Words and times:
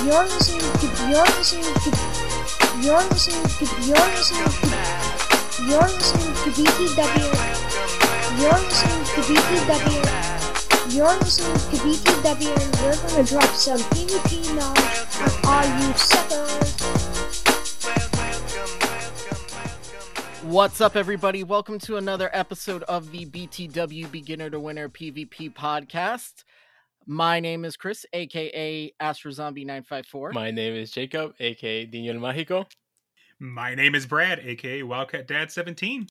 You're 0.00 0.24
listening 0.24 0.60
to 0.80 0.86
you're 1.10 1.28
listening 1.36 1.74
to 1.74 1.90
you're 2.80 3.04
listening 3.10 3.44
to 3.44 3.64
you're 3.84 4.08
listening 4.08 4.48
to 4.48 4.68
you're 5.68 5.90
listening 5.92 6.32
to 6.36 6.48
BTW 6.56 7.28
you're 8.40 8.60
listening 8.64 9.04
to 9.04 9.20
BTW 9.28 10.00
you're 10.96 11.16
listening 11.18 11.52
to 11.52 11.76
BTW 11.84 12.48
and 12.48 12.70
we're 12.80 12.96
gonna 13.10 13.24
drop 13.24 13.54
some 13.54 13.78
PvP 13.92 14.30
knowledge 14.56 15.00
on 15.20 15.32
all 15.44 15.66
you 15.78 15.92
suckers. 15.94 16.70
What's 20.44 20.80
up, 20.80 20.96
everybody? 20.96 21.44
Welcome 21.44 21.78
to 21.80 21.98
another 21.98 22.30
episode 22.32 22.84
of 22.84 23.12
the 23.12 23.26
BTW 23.26 24.10
Beginner 24.10 24.48
to 24.48 24.58
Winner 24.58 24.88
PvP 24.88 25.52
podcast. 25.52 26.44
My 27.12 27.40
name 27.40 27.64
is 27.64 27.76
Chris, 27.76 28.06
aka 28.12 28.92
Astro 29.00 29.32
Zombie 29.32 29.64
954. 29.64 30.30
My 30.30 30.52
name 30.52 30.74
is 30.76 30.92
Jacob, 30.92 31.34
aka 31.40 31.84
Dino 31.84 32.12
Mágico. 32.20 32.66
My 33.40 33.74
name 33.74 33.96
is 33.96 34.06
Brad, 34.06 34.38
aka 34.38 34.84
Wildcat 34.84 35.26
Dad 35.26 35.50
17. 35.50 36.06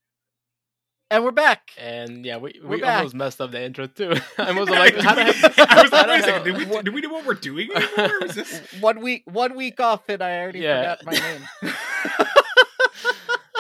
and 1.10 1.24
we're 1.24 1.32
back. 1.32 1.72
And 1.78 2.26
yeah, 2.26 2.36
we, 2.36 2.60
We're 2.62 2.70
we 2.70 2.82
back. 2.82 2.98
almost 2.98 3.16
messed 3.16 3.40
up 3.40 3.52
the 3.52 3.64
intro 3.64 3.88
too. 3.88 4.12
I 4.38 4.52
was 4.52 4.68
like, 4.70 4.96
Did 4.96 5.04
how 5.06 5.16
we- 5.16 5.24
the? 5.32 5.68
I 5.70 5.84
was 5.84 5.92
like, 5.94 6.08
wait 6.08 6.20
a 6.20 6.24
second, 6.24 6.44
did 6.44 6.58
we, 6.70 6.82
do 6.82 6.92
we 6.92 7.00
know 7.00 7.10
what 7.14 7.26
we're 7.26 7.34
doing 7.36 7.70
anymore? 7.74 8.24
Is 8.26 8.36
this... 8.36 8.62
One 8.82 9.00
week, 9.00 9.24
one 9.26 9.56
week 9.56 9.80
off, 9.80 10.02
and 10.10 10.22
I 10.22 10.40
already 10.42 10.60
Yeah. 10.60 10.98
forgot 10.98 11.06
my 11.06 11.12
name. 11.14 11.74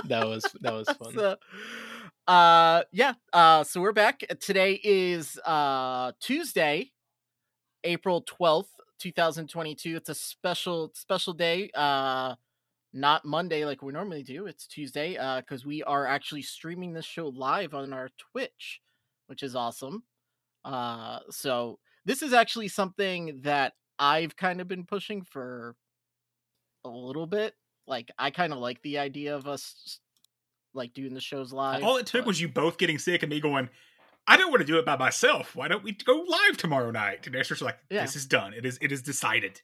that 0.09 0.27
was 0.27 0.43
that 0.59 0.73
was 0.73 0.89
fun. 0.89 1.13
so, 1.13 1.35
uh, 2.27 2.83
yeah. 2.91 3.13
Uh, 3.31 3.63
so 3.63 3.79
we're 3.79 3.93
back. 3.93 4.23
Today 4.41 4.77
is 4.83 5.39
uh 5.45 6.11
Tuesday, 6.19 6.91
April 7.83 8.21
twelfth, 8.21 8.71
two 8.99 9.11
thousand 9.11 9.49
twenty-two. 9.49 9.95
It's 9.95 10.09
a 10.09 10.15
special 10.15 10.91
special 10.93 11.33
day. 11.33 11.69
Uh, 11.73 12.35
not 12.91 13.23
Monday 13.23 13.65
like 13.65 13.81
we 13.81 13.93
normally 13.93 14.23
do. 14.23 14.47
It's 14.47 14.65
Tuesday. 14.65 15.17
Uh, 15.17 15.41
because 15.41 15.65
we 15.65 15.83
are 15.83 16.07
actually 16.07 16.41
streaming 16.41 16.93
this 16.93 17.05
show 17.05 17.27
live 17.27 17.73
on 17.73 17.93
our 17.93 18.09
Twitch, 18.17 18.81
which 19.27 19.43
is 19.43 19.55
awesome. 19.55 20.03
Uh, 20.65 21.19
so 21.29 21.79
this 22.05 22.21
is 22.21 22.33
actually 22.33 22.67
something 22.67 23.39
that 23.43 23.73
I've 23.97 24.35
kind 24.35 24.59
of 24.61 24.67
been 24.67 24.85
pushing 24.85 25.23
for 25.23 25.75
a 26.83 26.89
little 26.89 27.27
bit. 27.27 27.53
Like 27.85 28.11
I 28.17 28.31
kind 28.31 28.53
of 28.53 28.59
like 28.59 28.81
the 28.81 28.97
idea 28.97 29.35
of 29.35 29.47
us 29.47 29.99
like 30.73 30.93
doing 30.93 31.13
the 31.13 31.21
shows 31.21 31.51
live. 31.51 31.83
All 31.83 31.97
it 31.97 32.05
took 32.05 32.21
but- 32.21 32.27
was 32.27 32.41
you 32.41 32.47
both 32.47 32.77
getting 32.77 32.97
sick 32.97 33.23
and 33.23 33.29
me 33.29 33.39
going, 33.39 33.69
I 34.29 34.37
don't 34.37 34.51
want 34.51 34.61
to 34.61 34.65
do 34.73 34.77
it 34.77 34.85
by 34.85 34.95
myself. 34.95 35.55
Why 35.55 35.67
don't 35.67 35.83
we 35.83 35.91
go 35.93 36.23
live 36.27 36.55
tomorrow 36.57 36.91
night? 36.91 37.25
And 37.27 37.35
Esther's 37.35 37.61
like, 37.61 37.79
Yeah. 37.89 38.01
this 38.05 38.15
is 38.15 38.25
done. 38.25 38.53
It 38.53 38.65
is 38.65 38.77
it 38.81 38.91
is 38.91 39.01
decided. 39.01 39.61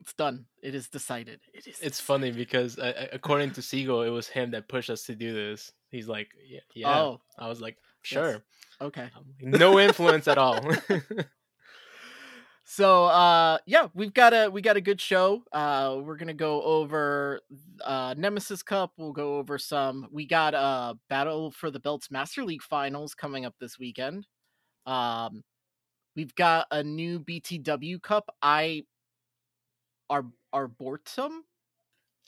it's 0.00 0.12
done. 0.14 0.46
It 0.62 0.74
is 0.74 0.88
decided. 0.88 1.38
It 1.54 1.66
is. 1.68 1.78
It's 1.80 2.00
funny 2.00 2.32
because 2.32 2.78
uh, 2.78 2.92
uh, 3.02 3.06
according 3.12 3.52
to 3.52 3.62
Siegel, 3.62 4.02
it 4.02 4.10
was 4.10 4.26
him 4.28 4.50
that 4.50 4.68
pushed 4.68 4.90
us 4.90 5.04
to 5.04 5.14
do 5.14 5.32
this. 5.32 5.70
He's 5.90 6.08
like, 6.08 6.28
yeah, 6.46 6.60
yeah. 6.74 6.98
Oh, 6.98 7.20
I 7.38 7.48
was 7.48 7.60
like, 7.60 7.76
sure. 8.02 8.42
okay. 8.80 9.08
I'm 9.16 9.50
No 9.50 9.78
influence 9.78 10.26
at 10.26 10.38
all. 10.38 10.58
So 12.64 13.04
uh 13.04 13.58
yeah, 13.66 13.88
we've 13.94 14.14
got 14.14 14.32
a 14.32 14.48
we 14.48 14.62
got 14.62 14.76
a 14.76 14.80
good 14.80 15.00
show. 15.00 15.42
Uh 15.52 15.98
we're 16.02 16.16
gonna 16.16 16.32
go 16.34 16.62
over 16.62 17.40
uh 17.84 18.14
Nemesis 18.16 18.62
Cup, 18.62 18.92
we'll 18.96 19.12
go 19.12 19.38
over 19.38 19.58
some 19.58 20.08
we 20.10 20.26
got 20.26 20.54
a 20.54 20.96
Battle 21.08 21.50
for 21.50 21.70
the 21.70 21.80
Belts 21.80 22.10
Master 22.10 22.44
League 22.44 22.62
finals 22.62 23.14
coming 23.14 23.44
up 23.44 23.54
this 23.60 23.78
weekend. 23.78 24.26
Um 24.86 25.42
we've 26.14 26.34
got 26.34 26.66
a 26.70 26.82
new 26.82 27.20
BTW 27.20 28.00
Cup. 28.00 28.34
I 28.40 28.84
are 30.08 30.24
Arboretum? 30.52 31.44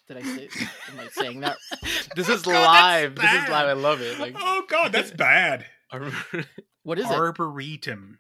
Did 0.09 0.19
I 0.19 0.23
say 0.23 0.49
am 0.93 1.01
I 1.01 1.09
saying 1.09 1.41
that? 1.41 1.57
this 2.17 2.29
is 2.29 2.43
God, 2.43 2.53
live. 2.53 3.15
This 3.15 3.25
is 3.25 3.49
live. 3.49 3.69
I 3.69 3.73
love 3.73 4.01
it. 4.01 4.19
Like, 4.19 4.35
oh 4.39 4.65
god, 4.69 4.93
that's 4.93 5.11
bad. 5.17 5.65
What 6.83 6.99
is 6.99 7.07
it? 7.07 7.13
Arboretum. 7.13 8.19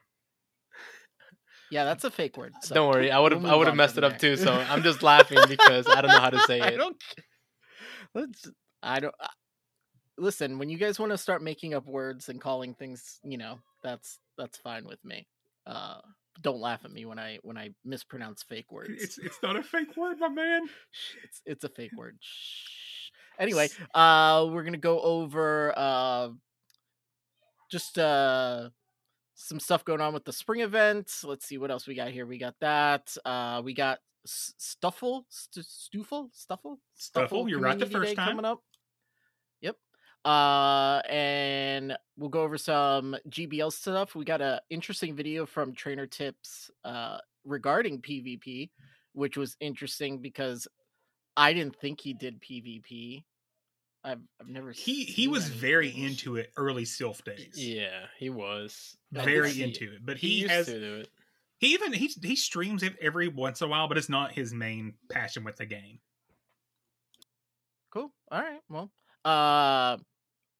Yeah, 1.70 1.84
that's 1.84 2.04
a 2.04 2.10
fake 2.10 2.36
word. 2.36 2.52
so 2.62 2.74
don't 2.74 2.90
worry. 2.90 3.10
I 3.10 3.18
would 3.18 3.32
have 3.32 3.42
we'll 3.42 3.50
I 3.52 3.54
would 3.56 3.66
have 3.66 3.76
messed 3.76 3.98
it 3.98 4.04
up 4.04 4.18
there. 4.18 4.36
too. 4.36 4.42
So 4.42 4.52
I'm 4.52 4.82
just 4.82 5.02
laughing 5.02 5.38
because 5.48 5.86
I 5.88 6.00
don't 6.02 6.10
know 6.10 6.20
how 6.20 6.30
to 6.30 6.40
say 6.40 6.58
it. 6.58 6.64
I 6.64 6.68
it. 6.68 6.76
don't. 6.76 6.96
Let's. 8.14 8.48
I 8.82 9.00
don't. 9.00 9.14
I- 9.20 9.28
Listen, 10.16 10.58
when 10.60 10.68
you 10.68 10.78
guys 10.78 11.00
want 11.00 11.10
to 11.10 11.18
start 11.18 11.42
making 11.42 11.74
up 11.74 11.86
words 11.86 12.28
and 12.28 12.40
calling 12.40 12.72
things, 12.72 13.18
you 13.24 13.36
know, 13.36 13.58
that's 13.82 14.20
that's 14.38 14.56
fine 14.58 14.84
with 14.84 15.04
me. 15.04 15.26
Uh, 15.66 15.96
don't 16.40 16.60
laugh 16.60 16.84
at 16.84 16.92
me 16.92 17.04
when 17.04 17.18
I 17.18 17.38
when 17.42 17.58
I 17.58 17.70
mispronounce 17.84 18.44
fake 18.44 18.70
words. 18.70 18.90
It's 19.02 19.18
it's 19.18 19.38
not 19.42 19.56
a 19.56 19.62
fake 19.64 19.96
word, 19.96 20.20
my 20.20 20.28
man. 20.28 20.68
It's 21.24 21.42
it's 21.44 21.64
a 21.64 21.68
fake 21.68 21.90
word. 21.96 22.16
Shh. 22.20 23.10
Anyway, 23.40 23.68
uh, 23.92 24.46
we're 24.48 24.62
gonna 24.62 24.76
go 24.76 25.00
over 25.00 25.72
uh, 25.76 26.28
just 27.68 27.98
uh, 27.98 28.68
some 29.44 29.60
stuff 29.60 29.84
going 29.84 30.00
on 30.00 30.14
with 30.14 30.24
the 30.24 30.32
spring 30.32 30.62
event. 30.62 31.12
Let's 31.22 31.44
see 31.44 31.58
what 31.58 31.70
else 31.70 31.86
we 31.86 31.94
got 31.94 32.08
here. 32.08 32.24
We 32.24 32.38
got 32.38 32.54
that. 32.60 33.14
Uh, 33.26 33.60
we 33.62 33.74
got 33.74 33.98
Stufful, 34.26 35.24
St- 35.28 35.66
Stoofle, 35.66 36.30
Stufful, 36.32 36.78
Stufful, 36.98 37.48
you're 37.50 37.60
right 37.60 37.78
the 37.78 37.84
first 37.84 38.10
Day 38.10 38.14
time. 38.14 38.28
coming 38.28 38.46
up. 38.46 38.62
Yep. 39.60 39.76
Uh, 40.24 41.02
and 41.10 41.94
we'll 42.16 42.30
go 42.30 42.40
over 42.40 42.56
some 42.56 43.16
GBL 43.28 43.70
stuff. 43.70 44.14
We 44.14 44.24
got 44.24 44.40
a 44.40 44.62
interesting 44.70 45.14
video 45.14 45.44
from 45.44 45.74
Trainer 45.74 46.06
Tips 46.06 46.70
uh, 46.82 47.18
regarding 47.44 48.00
PvP, 48.00 48.70
which 49.12 49.36
was 49.36 49.58
interesting 49.60 50.20
because 50.20 50.66
I 51.36 51.52
didn't 51.52 51.76
think 51.76 52.00
he 52.00 52.14
did 52.14 52.40
PvP. 52.40 53.24
I've 54.04 54.20
I've 54.40 54.48
never 54.48 54.72
He 54.72 55.04
he 55.04 55.28
was 55.28 55.48
very 55.48 55.88
into 55.88 56.36
it 56.36 56.52
early 56.56 56.84
Silph 56.84 57.24
days. 57.24 57.54
Yeah, 57.56 58.06
he 58.18 58.30
was. 58.30 58.96
Very 59.12 59.50
see 59.50 59.62
into 59.62 59.84
it. 59.94 60.04
But 60.04 60.18
He, 60.18 60.28
he, 60.28 60.34
used 60.42 60.50
has 60.50 60.66
to 60.66 60.78
do 60.78 60.94
it. 60.96 61.08
he 61.58 61.68
even 61.68 61.92
he 61.92 62.08
he 62.22 62.36
streams 62.36 62.82
it 62.82 62.94
every 63.00 63.28
once 63.28 63.60
in 63.60 63.66
a 63.66 63.70
while, 63.70 63.88
but 63.88 63.96
it's 63.96 64.08
not 64.10 64.32
his 64.32 64.52
main 64.52 64.94
passion 65.10 65.42
with 65.44 65.56
the 65.56 65.66
game. 65.66 66.00
Cool. 67.90 68.12
All 68.30 68.40
right. 68.42 68.60
Well, 68.68 68.90
uh, 69.24 69.96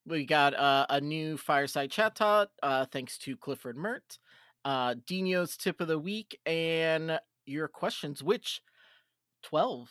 we 0.06 0.24
got 0.24 0.54
uh, 0.54 0.86
a 0.88 1.00
new 1.00 1.36
fireside 1.36 1.90
chat 1.90 2.14
talk, 2.14 2.50
uh, 2.62 2.86
thanks 2.86 3.19
to 3.19 3.36
Clifford 3.36 3.76
Mert, 3.76 4.19
uh, 4.64 4.94
Dino's 5.06 5.56
tip 5.56 5.80
of 5.80 5.88
the 5.88 5.98
week, 5.98 6.38
and 6.46 7.19
your 7.44 7.69
questions. 7.69 8.22
Which 8.22 8.62
twelve? 9.42 9.90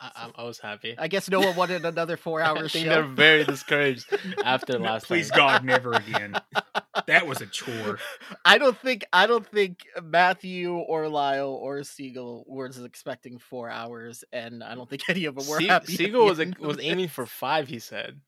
I, 0.00 0.10
I, 0.36 0.42
I 0.42 0.44
was 0.44 0.58
happy. 0.58 0.94
I 0.98 1.08
guess 1.08 1.28
no 1.30 1.40
one 1.40 1.54
wanted 1.56 1.84
another 1.84 2.14
I 2.14 2.16
four-hour 2.16 2.68
think 2.68 2.84
show. 2.86 2.90
they're 2.90 3.02
very 3.04 3.44
discouraged 3.54 4.06
after 4.44 4.78
No, 4.78 4.84
last 4.86 5.06
Please 5.06 5.30
time. 5.30 5.36
God, 5.38 5.64
never 5.64 5.92
again. 5.92 6.34
That 7.08 7.26
was 7.26 7.40
a 7.42 7.46
chore. 7.46 7.98
I 8.44 8.56
don't 8.56 8.78
think 8.78 9.04
I 9.12 9.26
don't 9.26 9.44
think 9.46 9.80
Matthew 10.02 10.74
or 10.74 11.08
Lyle 11.08 11.50
or 11.50 11.82
Siegel 11.82 12.44
was 12.46 12.78
expecting 12.82 13.38
four 13.38 13.68
hours, 13.68 14.24
and 14.32 14.62
I 14.62 14.74
don't 14.76 14.88
think 14.88 15.02
any 15.10 15.24
of 15.26 15.34
them 15.34 15.46
were 15.48 15.58
Se- 15.58 15.66
happy. 15.66 15.96
Siegel 15.96 16.24
was 16.24 16.38
end 16.38 16.54
of 16.54 16.64
was 16.64 16.78
aiming 16.80 17.08
for 17.08 17.26
five. 17.26 17.66
He 17.68 17.80
said. 17.80 18.20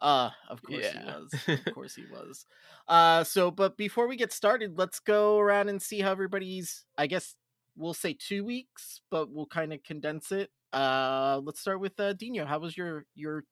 Uh, 0.00 0.30
of 0.48 0.62
course 0.62 0.84
Yeah. 0.84 1.00
he 1.00 1.06
was. 1.06 1.58
Of 1.66 1.74
course 1.74 1.94
he 1.96 2.04
was. 2.10 2.46
Uh, 2.86 3.24
so 3.24 3.50
but 3.50 3.76
before 3.76 4.06
we 4.06 4.16
get 4.16 4.32
started, 4.32 4.78
let's 4.78 5.00
go 5.00 5.38
around 5.38 5.68
and 5.68 5.82
see 5.82 6.00
how 6.00 6.12
everybody's. 6.12 6.84
I 6.96 7.06
guess 7.08 7.34
we'll 7.76 7.94
say 7.94 8.16
two 8.18 8.44
weeks, 8.44 9.00
but 9.10 9.30
we'll 9.30 9.46
kind 9.46 9.72
of 9.72 9.82
condense 9.82 10.32
it. 10.32 10.50
Uh, 10.72 11.40
let's 11.44 11.60
start 11.60 11.80
with 11.80 11.98
uh, 12.00 12.12
Dino. 12.12 12.44
How 12.46 12.58
was 12.58 12.76
your 12.76 13.06
your 13.14 13.44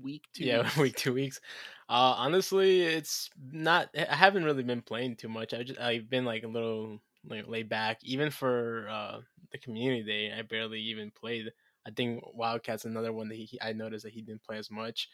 week? 0.00 0.24
Two 0.34 0.44
yeah, 0.44 0.62
weeks? 0.62 0.76
week 0.76 0.96
two 0.96 1.12
weeks. 1.12 1.40
Uh, 1.88 2.14
honestly, 2.16 2.82
it's 2.82 3.30
not. 3.52 3.90
I 3.96 4.16
haven't 4.16 4.44
really 4.44 4.62
been 4.62 4.82
playing 4.82 5.16
too 5.16 5.28
much. 5.28 5.54
I 5.54 5.62
just 5.62 5.80
I've 5.80 6.08
been 6.08 6.24
like 6.24 6.44
a 6.44 6.48
little 6.48 7.00
like 7.28 7.46
laid 7.48 7.68
back. 7.68 7.98
Even 8.02 8.30
for 8.30 8.88
uh 8.90 9.20
the 9.52 9.58
community 9.58 10.02
day, 10.02 10.32
I 10.36 10.42
barely 10.42 10.80
even 10.80 11.10
played. 11.10 11.52
I 11.86 11.90
think 11.90 12.22
Wildcat's 12.34 12.84
another 12.84 13.12
one 13.12 13.28
that 13.28 13.34
he, 13.34 13.58
I 13.60 13.72
noticed 13.72 14.04
that 14.04 14.12
he 14.12 14.22
didn't 14.22 14.44
play 14.44 14.56
as 14.56 14.70
much. 14.70 15.08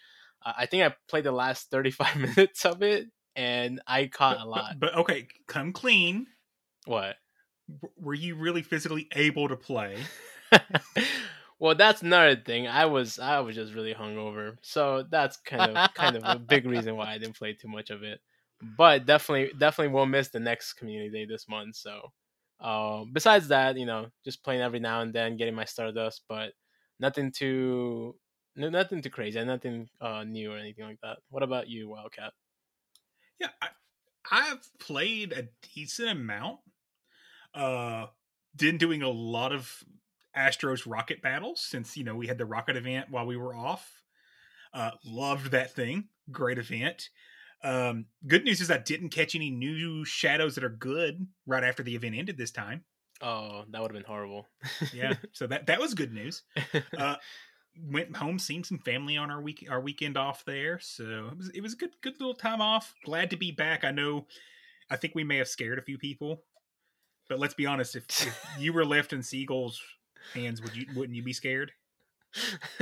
Uh, 0.44 0.52
I 0.58 0.66
think 0.66 0.84
I 0.84 0.94
played 1.08 1.24
the 1.24 1.32
last 1.32 1.70
thirty 1.70 1.90
five 1.90 2.16
minutes 2.36 2.64
of 2.64 2.82
it, 2.82 3.08
and 3.34 3.80
I 3.86 4.06
caught 4.06 4.40
a 4.40 4.44
lot. 4.44 4.78
But, 4.78 4.92
but 4.92 5.00
okay, 5.00 5.28
come 5.48 5.72
clean. 5.72 6.26
What? 6.84 7.16
Were 7.98 8.14
you 8.14 8.34
really 8.34 8.62
physically 8.62 9.08
able 9.14 9.48
to 9.48 9.56
play? 9.56 10.10
well, 11.58 11.74
that's 11.74 12.02
another 12.02 12.36
thing. 12.36 12.66
I 12.66 12.86
was 12.86 13.18
I 13.18 13.40
was 13.40 13.54
just 13.54 13.74
really 13.74 13.94
hungover, 13.94 14.56
so 14.62 15.04
that's 15.10 15.36
kind 15.38 15.66
of 15.66 15.82
kind 15.94 16.16
of 16.16 16.28
a 16.28 16.38
big 16.38 16.66
reason 16.66 16.96
why 16.96 17.12
I 17.12 17.18
didn't 17.18 17.36
play 17.36 17.52
too 17.54 17.68
much 17.68 17.90
of 17.90 18.02
it. 18.02 18.20
But 18.62 19.06
definitely 19.06 19.52
definitely 19.58 19.92
won't 19.94 20.10
miss 20.10 20.28
the 20.28 20.40
next 20.40 20.74
community 20.74 21.10
day 21.10 21.26
this 21.26 21.48
month. 21.48 21.76
So, 21.76 22.12
um, 22.60 23.12
besides 23.12 23.48
that, 23.48 23.76
you 23.76 23.86
know, 23.86 24.08
just 24.24 24.42
playing 24.42 24.62
every 24.62 24.80
now 24.80 25.00
and 25.02 25.12
then, 25.12 25.36
getting 25.36 25.54
my 25.54 25.64
Stardust, 25.64 26.22
but 26.28 26.52
nothing 26.98 27.30
too 27.32 28.16
no, 28.56 28.70
nothing 28.70 29.02
too 29.02 29.10
crazy, 29.10 29.42
nothing 29.44 29.88
uh, 30.00 30.24
new 30.24 30.52
or 30.52 30.56
anything 30.58 30.84
like 30.84 31.00
that. 31.02 31.18
What 31.30 31.42
about 31.42 31.68
you, 31.68 31.88
Wildcat? 31.88 32.32
Yeah, 33.38 33.50
I, 33.62 33.68
I've 34.30 34.68
played 34.78 35.32
a 35.32 35.48
decent 35.74 36.10
amount. 36.10 36.60
Uh, 37.54 38.06
been 38.56 38.78
doing 38.78 39.02
a 39.02 39.08
lot 39.08 39.52
of 39.52 39.82
Astros 40.36 40.82
rocket 40.86 41.22
battles 41.22 41.60
since 41.60 41.96
you 41.96 42.04
know 42.04 42.14
we 42.14 42.26
had 42.26 42.38
the 42.38 42.46
rocket 42.46 42.76
event 42.76 43.06
while 43.10 43.26
we 43.26 43.36
were 43.36 43.54
off. 43.54 44.02
Uh, 44.72 44.90
loved 45.04 45.50
that 45.50 45.74
thing. 45.74 46.08
Great 46.30 46.58
event. 46.58 47.08
Um, 47.64 48.06
good 48.26 48.44
news 48.44 48.60
is 48.60 48.70
I 48.70 48.78
didn't 48.78 49.08
catch 49.08 49.34
any 49.34 49.50
new 49.50 50.04
shadows 50.04 50.54
that 50.54 50.64
are 50.64 50.68
good 50.68 51.26
right 51.46 51.64
after 51.64 51.82
the 51.82 51.96
event 51.96 52.14
ended 52.14 52.36
this 52.38 52.52
time. 52.52 52.84
Oh, 53.20 53.64
that 53.70 53.82
would 53.82 53.90
have 53.90 54.00
been 54.00 54.10
horrible. 54.10 54.46
Yeah, 54.92 55.14
so 55.32 55.46
that 55.48 55.66
that 55.66 55.80
was 55.80 55.94
good 55.94 56.12
news. 56.12 56.42
Uh, 56.96 57.16
went 57.80 58.16
home, 58.16 58.38
seen 58.38 58.64
some 58.64 58.78
family 58.78 59.16
on 59.16 59.30
our 59.30 59.40
week 59.40 59.66
our 59.70 59.80
weekend 59.80 60.16
off 60.16 60.44
there, 60.44 60.78
so 60.80 61.28
it 61.32 61.36
was 61.36 61.48
it 61.50 61.60
was 61.62 61.72
a 61.74 61.76
good 61.76 61.94
good 62.02 62.14
little 62.20 62.34
time 62.34 62.60
off. 62.60 62.94
Glad 63.04 63.30
to 63.30 63.36
be 63.36 63.50
back. 63.50 63.84
I 63.84 63.90
know, 63.90 64.26
I 64.90 64.96
think 64.96 65.14
we 65.14 65.24
may 65.24 65.36
have 65.38 65.48
scared 65.48 65.78
a 65.78 65.82
few 65.82 65.98
people, 65.98 66.42
but 67.28 67.38
let's 67.38 67.54
be 67.54 67.66
honest. 67.66 67.96
If, 67.96 68.04
if 68.08 68.46
you 68.58 68.72
were 68.72 68.84
left 68.84 69.12
in 69.12 69.22
Seagull's 69.22 69.80
hands, 70.34 70.60
would 70.62 70.74
you 70.76 70.86
wouldn't 70.94 71.16
you 71.16 71.22
be 71.22 71.32
scared? 71.32 71.72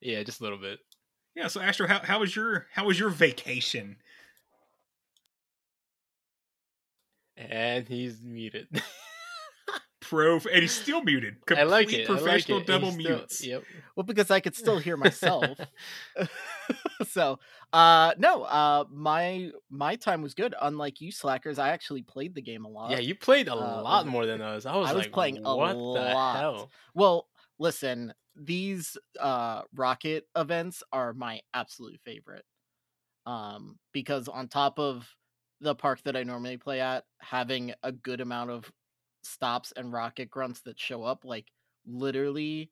yeah, 0.00 0.22
just 0.22 0.40
a 0.40 0.42
little 0.42 0.58
bit. 0.58 0.78
Yeah. 1.34 1.48
So 1.48 1.60
Astro, 1.60 1.86
how 1.86 2.00
how 2.00 2.20
was 2.20 2.34
your 2.34 2.66
how 2.72 2.86
was 2.86 2.98
your 2.98 3.10
vacation? 3.10 3.96
And 7.36 7.86
he's 7.86 8.20
muted. 8.22 8.68
Pro 10.00 10.36
and 10.36 10.62
he's 10.62 10.72
still 10.72 11.02
muted. 11.02 11.36
I 11.54 11.64
like 11.64 11.88
Complete 11.88 12.02
it. 12.02 12.08
I 12.08 12.12
like 12.12 12.22
Professional 12.22 12.58
it. 12.60 12.66
double 12.66 12.90
He's 12.92 13.00
still- 13.00 13.16
mutes. 13.18 13.44
Yep. 13.44 13.62
Well, 13.96 14.04
because 14.04 14.30
I 14.30 14.40
could 14.40 14.54
still 14.54 14.78
hear 14.78 14.96
myself. 14.96 15.58
so, 17.08 17.38
uh, 17.72 18.14
no, 18.18 18.44
uh, 18.44 18.84
my 18.90 19.50
my 19.70 19.96
time 19.96 20.22
was 20.22 20.34
good. 20.34 20.54
Unlike 20.60 21.00
you 21.00 21.10
slackers, 21.10 21.58
I 21.58 21.70
actually 21.70 22.02
played 22.02 22.34
the 22.34 22.42
game 22.42 22.64
a 22.64 22.68
lot. 22.68 22.90
Yeah, 22.90 22.98
you 22.98 23.14
played 23.14 23.48
a 23.48 23.54
uh, 23.54 23.82
lot 23.82 24.06
more 24.06 24.26
than 24.26 24.40
us. 24.42 24.66
I 24.66 24.76
was, 24.76 24.88
I 24.88 24.92
was 24.92 25.04
like, 25.06 25.12
playing 25.12 25.38
a 25.44 25.56
what 25.56 25.76
lot. 25.76 26.38
hell? 26.38 26.70
Well, 26.94 27.28
listen, 27.58 28.14
these 28.36 28.96
uh 29.18 29.62
rocket 29.74 30.26
events 30.36 30.82
are 30.92 31.12
my 31.12 31.40
absolute 31.54 32.00
favorite. 32.04 32.44
Um 33.24 33.78
because 33.92 34.28
on 34.28 34.48
top 34.48 34.78
of 34.78 35.08
the 35.60 35.74
park 35.74 36.00
that 36.04 36.16
I 36.16 36.22
normally 36.22 36.58
play 36.58 36.80
at, 36.80 37.04
having 37.20 37.72
a 37.82 37.90
good 37.90 38.20
amount 38.20 38.50
of 38.50 38.70
stops 39.22 39.72
and 39.72 39.92
rocket 39.92 40.30
grunts 40.30 40.60
that 40.62 40.78
show 40.78 41.02
up 41.02 41.24
like 41.24 41.46
literally 41.86 42.70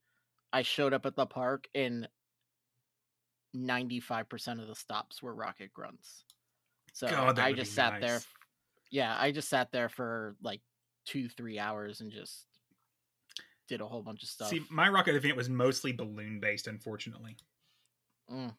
I 0.52 0.62
showed 0.62 0.92
up 0.92 1.04
at 1.04 1.16
the 1.16 1.26
park 1.26 1.66
and 1.74 2.08
95% 3.54 4.60
of 4.60 4.68
the 4.68 4.74
stops 4.74 5.22
were 5.22 5.34
rocket 5.34 5.72
grunts. 5.72 6.24
So 6.92 7.08
God, 7.08 7.38
I 7.38 7.52
just 7.52 7.74
sat 7.74 8.00
there 8.00 8.20
yeah, 8.94 9.16
I 9.18 9.32
just 9.32 9.48
sat 9.48 9.72
there 9.72 9.88
for 9.88 10.36
like 10.40 10.60
2-3 11.08 11.58
hours 11.58 12.00
and 12.00 12.12
just 12.12 12.46
did 13.68 13.80
a 13.80 13.86
whole 13.86 14.02
bunch 14.02 14.22
of 14.22 14.28
stuff. 14.28 14.50
See, 14.50 14.62
my 14.70 14.88
rocket 14.88 15.16
event 15.16 15.36
was 15.36 15.48
mostly 15.48 15.90
balloon 15.90 16.38
based, 16.38 16.68
unfortunately. 16.68 17.36
Mm. 18.30 18.54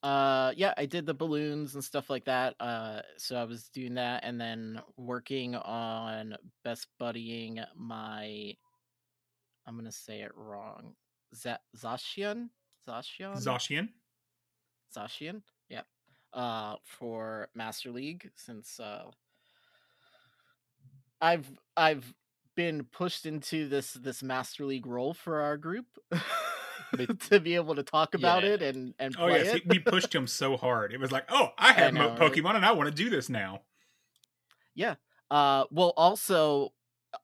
Uh, 0.00 0.52
yeah, 0.56 0.74
I 0.76 0.86
did 0.86 1.06
the 1.06 1.14
balloons 1.14 1.74
and 1.74 1.82
stuff 1.82 2.08
like 2.08 2.24
that. 2.26 2.54
Uh, 2.60 3.00
so 3.16 3.34
I 3.34 3.42
was 3.42 3.68
doing 3.70 3.94
that 3.94 4.22
and 4.22 4.40
then 4.40 4.80
working 4.96 5.56
on 5.56 6.36
best 6.62 6.86
buddying 7.00 7.64
my. 7.76 8.54
I'm 9.66 9.76
gonna 9.76 9.90
say 9.90 10.20
it 10.20 10.30
wrong. 10.36 10.94
Z- 11.34 11.56
Zashian, 11.76 12.48
Zashian, 12.88 13.36
Zoshian. 13.36 13.88
Zashian. 14.96 15.42
Yeah. 15.68 15.82
Uh, 16.32 16.76
for 16.84 17.48
Master 17.54 17.90
League 17.90 18.30
since 18.36 18.78
uh, 18.80 19.04
I've 21.20 21.46
I've 21.76 22.14
been 22.54 22.84
pushed 22.84 23.26
into 23.26 23.68
this 23.68 23.92
this 23.94 24.22
Master 24.22 24.64
League 24.64 24.86
role 24.86 25.14
for 25.14 25.40
our 25.40 25.56
group 25.56 25.86
to 27.28 27.40
be 27.40 27.54
able 27.54 27.74
to 27.74 27.82
talk 27.82 28.14
about 28.14 28.42
Yeah. 28.44 28.50
it 28.50 28.62
and 28.62 28.94
and 28.98 29.16
Oh 29.18 29.28
yes, 29.28 29.54
it. 29.56 29.66
we 29.66 29.78
pushed 29.78 30.14
him 30.14 30.26
so 30.26 30.56
hard. 30.56 30.92
It 30.92 31.00
was 31.00 31.12
like, 31.12 31.24
oh, 31.30 31.48
I 31.58 31.72
have 31.72 31.94
mo- 31.94 32.00
know, 32.00 32.08
right? 32.10 32.18
Pokemon 32.32 32.56
and 32.56 32.64
I 32.64 32.72
want 32.72 32.88
to 32.88 32.94
do 32.94 33.10
this 33.10 33.28
now. 33.28 33.62
Yeah. 34.74 34.94
Uh 35.30 35.64
well 35.70 35.92
also 35.96 36.72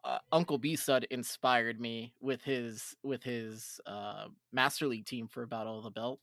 uh, 0.03 0.19
Uncle 0.33 0.57
B 0.59 0.77
Stud 0.77 1.07
inspired 1.11 1.79
me 1.81 2.15
with 2.21 2.43
his 2.43 2.97
with 3.03 3.23
his 3.23 3.81
uh 3.87 4.27
Master 4.53 4.87
League 4.87 5.05
team 5.07 5.29
for 5.29 5.47
Battle 5.47 5.79
of 5.79 5.85
the 5.85 5.91
Belt. 5.91 6.21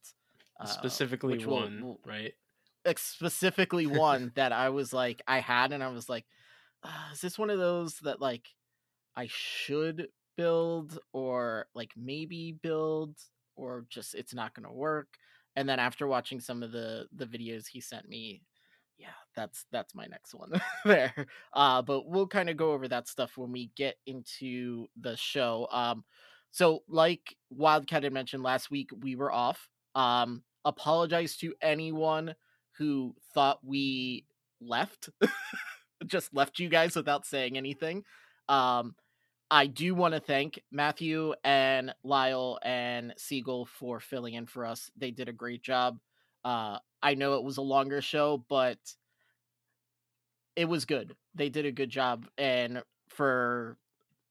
Uh, 0.59 0.65
Specifically 0.65 1.45
one, 1.45 1.81
will- 1.81 1.99
right? 2.05 2.33
specifically 2.97 3.85
one 3.85 4.31
that 4.35 4.51
I 4.51 4.69
was 4.69 4.91
like 4.91 5.21
I 5.27 5.39
had 5.39 5.71
and 5.71 5.83
I 5.83 5.89
was 5.89 6.09
like 6.09 6.25
uh, 6.83 6.89
is 7.13 7.21
this 7.21 7.37
one 7.37 7.49
of 7.51 7.59
those 7.59 7.95
that 7.99 8.19
like 8.19 8.47
I 9.15 9.27
should 9.29 10.07
build 10.35 10.97
or 11.13 11.67
like 11.75 11.91
maybe 11.95 12.53
build 12.53 13.17
or 13.55 13.85
just 13.89 14.15
it's 14.15 14.33
not 14.33 14.55
going 14.55 14.65
to 14.67 14.73
work? 14.73 15.09
And 15.55 15.67
then 15.69 15.79
after 15.79 16.07
watching 16.07 16.39
some 16.39 16.63
of 16.63 16.71
the 16.71 17.07
the 17.15 17.25
videos 17.25 17.67
he 17.67 17.81
sent 17.81 18.07
me 18.07 18.41
yeah 18.97 19.09
that's 19.35 19.65
that's 19.71 19.93
my 19.95 20.05
next 20.07 20.33
one 20.33 20.51
there. 20.85 21.27
Uh 21.53 21.81
but 21.81 22.07
we'll 22.07 22.27
kind 22.27 22.49
of 22.49 22.57
go 22.57 22.71
over 22.71 22.87
that 22.87 23.07
stuff 23.07 23.37
when 23.37 23.51
we 23.51 23.69
get 23.75 23.97
into 24.07 24.87
the 24.99 25.15
show. 25.17 25.67
Um 25.71 26.03
so 26.51 26.81
like 26.87 27.35
wildcat 27.51 28.03
had 28.03 28.13
mentioned 28.13 28.43
last 28.43 28.71
week 28.71 28.89
we 29.01 29.15
were 29.15 29.31
off 29.31 29.69
um 29.95 30.43
apologize 30.65 31.35
to 31.37 31.53
anyone 31.61 32.35
who 32.77 33.15
thought 33.33 33.59
we 33.63 34.25
left 34.59 35.09
just 36.05 36.33
left 36.33 36.59
you 36.59 36.69
guys 36.69 36.95
without 36.95 37.25
saying 37.25 37.57
anything 37.57 38.03
um 38.49 38.95
I 39.53 39.67
do 39.67 39.93
want 39.93 40.13
to 40.13 40.21
thank 40.21 40.61
Matthew 40.71 41.33
and 41.43 41.93
Lyle 42.05 42.57
and 42.63 43.13
Siegel 43.17 43.65
for 43.65 43.99
filling 43.99 44.35
in 44.35 44.45
for 44.45 44.65
us. 44.65 44.89
They 44.95 45.11
did 45.11 45.27
a 45.27 45.33
great 45.33 45.61
job. 45.61 45.99
Uh, 46.45 46.77
I 47.03 47.15
know 47.15 47.33
it 47.33 47.43
was 47.43 47.57
a 47.57 47.61
longer 47.61 48.01
show, 48.01 48.45
but 48.47 48.77
it 50.55 50.65
was 50.65 50.85
good. 50.85 51.17
They 51.35 51.49
did 51.49 51.65
a 51.65 51.71
good 51.71 51.89
job. 51.89 52.27
And 52.37 52.81
for, 53.09 53.77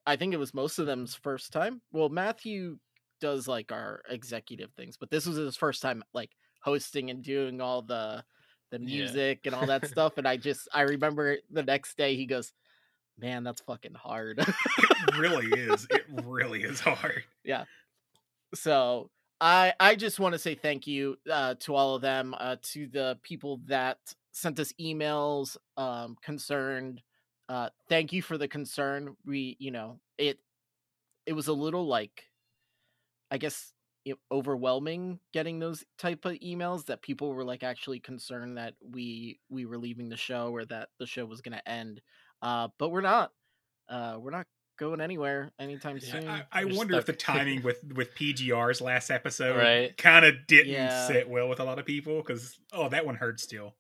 I 0.07 0.17
think 0.17 0.33
it 0.33 0.39
was 0.39 0.55
most 0.55 0.79
of 0.79 0.87
them's 0.87 1.15
first 1.15 1.53
time. 1.53 1.83
Well, 1.93 2.09
Matthew 2.09 2.79
does 3.21 3.47
like 3.47 3.71
our 3.73 4.03
executive 4.09 4.73
things, 4.73 4.97
but 4.97 5.11
this 5.11 5.27
was 5.27 5.37
his 5.37 5.57
first 5.57 5.83
time 5.83 6.03
like 6.13 6.31
hosting 6.63 7.11
and 7.11 7.23
doing 7.23 7.61
all 7.61 7.83
the 7.83 8.25
the 8.71 8.79
Yeah. 8.79 8.85
music 9.03 9.41
and 9.47 9.55
all 9.55 9.67
that 9.67 9.87
stuff. 9.89 10.17
And 10.19 10.27
I 10.27 10.37
just 10.37 10.69
I 10.73 10.83
remember 10.83 11.37
the 11.51 11.63
next 11.63 11.97
day 11.97 12.17
he 12.17 12.27
goes, 12.27 12.53
Man, 13.19 13.45
that's 13.45 13.61
fucking 13.63 13.95
hard. 13.95 14.39
It 14.39 15.17
really 15.19 15.47
is. 15.61 15.87
It 15.91 16.05
really 16.09 16.63
is 16.63 16.81
hard. 16.81 17.23
Yeah. 17.45 17.65
So 18.55 19.11
I 19.41 19.75
I 19.79 19.95
just 19.95 20.19
want 20.21 20.33
to 20.35 20.39
say 20.39 20.55
thank 20.55 20.87
you 20.87 21.17
uh, 21.31 21.55
to 21.61 21.75
all 21.75 21.95
of 21.97 22.03
them, 22.03 22.35
uh, 22.39 22.57
to 22.73 22.87
the 22.89 23.19
people 23.23 23.61
that 23.67 23.99
sent 24.33 24.59
us 24.61 24.73
emails 24.81 25.57
um, 25.77 26.17
concerned. 26.23 27.03
Uh, 27.49 27.69
thank 27.89 28.13
you 28.13 28.23
for 28.23 28.39
the 28.39 28.47
concern. 28.49 29.17
We, 29.27 29.57
you 29.59 29.71
know, 29.71 29.99
it 30.19 30.39
it 31.27 31.33
was 31.33 31.49
a 31.49 31.53
little 31.53 31.87
like, 31.87 32.25
I 33.31 33.39
guess, 33.39 33.73
overwhelming 34.33 35.21
getting 35.33 35.59
those 35.59 35.85
type 35.99 36.25
of 36.25 36.33
emails 36.35 36.87
that 36.87 37.03
people 37.03 37.33
were 37.35 37.45
like 37.45 37.63
actually 37.63 38.01
concerned 38.01 38.57
that 38.59 38.75
we 38.81 39.41
we 39.51 39.67
were 39.67 39.79
leaving 39.79 40.09
the 40.09 40.17
show 40.17 40.51
or 40.53 40.65
that 40.67 40.89
the 40.99 41.07
show 41.07 41.27
was 41.27 41.41
going 41.43 41.57
to 41.57 41.69
end. 41.69 42.01
Uh, 42.43 42.69
but 42.79 42.91
we're 42.91 43.01
not. 43.03 43.33
Uh, 43.89 44.19
we're 44.21 44.31
not 44.31 44.47
going 44.79 45.01
anywhere 45.01 45.53
anytime 45.59 46.01
Yeah, 46.01 46.13
soon. 46.13 46.45
I, 46.53 46.63
I 46.63 46.65
wonder 46.65 46.97
if 46.97 47.07
the 47.07 47.13
timing 47.13 47.63
with 47.63 47.85
with 47.95 48.15
PGR's 48.15 48.81
last 48.81 49.11
episode 49.11 49.57
Right. 49.57 49.97
kind 49.99 50.25
of 50.25 50.47
didn't 50.47 50.73
Yeah. 50.73 50.91
sit 50.93 51.29
well 51.29 51.49
with 51.49 51.61
a 51.61 51.65
lot 51.65 51.79
of 51.79 51.85
people 51.87 52.23
because 52.23 52.59
oh 52.73 52.89
that 52.89 53.05
one 53.05 53.17
hurt 53.17 53.41
still. 53.41 53.77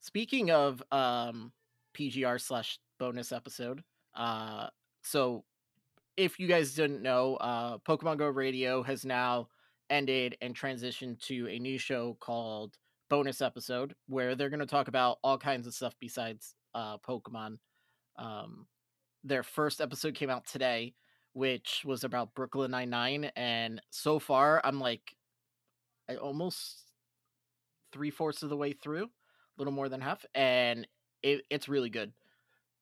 Speaking 0.00 0.50
of 0.50 0.82
um 0.92 1.52
PGR 1.94 2.38
slash 2.38 2.78
bonus 2.98 3.32
episode, 3.32 3.82
uh 4.14 4.68
so 5.02 5.44
if 6.16 6.38
you 6.38 6.46
guys 6.46 6.74
didn't 6.74 7.02
know, 7.02 7.36
uh 7.36 7.78
Pokemon 7.78 8.18
Go 8.18 8.28
Radio 8.28 8.82
has 8.82 9.04
now 9.04 9.48
ended 9.90 10.36
and 10.40 10.54
transitioned 10.54 11.20
to 11.26 11.48
a 11.48 11.58
new 11.58 11.78
show 11.78 12.16
called 12.20 12.76
Bonus 13.10 13.40
Episode, 13.42 13.94
where 14.06 14.34
they're 14.34 14.50
gonna 14.50 14.66
talk 14.66 14.88
about 14.88 15.18
all 15.22 15.38
kinds 15.38 15.66
of 15.66 15.74
stuff 15.74 15.94
besides 16.00 16.54
uh 16.74 16.98
Pokemon. 16.98 17.58
Um 18.16 18.66
their 19.24 19.42
first 19.42 19.80
episode 19.80 20.14
came 20.14 20.30
out 20.30 20.46
today, 20.46 20.94
which 21.32 21.82
was 21.84 22.04
about 22.04 22.34
Brooklyn 22.34 22.70
Nine 22.70 22.90
Nine, 22.90 23.24
and 23.36 23.80
so 23.90 24.18
far 24.18 24.60
I'm 24.64 24.80
like 24.80 25.16
I 26.08 26.16
almost 26.16 26.82
three 27.92 28.10
fourths 28.10 28.42
of 28.42 28.50
the 28.50 28.56
way 28.56 28.72
through, 28.72 29.04
a 29.04 29.08
little 29.58 29.72
more 29.72 29.88
than 29.88 30.00
half, 30.00 30.24
and 30.34 30.86
it, 31.22 31.42
it's 31.50 31.68
really 31.68 31.90
good. 31.90 32.12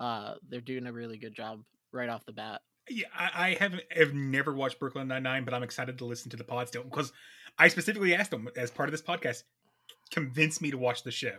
Uh, 0.00 0.34
they're 0.48 0.60
doing 0.60 0.86
a 0.86 0.92
really 0.92 1.18
good 1.18 1.34
job 1.34 1.62
right 1.92 2.08
off 2.08 2.24
the 2.24 2.32
bat. 2.32 2.62
Yeah, 2.88 3.06
I, 3.16 3.30
I 3.34 3.54
haven't 3.54 3.82
have 3.90 4.12
never 4.12 4.52
watched 4.52 4.78
Brooklyn 4.78 5.08
Nine 5.08 5.22
Nine, 5.22 5.44
but 5.44 5.54
I'm 5.54 5.62
excited 5.62 5.98
to 5.98 6.04
listen 6.04 6.30
to 6.30 6.36
the 6.36 6.44
pod 6.44 6.68
still 6.68 6.84
because 6.84 7.12
I 7.58 7.68
specifically 7.68 8.14
asked 8.14 8.30
them 8.30 8.48
as 8.56 8.70
part 8.70 8.88
of 8.88 8.92
this 8.92 9.02
podcast, 9.02 9.44
convince 10.10 10.60
me 10.60 10.70
to 10.70 10.78
watch 10.78 11.02
the 11.02 11.10
show. 11.10 11.38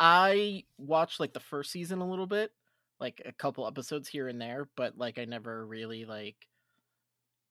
I 0.00 0.64
watched 0.78 1.18
like 1.18 1.32
the 1.32 1.40
first 1.40 1.72
season 1.72 2.00
a 2.00 2.08
little 2.08 2.26
bit, 2.26 2.52
like 3.00 3.20
a 3.24 3.32
couple 3.32 3.66
episodes 3.66 4.08
here 4.08 4.28
and 4.28 4.40
there, 4.40 4.68
but 4.76 4.96
like 4.96 5.18
I 5.18 5.24
never 5.24 5.66
really 5.66 6.04
like 6.04 6.36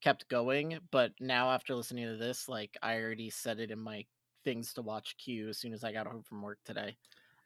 kept 0.01 0.29
going. 0.29 0.79
But 0.91 1.11
now 1.19 1.51
after 1.51 1.75
listening 1.75 2.05
to 2.07 2.15
this, 2.15 2.47
like 2.47 2.77
I 2.81 2.95
already 2.99 3.29
set 3.29 3.59
it 3.59 3.71
in 3.71 3.79
my 3.79 4.05
things 4.45 4.73
to 4.73 4.81
watch 4.81 5.17
queue 5.17 5.49
as 5.49 5.57
soon 5.57 5.73
as 5.73 5.83
I 5.83 5.91
got 5.91 6.07
home 6.07 6.23
from 6.23 6.41
work 6.41 6.59
today. 6.63 6.95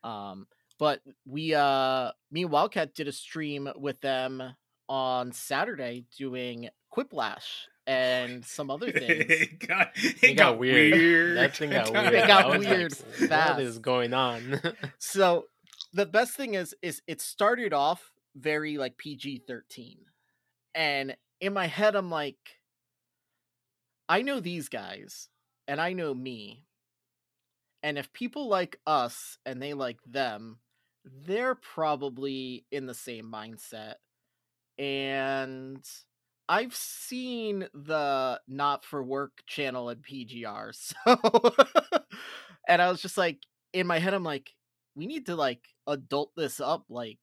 Um, 0.04 0.48
but 0.82 1.00
we 1.28 1.54
uh 1.54 2.10
me 2.32 2.42
and 2.42 2.52
Wildcat 2.52 2.96
did 2.96 3.08
a 3.08 3.12
stream 3.12 3.70
with 3.76 4.02
them 4.02 4.42
on 4.90 5.32
Saturday 5.32 6.06
doing 6.18 6.70
Quiplash 6.92 7.68
and 7.86 8.44
some 8.44 8.72
other 8.72 8.92
things. 8.92 9.06
it 9.30 9.68
got, 9.68 9.92
it 9.96 10.24
It 10.24 10.34
got 10.34 10.58
weird. 10.58 11.38
That 11.38 11.56
thing 11.56 11.70
got 11.70 11.94
weird. 11.94 12.14
It 12.16 12.28
got 12.28 12.58
weird 12.58 12.94
Like, 13.20 13.30
fast. 13.30 13.54
what 13.58 13.62
is 13.62 13.78
going 13.78 14.16
on? 14.16 14.60
so 14.98 15.46
the 15.94 16.08
best 16.08 16.34
thing 16.34 16.56
is 16.56 16.74
is 16.82 17.04
it 17.06 17.22
started 17.22 17.74
off 17.74 18.12
very 18.36 18.80
like 18.80 18.98
PG-13. 18.98 19.98
And 20.74 21.16
in 21.40 21.54
my 21.54 21.68
head 21.68 21.96
I'm 21.96 22.10
like 22.10 22.40
I 24.10 24.24
know 24.24 24.40
these 24.40 24.68
guys 24.68 25.30
and 25.68 25.80
I 25.80 25.94
know 25.94 26.12
me. 26.12 26.66
And 27.84 28.00
if 28.00 28.12
people 28.14 28.48
like 28.48 28.80
us 28.88 29.38
and 29.46 29.62
they 29.62 29.76
like 29.76 30.00
them, 30.08 30.58
they're 31.06 31.56
probably 31.56 32.66
in 32.72 32.86
the 32.86 32.94
same 32.94 33.32
mindset. 33.32 33.96
And 34.78 35.84
I've 36.48 36.76
seen 36.76 37.68
the 37.74 38.42
not 38.48 38.84
for 38.84 39.04
work 39.04 39.44
channel 39.48 39.90
at 39.90 40.02
PGR. 40.02 40.72
So 41.06 41.56
and 42.68 42.82
I 42.82 42.90
was 42.90 43.02
just 43.02 43.18
like 43.18 43.40
in 43.74 43.88
my 43.88 44.00
head 44.00 44.14
I'm 44.14 44.24
like 44.24 44.54
we 44.96 45.08
need 45.08 45.26
to 45.28 45.36
like 45.36 45.62
adult 45.88 46.32
this 46.36 46.60
up 46.60 46.86
like 46.90 47.20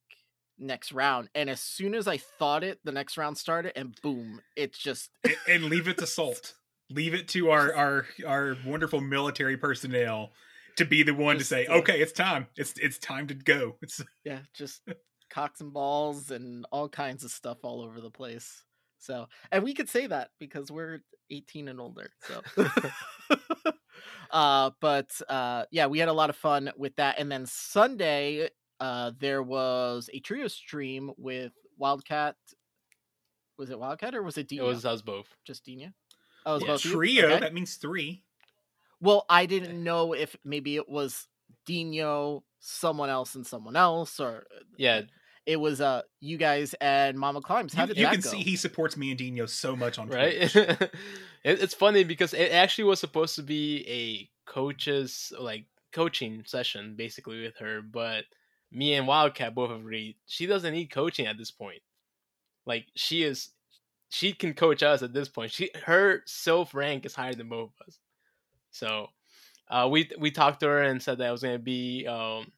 next 0.58 0.92
round. 0.92 1.28
And 1.34 1.48
as 1.48 1.60
soon 1.60 1.94
as 1.94 2.08
I 2.08 2.16
thought 2.16 2.64
it, 2.64 2.80
the 2.84 2.92
next 2.92 3.16
round 3.16 3.38
started 3.38 3.72
and 3.76 3.94
boom, 4.02 4.40
it's 4.56 4.78
just 4.78 5.10
and, 5.24 5.36
and 5.48 5.64
leave 5.64 5.88
it 5.88 5.98
to 5.98 6.06
Salt. 6.06 6.54
Leave 6.90 7.14
it 7.14 7.28
to 7.28 7.50
our 7.50 7.74
our 7.74 8.06
our 8.26 8.56
wonderful 8.64 9.00
military 9.00 9.56
personnel 9.56 10.32
to 10.78 10.84
be 10.84 11.02
the 11.02 11.14
one 11.14 11.38
Just, 11.38 11.50
to 11.50 11.54
say, 11.56 11.62
yeah. 11.64 11.74
okay, 11.76 12.00
it's 12.00 12.12
time. 12.12 12.46
It's 12.56 12.74
it's 12.78 12.98
time 12.98 13.26
to 13.28 13.34
go. 13.34 13.76
It's 13.82 14.02
yeah, 14.24 14.40
just 14.54 14.82
cocks 15.30 15.60
and 15.60 15.72
balls 15.72 16.30
and 16.30 16.66
all 16.72 16.88
kinds 16.88 17.22
of 17.24 17.30
stuff 17.30 17.58
all 17.62 17.82
over 17.82 18.00
the 18.00 18.10
place. 18.10 18.64
So, 18.98 19.28
and 19.52 19.62
we 19.62 19.74
could 19.74 19.88
say 19.88 20.06
that 20.08 20.30
because 20.40 20.72
we're 20.72 21.00
18 21.30 21.68
and 21.68 21.80
older. 21.80 22.10
So, 22.26 22.42
uh, 24.30 24.70
but 24.80 25.10
uh, 25.28 25.64
yeah, 25.70 25.86
we 25.86 25.98
had 25.98 26.08
a 26.08 26.12
lot 26.12 26.30
of 26.30 26.36
fun 26.36 26.70
with 26.76 26.96
that. 26.96 27.18
And 27.18 27.30
then 27.30 27.46
Sunday, 27.46 28.48
uh, 28.80 29.12
there 29.18 29.42
was 29.42 30.10
a 30.12 30.20
trio 30.20 30.48
stream 30.48 31.12
with 31.16 31.52
Wildcat. 31.76 32.36
Was 33.56 33.70
it 33.70 33.78
Wildcat 33.78 34.14
or 34.14 34.22
was 34.22 34.38
it 34.38 34.50
it 34.52 34.62
was 34.62 34.84
us 34.84 35.02
both. 35.02 35.28
just 35.46 35.64
Dino. 35.64 35.92
Oh, 36.46 36.52
it 36.52 36.54
was 36.54 36.62
Yeah. 36.62 36.68
both 36.68 36.80
trio. 36.82 37.26
Okay. 37.26 37.40
That 37.40 37.54
means 37.54 37.76
three. 37.76 38.22
Well, 39.00 39.24
I 39.28 39.46
didn't 39.46 39.82
know 39.82 40.12
if 40.12 40.36
maybe 40.44 40.76
it 40.76 40.88
was 40.88 41.26
Dino, 41.66 42.44
someone 42.60 43.10
else, 43.10 43.34
and 43.34 43.46
someone 43.46 43.76
else, 43.76 44.18
or 44.20 44.46
Yeah, 44.76 45.02
it 45.46 45.58
was 45.60 45.80
uh 45.80 46.02
you 46.20 46.36
guys 46.36 46.74
and 46.80 47.18
Mama 47.18 47.40
Climbs. 47.40 47.74
How 47.74 47.82
You, 47.82 47.88
did 47.88 47.98
you 47.98 48.06
can 48.08 48.20
go? 48.20 48.30
see 48.30 48.42
he 48.42 48.56
supports 48.56 48.96
me 48.96 49.10
and 49.10 49.18
Dino 49.18 49.46
so 49.46 49.76
much 49.76 49.98
on 49.98 50.08
right. 50.08 50.54
It, 51.44 51.62
it's 51.62 51.74
funny 51.74 52.02
because 52.02 52.34
it 52.34 52.50
actually 52.52 52.84
was 52.84 52.98
supposed 52.98 53.36
to 53.36 53.42
be 53.44 53.86
a 53.88 54.50
coach's 54.50 55.32
like 55.38 55.66
coaching 55.92 56.42
session 56.44 56.96
basically 56.96 57.40
with 57.42 57.56
her, 57.58 57.80
but 57.80 58.24
me 58.72 58.94
and 58.94 59.06
Wildcat 59.06 59.54
both 59.54 59.70
agreed 59.70 60.16
she 60.26 60.46
doesn't 60.46 60.72
need 60.74 60.88
coaching 60.90 61.26
at 61.26 61.38
this 61.38 61.52
point. 61.52 61.80
Like 62.66 62.86
she 62.96 63.22
is, 63.22 63.50
she 64.10 64.32
can 64.32 64.52
coach 64.54 64.82
us 64.82 65.02
at 65.02 65.12
this 65.14 65.28
point. 65.28 65.52
She 65.52 65.70
her 65.84 66.22
self 66.26 66.74
rank 66.74 67.06
is 67.06 67.14
higher 67.14 67.34
than 67.34 67.48
both 67.48 67.70
of 67.80 67.86
us. 67.86 67.98
So, 68.78 69.08
uh, 69.70 69.88
we 69.90 70.10
we 70.18 70.30
talked 70.30 70.60
to 70.60 70.66
her 70.66 70.82
and 70.82 71.02
said 71.02 71.18
that 71.18 71.28
it 71.28 71.32
was 71.32 71.42
gonna 71.42 71.58
be 71.58 72.06
um 72.06 72.52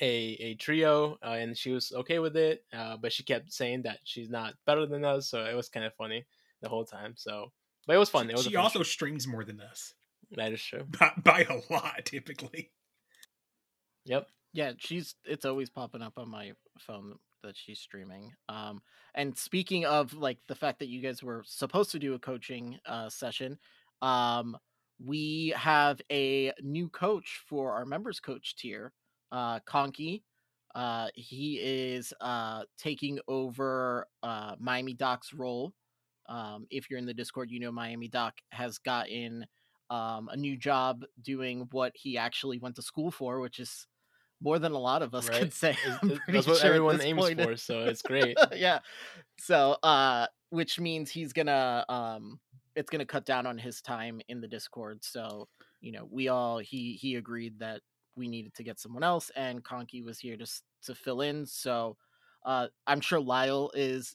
a 0.00 0.14
a 0.40 0.54
trio, 0.56 1.18
uh, 1.24 1.30
and 1.38 1.56
she 1.56 1.70
was 1.70 1.92
okay 1.92 2.18
with 2.18 2.36
it. 2.36 2.64
Uh, 2.72 2.96
but 2.96 3.12
she 3.12 3.22
kept 3.24 3.52
saying 3.52 3.82
that 3.82 3.98
she's 4.04 4.28
not 4.30 4.54
better 4.66 4.86
than 4.86 5.04
us, 5.04 5.28
so 5.30 5.44
it 5.44 5.54
was 5.54 5.68
kind 5.68 5.86
of 5.86 5.94
funny 5.94 6.24
the 6.62 6.68
whole 6.68 6.84
time. 6.84 7.14
So, 7.16 7.52
but 7.86 7.96
it 7.96 7.98
was 7.98 8.10
fun. 8.10 8.30
It 8.30 8.36
was 8.36 8.44
She 8.44 8.54
fun 8.54 8.62
also 8.64 8.80
show. 8.80 8.84
streams 8.84 9.26
more 9.26 9.44
than 9.44 9.60
us 9.60 9.94
that 10.36 10.52
is 10.52 10.62
true. 10.62 10.84
by, 10.98 11.12
by 11.24 11.40
a 11.48 11.72
lot, 11.72 12.04
typically. 12.04 12.70
Yep. 14.04 14.26
yeah, 14.52 14.72
she's 14.78 15.14
it's 15.24 15.44
always 15.44 15.70
popping 15.70 16.02
up 16.02 16.14
on 16.18 16.28
my 16.30 16.52
phone 16.78 17.14
that 17.42 17.56
she's 17.56 17.78
streaming. 17.78 18.32
Um, 18.48 18.82
and 19.14 19.36
speaking 19.36 19.84
of 19.84 20.14
like 20.14 20.38
the 20.48 20.54
fact 20.54 20.78
that 20.80 20.88
you 20.88 21.00
guys 21.00 21.22
were 21.22 21.42
supposed 21.46 21.90
to 21.92 21.98
do 21.98 22.14
a 22.14 22.18
coaching 22.18 22.78
uh 22.86 23.08
session, 23.08 23.58
um, 24.02 24.56
we 25.04 25.54
have 25.56 26.00
a 26.10 26.52
new 26.62 26.88
coach 26.88 27.40
for 27.48 27.72
our 27.72 27.84
members 27.84 28.20
coach 28.20 28.56
tier, 28.56 28.92
uh, 29.32 29.60
Conky. 29.60 30.22
Uh, 30.74 31.08
he 31.14 31.58
is 31.62 32.12
uh 32.20 32.62
taking 32.76 33.18
over 33.26 34.06
uh 34.22 34.54
Miami 34.58 34.94
Doc's 34.94 35.32
role. 35.32 35.72
Um, 36.28 36.66
if 36.70 36.90
you're 36.90 36.98
in 36.98 37.06
the 37.06 37.14
Discord, 37.14 37.50
you 37.50 37.58
know 37.58 37.72
Miami 37.72 38.08
Doc 38.08 38.34
has 38.52 38.78
gotten 38.78 39.46
um 39.90 40.28
a 40.30 40.36
new 40.36 40.56
job 40.56 41.04
doing 41.22 41.66
what 41.72 41.92
he 41.94 42.18
actually 42.18 42.58
went 42.58 42.76
to 42.76 42.82
school 42.82 43.10
for, 43.10 43.40
which 43.40 43.58
is 43.58 43.86
more 44.40 44.58
than 44.58 44.72
a 44.72 44.78
lot 44.78 45.02
of 45.02 45.14
us 45.14 45.28
Right. 45.30 45.40
could 45.40 45.54
say. 45.54 45.70
It's- 45.70 45.98
I'm 46.02 46.10
it- 46.12 46.18
pretty 46.20 46.32
that's 46.38 46.46
what 46.46 46.58
sure 46.58 46.66
everyone 46.68 47.00
aims 47.00 47.18
point. 47.20 47.40
for, 47.40 47.56
so 47.56 47.84
it's 47.84 48.02
great. 48.02 48.36
yeah. 48.54 48.80
So, 49.40 49.76
uh, 49.82 50.26
which 50.50 50.78
means 50.78 51.10
he's 51.10 51.32
gonna, 51.32 51.84
um, 51.88 52.38
it's 52.78 52.90
gonna 52.90 53.04
cut 53.04 53.26
down 53.26 53.44
on 53.44 53.58
his 53.58 53.82
time 53.82 54.20
in 54.28 54.40
the 54.40 54.46
Discord. 54.46 55.02
So, 55.02 55.48
you 55.80 55.90
know, 55.90 56.06
we 56.10 56.28
all 56.28 56.58
he 56.58 56.92
he 56.92 57.16
agreed 57.16 57.58
that 57.58 57.80
we 58.14 58.28
needed 58.28 58.54
to 58.54 58.62
get 58.62 58.78
someone 58.78 59.02
else, 59.02 59.30
and 59.34 59.64
Conky 59.64 60.00
was 60.02 60.20
here 60.20 60.36
to 60.36 60.46
to 60.84 60.94
fill 60.94 61.20
in. 61.22 61.44
So, 61.44 61.96
uh, 62.46 62.68
I'm 62.86 63.00
sure 63.00 63.18
Lyle 63.18 63.72
is 63.74 64.14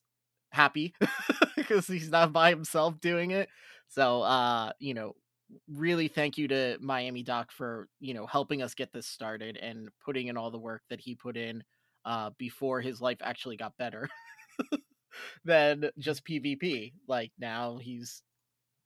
happy 0.52 0.94
because 1.58 1.88
he's 1.88 2.10
not 2.10 2.32
by 2.32 2.52
himself 2.52 3.02
doing 3.02 3.32
it. 3.32 3.50
So, 3.90 4.22
uh, 4.22 4.72
you 4.80 4.94
know, 4.94 5.16
really 5.68 6.08
thank 6.08 6.38
you 6.38 6.48
to 6.48 6.78
Miami 6.80 7.22
Doc 7.22 7.52
for 7.52 7.90
you 8.00 8.14
know 8.14 8.26
helping 8.26 8.62
us 8.62 8.74
get 8.76 8.94
this 8.94 9.08
started 9.08 9.58
and 9.58 9.90
putting 10.06 10.28
in 10.28 10.38
all 10.38 10.52
the 10.52 10.58
work 10.58 10.84
that 10.90 11.02
he 11.02 11.16
put 11.16 11.36
in 11.36 11.64
uh, 12.06 12.30
before 12.38 12.80
his 12.80 13.02
life 13.02 13.18
actually 13.22 13.58
got 13.58 13.78
better 13.78 14.08
than 15.46 15.90
just 16.00 16.26
PvP. 16.26 16.94
Like 17.10 17.32
now 17.38 17.78
he's 17.78 18.24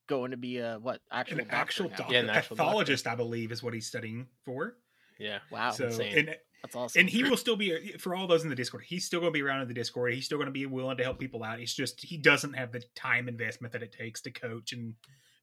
going 0.07 0.31
to 0.31 0.37
be 0.37 0.57
a 0.57 0.79
what 0.81 1.01
actual 1.11 1.39
An 1.39 1.43
doctor 1.45 1.55
actual 1.55 1.89
doctor, 1.89 2.13
Yeah, 2.13 2.19
an 2.19 2.29
actual 2.29 2.57
pathologist, 2.57 3.07
I 3.07 3.15
believe, 3.15 3.51
is 3.51 3.61
what 3.61 3.73
he's 3.73 3.87
studying 3.87 4.27
for. 4.45 4.75
Yeah. 5.19 5.39
Wow, 5.51 5.71
so 5.71 5.85
insane. 5.85 6.17
and 6.17 6.35
that's 6.63 6.75
awesome. 6.75 6.99
and 6.99 7.09
he 7.09 7.23
will 7.23 7.37
still 7.37 7.55
be 7.55 7.93
for 7.99 8.15
all 8.15 8.27
those 8.27 8.43
in 8.43 8.49
the 8.49 8.55
Discord. 8.55 8.83
He's 8.85 9.05
still 9.05 9.19
going 9.19 9.31
to 9.31 9.37
be 9.37 9.43
around 9.43 9.61
in 9.61 9.67
the 9.67 9.73
Discord. 9.73 10.13
He's 10.13 10.25
still 10.25 10.37
going 10.37 10.47
to 10.47 10.51
be 10.51 10.65
willing 10.65 10.97
to 10.97 11.03
help 11.03 11.19
people 11.19 11.43
out. 11.43 11.59
It's 11.59 11.73
just 11.73 12.03
he 12.03 12.17
doesn't 12.17 12.53
have 12.53 12.71
the 12.71 12.83
time 12.95 13.27
investment 13.27 13.73
that 13.73 13.83
it 13.83 13.91
takes 13.91 14.21
to 14.21 14.31
coach 14.31 14.73
and 14.73 14.95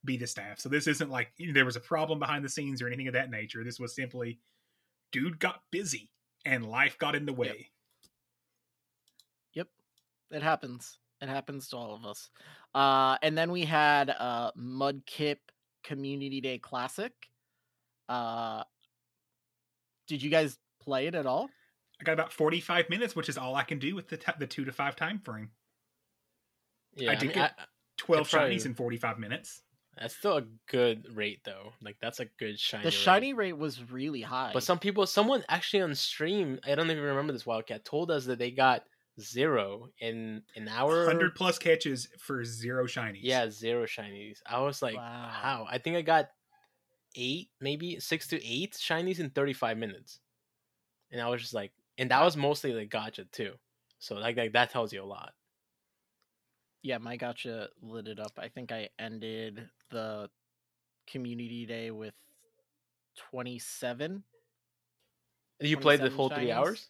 be 0.05 0.17
the 0.17 0.27
staff. 0.27 0.59
So 0.61 0.69
this 0.69 0.87
isn't 0.87 1.11
like 1.11 1.33
there 1.53 1.65
was 1.65 1.77
a 1.77 1.81
problem 1.81 2.19
behind 2.19 2.45
the 2.45 2.49
scenes 2.49 2.83
or 2.83 2.87
anything 2.87 3.09
of 3.09 3.15
that 3.15 3.31
nature. 3.31 3.65
This 3.65 3.81
was 3.81 3.95
simply 3.95 4.39
dude 5.13 5.39
got 5.39 5.63
busy 5.71 6.11
and 6.45 6.67
life 6.67 6.99
got 6.99 7.15
in 7.15 7.27
the 7.27 7.33
way. 7.33 7.71
Yep. 9.55 9.69
It 10.33 10.43
happens. 10.43 10.99
It 11.25 11.29
happens 11.31 11.69
to 11.69 11.77
all 11.77 11.95
of 11.95 12.05
us. 12.05 12.31
Uh 12.75 13.17
and 13.23 13.37
then 13.37 13.51
we 13.51 13.65
had 13.65 14.11
uh 14.11 14.53
Mudkip 14.59 15.39
Community 15.83 16.41
Day 16.41 16.59
Classic. 16.59 17.13
Uh 18.09 18.63
did 20.07 20.23
you 20.23 20.31
guys 20.31 20.59
play 20.83 21.07
it 21.07 21.15
at 21.15 21.27
all? 21.27 21.49
I 22.01 22.05
got 22.05 22.13
about 22.13 22.33
45 22.33 22.91
minutes, 22.91 23.17
which 23.17 23.29
is 23.29 23.39
all 23.39 23.55
I 23.55 23.63
can 23.63 23.79
do 23.79 23.95
with 23.95 24.09
the 24.09 24.17
t- 24.19 24.33
the 24.39 24.47
2 24.47 24.65
to 24.67 24.73
5 24.73 24.97
time 24.97 25.19
frame. 25.21 25.51
Yeah. 26.97 27.11
I 27.11 27.13
I 27.13 27.17
did 27.17 27.27
mean, 27.29 27.35
get 27.37 27.55
I- 27.59 27.65
12 27.99 28.31
probably- 28.31 28.57
shinies 28.57 28.67
in 28.67 28.75
45 28.75 29.19
minutes. 29.19 29.63
that's 29.97 30.17
still 30.17 30.37
a 30.39 30.43
good 30.67 31.07
rate 31.17 31.41
though. 31.45 31.73
Like 31.81 31.97
that's 32.03 32.21
a 32.21 32.27
good 32.39 32.59
shiny. 32.59 32.83
The 32.83 32.89
rate. 32.89 32.93
shiny 32.95 33.33
rate 33.33 33.57
was 33.57 33.81
really 33.91 34.21
high. 34.23 34.51
But 34.53 34.65
some 34.65 34.79
people, 34.79 35.07
someone 35.07 35.45
actually 35.49 35.83
on 35.83 35.95
stream, 35.95 36.59
I 36.65 36.75
don't 36.75 36.91
even 36.91 37.03
remember 37.05 37.33
this 37.33 37.47
Wildcat, 37.47 37.85
told 37.85 38.11
us 38.11 38.27
that 38.27 38.39
they 38.39 38.51
got 38.51 38.85
zero 39.21 39.89
in 39.99 40.43
an 40.57 40.69
hour. 40.69 41.07
100 41.07 41.35
plus 41.35 41.59
catches 41.59 42.09
for 42.19 42.45
zero 42.45 42.87
shinies. 42.87 43.21
Yeah, 43.23 43.49
zero 43.51 43.85
shinies. 43.87 44.39
I 44.47 44.61
was 44.61 44.83
like, 44.83 44.97
Wow. 44.97 45.29
how? 45.31 45.67
I 45.71 45.79
think 45.79 45.97
I 45.97 46.03
got 46.03 46.31
eight, 47.15 47.51
maybe 47.61 48.01
six 48.01 48.27
to 48.29 48.45
eight 48.45 48.73
shinies 48.73 49.21
in 49.21 49.31
35 49.31 49.79
minutes. 49.79 50.21
And 51.11 51.21
I 51.21 51.29
was 51.29 51.41
just 51.41 51.55
like, 51.55 51.73
and 51.97 52.11
that 52.11 52.25
was 52.25 52.37
mostly 52.37 52.73
like 52.73 52.89
gotcha 52.91 53.25
too. 53.27 53.55
So 53.99 54.17
like, 54.17 54.37
like 54.37 54.53
that 54.55 54.71
tells 54.71 54.93
you 54.93 55.03
a 55.03 55.07
lot. 55.07 55.33
yeah, 56.83 56.99
my 56.99 57.17
gotcha 57.17 57.69
lit 57.81 58.09
it 58.09 58.19
up. 58.19 58.33
I 58.37 58.49
think 58.49 58.73
I 58.73 58.89
ended 58.99 59.69
the 59.91 60.29
community 61.07 61.67
day 61.67 61.91
with 61.91 62.15
27. 63.31 64.25
You 65.61 65.77
played 65.79 66.01
the 66.01 66.11
27 66.11 66.17
whole 66.17 66.29
three 66.31 66.51
hours? 66.53 66.89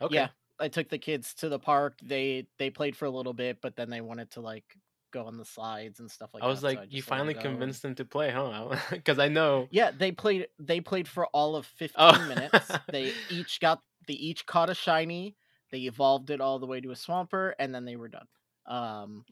Okay. 0.00 0.14
Yeah, 0.16 0.28
I 0.60 0.68
took 0.68 0.88
the 0.88 0.98
kids 0.98 1.34
to 1.36 1.48
the 1.48 1.58
park. 1.58 1.98
They 2.02 2.46
they 2.58 2.70
played 2.70 2.96
for 2.96 3.06
a 3.06 3.10
little 3.10 3.32
bit, 3.34 3.58
but 3.62 3.76
then 3.76 3.90
they 3.90 4.00
wanted 4.00 4.30
to 4.32 4.40
like 4.40 4.64
go 5.12 5.26
on 5.26 5.36
the 5.36 5.44
slides 5.44 6.00
and 6.00 6.10
stuff 6.10 6.30
like 6.32 6.40
that. 6.42 6.46
I 6.46 6.48
was 6.50 6.60
that. 6.62 6.72
so 6.74 6.80
like, 6.80 6.92
you 6.92 7.00
just 7.00 7.10
let 7.10 7.16
'em 7.20 7.26
finally 7.26 7.34
convinced 7.42 7.82
them 7.82 7.94
to 7.96 8.04
play, 8.04 8.30
huh? 8.30 8.76
Because 8.90 9.18
I 9.18 9.28
know. 9.28 9.68
Yeah, 9.70 9.90
they 9.90 10.12
played. 10.12 10.46
They 10.58 10.80
played 10.80 11.06
for 11.08 11.26
all 11.28 11.56
of 11.56 11.66
fifteen 11.66 11.96
Oh. 11.98 12.26
minutes. 12.28 12.70
They 12.90 13.12
each 13.30 13.60
got. 13.60 13.82
They 14.06 14.14
each 14.14 14.46
caught 14.46 14.70
a 14.70 14.74
shiny. 14.74 15.36
They 15.70 15.80
evolved 15.80 16.30
it 16.30 16.40
all 16.40 16.58
the 16.58 16.66
way 16.66 16.80
to 16.80 16.90
a 16.90 16.94
Swampert, 16.94 17.54
and 17.58 17.74
then 17.74 17.84
they 17.84 17.96
were 17.96 18.08
done. 18.08 18.26
Um, 18.66 19.24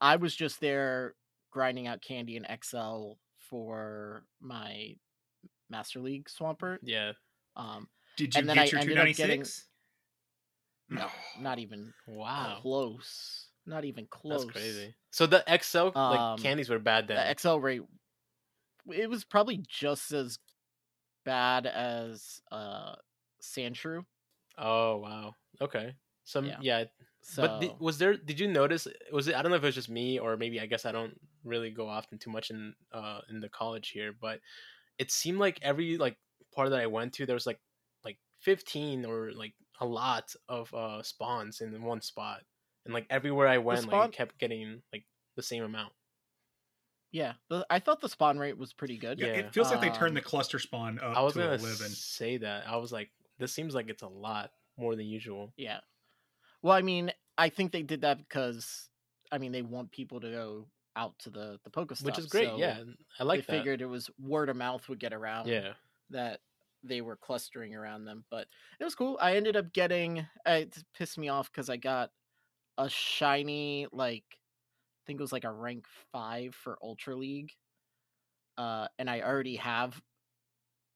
I 0.00 0.16
was 0.16 0.34
just 0.36 0.60
there 0.60 1.14
grinding 1.50 1.86
out 1.88 2.00
candy 2.00 2.36
in 2.36 2.46
XL 2.62 3.12
for 3.38 4.24
my 4.40 4.94
Master 5.68 6.00
League 6.00 6.28
Swampert. 6.28 6.78
Yeah. 6.82 7.12
Um, 7.56 7.88
Did 8.16 8.34
you 8.34 8.40
and 8.40 8.48
then 8.48 8.56
get 8.56 8.62
I 8.62 8.70
your 8.70 8.80
ended 8.80 8.98
up 8.98 9.06
getting 9.06 9.42
296? 9.42 9.66
No, 10.90 11.08
not 11.40 11.58
even 11.58 11.92
Wow. 12.06 12.58
close. 12.62 13.48
Not 13.66 13.84
even 13.84 14.06
close. 14.06 14.44
That's 14.44 14.52
crazy. 14.52 14.94
So 15.10 15.26
the 15.26 15.44
XL 15.48 15.90
like 15.96 16.20
Um, 16.20 16.38
candies 16.38 16.68
were 16.70 16.78
bad 16.78 17.08
then. 17.08 17.16
The 17.16 17.28
XL 17.30 17.58
rate, 17.58 17.82
it 18.92 19.08
was 19.08 19.24
probably 19.24 19.58
just 19.68 20.12
as 20.12 20.38
bad 21.24 21.66
as 21.66 22.40
uh 22.50 22.94
Sandshrew. 23.42 24.04
oh 24.58 24.96
wow. 24.98 25.34
Okay. 25.60 25.94
Some 26.24 26.46
Yeah. 26.46 26.58
yeah. 26.60 26.84
So 27.22 27.42
But 27.42 27.60
di- 27.60 27.76
was 27.80 27.98
there? 27.98 28.16
Did 28.16 28.40
you 28.40 28.48
notice? 28.48 28.88
Was 29.12 29.28
it? 29.28 29.34
I 29.34 29.42
don't 29.42 29.50
know 29.50 29.56
if 29.56 29.62
it 29.62 29.66
was 29.66 29.74
just 29.74 29.90
me 29.90 30.18
or 30.18 30.36
maybe 30.36 30.60
I 30.60 30.66
guess 30.66 30.86
I 30.86 30.92
don't 30.92 31.20
really 31.44 31.70
go 31.70 31.88
often 31.88 32.18
too 32.18 32.30
much 32.30 32.50
in 32.50 32.74
uh 32.92 33.20
in 33.28 33.40
the 33.40 33.48
college 33.48 33.90
here, 33.90 34.12
but 34.18 34.40
it 34.98 35.10
seemed 35.10 35.38
like 35.38 35.58
every 35.62 35.98
like 35.98 36.16
part 36.54 36.70
that 36.70 36.80
I 36.80 36.86
went 36.86 37.12
to 37.14 37.26
there 37.26 37.34
was 37.36 37.46
like 37.46 37.60
like 38.04 38.18
fifteen 38.40 39.04
or 39.04 39.32
like 39.32 39.54
a 39.80 39.86
lot 39.86 40.34
of 40.48 40.72
uh 40.74 41.02
spawns 41.02 41.60
in 41.60 41.82
one 41.82 42.00
spot, 42.00 42.42
and 42.84 42.94
like 42.94 43.06
everywhere 43.10 43.48
I 43.48 43.58
went, 43.58 43.80
like 43.82 43.88
spawn- 43.90 44.08
it 44.08 44.12
kept 44.12 44.38
getting 44.38 44.82
like 44.92 45.04
the 45.36 45.42
same 45.42 45.62
amount. 45.64 45.92
yeah, 47.12 47.32
the, 47.48 47.66
I 47.70 47.78
thought 47.80 48.00
the 48.00 48.08
spawn 48.08 48.38
rate 48.38 48.56
was 48.58 48.72
pretty 48.72 48.96
good. 48.96 49.18
Yeah, 49.18 49.28
Yeah. 49.28 49.32
it 49.34 49.52
feels 49.54 49.70
like 49.70 49.80
they 49.80 49.90
turned 49.90 50.14
the 50.16 50.20
Um, 50.20 50.24
cluster 50.24 50.58
spawn 50.58 50.98
up 51.00 51.16
I 51.16 51.22
was 51.22 51.32
to 51.32 51.40
gonna 51.40 51.54
11. 51.54 51.88
say 51.90 52.36
that. 52.38 52.68
I 52.68 52.76
was 52.76 52.92
like, 52.92 53.10
this 53.38 53.52
seems 53.52 53.74
like 53.74 53.88
it's 53.88 54.02
a 54.02 54.08
lot 54.08 54.52
more 54.76 54.94
than 54.94 55.06
usual. 55.06 55.52
Yeah. 55.56 55.80
Well, 56.62 56.74
I 56.74 56.82
mean, 56.82 57.10
I 57.38 57.48
think 57.48 57.72
they 57.72 57.82
did 57.82 58.02
that 58.02 58.18
because 58.18 58.88
I 59.32 59.38
mean 59.38 59.50
they 59.52 59.62
want 59.62 59.90
people 59.92 60.20
to 60.20 60.30
go 60.30 60.66
out 60.94 61.18
to 61.20 61.30
the 61.30 61.58
the 61.64 61.70
Pokestop, 61.70 62.04
which 62.04 62.18
is 62.18 62.26
great. 62.26 62.48
so 62.48 62.56
yeah, 62.58 62.82
I 63.18 63.24
like 63.24 63.46
they 63.46 63.52
that. 63.54 63.58
figured 63.58 63.80
it 63.80 63.86
was 63.86 64.10
word 64.20 64.48
of 64.48 64.56
mouth 64.56 64.88
would 64.88 64.98
get 65.00 65.12
around. 65.12 65.48
Yeah, 65.48 65.72
that 66.10 66.40
they 66.82 67.00
were 67.00 67.16
clustering 67.16 67.74
around 67.74 68.04
them, 68.04 68.24
but 68.30 68.46
it 68.78 68.84
was 68.84 68.94
cool. 68.94 69.18
I 69.20 69.36
ended 69.36 69.56
up 69.56 69.72
getting 69.72 70.26
it 70.46 70.82
pissed 70.96 71.18
me 71.18 71.28
off 71.28 71.50
because 71.52 71.68
I 71.68 71.76
got 71.76 72.10
a 72.78 72.88
shiny 72.88 73.86
like 73.92 74.24
I 74.30 75.02
think 75.06 75.20
it 75.20 75.22
was 75.22 75.32
like 75.32 75.44
a 75.44 75.52
rank 75.52 75.86
five 76.12 76.54
for 76.54 76.78
Ultra 76.82 77.16
League, 77.16 77.52
uh, 78.58 78.88
and 78.98 79.10
I 79.10 79.20
already 79.22 79.56
have 79.56 80.00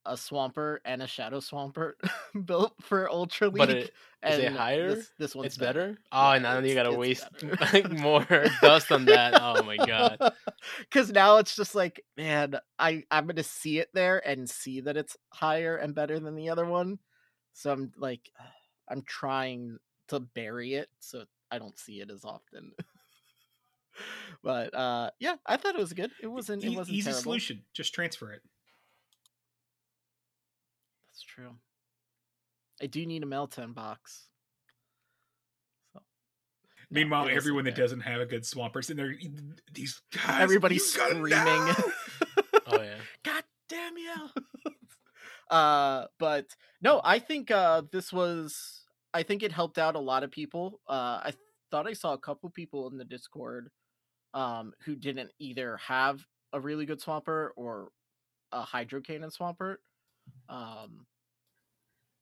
a 0.06 0.14
Swampert 0.14 0.78
and 0.84 1.02
a 1.02 1.06
Shadow 1.06 1.40
Swampert 1.40 1.94
built 2.44 2.74
for 2.80 3.10
Ultra 3.10 3.48
League. 3.48 3.58
but 3.58 3.70
it, 3.70 3.92
is 4.22 4.38
it 4.38 4.52
higher? 4.52 4.94
This, 4.94 5.10
this 5.18 5.34
one's 5.34 5.46
it's 5.46 5.56
better. 5.56 5.98
Oh, 6.12 6.30
and 6.30 6.42
now 6.42 6.58
you 6.58 6.74
gotta 6.74 6.92
waste 6.92 7.26
like 7.72 7.90
more 7.90 8.24
dust 8.62 8.92
on 8.92 9.04
that. 9.06 9.34
Oh 9.40 9.62
my 9.62 9.76
god. 9.76 10.18
Because 10.78 11.10
now 11.10 11.38
it's 11.38 11.56
just 11.56 11.74
like, 11.74 12.04
man, 12.16 12.56
I 12.78 13.04
I'm 13.10 13.26
gonna 13.26 13.42
see 13.42 13.78
it 13.78 13.88
there 13.94 14.26
and 14.26 14.48
see 14.48 14.80
that 14.82 14.96
it's 14.96 15.16
higher 15.30 15.76
and 15.76 15.94
better 15.94 16.18
than 16.18 16.36
the 16.36 16.50
other 16.50 16.66
one. 16.66 16.98
So 17.52 17.72
I'm 17.72 17.92
like, 17.96 18.30
I'm 18.88 19.02
trying 19.02 19.78
to 20.08 20.20
bury 20.20 20.74
it 20.74 20.88
so 21.00 21.24
I 21.50 21.58
don't 21.58 21.78
see 21.78 22.00
it 22.00 22.10
as 22.10 22.24
often. 22.24 22.72
but 24.42 24.74
uh, 24.74 25.10
yeah, 25.18 25.36
I 25.46 25.56
thought 25.56 25.74
it 25.74 25.80
was 25.80 25.92
good. 25.92 26.10
It 26.22 26.26
wasn't. 26.26 26.64
It 26.64 26.76
wasn't 26.76 26.96
easy 26.96 27.10
terrible. 27.10 27.22
solution. 27.22 27.62
Just 27.72 27.94
transfer 27.94 28.32
it. 28.32 28.42
That's 31.36 31.48
true. 31.48 31.56
I 32.82 32.86
do 32.86 33.06
need 33.06 33.22
a 33.22 33.26
Meltan 33.26 33.74
box. 33.74 34.28
So. 35.92 36.00
Meanwhile, 36.90 37.28
it 37.28 37.34
everyone 37.34 37.64
that 37.64 37.76
doesn't 37.76 38.00
have 38.00 38.20
a 38.20 38.26
good 38.26 38.42
Swamperts, 38.42 38.90
and 38.90 38.98
they're 38.98 39.14
these 39.72 40.00
guys. 40.12 40.42
everybody's 40.42 40.86
screaming. 40.86 41.74
Oh 42.66 42.80
yeah. 42.80 42.96
God 43.22 43.44
damn 43.68 43.98
you. 43.98 44.14
uh 45.50 46.06
but 46.18 46.46
no, 46.80 46.98
I 47.04 47.18
think 47.18 47.50
uh 47.50 47.82
this 47.92 48.10
was 48.10 48.84
I 49.12 49.22
think 49.22 49.42
it 49.42 49.52
helped 49.52 49.76
out 49.76 49.96
a 49.96 50.00
lot 50.00 50.24
of 50.24 50.30
people. 50.30 50.80
Uh 50.88 51.20
I 51.22 51.34
thought 51.70 51.86
I 51.86 51.92
saw 51.92 52.14
a 52.14 52.18
couple 52.18 52.48
people 52.48 52.88
in 52.88 52.96
the 52.96 53.04
Discord 53.04 53.68
um 54.32 54.72
who 54.86 54.96
didn't 54.96 55.30
either 55.38 55.76
have 55.76 56.24
a 56.54 56.60
really 56.60 56.86
good 56.86 57.02
Swampert 57.02 57.50
or 57.54 57.90
a 58.50 58.62
hydro 58.62 59.02
cannon 59.02 59.28
Swampert. 59.28 59.76
Um 60.48 61.04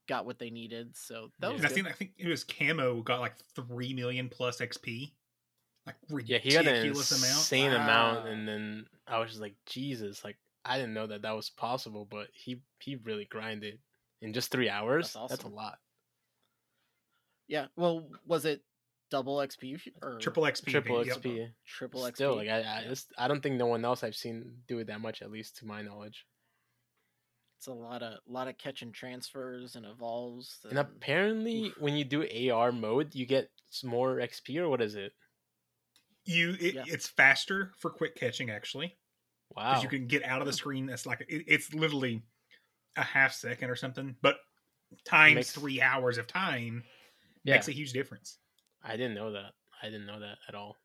got 0.09 0.27
what 0.27 0.38
they 0.38 0.51
needed. 0.51 0.97
So 0.97 1.31
that 1.41 1.49
Yeah. 1.49 1.53
was 1.55 1.65
And 1.65 1.73
I 1.73 1.75
think 1.75 1.87
I 1.88 1.93
think 1.93 2.12
it 2.19 2.29
was 2.29 2.45
Camo 2.45 3.03
got 3.03 3.21
like 3.21 3.37
three 3.55 3.95
million 3.95 4.29
plus 4.29 4.61
XP. 4.61 5.12
Like 5.87 5.97
Yeah, 6.09 6.17
ridiculous 6.17 6.45
he 6.45 6.53
got 6.53 6.67
an 6.67 6.87
amount. 6.87 7.05
insane 7.11 7.73
amount, 7.73 8.25
Wow. 8.25 8.31
and 8.31 8.49
then 8.49 8.87
I 9.07 9.19
was 9.19 9.31
just 9.31 9.41
like, 9.41 9.57
Jesus, 9.67 10.25
like 10.25 10.38
I 10.65 10.79
didn't 10.79 10.95
know 10.95 11.09
that 11.09 11.23
that 11.23 11.33
was 11.33 11.51
possible, 11.51 12.05
but 12.05 12.29
he 12.33 12.62
he 12.79 12.97
really 12.97 13.25
grinded 13.25 13.81
in 14.21 14.33
just 14.33 14.51
three 14.53 14.69
hours. 14.69 15.12
That's 15.12 15.31
That's, 15.31 15.45
a 15.45 15.49
lot. 15.49 15.79
Yeah, 17.49 17.67
well, 17.77 18.09
was 18.27 18.45
it 18.45 18.62
double 19.11 19.37
XP 19.38 19.79
or 20.01 20.19
triple 20.19 20.45
XP. 20.45 20.65
Triple 20.67 21.07
yep. 21.07 21.19
XP. 21.19 21.49
triple 21.67 22.03
XP? 22.03 22.15
Still, 22.15 22.37
like 22.37 22.49
I, 22.49 22.61
I 22.61 22.85
just 22.88 23.12
I 23.19 23.29
don't 23.29 23.43
think 23.43 23.57
no 23.57 23.67
one 23.67 23.85
else 23.85 24.03
I've 24.03 24.17
seen 24.17 24.62
do 24.69 24.79
it 24.79 24.87
that 24.87 25.01
much, 25.01 25.21
at 25.21 25.31
least 25.31 25.59
to 25.59 25.67
my 25.67 25.83
knowledge. 25.83 26.27
It's 27.62 27.68
a 27.68 27.72
lot 27.72 28.03
of 28.03 28.18
lot 28.27 28.48
of 28.48 28.59
catching 28.59 28.90
transfers 28.90 29.77
and 29.77 29.87
evolves. 29.87 30.59
And 30.68 30.81
apparently, 30.81 31.72
when 31.79 31.94
you 31.94 32.03
do 32.05 32.27
AR 32.51 32.72
mode, 32.72 33.14
you 33.14 33.25
get 33.25 33.51
s- 33.70 33.85
more 33.85 34.16
XP, 34.16 34.59
or 34.59 34.68
what 34.68 34.83
is 34.83 34.96
it? 34.96 35.12
You, 36.25 36.57
it, 36.61 36.75
Yeah. 36.75 36.83
it's 36.88 37.07
faster 37.07 37.70
for 37.79 37.88
quick 37.88 38.16
catching 38.16 38.51
actually, 38.51 38.98
Wow. 39.55 39.70
because 39.75 39.85
you 39.85 39.88
can 39.88 40.09
get 40.09 40.25
out 40.25 40.40
of 40.40 40.48
the 40.48 40.53
screen. 40.53 40.87
That's 40.87 41.07
like 41.07 41.20
it, 41.20 41.44
it's 41.46 41.72
literally 41.72 42.25
a 42.96 43.05
half 43.05 43.33
second 43.33 43.70
or 43.70 43.77
something, 43.77 44.16
but 44.22 44.38
times 45.05 45.37
Makes- 45.37 45.53
three 45.53 45.81
hours 45.81 46.18
of 46.18 46.27
time 46.27 46.83
yeah, 47.44 47.55
makes 47.55 47.68
a 47.68 47.72
huge 47.72 47.92
difference. 47.92 48.38
I 48.83 48.96
didn't 48.96 49.14
know 49.14 49.31
that. 49.35 49.53
I 49.81 49.87
didn't 49.87 50.07
know 50.07 50.18
that 50.18 50.38
at 50.48 50.57
all. 50.57 50.79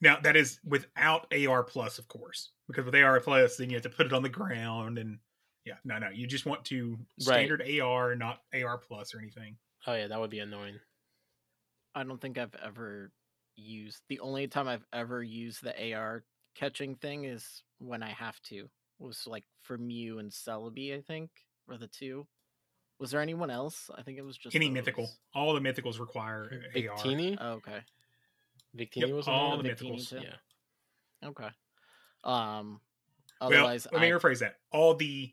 Now 0.00 0.20
that 0.20 0.36
is 0.36 0.60
without 0.64 1.26
AR 1.34 1.64
plus, 1.64 1.98
of 1.98 2.06
course, 2.06 2.52
because 2.66 2.84
with 2.84 2.94
AR 2.94 3.20
plus, 3.20 3.56
then 3.56 3.70
you 3.70 3.76
have 3.76 3.82
to 3.82 3.90
put 3.90 4.06
it 4.06 4.12
on 4.12 4.22
the 4.22 4.28
ground 4.28 4.98
and 4.98 5.18
Yeah, 5.64 5.76
no, 5.84 5.98
no. 5.98 6.10
You 6.10 6.26
just 6.26 6.44
want 6.44 6.64
to 6.66 6.98
Right. 7.26 7.48
standard 7.48 7.62
AR, 7.62 8.14
not 8.14 8.42
AR 8.52 8.76
plus 8.78 9.14
or 9.14 9.18
anything. 9.18 9.56
Oh 9.86 9.94
yeah, 9.94 10.08
that 10.08 10.20
would 10.20 10.30
be 10.30 10.40
annoying. 10.40 10.78
I 11.94 12.02
don't 12.04 12.20
think 12.20 12.36
I've 12.38 12.54
ever 12.56 13.12
used 13.56 14.02
the 14.08 14.20
only 14.20 14.46
time 14.48 14.68
I've 14.68 14.84
ever 14.92 15.22
used 15.22 15.62
the 15.62 15.94
AR 15.94 16.24
catching 16.54 16.96
thing 16.96 17.24
is 17.24 17.62
when 17.78 18.02
I 18.02 18.10
have 18.10 18.40
to. 18.42 18.56
It 18.56 18.70
Was 18.98 19.26
like 19.26 19.44
for 19.62 19.78
Mew 19.78 20.18
and 20.18 20.30
Celebi, 20.30 20.96
I 20.96 21.00
think, 21.00 21.30
were 21.66 21.78
the 21.78 21.86
two. 21.88 22.26
Was 22.98 23.10
there 23.10 23.20
anyone 23.20 23.50
else? 23.50 23.90
I 23.96 24.02
think 24.02 24.18
it 24.18 24.22
was 24.22 24.36
just 24.36 24.54
Any 24.54 24.66
those. 24.66 24.74
mythical, 24.74 25.10
all 25.34 25.54
the 25.54 25.60
mythicals 25.60 25.98
require 25.98 26.50
AR. 26.74 26.74
Victini, 26.74 27.36
Oh, 27.40 27.52
okay. 27.54 27.80
Victini 28.76 29.08
Yep, 29.08 29.10
was 29.12 29.28
all 29.28 29.56
the? 29.56 29.68
Victini 29.68 29.96
mythicals. 29.96 30.08
too? 30.10 30.20
Yeah, 30.20 30.36
Okay. 31.28 31.48
Um. 32.24 32.80
Well, 33.40 33.52
Otherwise, 33.52 33.86
let 33.92 34.00
me 34.00 34.08
I, 34.08 34.10
rephrase 34.10 34.38
that. 34.40 34.56
All 34.72 34.94
the 34.94 35.32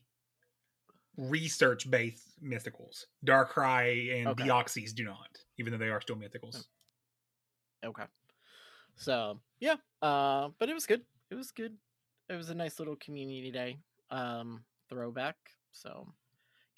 research-based 1.17 2.43
mythicals, 2.43 3.05
Darkrai 3.25 4.17
and 4.17 4.27
Okay. 4.29 4.43
Deoxys 4.43 4.93
do 4.93 5.03
not, 5.05 5.37
even 5.57 5.71
though 5.71 5.77
they 5.77 5.89
are 5.89 6.01
still 6.01 6.15
mythicals. 6.15 6.65
Okay. 7.83 8.03
So 8.95 9.39
yeah, 9.59 9.75
uh, 10.01 10.49
but 10.59 10.69
it 10.69 10.73
was 10.73 10.85
good. 10.85 11.01
It 11.29 11.35
was 11.35 11.51
good. 11.51 11.77
It 12.29 12.35
was 12.35 12.49
a 12.49 12.55
nice 12.55 12.79
little 12.79 12.95
community 12.97 13.51
day. 13.51 13.77
Um, 14.09 14.63
throwback. 14.89 15.35
So 15.71 16.07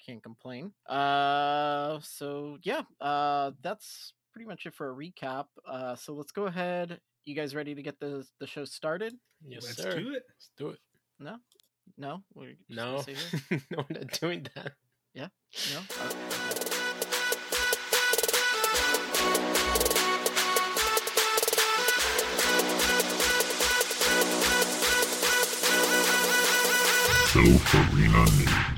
can't 0.04 0.22
complain. 0.22 0.72
Uh, 0.88 1.98
so 2.02 2.58
yeah, 2.62 2.82
uh, 3.00 3.52
that's 3.62 4.12
pretty 4.32 4.46
much 4.46 4.66
it 4.66 4.74
for 4.74 4.90
a 4.90 4.94
recap. 4.94 5.46
Uh, 5.66 5.96
so 5.96 6.12
let's 6.12 6.32
go 6.32 6.46
ahead. 6.46 7.00
You 7.24 7.34
guys 7.34 7.54
ready 7.54 7.74
to 7.74 7.82
get 7.82 7.98
the 8.00 8.26
the 8.38 8.46
show 8.46 8.64
started? 8.64 9.14
yes, 9.46 9.64
Let's 9.64 9.76
sir. 9.82 9.98
do 9.98 10.12
it. 10.14 10.22
Let's 10.28 10.50
do 10.58 10.68
it. 10.70 10.78
No, 11.18 11.36
no, 11.96 12.22
We're 12.34 12.54
just 12.68 12.70
No, 12.70 12.96
no, 13.70 13.84
we're 13.88 13.98
not 14.00 14.20
doing 14.20 14.46
that. 14.54 14.72
Yeah, 15.14 15.28
no. 15.72 15.80
Okay. 16.06 16.70
Silph 27.30 27.74
Arena 27.94 28.24
News. 28.38 28.73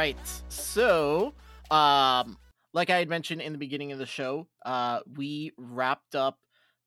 Right. 0.00 0.42
So, 0.48 1.34
um, 1.70 2.38
like 2.72 2.88
I 2.88 2.96
had 2.96 3.10
mentioned 3.10 3.42
in 3.42 3.52
the 3.52 3.58
beginning 3.58 3.92
of 3.92 3.98
the 3.98 4.06
show, 4.06 4.48
uh, 4.64 5.00
we 5.14 5.52
wrapped 5.58 6.14
up 6.14 6.38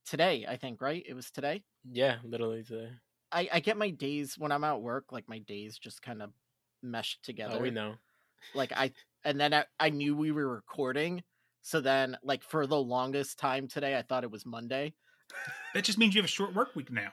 today. 0.04 0.48
I 0.50 0.58
think, 0.58 0.82
right? 0.82 1.04
It 1.08 1.14
was 1.14 1.30
today. 1.30 1.64
Yeah, 1.88 2.16
literally 2.24 2.64
today. 2.64 2.90
I, 3.32 3.50
I 3.54 3.60
get 3.60 3.78
my 3.78 3.92
days 3.92 4.36
when 4.36 4.52
I'm 4.52 4.64
at 4.64 4.82
work, 4.82 5.12
like 5.12 5.30
my 5.30 5.38
days 5.38 5.78
just 5.78 6.02
kind 6.02 6.24
of 6.24 6.32
meshed 6.82 7.24
together. 7.24 7.58
Oh, 7.58 7.62
we 7.62 7.70
know. 7.70 7.94
Like 8.56 8.72
I, 8.76 8.92
and 9.24 9.40
then 9.40 9.54
I, 9.54 9.66
I 9.80 9.92
knew 9.92 10.18
we 10.18 10.32
were 10.32 10.48
recording. 10.48 11.22
So 11.62 11.82
then, 11.82 12.18
like 12.24 12.42
for 12.42 12.66
the 12.66 12.82
longest 12.82 13.38
time 13.38 13.68
today, 13.68 13.96
I 13.96 14.02
thought 14.02 14.24
it 14.24 14.32
was 14.32 14.44
Monday. 14.44 14.96
That 15.76 15.84
just 15.84 16.00
means 16.00 16.16
you 16.16 16.22
have 16.22 16.26
a 16.26 16.32
short 16.32 16.56
work 16.56 16.76
week 16.76 16.92
now. 16.92 17.12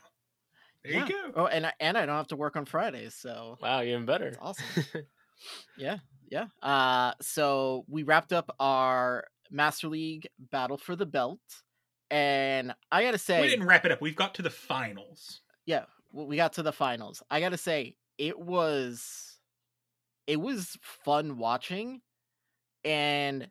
There 0.82 0.94
Yeah. 0.94 1.06
you 1.06 1.12
go. 1.12 1.42
Oh, 1.42 1.46
and 1.46 1.66
I, 1.66 1.74
and 1.78 1.98
I 1.98 2.06
don't 2.06 2.16
have 2.16 2.28
to 2.28 2.36
work 2.36 2.56
on 2.56 2.64
Fridays, 2.64 3.14
so 3.14 3.58
Wow, 3.60 3.82
even 3.82 4.06
better. 4.06 4.30
That's 4.30 4.40
awesome. 4.40 5.04
yeah, 5.76 5.98
yeah. 6.30 6.46
Uh, 6.62 7.12
so 7.20 7.84
we 7.88 8.02
wrapped 8.02 8.32
up 8.32 8.54
our 8.60 9.24
Master 9.50 9.88
League 9.88 10.28
Battle 10.38 10.76
for 10.76 10.96
the 10.96 11.06
Belt, 11.06 11.40
and 12.10 12.74
I 12.90 13.02
gotta 13.02 13.18
say, 13.18 13.40
We 13.40 13.48
didn't 13.48 13.66
wrap 13.66 13.84
it 13.84 13.92
up. 13.92 14.00
We've 14.00 14.16
got 14.16 14.34
to 14.36 14.42
the 14.42 14.50
finals. 14.50 15.40
yeah, 15.66 15.84
we 16.12 16.36
got 16.36 16.54
to 16.54 16.62
the 16.62 16.72
finals. 16.72 17.22
I 17.30 17.40
gotta 17.40 17.58
say, 17.58 17.96
it 18.18 18.38
was, 18.38 19.38
it 20.26 20.40
was 20.40 20.76
fun 20.82 21.38
watching, 21.38 22.00
and 22.84 23.48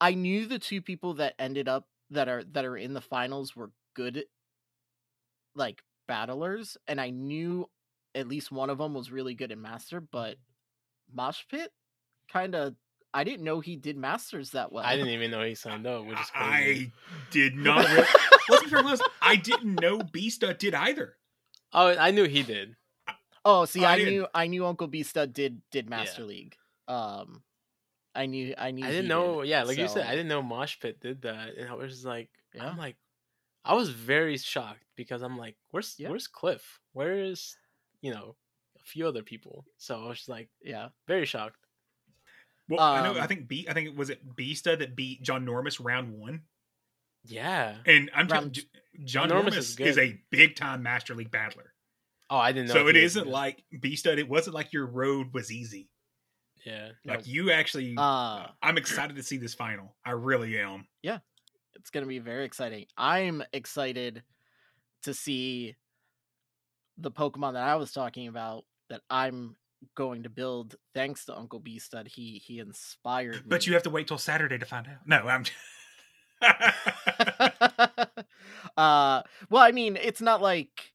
I 0.00 0.14
knew 0.14 0.46
the 0.46 0.58
two 0.58 0.82
people 0.82 1.14
that 1.14 1.34
ended 1.38 1.68
up 1.68 1.86
that 2.10 2.28
are 2.28 2.44
that 2.52 2.64
are 2.64 2.76
in 2.76 2.94
the 2.94 3.00
finals 3.00 3.56
were 3.56 3.72
good, 3.94 4.24
like 5.54 5.82
battlers, 6.06 6.76
and 6.86 7.00
I 7.00 7.10
knew 7.10 7.68
at 8.16 8.26
least 8.28 8.50
one 8.50 8.70
of 8.70 8.78
them 8.78 8.94
was 8.94 9.10
really 9.12 9.34
good 9.34 9.52
in 9.52 9.60
master, 9.60 10.00
but 10.00 10.36
Mosh 11.12 11.42
Pit 11.50 11.70
kind 12.32 12.54
of. 12.54 12.74
I 13.14 13.24
didn't 13.24 13.44
know 13.44 13.60
he 13.60 13.76
did 13.76 13.96
masters 13.96 14.50
that 14.50 14.72
well. 14.72 14.84
I 14.84 14.94
didn't 14.96 15.10
even 15.12 15.30
know 15.30 15.42
he 15.42 15.54
signed 15.54 15.86
up, 15.86 16.04
which 16.04 16.20
is 16.20 16.30
crazy. 16.30 16.92
I 17.08 17.14
did 17.30 17.56
not. 17.56 17.88
Re- 17.88 18.04
Let's 18.50 18.64
be 18.64 18.68
fair, 18.70 18.80
honest, 18.80 19.02
I 19.22 19.36
didn't 19.36 19.80
know 19.80 20.00
Beasta 20.00 20.56
did 20.58 20.74
either. 20.74 21.16
Oh, 21.72 21.96
I 21.96 22.10
knew 22.10 22.24
he 22.24 22.42
did. 22.42 22.76
Oh, 23.44 23.64
see, 23.64 23.84
I 23.84 23.94
I, 23.94 23.96
knew 24.04 24.26
I 24.34 24.46
knew 24.48 24.66
Uncle 24.66 24.86
B 24.88 25.02
Stud 25.02 25.32
did 25.32 25.62
did 25.70 25.86
Yeah. 25.86 25.90
Master 25.90 26.24
League. 26.24 26.56
Um, 26.88 27.42
I 28.14 28.26
knew 28.26 28.54
I 28.58 28.70
knew 28.70 28.84
I 28.84 28.90
didn't 28.90 29.08
know. 29.08 29.40
did, 29.42 29.48
Yeah, 29.50 29.62
like 29.62 29.78
you 29.78 29.88
said, 29.88 30.06
I 30.06 30.10
didn't 30.10 30.28
know 30.28 30.42
Mosh 30.42 30.78
Pit 30.80 31.00
did 31.00 31.22
that, 31.22 31.56
and 31.56 31.68
I 31.70 31.74
was 31.74 31.92
just 31.92 32.04
like, 32.04 32.28
Yeah. 32.54 32.68
I'm 32.68 32.76
like, 32.76 32.96
I 33.64 33.74
was 33.74 33.88
very 33.90 34.36
shocked 34.36 34.84
because 34.96 35.22
I'm 35.22 35.38
like, 35.38 35.56
where's 35.70 35.94
Yeah. 35.96 36.10
where's 36.10 36.26
Cliff? 36.28 36.80
Where 36.92 37.14
is 37.18 37.56
you 38.02 38.12
know 38.12 38.36
a 38.76 38.84
few 38.84 39.06
other 39.06 39.22
people? 39.22 39.64
So 39.78 40.02
I 40.02 40.08
was 40.08 40.18
just 40.18 40.28
like 40.28 40.48
Yeah, 40.62 40.88
very 41.08 41.26
shocked. 41.26 41.56
Well, 42.68 42.80
I 42.80 43.02
know. 43.02 43.16
I 43.18 43.22
Um, 43.22 43.28
think 43.28 43.46
B. 43.48 43.66
I 43.68 43.74
think 43.74 43.88
it 43.88 43.96
was 43.96 44.10
it 44.10 44.26
Beasta 44.36 44.76
that 44.78 44.96
beat 44.96 45.22
John 45.22 45.46
Normus 45.46 45.78
round 45.84 46.12
one. 46.12 46.42
Yeah. 47.24 47.76
And 47.86 48.10
I'm 48.14 48.26
Round- 48.28 48.56
you, 48.56 48.62
John 49.04 49.28
Normus 49.30 49.50
Normus, 49.54 49.56
is 49.58 49.80
is, 49.80 49.98
a 49.98 50.20
big 50.30 50.56
time 50.56 50.82
Master 50.82 51.14
League 51.14 51.30
battler. 51.30 51.72
Oh, 52.30 52.36
I 52.38 52.50
didn't 52.52 52.68
know. 52.68 52.74
So 52.74 52.88
it 52.88 52.96
isn't 52.96 53.28
like 53.28 53.62
Beasta. 53.72 54.16
It 54.18 54.28
wasn't 54.28 54.54
like 54.54 54.72
your 54.72 54.86
road 54.86 55.32
was 55.32 55.52
easy. 55.52 55.88
yeah. 56.64 56.90
Like 57.04 57.18
Nope. 57.20 57.26
you 57.28 57.50
actually. 57.52 57.94
Uh, 57.96 58.48
I'm 58.62 58.76
excited 58.78 59.14
to 59.16 59.22
see 59.22 59.36
this 59.36 59.54
final. 59.54 59.96
I 60.04 60.10
really 60.12 60.58
am. 60.58 60.88
Yeah, 61.02 61.18
it's 61.74 61.90
gonna 61.90 62.06
be 62.06 62.18
very 62.18 62.44
exciting. 62.44 62.86
I'm 62.96 63.44
excited 63.52 64.24
to 65.02 65.14
see 65.14 65.76
the 66.98 67.10
Pokemon 67.10 67.54
that 67.54 67.62
I 67.62 67.76
was 67.76 67.92
talking 67.92 68.28
about 68.28 68.64
that 68.88 69.02
I'm 69.10 69.56
going 69.94 70.22
to 70.22 70.30
build 70.30 70.76
thanks 70.94 71.24
to 71.26 71.36
Uncle 71.36 71.58
B 71.60 71.78
Stud. 71.78 72.08
He 72.08 72.42
he 72.44 72.58
inspired 72.58 73.34
me. 73.34 73.42
But 73.46 73.66
you 73.66 73.74
have 73.74 73.82
to 73.84 73.90
wait 73.90 74.08
till 74.08 74.18
Saturday 74.18 74.58
to 74.58 74.66
find 74.66 74.86
out. 74.86 75.06
No, 75.06 75.18
I'm. 75.28 75.44
uh 78.76 79.22
well 79.48 79.62
i 79.62 79.72
mean 79.72 79.96
it's 79.96 80.20
not 80.20 80.42
like 80.42 80.92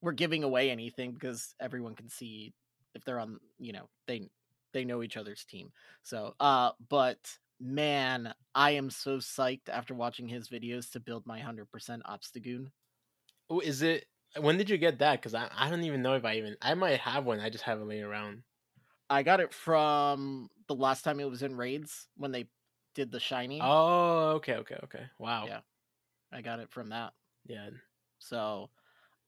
we're 0.00 0.12
giving 0.12 0.42
away 0.42 0.70
anything 0.70 1.12
because 1.12 1.54
everyone 1.60 1.94
can 1.94 2.08
see 2.08 2.54
if 2.94 3.04
they're 3.04 3.20
on 3.20 3.38
you 3.58 3.74
know 3.74 3.90
they 4.06 4.26
they 4.72 4.86
know 4.86 5.02
each 5.02 5.18
other's 5.18 5.44
team 5.44 5.70
so 6.02 6.34
uh 6.40 6.70
but 6.88 7.18
man 7.60 8.32
i 8.54 8.70
am 8.70 8.88
so 8.88 9.18
psyched 9.18 9.68
after 9.68 9.92
watching 9.92 10.26
his 10.26 10.48
videos 10.48 10.90
to 10.90 10.98
build 10.98 11.26
my 11.26 11.38
100% 11.40 11.66
obstagoon 12.08 12.68
Oh, 13.50 13.60
is 13.60 13.82
it? 13.82 14.04
When 14.36 14.56
did 14.58 14.70
you 14.70 14.78
get 14.78 14.98
that? 14.98 15.20
Because 15.20 15.34
I, 15.34 15.48
I 15.56 15.70
don't 15.70 15.84
even 15.84 16.02
know 16.02 16.14
if 16.14 16.24
I 16.24 16.36
even 16.36 16.56
I 16.60 16.74
might 16.74 17.00
have 17.00 17.24
one. 17.24 17.40
I 17.40 17.50
just 17.50 17.64
have 17.64 17.80
it 17.80 17.84
laying 17.84 18.04
around. 18.04 18.42
i 19.10 19.22
got 19.22 19.40
it 19.40 19.52
from 19.52 20.48
the 20.66 20.74
last 20.74 21.02
time 21.02 21.18
it 21.20 21.30
was 21.30 21.42
in 21.42 21.56
raids 21.56 22.08
when 22.16 22.30
they 22.30 22.46
did 22.94 23.10
the 23.10 23.20
shiny 23.20 23.60
Oh, 23.62 24.32
okay, 24.36 24.54
okay, 24.56 24.76
okay. 24.84 25.04
Wow. 25.18 25.46
Yeah. 25.46 25.60
i 26.32 26.42
got 26.42 26.60
it 26.60 26.70
from 26.70 26.90
that 26.90 27.12
Yeah. 27.46 27.70
So 28.18 28.70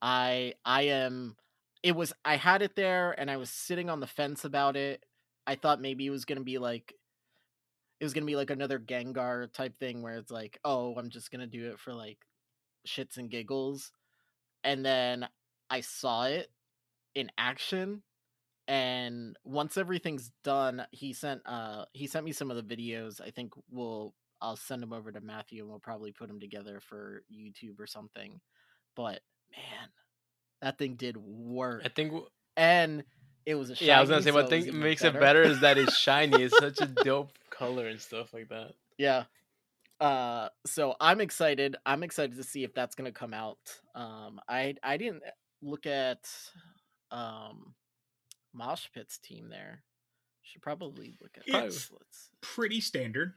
I 0.02 0.54
I 0.64 0.82
am 0.82 1.36
it 1.82 1.96
was 1.96 2.12
I 2.24 2.36
had 2.36 2.62
it 2.62 2.76
there 2.76 3.18
and 3.18 3.30
I 3.30 3.36
was 3.38 3.50
sitting 3.50 3.88
on 3.88 4.00
the 4.00 4.06
fence 4.06 4.44
about 4.44 4.76
it. 4.76 5.04
I 5.46 5.54
thought 5.54 5.80
maybe 5.80 6.06
it 6.06 6.10
was 6.10 6.24
going 6.24 6.38
to 6.38 6.44
be 6.44 6.58
like 6.58 6.94
it 8.00 8.04
was 8.04 8.14
going 8.14 8.22
to 8.22 8.30
be 8.30 8.36
like 8.36 8.50
another 8.50 8.78
Gengar 8.78 9.52
type 9.52 9.78
thing 9.78 10.02
where 10.02 10.16
it's 10.16 10.30
like, 10.30 10.58
"Oh, 10.64 10.94
I'm 10.96 11.10
just 11.10 11.30
going 11.30 11.40
to 11.40 11.46
do 11.46 11.70
it 11.70 11.78
for 11.78 11.94
like 11.94 12.18
shits 12.86 13.18
and 13.18 13.30
giggles." 13.30 13.92
And 14.64 14.84
then 14.84 15.28
I 15.70 15.80
saw 15.80 16.24
it 16.24 16.50
in 17.14 17.30
action 17.38 18.02
and 18.68 19.36
once 19.44 19.76
everything's 19.76 20.30
done, 20.44 20.86
he 20.92 21.12
sent 21.12 21.42
uh 21.46 21.86
he 21.92 22.06
sent 22.06 22.24
me 22.24 22.32
some 22.32 22.50
of 22.50 22.56
the 22.56 22.76
videos. 22.76 23.20
I 23.20 23.30
think 23.30 23.52
we'll 23.70 24.14
I'll 24.40 24.56
send 24.56 24.82
them 24.82 24.92
over 24.92 25.10
to 25.12 25.20
Matthew 25.20 25.60
and 25.62 25.68
we'll 25.70 25.80
probably 25.80 26.12
put 26.12 26.28
them 26.28 26.40
together 26.40 26.80
for 26.80 27.22
YouTube 27.34 27.80
or 27.80 27.86
something. 27.86 28.40
But 28.96 29.20
man, 29.52 29.88
that 30.62 30.78
thing 30.78 30.94
did 30.94 31.16
work. 31.16 31.82
I 31.84 31.88
think. 31.88 32.10
w- 32.10 32.28
And 32.56 33.04
it 33.44 33.54
was 33.56 33.70
a 33.70 33.74
shiny, 33.74 33.88
Yeah, 33.88 33.98
I 33.98 34.00
was 34.02 34.10
gonna 34.10 34.22
say 34.22 34.30
so 34.30 34.34
what 34.36 34.48
thing 34.50 34.78
makes 34.78 35.02
it 35.02 35.18
better 35.18 35.42
is 35.42 35.60
that 35.60 35.76
it's 35.78 35.96
shiny. 35.98 36.42
It's 36.42 36.56
such 36.58 36.80
a 36.80 36.86
dope 36.86 37.32
color 37.50 37.86
and 37.86 38.00
stuff 38.00 38.32
like 38.32 38.48
that. 38.50 38.72
yeah. 38.98 39.24
Uh 40.00 40.48
so 40.66 40.94
I'm 41.00 41.20
excited. 41.20 41.76
I'm 41.84 42.02
excited 42.02 42.36
to 42.36 42.42
see 42.44 42.64
if 42.64 42.72
that's 42.74 42.94
gonna 42.94 43.12
come 43.12 43.34
out. 43.34 43.58
Um 43.94 44.40
I 44.48 44.74
I 44.82 44.96
didn't 44.96 45.22
look 45.62 45.86
at 45.86 46.28
um 47.10 47.74
Mosh 48.54 48.86
Pit's 48.94 49.18
team 49.18 49.48
there. 49.50 49.82
Should 50.42 50.62
probably 50.62 51.14
look 51.20 51.32
at 51.36 51.46
It's- 51.46 51.64
this. 51.74 51.90
Let's 51.92 52.30
pretty 52.40 52.80
standard. 52.80 53.34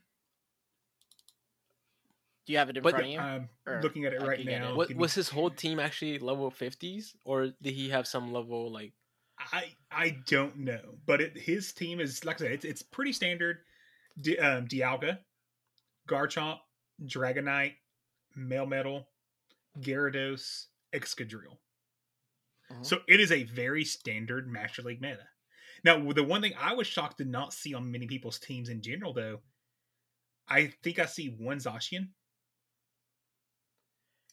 Do 2.45 2.52
you 2.54 2.60
have 2.60 2.69
it 2.69 2.78
in 2.78 2.84
But- 2.84 2.91
front 2.91 3.06
of 3.06 3.12
you? 3.12 3.19
I'm 3.19 3.49
Or 3.65 3.82
looking 3.82 4.06
at 4.06 4.13
it 4.13 4.21
right 4.21 4.38
can 4.38 4.45
get 4.47 4.56
it. 4.56 4.60
now. 4.60 4.76
What, 4.76 4.89
Give 4.89 4.97
me- 4.97 5.02
was 5.02 5.13
his 5.13 5.30
whole 5.30 5.49
team 5.49 5.80
actually 5.80 6.19
level 6.19 6.49
50s, 6.52 7.15
or 7.23 7.47
did 7.62 7.73
he 7.73 7.89
have 7.89 8.06
some 8.08 8.34
level 8.34 8.71
like? 8.71 8.93
I 9.39 9.76
I 9.91 10.10
don't 10.28 10.58
know, 10.58 10.97
but 11.06 11.19
it, 11.21 11.38
his 11.38 11.73
team 11.73 11.99
is 11.99 12.23
like 12.26 12.38
I 12.38 12.45
said, 12.45 12.52
it's 12.52 12.65
it's 12.65 12.82
pretty 12.82 13.12
standard. 13.13 13.60
Di, 14.19 14.38
um, 14.38 14.67
Dialga, 14.67 15.19
Garchomp, 16.08 16.60
Dragonite, 17.04 17.78
Melmetal, 18.38 19.06
Gyarados, 19.80 20.68
Excadrill. 20.94 21.60
Mhm. 22.72 22.86
So 22.86 23.04
it 23.08 23.20
is 23.20 23.32
a 23.32 23.44
very 23.44 23.86
standard 23.86 24.48
Master 24.48 24.82
League 24.82 25.02
meta. 25.02 25.30
Now, 25.84 26.12
the 26.13 26.24
one 26.24 26.42
thing 26.42 26.56
I 26.56 26.74
was 26.74 26.88
shocked 26.88 27.18
to 27.20 27.26
not 27.26 27.54
see 27.54 27.74
on 27.74 27.92
many 27.92 28.08
people's 28.08 28.39
teams 28.39 28.70
in 28.70 28.82
general, 28.82 29.13
though, 29.13 29.44
I 30.48 30.68
think 30.68 31.00
I 31.00 31.06
see 31.06 31.30
one 31.30 31.58
Zacian, 31.58 32.13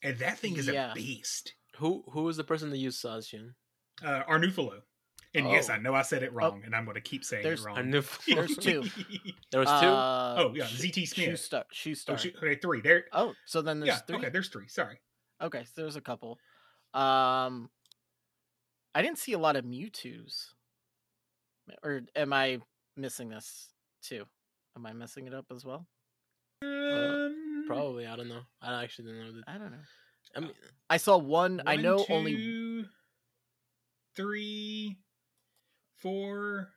and 0.03 0.19
that 0.19 0.39
thing 0.39 0.57
is 0.57 0.69
Yeah. 0.69 0.93
a 0.93 0.95
beast. 0.95 1.55
Who 1.77 2.03
who 2.11 2.25
was 2.25 2.37
the 2.37 2.45
person 2.45 2.71
that 2.71 2.79
used 2.79 3.03
Zacian? 3.03 3.55
Uh, 4.03 4.25
Arnufalo. 4.25 4.83
And 5.33 5.49
yes, 5.49 5.71
Oh. 5.71 5.75
I 5.75 5.79
know 5.79 5.95
I 5.95 6.03
said 6.03 6.23
it 6.25 6.33
wrong, 6.33 6.62
and 6.64 6.75
I'm 6.75 6.85
going 6.85 6.97
to 6.97 7.01
keep 7.01 7.25
saying 7.25 7.45
There's- 7.45 7.61
it 7.61 7.64
wrong. 7.66 7.79
I 7.79 7.83
knew 7.83 8.03
There's 8.27 8.57
two. 8.57 8.83
there 9.53 9.61
was 9.61 9.69
two. 9.81 9.87
Uh, 9.87 10.35
Oh, 10.38 10.53
yeah, 10.55 10.64
ZT 10.64 11.07
Smith. 11.07 11.12
Shoe 11.29 11.37
star. 11.37 11.64
Shoe 11.71 11.90
Oh, 11.93 11.95
star. 11.95 12.19
shoot, 12.19 12.35
okay, 12.37 12.57
three. 12.57 12.81
There. 12.81 13.05
Oh, 13.12 13.35
so 13.47 13.62
then 13.62 13.79
there's 13.81 13.88
yeah. 13.88 13.97
three. 13.99 14.16
Okay, 14.16 14.29
there's 14.31 14.49
three. 14.49 14.66
Sorry. 14.66 14.99
Okay, 15.40 15.64
so 15.64 15.71
there's 15.83 15.95
a 15.97 16.01
couple. 16.01 16.38
Um, 16.95 17.71
I 18.95 19.03
didn't 19.03 19.19
see 19.19 19.33
a 19.33 19.38
lot 19.38 19.55
of 19.57 19.64
Mewtwo's. 19.64 20.55
Or 21.85 22.03
am 22.16 22.33
I 22.33 22.59
missing 22.97 23.29
this 23.29 23.69
too? 24.03 24.25
Am 24.77 24.85
I 24.85 24.93
messing 24.93 25.29
it 25.29 25.35
up 25.35 25.47
as 25.55 25.64
well? 25.64 25.87
Um, 26.62 27.64
Probably. 27.69 28.07
I 28.07 28.16
don't 28.16 28.29
know. 28.29 28.43
I 28.61 28.83
actually 28.83 29.05
didn't 29.12 29.21
know 29.27 29.33
that. 29.35 29.45
I 29.47 29.59
don't 29.59 29.71
know. 29.71 29.79
I 30.37 30.40
mean, 30.40 30.51
I 30.90 30.97
saw 30.97 31.16
one. 31.19 31.62
I 31.66 31.75
one, 31.77 31.83
know 31.83 32.05
only. 32.09 32.85
three, 34.16 34.99
four, 36.01 36.71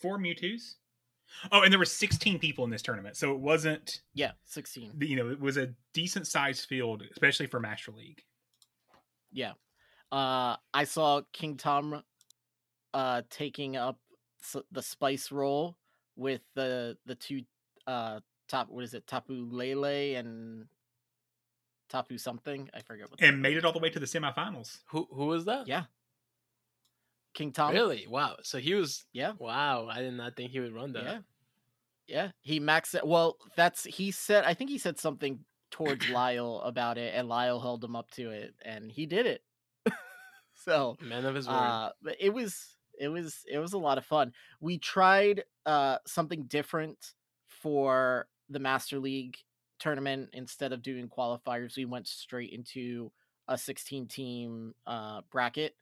four 0.00 0.18
Mewtwo's. 0.18 0.76
Oh, 1.52 1.62
and 1.62 1.72
there 1.72 1.78
were 1.78 1.84
16 1.84 2.38
people 2.38 2.64
in 2.64 2.70
this 2.70 2.82
tournament, 2.82 3.16
so 3.16 3.32
it 3.32 3.38
wasn't. 3.38 4.00
Yeah, 4.14 4.32
sixteen. 4.44 4.92
You 5.00 5.16
know, 5.16 5.30
it 5.30 5.38
was 5.40 5.56
a 5.56 5.72
decent 5.94 6.26
sized 6.26 6.66
field, 6.68 7.04
especially 7.12 7.46
for 7.46 7.60
Master 7.60 7.92
League. 7.92 8.24
Yeah. 9.32 9.52
Uh, 10.10 10.56
I 10.74 10.84
saw 10.84 11.22
King 11.32 11.56
Tom, 11.56 12.02
uh, 12.92 13.22
taking 13.30 13.76
up 13.76 13.98
the 14.72 14.82
spice 14.82 15.30
role 15.30 15.76
with 16.16 16.40
the 16.54 16.96
the 17.06 17.14
two 17.14 17.42
uh 17.86 18.18
top. 18.48 18.68
What 18.68 18.82
is 18.82 18.94
it? 18.94 19.06
Tapu 19.06 19.48
Lele 19.52 20.16
and 20.18 20.66
Tapu 21.88 22.18
something. 22.18 22.68
I 22.74 22.80
forget 22.80 23.08
what. 23.08 23.22
And 23.22 23.40
made 23.40 23.56
it 23.56 23.64
all 23.64 23.72
the 23.72 23.78
way 23.78 23.90
to 23.90 24.00
the 24.00 24.06
semifinals. 24.06 24.78
who 24.86 25.06
who 25.12 25.26
was 25.26 25.44
that? 25.44 25.68
Yeah. 25.68 25.84
King 27.34 27.52
Tom. 27.52 27.72
Really? 27.72 28.06
Wow. 28.08 28.36
So 28.42 28.58
he 28.58 28.74
was. 28.74 29.04
Yeah. 29.12 29.32
Wow. 29.38 29.88
I 29.90 30.00
did 30.00 30.14
not 30.14 30.36
think 30.36 30.50
he 30.50 30.60
would 30.60 30.74
run 30.74 30.92
that. 30.94 31.04
Yeah. 31.04 31.18
Yeah. 32.06 32.30
He 32.40 32.60
maxed 32.60 32.94
it. 32.94 33.06
Well, 33.06 33.36
that's 33.56 33.84
he 33.84 34.10
said. 34.10 34.44
I 34.44 34.54
think 34.54 34.70
he 34.70 34.78
said 34.78 34.98
something 34.98 35.40
towards 35.70 36.08
Lyle 36.10 36.60
about 36.64 36.98
it, 36.98 37.14
and 37.14 37.28
Lyle 37.28 37.60
held 37.60 37.84
him 37.84 37.94
up 37.96 38.10
to 38.12 38.30
it, 38.30 38.54
and 38.64 38.90
he 38.90 39.06
did 39.06 39.26
it. 39.26 39.42
so 40.54 40.96
Man 41.00 41.24
of 41.24 41.34
his 41.34 41.46
word. 41.48 41.54
uh 41.54 41.90
but 42.02 42.16
it 42.20 42.34
was 42.34 42.76
it 42.98 43.08
was 43.08 43.44
it 43.50 43.58
was 43.58 43.72
a 43.72 43.78
lot 43.78 43.96
of 43.96 44.04
fun 44.04 44.32
we 44.60 44.76
tried 44.76 45.44
uh 45.64 45.96
something 46.06 46.42
different 46.44 47.12
for 47.48 48.26
the 48.50 48.58
master 48.58 48.98
league 48.98 49.36
tournament 49.78 50.28
instead 50.34 50.72
of 50.74 50.82
doing 50.82 51.08
qualifiers 51.08 51.76
we 51.78 51.86
went 51.86 52.06
straight 52.06 52.52
into 52.52 53.10
a 53.48 53.56
16 53.56 54.06
team 54.06 54.74
uh 54.86 55.22
bracket 55.30 55.74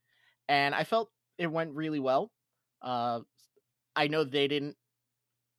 and 0.49 0.77
i 0.77 0.85
felt 0.85 1.11
it 1.39 1.47
went 1.47 1.75
really 1.75 2.01
well 2.01 2.31
uh 2.83 3.21
i 3.97 4.07
know 4.09 4.25
they 4.25 4.49
didn't 4.49 4.77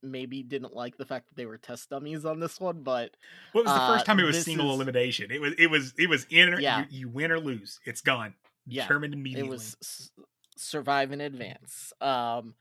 maybe 0.02 0.44
didn't 0.44 0.74
like 0.74 0.96
the 0.98 1.06
fact 1.06 1.28
that 1.28 1.36
they 1.36 1.46
were 1.46 1.58
test 1.58 1.89
dummies 1.89 2.24
on 2.26 2.39
this 2.39 2.60
one 2.60 2.84
but 2.84 3.12
What 3.52 3.65
was 3.65 3.74
the 3.74 3.82
Uh, 3.82 3.88
first 3.96 4.06
time 4.06 4.20
it 4.20 4.24
was 4.24 4.44
single 4.46 4.70
is- 4.70 4.76
elimination? 4.76 5.30
It 5.32 5.42
was. 5.42 5.54
It 5.58 5.68
was. 5.68 5.94
It 5.98 6.08
was 6.08 6.26
in. 6.30 6.54
Or, 6.54 6.60
Yeah. 6.62 6.86
you, 6.89 7.00
you 7.00 7.10
win 7.10 7.32
or 7.32 7.39
lose. 7.39 7.82
It's 7.86 8.00
gone. 8.00 8.34
Yeah, 8.65 8.84
Determined 8.84 9.13
immediately. 9.13 9.48
it 9.48 9.52
was 9.52 10.12
survive 10.56 11.12
in 11.13 11.22
advance 11.22 11.94
um 12.02 12.54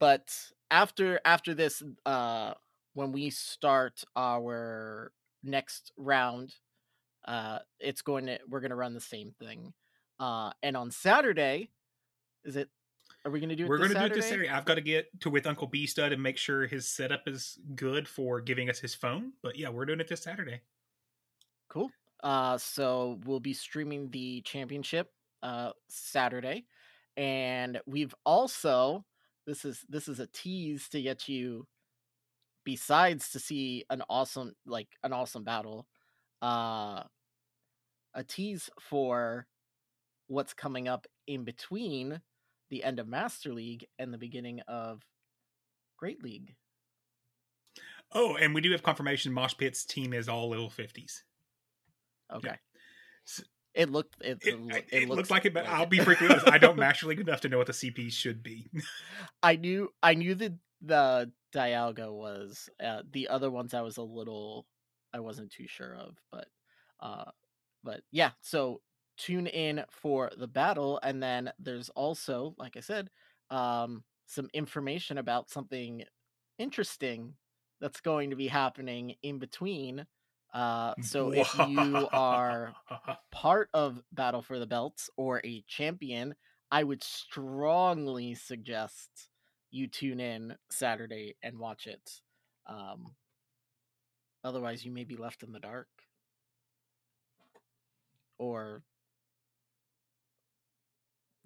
but 0.00 0.34
after 0.70 1.20
after 1.26 1.52
this 1.54 1.82
uh 2.06 2.52
when 2.94 3.12
we 3.12 3.28
start 3.30 4.02
our 4.16 5.12
next 5.42 5.92
round 5.96 6.54
uh 7.26 7.58
it's 7.80 8.00
going 8.02 8.26
to 8.26 8.38
we're 8.48 8.60
going 8.60 8.70
to 8.70 8.76
run 8.76 8.94
the 8.94 9.00
same 9.00 9.34
thing 9.38 9.74
uh 10.20 10.50
and 10.62 10.74
on 10.76 10.90
saturday 10.90 11.68
is 12.44 12.56
it 12.56 12.68
are 13.24 13.30
we 13.30 13.40
going 13.40 13.48
to 13.48 13.56
do 13.56 13.64
it 13.64 13.68
We're 13.68 13.78
going 13.78 13.90
to 13.90 13.98
do 13.98 14.04
it 14.04 14.14
this 14.14 14.28
Saturday. 14.28 14.50
I've 14.50 14.66
got 14.66 14.74
to 14.74 14.82
get 14.82 15.08
to 15.20 15.30
with 15.30 15.46
Uncle 15.46 15.66
B 15.66 15.86
Stud 15.86 16.12
and 16.12 16.22
make 16.22 16.36
sure 16.36 16.66
his 16.66 16.86
setup 16.86 17.26
is 17.26 17.58
good 17.74 18.06
for 18.06 18.40
giving 18.40 18.68
us 18.68 18.78
his 18.78 18.94
phone. 18.94 19.32
But 19.42 19.56
yeah, 19.56 19.70
we're 19.70 19.86
doing 19.86 20.00
it 20.00 20.08
this 20.08 20.22
Saturday. 20.22 20.60
Cool. 21.68 21.90
Uh, 22.22 22.58
so 22.58 23.18
we'll 23.24 23.40
be 23.40 23.54
streaming 23.54 24.10
the 24.10 24.42
championship 24.42 25.10
uh 25.42 25.70
Saturday, 25.88 26.66
and 27.16 27.80
we've 27.86 28.14
also 28.26 29.04
this 29.46 29.64
is 29.64 29.84
this 29.88 30.08
is 30.08 30.20
a 30.20 30.26
tease 30.28 30.88
to 30.90 31.00
get 31.00 31.28
you. 31.28 31.66
Besides 32.64 33.30
to 33.30 33.38
see 33.38 33.84
an 33.90 34.02
awesome 34.08 34.52
like 34.66 34.88
an 35.02 35.12
awesome 35.12 35.44
battle, 35.44 35.86
uh, 36.42 37.02
a 38.14 38.24
tease 38.26 38.70
for 38.80 39.46
what's 40.28 40.54
coming 40.54 40.88
up 40.88 41.06
in 41.26 41.44
between 41.44 42.20
the 42.74 42.82
end 42.82 42.98
of 42.98 43.06
Master 43.06 43.52
League 43.52 43.86
and 44.00 44.12
the 44.12 44.18
beginning 44.18 44.58
of 44.66 45.00
Great 45.96 46.24
League. 46.24 46.56
Oh, 48.10 48.34
and 48.34 48.52
we 48.52 48.60
do 48.60 48.72
have 48.72 48.82
confirmation. 48.82 49.32
Mosh 49.32 49.54
Pit's 49.56 49.84
team 49.84 50.12
is 50.12 50.28
all 50.28 50.48
little 50.48 50.68
fifties. 50.70 51.22
Okay. 52.34 52.56
S- 53.28 53.44
It 53.74 53.90
looked 53.90 54.16
it, 54.20 54.38
It, 54.42 54.54
it, 54.54 54.86
it, 54.90 55.08
looks 55.08 55.30
like 55.30 55.44
it, 55.44 55.54
but 55.54 55.66
like 55.66 55.72
I'll 55.72 55.86
be 55.86 55.98
freaking 55.98 56.30
honest. 56.30 56.48
I 56.48 56.58
don't 56.58 56.76
master 56.80 57.06
league 57.06 57.20
enough 57.20 57.42
to 57.42 57.48
know 57.48 57.58
what 57.58 57.68
the 57.68 57.72
CP 57.72 58.10
should 58.12 58.42
be. 58.42 58.68
I 59.42 59.54
knew 59.54 59.90
I 60.02 60.14
knew 60.14 60.34
that 60.34 60.54
the 60.82 61.30
Dialga 61.54 62.12
was 62.12 62.68
uh, 62.84 63.02
the 63.12 63.28
other 63.28 63.52
ones 63.52 63.72
I 63.72 63.82
was 63.82 63.98
a 63.98 64.02
little 64.02 64.66
I 65.12 65.20
wasn't 65.20 65.52
too 65.52 65.68
sure 65.68 65.94
of, 65.94 66.16
but 66.32 66.48
uh 66.98 67.30
but 67.84 68.00
yeah, 68.10 68.32
so 68.40 68.80
tune 69.16 69.46
in 69.46 69.84
for 69.90 70.30
the 70.36 70.48
battle 70.48 70.98
and 71.02 71.22
then 71.22 71.52
there's 71.58 71.88
also 71.90 72.54
like 72.58 72.76
I 72.76 72.80
said 72.80 73.10
um 73.50 74.04
some 74.26 74.48
information 74.54 75.18
about 75.18 75.50
something 75.50 76.04
interesting 76.58 77.34
that's 77.80 78.00
going 78.00 78.30
to 78.30 78.36
be 78.36 78.48
happening 78.48 79.14
in 79.22 79.38
between 79.38 80.06
uh 80.52 80.94
so 81.00 81.30
if 81.30 81.52
you 81.68 82.08
are 82.12 82.74
part 83.30 83.68
of 83.74 84.02
Battle 84.12 84.42
for 84.42 84.58
the 84.58 84.66
Belts 84.66 85.10
or 85.16 85.40
a 85.44 85.62
champion, 85.66 86.34
I 86.70 86.82
would 86.84 87.02
strongly 87.02 88.34
suggest 88.34 89.28
you 89.70 89.88
tune 89.88 90.20
in 90.20 90.56
Saturday 90.70 91.36
and 91.42 91.58
watch 91.58 91.86
it. 91.86 92.20
Um, 92.66 93.14
otherwise, 94.44 94.84
you 94.84 94.92
may 94.92 95.04
be 95.04 95.16
left 95.16 95.42
in 95.42 95.52
the 95.52 95.60
dark. 95.60 95.88
Or 98.38 98.82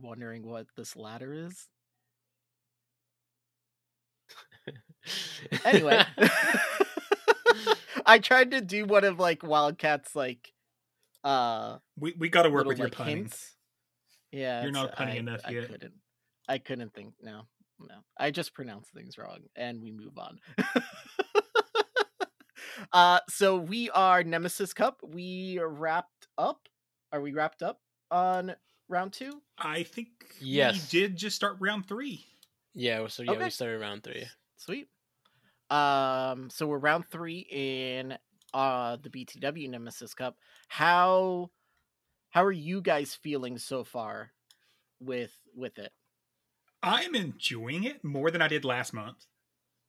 wondering 0.00 0.46
what 0.46 0.66
this 0.76 0.96
ladder 0.96 1.32
is. 1.32 1.68
Anyway, 5.64 6.02
I 8.06 8.18
tried 8.18 8.50
to 8.50 8.60
do 8.60 8.84
one 8.84 9.04
of 9.04 9.18
like 9.18 9.42
Wildcats 9.42 10.14
like 10.14 10.52
uh 11.24 11.78
we 11.98 12.14
we 12.18 12.28
got 12.28 12.42
to 12.42 12.50
work 12.50 12.66
little, 12.66 12.70
with 12.70 12.78
your 12.78 12.86
like, 12.88 12.94
punning. 12.96 13.16
hints. 13.18 13.54
Yeah, 14.30 14.62
You're 14.62 14.72
not 14.72 14.94
punny 14.96 15.12
I- 15.12 15.16
enough 15.16 15.40
I 15.44 15.50
yet. 15.52 15.68
Couldn't, 15.68 15.94
I 16.48 16.58
couldn't 16.58 16.92
think. 16.94 17.14
No, 17.22 17.42
no. 17.80 17.94
I 18.18 18.30
just 18.30 18.52
pronounce 18.52 18.88
things 18.90 19.16
wrong, 19.16 19.38
and 19.56 19.80
we 19.82 19.90
move 19.92 20.18
on. 20.18 20.38
uh, 22.92 23.20
so 23.30 23.56
we 23.56 23.88
are 23.90 24.22
Nemesis 24.22 24.74
Cup. 24.74 25.00
We 25.02 25.58
are 25.58 25.68
wrapped 25.68 26.28
up. 26.36 26.68
Are 27.12 27.22
we 27.22 27.32
wrapped 27.32 27.62
up 27.62 27.80
on 28.10 28.54
round 28.88 29.12
two? 29.12 29.42
I 29.58 29.82
think 29.82 30.08
Yes. 30.40 30.74
we 30.92 31.00
did 31.00 31.16
just 31.16 31.36
start 31.36 31.56
round 31.60 31.86
three. 31.86 32.24
yeah. 32.74 33.06
So 33.08 33.22
yeah, 33.22 33.32
Okay. 33.32 33.44
we 33.44 33.50
started 33.50 33.80
round 33.80 34.02
three. 34.04 34.26
Sweet. 34.56 34.88
Um, 35.70 36.48
so 36.50 36.66
we're 36.66 36.78
round 36.78 37.04
three 37.10 37.46
in 37.50 38.16
uh 38.54 38.96
the 39.02 39.10
BTW 39.10 39.68
Nemesis 39.68 40.14
Cup. 40.14 40.36
How 40.68 41.50
how 42.30 42.44
are 42.44 42.52
you 42.52 42.80
guys 42.80 43.14
feeling 43.14 43.58
so 43.58 43.84
far 43.84 44.32
with 45.00 45.32
with 45.54 45.78
it? 45.78 45.92
I'm 46.82 47.14
enjoying 47.14 47.84
it 47.84 48.02
more 48.04 48.30
than 48.30 48.40
I 48.40 48.48
did 48.48 48.64
last 48.64 48.94
month. 48.94 49.26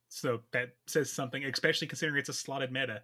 So 0.08 0.40
that 0.52 0.70
says 0.88 1.10
something, 1.12 1.44
especially 1.44 1.86
considering 1.86 2.18
it's 2.18 2.28
a 2.28 2.32
slotted 2.34 2.72
meta. 2.72 3.02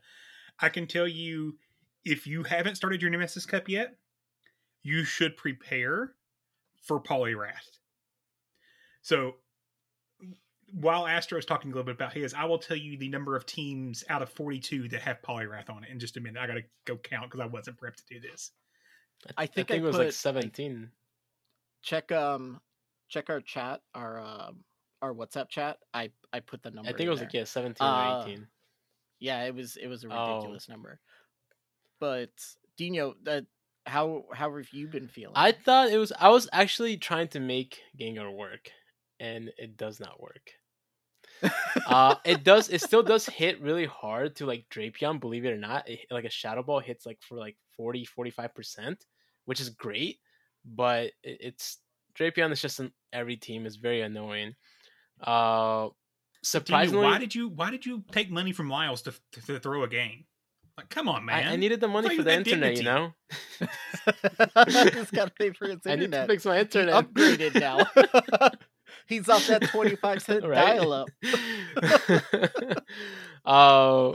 I 0.58 0.68
can 0.68 0.86
tell 0.86 1.06
you 1.06 1.56
if 2.04 2.26
you 2.26 2.42
haven't 2.42 2.74
started 2.74 3.00
your 3.00 3.10
Nemesis 3.10 3.46
Cup 3.46 3.68
yet, 3.68 3.96
you 4.86 5.02
should 5.04 5.36
prepare 5.36 6.12
for 6.82 7.00
Poliwrath. 7.00 7.78
So 9.02 9.34
while 10.72 11.06
Astro 11.06 11.38
is 11.38 11.44
talking 11.44 11.70
a 11.72 11.74
little 11.74 11.84
bit 11.86 11.96
about 11.96 12.12
his, 12.12 12.34
I 12.34 12.44
will 12.44 12.58
tell 12.58 12.76
you 12.76 12.96
the 12.96 13.08
number 13.08 13.34
of 13.34 13.46
teams 13.46 14.04
out 14.08 14.22
of 14.22 14.28
42 14.30 14.88
that 14.88 15.02
have 15.02 15.20
Poliwrath 15.22 15.70
on 15.70 15.82
it 15.84 15.90
in 15.90 15.98
just 15.98 16.16
a 16.16 16.20
minute. 16.20 16.40
I 16.40 16.46
got 16.46 16.54
to 16.54 16.64
go 16.84 16.96
count 16.96 17.30
because 17.30 17.40
I 17.42 17.46
wasn't 17.46 17.78
prepped 17.78 17.96
to 17.96 18.14
do 18.14 18.20
this. 18.20 18.52
I 19.36 19.46
think, 19.46 19.70
I 19.70 19.72
think 19.74 19.82
it 19.82 19.86
was 19.86 19.96
like 19.98 20.12
17. 20.12 20.90
check 21.82 22.12
um 22.12 22.60
check 23.08 23.30
our 23.30 23.40
chat 23.40 23.80
our 23.94 24.20
um 24.20 24.62
our 25.02 25.12
WhatsApp 25.14 25.48
chat. 25.48 25.78
I 25.94 26.10
I 26.32 26.40
put 26.40 26.62
the 26.62 26.70
number. 26.70 26.88
I 26.88 26.92
think 26.92 27.00
in 27.02 27.06
it 27.06 27.10
was 27.10 27.18
there. 27.20 27.26
like 27.26 27.34
yeah, 27.34 27.44
17 27.44 27.86
Uh, 27.86 28.18
or 28.20 28.28
18. 28.28 28.46
Yeah, 29.18 29.44
it 29.44 29.54
was 29.54 29.76
it 29.76 29.88
was 29.88 30.04
a 30.04 30.08
Oh. 30.12 30.34
ridiculous 30.36 30.68
number. 30.68 31.00
But 31.98 32.30
Dino, 32.76 33.14
that 33.22 33.46
how 33.86 34.24
how 34.32 34.54
have 34.54 34.68
you 34.72 34.88
been 34.88 35.08
feeling? 35.08 35.34
I 35.36 35.52
thought 35.52 35.90
it 35.90 35.98
was. 35.98 36.12
I 36.18 36.28
was 36.30 36.48
actually 36.52 36.96
trying 36.96 37.28
to 37.28 37.40
make 37.40 37.80
Gengar 37.98 38.34
work, 38.34 38.70
and 39.20 39.50
it 39.56 39.76
does 39.76 40.00
not 40.00 40.20
work. 40.20 40.50
uh, 41.86 42.16
it 42.24 42.44
does. 42.44 42.68
It 42.68 42.80
still 42.82 43.02
does 43.02 43.26
hit 43.40 43.60
really 43.60 43.86
hard 43.86 44.36
to 44.36 44.46
like 44.46 44.66
Drapion. 44.70 45.20
Believe 45.20 45.44
it 45.44 45.52
or 45.52 45.58
not, 45.58 45.88
it, 45.88 46.00
like 46.10 46.24
a 46.24 46.30
Shadow 46.30 46.62
Ball 46.62 46.80
hits 46.80 47.06
like 47.06 47.18
for 47.20 47.38
like 47.38 47.56
40, 47.76 48.04
45 48.04 48.54
percent, 48.54 49.04
which 49.44 49.60
is 49.60 49.70
great. 49.70 50.18
But 50.64 51.12
it, 51.22 51.38
it's 51.40 51.78
Drapion 52.18 52.52
is 52.52 52.60
just 52.60 52.80
in 52.80 52.90
every 53.12 53.36
team 53.36 53.66
is 53.66 53.76
very 53.76 54.00
annoying. 54.00 54.54
Uh, 55.20 55.88
surprisingly, 56.42 57.04
why 57.04 57.18
did 57.18 57.34
you 57.34 57.48
why 57.48 57.70
did 57.70 57.86
you 57.86 58.02
take 58.10 58.30
money 58.30 58.52
from 58.52 58.66
Miles 58.66 59.02
to, 59.02 59.14
to, 59.32 59.40
to 59.42 59.60
throw 59.60 59.84
a 59.84 59.88
game? 59.88 60.24
Like, 60.76 60.90
come 60.90 61.08
on, 61.08 61.24
man! 61.24 61.46
I, 61.46 61.52
I 61.52 61.56
needed 61.56 61.80
the 61.80 61.88
money 61.88 62.08
Play 62.08 62.16
for 62.16 62.22
the 62.22 62.30
that 62.30 62.38
internet, 62.46 62.76
you 62.76 62.82
know. 62.82 63.14
He's 65.00 65.10
got 65.10 65.26
to 65.28 65.32
pay 65.38 65.50
for 65.52 65.66
his 65.68 65.78
I 65.86 65.96
need 65.96 66.12
to 66.12 66.26
fix 66.26 66.44
my 66.44 66.56
He 66.56 66.60
internet. 66.60 66.94
upgraded 66.94 67.58
now. 67.58 67.86
He's 69.06 69.28
off 69.28 69.46
that 69.46 69.62
twenty 69.68 69.96
five 69.96 70.20
cent 70.22 70.44
Right? 70.44 70.76
dial 70.76 70.92
up. 70.92 71.08
uh, 73.44 74.12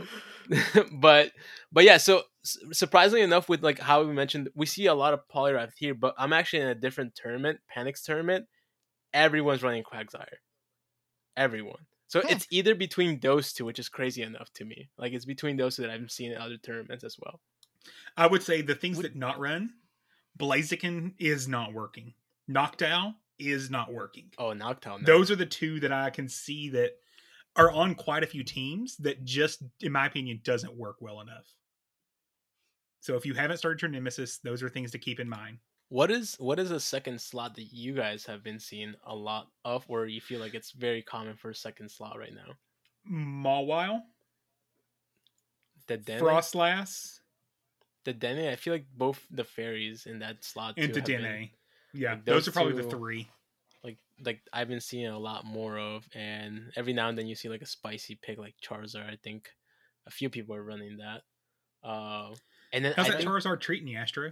but 0.93 1.31
but 1.71 1.83
yeah, 1.83 1.97
so 1.97 2.23
surprisingly 2.43 3.21
enough, 3.21 3.49
with 3.49 3.63
like 3.63 3.79
how 3.79 4.03
we 4.03 4.13
mentioned, 4.13 4.49
we 4.53 4.65
see 4.67 4.85
a 4.85 4.93
lot 4.93 5.13
of 5.13 5.21
Poliwrath 5.33 5.71
here, 5.77 5.95
but 5.95 6.13
I'm 6.17 6.33
actually 6.33 6.61
in 6.61 6.67
a 6.67 6.75
different 6.75 7.15
tournament, 7.15 7.59
Panics 7.73 8.03
tournament. 8.03 8.45
Everyone's 9.13 9.63
running 9.63 9.83
Quagsire. 9.83 10.25
Everyone. 11.35 11.85
So 12.11 12.19
Hmm. 12.19 12.27
it's 12.27 12.45
either 12.49 12.75
between 12.75 13.21
those 13.21 13.53
two, 13.53 13.63
which 13.63 13.79
is 13.79 13.87
crazy 13.87 14.21
enough 14.21 14.51
to 14.55 14.65
me. 14.65 14.89
Like 14.97 15.13
it's 15.13 15.23
between 15.23 15.55
those 15.55 15.77
two 15.77 15.83
that 15.83 15.91
I've 15.91 16.11
seen 16.11 16.33
in 16.33 16.37
other 16.37 16.57
tournaments 16.57 17.05
as 17.05 17.15
well. 17.17 17.39
I 18.17 18.27
would 18.27 18.43
say 18.43 18.61
the 18.61 18.75
things 18.75 18.97
that 18.97 19.15
not 19.15 19.39
run, 19.39 19.73
Blaziken 20.37 21.13
is 21.19 21.47
not 21.47 21.71
working. 21.73 22.13
Noctowl 22.49 23.15
is 23.39 23.69
not 23.71 23.93
working. 23.93 24.29
Oh, 24.37 24.49
Noctowl. 24.53 24.99
no. 24.99 25.05
Those 25.05 25.31
are 25.31 25.37
the 25.37 25.45
two 25.45 25.79
that 25.79 25.93
I 25.93 26.09
can 26.09 26.27
see 26.27 26.67
that 26.71 26.97
are 27.55 27.71
on 27.71 27.95
quite 27.95 28.23
a 28.23 28.27
few 28.27 28.43
teams 28.43 28.97
that 28.97 29.23
just, 29.23 29.63
in 29.79 29.93
my 29.93 30.05
opinion, 30.05 30.41
doesn't 30.43 30.75
work 30.75 30.97
well 30.99 31.21
enough. 31.21 31.47
So 32.99 33.15
if 33.15 33.25
you 33.25 33.33
haven't 33.33 33.57
started 33.57 33.81
your 33.81 33.89
Nemesis, 33.89 34.39
those 34.39 34.61
are 34.61 34.69
things 34.69 34.91
to 34.91 34.99
keep 34.99 35.21
in 35.21 35.29
mind. 35.29 35.59
What 35.91 36.09
is 36.09 36.35
what 36.39 36.57
is 36.57 36.71
a 36.71 36.79
second 36.79 37.19
slot 37.19 37.55
that 37.55 37.73
you 37.73 37.93
guys 37.93 38.25
have 38.25 38.41
been 38.43 38.59
seeing 38.59 38.95
a 39.05 39.13
lot 39.13 39.47
of, 39.65 39.83
or 39.89 40.05
you 40.05 40.21
feel 40.21 40.39
like 40.39 40.53
it's 40.53 40.71
very 40.71 41.01
common 41.01 41.35
for 41.35 41.49
a 41.49 41.55
second 41.55 41.91
slot 41.91 42.17
right 42.17 42.33
now? 42.33 42.53
Mawile, 43.11 43.99
The 45.87 45.97
Dene, 45.97 46.19
Froslass, 46.19 47.19
the 48.05 48.13
Dene. 48.13 48.47
I 48.47 48.55
feel 48.55 48.73
like 48.73 48.85
both 48.95 49.19
the 49.31 49.43
fairies 49.43 50.05
in 50.05 50.19
that 50.19 50.45
slot 50.45 50.75
and 50.77 50.95
have 50.95 51.05
been- 51.05 51.49
Yeah, 51.93 52.11
like, 52.13 52.23
those, 52.23 52.35
those 52.45 52.47
are 52.47 52.51
probably 52.53 52.81
the 52.81 52.89
three. 52.89 53.27
like 53.83 53.97
like 54.23 54.39
I've 54.53 54.69
been 54.69 54.79
seeing 54.79 55.07
a 55.07 55.19
lot 55.19 55.43
more 55.43 55.77
of, 55.77 56.07
and 56.15 56.71
every 56.77 56.93
now 56.93 57.09
and 57.09 57.17
then 57.17 57.27
you 57.27 57.35
see 57.35 57.49
like 57.49 57.61
a 57.63 57.65
spicy 57.65 58.15
pick 58.21 58.37
like 58.37 58.55
Charizard. 58.63 59.09
I 59.11 59.17
think 59.21 59.49
a 60.07 60.11
few 60.11 60.29
people 60.29 60.55
are 60.55 60.63
running 60.63 60.99
that. 60.99 61.23
Uh, 61.83 62.33
and 62.71 62.85
then 62.85 62.93
How's 62.95 63.07
I 63.07 63.09
that 63.11 63.17
think, 63.17 63.29
Charizard 63.29 63.59
treating 63.59 63.89
you, 63.89 63.97
Astro? 63.97 64.31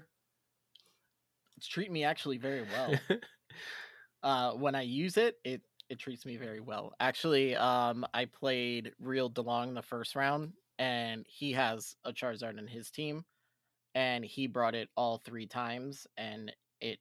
It's 1.59 1.67
treating 1.67 1.91
me 1.91 2.05
actually 2.05 2.37
very 2.37 2.61
well. 2.61 2.95
uh 4.23 4.53
when 4.53 4.75
I 4.75 4.83
use 4.83 5.17
it, 5.17 5.35
it 5.43 5.61
it 5.89 5.99
treats 5.99 6.25
me 6.25 6.37
very 6.37 6.61
well. 6.61 6.93
Actually, 7.01 7.53
um 7.57 8.05
I 8.13 8.23
played 8.23 8.93
Real 8.97 9.29
DeLong 9.29 9.75
the 9.75 9.81
first 9.81 10.15
round 10.15 10.53
and 10.77 11.25
he 11.27 11.51
has 11.51 11.97
a 12.05 12.13
Charizard 12.13 12.57
in 12.57 12.65
his 12.65 12.91
team 12.91 13.25
and 13.93 14.23
he 14.23 14.47
brought 14.47 14.73
it 14.73 14.87
all 14.95 15.17
three 15.17 15.47
times 15.47 16.07
and 16.15 16.53
it 16.79 16.99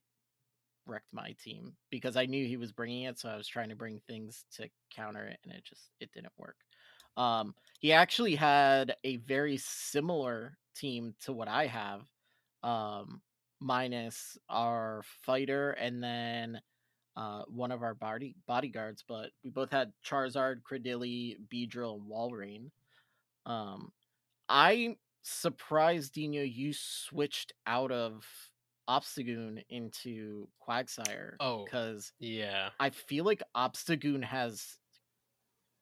wrecked 0.87 1.13
my 1.13 1.37
team 1.41 1.77
because 1.91 2.17
I 2.17 2.27
knew 2.27 2.45
he 2.45 2.57
was 2.57 2.73
bringing 2.73 3.05
it 3.05 3.21
so 3.21 3.29
I 3.29 3.37
was 3.37 3.47
trying 3.47 3.69
to 3.69 3.77
bring 3.77 4.01
things 4.09 4.45
to 4.57 4.69
counter 4.91 5.25
it 5.25 5.39
and 5.45 5.53
it 5.53 5.63
just 5.65 5.93
it 6.01 6.11
didn't 6.13 6.33
work. 6.37 6.57
Um 7.17 7.55
he 7.79 7.93
actually 7.93 8.35
had 8.35 8.97
a 9.05 9.19
very 9.19 9.57
similar 9.59 10.59
team 10.75 11.15
to 11.27 11.33
what 11.33 11.47
I 11.47 11.67
have. 11.67 12.03
Um 12.65 13.23
minus 13.61 14.39
our 14.49 15.03
fighter 15.25 15.71
and 15.73 16.03
then 16.03 16.61
uh, 17.17 17.43
one 17.49 17.73
of 17.73 17.83
our 17.83 17.95
body 17.95 18.37
bodyguards, 18.47 19.05
but 19.07 19.31
we 19.43 19.51
both 19.51 19.71
had 19.71 19.93
Charizard, 20.07 20.63
Cradily, 20.63 21.37
Beedrill, 21.53 21.97
and 21.97 22.09
Walrein. 22.09 22.71
Um, 23.45 23.93
I'm 24.49 24.97
surprised, 25.23 26.15
Dino, 26.15 26.43
you 26.43 26.73
switched 26.73 27.53
out 27.67 27.91
of 27.91 28.25
Obstagoon 28.89 29.65
into 29.69 30.49
Quagsire. 30.67 31.33
Oh. 31.41 31.65
because 31.65 32.13
yeah, 32.21 32.71
I 32.79 32.91
feel 32.91 33.25
like 33.25 33.43
Obstagoon 33.57 34.23
has 34.23 34.79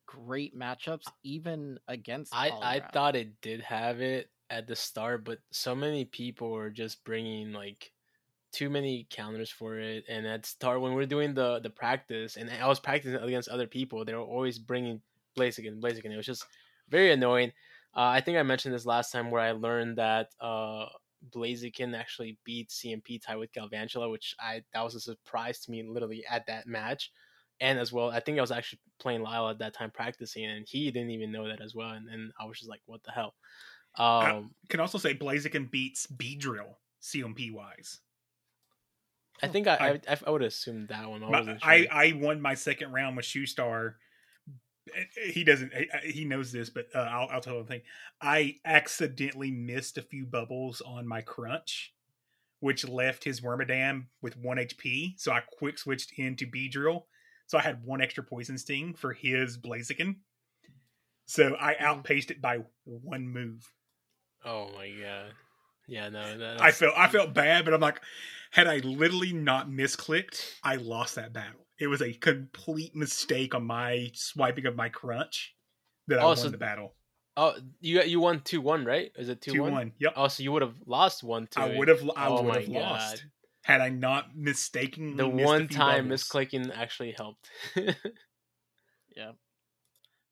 great 0.07 0.57
matchups, 0.57 1.05
even 1.23 1.77
against. 1.87 2.33
I 2.35 2.49
I 2.49 2.81
thought 2.91 3.15
it 3.15 3.39
did 3.41 3.61
have 3.61 4.01
it 4.01 4.29
at 4.49 4.67
the 4.67 4.75
start, 4.75 5.25
but 5.25 5.39
so 5.51 5.75
many 5.75 6.05
people 6.05 6.51
were 6.51 6.69
just 6.69 7.03
bringing 7.03 7.51
like 7.53 7.91
too 8.51 8.69
many 8.69 9.07
counters 9.09 9.49
for 9.49 9.77
it. 9.77 10.05
And 10.07 10.25
at 10.25 10.45
start 10.45 10.81
when 10.81 10.93
we 10.93 11.03
are 11.03 11.07
doing 11.07 11.33
the 11.33 11.59
the 11.59 11.69
practice, 11.69 12.37
and 12.37 12.49
I 12.49 12.67
was 12.67 12.79
practicing 12.79 13.19
against 13.19 13.49
other 13.49 13.67
people, 13.67 14.05
they 14.05 14.13
were 14.13 14.21
always 14.21 14.59
bringing 14.59 15.01
Blaziken, 15.37 15.79
Blaziken. 15.79 16.11
It 16.11 16.17
was 16.17 16.25
just 16.25 16.45
very 16.89 17.11
annoying. 17.11 17.51
Uh, 17.95 18.11
I 18.13 18.21
think 18.21 18.37
I 18.37 18.43
mentioned 18.43 18.73
this 18.73 18.85
last 18.85 19.11
time 19.11 19.31
where 19.31 19.41
I 19.41 19.51
learned 19.51 19.97
that 19.97 20.29
uh, 20.39 20.85
Blaziken 21.31 21.97
actually 21.97 22.37
beat 22.43 22.69
CMP 22.69 23.21
tie 23.21 23.35
with 23.35 23.51
Galvantula, 23.53 24.09
which 24.11 24.35
I 24.39 24.63
that 24.73 24.83
was 24.83 24.95
a 24.95 24.99
surprise 24.99 25.59
to 25.61 25.71
me 25.71 25.83
literally 25.83 26.23
at 26.29 26.45
that 26.47 26.67
match. 26.67 27.11
And 27.59 27.79
as 27.79 27.91
well, 27.91 28.11
I 28.11 28.19
think 28.19 28.37
I 28.37 28.41
was 28.41 28.51
actually 28.51 28.79
playing 28.99 29.23
Lyle 29.23 29.49
at 29.49 29.57
that 29.59 29.73
time 29.73 29.89
practicing, 29.89 30.45
and 30.45 30.67
he 30.67 30.91
didn't 30.91 31.09
even 31.09 31.31
know 31.31 31.47
that 31.47 31.59
as 31.59 31.73
well. 31.73 31.89
And, 31.89 32.07
and 32.07 32.31
I 32.39 32.45
was 32.45 32.59
just 32.59 32.69
like, 32.69 32.81
"What 32.85 33.03
the 33.03 33.11
hell?" 33.11 33.33
Um, 33.97 34.51
Can 34.69 34.79
also 34.79 34.97
say 34.97 35.13
Blaziken 35.15 35.69
beats 35.71 36.07
Beedrill 36.07 36.75
CMP 37.01 37.51
wise. 37.51 37.99
I 39.41 39.47
think 39.47 39.67
I 39.67 39.75
I- 39.75 39.87
I, 39.89 39.99
I, 40.09 40.17
I 40.27 40.29
would 40.31 40.41
assume 40.43 40.87
that 40.87 41.09
one. 41.09 41.23
I 41.23 41.29
My- 41.29 41.39
wasn't 41.39 41.65
I. 41.67 41.87
I 41.91 42.11
won 42.13 42.41
my 42.41 42.53
second 42.55 42.91
round 42.91 43.15
with 43.17 43.25
Shoe 43.25 43.45
Star. 43.45 43.97
He 45.31 45.43
doesn't. 45.43 45.73
he- 45.73 46.11
He 46.11 46.25
knows 46.25 46.51
this, 46.51 46.69
but 46.69 46.87
uh, 46.95 46.99
I'll, 46.99 47.27
I'll 47.31 47.41
tell 47.41 47.57
him 47.57 47.63
the 47.63 47.67
thing. 47.67 47.81
I 48.21 48.55
accidentally 48.65 49.51
missed 49.51 49.97
a 49.97 50.01
few 50.01 50.25
bubbles 50.25 50.81
on 50.81 51.07
my 51.07 51.21
crunch, 51.21 51.93
which 52.61 52.87
left 52.87 53.23
his 53.23 53.41
Wormadam 53.41 54.05
with 54.21 54.37
one 54.37 54.57
HP. 54.57 55.19
So 55.19 55.31
I 55.31 55.41
quick 55.57 55.77
switched 55.77 56.13
into 56.17 56.47
Beedrill. 56.47 57.03
So 57.47 57.57
I 57.57 57.61
had 57.61 57.83
one 57.85 58.01
extra 58.01 58.23
poison 58.23 58.57
sting 58.57 58.93
for 58.93 59.13
his 59.13 59.57
Blaziken. 59.57 60.17
So 61.25 61.55
I 61.59 61.73
Mm-hmm. 61.73 61.85
outpaced 61.85 62.31
it 62.31 62.41
by 62.41 62.59
one 62.85 63.27
move. 63.27 63.71
Oh 64.47 64.69
my 64.75 64.89
god. 64.89 65.31
Yeah, 65.87 66.09
no. 66.09 66.37
That, 66.37 66.61
I 66.61 66.71
felt 66.71 66.93
I 66.97 67.07
felt 67.07 67.33
bad, 67.33 67.65
but 67.65 67.73
I'm 67.73 67.81
like, 67.81 68.01
had 68.51 68.67
I 68.67 68.77
literally 68.79 69.33
not 69.33 69.69
misclicked, 69.69 70.53
I 70.63 70.75
lost 70.75 71.15
that 71.15 71.33
battle. 71.33 71.65
It 71.79 71.87
was 71.87 72.01
a 72.01 72.11
complete 72.13 72.95
mistake 72.95 73.53
on 73.55 73.65
my 73.65 74.09
swiping 74.13 74.65
of 74.65 74.75
my 74.75 74.89
crunch 74.89 75.53
that 76.07 76.19
I 76.19 76.23
Oh, 76.23 76.27
won 76.27 76.37
so- 76.37 76.49
the 76.49 76.57
battle. 76.57 76.93
Oh, 77.39 77.53
you 77.81 78.01
you 78.01 78.19
won 78.19 78.41
two 78.41 78.61
one, 78.61 78.83
right? 78.83 79.11
Is 79.15 79.29
it 79.29 79.41
two, 79.41 79.51
Two 79.51 79.61
one? 79.61 79.71
one. 79.71 79.91
Yep. 79.99 80.13
Oh, 80.15 80.27
so 80.27 80.41
you 80.41 80.51
would 80.51 80.63
have 80.63 80.73
lost 80.87 81.23
one 81.23 81.45
two. 81.45 81.61
I 81.61 81.77
would 81.77 81.87
have 81.87 82.01
I 82.17 82.27
Oh 82.29 82.41
would 82.41 82.47
my 82.47 82.59
have 82.61 82.67
lost 82.67 83.17
God. 83.17 83.21
had 83.63 83.79
I 83.81 83.89
not 83.89 84.35
mistakenly 84.35 85.17
The 85.17 85.27
missed 85.27 85.43
a 85.43 85.45
one 85.45 85.67
few 85.67 85.77
time 85.77 86.05
bubbles. 86.09 86.23
misclicking 86.23 86.75
actually 86.75 87.11
helped. 87.15 87.47
Yeah. 89.15 89.31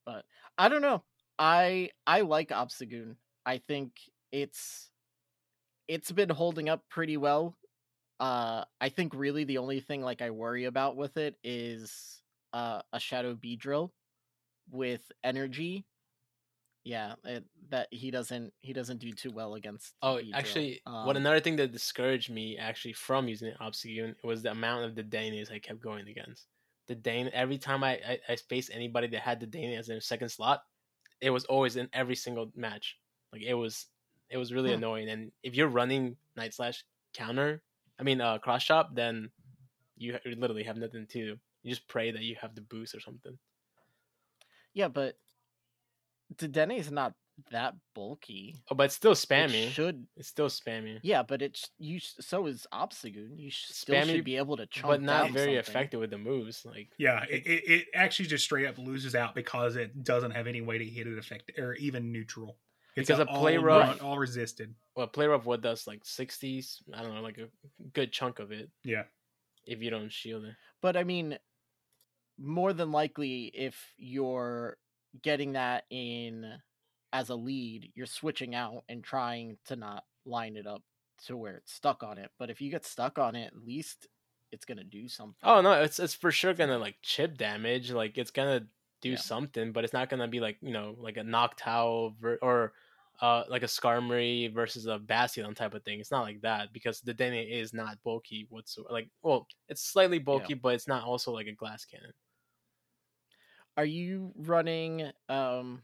But 0.05 0.25
I 0.57 0.69
don't 0.69 0.81
know. 0.81 1.03
I 1.39 1.89
I 2.07 2.21
like 2.21 2.49
Obstagoon. 2.49 3.15
I 3.45 3.57
think 3.57 3.93
it's 4.31 4.89
it's 5.87 6.11
been 6.11 6.29
holding 6.29 6.69
up 6.69 6.83
pretty 6.89 7.17
well. 7.17 7.57
Uh 8.19 8.65
I 8.81 8.89
think 8.89 9.13
really 9.15 9.43
the 9.43 9.57
only 9.57 9.79
thing 9.79 10.01
like 10.01 10.21
I 10.21 10.29
worry 10.31 10.65
about 10.65 10.95
with 10.95 11.17
it 11.17 11.35
is 11.43 12.21
uh 12.53 12.81
a 12.93 12.99
Shadow 12.99 13.35
B 13.35 13.57
Beedrill 13.57 13.91
with 14.71 15.11
energy 15.23 15.85
yeah, 16.85 17.15
it, 17.23 17.43
that 17.69 17.87
he 17.91 18.11
doesn't 18.11 18.53
he 18.61 18.71
doesn't 18.71 18.99
do 18.99 19.11
too 19.11 19.31
well 19.31 19.55
against. 19.55 19.95
Oh, 20.03 20.21
actually, 20.33 20.81
what 21.01 21.15
Um, 21.15 21.17
another 21.17 21.39
thing 21.39 21.55
that 21.55 21.71
discouraged 21.71 22.29
me 22.29 22.57
actually 22.57 22.93
from 22.93 23.27
using 23.27 23.53
Obstagoon 23.59 24.13
was 24.23 24.43
the 24.43 24.51
amount 24.51 24.85
of 24.85 24.93
Dedennes 24.93 25.49
I 25.49 25.57
kept 25.57 25.81
going 25.81 26.07
against. 26.07 26.45
Dedenne 26.87 27.31
every 27.31 27.57
time 27.57 27.83
I, 27.83 27.93
I 28.07 28.19
I 28.29 28.35
faced 28.35 28.69
anybody 28.71 29.07
that 29.07 29.21
had 29.21 29.41
Dedenne 29.41 29.77
as 29.77 29.87
their 29.87 29.99
second 29.99 30.29
slot, 30.29 30.61
it 31.21 31.31
was 31.31 31.45
always 31.45 31.75
in 31.75 31.89
every 31.91 32.15
single 32.15 32.51
match. 32.55 32.99
Like 33.35 33.43
it 33.43 33.53
was 33.53 33.87
it 34.29 34.37
was 34.37 34.53
really 34.53 34.71
Hmm. 34.71 34.77
annoying. 34.77 35.09
And 35.09 35.31
if 35.43 35.55
you're 35.55 35.67
running 35.67 36.15
Night 36.35 36.53
Slash 36.53 36.83
counter, 37.13 37.61
I 37.99 38.03
mean 38.03 38.21
uh 38.21 38.37
cross 38.39 38.63
chop, 38.63 38.95
then 38.95 39.29
you 39.97 40.17
you 40.25 40.35
literally 40.35 40.63
have 40.63 40.77
nothing 40.77 41.05
to. 41.07 41.19
You 41.63 41.69
just 41.69 41.87
pray 41.87 42.11
that 42.11 42.21
you 42.21 42.35
have 42.41 42.55
the 42.55 42.61
boost 42.61 42.95
or 42.95 42.99
something. 43.01 43.37
Yeah, 44.73 44.87
but 44.87 45.15
Dedenne 46.35 46.77
is 46.77 46.91
not 46.91 47.13
that 47.51 47.75
bulky. 47.93 48.63
Oh, 48.71 48.75
but 48.75 48.85
it's 48.85 48.95
still 48.95 49.11
It 49.11 49.71
should 49.73 50.07
It's 50.15 50.27
still 50.29 50.47
spammy. 50.47 50.99
yeah, 51.03 51.23
but 51.23 51.41
it's 51.41 51.69
you. 51.77 51.99
So 51.99 52.47
is 52.47 52.65
Obstagoon. 52.73 53.37
You 53.37 53.49
sh- 53.51 53.65
still 53.69 53.95
Spammy, 53.95 54.15
should 54.15 54.25
be 54.25 54.37
able 54.37 54.57
to 54.57 54.65
chunk 54.67 54.87
but 54.87 55.01
not 55.01 55.31
very 55.31 55.55
something. 55.55 55.59
effective 55.59 55.99
with 55.99 56.11
the 56.11 56.17
moves. 56.17 56.65
Like 56.65 56.89
Yeah, 56.97 57.23
it, 57.29 57.45
it, 57.45 57.63
it 57.69 57.87
actually 57.93 58.27
just 58.29 58.45
straight 58.45 58.67
up 58.67 58.77
loses 58.77 59.15
out 59.15 59.35
because 59.35 59.75
it 59.75 60.03
doesn't 60.03 60.31
have 60.31 60.47
any 60.47 60.61
way 60.61 60.77
to 60.77 60.85
hit 60.85 61.07
it 61.07 61.17
effect 61.17 61.51
or 61.59 61.73
even 61.75 62.11
neutral. 62.11 62.57
It's 62.95 63.07
Because 63.09 63.19
a 63.19 63.25
play 63.25 63.57
all 63.57 63.63
rough- 63.63 63.89
run- 63.89 63.99
all 63.99 64.17
resisted. 64.17 64.73
well, 64.95 65.07
play 65.07 65.27
of 65.27 65.45
what 65.45 65.61
does 65.61 65.85
like 65.87 66.05
sixties. 66.05 66.81
I 66.93 67.01
don't 67.01 67.13
know, 67.13 67.21
like 67.21 67.37
a 67.37 67.49
good 67.93 68.11
chunk 68.13 68.39
of 68.39 68.51
it. 68.51 68.69
Yeah. 68.83 69.03
If 69.65 69.81
you 69.81 69.89
don't 69.89 70.11
shield 70.11 70.45
it. 70.45 70.55
But 70.81 70.95
I 70.95 71.03
mean, 71.03 71.37
more 72.37 72.73
than 72.73 72.91
likely, 72.91 73.45
if 73.53 73.93
you're 73.97 74.77
getting 75.21 75.53
that 75.53 75.85
in 75.89 76.45
as 77.13 77.29
a 77.29 77.35
lead, 77.35 77.91
you're 77.95 78.05
switching 78.05 78.55
out 78.55 78.83
and 78.89 79.03
trying 79.03 79.57
to 79.65 79.75
not 79.75 80.03
line 80.25 80.55
it 80.57 80.67
up 80.67 80.81
to 81.25 81.37
where 81.37 81.55
it's 81.55 81.73
stuck 81.73 82.03
on 82.03 82.17
it. 82.17 82.29
But 82.37 82.49
if 82.49 82.61
you 82.61 82.69
get 82.69 82.85
stuck 82.85 83.17
on 83.17 83.35
it, 83.35 83.47
at 83.47 83.65
least 83.65 84.07
it's 84.51 84.65
gonna 84.65 84.83
do 84.83 85.07
something. 85.09 85.35
Oh 85.43 85.61
no, 85.61 85.73
it's 85.81 85.99
it's 85.99 86.13
for 86.13 86.31
sure 86.31 86.53
gonna 86.53 86.77
like 86.77 86.95
chip 87.01 87.37
damage. 87.37 87.91
Like 87.91 88.17
it's 88.17 88.31
gonna 88.31 88.67
do 89.01 89.11
Yeah. 89.11 89.15
something, 89.17 89.71
but 89.71 89.83
it's 89.83 89.93
not 89.93 90.09
gonna 90.09 90.27
be 90.27 90.39
like 90.39 90.57
you 90.61 90.71
know 90.71 90.95
like 90.99 91.17
a 91.17 91.21
Noctowl 91.23 92.15
ver- 92.19 92.39
or 92.41 92.73
uh 93.21 93.43
like 93.49 93.63
a 93.63 93.67
Skarmory 93.67 94.53
versus 94.53 94.87
a 94.87 94.99
Bastiodon 94.99 95.55
type 95.55 95.73
of 95.73 95.83
thing. 95.83 95.99
It's 95.99 96.11
not 96.11 96.23
like 96.23 96.41
that 96.41 96.73
because 96.73 97.01
Dedenne 97.01 97.49
is 97.49 97.73
not 97.73 98.01
bulky 98.03 98.47
whatsoever. 98.49 98.93
Like 98.93 99.09
well, 99.21 99.47
it's 99.69 99.81
slightly 99.83 100.19
bulky, 100.19 100.53
but 100.53 100.75
it's 100.75 100.87
not 100.87 101.03
also 101.03 101.31
like 101.31 101.47
a 101.47 101.53
glass 101.53 101.85
cannon. 101.85 102.13
Are 103.77 103.85
you 103.85 104.33
running 104.35 105.11
um 105.29 105.83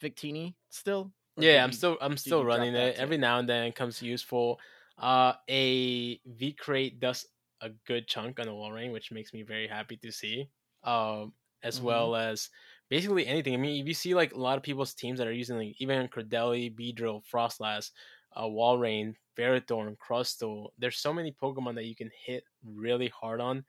Victini 0.00 0.56
still? 0.70 1.12
Yeah, 1.38 1.64
I'm 1.64 1.72
you- 1.72 1.72
still 1.72 1.98
I'm 2.00 2.16
still 2.16 2.44
running 2.44 2.74
it. 2.74 2.96
Every 2.96 3.16
now 3.16 3.38
and 3.38 3.48
then 3.48 3.64
it 3.66 3.74
comes 3.74 4.02
useful. 4.02 4.60
Uh 4.98 5.34
a 5.48 6.20
V 6.26 6.52
create 6.52 7.00
does 7.00 7.26
a 7.60 7.70
good 7.70 8.06
chunk 8.08 8.38
on 8.38 8.46
the 8.46 8.52
Walrein, 8.52 8.92
which 8.92 9.10
makes 9.12 9.32
me 9.32 9.42
very 9.42 9.66
happy 9.66 9.96
to 9.98 10.12
see. 10.12 10.50
Um 10.82 11.34
as 11.62 11.80
Mhm. 11.80 11.80
well 11.80 12.16
as 12.16 12.50
basically 12.92 13.26
anything. 13.26 13.54
I 13.54 13.56
mean, 13.56 13.80
if 13.80 13.88
you 13.88 13.94
see 13.94 14.12
like 14.12 14.34
a 14.34 14.38
lot 14.38 14.58
of 14.58 14.62
people's 14.62 14.92
teams 14.92 15.18
that 15.18 15.26
are 15.26 15.32
using 15.32 15.56
like 15.56 15.74
even 15.78 16.08
Cradily, 16.08 16.70
Beedrill, 16.78 17.22
Froslass, 17.24 17.90
uh, 18.36 18.42
Walrein, 18.42 19.14
Ferrothorn, 19.34 19.96
Crustle, 19.96 20.68
there's 20.78 20.98
so 20.98 21.10
many 21.10 21.34
Pokemon 21.42 21.76
that 21.76 21.86
you 21.86 21.96
can 21.96 22.10
hit 22.26 22.44
really 22.62 23.08
hard 23.08 23.40
on. 23.40 23.64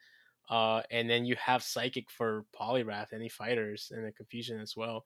Uh, 0.50 0.82
and 0.92 1.10
then 1.10 1.24
you 1.24 1.38
have 1.38 1.64
Psychic 1.64 2.12
for 2.12 2.44
Poliwrath, 2.54 3.14
any 3.14 3.30
fighters, 3.30 3.94
and 3.96 4.06
the 4.06 4.12
Confusion 4.12 4.60
as 4.60 4.76
well. 4.76 5.06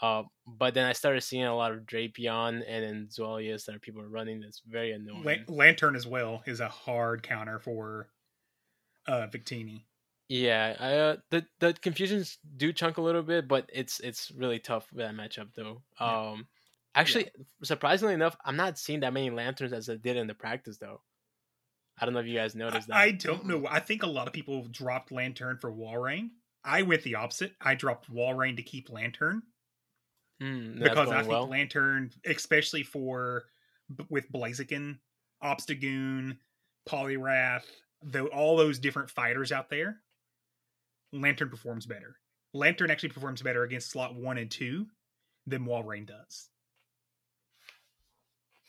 Uh, 0.00 0.24
but 0.44 0.74
then 0.74 0.86
I 0.86 0.92
started 0.92 1.20
seeing 1.20 1.44
a 1.44 1.54
lot 1.54 1.70
of 1.70 1.86
Drapion 1.86 2.64
and 2.66 2.84
then 2.84 3.08
Zuelius 3.12 3.66
that 3.66 3.80
people 3.80 4.02
are 4.02 4.08
running. 4.08 4.40
That's 4.40 4.60
very 4.66 4.90
annoying. 4.90 5.22
Lan- 5.22 5.44
Lanturn 5.46 5.94
as 5.94 6.04
well 6.04 6.42
is 6.46 6.58
a 6.58 6.68
hard 6.68 7.22
counter 7.22 7.60
for 7.60 8.08
uh 9.06 9.28
Victini. 9.28 9.82
Yeah, 10.32 10.76
I, 10.78 10.94
uh, 10.94 11.16
the 11.30 11.44
the 11.60 11.72
confusions 11.74 12.38
do 12.56 12.72
chunk 12.72 12.96
a 12.96 13.02
little 13.02 13.22
bit, 13.22 13.46
but 13.48 13.68
it's 13.72 14.00
it's 14.00 14.30
really 14.30 14.58
tough 14.58 14.86
with 14.92 15.04
that 15.04 15.14
matchup 15.14 15.48
though. 15.54 15.82
Yeah. 16.00 16.30
Um, 16.30 16.46
actually, 16.94 17.30
surprisingly 17.62 18.14
enough, 18.14 18.36
I'm 18.44 18.56
not 18.56 18.78
seeing 18.78 19.00
that 19.00 19.12
many 19.12 19.30
Lanturns 19.30 19.72
as 19.72 19.88
I 19.88 19.96
did 19.96 20.16
in 20.16 20.26
the 20.26 20.34
practice 20.34 20.78
though. 20.78 21.00
I 22.00 22.06
don't 22.06 22.14
know 22.14 22.20
if 22.20 22.26
you 22.26 22.36
guys 22.36 22.54
noticed 22.54 22.88
that. 22.88 22.96
I, 22.96 23.04
I 23.04 23.10
don't 23.10 23.46
know. 23.46 23.66
I 23.68 23.80
think 23.80 24.02
a 24.02 24.06
lot 24.08 24.26
of 24.26 24.32
people 24.32 24.66
dropped 24.70 25.12
Lanturn 25.12 25.58
for 25.58 25.70
Walrein. 25.70 26.30
I 26.64 26.82
went 26.82 27.02
the 27.02 27.16
opposite. 27.16 27.52
I 27.60 27.74
dropped 27.74 28.10
Walrein 28.10 28.56
to 28.56 28.62
keep 28.62 28.88
Lanturn 28.90 29.42
that's 30.42 30.90
because 30.90 31.08
I 31.10 31.18
think 31.18 31.28
well. 31.28 31.46
Lanturn, 31.46 32.10
especially 32.26 32.82
for 32.82 33.44
with 34.08 34.30
Blaziken, 34.32 34.98
Obstagoon, 35.42 36.38
Poliwrath, 36.88 37.64
though 38.02 38.26
all 38.26 38.56
those 38.56 38.78
different 38.78 39.10
fighters 39.10 39.52
out 39.52 39.70
there, 39.70 39.98
Lanturn 41.12 41.50
performs 41.50 41.86
better. 41.86 42.16
Lanturn 42.54 42.90
actually 42.90 43.10
performs 43.10 43.42
better 43.42 43.62
against 43.62 43.90
slot 43.90 44.14
one 44.14 44.38
and 44.38 44.50
two 44.50 44.86
than 45.46 45.64
Walrein 45.64 46.06
does. 46.06 46.48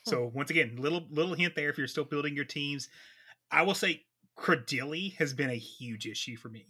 Hmm. 0.06 0.10
So 0.10 0.32
once 0.34 0.50
again, 0.50 0.76
little 0.78 1.06
little 1.10 1.34
hint 1.34 1.56
there 1.56 1.70
if 1.70 1.78
you're 1.78 1.88
still 1.88 2.04
building 2.04 2.36
your 2.36 2.46
teams. 2.46 2.90
I 3.52 3.64
will 3.64 3.76
say 3.76 4.04
Cradily 4.38 5.16
has 5.18 5.34
been 5.34 5.50
a 5.50 5.56
huge 5.56 6.08
issue 6.08 6.38
for 6.38 6.50
me. 6.50 6.66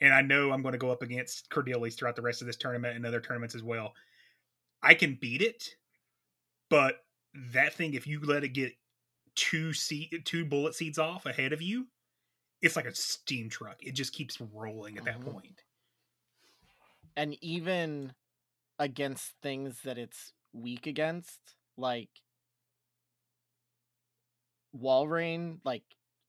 And 0.00 0.14
I 0.14 0.22
know 0.22 0.50
I'm 0.50 0.62
going 0.62 0.72
to 0.72 0.78
go 0.78 0.90
up 0.90 1.02
against 1.02 1.50
Cradily's 1.50 1.94
throughout 1.94 2.16
the 2.16 2.22
rest 2.22 2.40
of 2.40 2.46
this 2.46 2.56
tournament 2.56 2.96
and 2.96 3.04
other 3.04 3.20
tournaments 3.20 3.54
as 3.54 3.62
well. 3.62 3.92
I 4.82 4.94
can 4.94 5.18
beat 5.20 5.42
it, 5.42 5.74
but 6.70 7.04
that 7.52 7.74
thing, 7.74 7.92
if 7.92 8.06
you 8.06 8.20
let 8.20 8.44
it 8.44 8.54
get 8.54 8.72
two 9.34 9.74
seed, 9.74 10.22
two 10.24 10.46
bullet 10.46 10.74
seeds 10.74 10.98
off 10.98 11.26
ahead 11.26 11.52
of 11.52 11.60
you, 11.60 11.86
it's 12.62 12.76
like 12.76 12.86
a 12.86 12.94
steam 12.94 13.48
truck. 13.48 13.76
It 13.80 13.92
just 13.92 14.12
keeps 14.12 14.40
rolling 14.40 14.98
at 14.98 15.04
that 15.04 15.20
Mhm. 15.20 15.32
point. 15.32 15.64
and 17.16 17.36
even 17.42 18.14
against 18.78 19.32
things 19.42 19.82
that 19.82 19.98
it's 19.98 20.32
weak 20.52 20.86
against, 20.86 21.56
like 21.76 22.22
Walrein, 24.74 25.60
like 25.64 25.82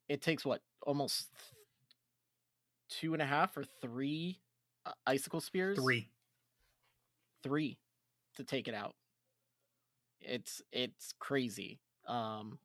it 0.09 0.21
takes 0.21 0.43
what 0.43 0.61
almost 0.81 1.29
two 2.89 3.13
and 3.13 3.21
a 3.21 3.25
half 3.25 3.55
or 3.55 3.63
three 3.63 4.41
uh, 4.85 4.93
icicle 5.05 5.39
spears, 5.39 5.77
Three. 5.77 6.09
three 7.43 7.77
to 8.35 8.43
take 8.43 8.67
it 8.67 8.73
out. 8.73 8.95
It's 10.19 10.61
it's 10.71 11.13
crazy. 11.19 11.79
Um, 12.07 12.59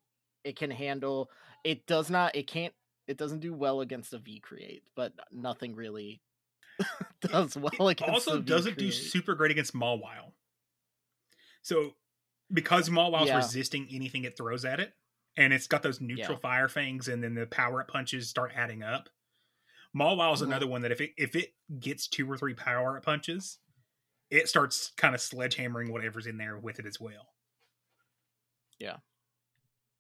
it 0.45 0.57
can 0.57 0.71
handle. 0.71 1.31
It 1.65 1.87
does 1.87 2.11
not. 2.11 2.35
It 2.35 2.47
can't. 2.47 2.75
It 3.07 3.17
doesn't 3.17 3.41
do 3.41 3.55
well 3.55 3.81
against 3.81 4.13
a 4.15 4.19
V 4.19 4.41
create, 4.41 4.83
but 4.95 5.13
nothing 5.33 5.75
really 5.75 6.21
does 7.21 7.57
well 7.57 7.89
against. 7.89 8.09
It. 8.09 8.15
Also 8.15 8.39
a 8.39 8.43
doesn't 8.43 8.79
do 8.79 8.91
super 8.91 9.35
great 9.35 9.51
against 9.53 9.75
Mawile. 9.75 10.33
So 11.63 11.93
because 12.53 12.89
Mawile's 12.89 13.29
Yeah. 13.29 13.37
resisting 13.37 13.89
anything 13.91 14.25
it 14.25 14.37
throws 14.37 14.65
at 14.65 14.81
it, 14.81 14.95
and 15.37 15.53
it's 15.53 15.67
got 15.67 15.83
those 15.83 16.01
neutral 16.01 16.33
Yeah. 16.37 16.41
fire 16.41 16.69
fangs, 16.69 17.09
and 17.09 17.23
then 17.23 17.35
the 17.35 17.47
power 17.47 17.81
up 17.81 17.89
punches 17.89 18.29
start 18.29 18.53
adding 18.55 18.83
up. 18.83 19.09
Mawile's 19.95 20.41
Mhm. 20.43 20.47
another 20.47 20.67
one 20.67 20.83
that 20.83 20.93
if 20.93 21.01
it 21.01 21.13
if 21.17 21.35
it 21.37 21.55
gets 21.81 22.07
two 22.09 22.31
or 22.31 22.37
three 22.37 22.55
power 22.55 22.97
up 22.97 23.05
punches, 23.05 23.59
it 24.31 24.49
starts 24.49 24.91
kind 24.97 25.15
of 25.15 25.21
sledgehammering 25.21 25.91
whatever's 25.91 26.27
in 26.27 26.37
there 26.39 26.59
with 26.59 26.79
it 26.79 26.87
as 26.87 26.99
well. 27.01 27.33
Yeah. 28.79 28.99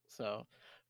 So, 0.09 0.47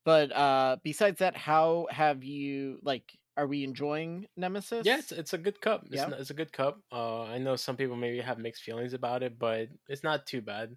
but 0.07 0.33
uh 0.35 0.77
besides 0.83 1.19
that, 1.19 1.37
how 1.37 1.87
have 1.91 2.25
you 2.25 2.79
like? 2.83 3.13
Are 3.37 3.47
we 3.47 3.65
enjoying 3.65 4.27
Nemesis? 4.39 4.87
Yeah, 4.87 4.97
it's, 4.99 5.13
it's 5.13 5.35
a 5.35 5.39
good 5.39 5.61
cup. 5.61 5.83
It's, 5.85 5.97
Yeah. 5.97 6.09
it's 6.19 6.31
a 6.31 6.35
good 6.35 6.51
cup. 6.55 6.81
Uh, 6.91 7.25
I 7.25 7.37
know 7.37 7.55
some 7.57 7.77
people 7.77 7.95
maybe 7.95 8.21
have 8.21 8.39
mixed 8.39 8.63
feelings 8.63 8.95
about 8.95 9.23
it, 9.23 9.39
but 9.39 9.69
it's 9.89 10.03
not 10.03 10.25
too 10.27 10.41
bad. 10.41 10.75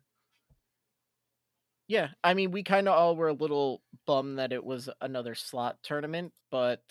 yeah. 1.88 2.10
I 2.22 2.34
mean, 2.34 2.52
we 2.52 2.64
kind 2.64 2.90
of 2.90 2.96
all 2.96 3.16
were 3.16 3.30
a 3.30 3.34
little 3.34 3.82
bummed 4.06 4.40
that 4.40 4.52
it 4.52 4.64
was 4.64 4.90
another 5.00 5.36
slot 5.36 5.78
tournament, 5.84 6.34
but 6.52 6.84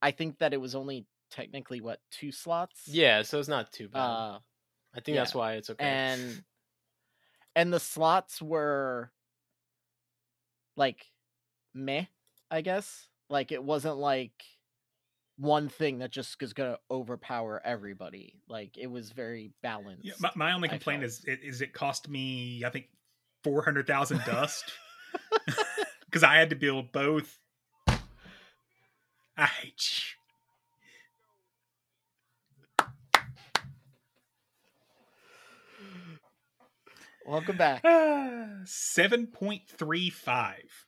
I 0.00 0.12
think 0.12 0.38
that 0.38 0.54
it 0.54 0.60
was 0.60 0.74
only 0.74 1.04
technically 1.30 1.82
what 1.82 2.00
two 2.10 2.32
slots. 2.32 2.88
Yeah, 2.88 3.20
so 3.22 3.38
it's 3.38 3.48
not 3.48 3.72
too 3.72 3.88
bad. 3.88 4.00
Uh, 4.00 4.38
I 4.94 5.00
think 5.00 5.16
that's 5.18 5.34
why 5.34 5.54
it's 5.54 5.68
okay. 5.68 5.84
and 5.84 6.42
and 7.54 7.70
the 7.70 7.80
slots 7.80 8.40
were 8.40 9.10
like 10.76 11.04
meh, 11.76 12.04
I 12.50 12.60
guess. 12.62 13.08
Like 13.28 13.52
it 13.52 13.62
wasn't 13.62 13.96
like 13.96 14.32
one 15.36 15.68
thing 15.68 15.98
that 15.98 16.10
just 16.10 16.42
is 16.42 16.52
gonna 16.52 16.78
overpower 16.90 17.60
everybody. 17.64 18.40
Like 18.48 18.78
it 18.78 18.86
was 18.86 19.10
very 19.10 19.52
balanced. 19.62 20.04
Yeah, 20.04 20.14
my, 20.20 20.30
my 20.34 20.52
only 20.52 20.68
complaint 20.68 21.04
is 21.04 21.24
it, 21.26 21.40
is 21.42 21.60
it 21.60 21.72
cost 21.72 22.08
me 22.08 22.62
I 22.64 22.70
think 22.70 22.86
four 23.44 23.62
hundred 23.62 23.86
thousand 23.86 24.22
dust 24.24 24.64
because 26.06 26.22
I 26.22 26.36
had 26.36 26.50
to 26.50 26.56
build 26.56 26.92
both. 26.92 27.38
I 29.38 29.44
hate 29.44 29.90
you. 29.90 30.16
Welcome 37.26 37.56
back. 37.56 37.84
Seven 38.66 39.26
point 39.26 39.62
three 39.68 40.10
five. 40.10 40.85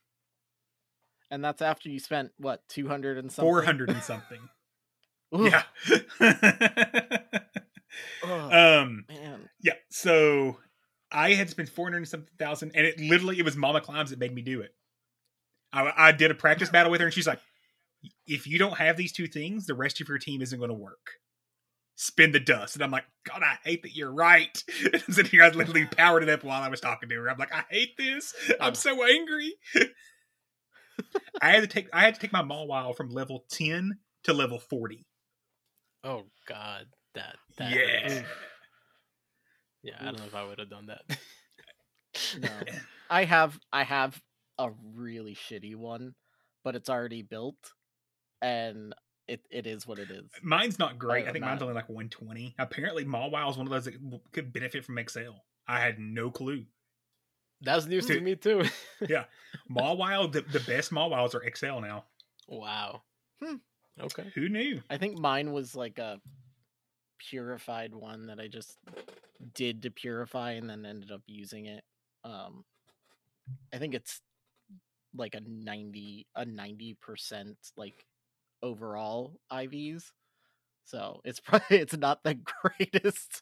And 1.31 1.43
that's 1.43 1.61
after 1.61 1.89
you 1.89 1.99
spent 1.99 2.31
what 2.37 2.67
two 2.67 2.87
hundred 2.87 3.17
and 3.17 3.31
something. 3.31 3.49
Four 3.49 3.61
hundred 3.63 3.89
and 3.89 4.03
something. 4.03 4.39
Yeah. 5.31 5.61
um. 8.33 9.05
man. 9.07 9.49
Yeah. 9.61 9.73
So 9.91 10.57
I 11.11 11.33
had 11.33 11.51
spent 11.51 11.69
four 11.69 11.85
hundred 11.85 11.97
and 11.97 12.07
something 12.07 12.33
thousand, 12.39 12.71
and 12.73 12.85
it 12.85 12.99
literally 12.99 13.37
it 13.37 13.45
was 13.45 13.55
Mama 13.55 13.81
Climbs 13.81 14.09
that 14.09 14.17
made 14.19 14.33
me 14.33 14.41
do 14.41 14.61
it. 14.61 14.73
I, 15.71 15.93
I 15.95 16.11
did 16.13 16.31
a 16.31 16.35
practice 16.35 16.69
battle 16.69 16.91
with 16.91 17.01
her, 17.01 17.07
and 17.07 17.13
she's 17.13 17.27
like, 17.27 17.39
"If 18.25 18.47
you 18.47 18.57
don't 18.57 18.77
have 18.77 18.97
these 18.97 19.11
two 19.11 19.27
things, 19.27 19.67
the 19.67 19.75
rest 19.75 20.01
of 20.01 20.09
your 20.09 20.17
team 20.17 20.41
isn't 20.41 20.57
going 20.57 20.71
to 20.71 20.75
work." 20.75 21.11
Spin 21.95 22.31
the 22.31 22.39
dust, 22.39 22.75
and 22.75 22.83
I'm 22.83 22.91
like, 22.91 23.03
God, 23.27 23.43
I 23.43 23.57
hate 23.63 23.83
that 23.83 23.95
you're 23.95 24.11
right. 24.11 24.63
And 24.85 25.03
I'm 25.07 25.13
sitting 25.13 25.31
here, 25.31 25.43
I 25.43 25.49
literally 25.49 25.85
powered 25.85 26.23
it 26.23 26.29
up 26.29 26.43
while 26.45 26.63
I 26.63 26.69
was 26.69 26.79
talking 26.79 27.09
to 27.09 27.15
her. 27.15 27.29
I'm 27.29 27.37
like, 27.37 27.53
I 27.53 27.65
hate 27.69 27.97
this. 27.97 28.33
I'm 28.61 28.73
so 28.73 29.03
angry. 29.03 29.53
I 31.41 31.51
had 31.51 31.61
to 31.61 31.67
take 31.67 31.87
I 31.93 32.01
had 32.01 32.15
to 32.15 32.19
take 32.21 32.33
my 32.33 32.41
Mawile 32.43 32.95
from 32.95 33.09
level 33.09 33.45
ten 33.49 33.97
to 34.23 34.33
level 34.33 34.59
forty. 34.59 35.05
Oh 36.03 36.23
God, 36.47 36.85
that 37.15 37.35
that 37.57 37.71
Yeah. 37.71 38.09
hurts. 38.09 38.27
yeah. 39.83 39.93
I 39.99 40.05
don't 40.05 40.17
know 40.19 40.25
if 40.25 40.35
I 40.35 40.45
would 40.45 40.59
have 40.59 40.69
done 40.69 40.87
that. 40.87 41.17
No. 42.39 42.49
I 43.09 43.23
have 43.25 43.59
I 43.71 43.83
have 43.83 44.21
a 44.57 44.71
really 44.95 45.35
shitty 45.35 45.75
one, 45.75 46.15
but 46.63 46.75
it's 46.75 46.89
already 46.89 47.21
built, 47.21 47.73
and 48.41 48.93
it, 49.27 49.41
it 49.51 49.65
is 49.67 49.85
what 49.87 49.99
it 49.99 50.09
is. 50.11 50.25
Mine's 50.41 50.79
not 50.79 50.97
great. 50.99 51.25
I 51.25 51.27
I'm 51.27 51.33
think 51.33 51.45
mine's 51.45 51.61
only 51.61 51.75
like 51.75 51.87
120. 51.87 52.55
Apparently, 52.59 53.05
Mawile 53.05 53.49
is 53.51 53.57
one 53.57 53.67
of 53.67 53.71
those 53.71 53.85
that 53.85 53.93
could 54.33 54.51
benefit 54.51 54.83
from 54.83 54.99
XL. 55.07 55.31
I 55.67 55.79
had 55.79 55.99
no 55.99 56.29
clue. 56.31 56.65
That's 57.61 57.85
news 57.85 58.05
to 58.07 58.13
Dude. 58.13 58.23
me 58.23 58.35
too. 58.35 58.63
Yeah, 59.07 59.25
Mawile, 59.69 60.31
the, 60.31 60.41
the 60.41 60.59
best 60.61 60.91
Mawiles 60.91 61.33
are 61.35 61.43
XL 61.55 61.79
now. 61.79 62.05
wow. 62.47 63.01
Hmm. 63.43 63.55
Okay. 63.99 64.31
Who 64.35 64.49
knew? 64.49 64.81
I 64.89 64.97
think 64.97 65.17
mine 65.17 65.51
was 65.51 65.75
like 65.75 65.97
a 65.99 66.19
purified 67.17 67.93
one 67.93 68.27
that 68.27 68.39
I 68.39 68.47
just 68.47 68.77
did 69.53 69.83
to 69.83 69.91
purify 69.91 70.51
and 70.51 70.69
then 70.69 70.85
ended 70.85 71.11
up 71.11 71.21
using 71.27 71.65
it. 71.65 71.83
Um 72.23 72.63
I 73.73 73.77
think 73.77 73.93
it's 73.93 74.21
like 75.15 75.35
a 75.35 75.41
90 75.45 76.27
a 76.35 76.45
90% 76.45 77.55
like 77.75 78.05
overall 78.61 79.37
IVs. 79.51 80.03
So 80.85 81.21
it's 81.23 81.39
probably 81.45 81.77
it's 81.79 81.97
not 81.97 82.23
the 82.23 82.37
greatest 82.61 83.41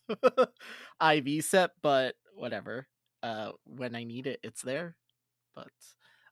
IV 1.02 1.44
set, 1.46 1.72
but 1.82 2.16
whatever. 2.36 2.88
Uh 3.24 3.52
when 3.66 3.96
I 3.96 4.04
need 4.04 4.28
it, 4.28 4.40
it's 4.44 4.62
there. 4.62 4.96
But 5.56 5.72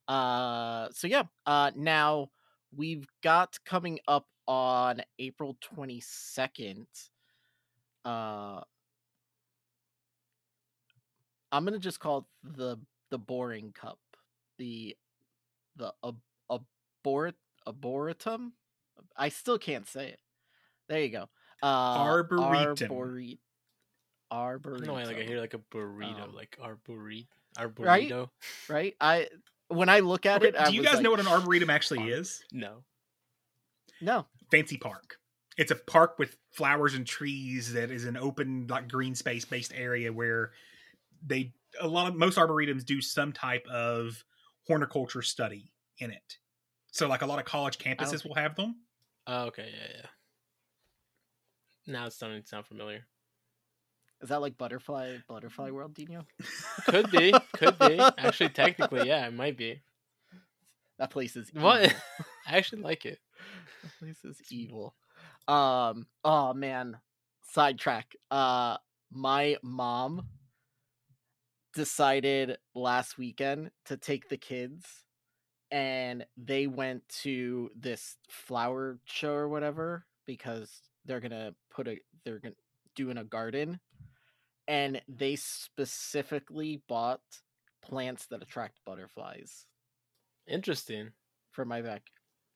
uh 0.07 0.89
so 0.91 1.07
yeah, 1.07 1.23
uh 1.45 1.71
now 1.75 2.29
we've 2.75 3.07
got 3.23 3.57
coming 3.65 3.99
up 4.07 4.27
on 4.47 5.01
April 5.19 5.57
22nd. 5.75 6.85
Uh 8.03 8.61
I'm 11.51 11.63
going 11.63 11.73
to 11.73 11.79
just 11.79 11.99
call 11.99 12.19
it 12.19 12.57
the 12.57 12.77
the 13.11 13.17
boring 13.17 13.71
cup. 13.71 13.99
The 14.57 14.95
the 15.75 15.93
ab- 16.03 16.21
abort 16.49 17.35
arboretum. 17.67 18.53
I 19.15 19.29
still 19.29 19.57
can't 19.57 19.87
say 19.87 20.09
it. 20.09 20.19
There 20.89 21.01
you 21.01 21.09
go. 21.09 21.29
Uh 21.63 21.97
Arboretum. 21.97 22.89
Arbore- 22.91 23.37
I 24.31 24.35
arboretum. 24.35 24.85
don't 24.85 24.87
know 24.87 25.01
why 25.01 25.03
like 25.05 25.17
I 25.17 25.23
hear 25.23 25.39
like 25.39 25.53
a 25.53 25.59
burrito, 25.59 26.23
Um, 26.23 26.33
like 26.35 26.57
our 26.61 26.75
burrito, 26.87 27.27
Right? 27.79 28.09
arboreto. 28.09 28.29
right? 28.67 28.95
I 28.99 29.29
when 29.67 29.89
I 29.89 29.99
look 30.01 30.25
at 30.25 30.41
Okay, 30.41 30.49
it, 30.49 30.55
I 30.55 30.67
do 30.69 30.73
you 30.75 30.81
was 30.81 30.85
guys 30.87 30.95
like, 30.95 31.03
know 31.03 31.11
what 31.11 31.19
an 31.19 31.27
arboretum 31.27 31.69
actually 31.69 32.09
is? 32.09 32.43
No. 32.51 32.83
No. 34.01 34.25
Fancy 34.51 34.77
park. 34.77 35.17
It's 35.57 35.71
a 35.71 35.75
park 35.75 36.19
with 36.19 36.37
flowers 36.51 36.93
and 36.95 37.07
trees 37.07 37.73
that 37.73 37.89
is 37.89 38.05
an 38.05 38.17
open, 38.17 38.67
like 38.67 38.89
green 38.89 39.15
space 39.15 39.45
based 39.45 39.71
area 39.73 40.11
where 40.11 40.51
they 41.25 41.53
a 41.79 41.87
lot 41.87 42.07
of 42.07 42.15
most 42.15 42.37
arboretums 42.37 42.85
do 42.85 43.01
some 43.01 43.31
type 43.31 43.65
of 43.67 44.23
horticulture 44.67 45.21
study 45.21 45.71
in 45.99 46.11
it. 46.11 46.37
So, 46.91 47.07
like 47.07 47.21
a 47.21 47.25
lot 47.25 47.39
of 47.39 47.45
college 47.45 47.77
campuses 47.77 48.25
will 48.25 48.35
have 48.35 48.55
them. 48.55 48.75
Oh, 49.27 49.45
okay. 49.45 49.69
Yeah, 49.73 49.97
yeah. 50.01 50.05
Now 51.87 52.05
it's 52.07 52.15
starting 52.15 52.41
to 52.41 52.47
sound 52.47 52.65
familiar. 52.65 53.05
Is 54.21 54.29
that 54.29 54.41
like 54.41 54.57
butterfly 54.57 55.17
butterfly 55.27 55.71
world, 55.71 55.93
Dino? 55.93 56.25
Could 56.87 57.11
be. 57.11 57.33
Could 57.57 57.77
be. 57.79 57.99
Actually, 58.17 58.49
technically, 58.49 59.07
yeah, 59.07 59.27
it 59.27 59.33
might 59.33 59.57
be. 59.57 59.81
That 60.97 61.11
place 61.11 61.35
is 61.35 61.49
What? 61.53 61.83
evil. 61.85 61.97
I 62.47 62.57
actually 62.57 62.81
like 62.81 63.05
it. 63.05 63.19
That 63.83 63.91
place 63.99 64.23
is 64.23 64.41
evil. 64.51 64.95
Um. 65.47 66.07
Oh 66.23 66.53
man. 66.53 66.97
Sidetrack. 67.51 68.15
Uh, 68.31 68.77
my 69.11 69.57
mom 69.61 70.27
decided 71.73 72.57
last 72.73 73.17
weekend 73.17 73.71
to 73.85 73.97
take 73.97 74.29
the 74.29 74.37
kids, 74.37 74.85
and 75.71 76.25
they 76.37 76.67
went 76.67 77.07
to 77.23 77.69
this 77.75 78.17
flower 78.29 78.99
show 79.05 79.33
or 79.33 79.47
whatever 79.49 80.05
because 80.25 80.81
they're 81.05 81.19
gonna 81.19 81.53
put 81.69 81.87
a 81.87 81.97
they're 82.23 82.39
gonna 82.39 82.55
doing 82.95 83.17
a 83.17 83.23
garden, 83.23 83.79
and 84.67 85.01
they 85.07 85.35
specifically 85.35 86.81
bought 86.87 87.21
plants 87.81 88.25
that 88.27 88.41
attract 88.41 88.79
butterflies 88.85 89.65
Interesting. 90.47 91.11
for 91.51 91.65
my 91.65 91.81
back. 91.81 92.03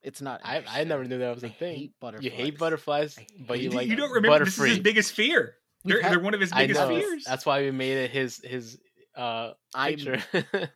It's 0.01 0.22
not. 0.22 0.41
I 0.43 0.64
I 0.68 0.84
never 0.86 1.03
knew 1.03 1.18
that 1.18 1.34
was 1.36 1.43
a 1.43 1.47
I 1.47 1.49
thing. 1.49 1.76
hate 1.76 1.93
You 2.22 2.30
hate 2.30 2.57
butterflies. 2.57 2.57
butterflies, 2.57 3.20
but 3.47 3.60
you 3.60 3.70
You, 3.70 3.76
like 3.76 3.88
you 3.88 3.95
don't 3.95 4.12
remember 4.12 4.45
this 4.45 4.57
is 4.57 4.66
his 4.66 4.80
biggest 4.80 5.14
fear. 5.14 5.55
They're, 5.84 6.01
had- 6.01 6.12
they're 6.12 6.20
one 6.20 6.34
of 6.34 6.39
his 6.41 6.51
biggest 6.51 6.82
fears. 6.88 7.24
That's 7.26 7.45
why 7.45 7.62
we 7.64 7.72
made 7.72 7.97
it 7.97 8.12
his 8.12 8.38
his 8.43 8.80
uh 9.16 9.51
I'm 9.74 9.95
picture. 9.95 10.22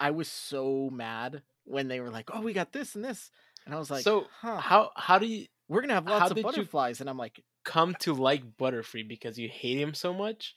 I 0.00 0.10
was 0.10 0.28
so 0.28 0.90
mad 0.92 1.42
when 1.64 1.88
they 1.88 2.00
were 2.00 2.10
like, 2.10 2.30
"Oh, 2.32 2.40
we 2.40 2.52
got 2.52 2.72
this 2.72 2.94
and 2.96 3.04
this," 3.04 3.30
and 3.64 3.74
I 3.74 3.78
was 3.78 3.90
like, 3.90 4.02
so 4.02 4.26
huh, 4.40 4.58
how 4.58 4.90
how 4.96 5.18
do 5.18 5.26
you 5.26 5.46
we're 5.68 5.80
gonna 5.80 5.94
have 5.94 6.06
how 6.06 6.18
lots 6.18 6.30
of 6.32 6.42
butterflies," 6.42 7.00
and 7.00 7.08
I'm 7.08 7.16
like, 7.18 7.42
come 7.64 7.94
to 8.00 8.14
like 8.14 8.56
Butterfree 8.56 9.08
because 9.08 9.38
you 9.38 9.48
hate 9.48 9.78
him 9.78 9.94
so 9.94 10.12
much? 10.12 10.54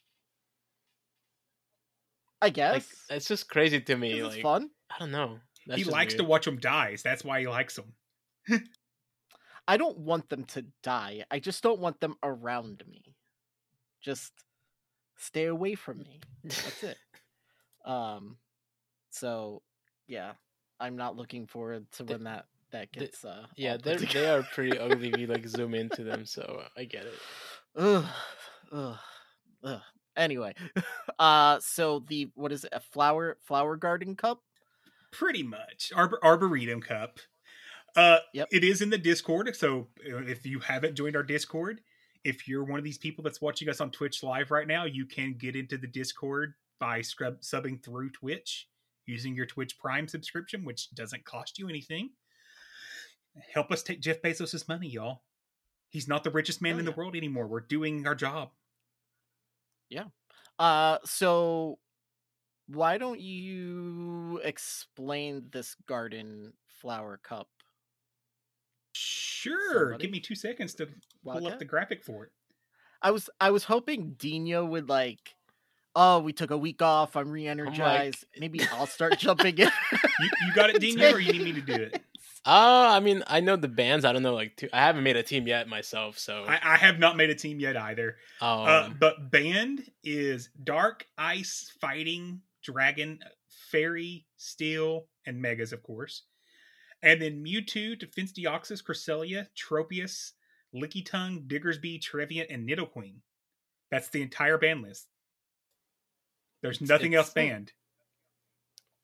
"I 2.41 2.49
guess 2.49 2.73
Like 3.09 3.17
it's 3.17 3.27
just 3.27 3.49
crazy 3.49 3.81
to 3.81 3.95
me. 3.97 4.13
'cause 4.13 4.23
Like 4.29 4.33
it's 4.35 4.41
fun." 4.43 4.69
I 4.89 4.99
don't 4.99 5.11
know. 5.11 5.39
That's 5.67 5.77
he 5.77 5.83
just 5.83 5.93
likes 5.93 6.13
to 6.15 6.23
watch 6.23 6.45
them 6.45 6.57
die. 6.59 6.95
so 6.95 7.07
That's 7.09 7.23
why 7.23 7.39
he 7.41 7.47
likes 7.47 7.75
them. 7.75 7.93
I 9.67 9.77
don't 9.77 9.99
want 9.99 10.29
them 10.29 10.45
to 10.45 10.65
die. 10.81 11.25
I 11.29 11.39
just 11.39 11.61
don't 11.61 11.79
want 11.79 11.99
them 11.99 12.15
around 12.23 12.83
me. 12.87 13.15
Just 14.01 14.33
stay 15.17 15.45
away 15.45 15.75
from 15.75 15.99
me. 15.99 16.21
That's 16.43 16.83
it. 16.83 16.97
um, 17.85 18.37
so 19.11 19.61
yeah, 20.07 20.33
I'm 20.79 20.95
not 20.97 21.15
looking 21.17 21.45
forward 21.45 21.91
to 21.93 22.03
The- 22.03 22.13
when 22.13 22.23
that 22.23 22.47
that 22.71 22.89
the- 22.93 22.99
gets 23.01 23.25
uh 23.25 23.45
Yeah, 23.57 23.77
they 23.77 23.97
they 23.97 24.27
are 24.29 24.43
pretty 24.43 24.77
ugly 24.77 25.09
if 25.09 25.17
you 25.19 25.27
like 25.27 25.45
zoom 25.47 25.73
into 25.75 26.03
them. 26.03 26.25
So 26.25 26.63
I 26.77 26.85
get 26.85 27.05
it. 27.05 27.19
Ugh, 27.75 28.05
ugh, 28.71 28.97
ugh. 29.63 29.81
Anyway, 30.19 30.53
uh, 31.19 31.59
so 31.61 32.03
the 32.07 32.29
what 32.35 32.51
is 32.51 32.63
it? 32.65 32.69
A 32.73 32.79
flower 32.79 33.37
flower 33.41 33.75
garden 33.77 34.15
cup? 34.15 34.41
Pretty 35.11 35.41
much. 35.41 35.91
Arbor- 35.95 36.19
Arboretum 36.23 36.81
Cup. 36.81 37.19
Uh, 37.95 38.19
Yep. 38.33 38.49
It 38.51 38.63
is 38.63 38.81
in 38.83 38.91
the 38.91 38.97
Discord. 38.99 39.55
So 39.55 39.87
uh, 40.07 40.17
if 40.17 40.45
you 40.45 40.59
haven't 40.59 40.93
joined 40.95 41.15
our 41.15 41.23
Discord, 41.23 41.81
if 42.23 42.47
you're 42.47 42.63
one 42.63 42.77
of 42.77 42.83
these 42.85 42.99
people 42.99 43.23
that's 43.23 43.41
watching 43.41 43.69
us 43.69 43.81
on 43.81 43.89
Twitch 43.89 44.21
live 44.21 44.51
right 44.51 44.67
now, 44.67 44.85
you 44.85 45.07
can 45.07 45.33
get 45.35 45.55
into 45.55 45.77
the 45.77 45.87
Discord 45.87 46.53
by 46.79 47.01
scrub- 47.01 47.41
subbing 47.41 47.83
through 47.83 48.11
Twitch 48.11 48.67
using 49.07 49.33
your 49.35 49.47
Twitch 49.47 49.79
Prime 49.79 50.07
subscription, 50.07 50.63
which 50.63 50.91
doesn't 50.93 51.25
cost 51.25 51.57
you 51.57 51.67
anything. 51.67 52.11
Help 53.53 53.71
us 53.71 53.81
take 53.81 54.01
Jeff 54.01 54.21
Bezos' 54.21 54.67
money, 54.67 54.87
y'all. 54.89 55.23
He's 55.89 56.07
not 56.07 56.23
the 56.23 56.29
richest 56.29 56.61
man 56.61 56.75
Oh, 56.75 56.79
in 56.79 56.85
the 56.85 56.91
yeah. 56.91 56.97
world 56.97 57.15
anymore. 57.15 57.47
We're 57.47 57.61
doing 57.61 58.05
our 58.05 58.13
job. 58.15 58.51
Uh, 60.59 60.97
so 61.05 61.79
why 62.67 62.97
don't 62.97 63.19
you 63.19 64.41
explain 64.43 65.45
this 65.51 65.75
garden 65.87 66.53
flower 66.67 67.19
cup? 67.23 67.47
Sure. 68.93 69.73
Somebody? 69.73 70.03
Give 70.03 70.11
me 70.11 70.19
two 70.19 70.35
seconds 70.35 70.75
to 70.75 70.89
pull 71.23 71.47
up 71.47 71.59
the 71.59 71.65
graphic 71.65 72.03
for 72.03 72.25
it. 72.25 72.31
I 73.01 73.11
was 73.11 73.29
I 73.39 73.51
was 73.51 73.63
hoping 73.63 74.15
Dino 74.17 74.65
would 74.65 74.89
like. 74.89 75.35
Oh, 75.95 76.19
we 76.19 76.33
took 76.33 76.51
a 76.51 76.57
week 76.57 76.81
off. 76.81 77.15
I'm 77.15 77.29
re-energized. 77.29 78.23
Maybe 78.37 78.61
I'll 78.73 78.85
start 78.85 79.17
jumping 79.17 79.57
in. 79.57 79.69
You, 80.21 80.29
you 80.47 80.53
got 80.53 80.69
it, 80.69 80.79
Dino, 80.81 81.13
or 81.13 81.19
you 81.19 81.31
need 81.31 81.43
me 81.43 81.53
to 81.53 81.61
do 81.61 81.73
it? 81.73 82.03
Uh, 82.45 82.89
I 82.91 82.99
mean, 83.01 83.23
I 83.27 83.41
know 83.41 83.55
the 83.57 83.67
bands. 83.67 84.05
I 84.05 84.13
don't 84.13 84.23
know, 84.23 84.33
like, 84.33 84.55
two, 84.55 84.69
I 84.71 84.79
haven't 84.79 85.03
made 85.03 85.17
a 85.17 85.23
team 85.23 85.45
yet 85.47 85.67
myself, 85.67 86.17
so. 86.17 86.45
I, 86.47 86.59
I 86.63 86.77
have 86.77 86.97
not 86.97 87.17
made 87.17 87.29
a 87.29 87.35
team 87.35 87.59
yet 87.59 87.75
either. 87.77 88.15
um, 88.41 88.59
uh, 88.65 88.89
but 88.97 89.29
band 89.29 89.83
is 90.03 90.49
Dark, 90.63 91.05
Ice, 91.17 91.71
Fighting, 91.81 92.41
Dragon, 92.63 93.19
Fairy, 93.71 94.25
Steel, 94.37 95.07
and 95.25 95.41
Megas, 95.41 95.73
of 95.73 95.83
course. 95.83 96.23
And 97.03 97.21
then 97.21 97.43
Mewtwo, 97.45 97.97
Defense 97.99 98.31
Deoxys, 98.33 98.83
Cresselia, 98.83 99.47
Tropius, 99.55 100.31
Lickitung, 100.73 101.47
Diggersby, 101.47 102.01
Trevenant, 102.01 102.49
and 102.49 102.67
Nidoqueen. 102.67 103.15
That's 103.91 104.09
the 104.09 104.21
entire 104.21 104.57
band 104.57 104.81
list. 104.83 105.07
There's 106.61 106.81
nothing 106.81 107.13
it's- 107.13 107.25
else 107.27 107.33
banned. 107.33 107.73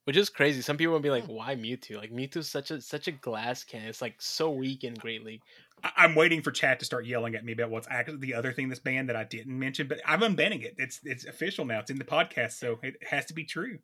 Which 0.05 0.15
is 0.17 0.29
crazy. 0.29 0.61
Some 0.61 0.77
people 0.77 0.93
will 0.93 0.99
be 1.01 1.09
like, 1.11 1.25
"Why 1.25 1.55
Mewtwo? 1.55 1.97
Like 1.97 2.11
Mewtwo's 2.11 2.47
such 2.49 2.71
a 2.71 2.79
such 2.81 3.07
a 3.07 3.11
glass 3.11 3.63
can. 3.63 3.83
It's 3.87 4.01
like 4.01 4.15
so 4.21 4.49
weak 4.51 4.83
in 4.83 4.93
Great 4.95 5.23
League." 5.23 5.41
I- 5.83 5.91
I'm 5.97 6.15
waiting 6.15 6.41
for 6.41 6.51
chat 6.51 6.79
to 6.79 6.85
start 6.85 7.05
yelling 7.05 7.35
at 7.35 7.43
me 7.43 7.51
about 7.51 7.69
what's 7.69 7.87
actually 7.91 8.17
the 8.17 8.33
other 8.33 8.53
thing 8.53 8.69
that's 8.69 8.79
banned 8.79 9.09
that 9.09 9.15
I 9.17 9.25
didn't 9.25 9.59
mention, 9.59 9.87
but 9.87 9.99
I'm 10.05 10.21
unbanning 10.21 10.63
it. 10.63 10.75
It's 10.77 10.99
it's 11.03 11.25
official 11.25 11.65
now. 11.65 11.79
It's 11.81 11.91
in 11.91 11.99
the 11.99 12.05
podcast, 12.05 12.53
so 12.53 12.79
it 12.81 12.95
has 13.09 13.25
to 13.25 13.33
be 13.33 13.43
true. 13.43 13.79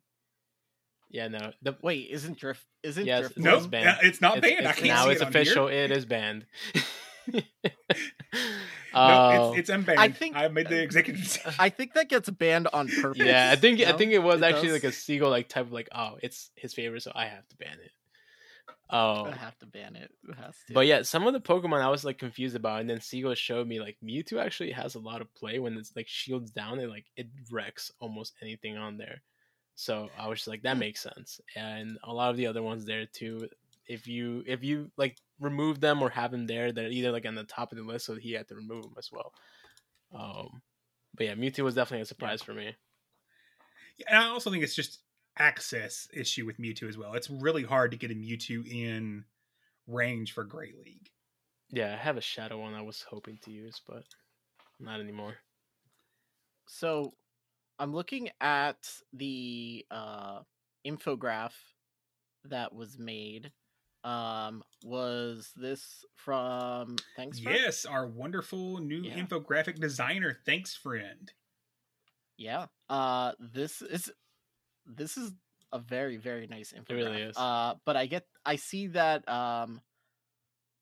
Yeah, 1.10 1.28
no. 1.28 1.52
The, 1.60 1.76
Wait, 1.82 2.08
isn't 2.10 2.38
drift? 2.38 2.64
Isn't 2.82 3.04
Yes, 3.04 3.20
drift? 3.20 3.36
it's 3.36 3.44
No, 3.44 3.56
it's 3.58 3.66
banned. 3.66 3.88
Uh, 3.88 3.96
it's 4.02 4.20
not 4.22 4.38
It's- 4.38 4.50
banned. 4.50 4.66
I 4.66 4.72
can't 4.72 4.86
now 4.86 5.04
see 5.04 5.10
it's 5.12 5.20
it 5.20 5.26
on 5.26 5.32
here. 5.32 5.42
official. 5.42 5.68
It 5.68 5.90
is 5.90 6.06
banned. 6.06 6.46
No, 8.94 9.00
Oh. 9.00 9.52
it's, 9.54 9.70
it's 9.70 9.70
unbanned. 9.70 9.98
I 9.98 10.04
I 10.04 10.06
think- 10.06 10.16
think 10.18 10.36
I 10.36 10.48
made 10.48 10.68
the 10.68 10.82
executive. 10.82 11.54
I 11.58 11.68
think 11.68 11.94
that 11.94 12.08
gets 12.08 12.28
banned 12.30 12.68
on 12.72 12.88
purpose. 13.02 13.26
yeah, 13.26 13.50
I 13.52 13.56
think 13.56 13.80
I 13.80 13.92
think 13.92 14.12
it 14.12 14.18
was 14.22 14.40
It 14.40 14.44
actually 14.44 14.68
does? 14.68 14.82
like 14.82 14.84
a 14.84 14.92
seagull 14.92 15.30
like 15.30 15.48
type 15.48 15.66
of 15.66 15.72
like, 15.72 15.88
oh, 15.94 16.18
it's 16.22 16.50
his 16.56 16.74
favorite, 16.74 17.02
so 17.02 17.12
I 17.14 17.26
have 17.26 17.46
to 17.48 17.56
ban 17.56 17.78
it. 17.84 17.90
Oh, 18.94 19.24
I 19.24 19.32
have 19.36 19.58
to 19.60 19.66
ban 19.66 19.96
it. 19.96 20.10
It 20.28 20.36
has 20.36 20.54
to. 20.68 20.74
But 20.74 20.86
yeah, 20.86 21.00
some 21.02 21.26
of 21.26 21.32
the 21.32 21.40
Pokemon 21.40 21.80
I 21.80 21.88
was 21.88 22.04
like 22.04 22.18
confused 22.18 22.54
about, 22.54 22.82
and 22.82 22.90
then 22.90 23.00
Seagull 23.00 23.34
showed 23.34 23.66
me 23.66 23.80
like 23.80 23.96
Mewtwo 24.04 24.44
actually 24.44 24.72
has 24.72 24.94
a 24.94 24.98
lot 25.00 25.22
of 25.22 25.34
play 25.34 25.58
when 25.58 25.78
it's 25.78 25.96
like 25.96 26.08
shields 26.08 26.50
down, 26.50 26.78
it 26.78 26.90
like 26.90 27.06
it 27.16 27.28
wrecks 27.50 27.90
almost 28.00 28.34
anything 28.42 28.76
on 28.76 28.98
there. 28.98 29.22
So 29.74 30.10
I 30.18 30.28
was 30.28 30.40
just 30.40 30.48
like, 30.48 30.62
that 30.64 30.74
hmm. 30.74 30.80
makes 30.80 31.00
sense. 31.00 31.40
And 31.56 31.96
a 32.04 32.12
lot 32.12 32.30
of 32.30 32.36
the 32.36 32.46
other 32.46 32.62
ones 32.62 32.84
there 32.84 33.06
too. 33.06 33.48
If 33.88 34.06
you 34.06 34.42
if 34.46 34.62
you 34.62 34.90
like 34.96 35.16
remove 35.40 35.80
them 35.80 36.02
or 36.02 36.10
have 36.10 36.30
them 36.30 36.46
there, 36.46 36.72
they're 36.72 36.88
either 36.88 37.12
like 37.12 37.26
on 37.26 37.34
the 37.34 37.44
top 37.44 37.72
of 37.72 37.78
the 37.78 37.84
list, 37.84 38.06
so 38.06 38.14
he 38.14 38.32
had 38.32 38.48
to 38.48 38.54
remove 38.54 38.84
them 38.84 38.94
as 38.98 39.10
well. 39.12 39.32
Um, 40.14 40.62
but 41.14 41.26
yeah, 41.26 41.34
Mewtwo 41.34 41.64
was 41.64 41.74
definitely 41.74 42.02
a 42.02 42.06
surprise 42.06 42.42
for 42.42 42.54
me. 42.54 42.74
And 44.08 44.18
I 44.18 44.28
also 44.28 44.50
think 44.50 44.64
it's 44.64 44.74
just 44.74 45.00
access 45.38 46.08
issue 46.12 46.46
with 46.46 46.58
Mewtwo 46.58 46.88
as 46.88 46.98
well. 46.98 47.14
It's 47.14 47.30
really 47.30 47.62
hard 47.62 47.90
to 47.90 47.96
get 47.96 48.10
a 48.10 48.14
Mewtwo 48.14 48.66
in 48.66 49.24
range 49.86 50.32
for 50.32 50.44
Great 50.44 50.78
League. 50.78 51.10
Yeah, 51.70 51.92
I 51.92 51.96
have 51.96 52.16
a 52.16 52.20
Shadow 52.20 52.60
one 52.60 52.74
I 52.74 52.82
was 52.82 53.04
hoping 53.08 53.38
to 53.44 53.50
use, 53.50 53.80
but 53.86 54.04
not 54.78 55.00
anymore. 55.00 55.34
so 56.66 57.14
I'm 57.78 57.92
looking 57.94 58.30
at 58.40 58.76
the 59.12 59.84
uh, 59.90 60.40
infograph 60.86 61.52
that 62.44 62.74
was 62.74 62.98
made. 62.98 63.50
Um, 64.04 64.64
was 64.84 65.52
this 65.56 66.04
from? 66.16 66.96
Thanks. 67.16 67.38
Fred? 67.38 67.54
Yes, 67.56 67.84
our 67.84 68.06
wonderful 68.06 68.78
new 68.78 69.02
Yeah. 69.02 69.14
infographic 69.16 69.78
designer. 69.80 70.38
Thanks, 70.44 70.74
friend. 70.74 71.32
Yeah. 72.36 72.66
Uh 72.88 73.32
this 73.38 73.80
is 73.82 74.10
this 74.86 75.16
is 75.16 75.32
a 75.72 75.78
very 75.78 76.16
very 76.16 76.46
nice 76.48 76.72
infograph. 76.72 76.88
really 76.96 77.22
is. 77.22 77.36
Uh 77.36 77.74
but 77.84 77.96
I 77.96 78.06
get 78.06 78.26
I 78.44 78.56
see 78.56 78.88
that 78.88 79.28
um 79.28 79.80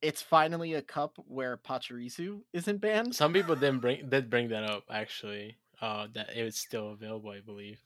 it's 0.01 0.23
finally 0.23 0.73
a 0.75 0.81
cup 0.83 1.18
where 1.27 1.59
Pachirisu 1.59 2.41
isn't 2.55 2.79
banned. 2.81 3.14
Some 3.14 3.35
people 3.35 3.55
didn't 3.55 3.81
bring 3.81 4.09
did 4.09 4.31
bring 4.31 4.49
that 4.49 4.64
up 4.64 4.85
actually. 4.91 5.57
Uh, 5.83 6.07
that 6.12 6.37
it 6.37 6.43
was 6.45 6.57
still 6.59 6.91
available, 6.93 7.31
I 7.31 7.41
believe. 7.41 7.81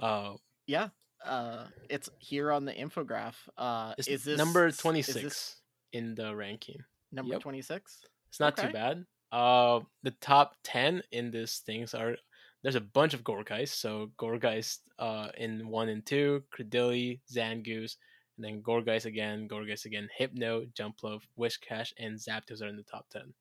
Uh, 0.00 0.34
Yeah. 0.66 0.88
Uh 1.24 1.66
it's 1.88 2.08
here 2.18 2.52
on 2.52 2.64
the 2.64 2.72
infograph. 2.72 3.34
Uh 3.56 3.94
it's 3.98 4.08
is 4.08 4.24
this 4.24 4.38
number 4.38 4.70
twenty 4.70 5.02
six 5.02 5.56
in 5.92 6.14
the 6.14 6.34
ranking. 6.34 6.82
number 7.12 7.34
Yep. 7.34 7.42
26? 7.42 8.02
It's 8.28 8.40
not 8.40 8.58
Okay. 8.58 8.66
too 8.68 8.72
bad. 8.72 9.04
Uh, 9.30 9.80
the 10.02 10.10
top 10.20 10.56
ten 10.64 11.02
in 11.12 11.30
this 11.30 11.58
things 11.60 11.94
are 11.94 12.16
there's 12.62 12.74
a 12.76 12.80
bunch 12.80 13.14
of 13.14 13.22
Gourgeist. 13.22 13.74
So 13.80 14.10
Gourgeist 14.18 14.78
uh 14.98 15.28
in 15.36 15.68
one 15.68 15.88
and 15.88 16.04
two, 16.04 16.42
Cradily, 16.52 17.20
Zangoose, 17.32 17.96
and 18.36 18.44
then 18.44 18.62
Gourgeist 18.62 19.04
again, 19.06 19.48
Gourgeist 19.48 19.84
again, 19.86 20.08
Hypno, 20.16 20.64
Jumpluff, 20.78 21.22
Whiscash, 21.38 21.92
and 21.98 22.18
Zapdos 22.18 22.62
are 22.62 22.68
in 22.68 22.76
the 22.76 22.82
top 22.84 23.06
ten. 23.10 23.34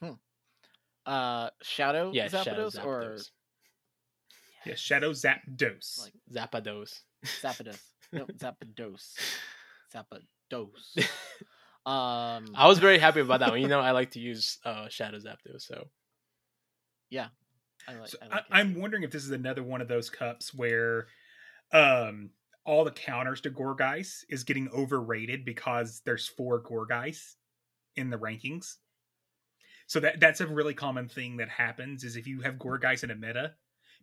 Hmm. 0.00 0.14
Uh 1.06 1.50
Shadow 1.62 2.12
Yeah, 2.12 2.28
Zapdos 2.28 2.74
Shadow 2.74 2.88
or 2.88 3.16
Zapdos. 4.64 4.66
Yes, 4.66 4.78
Shadow 4.78 5.10
Zapdos. 5.12 6.00
like 6.00 6.12
Zapdos. 6.32 7.00
Zapdos. 7.24 7.78
no, 8.12 8.26
Zapdos. 8.38 9.14
Zapdos. 9.94 10.96
um 11.86 12.46
I 12.54 12.66
was 12.66 12.78
very 12.78 12.98
happy 12.98 13.20
about 13.20 13.40
that 13.40 13.50
one. 13.50 13.60
You 13.60 13.68
know, 13.68 13.80
I 13.80 13.92
like 13.92 14.12
to 14.12 14.20
use 14.20 14.58
uh 14.64 14.88
Shadow 14.88 15.18
Zapdos, 15.18 15.62
so 15.62 15.88
I 17.86 17.94
like, 17.94 18.08
So 18.08 18.18
I 18.22 18.26
I, 18.26 18.28
like 18.28 18.38
it 18.40 18.46
I'm 18.50 18.80
wondering 18.80 19.02
if 19.02 19.10
this 19.10 19.24
is 19.24 19.30
another 19.30 19.62
one 19.62 19.80
of 19.80 19.88
those 19.88 20.10
cups 20.10 20.54
where 20.54 21.06
um 21.72 22.30
all 22.64 22.84
the 22.84 22.90
counters 22.90 23.42
to 23.42 23.50
Gourgeist 23.50 24.24
is 24.30 24.44
getting 24.44 24.68
overrated 24.70 25.44
because 25.44 26.00
there's 26.04 26.26
four 26.26 26.62
Gourgeist 26.62 27.34
in 27.96 28.10
the 28.10 28.16
rankings. 28.16 28.76
So 29.86 30.00
that 30.00 30.18
that's 30.18 30.40
a 30.40 30.46
really 30.46 30.74
common 30.74 31.08
thing 31.08 31.36
that 31.36 31.48
happens 31.48 32.04
is 32.04 32.16
if 32.16 32.26
you 32.26 32.40
have 32.40 32.54
Gourgeist 32.54 33.04
in 33.04 33.10
a 33.10 33.14
meta, 33.14 33.54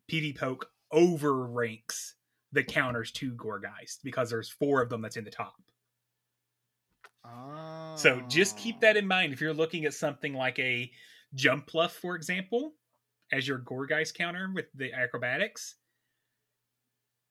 PvPoke 0.10 0.64
overranks 0.93 2.14
the 2.52 2.64
counters 2.64 3.12
to 3.14 3.34
Gourgeist 3.34 3.99
because 4.04 4.30
there's 4.30 4.49
four 4.49 4.82
of 4.82 4.89
them 4.89 5.02
that's 5.02 5.18
in 5.18 5.24
the 5.24 5.32
top. 5.32 5.56
So 7.95 8.22
just 8.28 8.58
keep 8.58 8.82
that 8.82 8.97
in 8.97 9.08
mind 9.08 9.32
if 9.34 9.41
you're 9.41 9.54
looking 9.54 9.86
at 9.86 9.93
something 9.93 10.34
like 10.34 10.58
a 10.60 10.91
Jumpluff, 11.36 11.91
for 11.91 12.16
example, 12.16 12.74
as 13.32 13.47
your 13.47 13.60
Gourgeist 13.60 14.14
counter 14.14 14.49
with 14.54 14.66
the 14.76 14.91
acrobatics. 14.93 15.76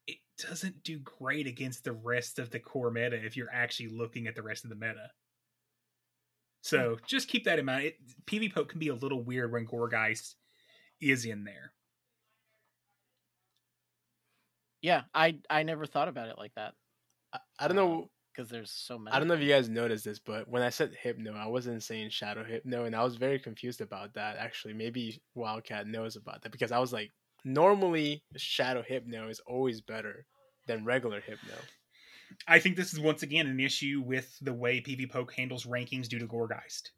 It 0.07 0.19
doesn't 0.39 0.83
do 0.83 0.99
great 1.01 1.47
against 1.47 1.85
the 1.85 1.93
rest 1.93 2.39
of 2.39 2.51
the 2.51 2.59
core 2.59 2.91
meta 2.91 3.17
if 3.25 3.37
you're 3.37 3.53
actually 3.53 3.89
looking 3.89 4.27
at 4.27 4.35
the 4.35 4.43
rest 4.43 4.65
of 4.65 4.71
the 4.71 4.77
meta. 4.77 5.11
So 6.63 6.95
hmm. 6.95 7.05
just 7.07 7.29
keep 7.29 7.45
that 7.45 7.59
in 7.59 7.65
mind. 7.65 7.87
It, 7.87 7.97
PvPoke 8.27 8.69
can 8.69 8.79
be 8.79 8.89
a 8.89 8.95
little 8.95 9.23
weird 9.23 9.53
when 9.53 9.67
Gourgeist 9.67 10.35
is 11.01 11.25
in 11.25 11.45
there. 11.45 11.73
Yeah, 14.83 15.03
I 15.15 15.39
I 15.49 15.63
never 15.63 15.87
thought 15.87 16.09
about 16.09 16.29
it 16.29 16.39
like 16.39 16.55
that 16.55 16.75
I, 17.33 17.39
I 17.59 17.69
don't 17.69 17.79
uh, 17.79 17.83
know 17.83 18.11
because 18.33 18.51
there's 18.51 18.71
so 18.71 18.99
many. 18.99 19.15
I 19.15 19.19
don't 19.19 19.29
know 19.29 19.35
if 19.35 19.41
you 19.41 19.49
guys 19.49 19.69
noticed 19.69 20.05
this, 20.05 20.19
but 20.19 20.49
when 20.49 20.63
I 20.63 20.71
said 20.71 20.95
Hypno, 21.01 21.35
I 21.35 21.47
wasn't 21.47 21.83
saying 21.83 22.11
Shadow 22.11 22.45
Hypno, 22.45 22.85
and 22.85 22.95
I 22.95 23.05
was 23.05 23.17
very 23.17 23.39
confused 23.39 23.81
about 23.81 24.15
that. 24.15 24.37
Actually, 24.37 24.75
maybe 24.75 25.21
Wildcat 25.35 25.87
knows 25.87 26.17
about 26.17 26.43
that 26.43 26.53
because 26.53 26.73
I 26.73 26.79
was 26.79 26.93
like, 26.93 27.11
normally 27.45 28.23
Shadow 28.37 28.83
Hypno 28.83 29.29
is 29.29 29.41
always 29.47 29.81
better 29.81 30.25
than 30.67 30.85
regular 30.85 31.21
Hypno. 31.21 31.55
I 32.47 32.61
think 32.61 32.77
this 32.77 32.93
is 32.93 33.01
once 33.01 33.25
again 33.25 33.49
an 33.49 33.59
issue 33.59 34.03
with 34.05 34.39
the 34.41 34.53
way 34.53 34.81
PvPoke 34.81 35.33
handles 35.33 35.67
rankings 35.67 36.07
due 36.07 36.21
to 36.21 36.27
Gourgeist. 36.27 36.91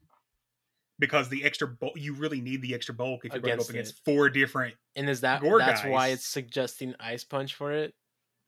Because 1.02 1.28
the 1.28 1.42
extra 1.44 1.66
bulk, 1.66 1.94
you 1.96 2.14
really 2.14 2.40
need 2.40 2.62
the 2.62 2.74
extra 2.74 2.94
bulk 2.94 3.24
if 3.24 3.32
you're 3.32 3.40
going 3.42 3.58
to 3.58 3.64
go 3.64 3.68
Against 3.68 3.70
up 3.70 3.74
against 3.74 3.92
it. 3.98 4.04
four 4.04 4.30
different. 4.30 4.76
And 4.94 5.10
is 5.10 5.22
that 5.22 5.40
Gore 5.42 5.58
that's 5.58 5.84
why 5.84 6.08
it's 6.08 6.24
suggesting 6.24 6.94
Ice 7.00 7.24
Punch 7.24 7.54
for 7.54 7.72
it 7.72 7.94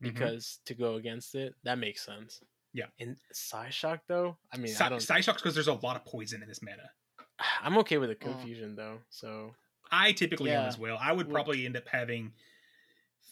Mhm. 0.02 0.12
because 0.14 0.60
to 0.66 0.74
go 0.74 0.94
against 0.94 1.34
it 1.34 1.54
that 1.64 1.78
makes 1.78 2.04
sense. 2.04 2.40
Yeah. 2.72 2.86
And 3.00 3.16
Psyshock 3.34 4.00
though, 4.06 4.38
I 4.52 4.56
mean, 4.58 4.72
Psy- 4.72 4.86
I 4.86 4.88
don't. 4.88 4.98
Psyshock's 5.00 5.42
because 5.42 5.54
there's 5.54 5.66
a 5.68 5.74
lot 5.74 5.96
of 5.96 6.04
poison 6.04 6.42
in 6.42 6.48
this 6.48 6.62
meta. 6.62 6.90
I'm 7.60 7.76
okay 7.78 7.98
with 7.98 8.10
the 8.10 8.16
Oh. 8.28 8.32
confusion 8.32 8.76
though. 8.76 9.00
So 9.10 9.54
I 9.90 10.12
typically 10.12 10.52
am 10.52 10.66
as 10.68 10.78
well. 10.78 10.96
I 11.00 11.10
would 11.12 11.26
Would- 11.26 11.34
probably 11.34 11.66
end 11.66 11.76
up 11.76 11.88
having 11.88 12.32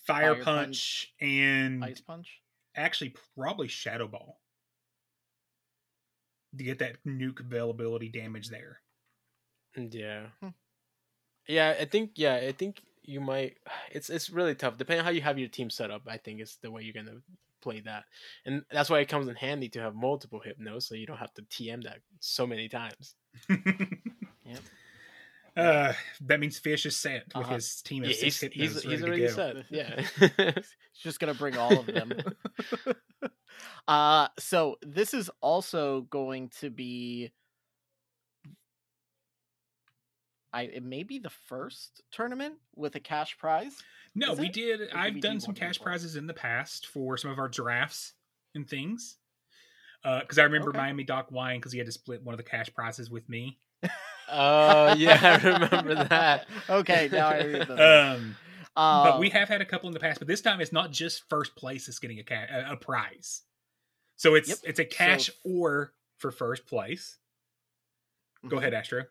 Fire, 0.04 0.34
Fire 0.34 0.42
Punch, 0.44 1.14
and 1.20 1.84
Ice 1.84 2.00
Punch. 2.00 2.40
actually 2.74 3.14
probably 3.36 3.68
Shadow 3.68 4.08
Ball 4.08 4.40
to 6.58 6.64
get 6.64 6.80
that 6.80 6.96
nuke 7.06 7.38
availability 7.40 8.08
damage 8.08 8.48
there. 8.48 8.80
Yeah. 9.76 10.26
Hmm. 10.40 10.48
Yeah, 11.48 11.74
I 11.80 11.84
think 11.86 12.12
yeah, 12.16 12.36
I 12.36 12.52
think 12.52 12.82
you 13.02 13.20
might 13.20 13.56
it's 13.90 14.10
it's 14.10 14.30
really 14.30 14.54
tough. 14.54 14.78
Depending 14.78 15.00
on 15.00 15.04
how 15.06 15.10
you 15.10 15.22
have 15.22 15.38
your 15.38 15.48
team 15.48 15.70
set 15.70 15.90
up, 15.90 16.02
I 16.06 16.16
think 16.18 16.40
is 16.40 16.58
the 16.62 16.70
way 16.70 16.82
you're 16.82 16.94
gonna 16.94 17.18
play 17.60 17.80
that. 17.80 18.04
And 18.46 18.64
that's 18.70 18.90
why 18.90 19.00
it 19.00 19.08
comes 19.08 19.28
in 19.28 19.34
handy 19.34 19.68
to 19.70 19.80
have 19.80 19.94
multiple 19.94 20.40
hypnos 20.44 20.82
so 20.84 20.94
you 20.94 21.06
don't 21.06 21.18
have 21.18 21.34
to 21.34 21.42
TM 21.42 21.84
that 21.84 21.98
so 22.20 22.46
many 22.46 22.68
times. 22.68 23.14
Yep. 24.44 24.58
Uh, 25.54 25.92
that 26.22 26.40
means 26.40 26.58
Fish 26.58 26.86
is 26.86 26.96
set 26.96 27.24
with 27.34 27.44
Uh-huh. 27.44 27.54
his 27.54 27.82
team 27.82 28.02
of 28.04 28.10
Yeah, 28.10 28.16
six 28.16 28.40
he's, 28.40 28.50
Hypnos 28.50 28.54
he's, 28.54 28.82
he's 28.82 29.02
ready 29.02 29.04
already 29.04 29.20
to 29.22 29.28
go. 29.28 29.34
set. 29.34 29.56
Yeah. 29.70 30.50
He's 30.92 31.02
just 31.02 31.20
gonna 31.20 31.34
bring 31.34 31.56
all 31.56 31.78
of 31.78 31.86
them. 31.86 32.12
Uh 33.88 34.28
so 34.38 34.76
this 34.82 35.12
is 35.14 35.30
also 35.40 36.02
going 36.02 36.50
to 36.60 36.70
be 36.70 37.32
I 40.52 40.62
it 40.62 40.82
may 40.82 41.02
be 41.02 41.18
the 41.18 41.30
first 41.30 42.02
tournament 42.10 42.54
with 42.74 42.94
a 42.96 43.00
cash 43.00 43.36
prize. 43.38 43.74
No, 44.14 44.34
we 44.34 44.46
it? 44.46 44.52
did. 44.52 44.80
Or 44.82 44.88
I've 44.94 45.20
done 45.20 45.34
do 45.36 45.40
some 45.40 45.54
cash 45.54 45.80
prizes 45.80 46.16
in 46.16 46.26
the 46.26 46.34
past 46.34 46.86
for 46.86 47.16
some 47.16 47.30
of 47.30 47.38
our 47.38 47.48
drafts 47.48 48.12
and 48.54 48.68
things. 48.68 49.16
Because 50.02 50.38
I 50.38 50.42
remember 50.44 50.70
Okay. 50.70 50.78
Miami 50.78 51.04
Doc 51.04 51.30
wine 51.30 51.58
because 51.60 51.72
he 51.72 51.78
had 51.78 51.86
to 51.86 51.92
split 51.92 52.22
one 52.22 52.32
of 52.34 52.36
the 52.38 52.42
cash 52.44 52.68
prizes 52.74 53.08
with 53.10 53.28
me. 53.28 53.58
Oh 54.28 54.94
yeah, 54.96 55.38
I 55.42 55.48
remember 55.48 55.94
that. 56.04 56.46
okay, 56.70 57.08
now 57.10 57.28
I 57.28 57.38
remember. 57.42 57.82
Um, 57.82 58.36
Uh, 58.74 59.04
but 59.04 59.18
we 59.20 59.28
have 59.30 59.48
had 59.48 59.60
a 59.60 59.66
couple 59.66 59.86
in 59.88 59.92
the 59.92 60.00
past. 60.00 60.18
But 60.18 60.28
this 60.28 60.40
time, 60.40 60.60
it's 60.62 60.72
not 60.72 60.90
just 60.92 61.28
first 61.28 61.54
place 61.56 61.86
that's 61.86 61.98
getting 61.98 62.18
a 62.20 62.22
ca- 62.24 62.46
a, 62.50 62.72
a 62.72 62.76
prize. 62.76 63.42
So 64.16 64.34
it's 64.34 64.48
Yep. 64.48 64.58
it's 64.64 64.78
a 64.80 64.84
cash 64.84 65.26
So- 65.26 65.32
or 65.44 65.92
for 66.18 66.30
first 66.30 66.66
place. 66.66 67.18
Go 68.48 68.56
Mhm. 68.56 68.60
ahead, 68.60 68.74
Astro. 68.74 69.04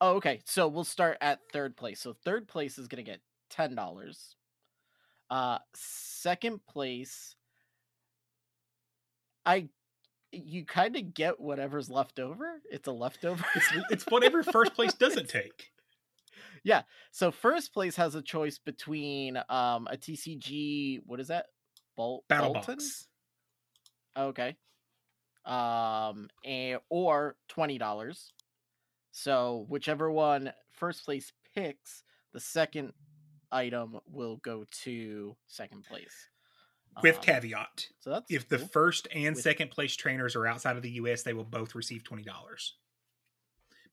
Oh, 0.00 0.16
okay. 0.16 0.40
So 0.44 0.68
we'll 0.68 0.84
start 0.84 1.18
at 1.20 1.40
third 1.52 1.76
place. 1.76 2.00
So 2.00 2.14
third 2.24 2.48
place 2.48 2.78
is 2.78 2.88
gonna 2.88 3.02
get 3.02 3.20
ten 3.50 3.74
dollars. 3.74 4.36
Uh, 5.30 5.58
second 5.74 6.60
place, 6.66 7.34
I, 9.46 9.68
you 10.32 10.64
kind 10.64 10.96
of 10.96 11.14
get 11.14 11.40
whatever's 11.40 11.90
left 11.90 12.18
over. 12.18 12.60
It's 12.70 12.86
a 12.88 12.92
leftover. 12.92 13.44
It's, 13.54 13.66
it's 13.90 14.04
whatever 14.08 14.42
first 14.42 14.74
place 14.74 14.94
doesn't 14.94 15.28
take. 15.28 15.70
Yeah. 16.62 16.82
So 17.10 17.30
first 17.30 17.72
place 17.72 17.96
has 17.96 18.14
a 18.14 18.22
choice 18.22 18.58
between 18.58 19.36
um 19.48 19.86
a 19.90 19.96
TCG. 19.96 21.00
What 21.06 21.20
is 21.20 21.28
that? 21.28 21.46
Bol- 21.96 22.24
Battle 22.28 22.54
Bolton? 22.54 22.76
box. 22.76 23.06
Okay. 24.16 24.56
Um, 25.44 26.28
and, 26.44 26.80
or 26.88 27.36
twenty 27.48 27.78
dollars. 27.78 28.32
So 29.24 29.64
whichever 29.68 30.10
one 30.10 30.52
first 30.72 31.04
place 31.04 31.32
picks, 31.54 32.02
the 32.32 32.40
second 32.40 32.92
item 33.52 34.00
will 34.06 34.38
go 34.38 34.64
to 34.82 35.36
second 35.46 35.84
place. 35.84 36.12
With 37.00 37.16
Um, 37.18 37.22
caveat, 37.22 37.86
So 38.00 38.10
that's 38.10 38.28
if 38.28 38.48
the 38.48 38.58
first 38.58 39.06
and 39.14 39.36
With- 39.36 39.42
second 39.44 39.70
place 39.70 39.94
trainers 39.94 40.34
are 40.34 40.48
outside 40.48 40.76
of 40.76 40.82
the 40.82 40.90
U.S., 40.92 41.22
they 41.22 41.32
will 41.32 41.44
both 41.44 41.76
receive 41.76 42.02
twenty 42.02 42.24
dollars 42.24 42.74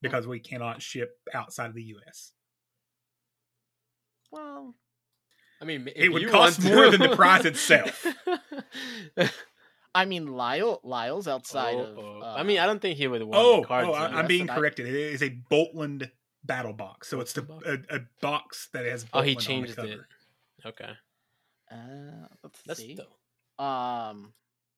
because 0.01 0.25
we 0.25 0.39
cannot 0.39 0.81
ship 0.81 1.19
outside 1.35 1.67
of 1.67 1.75
the 1.75 1.83
U.S. 1.83 2.31
well, 4.31 4.75
I 5.61 5.65
mean, 5.65 5.87
It 5.95 6.09
would 6.09 6.23
you 6.23 6.29
cost 6.29 6.63
want 6.63 6.73
more 6.73 6.85
to- 6.85 6.97
than 6.97 7.09
the 7.09 7.15
prize 7.15 7.45
itself. 7.45 8.05
I 9.93 10.05
mean 10.05 10.27
Lyle 10.27 10.79
Lyle's 10.83 11.27
outside 11.27 11.75
Oh, 11.75 11.79
of. 11.83 11.97
oh. 11.99 12.21
Uh, 12.21 12.35
I 12.37 12.43
mean, 12.43 12.59
I 12.59 12.65
don't 12.65 12.81
think 12.81 12.97
he 12.97 13.07
would 13.07 13.21
want 13.23 13.35
Oh, 13.35 13.63
cards. 13.63 13.89
oh 13.89 13.93
I, 13.93 14.05
I'm 14.19 14.27
being 14.27 14.45
That's 14.45 14.49
what 14.49 14.57
I- 14.57 14.59
corrected. 14.61 14.87
It 14.87 14.95
is 14.95 15.21
a 15.21 15.29
Boltland 15.51 16.09
battle 16.43 16.73
box, 16.73 17.07
so 17.09 17.19
it's 17.19 17.33
the 17.33 17.41
Boltland 17.41 17.85
a, 17.91 17.97
a 17.97 17.99
box 18.21 18.69
that 18.73 18.85
has. 18.85 19.05
Oh, 19.13 19.21
he 19.21 19.35
Boltland 19.35 19.35
on 19.35 19.61
the 19.61 19.67
changed 19.67 19.79
it. 19.79 19.99
Okay, 20.65 20.89
Uh, 21.71 21.75
let's 22.43 22.61
that's 22.65 22.79
see. 22.79 22.95
dope. 22.95 23.63
Um, 23.65 24.33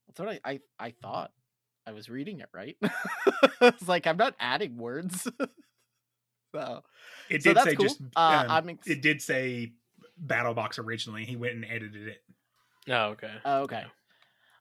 that's 0.08 0.20
what 0.20 0.30
I, 0.30 0.40
I 0.46 0.60
I 0.80 0.92
thought. 1.02 1.32
I 1.86 1.92
was 1.92 2.10
reading 2.10 2.40
it 2.40 2.48
right. 2.54 2.78
it's 3.62 3.88
like 3.90 4.08
I'm 4.08 4.16
not 4.18 4.36
adding 4.40 4.78
words. 4.78 5.28
so 6.56 6.84
It 7.30 7.44
did 7.44 7.58
that's 7.58 7.70
say 7.70 7.76
cool. 7.76 7.86
just. 7.86 8.02
Uh, 8.16 8.46
um, 8.46 8.52
I'm 8.52 8.70
ex- 8.70 8.88
It 8.88 9.02
did 9.02 9.22
say 9.22 9.74
battle 10.18 10.54
box 10.54 10.80
originally. 10.80 11.26
He 11.26 11.36
went 11.36 11.56
and 11.56 11.66
edited 11.66 12.08
it. 12.08 12.24
Oh, 12.90 13.06
okay. 13.12 13.32
Oh, 13.46 13.62
okay. 13.64 13.84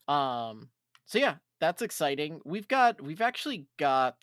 Um 0.08 0.68
so 1.06 1.18
yeah, 1.18 1.36
that's 1.60 1.82
exciting. 1.82 2.40
We've 2.44 2.68
got 2.68 3.00
we've 3.00 3.20
actually 3.20 3.66
got 3.78 4.16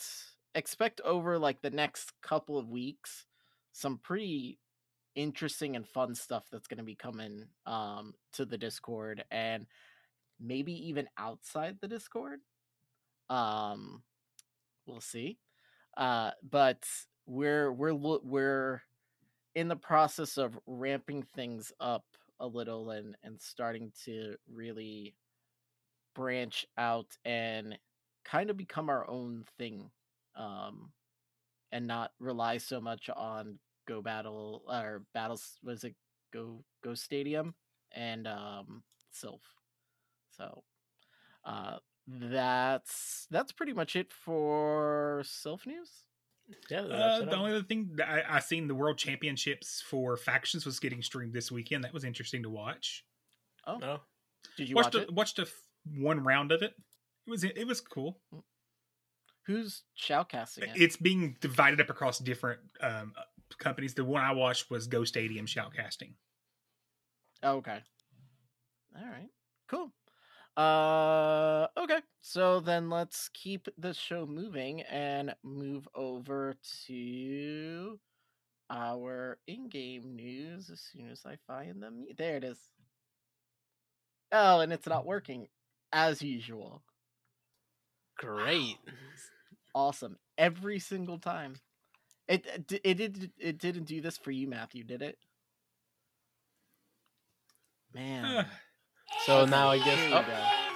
expect 0.55 1.01
over 1.01 1.37
like 1.37 1.61
the 1.61 1.69
next 1.69 2.11
couple 2.21 2.57
of 2.57 2.69
weeks 2.69 3.25
some 3.71 3.99
pretty 3.99 4.59
interesting 5.15 5.75
and 5.75 5.87
fun 5.87 6.15
stuff 6.15 6.45
that's 6.51 6.67
going 6.67 6.77
to 6.79 6.83
be 6.83 6.95
coming 6.95 7.45
um 7.65 8.13
to 8.33 8.45
the 8.45 8.57
Discord 8.57 9.23
and 9.31 9.65
maybe 10.39 10.73
even 10.89 11.07
outside 11.17 11.77
the 11.81 11.87
Discord. 11.87 12.39
Um 13.29 14.03
we'll 14.85 15.01
see. 15.01 15.37
Uh 15.97 16.31
but 16.49 16.83
we're 17.25 17.71
we're 17.71 17.93
we're 17.93 18.81
in 19.55 19.67
the 19.67 19.75
process 19.75 20.37
of 20.37 20.57
ramping 20.67 21.23
things 21.23 21.71
up 21.79 22.05
a 22.39 22.47
little 22.47 22.91
and 22.91 23.15
and 23.23 23.39
starting 23.41 23.91
to 24.05 24.35
really 24.51 25.15
branch 26.19 26.65
out 26.77 27.07
and 27.23 27.77
kind 28.25 28.49
of 28.49 28.57
become 28.57 28.89
our 28.89 29.09
own 29.09 29.45
thing 29.57 29.89
um 30.35 30.91
and 31.71 31.87
not 31.87 32.11
rely 32.19 32.57
so 32.57 32.81
much 32.81 33.09
on 33.15 33.57
go 33.87 34.01
battle 34.01 34.63
or 34.67 35.03
battles 35.13 35.57
was 35.63 35.85
it 35.85 35.95
go 36.33 36.61
go 36.83 36.93
stadium 36.93 37.55
and 37.93 38.27
um 38.27 38.83
Silph 39.15 39.47
so 40.37 40.63
uh 41.45 41.77
that's 42.07 43.25
that's 43.31 43.53
pretty 43.53 43.71
much 43.73 43.95
it 43.95 44.11
for 44.11 45.21
Silph 45.25 45.65
news 45.65 46.03
Yeah, 46.69 46.81
Uh, 46.81 47.25
the 47.25 47.35
only 47.37 47.51
other 47.51 47.63
thing 47.63 47.91
that 47.95 48.09
I, 48.09 48.37
I 48.37 48.39
seen 48.39 48.67
the 48.67 48.75
World 48.75 48.97
Championships 48.97 49.81
for 49.87 50.17
factions 50.17 50.65
was 50.65 50.79
getting 50.79 51.01
streamed 51.03 51.33
this 51.33 51.51
weekend. 51.51 51.83
That 51.83 51.93
was 51.93 52.03
interesting 52.03 52.43
to 52.43 52.49
watch. 52.49 53.05
oh 53.67 53.77
No. 53.77 53.99
did 54.57 54.67
you 54.67 54.75
watched 54.75 54.95
watch 54.95 55.03
a, 55.03 55.07
it 55.07 55.13
watched 55.13 55.39
a 55.39 55.43
f- 55.43 55.68
one 55.97 56.23
round 56.23 56.51
of 56.51 56.61
it. 56.61 56.73
It 57.27 57.29
was 57.29 57.43
it 57.43 57.67
was 57.67 57.81
cool. 57.81 58.19
who's 59.45 59.83
shoutcasting 59.99 60.63
it 60.63 60.69
It's 60.75 60.97
being 60.97 61.35
divided 61.41 61.81
up 61.81 61.89
across 61.89 62.19
different 62.19 62.59
um, 62.81 63.13
companies. 63.57 63.93
The 63.93 64.05
one 64.05 64.23
I 64.23 64.31
watched 64.31 64.69
was 64.69 64.87
Go 64.87 65.03
Stadium 65.03 65.45
Shoutcasting. 65.45 66.13
Oh, 67.43 67.57
okay. 67.57 67.79
All 68.97 69.05
right. 69.05 69.29
Cool. 69.67 69.91
Uh 70.57 71.67
okay. 71.77 71.99
So 72.21 72.59
then 72.59 72.89
let's 72.89 73.29
keep 73.33 73.67
the 73.77 73.93
show 73.93 74.25
moving 74.25 74.81
and 74.81 75.33
move 75.43 75.87
over 75.95 76.55
to 76.87 77.99
our 78.69 79.37
in-game 79.47 80.15
news 80.15 80.69
as 80.69 80.81
soon 80.81 81.09
as 81.09 81.25
I 81.25 81.37
find 81.47 81.81
them. 81.81 82.05
There 82.17 82.37
it 82.37 82.43
is. 82.43 82.59
Oh, 84.31 84.59
and 84.59 84.73
it's 84.73 84.87
not 84.87 85.05
working 85.05 85.47
as 85.91 86.21
usual. 86.21 86.83
Great. 88.17 88.77
Awesome. 89.73 90.17
Every 90.37 90.79
single 90.79 91.17
time. 91.19 91.55
It 92.27 92.45
it 92.45 92.67
di- 92.67 92.81
it 92.83 92.93
did 92.95 93.31
it 93.39 93.57
didn't 93.57 93.85
do 93.85 94.01
this 94.01 94.17
for 94.17 94.31
you, 94.31 94.47
Matthew, 94.47 94.83
did 94.83 95.01
it? 95.01 95.17
Man. 97.93 98.45
So 99.25 99.43
now 99.45 99.69
I 99.69 99.79
guess. 99.79 99.99
Oh, 100.13 100.68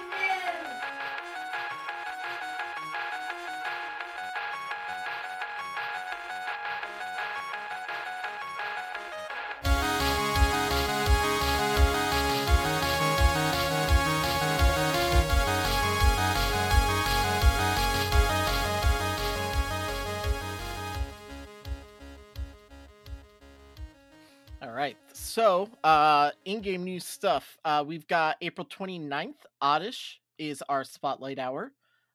in-game 26.54 26.84
news 26.84 27.04
stuff. 27.04 27.56
Uh 27.64 27.84
we've 27.86 28.06
got 28.06 28.36
April 28.40 28.66
29th, 28.66 29.34
Oddish 29.60 30.20
is 30.38 30.62
our 30.68 30.84
spotlight 30.84 31.38
hour 31.38 31.72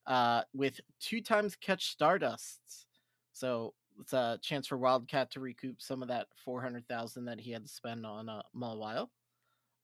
uh 0.08 0.42
with 0.54 0.80
two 1.00 1.22
times 1.22 1.56
catch 1.56 1.96
Stardusts. 1.98 2.86
So, 3.34 3.74
it's 4.00 4.14
a 4.14 4.40
chance 4.42 4.68
for 4.68 4.78
Wildcat 4.78 5.32
to 5.32 5.40
recoup 5.42 5.82
some 5.82 6.02
of 6.02 6.08
that 6.08 6.28
400,000 6.46 7.26
that 7.26 7.40
he 7.40 7.52
had 7.52 7.64
to 7.64 7.70
spend 7.70 8.06
on 8.06 8.30
uh. 8.30 9.06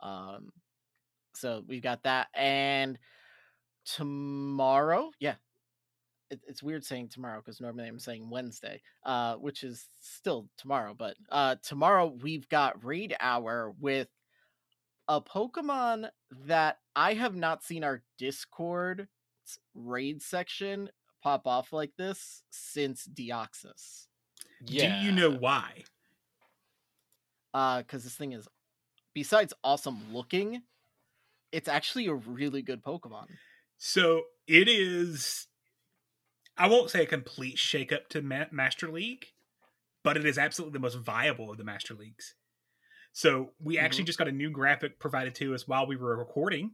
Um 0.01 0.51
so 1.33 1.63
we've 1.67 1.81
got 1.81 2.03
that 2.03 2.27
and 2.33 2.97
tomorrow, 3.85 5.11
yeah. 5.19 5.35
It, 6.31 6.39
it's 6.47 6.63
weird 6.63 6.83
saying 6.83 7.09
tomorrow 7.09 7.39
because 7.39 7.61
normally 7.61 7.87
I'm 7.87 7.99
saying 7.99 8.29
Wednesday, 8.29 8.81
uh, 9.05 9.35
which 9.35 9.63
is 9.63 9.89
still 10.01 10.47
tomorrow. 10.57 10.95
But 10.97 11.17
uh, 11.29 11.57
tomorrow 11.61 12.15
we've 12.23 12.47
got 12.49 12.83
Raid 12.83 13.15
Hour 13.19 13.73
with 13.79 14.07
a 15.07 15.21
Pokemon 15.21 16.09
that 16.45 16.79
I 16.95 17.13
have 17.13 17.35
not 17.35 17.63
seen 17.63 17.83
our 17.83 18.03
Discord 18.17 19.07
raid 19.73 20.21
section 20.21 20.89
pop 21.21 21.47
off 21.47 21.73
like 21.73 21.91
this 21.97 22.43
since 22.49 23.07
Deoxys. 23.07 24.07
yeah. 24.65 24.99
Do 24.99 25.05
you 25.05 25.11
know 25.11 25.31
why? 25.31 25.83
Uh, 27.53 27.79
because 27.79 28.03
this 28.03 28.15
thing 28.15 28.33
is, 28.33 28.47
besides 29.13 29.53
awesome 29.63 30.13
looking, 30.13 30.63
it's 31.51 31.67
actually 31.67 32.07
a 32.07 32.13
really 32.13 32.61
good 32.61 32.83
Pokemon. 32.83 33.25
So 33.77 34.23
it 34.47 34.67
is. 34.67 35.47
I 36.57 36.67
won't 36.67 36.89
say 36.89 37.03
a 37.03 37.07
complete 37.07 37.57
shakeup 37.57 38.07
to 38.09 38.21
Ma- 38.21 38.45
Master 38.51 38.89
League, 38.89 39.27
but 40.03 40.17
it 40.17 40.25
is 40.25 40.37
absolutely 40.37 40.73
the 40.73 40.81
most 40.81 40.97
viable 40.97 41.51
of 41.51 41.57
the 41.57 41.63
Master 41.63 41.93
Leagues. 41.93 42.35
So 43.15 43.51
we 43.63 43.77
actually 43.77 44.03
just 44.03 44.17
got 44.19 44.27
a 44.27 44.31
new 44.33 44.49
graphic 44.49 44.99
provided 44.99 45.35
to 45.35 45.55
us 45.55 45.65
while 45.65 45.87
we 45.87 45.95
were 45.95 46.17
recording 46.17 46.71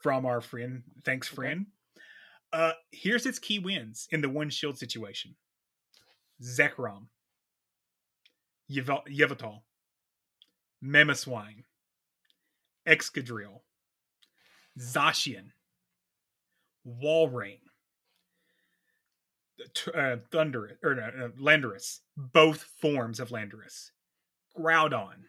from 0.00 0.24
our 0.24 0.40
friend. 0.40 0.84
Thanks, 1.04 1.26
friend. 1.26 1.66
Uh, 2.52 2.74
here's 2.92 3.26
its 3.26 3.40
key 3.40 3.58
wins 3.58 4.06
in 4.12 4.20
the 4.20 4.28
one 4.28 4.50
shield 4.50 4.78
situation: 4.78 5.34
Zekrom, 6.40 7.08
Yvel- 8.70 9.02
Yveltal, 9.10 9.62
Mamoswine, 10.80 11.64
Excadrill, 12.86 13.62
Zacian, 14.78 15.50
Walrein, 16.86 17.58
t- 19.74 19.90
uh, 19.92 20.18
Thunder 20.30 20.78
or 20.84 20.92
uh, 20.92 21.28
Landorus, 21.36 21.98
both 22.16 22.62
forms 22.80 23.18
of 23.18 23.30
Landorus, 23.30 23.90
Groudon, 24.56 25.24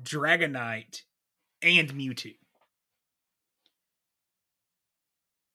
Dragonite, 0.00 1.02
and 1.62 1.92
Mewtwo. 1.94 2.34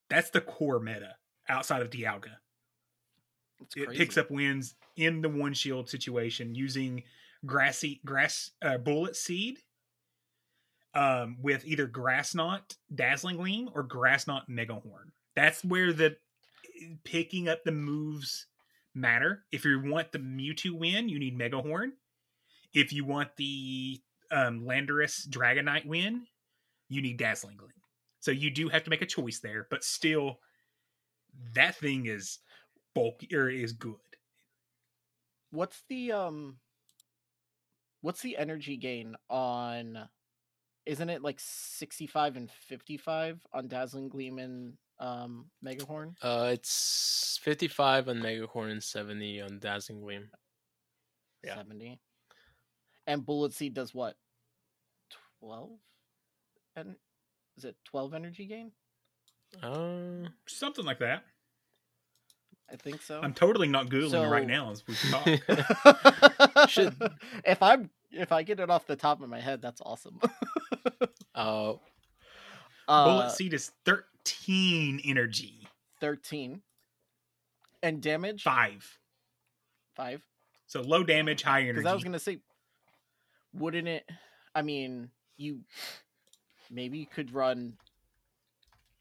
That's 0.09 0.29
the 0.29 0.41
core 0.41 0.79
meta 0.79 1.15
outside 1.49 1.81
of 1.81 1.89
Dialga. 1.89 2.38
It 3.75 3.89
picks 3.91 4.17
up 4.17 4.29
wins 4.29 4.75
in 4.95 5.21
the 5.21 5.29
one 5.29 5.53
shield 5.53 5.89
situation 5.89 6.55
using 6.55 7.03
grassy 7.45 8.01
grass 8.05 8.51
uh, 8.61 8.77
bullet 8.77 9.15
seed 9.15 9.57
um, 10.93 11.38
with 11.41 11.65
either 11.65 11.88
grass 11.88 12.35
knot 12.35 12.75
dazzling 12.93 13.38
gleam 13.38 13.69
or 13.73 13.83
grass 13.83 14.27
knot 14.27 14.49
megahorn. 14.49 15.11
That's 15.35 15.63
where 15.63 15.91
the 15.91 16.17
picking 17.03 17.49
up 17.49 17.63
the 17.63 17.71
moves 17.71 18.47
matter. 18.93 19.43
If 19.51 19.65
you 19.65 19.81
want 19.83 20.11
the 20.11 20.19
Mewtwo 20.19 20.71
win, 20.71 21.09
you 21.09 21.19
need 21.19 21.38
megahorn. 21.38 21.91
If 22.73 22.93
you 22.93 23.05
want 23.05 23.35
the 23.38 24.01
um, 24.32 24.61
Landorus 24.61 25.28
Dragonite 25.28 25.86
win, 25.86 26.25
you 26.89 27.01
need 27.01 27.17
dazzling 27.17 27.57
gleam. 27.57 27.71
So 28.19 28.32
you 28.32 28.51
do 28.51 28.69
have 28.69 28.84
to 28.84 28.89
make 28.89 29.01
a 29.01 29.05
choice 29.05 29.39
there, 29.39 29.67
but 29.69 29.84
still, 29.84 30.39
that 31.53 31.75
thing 31.75 32.07
is 32.07 32.39
bulky 32.95 33.30
or 33.36 33.49
is 33.49 33.73
good. 33.73 33.95
What's 35.51 35.84
the 35.88 36.11
um 36.11 36.57
what's 38.01 38.21
the 38.21 38.38
energy 38.38 38.78
gain 38.78 39.15
on 39.30 40.09
isn't 40.86 41.09
it 41.09 41.21
like 41.21 41.39
65 41.39 42.38
and 42.38 42.51
55 42.51 43.41
on 43.53 43.67
Dazzling 43.67 44.09
Gleam 44.09 44.39
and 44.39 44.73
um 44.99 45.45
Megahorn? 45.65 46.15
Uh, 46.21 46.49
it's 46.53 47.39
55 47.43 48.09
on 48.09 48.17
Megahorn 48.17 48.71
and 48.71 48.84
70 48.84 49.41
on 49.41 49.59
Dazzling 49.59 50.01
Gleam. 50.01 50.30
Yeah. 51.43 51.55
70. 51.55 51.99
And 53.08 53.26
Bullet 53.26 53.53
Seed 53.53 53.74
does 53.74 53.93
what? 53.95 54.16
12? 55.39 55.72
And 56.76 56.95
is 57.58 57.66
it 57.66 57.76
12 57.86 58.14
energy 58.14 58.45
gain? 58.45 58.72
Uh, 59.64 60.28
Something 60.45 60.86
like 60.86 60.99
that. 60.99 61.24
I 62.72 62.76
think 62.76 63.01
so. 63.01 63.22
I'm 63.24 63.34
totally 63.34 63.70
not 63.70 63.88
googling 63.88 64.26
it 64.26 64.30
right 64.30 64.45
now 64.45 64.72
as 64.72 64.84
we 64.86 64.93
talk. 65.10 66.70
Should- 66.70 66.95
if 67.45 67.64
I'm 67.64 67.89
if 68.12 68.32
I 68.34 68.43
get 68.43 68.60
it 68.60 68.70
off 68.70 68.86
the 68.88 68.95
top 68.97 69.22
of 69.22 69.30
my 69.30 69.39
head, 69.39 69.62
that's 69.62 69.82
awesome. 69.86 70.20
uh, 71.34 71.74
uh, 72.89 73.05
Bullet 73.05 73.32
seed 73.32 73.53
is 73.53 73.72
13 73.86 75.01
energy, 75.05 75.68
13. 76.01 76.62
And 77.84 78.01
damage? 78.01 78.43
five. 78.43 78.86
Five. 79.95 80.22
So 80.68 80.82
low 80.82 81.03
damage, 81.03 81.43
high 81.43 81.62
energy. 81.62 81.74
Because 81.80 81.89
I 81.89 81.93
was 81.93 82.03
gonna 82.03 82.20
say, 82.20 82.39
wouldn't 83.58 83.88
it? 83.88 84.10
I 84.55 84.62
mean, 84.62 85.10
you 85.38 85.60
maybe 86.72 86.99
you 86.99 87.05
could 87.05 87.34
run 87.34 87.74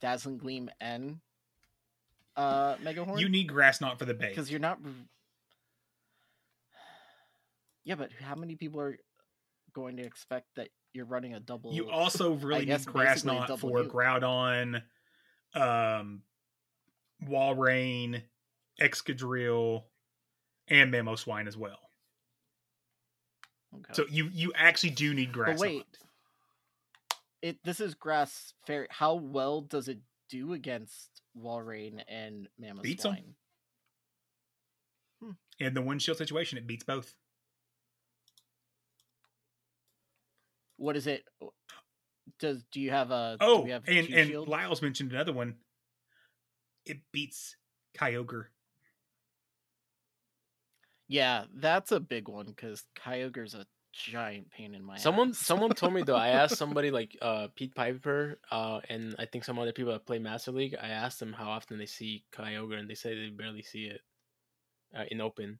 Dazzling 0.00 0.38
Gleam 0.38 0.70
and 0.80 1.18
uh 2.36 2.76
Megahorn. 2.76 3.18
You 3.20 3.28
need 3.28 3.44
grass 3.48 3.80
knot 3.80 3.98
for 3.98 4.04
the 4.04 4.14
base. 4.14 4.30
because 4.30 4.50
you're 4.50 4.60
not. 4.60 4.78
Yeah, 7.84 7.94
but 7.94 8.10
how 8.20 8.34
many 8.34 8.56
people 8.56 8.80
are 8.80 8.98
going 9.74 9.96
to 9.98 10.02
expect 10.02 10.46
that 10.56 10.68
you're 10.92 11.04
running 11.04 11.34
a 11.34 11.40
double? 11.40 11.72
You 11.72 11.88
also 11.88 12.32
really 12.32 12.66
need 12.66 12.84
grass 12.86 13.24
knot 13.24 13.60
for 13.60 13.82
you. 13.82 13.88
Groudon, 13.88 14.82
um, 15.54 16.22
Walrein, 17.24 18.22
Excadrill, 18.80 19.84
and 20.68 20.92
Mamoswine 20.92 21.46
as 21.46 21.56
well. 21.56 21.78
Okay. 23.74 23.92
So 23.92 24.04
you 24.08 24.30
you 24.32 24.52
actually 24.54 24.90
do 24.90 25.12
need 25.14 25.32
grass 25.32 25.58
but 25.58 25.60
wait, 25.60 25.76
knot. 25.78 25.86
it 27.42 27.58
this 27.64 27.80
is 27.80 27.94
grass 27.94 28.54
fairy. 28.66 28.86
How 28.90 29.14
well 29.14 29.60
does 29.60 29.88
it 29.88 29.98
do 30.28 30.52
against 30.52 31.22
Walrein 31.38 32.02
and 32.08 32.48
Mammoth 32.58 32.82
Beats 32.82 33.04
'em. 33.04 33.12
Swine? 33.12 33.34
Hmm. 35.22 35.30
In 35.58 35.74
the 35.74 35.82
one 35.82 35.98
shield 35.98 36.18
situation, 36.18 36.58
it 36.58 36.66
beats 36.66 36.84
both. 36.84 37.14
What 40.78 40.96
is 40.96 41.06
it? 41.06 41.24
Does 42.38 42.64
do 42.70 42.80
you 42.80 42.90
have 42.90 43.10
a? 43.10 43.36
Oh, 43.40 43.62
we 43.62 43.70
have 43.70 43.84
and 43.86 44.08
and? 44.08 44.46
Lyle's 44.46 44.82
mentioned 44.82 45.12
another 45.12 45.32
one. 45.32 45.56
It 46.84 46.98
beats 47.12 47.56
Kyogre. 47.98 48.46
Yeah, 51.08 51.44
that's 51.54 51.92
a 51.92 52.00
big 52.00 52.28
one 52.28 52.46
because 52.46 52.84
Kyogre's 52.96 53.54
a 53.54 53.66
giant 53.92 54.50
pain 54.50 54.74
in 54.74 54.84
my 54.84 54.98
someone 54.98 55.30
ass. 55.30 55.38
someone 55.38 55.70
told 55.70 55.94
me 55.94 56.02
though. 56.02 56.16
I 56.16 56.28
asked 56.28 56.56
somebody 56.58 56.90
like 56.90 57.16
uh 57.22 57.48
Pete 57.54 57.74
Piper, 57.74 58.38
uh, 58.50 58.80
and 58.88 59.14
I 59.18 59.26
think 59.26 59.44
some 59.44 59.58
other 59.58 59.72
people 59.72 59.92
that 59.92 60.04
play 60.06 60.18
Master 60.18 60.52
League. 60.52 60.76
I 60.80 60.88
asked 60.88 61.20
them 61.20 61.32
how 61.32 61.48
often 61.48 61.78
they 61.78 61.86
see 61.86 62.24
Kyogre, 62.32 62.78
and 62.78 62.90
they 62.90 62.94
say 62.94 63.14
they 63.14 63.30
barely 63.30 63.62
see 63.62 63.84
it 63.84 64.00
uh, 64.96 65.04
in 65.10 65.20
open. 65.20 65.58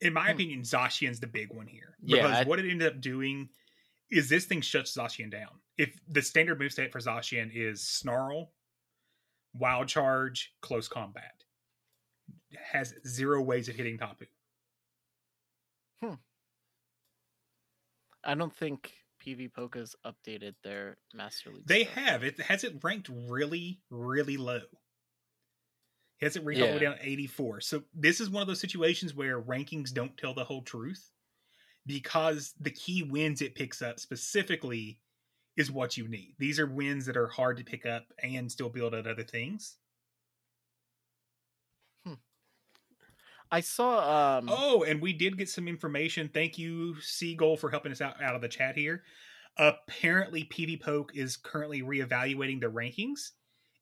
In 0.00 0.12
my 0.14 0.26
Hmm. 0.30 0.34
opinion, 0.34 0.60
Zacian's 0.62 1.20
the 1.20 1.26
big 1.28 1.52
one 1.52 1.66
here. 1.68 1.96
Yeah, 2.02 2.22
Because 2.22 2.36
I- 2.38 2.44
what 2.44 2.58
it 2.58 2.68
ended 2.68 2.88
up 2.92 3.00
doing 3.00 3.50
is 4.10 4.28
this 4.28 4.46
thing 4.46 4.60
shuts 4.60 4.96
Zacian 4.96 5.30
down. 5.30 5.60
If 5.78 5.96
the 6.08 6.22
standard 6.22 6.58
moveset 6.58 6.90
for 6.90 6.98
Zacian 6.98 7.50
is 7.54 7.86
Snarl, 7.88 8.52
Wild 9.54 9.86
Charge, 9.88 10.54
Close 10.60 10.88
Combat. 10.88 11.44
Has 12.72 12.94
zero 13.06 13.42
ways 13.42 13.68
of 13.68 13.74
hitting 13.74 13.98
Tapu. 13.98 14.26
Hmm. 16.02 16.14
I 18.24 18.34
don't 18.34 18.54
think 18.54 18.92
PvPoke's 19.24 19.94
updated 20.04 20.54
their 20.62 20.96
Master 21.14 21.50
League. 21.50 21.66
They 21.66 21.84
stuff. 21.84 21.94
have. 21.94 22.24
It 22.24 22.40
has 22.40 22.64
it 22.64 22.78
ranked 22.82 23.08
really, 23.28 23.80
really 23.90 24.36
low. 24.36 24.60
It 26.20 26.24
has 26.26 26.36
it 26.36 26.44
ranked 26.44 26.62
all 26.62 26.68
the 26.68 26.74
way 26.74 26.80
down 26.80 26.98
to 26.98 27.08
84. 27.08 27.60
So 27.60 27.82
this 27.94 28.20
is 28.20 28.30
one 28.30 28.42
of 28.42 28.48
those 28.48 28.60
situations 28.60 29.14
where 29.14 29.40
rankings 29.40 29.92
don't 29.92 30.16
tell 30.16 30.34
the 30.34 30.44
whole 30.44 30.62
truth 30.62 31.10
because 31.86 32.54
the 32.60 32.70
key 32.70 33.02
wins 33.02 33.42
it 33.42 33.54
picks 33.54 33.82
up 33.82 33.98
specifically 33.98 35.00
is 35.56 35.70
what 35.70 35.96
you 35.96 36.08
need. 36.08 36.34
These 36.38 36.58
are 36.58 36.66
wins 36.66 37.06
that 37.06 37.16
are 37.16 37.26
hard 37.26 37.58
to 37.58 37.64
pick 37.64 37.84
up 37.84 38.06
and 38.22 38.50
still 38.50 38.68
build 38.68 38.94
out 38.94 39.06
other 39.06 39.24
things. 39.24 39.76
I 43.52 43.60
saw. 43.60 44.38
Um, 44.38 44.48
Oh, 44.50 44.82
and 44.82 45.00
we 45.00 45.12
did 45.12 45.36
get 45.36 45.48
some 45.48 45.68
information. 45.68 46.30
Thank 46.32 46.58
you, 46.58 46.98
Seagull, 47.00 47.58
for 47.58 47.70
helping 47.70 47.92
us 47.92 48.00
out 48.00 48.20
out 48.20 48.34
of 48.34 48.40
the 48.40 48.48
chat 48.48 48.76
here. 48.76 49.04
Apparently, 49.58 50.44
PvPoke 50.44 51.10
is 51.14 51.36
currently 51.36 51.82
reevaluating 51.82 52.60
their 52.60 52.70
rankings. 52.70 53.32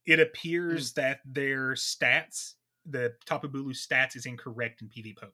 It 0.07 0.18
appears 0.18 0.93
that 0.95 1.21
their 1.25 1.75
stats, 1.75 2.55
the 2.85 3.14
Tapu 3.25 3.49
Bulu 3.49 3.71
stats, 3.71 4.16
is 4.16 4.27
incorrect 4.27 4.83
in 4.83 4.89
PvPoke. 4.89 5.31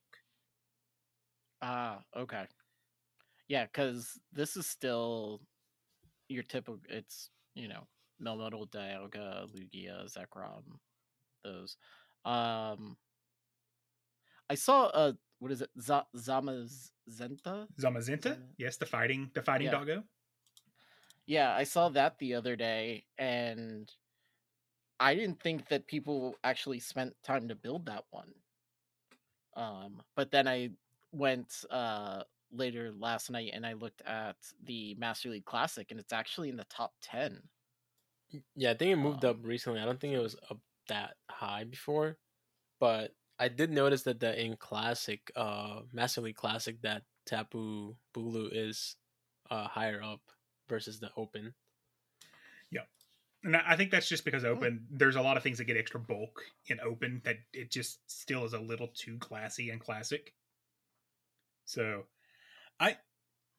Ah, 1.62 2.00
okay. 2.14 2.44
Yeah, 3.48 3.64
because 3.64 4.20
this 4.32 4.56
is 4.56 4.66
still 4.66 5.40
your 6.28 6.42
typical. 6.42 6.78
It's 6.90 7.30
you 7.54 7.68
know 7.68 7.86
Melmetal, 8.22 8.70
Dialga, 8.70 9.46
Lugia, 9.54 10.04
Zekrom, 10.14 10.64
those. 11.42 11.78
Um, 12.26 12.98
I 14.48 14.54
saw 14.54 14.86
uh 14.86 15.12
what 15.38 15.52
is 15.52 15.60
it? 15.62 15.70
Z- 15.78 16.08
Zamazenta? 16.16 17.68
Zamazenta, 17.78 18.38
yes, 18.56 18.76
the 18.78 18.86
fighting, 18.86 19.30
the 19.34 19.42
fighting 19.42 19.66
Yeah. 19.66 19.72
doggo. 19.72 20.04
Yeah, 21.26 21.54
I 21.54 21.64
saw 21.64 21.88
that 21.90 22.18
the 22.18 22.34
other 22.34 22.54
day, 22.56 23.06
and 23.18 23.92
I 24.98 25.14
didn't 25.14 25.40
think 25.42 25.68
that 25.68 25.86
people 25.86 26.36
actually 26.44 26.80
spent 26.80 27.14
time 27.22 27.48
to 27.48 27.54
build 27.54 27.86
that 27.86 28.04
one. 28.10 28.32
Um, 29.54 30.02
but 30.14 30.30
then 30.30 30.46
I 30.46 30.70
went 31.12 31.64
uh 31.70 32.24
later 32.52 32.92
last 32.92 33.30
night 33.30 33.50
and 33.54 33.66
I 33.66 33.72
looked 33.72 34.02
at 34.02 34.36
the 34.62 34.94
Master 34.94 35.30
League 35.30 35.44
Classic 35.44 35.90
and 35.90 35.98
it's 35.98 36.12
actually 36.12 36.48
in 36.48 36.56
the 36.56 36.64
top 36.64 36.94
10. 37.02 37.42
Yeah, 38.54 38.70
I 38.70 38.74
think 38.74 38.92
it 38.92 38.96
moved 38.96 39.24
Um, 39.24 39.30
up 39.30 39.36
recently. 39.42 39.80
I 39.80 39.84
don't 39.84 40.00
think 40.00 40.14
it 40.14 40.18
was 40.20 40.36
up 40.50 40.60
that 40.88 41.16
high 41.30 41.64
before, 41.64 42.18
but 42.80 43.14
I 43.38 43.48
did 43.48 43.70
notice 43.70 44.02
that 44.02 44.20
the 44.20 44.38
in 44.40 44.56
classic, 44.56 45.30
uh, 45.36 45.80
massively 45.92 46.32
Classic, 46.32 46.80
that 46.82 47.02
Tapu 47.26 47.94
Bulu 48.14 48.48
is 48.52 48.96
uh 49.50 49.68
higher 49.68 50.02
up 50.02 50.20
versus 50.68 51.00
the 51.00 51.10
Open. 51.16 51.54
Yeah, 52.70 52.82
and 53.44 53.56
I 53.56 53.76
think 53.76 53.90
that's 53.90 54.08
just 54.08 54.24
because 54.24 54.44
open. 54.44 54.86
There's 54.90 55.16
a 55.16 55.22
lot 55.22 55.36
of 55.36 55.42
things 55.42 55.58
that 55.58 55.64
get 55.64 55.76
extra 55.76 56.00
bulk 56.00 56.42
in 56.66 56.80
open 56.80 57.22
that 57.24 57.36
it 57.52 57.70
just 57.70 57.98
still 58.10 58.44
is 58.44 58.54
a 58.54 58.60
little 58.60 58.88
too 58.88 59.18
classy 59.18 59.70
and 59.70 59.80
classic. 59.80 60.34
So, 61.64 62.04
I 62.80 62.96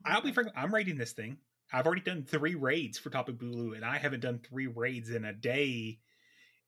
I'll 0.06 0.22
be 0.22 0.32
frank. 0.32 0.50
I'm 0.56 0.74
rating 0.74 0.98
this 0.98 1.14
thing. 1.14 1.38
I've 1.72 1.86
already 1.86 2.02
done 2.02 2.24
three 2.24 2.56
raids 2.56 2.98
for 2.98 3.10
Tapu 3.10 3.34
Bulu, 3.34 3.76
and 3.76 3.84
I 3.84 3.98
haven't 3.98 4.22
done 4.22 4.40
three 4.40 4.68
raids 4.68 5.10
in 5.10 5.26
a 5.26 5.34
day 5.34 6.00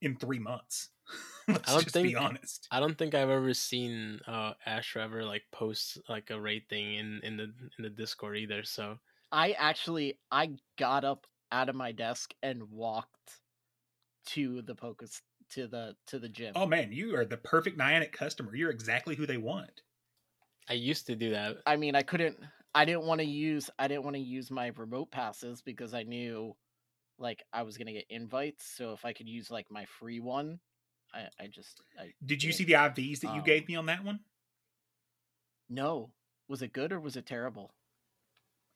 in 0.01 0.15
three 0.15 0.39
months. 0.39 0.89
Let's 1.47 1.69
I 1.69 1.73
don't 1.73 1.83
just 1.83 1.93
think 1.93 2.07
be 2.07 2.15
honest. 2.15 2.67
I 2.71 2.79
don't 2.79 2.97
think 2.97 3.15
I've 3.15 3.29
ever 3.29 3.53
seen 3.53 4.19
uh 4.27 4.53
Astra 4.65 5.03
ever 5.03 5.23
like 5.23 5.43
post 5.51 5.99
like 6.07 6.29
a 6.29 6.39
rate 6.39 6.65
thing 6.69 6.95
in 6.95 7.21
in 7.23 7.37
the 7.37 7.43
in 7.77 7.83
the 7.83 7.89
Discord 7.89 8.37
either. 8.37 8.63
So 8.63 8.97
I 9.31 9.51
actually 9.51 10.19
I 10.31 10.51
got 10.77 11.03
up 11.03 11.25
out 11.51 11.69
of 11.69 11.75
my 11.75 11.91
desk 11.91 12.33
and 12.43 12.63
walked 12.69 13.39
to 14.27 14.61
the 14.61 14.75
Pocus 14.75 15.21
to 15.51 15.67
the 15.67 15.95
to 16.07 16.19
the 16.19 16.29
gym. 16.29 16.53
Oh 16.55 16.65
man, 16.65 16.91
you 16.91 17.15
are 17.15 17.25
the 17.25 17.37
perfect 17.37 17.77
Niantic 17.77 18.11
customer. 18.11 18.55
You're 18.55 18.69
exactly 18.69 19.15
who 19.15 19.25
they 19.25 19.37
want. 19.37 19.81
I 20.69 20.73
used 20.73 21.07
to 21.07 21.15
do 21.15 21.31
that. 21.31 21.57
I 21.65 21.75
mean, 21.75 21.95
I 21.95 22.03
couldn't. 22.03 22.37
I 22.75 22.85
didn't 22.85 23.05
want 23.05 23.19
to 23.21 23.25
use. 23.25 23.69
I 23.79 23.87
didn't 23.87 24.03
want 24.03 24.15
to 24.15 24.21
use 24.21 24.51
my 24.51 24.71
remote 24.77 25.09
passes 25.09 25.61
because 25.61 25.95
I 25.95 26.03
knew, 26.03 26.55
like, 27.17 27.43
I 27.51 27.63
was 27.63 27.77
gonna 27.77 27.93
get 27.93 28.05
invites. 28.09 28.71
So 28.77 28.93
if 28.93 29.05
I 29.05 29.13
could 29.13 29.27
use 29.27 29.49
like 29.49 29.71
my 29.71 29.85
free 29.85 30.19
one, 30.19 30.59
I, 31.13 31.27
I 31.39 31.47
just. 31.47 31.81
I 31.99 32.13
Did 32.23 32.43
you 32.43 32.51
see 32.51 32.63
the 32.63 32.73
IVs 32.73 33.21
that 33.21 33.33
you 33.33 33.39
Um, 33.39 33.45
gave 33.45 33.67
me 33.67 33.75
on 33.75 33.87
that 33.87 34.03
one? 34.03 34.19
No, 35.69 36.11
was 36.47 36.61
it 36.61 36.73
good 36.73 36.91
or 36.91 36.99
was 36.99 37.15
it 37.15 37.25
terrible? 37.25 37.73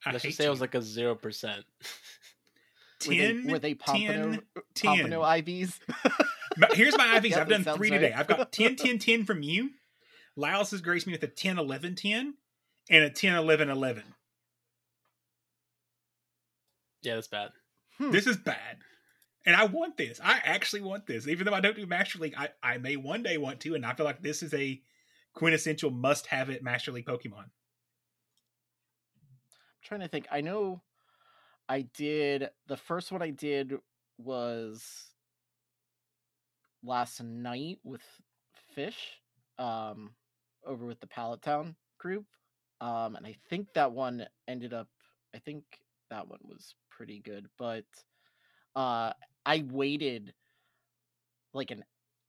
I 0.05 0.11
Let's 0.11 0.23
just 0.23 0.37
say 0.37 0.45
it 0.45 0.49
was 0.49 0.61
like 0.61 0.75
a 0.75 0.81
zero 0.81 1.15
percent. 1.15 1.65
Were 3.07 3.13
they, 3.13 3.17
10, 3.17 3.47
were 3.47 3.59
they 3.59 3.73
Pompano, 3.73 4.31
10, 4.75 4.89
Pompano 4.97 5.23
10. 5.23 5.43
IVs? 5.43 5.79
Here's 6.73 6.97
my 6.97 7.19
IVs. 7.19 7.35
I've 7.35 7.49
done 7.49 7.63
sounds 7.63 7.77
three 7.77 7.89
right. 7.89 7.99
today. 7.99 8.13
I've 8.13 8.27
got 8.27 8.51
10, 8.53 8.75
10, 8.75 8.99
10 8.99 9.25
from 9.25 9.43
you. 9.43 9.71
Lyles 10.35 10.71
has 10.71 10.81
graced 10.81 11.07
me 11.07 11.13
with 11.13 11.23
a 11.23 11.27
10, 11.27 11.57
11, 11.57 11.95
10, 11.95 12.33
and 12.89 13.03
a 13.03 13.09
10, 13.09 13.35
11, 13.35 13.69
11. 13.69 14.03
Yeah, 17.01 17.15
that's 17.15 17.27
bad. 17.27 17.49
Hmm. 17.97 18.11
This 18.11 18.27
is 18.27 18.37
bad. 18.37 18.77
And 19.45 19.55
I 19.55 19.65
want 19.65 19.97
this. 19.97 20.19
I 20.23 20.39
actually 20.43 20.81
want 20.81 21.05
this. 21.05 21.27
Even 21.27 21.45
though 21.45 21.53
I 21.53 21.59
don't 21.59 21.75
do 21.75 21.85
Master 21.85 22.19
League, 22.19 22.35
I, 22.37 22.49
I 22.61 22.77
may 22.77 22.95
one 22.95 23.23
day 23.23 23.37
want 23.37 23.59
to, 23.61 23.75
and 23.75 23.85
I 23.85 23.93
feel 23.93 24.05
like 24.05 24.21
this 24.21 24.41
is 24.41 24.53
a 24.53 24.81
quintessential 25.33 25.91
must 25.91 26.27
have 26.27 26.49
it 26.49 26.63
Master 26.63 26.91
League 26.91 27.05
Pokemon. 27.05 27.43
I'm 27.43 27.51
trying 29.83 30.01
to 30.01 30.07
think. 30.07 30.27
I 30.31 30.41
know 30.41 30.81
I 31.67 31.81
did 31.81 32.49
the 32.67 32.77
first 32.77 33.11
one 33.11 33.21
I 33.21 33.31
did 33.31 33.73
was 34.17 35.09
last 36.83 37.21
night 37.21 37.79
with 37.83 38.01
Fish, 38.73 39.19
um, 39.57 40.11
over 40.65 40.85
with 40.85 40.99
the 40.99 41.07
Pallet 41.07 41.41
Town 41.41 41.75
group. 41.97 42.25
Um, 42.81 43.15
and 43.15 43.25
I 43.25 43.35
think 43.49 43.67
that 43.75 43.91
one 43.91 44.25
ended 44.47 44.73
up 44.73 44.87
I 45.35 45.39
think 45.39 45.63
that 46.09 46.27
one 46.27 46.39
was 46.43 46.75
pretty 46.89 47.19
good, 47.19 47.47
but 47.57 47.85
uh 48.75 49.13
I 49.45 49.65
waited 49.69 50.33
like 51.53 51.71
an 51.71 51.83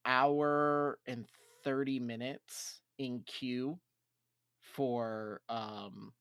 hour 0.04 0.98
and 1.06 1.26
30 1.64 2.00
minutes 2.00 2.80
in 2.98 3.22
queue 3.26 3.78
for 4.60 5.40
um 5.48 6.12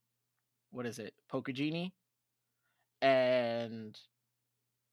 what 0.71 0.85
is 0.85 0.99
it 0.99 1.13
Pokegenie 1.31 1.91
and 3.01 3.97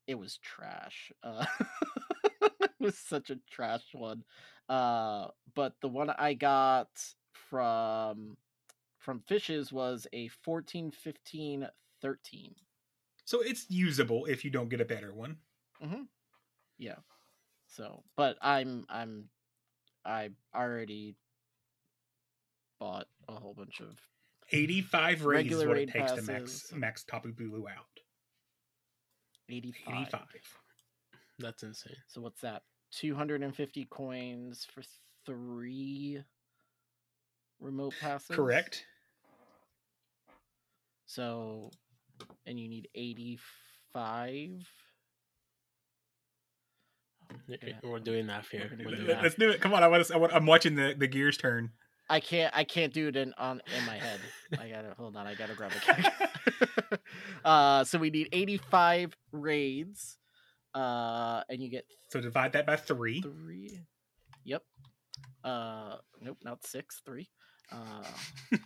it 0.07 0.17
was 0.17 0.39
trash 0.39 1.13
uh 1.23 1.45
it 2.43 2.71
was 2.81 2.99
such 2.99 3.31
a 3.31 3.39
trash 3.51 3.85
one 3.93 4.25
uh 4.69 5.29
but 5.55 5.75
the 5.81 5.89
one 5.89 6.11
i 6.11 6.35
got 6.35 6.89
from 7.33 8.37
from 8.99 9.21
fishes 9.21 9.73
was 9.73 10.07
a 10.13 10.29
14 10.29 10.91
15 10.91 11.69
13 12.03 12.55
So 13.25 13.41
it's 13.41 13.67
usable 13.71 14.27
if 14.27 14.45
you 14.45 14.51
don't 14.51 14.69
get 14.69 14.81
a 14.81 14.85
better 14.85 15.13
one. 15.13 15.37
Mm-hmm. 15.83 16.03
yeah 16.79 16.97
so 17.67 18.03
but 18.17 18.37
i'm 18.43 18.85
i'm 18.89 19.25
i 20.05 20.31
already 20.55 21.15
bought 22.79 23.07
a 23.29 23.33
whole 23.33 23.55
bunch 23.55 23.81
of 23.81 23.97
85 24.53 25.25
raids 25.25 25.47
is 25.47 25.53
Regular 25.53 25.69
what 25.69 25.79
it 25.79 25.91
takes 25.91 26.13
to 26.13 26.23
max 26.23 26.73
max 26.75 27.05
Tapu 27.05 27.33
Bulu 27.33 27.65
out. 27.71 27.87
85 29.49 29.95
85. 29.95 30.21
That's 31.39 31.63
insane. 31.63 31.97
So 32.09 32.21
what's 32.21 32.41
that? 32.43 32.63
250 32.93 33.87
coins 33.91 34.67
for 34.73 34.83
three 35.27 36.21
remote 37.61 37.95
passes. 38.01 38.35
Correct. 38.35 38.85
So, 41.07 41.71
and 42.47 42.59
you 42.59 42.69
need 42.69 42.89
85. 42.95 44.69
Y- 47.49 47.59
Yeah. 47.67 47.75
We're 47.83 47.99
doing 47.99 48.27
math 48.27 48.49
here. 48.49 48.69
do 48.69 48.85
doing 48.85 49.07
Let's 49.23 49.35
do 49.35 49.51
it. 49.51 49.61
Come 49.61 49.75
on. 49.75 49.83
I 49.83 49.89
want 49.89 50.07
to, 50.07 50.15
I 50.15 50.17
want, 50.17 50.33
I'm 50.35 50.47
watching 50.47 50.75
the, 50.75 50.95
the 50.97 51.07
gears 51.07 51.37
turn. 51.37 51.71
I 52.09 52.19
can't. 52.21 52.53
I 52.57 52.65
can't 52.65 52.93
do 52.93 53.09
it 53.09 53.17
in 53.17 53.33
on 53.39 53.63
in 53.79 53.87
my 53.87 53.97
head. 53.97 54.19
I 54.61 54.69
gotta 54.69 54.95
hold 54.97 55.17
on. 55.17 55.27
I 55.29 55.35
gotta 55.35 55.55
grab 55.55 55.71
a 55.71 55.75
calculator. 55.81 56.99
uh, 57.45 57.85
so 57.85 57.99
we 57.99 58.11
need 58.11 58.29
85 58.33 59.17
raids, 59.31 60.19
uh, 60.75 61.43
and 61.49 61.63
you 61.63 61.69
get 61.69 61.85
So 62.09 62.21
divide 62.21 62.53
that 62.55 62.67
by 62.67 62.75
three. 62.77 63.21
three. 63.23 63.79
Yep. 64.45 64.63
Uh, 65.45 65.97
nope, 66.21 66.39
not 66.43 66.67
six. 66.67 67.01
Three. 67.07 67.29
Uh, 67.71 68.03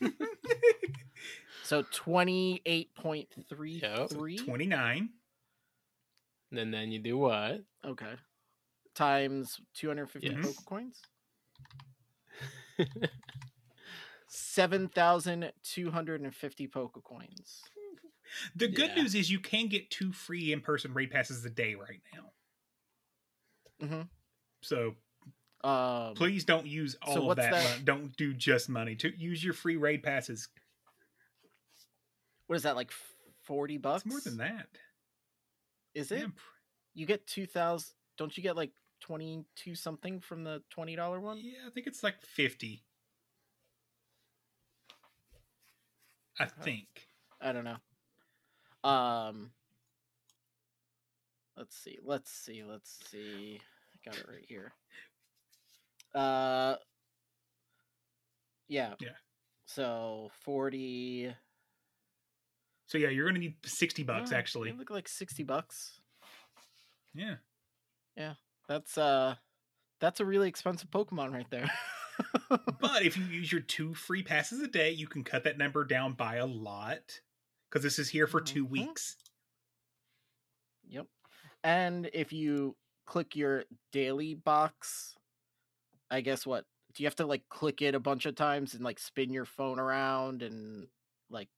so 1.62 1.82
28.33. 1.82 3.82
Yep. 3.82 4.10
29. 4.44 5.08
And 6.52 6.72
then 6.72 6.92
you 6.92 6.98
do 7.00 7.18
what? 7.18 7.60
Okay. 7.84 8.12
Times 8.94 9.60
250 9.74 10.28
Yes. 10.28 10.44
Poke 10.44 10.64
coins. 10.66 11.02
7,250 15.34 16.66
Poke 16.68 17.02
coins. 17.04 17.62
The 18.56 18.68
good 18.68 18.90
Yeah. 18.90 19.02
news 19.02 19.14
is 19.14 19.30
you 19.30 19.38
can 19.40 19.68
get 19.68 19.90
two 19.90 20.12
free 20.12 20.52
in 20.52 20.60
person 20.60 20.92
raid 20.94 21.10
passes 21.10 21.44
a 21.44 21.50
day 21.50 21.74
right 21.74 22.02
now. 22.12 22.32
Mhm. 23.80 24.08
So 24.62 24.96
Um, 25.62 26.14
please 26.14 26.44
don't 26.44 26.66
use 26.66 26.94
all 27.02 27.14
So 27.14 27.30
of 27.30 27.36
that. 27.36 27.50
that- 27.52 27.76
mon- 27.78 27.84
Don't 27.84 28.16
do 28.16 28.34
just 28.34 28.68
money. 28.68 28.94
To 28.96 29.08
use 29.16 29.42
your 29.42 29.54
free 29.54 29.76
raid 29.76 30.02
passes. 30.02 30.48
what 32.46 32.56
is 32.56 32.62
that, 32.64 32.76
like 32.76 32.90
40 33.44 33.78
bucks? 33.78 34.04
It's 34.04 34.10
more 34.10 34.20
than 34.20 34.36
that. 34.38 34.68
Is 35.94 36.12
it? 36.12 36.22
I'm 36.24 36.36
You 36.92 37.06
get 37.06 37.26
2,000. 37.26 37.96
Don't 38.18 38.36
you 38.36 38.42
get 38.42 38.54
like 38.56 38.72
22 39.04 39.74
something 39.74 40.18
from 40.18 40.44
the 40.44 40.62
$20 40.76 41.20
one? 41.20 41.38
Yeah, 41.42 41.66
I 41.66 41.70
think 41.70 41.86
it's 41.86 42.02
like 42.02 42.14
50. 42.22 42.82
I 46.40 46.46
think. 46.46 46.86
I 47.40 47.52
don't 47.52 47.64
know. 47.64 48.88
Um 48.88 49.50
let's 51.56 51.76
see. 51.76 51.98
Let's 52.02 52.30
see. 52.30 52.64
Let's 52.64 52.98
see. 53.10 53.60
I 53.60 54.10
got 54.10 54.18
it 54.18 54.26
right 54.26 54.44
here. 54.48 54.72
Uh 56.14 56.76
yeah. 58.68 58.94
Yeah. 59.00 59.10
So 59.66 60.30
40 60.44 61.34
So 62.86 62.96
yeah, 62.96 63.10
you're 63.10 63.26
gonna 63.26 63.38
need 63.38 63.56
60 63.66 64.02
bucks 64.02 64.32
uh, 64.32 64.36
actually. 64.36 64.72
Look 64.72 64.90
like 64.90 65.08
60 65.08 65.42
bucks. 65.42 66.00
Yeah. 67.14 67.34
Yeah. 68.16 68.34
That's 68.68 68.96
uh 68.98 69.36
that's 70.00 70.20
a 70.20 70.24
really 70.24 70.48
expensive 70.48 70.90
Pokemon 70.90 71.32
right 71.32 71.48
there. 71.50 71.70
But 72.80 73.04
if 73.04 73.16
you 73.16 73.24
use 73.30 73.50
your 73.50 73.60
two 73.60 73.94
free 73.94 74.22
passes 74.22 74.60
a 74.60 74.68
day, 74.68 74.90
you 74.90 75.06
can 75.06 75.24
cut 75.24 75.44
that 75.44 75.58
number 75.58 75.84
down 75.84 76.12
by 76.14 76.36
a 76.36 76.46
lot. 76.46 77.20
Because 77.70 77.82
this 77.82 77.98
is 77.98 78.08
here 78.08 78.26
for 78.26 78.40
2 78.40 78.66
Mhm. 78.66 78.70
weeks. 78.70 79.16
Yep. 80.88 81.06
And 81.62 82.10
if 82.12 82.32
you 82.32 82.76
click 83.06 83.36
your 83.36 83.64
daily 83.92 84.34
box, 84.34 85.16
I 86.10 86.20
guess 86.20 86.46
what? 86.46 86.66
Do 86.94 87.02
you 87.02 87.06
have 87.06 87.16
to 87.16 87.26
like 87.26 87.44
click 87.48 87.82
it 87.82 87.94
a 87.94 88.00
bunch 88.00 88.26
of 88.26 88.34
times 88.36 88.74
and 88.74 88.84
like 88.84 88.98
spin 88.98 89.32
your 89.32 89.46
phone 89.46 89.78
around 89.80 90.42
and 90.42 90.88
like 91.30 91.48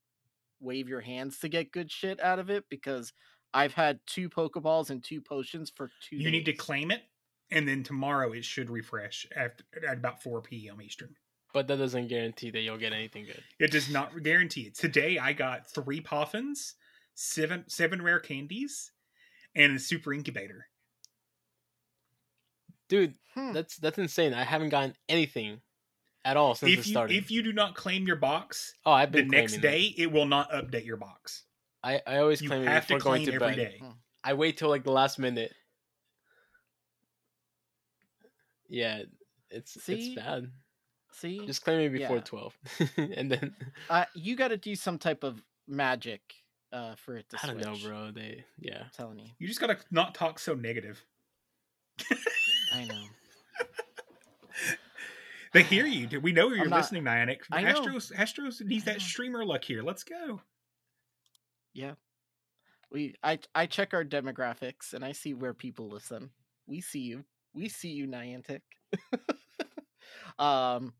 wave 0.61 0.89
your 0.89 1.01
hands 1.03 1.39
to 1.41 1.49
get 1.49 1.73
good 1.73 1.91
shit 1.91 2.21
out 2.21 2.39
of 2.39 2.51
it 2.51 2.65
because 2.71 3.13
I've 3.55 3.75
had 3.75 4.01
two 4.07 4.29
Pokeballs 4.29 4.91
and 4.91 5.03
two 5.03 5.21
potions 5.21 5.71
for 5.75 5.91
two. 6.09 6.17
You 6.17 6.31
need 6.31 6.45
to 6.45 6.53
claim 6.53 6.91
it, 6.91 7.03
and 7.51 7.67
then 7.67 7.83
tomorrow 7.83 8.33
it 8.33 8.45
should 8.45 8.71
refresh 8.71 9.27
after 9.35 9.65
at 9.89 9.99
about 9.99 10.23
4 10.23 10.43
p.m. 10.43 10.83
Eastern. 10.83 11.15
But 11.55 11.69
that 11.69 11.79
doesn't 11.79 12.09
guarantee 12.09 12.51
that 12.51 12.61
you'll 12.61 12.77
get 12.77 12.93
anything 12.93 13.25
good. 13.25 13.43
It 13.59 13.71
does 13.71 13.89
not 13.91 14.23
guarantee 14.23 14.63
it. 14.63 14.75
Today 14.75 15.19
I 15.19 15.33
got 15.33 15.71
three 15.71 16.03
Poffins, 16.03 16.75
seven 17.15 17.65
seven 17.67 18.03
rare 18.03 18.21
candies, 18.21 18.93
and 19.55 19.77
a 19.77 19.79
super 19.79 20.13
incubator. 20.13 20.67
Dude, 22.89 23.15
Hmm. 23.35 23.53
that's 23.53 23.79
that's 23.79 23.99
insane. 23.99 24.35
I 24.35 24.45
haven't 24.45 24.69
gotten 24.69 24.95
anything 25.09 25.63
at 26.27 26.37
all 26.37 26.55
since 26.55 26.73
it 26.73 26.79
If 26.81 26.87
you 26.89 27.01
if 27.09 27.31
you 27.31 27.43
do 27.43 27.53
not 27.53 27.75
claim 27.75 28.07
your 28.07 28.17
box 28.17 28.75
oh, 28.85 28.93
I've 28.93 29.11
been 29.13 29.29
the 29.29 29.37
next 29.37 29.59
claiming 29.59 29.73
day, 29.73 29.95
it 29.97 30.13
will 30.13 30.27
not 30.27 30.51
update 30.51 30.85
your 30.85 30.99
box. 30.99 31.46
It. 31.95 32.03
I, 32.07 32.15
I 32.15 32.19
always 32.19 32.41
You 32.43 32.49
claim 32.49 32.63
it 32.63 32.69
have 32.69 32.87
to 32.89 32.95
before 32.95 33.13
going 33.13 33.27
to 33.27 33.33
every 33.35 33.49
bed. 33.49 33.57
day. 33.57 33.83
I 34.25 34.35
wait 34.35 34.57
till 34.57 34.69
like 34.69 34.85
the 34.85 34.93
last 34.93 35.19
minute. 35.19 35.53
Yeah, 38.69 39.03
it's 39.51 39.81
See? 39.83 40.13
it's 40.13 40.15
bad. 40.21 40.51
See, 41.13 41.47
Just 41.47 41.63
claim 41.65 41.81
it 41.81 41.99
before 41.99 42.17
Yeah. 42.17 42.23
twelve, 42.23 42.59
and 42.99 43.31
then 43.33 43.55
uh, 43.89 44.05
you 44.15 44.37
got 44.37 44.49
to 44.49 44.57
do 44.59 44.75
some 44.75 44.99
type 44.99 45.25
of 45.25 45.43
magic 45.67 46.21
uh, 46.73 46.95
for 46.97 47.17
it 47.17 47.29
to 47.31 47.39
I 47.43 47.49
switch. 47.53 47.63
don't 47.63 47.81
know, 47.83 47.89
bro. 47.89 48.11
They 48.11 48.45
yeah. 48.59 48.81
I'm 48.85 48.91
telling 48.95 49.19
you, 49.21 49.27
You 49.39 49.49
just 49.49 49.61
gotta 49.61 49.79
not 49.91 50.15
talk 50.15 50.39
so 50.39 50.55
negative. 50.55 51.03
I 52.75 52.85
know. 52.85 53.03
They 55.53 55.63
hear 55.63 55.87
you. 55.87 56.07
dude. 56.07 56.23
We 56.23 56.33
know 56.33 56.49
you're 56.51 56.65
I'm 56.65 56.69
not- 56.71 56.81
listening, 56.81 57.05
Niantic. 57.05 57.39
I 57.51 57.63
know. 57.63 57.81
Astros 57.81 58.13
Astros 58.15 58.61
needs 58.61 58.85
that 58.85 59.01
streamer 59.01 59.43
luck 59.43 59.65
here. 59.65 59.83
Let's 59.83 60.05
go. 60.05 60.43
Yeah, 61.77 61.93
we 62.91 63.15
I 63.23 63.39
I 63.55 63.67
check 63.67 63.93
our 63.93 64.05
demographics 64.05 64.95
and 64.95 65.05
I 65.05 65.13
see 65.13 65.35
where 65.35 65.53
people 65.53 65.89
listen. 65.89 66.31
We 66.67 66.81
see 66.81 67.01
you. 67.01 67.25
We 67.55 67.69
see 67.69 67.91
you, 67.91 68.07
Niantic. 68.07 68.63
um, 70.39 70.95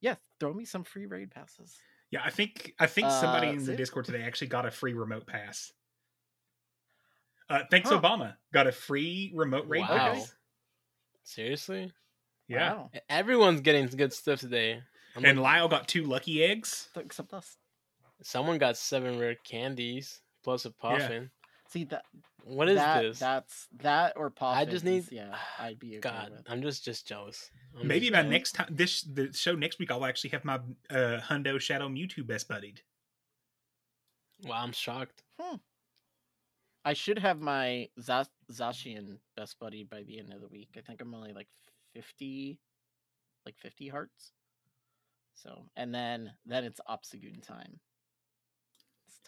yeah, 0.00 0.16
throw 0.38 0.52
me 0.52 0.64
some 0.66 0.84
free 0.84 1.06
raid 1.06 1.30
passes. 1.30 1.76
Yeah, 2.10 2.20
I 2.24 2.30
think 2.30 2.74
I 2.78 2.86
think 2.86 3.10
somebody 3.10 3.48
Uh, 3.48 3.52
in 3.52 3.58
the 3.60 3.64
see? 3.72 3.76
Discord 3.76 4.04
today 4.04 4.22
actually 4.22 4.48
got 4.48 4.66
a 4.66 4.70
free 4.70 4.92
remote 4.92 5.26
pass. 5.26 5.72
Uh, 7.48 7.62
thanks, 7.70 7.88
Huh. 7.88 8.00
Obama. 8.00 8.36
Got 8.52 8.66
a 8.66 8.72
free 8.72 9.32
remote 9.34 9.66
raid 9.68 9.80
Wow. 9.80 9.88
pass. 9.88 10.34
Seriously, 11.24 11.92
Yeah, 12.48 12.74
Wow. 12.74 12.90
Everyone's 13.08 13.60
getting 13.60 13.86
good 13.86 14.12
stuff 14.12 14.40
today. 14.40 14.82
I'm 15.16 15.24
and 15.24 15.38
like, 15.38 15.54
Lyle 15.54 15.68
got 15.68 15.88
two 15.88 16.04
lucky 16.04 16.42
eggs. 16.44 16.88
Except 16.96 17.32
us. 17.32 17.56
Someone 18.22 18.58
got 18.58 18.76
seven 18.76 19.18
rare 19.18 19.36
candies 19.44 20.20
plus 20.42 20.64
a 20.64 20.70
puffin. 20.70 21.30
See 21.68 21.84
that 21.84 22.04
What 22.44 22.68
is 22.68 22.76
that, 22.76 23.02
this? 23.02 23.18
That's 23.18 23.68
that 23.78 24.14
or 24.16 24.30
pop. 24.30 24.56
I 24.56 24.64
just 24.64 24.84
need- 24.84 25.06
yeah. 25.12 25.36
I'd 25.58 25.78
be 25.78 25.98
okay 25.98 26.00
God, 26.08 26.30
with. 26.30 26.50
I'm 26.50 26.62
just 26.62 26.84
just 26.84 27.06
jealous. 27.06 27.50
I'm 27.78 27.86
Maybe 27.86 28.06
just 28.06 28.12
by 28.12 28.18
jealous. 28.22 28.32
next 28.32 28.52
time, 28.52 28.66
this 28.70 29.02
the 29.02 29.32
show 29.32 29.54
next 29.54 29.78
week, 29.78 29.90
I'll 29.90 30.04
actually 30.04 30.30
have 30.30 30.44
my 30.44 30.56
uh, 30.90 31.20
Hundo 31.20 31.60
Shadow 31.60 31.88
Mewtwo 31.88 32.26
best 32.26 32.48
buddied. 32.48 32.80
Wow, 34.44 34.62
I'm 34.62 34.72
shocked. 34.72 35.22
Hmm. 35.38 35.56
I 36.84 36.94
should 36.94 37.18
have 37.18 37.40
my 37.40 37.88
Za- 38.00 38.26
Zacian 38.50 39.18
best 39.36 39.58
buddy 39.60 39.84
by 39.84 40.02
the 40.02 40.18
end 40.18 40.32
of 40.32 40.40
the 40.40 40.48
week. 40.48 40.70
I 40.78 40.80
think 40.80 41.02
I'm 41.02 41.14
only 41.14 41.32
like 41.34 41.48
fifty, 41.92 42.58
like 43.44 43.58
fifty 43.58 43.86
hearts. 43.88 44.32
So 45.34 45.66
and 45.76 45.94
then 45.94 46.32
then 46.46 46.64
it's 46.64 46.80
Obstagoon 46.88 47.46
time. 47.46 47.78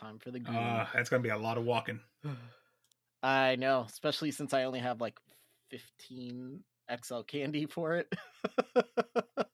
Time 0.01 0.19
for 0.19 0.31
the 0.31 0.41
goon. 0.41 0.55
Uh, 0.57 0.87
that's 0.95 1.09
gonna 1.09 1.23
be 1.23 1.29
a 1.29 1.37
lot 1.39 1.59
of 1.59 1.65
walking. 1.65 2.01
I 3.23 3.57
know, 3.57 3.85
especially 3.89 4.31
since 4.33 4.53
I 4.53 4.65
only 4.65 4.81
have 4.81 5.01
like 5.01 5.17
fifteen 5.71 6.65
XL 7.03 7.21
candy 7.23 7.67
for 7.67 7.95
it. 7.97 8.13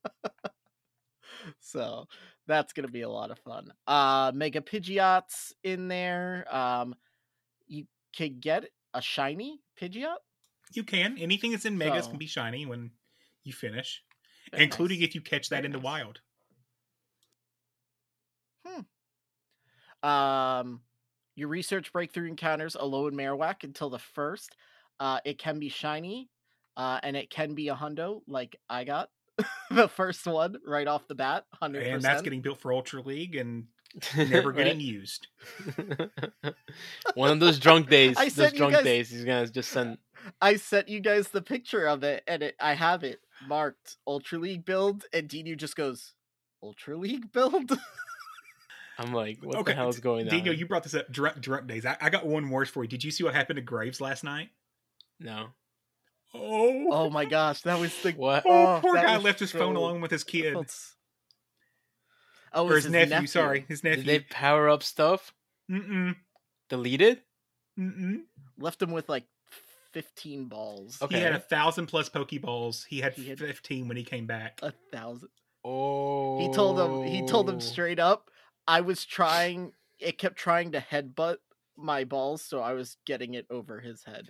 so 1.61 2.07
that's 2.47 2.73
gonna 2.73 2.89
be 2.89 3.03
a 3.03 3.09
lot 3.09 3.31
of 3.31 3.39
fun. 3.41 3.73
Uh 3.87 4.33
Mega 4.35 4.61
Pidgeot's 4.61 5.53
in 5.63 5.89
there. 5.89 6.47
Um 6.55 6.95
you 7.67 7.87
could 8.17 8.41
get 8.41 8.65
a 8.95 9.03
shiny 9.03 9.61
Pidgeot. 9.81 10.17
You 10.73 10.83
can 10.85 11.17
anything 11.19 11.53
that's 11.53 11.65
in 11.67 11.77
megas 11.79 12.05
So- 12.05 12.11
can 12.11 12.19
be 12.19 12.27
shiny 12.27 12.67
when 12.67 12.91
you 13.45 13.53
finish, 13.53 14.03
including 14.53 15.01
nice. 15.01 15.09
if 15.09 15.15
you 15.15 15.21
catch 15.21 15.49
that 15.51 15.57
Very 15.57 15.67
in 15.67 15.73
the 15.73 15.79
nice. 15.79 15.85
wild. 15.85 16.21
Um, 20.03 20.81
your 21.37 21.49
research 21.49 21.93
breakthrough 21.93 22.29
encounters 22.29 22.75
Alolan 22.75 23.13
Marowak 23.13 23.65
until 23.65 23.91
the 23.91 23.99
first. 23.99 24.57
Uh, 25.01 25.21
it 25.25 25.39
can 25.39 25.59
be 25.59 25.69
shiny, 25.69 26.29
uh, 26.77 26.99
and 27.03 27.17
it 27.17 27.31
can 27.31 27.55
be 27.55 27.69
a 27.69 27.75
hundo 27.75 28.23
like 28.27 28.57
I 28.69 28.85
got 28.85 29.11
the 29.71 29.89
first 29.89 30.27
one 30.27 30.57
right 30.67 30.87
off 30.87 31.07
the 31.07 31.15
bat, 31.15 31.45
hundred 31.55 31.87
And 31.87 32.03
that's 32.03 32.23
getting 32.23 32.41
built 32.41 32.61
for 32.61 32.73
Ultra 32.73 33.03
League 33.03 33.37
and 33.37 33.67
never 34.17 34.53
getting 34.53 34.81
used. 34.81 35.29
One 37.15 37.31
of 37.31 37.41
those 37.41 37.59
drunk 37.59 37.89
days. 37.89 38.17
I 38.19 38.29
those 38.29 38.53
drunk 38.53 38.75
guys- 38.75 38.85
days. 38.85 39.11
He's 39.11 39.25
gonna 39.25 39.47
just 39.47 39.71
send. 39.71 39.99
I 40.43 40.57
sent 40.57 40.89
you 40.89 41.01
guys 41.01 41.29
the 41.29 41.41
picture 41.43 41.87
of 41.87 42.03
it, 42.03 42.23
and 42.27 42.43
it 42.43 42.57
I 42.61 42.75
have 42.75 43.05
it 43.05 43.21
marked 43.47 43.97
Ultra 44.07 44.39
League 44.39 44.65
build, 44.65 45.05
and 45.13 45.29
Dino 45.29 45.55
just 45.55 45.77
goes 45.77 46.15
Ultra 46.63 46.97
League 46.97 47.33
build. 47.33 47.71
I'm 48.99 49.13
like, 49.13 49.39
what 49.43 49.57
okay, 49.59 49.73
the 49.73 49.77
hell 49.77 49.89
is 49.89 50.01
going 50.01 50.29
on? 50.29 50.35
Dino, 50.35 50.51
you 50.51 50.67
brought 50.67 50.83
this 50.83 50.95
up. 50.95 51.11
Drunk, 51.11 51.41
drunk 51.41 51.69
days. 51.69 51.87
I, 51.87 51.97
I 52.01 52.11
got 52.11 52.27
one 52.27 52.51
worse 52.51 52.69
for 52.69 52.83
you. 52.83 52.89
Did 52.89 53.05
you 53.05 53.13
see 53.13 53.23
what 53.23 53.35
happened 53.35 53.57
to 53.57 53.63
Graves 53.63 54.01
last 54.01 54.25
night? 54.25 54.49
No. 55.21 55.49
Oh, 56.35 56.87
oh 56.91 57.11
my 57.11 57.25
gosh, 57.25 57.63
that 57.63 57.79
was 57.79 57.97
the 58.03 58.13
What? 58.17 58.45
oh, 58.47 58.51
oh, 58.51 58.81
poor 58.83 58.95
guy 58.95 59.17
left 59.17 59.41
his 59.41 59.53
phone 59.53 59.75
so- 59.75 59.81
along 59.81 60.01
with 60.01 60.11
his 60.11 60.25
kid 60.25 60.57
Oh, 62.53 62.67
or 62.67 62.75
was 62.75 62.85
his, 62.85 62.93
nephew, 62.93 63.27
Sorry, 63.27 63.65
his 63.69 63.85
nephew. 63.85 64.05
Did 64.05 64.07
they 64.07 64.21
power 64.21 64.71
up 64.71 64.83
stuff? 64.83 65.35
Mm-mm. 65.71 66.17
Deleted? 66.71 67.21
Mm-mm. 67.79 68.23
Left 68.59 68.81
him 68.81 68.91
with 68.91 69.09
like 69.09 69.25
fifteen 69.93 70.47
balls. 70.47 70.99
Okay. 71.01 71.17
He 71.17 71.23
had 71.23 71.35
a 71.35 71.41
thousand 71.41 71.87
plus 71.87 72.09
Pokeballs. 72.09 72.87
He 72.87 73.01
had, 73.01 73.13
He 73.13 73.29
had- 73.29 73.39
fifteen 73.39 73.87
when 73.87 73.97
he 73.99 74.05
came 74.05 74.27
back. 74.27 74.61
A 74.63 74.73
thousand. 74.93 75.29
Oh. 75.63 76.39
He 76.39 76.53
told 76.53 76.81
him. 76.81 77.13
He 77.13 77.27
told 77.27 77.49
him 77.49 77.57
oh. 77.57 77.61
straight 77.61 77.99
up. 77.99 78.31
I 78.69 78.83
was 78.83 79.05
trying. 79.05 79.73
It 79.99 80.19
kept 80.19 80.37
trying 80.37 80.73
to 80.73 80.81
headbutt 80.81 81.39
my 81.77 82.05
balls, 82.05 82.43
so 82.43 82.61
I 82.61 82.75
was 82.75 82.97
getting 83.05 83.35
it 83.35 83.47
over 83.51 83.81
his 83.81 84.05
head. 84.05 84.29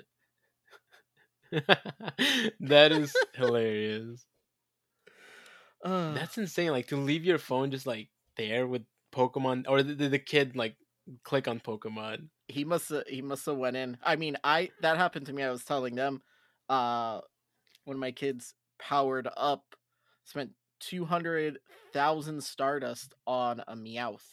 that 2.61 2.93
is 2.93 3.14
hilarious. 3.34 4.24
Ugh. 5.84 6.14
That's 6.14 6.39
insane. 6.39 6.70
Like 6.70 6.89
to 6.89 6.97
leave 6.97 7.24
your 7.24 7.39
phone 7.39 7.70
just 7.70 7.86
like 7.86 8.09
there 8.36 8.66
with 8.66 8.82
Pokemon, 9.12 9.64
or 9.68 9.83
did 9.83 9.99
the 9.99 10.18
kid 10.18 10.57
like 10.57 10.76
click 11.25 11.49
on 11.49 11.61
Pokemon? 11.61 12.29
he 12.49 12.64
must 12.64 12.88
have. 12.88 13.07
He 13.07 13.22
must 13.22 13.46
have 13.46 13.57
went 13.57 13.76
in. 13.76 13.99
I 14.03 14.17
mean, 14.17 14.37
I 14.42 14.71
that 14.80 14.96
happened 14.96 15.26
to 15.26 15.33
me. 15.33 15.42
I 15.42 15.50
was 15.50 15.64
telling 15.64 15.95
them, 15.95 16.22
uh, 16.68 17.21
when 17.84 17.99
my 17.99 18.11
kids 18.11 18.54
powered 18.79 19.29
up, 19.37 19.76
spent 20.25 20.53
two 20.80 21.05
hundred 21.05 21.59
thousand 21.92 22.42
Stardust 22.42 23.14
on 23.26 23.63
a 23.67 23.75
Meowth. 23.75 24.26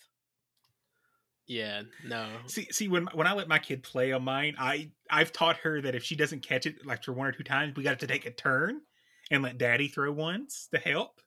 Yeah, 1.47 1.83
no. 2.03 2.27
See, 2.47 2.67
see, 2.71 2.87
when 2.87 3.07
when 3.13 3.27
I 3.27 3.33
let 3.33 3.47
my 3.47 3.59
kid 3.59 3.83
play 3.83 4.11
on 4.11 4.23
mine, 4.23 4.55
I 4.57 4.91
I've 5.09 5.31
taught 5.31 5.57
her 5.57 5.81
that 5.81 5.93
if 5.95 6.03
she 6.03 6.15
doesn't 6.15 6.41
catch 6.41 6.65
it 6.65 6.85
like 6.85 7.03
for 7.03 7.13
one 7.13 7.27
or 7.27 7.31
two 7.31 7.43
times, 7.43 7.75
we 7.75 7.83
got 7.83 7.99
to 7.99 8.07
take 8.07 8.25
a 8.25 8.31
turn 8.31 8.81
and 9.29 9.43
let 9.43 9.57
Daddy 9.57 9.87
throw 9.87 10.11
once 10.11 10.67
to 10.73 10.79
help. 10.79 11.21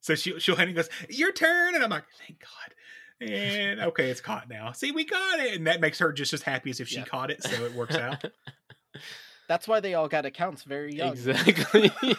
So 0.00 0.14
she 0.14 0.38
she'll 0.40 0.56
hand 0.56 0.68
and 0.70 0.76
goes, 0.76 0.88
"Your 1.08 1.30
turn," 1.32 1.74
and 1.74 1.84
I'm 1.84 1.90
like, 1.90 2.04
"Thank 2.26 2.40
God." 2.40 3.28
And 3.30 3.80
okay, 3.80 4.08
it's 4.10 4.20
caught 4.22 4.48
now. 4.48 4.72
See, 4.72 4.90
we 4.92 5.04
got 5.04 5.38
it, 5.40 5.54
and 5.54 5.66
that 5.66 5.80
makes 5.80 5.98
her 5.98 6.10
just 6.12 6.32
as 6.32 6.42
happy 6.42 6.70
as 6.70 6.80
if 6.80 6.88
she 6.88 6.96
Yeah. 6.96 7.04
caught 7.04 7.30
it. 7.30 7.42
So 7.42 7.50
it 7.64 7.74
works 7.74 7.94
out. 7.94 8.24
That's 9.48 9.68
why 9.68 9.80
they 9.80 9.94
all 9.94 10.08
got 10.08 10.24
accounts 10.24 10.62
very 10.62 10.94
young. 10.94 11.10
exactly. 11.10 11.90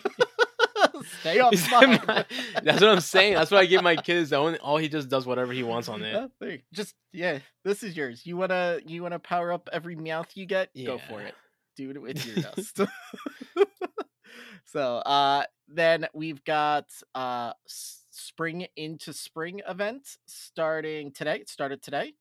Stay 1.22 1.40
off 1.40 1.54
Is 1.54 1.70
my- 1.72 2.26
That's 2.64 2.82
what 2.82 2.90
I'm 2.90 3.00
saying. 3.00 3.36
That's 3.36 3.50
why 3.52 3.60
I 3.60 3.66
give 3.66 3.82
my 3.84 3.96
kids 3.96 4.34
only. 4.34 4.60
All 4.60 4.78
he 4.78 4.90
just 4.90 5.08
does 5.10 5.26
whatever 5.26 5.54
he 5.54 5.64
wants 5.64 5.88
on 5.88 6.02
it. 6.04 6.12
Yeah, 6.14 6.28
there 6.40 6.58
just 6.74 6.94
yeah, 7.14 7.40
this 7.64 7.82
is 7.84 7.96
yours. 7.96 8.26
You 8.26 8.38
wanna 8.38 8.80
you 8.86 9.02
wanna 9.04 9.20
power 9.20 9.54
up 9.54 9.70
every 9.72 9.96
Meowth 9.96 10.36
you 10.36 10.46
get? 10.46 10.70
Go 10.86 10.98
for 10.98 11.22
it. 11.22 11.34
Do 11.78 11.90
it 11.92 12.02
with 12.02 12.26
your 12.26 12.36
dust. 12.44 12.82
so 14.66 14.98
uh 14.98 15.44
then 15.68 16.08
we've 16.14 16.44
got 16.44 16.86
uh 17.16 17.54
spring 17.68 18.68
into 18.76 19.14
spring 19.14 19.62
event 19.68 20.08
starting 20.28 21.12
today. 21.12 21.36
It 21.38 21.50
started 21.50 21.82
today. 21.82 22.14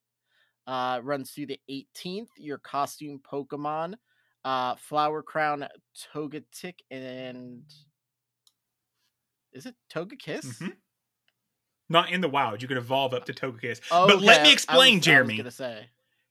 Uh 0.67 1.01
runs 1.03 1.31
through 1.31 1.47
the 1.47 1.61
18th. 1.71 2.29
Your 2.37 2.59
costume 2.59 3.21
Pokemon, 3.21 3.95
uh 4.45 4.75
Flower 4.77 5.23
Crown 5.23 5.67
Togetic 6.15 6.75
and 6.91 7.63
is 9.53 9.67
it 9.67 9.75
Togekiss? 9.93 10.59
Mhm. 10.59 10.77
Not 11.89 12.11
in 12.11 12.21
the 12.21 12.29
wild. 12.29 12.63
You 12.63 12.69
can 12.69 12.77
evolve 12.77 13.13
up 13.15 13.25
to 13.27 13.33
Togekiss. 13.33 13.81
Oh, 13.91 14.07
but 14.07 14.21
let 14.21 14.37
okay, 14.37 14.43
me 14.45 14.49
I 14.51 14.53
explain, 14.53 14.97
was- 14.99 15.05
Jeremy. 15.05 15.35
I 15.41 15.43
was 15.45 15.57
gonna 15.59 15.73
say. 15.75 15.89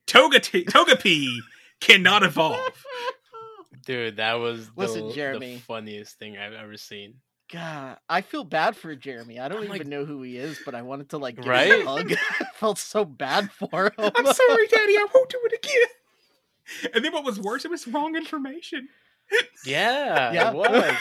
Toga 0.08 0.40
Togepi 0.40 1.38
cannot 1.82 2.24
evolve. 2.24 2.86
Dude, 3.86 4.18
that 4.18 4.34
was 4.36 4.70
Listen, 4.76 5.08
the, 5.08 5.14
Jeremy. 5.14 5.56
the 5.56 5.62
funniest 5.62 6.18
thing 6.20 6.38
I've 6.38 6.54
ever 6.54 6.78
seen. 6.78 7.16
God, 7.52 7.98
I 8.08 8.22
feel 8.22 8.44
bad 8.44 8.76
for 8.76 8.96
Jeremy. 8.96 9.40
I 9.40 9.48
don't 9.50 9.60
I'm 9.60 9.64
even 9.66 9.78
like- 9.80 9.88
know 9.88 10.06
who 10.06 10.22
he 10.22 10.38
is, 10.38 10.60
but 10.66 10.76
I 10.76 10.82
wanted 10.84 11.10
to 11.10 11.18
like 11.18 11.36
give 11.38 11.46
Right? 11.46 11.72
him 11.72 11.88
a 11.88 11.91
hug. 11.91 12.12
I 12.40 12.46
felt 12.56 12.78
so 12.78 13.06
bad 13.06 13.52
for 13.52 13.86
him. 13.98 14.12
I'm 14.16 14.26
sorry, 14.26 14.68
Daddy. 14.68 14.94
I 14.98 15.08
won't 15.14 15.30
do 15.30 15.40
it 15.46 15.54
again. 15.64 16.91
And 16.94 17.04
then 17.04 17.12
what 17.12 17.24
was 17.24 17.40
worse, 17.40 17.66
it 17.66 17.72
was 17.72 17.88
wrong 17.88 18.16
information. 18.16 18.90
Yeah, 19.66 20.32
Yeah. 20.32 20.50
it 20.52 20.56
was. 20.56 20.96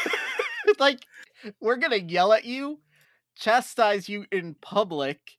like 0.78 1.00
we're 1.60 1.76
gonna 1.76 1.96
yell 1.96 2.32
at 2.32 2.44
you, 2.44 2.80
chastise 3.36 4.08
you 4.08 4.26
in 4.30 4.54
public 4.60 5.38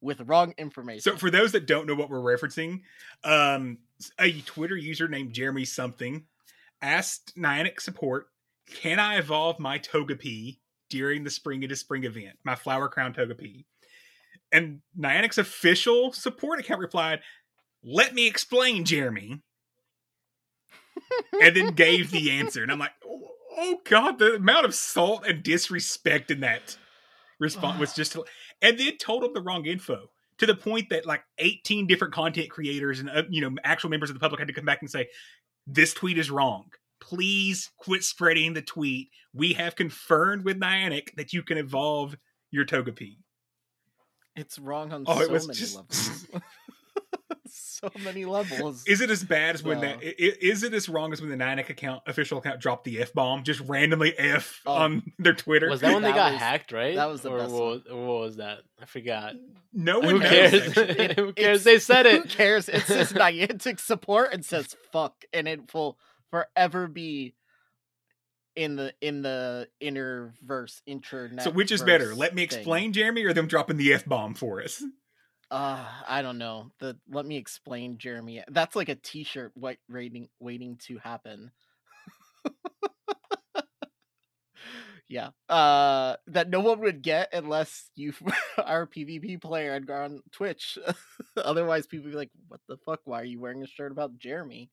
with 0.00 0.20
wrong 0.22 0.54
information. 0.58 1.00
So 1.00 1.16
for 1.16 1.30
those 1.30 1.52
that 1.52 1.66
don't 1.66 1.86
know 1.86 1.94
what 1.94 2.10
we're 2.10 2.18
referencing, 2.20 2.82
um, 3.24 3.78
a 4.18 4.40
Twitter 4.42 4.76
user 4.76 5.08
named 5.08 5.32
Jeremy 5.32 5.64
something 5.64 6.26
asked 6.80 7.36
Niantic 7.36 7.80
support, 7.80 8.28
"Can 8.66 8.98
I 9.00 9.18
evolve 9.18 9.58
my 9.58 9.78
Togepi 9.78 10.60
during 10.88 11.24
the 11.24 11.30
Spring 11.30 11.62
into 11.62 11.76
Spring 11.76 12.04
event, 12.04 12.38
my 12.44 12.54
Flower 12.54 12.88
Crown 12.88 13.12
Togepi?" 13.12 13.64
And 14.52 14.80
Niantic's 14.96 15.38
official 15.38 16.12
support 16.12 16.60
account 16.60 16.80
replied, 16.80 17.22
"Let 17.82 18.14
me 18.14 18.26
explain, 18.26 18.84
Jeremy," 18.84 19.42
and 21.42 21.56
then 21.56 21.74
gave 21.74 22.10
the 22.12 22.30
answer. 22.30 22.62
And 22.62 22.70
I'm 22.70 22.78
like, 22.78 22.94
"Oh, 23.04 23.30
oh 23.56 23.80
God, 23.84 24.18
the 24.18 24.34
amount 24.34 24.66
of 24.66 24.74
salt 24.74 25.26
and 25.26 25.42
disrespect 25.42 26.30
in 26.30 26.40
that 26.40 26.76
response 27.38 27.78
was 27.80 27.94
just." 27.94 28.16
and 28.60 28.78
then 28.78 28.96
told 28.98 29.22
them 29.22 29.32
the 29.34 29.40
wrong 29.40 29.64
info 29.66 30.10
to 30.38 30.46
the 30.46 30.54
point 30.54 30.90
that 30.90 31.06
like 31.06 31.22
18 31.38 31.86
different 31.86 32.12
content 32.14 32.50
creators 32.50 33.00
and 33.00 33.08
uh, 33.10 33.22
you 33.28 33.40
know 33.40 33.56
actual 33.64 33.90
members 33.90 34.10
of 34.10 34.14
the 34.14 34.20
public 34.20 34.38
had 34.40 34.48
to 34.48 34.54
come 34.54 34.64
back 34.64 34.80
and 34.80 34.90
say 34.90 35.08
this 35.66 35.92
tweet 35.94 36.18
is 36.18 36.30
wrong 36.30 36.64
please 37.00 37.70
quit 37.78 38.02
spreading 38.02 38.54
the 38.54 38.62
tweet 38.62 39.08
we 39.32 39.52
have 39.52 39.76
confirmed 39.76 40.44
with 40.44 40.58
Niantic 40.58 41.14
that 41.16 41.32
you 41.32 41.42
can 41.42 41.58
evolve 41.58 42.16
your 42.50 42.64
Togepi 42.64 43.16
it's 44.36 44.58
wrong 44.58 44.92
on 44.92 45.04
Oh, 45.06 45.20
it 45.20 45.26
so 45.26 45.32
was 45.32 45.46
many 45.48 45.58
just- 45.58 45.76
levels. 45.76 46.26
so 47.80 47.90
many 48.02 48.24
levels. 48.24 48.84
is 48.86 49.00
it 49.00 49.10
as 49.10 49.22
bad 49.24 49.54
as 49.54 49.62
when 49.62 49.78
So- 49.78 49.82
that 49.82 49.98
i- 49.98 50.06
i- 50.18 50.36
is 50.40 50.62
it 50.62 50.72
as 50.74 50.88
wrong 50.88 51.12
as 51.12 51.20
when 51.20 51.30
the 51.30 51.36
Niantic 51.36 51.68
account 51.68 52.02
official 52.06 52.38
account 52.38 52.60
dropped 52.60 52.84
the 52.84 53.00
f 53.00 53.12
bomb 53.12 53.44
just 53.44 53.60
randomly 53.60 54.18
f 54.18 54.60
Oh. 54.66 54.72
on 54.74 55.12
their 55.18 55.34
Twitter 55.34 55.68
Was 55.68 55.80
that 55.80 55.92
when 55.92 56.02
they 56.02 56.12
got 56.12 56.32
was- 56.32 56.40
hacked, 56.40 56.72
right? 56.72 56.96
that 56.96 57.06
was 57.08 57.22
the 57.22 57.30
or 57.30 57.38
best 57.38 57.52
what, 57.52 57.60
one. 57.62 57.70
was- 57.70 57.84
what 57.86 58.20
was 58.20 58.36
that? 58.36 58.58
I 58.80 58.84
forgot. 58.86 59.34
no 59.72 60.00
one 60.00 60.08
Who 60.08 60.18
knows, 60.20 60.28
cares? 60.30 60.54
actually. 60.78 61.14
Who 61.14 61.32
cares? 61.32 61.64
They 61.64 61.78
said 61.78 62.06
it. 62.06 62.22
Who 62.22 62.28
cares? 62.28 62.68
It 62.68 62.82
says 62.82 63.12
Niantic 63.12 63.78
support 63.80 64.32
and 64.32 64.44
says 64.44 64.76
fuck, 64.92 65.24
and 65.32 65.46
it 65.48 65.72
will 65.74 65.98
forever 66.30 66.86
be 66.88 67.34
in 68.56 68.74
the 68.74 68.92
in 69.00 69.22
the 69.22 69.68
inner 69.80 70.34
verse 70.44 70.82
internet. 70.84 71.44
so 71.44 71.50
which 71.50 71.70
is 71.70 71.80
better 71.82 72.12
let 72.14 72.34
me 72.34 72.44
thing. 72.44 72.58
explain 72.58 72.92
Jeremy 72.92 73.24
or 73.24 73.32
them 73.32 73.46
dropping 73.46 73.76
the 73.76 73.92
f 73.92 74.04
bomb 74.04 74.34
for 74.34 74.60
us 74.60 74.82
Uh, 75.50 75.86
I 76.06 76.20
don't 76.22 76.38
know. 76.38 76.70
The 76.78 76.96
let 77.08 77.24
me 77.24 77.36
explain, 77.36 77.96
Jeremy. 77.98 78.42
That's 78.48 78.76
like 78.76 78.90
a 78.90 78.94
T-shirt 78.96 79.52
wait, 79.56 79.78
waiting 79.88 80.28
waiting 80.40 80.76
to 80.86 80.98
happen. 80.98 81.50
yeah. 85.08 85.30
Uh, 85.48 86.16
that 86.26 86.50
no 86.50 86.60
one 86.60 86.80
would 86.80 87.02
get 87.02 87.30
unless 87.32 87.90
you 87.94 88.12
are 88.58 88.82
a 88.82 88.86
PvP 88.86 89.40
player 89.40 89.74
and 89.74 89.88
are 89.88 90.04
on 90.04 90.22
Twitch. 90.32 90.78
Otherwise, 91.36 91.86
people 91.86 92.10
be 92.10 92.16
like, 92.16 92.30
"What 92.48 92.60
the 92.68 92.76
fuck? 92.84 93.00
Why 93.04 93.20
are 93.22 93.24
you 93.24 93.40
wearing 93.40 93.62
a 93.62 93.66
shirt 93.66 93.92
about 93.92 94.18
Jeremy? 94.18 94.70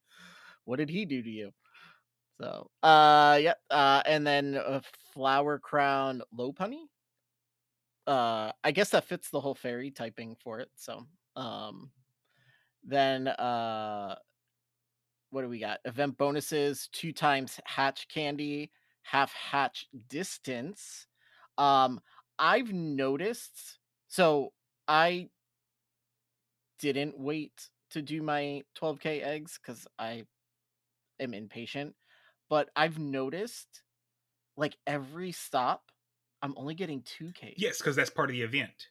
What 0.65 0.77
did 0.77 0.89
he 0.89 1.05
do 1.05 1.21
to 1.23 1.29
you?" 1.29 1.51
So, 2.41 2.69
uh, 2.83 3.39
yeah. 3.41 3.53
Uh, 3.69 4.01
and 4.05 4.27
then 4.27 4.55
a 4.55 4.81
Flower 5.13 5.57
Crown 5.59 6.21
Lopunny 6.37 6.83
uh 8.07 8.51
i 8.63 8.71
guess 8.71 8.89
that 8.89 9.05
fits 9.05 9.29
the 9.29 9.39
whole 9.39 9.55
fairy 9.55 9.91
typing 9.91 10.35
for 10.43 10.59
it 10.59 10.69
so 10.75 11.05
um 11.35 11.89
then 12.83 13.27
uh 13.27 14.15
what 15.35 15.41
do 15.41 15.49
we 15.49 15.59
got? 15.59 15.79
Event 15.83 16.17
bonuses 16.17 16.87
two 16.93 17.11
times 17.11 17.59
hatch 17.65 18.07
candy 18.07 18.71
half 19.03 19.33
hatch 19.33 19.85
distance. 20.07 21.07
Um 21.57 21.99
i've 22.37 22.73
noticed 22.73 23.79
so 24.09 24.51
i 24.89 25.29
didn't 26.79 27.17
wait 27.17 27.69
to 27.91 28.01
do 28.01 28.21
my 28.21 28.61
12k 28.77 29.23
eggs 29.23 29.57
because 29.57 29.87
i 29.97 30.23
am 31.21 31.33
impatient 31.33 31.95
but 32.49 32.69
i've 32.75 32.99
noticed 32.99 33.83
like 34.57 34.75
every 34.85 35.31
stop 35.31 35.83
i'm 36.45 36.53
only 36.57 36.75
getting 36.75 37.01
2k 37.01 37.53
yes 37.57 37.79
because 37.79 37.95
that's 37.95 38.09
part 38.09 38.29
of 38.29 38.35
the 38.35 38.41
event 38.43 38.89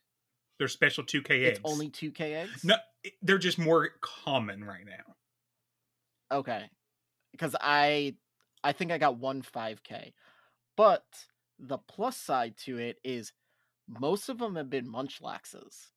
They're 0.59 0.68
special 0.68 1.05
2k 1.05 1.31
eggs 1.47 1.59
it's 1.59 1.60
only 1.64 1.89
2k 1.89 2.20
eggs 2.20 2.64
No, 2.64 2.74
they're 3.22 3.39
just 3.39 3.59
more 3.59 3.89
common 4.01 4.64
right 4.64 4.85
now. 4.85 5.14
okay 6.36 6.64
because 7.32 7.55
i 7.60 8.14
i 8.62 8.72
think 8.72 8.90
i 8.90 8.98
got 8.98 9.16
one 9.18 9.43
5k 9.43 10.12
but 10.76 11.05
the 11.59 11.78
plus 11.78 12.16
side 12.16 12.56
to 12.64 12.78
it 12.78 12.98
is 13.05 13.32
most 13.86 14.28
of 14.28 14.39
them 14.39 14.56
have 14.56 14.68
been 14.70 14.86
munchlaxes 14.90 15.90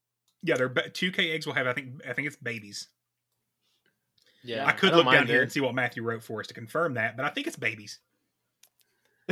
Yeah, 0.43 0.55
they're 0.57 0.69
ba- 0.69 0.89
2K 0.89 1.34
eggs 1.34 1.47
will 1.47 1.53
have. 1.55 1.65
I 1.65 1.73
think. 1.73 2.01
I 2.07 2.13
think 2.13 2.27
it's 2.27 2.35
babies. 2.35 2.89
Yeah, 4.43 4.65
I 4.67 4.71
could 4.73 4.89
don't 4.91 5.05
look 5.05 5.13
down 5.13 5.25
here 5.25 5.39
it. 5.39 5.43
and 5.43 5.51
see 5.51 5.61
what 5.61 5.73
Matthew 5.73 6.03
wrote 6.03 6.21
for 6.23 6.39
us 6.39 6.47
to 6.47 6.53
confirm 6.53 6.93
that, 6.93 7.17
but 7.17 7.25
I 7.25 7.29
think 7.29 7.47
it's 7.47 7.55
babies. 7.55 7.99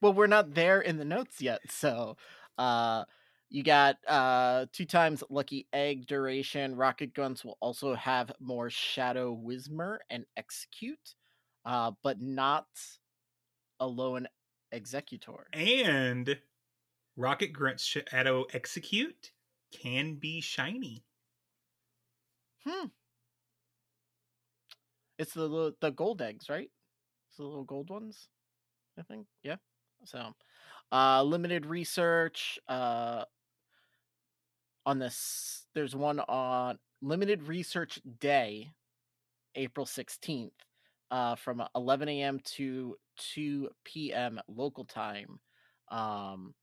well 0.00 0.12
we're 0.12 0.26
not 0.26 0.54
there 0.54 0.80
in 0.80 0.96
the 0.96 1.04
notes 1.04 1.40
yet 1.40 1.60
so 1.68 2.16
uh 2.58 3.04
you 3.50 3.62
got 3.62 3.96
uh 4.06 4.66
two 4.72 4.84
times 4.84 5.22
lucky 5.30 5.66
egg 5.72 6.06
duration 6.06 6.76
rocket 6.76 7.14
grunts 7.14 7.44
will 7.44 7.56
also 7.60 7.94
have 7.94 8.32
more 8.40 8.70
shadow 8.70 9.34
Whismur 9.34 9.98
and 10.10 10.24
Exeggcute 10.38 11.14
uh 11.64 11.92
but 12.02 12.20
not 12.20 12.66
a 13.80 13.86
lone 13.86 14.26
executor. 14.72 15.46
And 15.52 16.38
Rocket 17.16 17.52
Grunt's 17.52 17.84
Shadow 17.84 18.44
Exeggcute 18.52 19.30
can 19.72 20.14
be 20.16 20.40
shiny. 20.40 21.04
hmm. 22.64 22.86
It's 25.18 25.34
the 25.34 25.74
the 25.80 25.90
gold 25.90 26.22
eggs 26.22 26.48
right? 26.48 26.70
It's 27.28 27.36
the 27.36 27.44
little 27.44 27.64
gold 27.64 27.90
ones 27.90 28.28
i 28.98 29.02
think 29.02 29.26
yeah 29.44 29.56
so 30.04 30.32
uh 30.92 31.22
limited 31.22 31.66
research 31.66 32.58
uh 32.68 33.24
on 34.86 34.98
this 34.98 35.66
there's 35.74 35.94
one 35.94 36.20
on 36.20 36.78
limited 37.02 37.42
research 37.46 38.00
day 38.20 38.70
april 39.54 39.86
16th 39.86 40.50
uh 41.10 41.34
from 41.36 41.62
11 41.74 42.08
a.m 42.08 42.40
to 42.44 42.96
2 43.34 43.68
p.m 43.84 44.40
local 44.48 44.84
time 44.84 45.38
um 45.90 46.54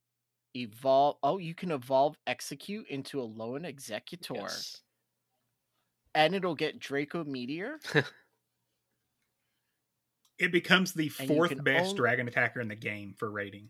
evolve 0.55 1.17
oh 1.23 1.37
you 1.37 1.53
can 1.53 1.71
evolve 1.71 2.15
Exeggcute 2.27 2.87
into 2.87 3.17
Alolan 3.17 3.65
Exeggutor 3.71 4.35
Yes. 4.35 4.81
and 6.13 6.33
it'll 6.33 6.55
get 6.55 6.79
draco 6.79 7.23
meteor 7.23 7.79
It 10.37 10.51
becomes 10.51 10.93
the 10.93 11.11
And 11.19 11.27
fourth 11.27 11.63
best 11.63 11.85
only- 11.89 11.97
dragon 11.97 12.27
attacker 12.27 12.59
in 12.61 12.67
the 12.67 12.75
game 12.75 13.13
for 13.17 13.29
rating. 13.31 13.69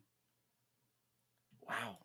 wow 1.67 1.97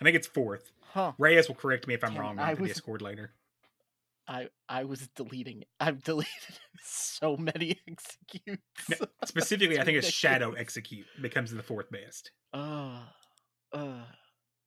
I 0.00 0.04
think 0.04 0.16
it's 0.16 0.26
fourth. 0.26 0.72
huh 0.92 1.12
Reyes 1.18 1.48
will 1.48 1.54
correct 1.54 1.86
me 1.86 1.94
if 1.94 2.04
I'm 2.04 2.12
Damn, 2.12 2.20
wrong 2.20 2.38
I 2.38 2.50
on 2.50 2.54
the 2.56 2.62
was- 2.62 2.70
Discord 2.72 3.02
later. 3.02 3.32
I 4.28 4.48
I 4.68 4.84
was 4.84 5.06
deleting. 5.14 5.64
I've 5.78 6.02
deleted 6.04 6.58
so 6.82 7.36
many 7.36 7.80
Exeggcutes. 7.88 8.58
No, 8.88 9.06
specifically, 9.24 9.78
I 9.78 9.84
think 9.84 9.98
it's 9.98 10.10
Shadow. 10.24 10.52
Exeggcute 10.52 11.04
becomes 11.22 11.52
the 11.52 11.62
fourth 11.62 11.90
best. 11.92 12.32
Uh, 12.52 13.02
uh, 13.72 14.02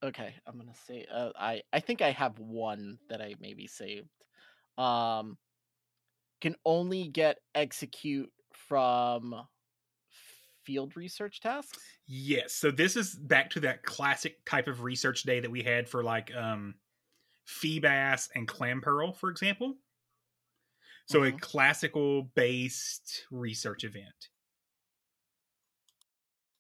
okay. 0.02 0.34
I'm 0.48 0.58
gonna 0.58 0.74
say. 0.88 1.06
Uh, 1.14 1.32
I 1.38 1.62
I 1.74 1.82
think 1.82 2.02
I 2.02 2.12
have 2.12 2.40
one 2.40 3.00
that 3.10 3.22
I 3.22 3.36
maybe 3.42 3.68
saved. 3.68 4.08
Um, 4.78 5.38
can 6.40 6.56
only 6.66 7.10
get 7.10 7.40
Exeggcute 7.54 8.30
from 8.68 9.48
field 10.64 10.96
research 10.96 11.40
tasks. 11.40 12.00
Yes. 12.08 12.54
So 12.54 12.72
this 12.72 12.96
is 12.96 13.16
back 13.16 13.50
to 13.52 13.60
that 13.62 13.84
classic 13.84 14.44
type 14.46 14.68
of 14.68 14.82
research 14.82 15.24
day 15.24 15.40
that 15.40 15.52
we 15.52 15.62
had 15.64 15.88
for 15.88 16.04
like 16.04 16.34
um 16.36 16.76
Feebas 17.48 18.30
and 18.36 18.48
Clamperl, 18.48 19.16
for 19.18 19.30
example. 19.30 19.80
So 21.08 21.24
a 21.24 21.32
Mhm. 21.32 21.40
classical 21.40 22.24
based 22.24 23.26
research 23.32 23.84
event. 23.84 24.30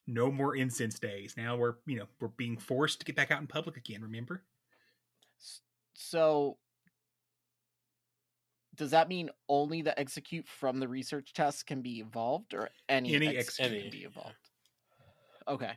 No 0.08 0.30
more 0.32 0.56
incense 0.58 1.00
days. 1.00 1.38
Now 1.38 1.56
we're 1.56 1.76
you 1.86 1.98
know 1.98 2.08
we're 2.20 2.28
being 2.30 2.58
forced 2.58 3.00
to 3.00 3.06
get 3.06 3.16
back 3.16 3.32
out 3.32 3.40
in 3.42 3.48
public 3.48 3.78
again. 3.78 4.02
Remember? 4.02 4.46
So 5.94 6.58
does 8.80 8.92
that 8.92 9.10
mean 9.10 9.30
only 9.50 9.82
the 9.82 9.94
Exeggcute 9.98 10.48
from 10.48 10.80
the 10.80 10.88
research 10.88 11.34
test 11.34 11.68
can 11.68 11.82
be 11.82 12.00
evolved 12.00 12.54
or 12.54 12.70
any, 12.88 13.14
Any 13.14 13.28
Exeggcute 13.28 13.38
Exeggcute. 13.38 13.82
can 13.82 13.92
be 13.92 14.04
evolved? 14.06 14.50
Okay. 15.50 15.72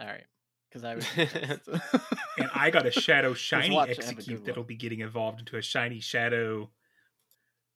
All 0.00 0.06
right. 0.06 0.24
Because 0.70 0.84
I 0.84 0.94
was 0.94 1.06
And 2.38 2.50
I 2.54 2.70
got 2.70 2.86
a 2.86 2.90
shadow 2.90 3.34
shiny 3.34 3.74
watch 3.74 3.90
it 3.90 4.02
have 4.04 4.18
a 4.18 4.22
Exeggcute 4.22 4.44
that'll 4.46 4.64
be 4.64 4.74
getting 4.74 5.02
evolved 5.02 5.40
into 5.40 5.58
a 5.58 5.62
shiny 5.62 6.00
shadow 6.00 6.70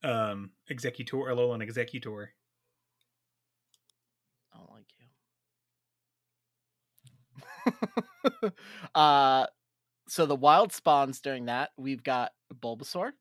um 0.02 0.52
Exeggutor 0.70 1.28
Alolan 1.28 1.62
Exeggutor. 1.62 2.28
I 4.54 4.58
don't 4.58 4.70
like 4.72 4.86
you. 8.42 8.50
uh 8.94 9.46
so 10.08 10.24
the 10.26 10.36
wild 10.36 10.72
spawns 10.72 11.20
during 11.20 11.46
that, 11.46 11.70
we've 11.76 12.02
got 12.02 12.32
Bulbasaur, 12.54 13.12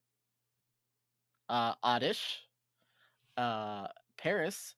uh 1.48 1.74
Oddish, 1.82 2.40
uh 3.36 3.88
Paras. 4.18 4.74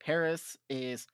Paras 0.00 0.56
is 0.70 1.06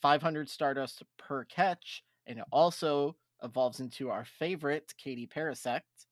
500 0.00 0.48
Stardust 0.48 1.02
per 1.18 1.44
catch, 1.44 2.02
and 2.26 2.38
it 2.38 2.44
also 2.50 3.16
evolves 3.42 3.80
into 3.80 4.10
our 4.10 4.24
favorite 4.24 4.94
Katie 4.96 5.26
Parasect, 5.26 6.06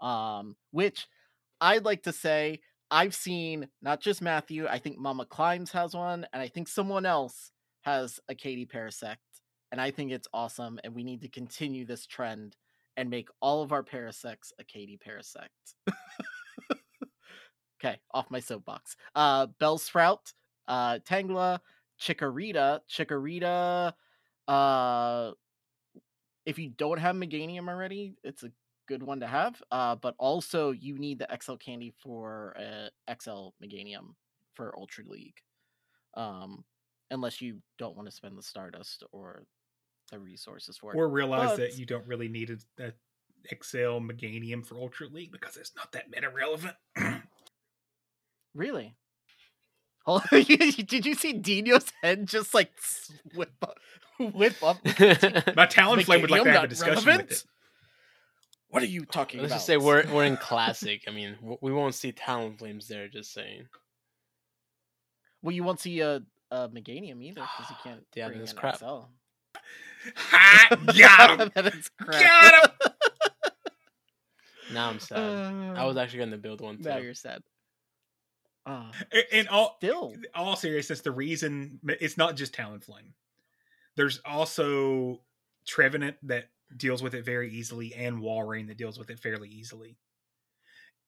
um, 0.00 0.56
which 0.70 1.06
I'd 1.60 1.84
like 1.84 2.04
to 2.04 2.12
say 2.12 2.60
I've 2.90 3.14
seen 3.14 3.68
not 3.82 4.00
just 4.00 4.22
Matthew, 4.22 4.66
I 4.66 4.78
think 4.78 4.98
Mama 4.98 5.26
Climbs 5.26 5.70
has 5.72 5.94
one, 5.94 6.26
and 6.32 6.42
I 6.42 6.48
think 6.48 6.68
someone 6.68 7.06
else 7.06 7.52
has 7.82 8.20
a 8.28 8.34
Katie 8.34 8.66
Parasect, 8.66 9.16
and 9.72 9.80
I 9.80 9.90
think 9.90 10.10
it's 10.10 10.28
awesome, 10.32 10.80
and 10.84 10.94
we 10.94 11.04
need 11.04 11.22
to 11.22 11.28
continue 11.28 11.84
this 11.84 12.06
trend 12.06 12.56
and 12.96 13.08
make 13.08 13.28
all 13.40 13.62
of 13.62 13.72
our 13.72 13.82
Parasects 13.82 14.52
a 14.58 14.64
Katie 14.64 14.98
Parasect. 15.06 15.74
okay, 17.82 17.98
off 18.12 18.30
my 18.30 18.40
soapbox. 18.40 18.96
Uh, 19.14 19.46
Bellsprout, 19.60 20.32
uh, 20.68 20.98
Tangela, 20.98 21.60
Chikorita, 22.00 22.80
Chikorita. 22.88 23.92
Uh, 24.46 25.32
if 26.46 26.58
you 26.58 26.70
don't 26.70 26.98
have 26.98 27.16
Meganium 27.16 27.68
already, 27.68 28.14
it's 28.24 28.42
a 28.42 28.50
good 28.86 29.02
one 29.02 29.20
to 29.20 29.26
have. 29.26 29.62
Uh, 29.70 29.94
but 29.96 30.14
also 30.18 30.70
you 30.72 30.98
need 30.98 31.18
the 31.18 31.28
XL 31.40 31.54
candy 31.54 31.92
for 31.98 32.56
uh, 32.58 33.14
XL 33.14 33.50
Meganium 33.62 34.14
for 34.54 34.76
Ultra 34.76 35.04
League. 35.06 35.38
Um, 36.14 36.64
unless 37.10 37.40
you 37.40 37.58
don't 37.78 37.96
want 37.96 38.08
to 38.08 38.14
spend 38.14 38.36
the 38.36 38.42
Stardust 38.42 39.04
or 39.12 39.44
the 40.10 40.18
resources 40.18 40.76
for 40.76 40.92
it. 40.92 40.96
Or 40.96 41.08
realize 41.08 41.56
that 41.56 41.78
you 41.78 41.86
don't 41.86 42.06
really 42.06 42.28
need 42.28 42.50
a, 42.50 42.84
a 42.84 42.92
XL 43.62 44.00
Meganium 44.00 44.66
for 44.66 44.76
Ultra 44.76 45.06
League 45.08 45.32
because 45.32 45.56
it's 45.56 45.72
not 45.76 45.92
that 45.92 46.10
meta 46.10 46.28
relevant. 46.28 46.74
Really? 48.54 48.96
Oh, 50.06 50.18
Hold 50.30 50.46
Did 50.46 51.06
you 51.06 51.14
see 51.14 51.32
Dino's 51.32 51.86
head 52.02 52.26
just 52.26 52.54
like 52.54 52.72
whip 53.34 53.52
up? 53.62 53.78
Whip 54.34 54.62
up? 54.62 54.76
My 54.84 55.66
Talonflame 55.66 56.20
would 56.20 56.30
like 56.30 56.42
to 56.42 56.52
have 56.52 56.64
a 56.64 56.68
discussion 56.68 57.06
relevant? 57.06 57.30
with 57.30 57.38
it. 57.38 57.44
What 58.68 58.82
are 58.82 58.86
you 58.86 59.06
talking 59.06 59.40
about? 59.40 59.44
Let's 59.50 59.54
just 59.54 59.66
say 59.66 59.78
we're 59.78 60.04
we're 60.12 60.24
in 60.24 60.36
classic. 60.36 61.04
I 61.08 61.10
mean, 61.10 61.36
we 61.62 61.72
won't 61.72 61.94
see 61.94 62.12
Talonflames 62.12 62.86
there. 62.86 63.08
Just 63.08 63.32
saying. 63.32 63.64
Well, 65.42 65.54
you 65.54 65.64
won't 65.64 65.80
see 65.80 66.00
a, 66.00 66.22
a 66.50 66.68
Meganium 66.68 67.22
either 67.22 67.40
because 67.40 67.70
you 67.70 67.76
can't. 67.82 68.04
Yeah, 68.14 68.28
bring 68.28 68.40
that's 68.40 68.52
in 68.52 68.58
crap. 68.58 68.76
XL. 68.76 68.98
Ha! 70.16 70.68
Got 70.70 71.40
him! 71.40 71.50
that 71.54 71.74
is 71.74 71.90
crap. 71.98 72.22
Got 72.22 72.64
him! 72.64 72.92
Now 74.74 74.90
I'm 74.90 75.00
sad. 75.00 75.76
I 75.76 75.86
was 75.86 75.96
actually 75.96 76.20
gonna 76.20 76.36
build 76.36 76.60
one 76.60 76.76
too. 76.76 76.88
Now 76.90 76.98
you're 76.98 77.14
sad. 77.14 77.42
Uh, 78.66 78.92
In- 79.12 79.40
In 79.40 79.48
all, 79.48 79.76
still, 79.78 80.14
all 80.34 80.56
seriousness, 80.56 81.00
the 81.00 81.10
reason 81.10 81.80
it's 82.00 82.16
not 82.16 82.36
just 82.36 82.54
Talonflame. 82.54 83.12
There's 83.96 84.20
also 84.24 85.20
Trevenant 85.66 86.16
that 86.24 86.48
deals 86.76 87.02
with 87.02 87.14
it 87.14 87.24
very 87.24 87.52
easily, 87.52 87.94
and 87.94 88.20
Walrein 88.20 88.68
that 88.68 88.76
deals 88.76 88.98
with 88.98 89.10
it 89.10 89.18
fairly 89.18 89.48
easily. 89.48 89.96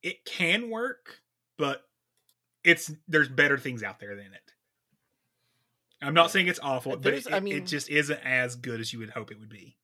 It 0.03 0.25
can 0.25 0.71
work, 0.71 1.21
but 1.57 1.83
it's 2.65 2.91
there's 3.07 3.29
better 3.29 3.59
things 3.59 3.83
out 3.83 4.01
there 4.01 4.17
than 4.17 4.33
it. 4.33 4.53
I'm 6.01 6.15
not 6.15 6.33
saying 6.33 6.49
it's 6.49 6.59
awful, 6.61 6.97
but 6.97 7.15
it, 7.15 7.33
I 7.33 7.39
it 7.39 7.67
just 7.67 7.89
isn't 7.89 8.21
as 8.25 8.57
good 8.57 8.81
as 8.81 8.93
you 8.93 8.99
would 8.99 9.11
hope 9.11 9.31
it 9.31 9.39
would 9.39 9.49
be. 9.49 9.77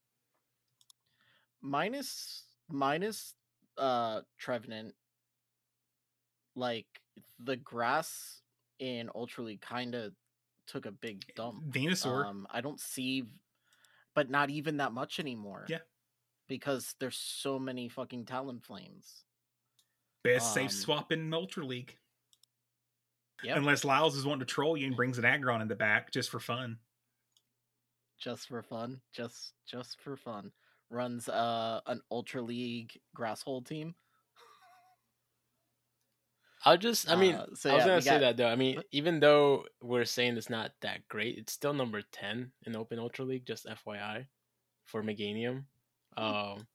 minus 1.60 2.44
minus 2.68 3.34
uh 3.76 4.22
Trevenant, 4.36 4.94
like 6.56 6.86
the 7.38 7.56
grass 7.56 8.42
in 8.78 9.10
Ultra 9.14 9.44
League 9.44 9.60
kind 9.60 9.94
of 9.94 10.12
took 10.66 10.86
a 10.86 10.90
big 10.92 11.24
dump. 11.34 11.64
Venusaur, 11.70 12.26
Um, 12.26 12.46
I 12.50 12.60
don't 12.60 12.78
see, 12.80 13.24
but 14.14 14.28
not 14.30 14.50
even 14.50 14.76
that 14.78 14.92
much 14.92 15.18
anymore. 15.20 15.64
Yeah. 15.68 15.78
because 16.46 16.94
there's 16.98 17.16
so 17.16 17.58
many 17.58 17.88
fucking 17.88 18.24
Talonflames. 18.24 19.22
best 20.24 20.54
safe 20.54 20.70
um, 20.70 20.76
swap 20.76 21.12
in 21.12 21.32
Ultra 21.34 21.64
League. 21.64 21.96
Yep. 23.44 23.56
Unless 23.58 23.84
Lyles 23.84 24.16
is 24.16 24.24
wanting 24.24 24.40
to 24.40 24.46
troll 24.46 24.76
you 24.76 24.86
and 24.88 24.96
brings 24.96 25.18
an 25.18 25.24
Aggron 25.24 25.60
in 25.60 25.68
the 25.68 25.76
back 25.76 26.10
just 26.10 26.28
for 26.30 26.40
fun. 26.40 26.78
just 28.18 28.48
for 28.48 28.62
fun, 28.62 29.00
just 29.12 29.52
just 29.66 30.00
for 30.00 30.16
fun. 30.16 30.50
Runs 30.90 31.28
uh 31.28 31.80
an 31.86 32.00
Ultra 32.10 32.42
League 32.42 32.98
grass 33.14 33.42
hole 33.42 33.62
team. 33.62 33.94
I'll 36.68 36.76
just. 36.78 37.10
I 37.10 37.16
mean, 37.16 37.34
Uh, 37.34 37.46
so 37.54 37.70
I 37.70 37.74
was 37.76 37.84
gonna 37.84 38.02
say 38.02 38.10
got- 38.10 38.20
that 38.20 38.36
though. 38.36 38.48
I 38.48 38.56
mean, 38.56 38.82
even 38.92 39.20
though 39.20 39.66
we're 39.80 40.04
saying 40.04 40.36
it's 40.36 40.50
not 40.50 40.72
that 40.82 41.06
great, 41.08 41.38
it's 41.38 41.52
still 41.52 41.72
number 41.72 42.02
ten 42.12 42.52
in 42.66 42.76
Open 42.76 42.98
Ultra 42.98 43.24
League. 43.24 43.46
Just 43.46 43.66
FYI, 43.66 44.26
for 44.84 45.02
Meganium. 45.02 45.64
Hmm. 46.16 46.22
Um, 46.24 46.66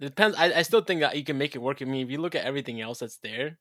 it 0.00 0.06
depends. 0.06 0.36
I, 0.36 0.52
I 0.52 0.62
still 0.62 0.82
think 0.82 1.00
that 1.00 1.16
you 1.16 1.24
can 1.24 1.38
make 1.38 1.54
it 1.54 1.60
work. 1.62 1.80
I 1.80 1.84
mean, 1.84 2.04
if 2.04 2.10
you 2.10 2.18
look 2.18 2.34
at 2.34 2.44
everything 2.44 2.80
else 2.80 2.98
that's 3.00 3.18
there, 3.18 3.58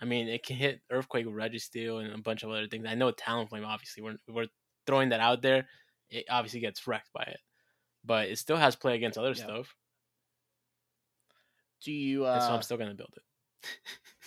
I 0.00 0.04
mean, 0.04 0.28
it 0.28 0.44
can 0.44 0.56
hit 0.56 0.80
Earthquake, 0.90 1.26
Registeel, 1.26 2.04
and 2.04 2.12
a 2.14 2.18
bunch 2.22 2.42
of 2.42 2.50
other 2.50 2.66
things. 2.68 2.86
I 2.86 2.94
know 2.94 3.10
Talonflame. 3.12 3.66
Obviously, 3.66 4.02
we're 4.02 4.18
we're 4.28 4.48
throwing 4.86 5.08
that 5.10 5.20
out 5.20 5.42
there. 5.42 5.66
It 6.10 6.26
obviously 6.28 6.60
gets 6.60 6.86
wrecked 6.86 7.12
by 7.12 7.22
it, 7.22 7.40
but 8.04 8.28
it 8.28 8.38
still 8.38 8.56
has 8.56 8.76
play 8.76 8.94
against 8.96 9.18
other 9.18 9.30
Yeah. 9.36 9.44
stuff. 9.44 9.74
Do 11.82 11.92
you 11.92 12.26
and 12.26 12.42
so 12.42 12.48
uh 12.50 12.54
I'm 12.56 12.62
still 12.62 12.76
gonna 12.76 12.94
build 12.94 13.14
it. 13.16 13.22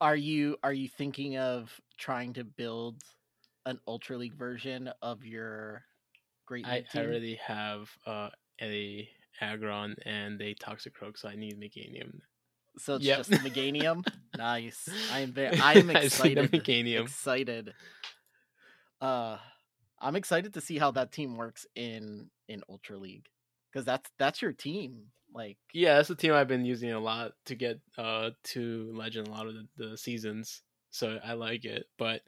are 0.00 0.16
you 0.16 0.56
are 0.62 0.72
you 0.72 0.88
thinking 0.88 1.36
of 1.38 1.80
trying 1.98 2.32
to 2.34 2.44
build 2.44 3.02
an 3.66 3.78
Ultra 3.86 4.16
League 4.16 4.34
version 4.34 4.90
of 5.02 5.24
your 5.24 5.82
Great 6.46 6.66
I, 6.66 6.76
League 6.76 6.88
I 6.94 6.98
team? 6.98 7.04
already 7.04 7.34
have 7.36 7.90
uh, 8.06 8.30
a 8.60 9.08
Aggron 9.40 9.96
and 10.04 10.40
a 10.40 10.54
Toxic 10.54 10.94
Toxicroak, 10.98 11.18
so 11.18 11.28
I 11.28 11.36
need 11.36 11.58
Meganium. 11.58 12.20
So 12.78 12.94
it's 12.96 13.06
Yep. 13.06 13.16
just 13.16 13.30
Meganium. 13.30 14.04
nice. 14.36 14.88
I 15.10 15.20
am 15.20 15.32
very. 15.32 15.56
I 15.60 15.74
am 15.74 15.90
I 15.90 16.04
excited. 16.04 16.52
Meganium. 16.52 17.02
Excited. 17.04 17.74
Uh, 19.00 19.38
I'm 20.00 20.16
excited 20.16 20.54
to 20.54 20.60
see 20.60 20.78
how 20.78 20.90
that 20.92 21.12
team 21.12 21.36
works 21.36 21.66
in 21.74 22.30
in 22.48 22.62
Ultra 22.68 22.98
League 22.98 23.28
because 23.72 23.84
that's 23.84 24.10
that's 24.18 24.42
your 24.42 24.52
team. 24.52 25.06
Like 25.32 25.58
Yeah, 25.72 25.96
that's 25.96 26.08
the 26.08 26.14
team 26.14 26.32
I've 26.32 26.48
been 26.48 26.64
using 26.64 26.92
a 26.92 27.00
lot 27.00 27.32
to 27.46 27.54
get 27.54 27.80
uh 27.98 28.30
to 28.44 28.92
Legend 28.94 29.28
a 29.28 29.30
lot 29.30 29.46
of 29.46 29.54
the, 29.54 29.66
the 29.76 29.96
seasons. 29.98 30.62
So 30.90 31.18
I 31.24 31.34
like 31.34 31.64
it, 31.64 31.86
but 31.98 32.22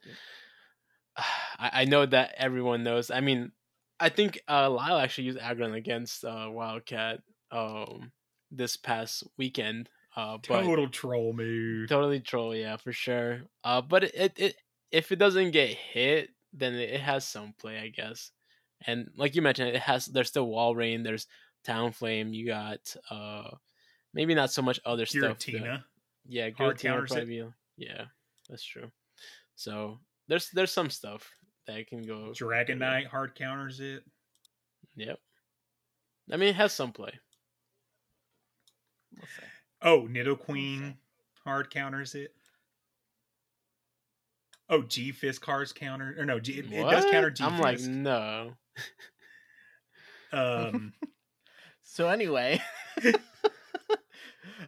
I, 1.16 1.70
I 1.72 1.84
know 1.84 2.06
that 2.06 2.34
everyone 2.36 2.82
knows. 2.82 3.10
I 3.10 3.20
mean, 3.20 3.52
I 4.00 4.08
think 4.08 4.40
uh, 4.48 4.68
Lyle 4.70 4.98
actually 4.98 5.24
used 5.24 5.38
Aggron 5.38 5.74
against 5.74 6.24
uh, 6.24 6.48
Wildcat 6.50 7.20
um 7.50 8.12
this 8.50 8.76
past 8.76 9.24
weekend. 9.36 9.88
Uh, 10.16 10.38
but 10.46 10.62
Total 10.64 10.88
troll 10.88 11.32
move. 11.32 11.88
totally 11.88 12.20
troll, 12.20 12.54
yeah, 12.54 12.76
for 12.76 12.92
sure. 12.92 13.42
Uh, 13.64 13.80
but 13.80 14.04
it, 14.04 14.14
it, 14.14 14.32
it 14.36 14.56
if 14.90 15.12
it 15.12 15.16
doesn't 15.16 15.52
get 15.52 15.70
hit, 15.70 16.30
then 16.52 16.74
it 16.74 17.00
has 17.00 17.26
some 17.26 17.54
play, 17.58 17.78
I 17.78 17.88
guess. 17.88 18.30
And 18.86 19.10
like 19.16 19.34
you 19.34 19.42
mentioned, 19.42 19.68
it 19.70 19.82
has 19.82 20.06
there's 20.06 20.28
still 20.28 20.48
Walrein, 20.48 21.04
there's 21.04 21.26
Talonflame, 21.66 22.34
you 22.34 22.46
got 22.46 22.94
uh 23.10 23.50
maybe 24.14 24.34
not 24.34 24.50
so 24.52 24.62
much 24.62 24.80
other 24.84 25.06
stuff. 25.06 25.38
that- 25.38 25.82
yeah, 26.28 26.50
Hard 26.56 26.76
Giratina 26.76 26.80
counters 26.80 27.10
it. 27.10 27.14
probably 27.14 27.40
be- 27.42 27.48
yeah, 27.76 28.04
that's 28.48 28.64
true. 28.64 28.90
So 29.56 29.98
there's 30.28 30.50
there's 30.50 30.72
some 30.72 30.90
stuff 30.90 31.30
that 31.66 31.86
can 31.88 32.02
go 32.02 32.32
Dragon 32.34 32.78
Dragonite 32.78 33.06
hard 33.06 33.34
counters 33.34 33.80
it. 33.80 34.02
Yep. 34.96 35.18
I 36.30 36.36
mean, 36.36 36.50
it 36.50 36.56
has 36.56 36.72
some 36.72 36.92
play. 36.92 37.12
we'll 39.16 39.26
see. 39.26 39.42
Oh, 39.82 40.02
Nidoqueen 40.08 40.94
hard 41.44 41.70
counters 41.70 42.14
it. 42.14 42.34
Oh, 44.68 44.82
G 44.82 45.10
Fist 45.12 45.40
cars 45.40 45.72
counter 45.72 46.14
or 46.18 46.24
no, 46.24 46.38
G, 46.40 46.52
it, 46.54 46.66
it 46.66 46.70
does 46.70 47.04
What? 47.04 47.12
counter 47.12 47.30
G 47.30 47.42
I'm 47.44 47.58
like, 47.58 47.80
no. 47.80 48.52
Um, 50.32 50.92
So 51.92 52.08
anyway, 52.08 52.58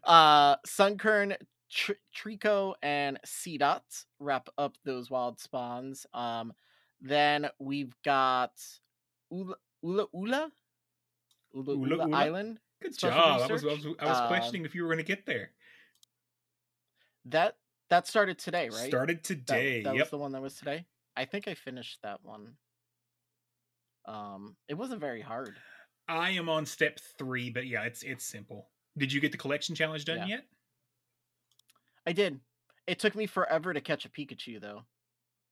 uh, 0.05 0.57
Sunkern, 0.67 1.35
Tr- 1.71 1.93
Treecko, 2.15 2.75
and 2.83 3.19
Seedot 3.25 3.81
wrap 4.21 4.51
up 4.59 4.77
those 4.85 5.11
wild 5.11 5.41
spawns. 5.41 6.05
Um, 6.13 6.53
then 7.01 7.49
we've 7.59 7.95
got 8.05 8.53
Ula 9.31 9.55
Ula 9.83 10.07
Ula 10.13 10.51
Ula, 11.55 11.73
Ula 11.73 11.73
Ula 11.79 12.07
Ula? 12.09 12.15
Island. 12.15 12.61
good 12.83 12.99
job. 12.99 13.15
I 13.15 13.47
was, 13.51 13.65
I 13.65 13.69
was, 13.69 13.87
I 14.01 14.05
was 14.05 14.19
Um, 14.19 14.29
questioning 14.29 14.67
if 14.67 14.75
you 14.75 14.83
were 14.83 14.89
going 14.89 14.99
to 14.99 15.03
get 15.05 15.25
there. 15.25 15.53
That 17.25 17.57
that 17.89 18.07
started 18.07 18.39
today, 18.39 18.69
right? 18.69 18.89
Started 18.91 19.21
That- 19.21 19.25
today. 19.25 19.83
That, 19.83 19.95
was 19.95 19.99
yep. 20.01 20.11
the 20.11 20.19
one 20.19 20.33
that 20.33 20.43
was 20.43 20.57
today. 20.57 20.85
I 21.17 21.25
think 21.25 21.49
I 21.49 21.55
finished 21.55 22.01
that 22.03 22.23
one. 22.23 22.59
Um, 24.05 24.57
it 24.69 24.75
wasn't 24.75 25.01
very 25.01 25.23
hard. 25.23 25.57
I 26.09 26.31
am 26.31 26.49
on 26.49 26.67
step 26.67 26.99
three, 27.19 27.51
but 27.51 27.67
yeah, 27.67 27.85
it's 27.85 28.03
it's 28.03 28.25
simple. 28.25 28.69
Did 28.97 29.13
you 29.13 29.21
get 29.21 29.33
the 29.33 29.39
collection 29.39 29.75
challenge 29.75 30.05
done 30.05 30.19
Yeah. 30.19 30.27
yet? 30.27 30.45
I 32.07 32.13
did. 32.13 32.41
It 32.87 32.99
took 32.99 33.15
me 33.15 33.27
forever 33.27 33.73
to 33.73 33.81
catch 33.81 34.05
a 34.05 34.09
Pikachu 34.11 34.61
though. 34.61 34.83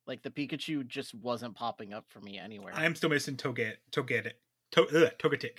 Like 0.05 0.21
the 0.21 0.29
Pikachu 0.29 0.85
just 0.85 1.13
wasn't 1.15 1.55
popping 1.55 1.93
up 1.93 2.05
for 2.09 2.19
me 2.21 2.37
anywhere. 2.37 2.73
I 2.75 2.85
am 2.85 2.95
still 2.95 3.09
missing 3.09 3.37
Toget, 3.37 3.77
Toget, 3.91 4.33
to, 4.71 4.81
ugh, 4.83 5.13
Togetic. 5.17 5.57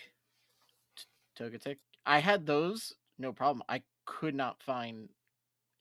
Togetic. 1.39 1.79
I 2.07 2.19
had 2.21 2.47
those, 2.47 2.93
no 3.19 3.33
problem. 3.33 3.63
I 3.69 3.83
could 4.07 4.35
not 4.35 4.63
find 4.63 5.09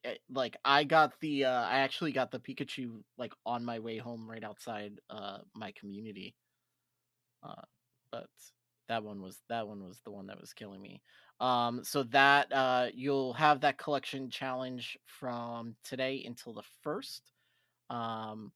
it, 0.04 0.20
like 0.30 0.58
I 0.66 0.84
got 0.84 1.20
the 1.20 1.46
uh 1.46 1.62
I 1.64 1.80
actually 1.80 2.12
got 2.12 2.32
the 2.32 2.40
Pikachu 2.40 3.04
like 3.18 3.34
on 3.46 3.64
my 3.64 3.80
way 3.80 3.98
home 3.98 4.30
right 4.30 4.44
outside 4.44 5.00
uh 5.10 5.40
my 5.56 5.72
community. 5.74 6.36
Uh 7.44 7.62
but 8.12 8.30
that 8.94 9.04
one 9.04 9.22
was 9.24 9.40
that 9.50 9.68
one 9.68 9.84
was 9.84 10.00
the 10.06 10.12
one 10.12 10.28
that 10.28 10.40
was 10.40 10.54
killing 10.54 10.80
me. 10.82 11.02
Um 11.40 11.84
so 11.84 12.04
that 12.04 12.54
uh 12.54 12.88
you'll 12.94 13.34
have 13.34 13.62
that 13.62 13.80
collection 13.80 14.30
challenge 14.30 14.98
from 15.08 15.76
today 15.84 16.24
until 16.28 16.54
the 16.54 16.62
1st. 16.86 17.22
Um 17.90 18.52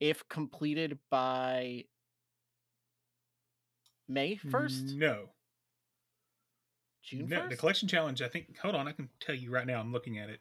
if 0.00 0.28
completed 0.28 0.98
by 1.10 1.84
May 4.08 4.36
1st, 4.36 4.96
No, 4.96 5.28
June 7.02 7.28
no. 7.28 7.40
1st. 7.42 7.50
The 7.50 7.56
collection 7.56 7.88
challenge. 7.88 8.20
I 8.22 8.28
think. 8.28 8.56
Hold 8.58 8.74
on, 8.74 8.88
I 8.88 8.92
can 8.92 9.08
tell 9.20 9.34
you 9.34 9.50
right 9.50 9.66
now. 9.66 9.78
I'm 9.80 9.92
looking 9.92 10.18
at 10.18 10.28
it. 10.30 10.40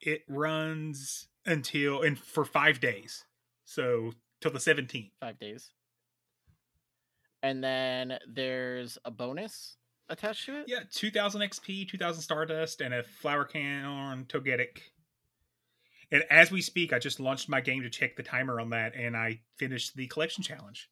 It 0.00 0.22
runs 0.28 1.28
until 1.46 2.02
and 2.02 2.18
for 2.18 2.44
five 2.44 2.80
days, 2.80 3.24
so 3.64 4.12
till 4.40 4.50
the 4.50 4.58
17th. 4.58 5.12
five 5.20 5.38
days. 5.38 5.70
And 7.44 7.62
then 7.62 8.18
there's 8.26 8.96
a 9.04 9.10
bonus 9.10 9.76
attached 10.08 10.46
to 10.46 10.60
it. 10.60 10.64
Yeah, 10.66 10.78
2000 10.90 11.42
XP, 11.42 11.86
2000 11.86 12.22
Stardust, 12.22 12.80
and 12.80 12.94
a 12.94 13.02
Flower 13.02 13.44
Can 13.44 14.24
Togetic. 14.30 14.78
And 16.10 16.24
as 16.30 16.50
we 16.50 16.62
speak, 16.62 16.94
I 16.94 16.98
just 16.98 17.20
launched 17.20 17.50
my 17.50 17.60
game 17.60 17.82
to 17.82 17.90
check 17.90 18.16
the 18.16 18.22
timer 18.22 18.60
on 18.60 18.70
that, 18.70 18.94
and 18.96 19.14
I 19.14 19.40
finished 19.58 19.94
the 19.94 20.06
collection 20.06 20.42
challenge. 20.42 20.88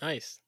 Nice. 0.00 0.40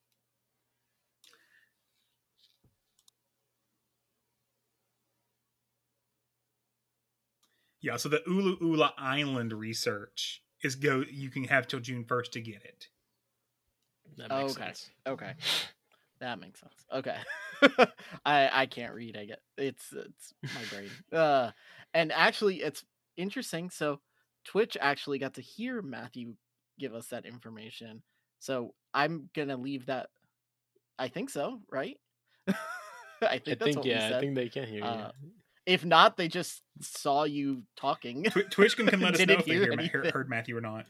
Yeah, 7.83 7.99
so 7.99 8.09
the 8.09 8.23
Ulu 8.27 8.57
Ula 8.63 8.95
Island 8.97 9.53
research 9.53 10.43
is 10.63 10.75
go. 10.75 11.05
You 11.11 11.29
can 11.29 11.45
have 11.45 11.67
till 11.67 11.81
June 11.81 12.05
1st 12.05 12.33
to 12.33 12.41
get 12.41 12.65
it. 12.65 12.87
That 14.19 14.31
makes 14.31 14.53
okay. 14.53 14.65
sense. 14.65 14.91
Okay. 15.07 15.33
That 16.21 16.39
makes 16.39 16.61
sense. 16.61 16.87
Okay. 16.93 17.17
I 18.25 18.49
I 18.53 18.67
can't 18.67 18.95
read. 18.95 19.17
I 19.17 19.25
get 19.25 19.41
it's 19.59 19.93
it's 19.93 20.33
my 20.55 20.61
brain. 20.71 20.91
Uh 21.13 21.51
and 21.95 22.13
actually 22.13 22.63
it's 22.63 22.85
interesting. 23.17 23.71
So 23.71 23.99
Twitch 24.45 24.77
actually 24.81 25.19
got 25.19 25.35
to 25.35 25.41
hear 25.41 25.83
Matthew 25.83 26.35
give 26.79 26.95
us 26.95 27.09
that 27.09 27.27
information. 27.27 28.05
So 28.39 28.73
I'm 28.95 29.31
gonna 29.35 29.57
leave 29.57 29.87
that 29.87 30.11
I 30.97 31.09
think 31.09 31.29
so, 31.29 31.59
right? 31.73 31.99
I 32.49 32.53
think 32.53 32.55
I 33.23 33.39
that's 33.51 33.65
think 33.65 33.77
what 33.79 33.85
we 33.85 33.91
yeah, 33.91 34.09
said. 34.09 34.13
I 34.13 34.21
think 34.21 34.35
they 34.37 34.49
can 34.49 34.65
hear 34.69 34.79
you. 34.79 34.85
Uh, 34.85 35.11
If 35.67 35.85
not, 35.85 36.17
they 36.17 36.29
just 36.29 36.63
saw 36.81 37.25
you 37.25 37.65
talking. 37.77 38.23
Twitch 38.51 38.77
can, 38.77 38.87
can 38.87 39.01
let 39.01 39.15
us 39.15 39.27
know 39.27 39.35
if 39.35 39.45
they 39.45 39.55
hear 39.55 39.77
hear, 39.77 39.89
heard, 39.89 40.11
heard 40.13 40.31
Matthew 40.31 40.57
or 40.57 40.61
not. 40.61 40.87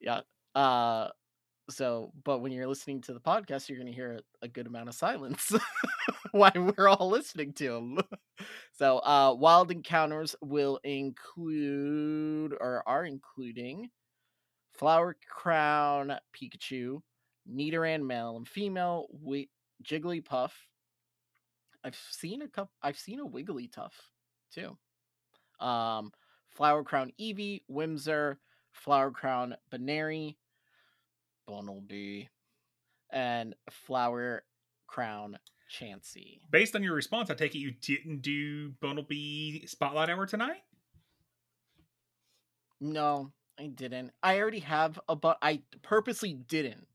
yeah. 0.00 0.22
Uh 0.56 1.10
so 1.70 2.12
but 2.24 2.38
when 2.38 2.52
you're 2.52 2.66
listening 2.66 3.00
to 3.02 3.12
the 3.12 3.20
podcast, 3.20 3.68
you're 3.68 3.78
gonna 3.78 3.90
hear 3.90 4.20
a, 4.42 4.46
a 4.46 4.48
good 4.48 4.66
amount 4.66 4.88
of 4.88 4.94
silence 4.94 5.52
while 6.32 6.52
we're 6.54 6.88
all 6.88 7.08
listening 7.08 7.52
to 7.54 7.68
them. 7.68 7.98
so 8.72 8.98
uh 8.98 9.34
wild 9.34 9.70
encounters 9.70 10.34
will 10.40 10.78
include 10.84 12.52
or 12.60 12.82
are 12.86 13.04
including 13.04 13.90
Flower 14.74 15.16
Crown 15.28 16.16
Pikachu, 16.34 17.00
Nidoran 17.50 18.06
male 18.06 18.36
and 18.36 18.48
female, 18.48 19.08
Wi- 19.12 19.48
Jigglypuff. 19.82 20.52
I've 21.84 21.98
seen 22.10 22.42
a 22.42 22.48
couple 22.48 22.72
I've 22.82 22.98
seen 22.98 23.20
a 23.20 23.26
Wigglytuff 23.26 23.92
too. 24.54 24.76
Um 25.64 26.12
Flower 26.50 26.82
Crown 26.82 27.12
Eevee, 27.20 27.62
Whismur, 27.70 28.36
Flower 28.72 29.10
Crown 29.10 29.54
Buneary, 29.70 30.36
Bunnelby, 31.48 32.28
and 33.10 33.54
Flower 33.70 34.44
Crown 34.86 35.38
Chansey. 35.70 36.40
Based 36.50 36.74
on 36.74 36.82
your 36.82 36.94
response, 36.94 37.30
I 37.30 37.34
take 37.34 37.54
it 37.54 37.58
you 37.58 37.72
didn't 37.72 38.22
do 38.22 38.70
Bunnelby 38.82 39.68
Spotlight 39.68 40.10
Hour 40.10 40.26
tonight? 40.26 40.62
No, 42.80 43.32
I 43.58 43.66
didn't. 43.66 44.12
I 44.22 44.38
already 44.38 44.60
have 44.60 44.98
a 45.08 45.16
but 45.16 45.38
I 45.42 45.62
purposely 45.82 46.34
didn't. 46.34 46.86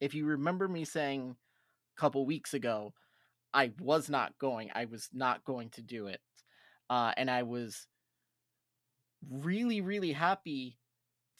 If 0.00 0.14
you 0.14 0.26
remember 0.26 0.68
me 0.68 0.84
saying 0.84 1.36
a 1.96 2.00
couple 2.00 2.24
weeks 2.24 2.54
ago, 2.54 2.94
I 3.52 3.72
was 3.80 4.08
not 4.08 4.38
going. 4.38 4.70
I 4.74 4.86
was 4.86 5.08
not 5.12 5.44
going 5.44 5.70
to 5.70 5.82
do 5.82 6.06
it. 6.06 6.20
Uh 6.88 7.12
and 7.16 7.30
I 7.30 7.42
was 7.42 7.86
really 9.30 9.80
really 9.80 10.12
happy 10.12 10.78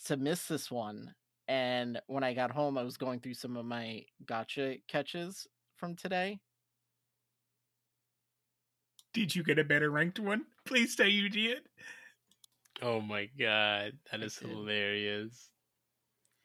to 0.07 0.17
miss 0.17 0.47
this 0.47 0.71
one. 0.71 1.15
And 1.49 2.01
when 2.09 2.25
I 2.25 2.35
got 2.35 2.51
home, 2.51 2.77
I 2.77 2.83
was 2.83 2.97
going 2.97 3.21
through 3.21 3.35
some 3.35 3.57
of 3.57 3.65
my 3.65 4.05
gotcha 4.27 4.77
catches 4.89 5.47
from 5.77 5.95
today. 5.95 6.41
Did 9.15 9.35
you 9.35 9.43
get 9.43 9.59
a 9.59 9.65
better 9.65 9.91
ranked 9.91 10.19
one? 10.19 10.45
Please 10.67 10.97
say 10.97 11.09
you 11.09 11.29
did. 11.29 11.61
Oh 12.83 13.01
my 13.01 13.31
god, 13.39 13.93
that 14.11 14.23
is 14.23 14.37
hilarious. 14.37 15.51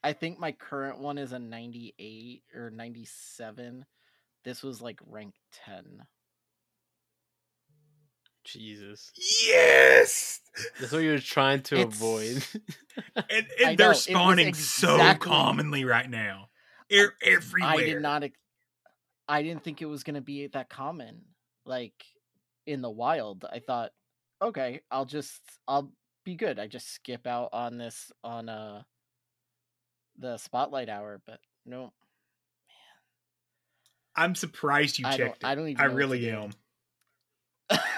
I 0.04 0.14
think 0.14 0.40
my 0.40 0.54
current 0.54 1.00
one 1.00 1.18
is 1.18 1.34
a 1.34 1.40
98 1.40 2.44
or 2.56 2.70
97. 2.70 3.86
This 4.46 4.64
was 4.64 4.82
like 4.82 5.00
rank 5.06 5.36
10. 5.66 5.84
Jesus. 8.44 9.12
Yes! 9.48 10.42
That's 10.80 10.92
what 10.92 11.00
you're 11.04 11.20
trying 11.20 11.62
to 11.64 11.76
It's- 11.76 11.96
avoid. 11.96 12.46
And, 13.16 13.48
and 13.64 13.78
they're 13.78 13.90
was 13.90 14.04
spawning 14.04 14.54
so 14.54 14.98
commonly 15.16 15.86
right 15.86 16.10
now. 16.10 16.50
They're 16.90 17.14
everywhere. 17.24 17.72
I 17.72 17.78
did 17.78 18.02
not 18.02 18.24
ex- 18.24 18.38
I 19.30 19.44
didn't 19.44 19.64
think 19.64 19.82
it 19.82 19.86
was 19.86 20.04
going 20.04 20.16
to 20.16 20.22
be 20.22 20.48
that 20.48 20.70
common 20.70 21.22
like 21.66 21.94
in 22.68 22.82
the 22.82 22.90
wild. 22.90 23.46
I 23.50 23.60
thought 23.60 23.92
okay, 24.42 24.82
I'll 24.92 25.06
just 25.06 25.40
I'll 25.70 25.94
be 26.26 26.36
good. 26.36 26.60
I 26.60 26.68
just 26.68 26.90
skip 26.94 27.26
out 27.26 27.50
on 27.54 27.78
this 27.78 28.12
on 28.26 28.50
uh 28.50 28.84
the 30.20 30.38
spotlight 30.38 30.90
hour, 30.90 31.22
but 31.26 31.40
no. 31.66 31.94
I'm 34.16 34.36
surprised 34.36 35.00
you 35.00 35.08
I 35.08 35.16
checked. 35.16 35.46
I 35.46 35.56
don't 35.56 35.70
even 35.70 35.82
I 35.84 35.88
know 35.88 35.94
really 35.94 36.30
am. 36.30 36.52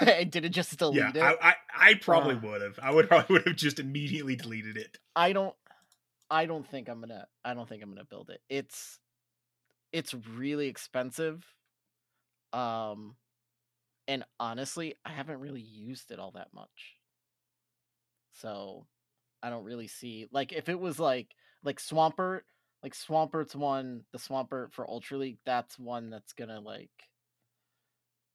I 0.00 0.24
didn't 0.24 0.52
just 0.52 0.76
delete 0.78 0.96
Yeah, 1.14 1.32
it. 1.32 1.38
I, 1.42 1.50
I, 1.50 1.54
I 1.90 1.94
probably 1.94 2.34
Uh. 2.36 2.40
would 2.50 2.62
have. 2.62 2.78
I 2.82 2.90
would 2.90 3.08
probably 3.08 3.34
would 3.34 3.46
have 3.46 3.56
just 3.56 3.78
immediately 3.80 4.36
deleted 4.36 4.76
it. 4.76 4.98
I 5.16 5.32
don't 5.32 5.54
I 6.30 6.46
don't 6.46 6.66
think 6.68 6.88
I'm 6.88 7.00
gonna 7.00 7.26
I 7.44 7.54
don't 7.54 7.68
think 7.68 7.82
I'm 7.82 7.90
gonna 7.90 8.04
build 8.04 8.30
it. 8.30 8.40
It's 8.48 8.98
it's 9.92 10.14
really 10.14 10.68
expensive. 10.68 11.44
Um 12.52 13.16
and 14.06 14.24
honestly, 14.38 14.94
I 15.04 15.10
haven't 15.10 15.40
really 15.40 15.62
used 15.62 16.10
it 16.10 16.18
all 16.18 16.32
that 16.32 16.48
much. 16.52 16.96
So 18.32 18.86
I 19.42 19.50
don't 19.50 19.64
really 19.64 19.88
see 19.88 20.26
like 20.32 20.52
if 20.52 20.68
it 20.68 20.78
was 20.78 20.98
like 20.98 21.28
like 21.62 21.78
Swampert, 21.80 22.40
like 22.82 22.94
Swampert's 22.94 23.54
one, 23.56 24.04
the 24.12 24.18
Swampert 24.18 24.72
for 24.72 24.88
Ultra 24.88 25.18
League, 25.18 25.38
that's 25.46 25.78
one 25.78 26.10
that's 26.10 26.32
gonna 26.32 26.60
like 26.60 26.90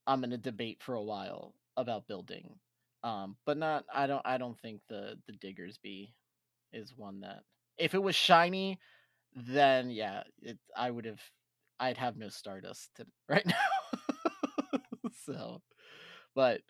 I'm 0.09 0.21
gonna 0.21 0.37
debate 0.39 0.81
for 0.81 0.95
a 0.95 1.03
while 1.03 1.53
about 1.77 2.07
building. 2.07 2.59
Um, 3.03 3.37
but 3.45 3.57
not 3.57 3.85
I 3.93 4.07
don't 4.07 4.25
I 4.25 4.39
don't 4.39 4.59
think 4.59 4.81
the 4.89 5.19
the 5.27 5.33
Diggersby 5.33 6.13
is 6.73 6.93
one 6.97 7.21
that 7.21 7.43
if 7.77 7.93
it 7.93 8.03
was 8.03 8.15
shiny, 8.15 8.79
then 9.35 9.91
yeah, 9.91 10.23
it 10.41 10.57
I 10.75 10.91
would 10.91 11.05
have 11.05 11.21
I'd 11.79 11.97
have 11.97 12.17
no 12.17 12.29
Stardust 12.29 12.89
to, 12.97 13.05
right 13.29 13.45
now. 13.45 13.99
so, 15.25 15.61
but 16.35 16.61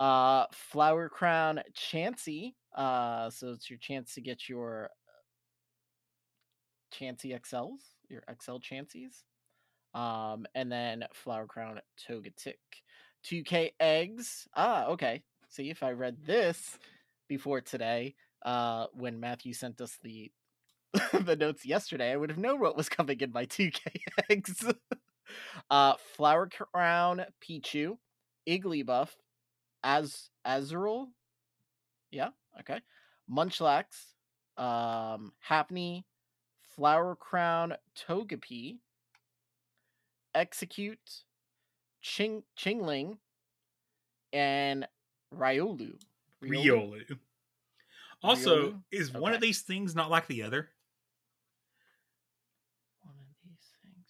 uh 0.00 0.46
Flower 0.52 1.08
Crown 1.10 1.60
Chansey, 1.74 2.54
uh 2.76 3.30
so 3.30 3.50
it's 3.52 3.70
your 3.70 3.78
chance 3.78 4.14
to 4.14 4.22
get 4.22 4.48
your 4.48 4.90
Chansey 6.92 7.34
XLs, 7.34 7.94
your 8.08 8.22
XL 8.28 8.60
Chanseys. 8.60 9.24
Um 9.94 10.46
and 10.54 10.70
then 10.70 11.04
Flower 11.12 11.46
Crown 11.46 11.80
Togetic. 12.08 12.56
2K 13.26 13.72
eggs. 13.80 14.46
Ah, 14.54 14.86
okay. 14.86 15.22
See 15.48 15.70
if 15.70 15.82
I 15.82 15.92
read 15.92 16.18
this 16.24 16.78
before 17.28 17.60
today, 17.60 18.14
uh 18.44 18.86
when 18.92 19.18
Matthew 19.20 19.52
sent 19.52 19.80
us 19.80 19.98
the 20.02 20.30
the 21.24 21.36
notes 21.36 21.66
yesterday, 21.66 22.12
I 22.12 22.16
would 22.16 22.30
have 22.30 22.38
known 22.38 22.60
what 22.60 22.76
was 22.76 22.88
coming 22.88 23.20
in 23.20 23.32
my 23.32 23.46
2K 23.46 23.80
eggs. 24.30 24.64
uh 25.70 25.94
Flower 26.16 26.48
Crown 26.48 27.24
Pichu, 27.42 27.98
Igglybuff, 28.48 29.10
Az 29.84 30.30
Azurill. 30.46 31.08
Yeah, 32.10 32.30
okay. 32.60 32.80
Munchlax, 33.30 33.84
um, 34.56 35.32
Happiny, 35.48 36.04
Flower 36.76 37.16
Crown 37.16 37.74
Togepi, 37.96 38.78
Exeggcute, 40.34 41.24
Ching 42.06 42.44
Chingling, 42.56 43.18
and 44.32 44.86
Riolu. 45.34 45.98
Riolu. 46.40 47.18
Also, 48.22 48.70
Riolu? 48.70 48.82
is 48.92 49.12
one 49.12 49.34
of 49.34 49.40
these 49.40 49.62
things 49.62 49.96
not 49.96 50.08
like 50.08 50.28
the 50.28 50.42
other? 50.44 50.68
One 53.02 53.14
of 53.18 53.34
these 53.44 53.72
things. 53.82 54.06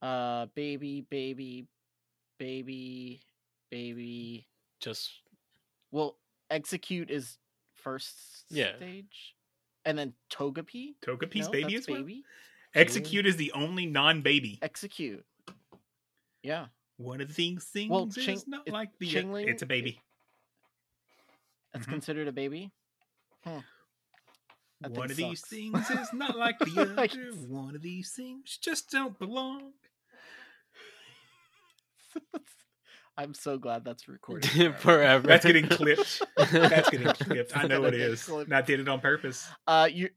Uh, 0.00 0.46
baby, 0.54 1.02
baby, 1.10 1.66
baby, 2.38 3.20
baby. 3.70 4.48
Just 4.80 5.10
Well, 5.90 6.16
Exeggcute 6.50 7.10
is 7.10 7.36
first 7.74 8.46
Yeah. 8.48 8.74
stage, 8.76 9.36
and 9.84 9.98
then 9.98 10.14
Togepi. 10.30 10.94
Togepi's 11.02 11.46
No, 11.46 11.52
baby 11.52 11.78
well? 11.86 11.98
baby. 11.98 12.24
Exeggcute 12.74 13.26
is 13.26 13.36
the 13.36 13.52
only 13.52 13.84
non-baby. 13.84 14.58
Exeggcute. 14.62 15.24
Yeah. 16.42 16.68
One 17.02 17.20
of 17.20 17.34
these 17.34 17.64
things 17.64 17.90
Well, 17.90 18.06
is 18.08 18.14
Ching- 18.14 18.42
not 18.46 18.66
it- 18.66 18.72
like 18.72 18.90
the 18.98 19.06
Chingling- 19.08 19.48
It's 19.48 19.62
a 19.62 19.66
baby. 19.66 20.00
That's 21.72 21.86
Mhm. 21.86 21.90
considered 21.90 22.28
a 22.28 22.32
baby. 22.32 22.70
That 23.44 24.90
One 24.90 25.08
thing 25.08 25.10
of 25.10 25.16
these 25.16 25.40
things 25.46 25.90
is 25.90 26.12
not 26.12 26.36
like 26.36 26.58
the 26.60 26.80
other. 26.82 27.36
One 27.48 27.74
of 27.76 27.82
these 27.82 28.12
things 28.12 28.58
just 28.58 28.90
don't 28.90 29.18
belong. 29.18 29.72
I'm 33.16 33.34
so 33.34 33.58
glad 33.58 33.84
that's 33.84 34.08
recorded. 34.08 34.48
forever. 34.78 35.26
That's 35.26 35.44
getting 35.44 35.68
clipped. 35.68 36.22
That's 36.36 36.88
getting 36.90 37.12
clipped. 37.12 37.56
I 37.56 37.62
know 37.66 37.76
gonna 37.82 37.88
it 37.88 37.98
get 37.98 38.00
is. 38.00 38.24
clipped. 38.24 38.48
And 38.48 38.56
I 38.56 38.62
did 38.62 38.80
it 38.80 38.88
on 38.88 39.00
purpose. 39.00 39.46
Uh, 39.66 39.88
your 39.92 40.10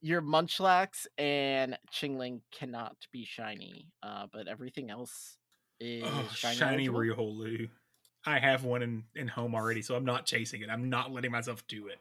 your 0.00 0.22
Munchlax 0.22 1.06
and 1.18 1.76
Chingling 1.92 2.40
cannot 2.52 2.96
be 3.12 3.24
shiny. 3.24 3.88
Uh, 4.02 4.26
but 4.32 4.46
everything 4.48 4.90
else 4.90 5.36
is 5.80 6.04
Oh, 6.04 6.28
shiny. 6.34 6.56
shiny. 6.56 6.88
Riolu. 6.88 7.68
I 8.26 8.38
have 8.38 8.64
one 8.64 8.82
in, 8.82 9.04
in 9.14 9.28
home 9.28 9.54
already, 9.54 9.80
so 9.82 9.94
I'm 9.94 10.04
not 10.04 10.26
chasing 10.26 10.62
it. 10.62 10.68
I'm 10.70 10.90
not 10.90 11.12
letting 11.12 11.30
myself 11.30 11.66
do 11.66 11.86
it. 11.88 11.98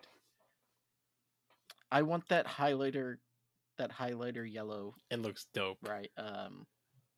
I 1.92 2.02
want 2.02 2.28
that 2.30 2.46
highlighter, 2.48 3.18
that 3.78 3.92
highlighter 3.92 4.52
yellow, 4.52 4.96
It 5.10 5.20
looks 5.20 5.46
dope. 5.54 5.78
right? 5.88 6.10
Um, 6.18 6.66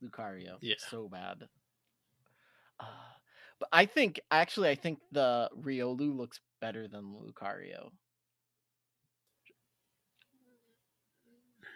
Lucario. 0.03 0.57
Yeah. 0.61 0.75
So 0.77 1.07
bad. 1.09 1.47
Uh, 2.79 2.85
but 3.59 3.69
I 3.71 3.85
think 3.85 4.19
actually, 4.31 4.69
I 4.69 4.75
think 4.75 4.99
the 5.11 5.49
Riolu 5.59 6.15
looks 6.15 6.39
better 6.61 6.87
than 6.87 7.15
Lucario. 7.25 7.89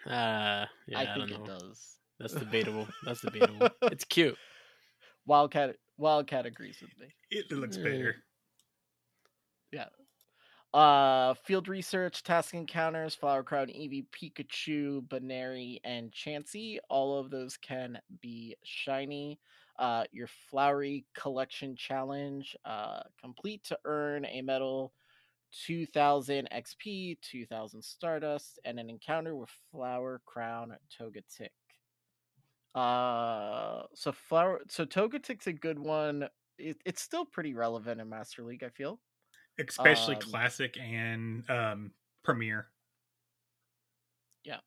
Uh, 0.06 0.66
yeah, 0.88 1.00
I, 1.00 1.02
I 1.02 1.06
think 1.16 1.30
don't 1.30 1.32
it 1.32 1.40
know. 1.40 1.46
does. 1.60 1.96
That's 2.20 2.34
debatable. 2.34 2.88
That's 3.06 3.22
debatable. 3.22 3.70
it's 3.84 4.04
cute. 4.04 4.38
Wildcat 5.26 5.76
Wildcat 5.98 6.46
agrees 6.46 6.78
with 6.82 6.98
me. 7.00 7.08
It 7.30 7.52
looks 7.52 7.78
better. 7.78 8.16
Yeah. 9.72 9.86
Uh, 10.74 11.36
field 11.46 11.68
research, 11.68 12.24
task 12.24 12.56
encounters, 12.56 13.14
Flower 13.14 13.44
Crown, 13.44 13.68
Eevee, 13.68 14.08
Pikachu, 14.12 15.08
Buneary, 15.08 15.80
and 15.84 16.12
Chansey. 16.12 16.80
All 16.90 17.20
of 17.20 17.30
those 17.30 17.58
can 17.58 18.00
be 18.22 18.56
shiny. 18.64 19.40
Uh, 19.78 20.06
your 20.12 20.28
Flowery 20.50 21.06
Collection 21.16 21.76
Challenge, 21.76 22.56
uh, 22.66 23.02
complete 23.22 23.64
to 23.66 23.78
earn 23.86 24.26
a 24.26 24.42
medal, 24.42 24.94
2000 25.66 26.48
XP, 26.52 27.18
2000 27.22 27.84
Stardust, 27.84 28.60
and 28.66 28.80
an 28.80 28.90
encounter 28.90 29.36
with 29.36 29.50
Flower 29.72 30.22
Crown 30.26 30.76
Togetic. 31.00 31.50
Uh, 32.76 33.84
so 33.94 34.12
Flower, 34.12 34.62
so 34.68 34.86
Togetic's 34.86 35.48
a 35.48 35.54
good 35.54 35.80
one. 35.80 36.28
It, 36.58 36.78
it's 36.86 37.02
still 37.02 37.26
pretty 37.26 37.54
relevant 37.54 38.02
in 38.02 38.10
Master 38.10 38.44
League, 38.44 38.64
I 38.64 38.70
feel. 38.70 39.00
Especially 39.60 40.16
Um, 40.16 40.22
classic 40.22 40.78
and 40.80 41.48
um 41.50 41.92
premiere. 42.24 42.70
Yeah. 44.44 44.60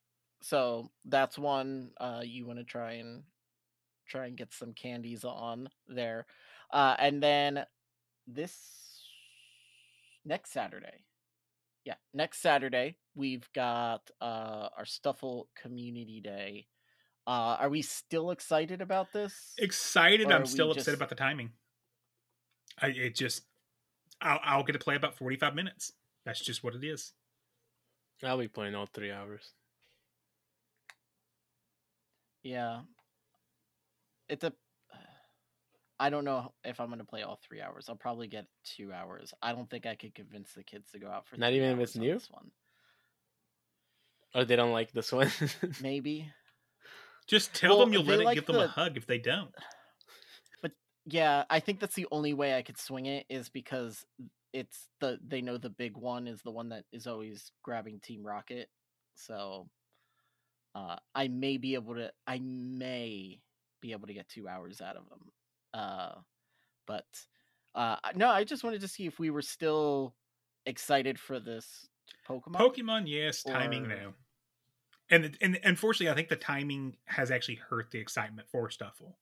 So 0.42 0.90
that's 1.04 1.38
one 1.38 1.90
uh 2.00 2.22
you 2.24 2.46
want 2.46 2.58
to 2.58 2.64
try 2.64 2.92
and 2.94 3.24
try 4.06 4.26
and 4.26 4.36
get 4.36 4.52
some 4.54 4.72
candies 4.72 5.24
on 5.24 5.68
there 5.88 6.26
uh 6.72 6.94
and 6.98 7.20
then 7.22 7.64
this 8.26 9.10
next 10.24 10.52
saturday 10.52 11.04
yeah 11.84 11.94
next 12.14 12.40
saturday 12.40 12.96
we've 13.14 13.48
got 13.52 14.08
uh 14.20 14.68
our 14.76 14.84
Stufful 14.84 15.46
community 15.60 16.20
day 16.20 16.66
uh 17.26 17.56
are 17.60 17.68
we 17.68 17.82
still 17.82 18.30
excited 18.30 18.80
about 18.80 19.12
this 19.12 19.52
Excited. 19.58 20.30
I'm 20.30 20.42
we 20.42 20.46
still 20.48 20.70
upset 20.70 20.84
just- 20.86 20.96
about 20.96 21.08
the 21.08 21.14
timing. 21.14 21.50
I 22.80 22.88
it 22.88 23.14
just 23.14 23.44
I'll, 24.20 24.40
I'll 24.44 24.62
get 24.64 24.72
to 24.72 24.78
play 24.78 24.96
about 24.96 25.16
45 25.16 25.54
minutes. 25.54 25.92
That's 26.24 26.40
just 26.40 26.64
what 26.64 26.74
it 26.74 26.82
is. 26.84 27.12
I'll 28.24 28.38
be 28.38 28.48
playing 28.48 28.74
all 28.74 28.86
three 28.86 29.12
hours. 29.12 29.52
yeah 32.42 32.80
it's 34.28 34.44
a 34.44 34.52
I 35.98 36.10
don't 36.10 36.24
know 36.26 36.52
if 36.64 36.78
I'm 36.78 36.90
gonna 36.90 37.04
play 37.04 37.22
all 37.22 37.40
three 37.48 37.62
hours. 37.62 37.86
I'll 37.88 37.96
probably 37.96 38.26
get 38.28 38.44
two 38.64 38.92
hours. 38.92 39.32
I 39.42 39.52
don't 39.52 39.68
think 39.70 39.86
I 39.86 39.94
could 39.94 40.14
convince 40.14 40.52
the 40.52 40.62
kids 40.62 40.90
to 40.92 40.98
go 40.98 41.08
out 41.08 41.26
for 41.26 41.38
Not 41.38 41.48
three 41.48 41.56
even 41.56 41.70
if 41.70 41.78
hours 41.78 41.88
it's 41.88 41.96
on 41.96 42.02
new? 42.02 42.12
This 42.14 42.30
one. 42.30 42.50
Oh, 44.34 44.44
they 44.44 44.56
don't 44.56 44.72
like 44.72 44.92
this 44.92 45.10
one. 45.10 45.30
Maybe. 45.80 46.30
Just 47.26 47.54
tell 47.54 47.76
Well, 47.76 47.86
them 47.86 47.92
you'll 47.92 48.04
let 48.04 48.20
it 48.20 48.24
like 48.24 48.34
give 48.36 48.46
them 48.46 48.56
a 48.56 48.68
hug 48.68 48.96
if 48.96 49.06
they 49.06 49.18
don't. 49.18 49.52
But 50.62 50.72
yeah, 51.04 51.44
I 51.50 51.60
think 51.60 51.80
that's 51.80 51.94
the 51.94 52.06
only 52.10 52.34
way 52.34 52.56
I 52.56 52.62
could 52.62 52.78
swing 52.78 53.06
it 53.06 53.26
is 53.28 53.48
because 53.48 54.04
it's 54.52 54.88
the 55.00 55.18
they 55.26 55.42
know 55.42 55.58
the 55.58 55.70
big 55.70 55.96
one 55.96 56.26
is 56.26 56.40
the 56.42 56.50
one 56.50 56.68
that 56.70 56.84
is 56.92 57.06
always 57.06 57.50
grabbing 57.62 58.00
Team 58.00 58.24
Rocket. 58.24 58.68
So 59.14 59.68
uh 60.74 60.96
I 61.14 61.28
may 61.28 61.56
be 61.56 61.74
able 61.74 61.94
to 61.96 62.12
I 62.26 62.38
may 62.38 63.40
be 63.80 63.92
able 63.92 64.06
to 64.06 64.14
get 64.14 64.28
2 64.28 64.48
hours 64.48 64.80
out 64.80 64.96
of 64.96 65.08
them. 65.08 65.32
Uh 65.74 66.14
but 66.86 67.06
uh 67.74 67.96
no, 68.14 68.28
I 68.28 68.44
just 68.44 68.62
wanted 68.64 68.80
to 68.82 68.88
see 68.88 69.06
if 69.06 69.18
we 69.18 69.30
were 69.30 69.42
still 69.42 70.14
excited 70.64 71.18
for 71.18 71.40
this 71.40 71.88
Pokemon. 72.28 72.54
Pokemon, 72.54 73.02
yes, 73.06 73.42
timing 73.42 73.84
Or- 73.86 73.88
now. 73.88 74.14
And 75.10 75.36
and 75.40 75.58
unfortunately, 75.62 76.10
I 76.10 76.14
think 76.14 76.28
the 76.28 76.36
timing 76.36 76.96
has 77.04 77.30
actually 77.30 77.56
hurt 77.56 77.90
the 77.90 77.98
excitement 77.98 78.48
for 78.50 78.68
Stufful. 78.68 79.14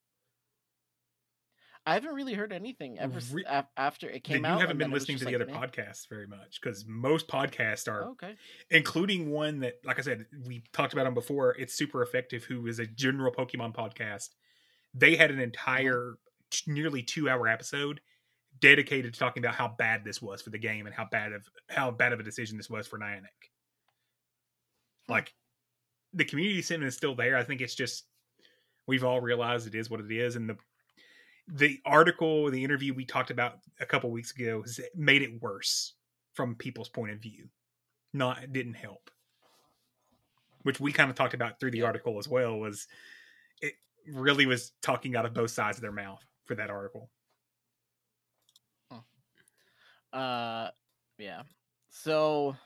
I 1.86 1.94
haven't 1.94 2.14
really 2.14 2.32
heard 2.32 2.50
anything 2.52 2.98
ever 2.98 3.20
Re- 3.30 3.44
af- 3.46 3.66
after 3.76 4.08
it 4.08 4.24
came 4.24 4.40
Then 4.42 4.52
out. 4.52 4.54
you 4.54 4.60
haven't 4.62 4.78
been 4.78 4.86
then 4.86 4.92
it 4.92 4.94
was 4.94 5.02
listening 5.02 5.18
to 5.18 5.24
the 5.26 5.30
like, 5.32 5.42
other 5.42 5.52
meh. 5.52 5.66
podcasts 5.66 6.08
very 6.08 6.26
much 6.26 6.58
because 6.58 6.86
most 6.86 7.28
podcasts 7.28 7.92
are, 7.92 8.04
Oh, 8.04 8.10
okay. 8.12 8.36
including 8.70 9.30
one 9.30 9.60
that, 9.60 9.74
like 9.84 9.98
I 9.98 10.02
said, 10.02 10.24
we 10.46 10.62
talked 10.72 10.94
about 10.94 11.04
them 11.04 11.12
before. 11.12 11.54
It's 11.58 11.74
super 11.74 12.00
effective. 12.02 12.44
Who 12.44 12.66
is 12.68 12.78
a 12.78 12.86
general 12.86 13.32
Pokemon 13.34 13.74
podcast? 13.74 14.30
They 14.94 15.14
had 15.16 15.30
an 15.30 15.36
uh-huh. 15.36 15.44
entire, 15.44 16.14
t- 16.50 16.72
nearly 16.72 17.02
two-hour 17.02 17.46
episode 17.48 18.00
dedicated 18.60 19.12
to 19.12 19.18
talking 19.20 19.44
about 19.44 19.54
how 19.56 19.68
bad 19.68 20.04
this 20.04 20.22
was 20.22 20.40
for 20.40 20.48
the 20.50 20.58
game 20.58 20.86
and 20.86 20.94
how 20.94 21.06
bad 21.10 21.32
of 21.32 21.46
how 21.68 21.90
bad 21.90 22.14
of 22.14 22.20
a 22.20 22.22
decision 22.22 22.56
this 22.56 22.70
was 22.70 22.86
for 22.86 22.98
Niantic. 22.98 23.50
Like 25.06 25.34
the 26.14 26.24
community 26.24 26.62
sentiment 26.62 26.88
is 26.88 26.96
still 26.96 27.14
there. 27.14 27.36
I 27.36 27.44
think 27.44 27.60
it's 27.60 27.74
just 27.74 28.04
we've 28.86 29.04
all 29.04 29.20
realized 29.20 29.66
it 29.66 29.74
is 29.74 29.90
what 29.90 30.00
it 30.00 30.12
is, 30.12 30.36
and 30.36 30.48
the 30.48 30.56
the 31.48 31.80
article, 31.84 32.50
the 32.50 32.64
interview 32.64 32.94
we 32.94 33.04
talked 33.04 33.30
about 33.30 33.58
a 33.80 33.86
couple 33.86 34.10
weeks 34.10 34.32
ago, 34.32 34.62
has 34.62 34.80
made 34.94 35.22
it 35.22 35.42
worse 35.42 35.94
from 36.34 36.54
people's 36.56 36.88
point 36.88 37.12
of 37.12 37.20
view. 37.20 37.48
Not 38.12 38.52
didn't 38.52 38.74
help. 38.74 39.10
which 40.62 40.80
we 40.80 40.92
kind 40.92 41.10
of 41.10 41.16
talked 41.16 41.34
about 41.34 41.60
through 41.60 41.70
the 41.70 41.82
article 41.82 42.18
as 42.18 42.28
well, 42.28 42.58
was 42.58 42.86
it 43.60 43.74
really 44.08 44.46
was 44.46 44.72
talking 44.82 45.16
out 45.16 45.26
of 45.26 45.34
both 45.34 45.50
sides 45.50 45.78
of 45.78 45.82
their 45.82 45.92
mouth 45.92 46.24
for 46.46 46.54
that 46.54 46.70
article. 46.70 47.10
Uh, 50.12 50.68
yeah. 51.18 51.42
So 51.90 52.56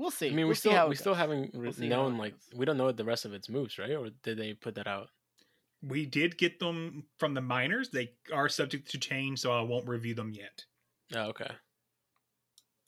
we'll 0.00 0.10
see. 0.10 0.26
I 0.26 0.30
mean, 0.30 0.38
we 0.38 0.44
We'll 0.46 0.54
see 0.54 0.70
still 0.70 0.88
we 0.88 0.96
still 0.96 1.14
haven't 1.14 1.52
We'll 1.52 1.64
re- 1.64 1.72
see 1.72 1.88
how 1.88 1.96
known 1.96 2.16
like 2.16 2.34
we 2.56 2.64
don't 2.64 2.76
know 2.76 2.86
what 2.86 2.96
the 2.96 3.04
rest 3.04 3.24
of 3.24 3.34
its 3.34 3.48
moves, 3.48 3.78
right? 3.78 3.90
Or 3.90 4.08
did 4.22 4.38
they 4.38 4.54
put 4.54 4.74
that 4.76 4.86
out? 4.86 5.08
We 5.82 6.06
did 6.06 6.36
get 6.36 6.58
them 6.58 7.04
from 7.18 7.34
the 7.34 7.40
miners. 7.40 7.90
They 7.90 8.12
are 8.32 8.48
subject 8.48 8.90
to 8.90 8.98
change, 8.98 9.40
so 9.40 9.52
I 9.52 9.62
won't 9.62 9.86
review 9.86 10.14
them 10.14 10.32
yet. 10.32 10.64
Oh, 11.14 11.28
okay. 11.28 11.50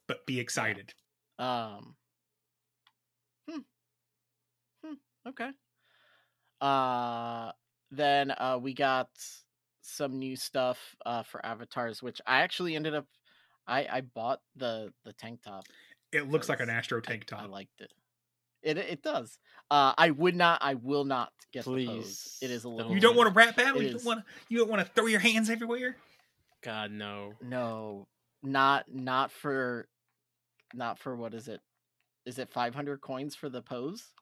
But 0.08 0.26
be 0.26 0.40
excited. 0.40 0.92
Um. 1.38 1.94
Hmm. 3.48 3.60
Hmm. 4.84 4.94
Okay. 5.28 5.50
Uh. 6.60 7.52
Then 7.90 8.30
uh, 8.30 8.58
we 8.60 8.72
got 8.72 9.08
some 9.82 10.18
new 10.18 10.36
stuff 10.36 10.78
uh 11.04 11.22
for 11.22 11.44
avatars, 11.44 12.02
which 12.02 12.20
I 12.26 12.40
actually 12.40 12.74
ended 12.74 12.94
up. 12.94 13.06
I 13.66 13.86
I 13.90 14.00
bought 14.00 14.40
the 14.56 14.92
the 15.04 15.12
tank 15.12 15.42
top. 15.42 15.64
It 16.12 16.30
looks 16.30 16.48
like 16.48 16.60
an 16.60 16.70
Astro 16.70 17.00
tank 17.00 17.24
top. 17.26 17.42
I 17.42 17.46
liked 17.46 17.80
it. 17.80 17.92
It 18.62 18.78
it 18.78 19.02
does. 19.02 19.38
Uh, 19.70 19.92
I 19.96 20.10
would 20.10 20.36
not. 20.36 20.60
I 20.62 20.74
will 20.74 21.04
not 21.04 21.32
get 21.52 21.64
the 21.64 21.86
pose. 21.86 22.38
It 22.40 22.50
is 22.50 22.64
a 22.64 22.68
little. 22.68 22.92
you 22.92 23.00
don't 23.00 23.16
want 23.16 23.28
to 23.28 23.34
rap 23.34 23.56
battle. 23.56 23.80
It 23.80 23.86
You 23.86 23.92
don't 23.94 24.04
want 24.04 24.20
to. 24.20 24.24
You 24.48 24.58
don't 24.58 24.70
want 24.70 24.86
to 24.86 24.92
throw 24.92 25.06
your 25.06 25.20
hands 25.20 25.50
everywhere. 25.50 25.96
God 26.62 26.92
no. 26.92 27.32
No, 27.42 28.06
not 28.42 28.84
not 28.92 29.32
for, 29.32 29.88
not 30.74 30.98
for 30.98 31.16
what 31.16 31.34
is 31.34 31.48
it? 31.48 31.60
Is 32.24 32.38
it 32.38 32.50
500 32.50 33.00
coins 33.00 33.34
for 33.34 33.48
the 33.48 33.62
pose? 33.62 34.12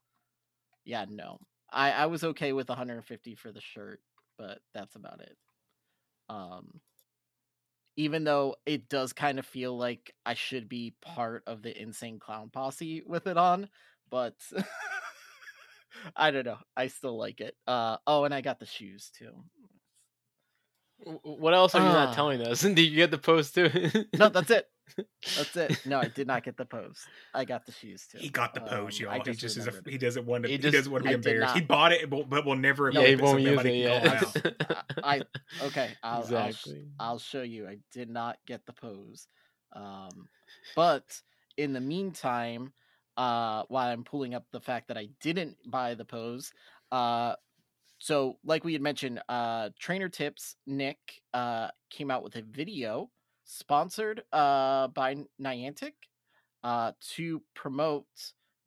Yeah, 0.85 1.05
no. 1.09 1.39
I 1.71 1.93
I 1.93 2.07
was 2.07 2.25
okay 2.25 2.53
with 2.53 2.69
150 2.69 3.35
for 3.35 3.53
the 3.53 3.61
shirt, 3.61 4.01
but 4.39 4.61
that's 4.73 4.97
about 4.97 5.21
it. 5.21 5.37
Um 6.31 6.81
even 8.01 8.25
though 8.25 8.57
it 8.65 8.89
does 8.89 9.13
kind 9.13 9.39
of 9.39 9.45
feel 9.45 9.77
like 9.77 10.15
I 10.25 10.33
should 10.33 10.71
be 10.71 10.95
part 11.03 11.43
of 11.47 11.61
the 11.61 11.79
insane 11.79 12.19
clown 12.19 12.49
posse 12.49 13.03
with 13.07 13.27
it 13.27 13.37
on, 13.37 13.69
but 14.09 14.37
I 16.17 16.31
don't 16.31 16.47
know. 16.47 16.57
I 16.75 16.87
still 16.87 17.19
like 17.19 17.41
it. 17.43 17.57
Uh 17.67 17.99
oh, 18.07 18.25
and 18.25 18.33
I 18.33 18.41
got 18.41 18.59
the 18.59 18.65
shoes 18.67 19.11
too. 19.17 19.33
What 21.23 21.53
else 21.55 21.75
are 21.75 21.81
you 21.83 21.89
Ah. 21.89 22.05
not 22.07 22.15
telling 22.15 22.41
us? 22.43 22.61
Did 22.63 22.79
you 22.79 22.97
get 22.97 23.11
the 23.11 23.19
post 23.19 23.55
too? 23.55 23.69
No, 24.19 24.29
that's 24.31 24.51
it. 24.51 24.67
That's 25.37 25.57
it. 25.57 25.77
No, 25.85 26.01
I 26.01 26.09
did 26.09 26.27
not 26.27 26.43
get 26.43 26.57
the 26.57 26.65
pose. 26.65 27.07
I 27.35 27.45
got 27.45 27.65
the 27.65 27.73
shoes 27.73 28.07
too. 28.11 28.19
He 28.19 28.29
got 28.29 28.55
the 28.55 28.61
pose, 28.61 28.99
Um, 28.99 29.05
y'all. 29.07 29.11
I 29.13 29.19
he 29.19 29.33
just 29.33 29.57
is 29.57 29.67
a, 29.67 29.73
he 29.87 29.97
doesn't 29.99 30.27
want 30.27 30.45
to. 30.45 30.51
He 30.51 30.57
He, 30.57 30.71
doesn't 30.71 30.91
want 30.91 31.05
to 31.05 31.09
be 31.09 31.13
I 31.13 31.15
embarrassed. 31.15 31.55
He 31.55 31.61
bought 31.61 31.93
it, 31.93 32.11
but, 32.11 32.29
but 32.29 32.45
will 32.45 32.57
never. 32.57 32.91
yeah, 32.91 33.07
he 33.07 33.13
equip 33.13 33.21
it 33.21 33.27
so 33.29 33.35
won't 33.35 33.43
use 33.43 33.65
it. 33.65 33.75
can 33.75 33.83
Yeah. 33.83 34.21
call. 34.21 34.83
I 35.03 35.23
okay. 35.61 35.97
I'll, 36.03 36.37
I'll 36.37 36.53
sh- 36.53 36.69
I'll 36.99 37.19
show 37.19 37.43
you. 37.43 37.67
I 37.67 37.79
did 37.93 38.11
not 38.11 38.39
get 38.47 38.67
the 38.67 38.73
pose. 38.73 39.29
Um, 39.73 40.29
but 40.75 41.21
in 41.57 41.73
the 41.73 41.81
meantime, 41.81 42.73
uh, 43.17 43.65
while 43.69 43.89
I'm 43.89 44.05
pulling 44.05 44.35
up 44.35 44.47
the 44.51 44.61
fact 44.61 44.89
that 44.89 44.99
I 44.99 45.09
didn't 45.21 45.57
buy 45.67 45.95
the 45.95 46.05
pose, 46.05 46.53
uh, 46.91 47.37
so 47.99 48.39
like 48.45 48.65
we 48.65 48.73
had 48.73 48.83
mentioned, 48.83 49.23
uh, 49.29 49.71
Trainer 49.79 50.09
Tips 50.09 50.57
Nick 50.67 50.99
uh 51.35 51.69
came 51.91 52.11
out 52.11 52.23
with 52.25 52.37
a 52.37 52.43
video 52.43 53.11
sponsored 53.53 54.23
uh 54.33 54.87
by 54.89 55.17
Niantic 55.41 55.93
uh 56.63 56.93
to 57.15 57.43
promote 57.55 58.07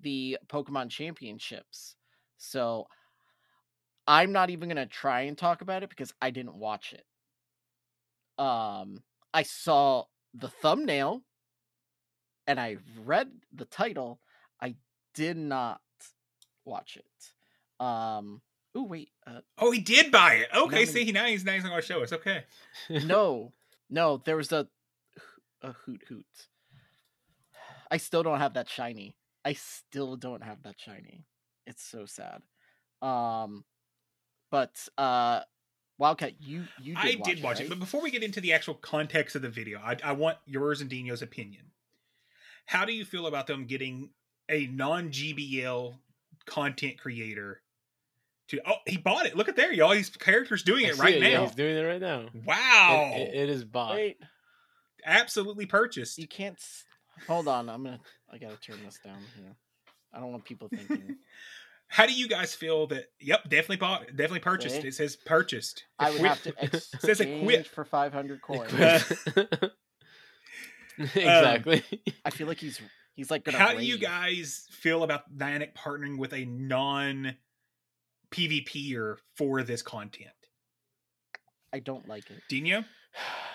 the 0.02 0.38
Pokemon 0.48 0.90
Championships. 0.90 1.96
So 2.38 2.88
I'm 4.06 4.32
not 4.34 4.50
even 4.50 4.68
gonna 4.68 4.86
try 4.86 5.22
and 5.22 5.38
talk 5.38 5.62
about 5.62 5.84
it 5.84 5.90
because 5.90 6.14
I 6.22 6.30
didn't 6.32 6.56
watch 6.56 6.94
it. 6.94 7.06
Um, 8.44 9.04
I 9.34 9.44
saw 9.44 10.06
the 10.34 10.50
thumbnail 10.50 11.22
and 12.48 12.60
I 12.60 12.78
read 13.06 13.30
the 13.54 13.66
title. 13.66 14.20
I 14.62 14.76
did 15.14 15.38
not 15.38 15.80
watch 16.66 16.98
it. 16.98 17.84
Um, 17.86 18.42
oh 18.76 18.84
wait, 18.84 19.12
uh, 19.26 19.40
Oh, 19.58 19.72
he 19.72 19.80
did 19.80 20.12
buy 20.12 20.36
it. 20.36 20.50
Okay, 20.54 20.86
see, 20.86 21.12
now 21.12 21.26
he's 21.26 21.46
now 21.46 21.54
he's 21.54 21.64
not 21.64 21.70
going 21.70 21.82
to 21.82 21.88
show 21.88 22.04
us. 22.04 22.12
Okay, 22.12 22.44
no, 22.90 23.54
no, 23.90 24.22
there 24.26 24.36
was 24.36 24.52
a 24.52 24.68
a 25.64 25.70
Hoothoot. 25.88 26.24
I 27.90 27.98
still 27.98 28.24
don't 28.24 28.40
have 28.40 28.54
that 28.56 28.70
shiny. 28.70 29.16
I 29.46 29.54
still 29.54 30.16
don't 30.16 30.44
have 30.44 30.64
that 30.64 30.76
shiny. 30.80 31.26
It's 31.68 31.84
so 31.84 32.06
sad. 32.06 32.42
Um, 33.02 33.64
but 34.52 34.88
uh, 34.98 35.42
Wildcat, 35.98 36.34
you 36.42 36.64
you 36.82 36.96
did 36.96 36.98
I 36.98 37.16
watch 37.20 37.24
did 37.28 37.44
watch 37.44 37.60
it, 37.60 37.64
right? 37.64 37.70
but 37.70 37.80
before 37.80 38.02
we 38.02 38.12
get 38.12 38.24
into 38.24 38.42
the 38.42 38.54
actual 38.54 38.76
context 38.76 39.36
of 39.36 39.42
the 39.42 39.50
video, 39.50 39.80
I, 39.80 39.98
I 40.04 40.12
want 40.14 40.38
yours 40.46 40.82
and 40.82 40.90
Dino's 40.90 41.22
opinion. 41.22 41.66
How 42.66 42.86
do 42.86 42.94
you 42.94 43.06
feel 43.06 43.28
about 43.28 43.48
them 43.48 43.66
getting 43.66 44.10
a 44.50 44.68
non 44.68 45.10
GBL 45.10 45.96
content 46.46 46.98
creator 46.98 47.62
to? 48.50 48.62
Oh, 48.66 48.76
he 48.88 48.98
bought 48.98 49.26
it. 49.26 49.36
Look 49.36 49.50
at 49.50 49.56
there, 49.56 49.72
y'all. 49.74 49.92
His 49.92 50.10
character's 50.10 50.64
doing 50.64 50.86
I 50.86 50.90
it 50.90 50.96
see 50.96 51.02
right 51.02 51.22
yeah, 51.22 51.34
now. 51.40 51.46
he's 51.46 51.56
doing 51.56 51.76
it 51.78 51.82
right 51.82 52.02
now. 52.02 52.26
Wow, 52.46 53.12
It, 53.16 53.22
it- 53.22 53.36
it 53.36 53.50
is 53.50 53.64
bought. 53.66 53.96
Wait, 53.96 54.18
absolutely 55.06 55.66
purchased. 55.66 56.18
you 56.18 56.28
can't. 56.28 56.56
s- 56.56 56.84
Hold 57.28 57.48
on, 57.48 57.70
I'm 57.70 57.84
gonna. 57.84 58.00
I 58.32 58.38
gotta 58.38 58.58
turn 58.58 58.78
this 58.84 59.00
down 59.04 59.20
here. 59.38 59.56
I 60.14 60.20
don't 60.20 60.32
want 60.32 60.46
people 60.46 60.68
thinking. 60.70 61.18
How 61.88 62.08
do 62.08 62.14
you 62.14 62.28
guys 62.28 62.56
feel 62.56 62.88
that? 62.88 63.06
Yep, 63.20 63.44
definitely 63.50 63.76
bought. 63.78 64.08
Definitely 64.08 64.40
purchased. 64.40 64.82
See? 64.82 64.88
It 64.88 64.96
says 64.96 65.16
purchased. 65.16 65.84
I 66.00 66.10
would 66.12 66.22
have 66.22 66.42
to 66.44 66.50
Equip- 66.50 66.74
exchange 66.74 67.02
says 67.02 67.20
equip. 67.20 67.68
for 67.68 67.86
500 67.86 68.42
coins. 68.42 68.72
Equip. 68.74 69.72
exactly. 70.98 71.84
I 72.26 72.30
feel 72.32 72.48
like 72.48 72.58
he's 72.60 72.82
he's 73.16 73.30
like 73.30 73.44
gonna. 73.44 73.58
How 73.60 73.74
do 73.74 73.86
you 73.86 73.98
guys 74.00 74.66
feel 74.72 75.04
about 75.04 75.32
Niantic 75.36 75.74
partnering 75.76 76.18
with 76.18 76.34
a 76.34 76.46
non 76.46 77.36
PvPer 78.32 79.18
for 79.38 79.62
this 79.62 79.82
content? 79.84 80.32
I 81.72 81.80
don't 81.80 82.08
like 82.08 82.30
it. 82.32 82.42
Dino? 82.50 82.84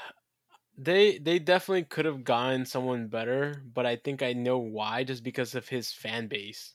they 0.79 1.19
they 1.19 1.39
definitely 1.39 1.85
could 1.85 2.05
have 2.05 2.25
gotten 2.25 2.65
someone 2.65 3.09
better, 3.09 3.63
but 3.75 3.85
I 3.87 3.97
think 3.97 4.23
I 4.23 4.33
know 4.33 4.59
why. 4.59 5.05
Just 5.05 5.23
because 5.25 5.55
of 5.55 5.69
his 5.69 5.93
fan 5.93 6.29
base. 6.29 6.75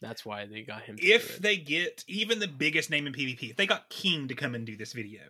That's 0.00 0.24
why 0.24 0.46
they 0.46 0.62
got 0.62 0.82
him. 0.82 0.96
If 1.00 1.38
they 1.38 1.56
get 1.56 2.04
even 2.06 2.38
the 2.38 2.46
biggest 2.46 2.88
name 2.88 3.08
in 3.08 3.12
PvP, 3.12 3.50
if 3.50 3.56
they 3.56 3.66
got 3.66 3.88
King 3.88 4.28
to 4.28 4.34
come 4.34 4.54
and 4.54 4.64
do 4.64 4.76
this 4.76 4.92
video, 4.92 5.22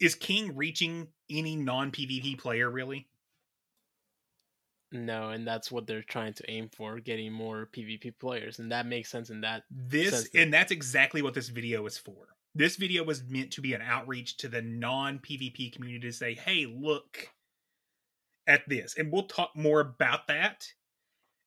is 0.00 0.14
King 0.14 0.56
reaching 0.56 1.08
any 1.28 1.54
non 1.56 1.90
PvP 1.90 2.38
player 2.38 2.70
really? 2.70 3.08
no, 4.94 5.30
and 5.30 5.46
that's 5.46 5.72
what 5.72 5.86
they're 5.86 6.02
trying 6.02 6.32
to 6.34 6.48
aim 6.48 6.68
for, 6.68 7.00
getting 7.00 7.32
more 7.32 7.68
PvP 7.72 8.16
players, 8.18 8.60
and 8.60 8.70
that 8.70 8.86
makes 8.86 9.10
sense 9.10 9.28
in 9.28 9.40
that. 9.40 9.64
This 9.70 10.28
that- 10.30 10.40
and 10.40 10.54
that's 10.54 10.70
exactly 10.70 11.20
what 11.20 11.34
this 11.34 11.48
video 11.48 11.84
is 11.86 11.98
for. 11.98 12.28
This 12.54 12.76
video 12.76 13.02
was 13.02 13.24
meant 13.24 13.50
to 13.52 13.60
be 13.60 13.74
an 13.74 13.82
outreach 13.82 14.36
to 14.38 14.48
the 14.48 14.62
non 14.62 15.18
PvP 15.18 15.72
community 15.72 16.08
to 16.08 16.12
say, 16.12 16.34
"Hey, 16.34 16.66
look 16.66 17.30
at 18.46 18.68
this," 18.68 18.96
and 18.96 19.12
we'll 19.12 19.26
talk 19.26 19.56
more 19.56 19.80
about 19.80 20.28
that 20.28 20.72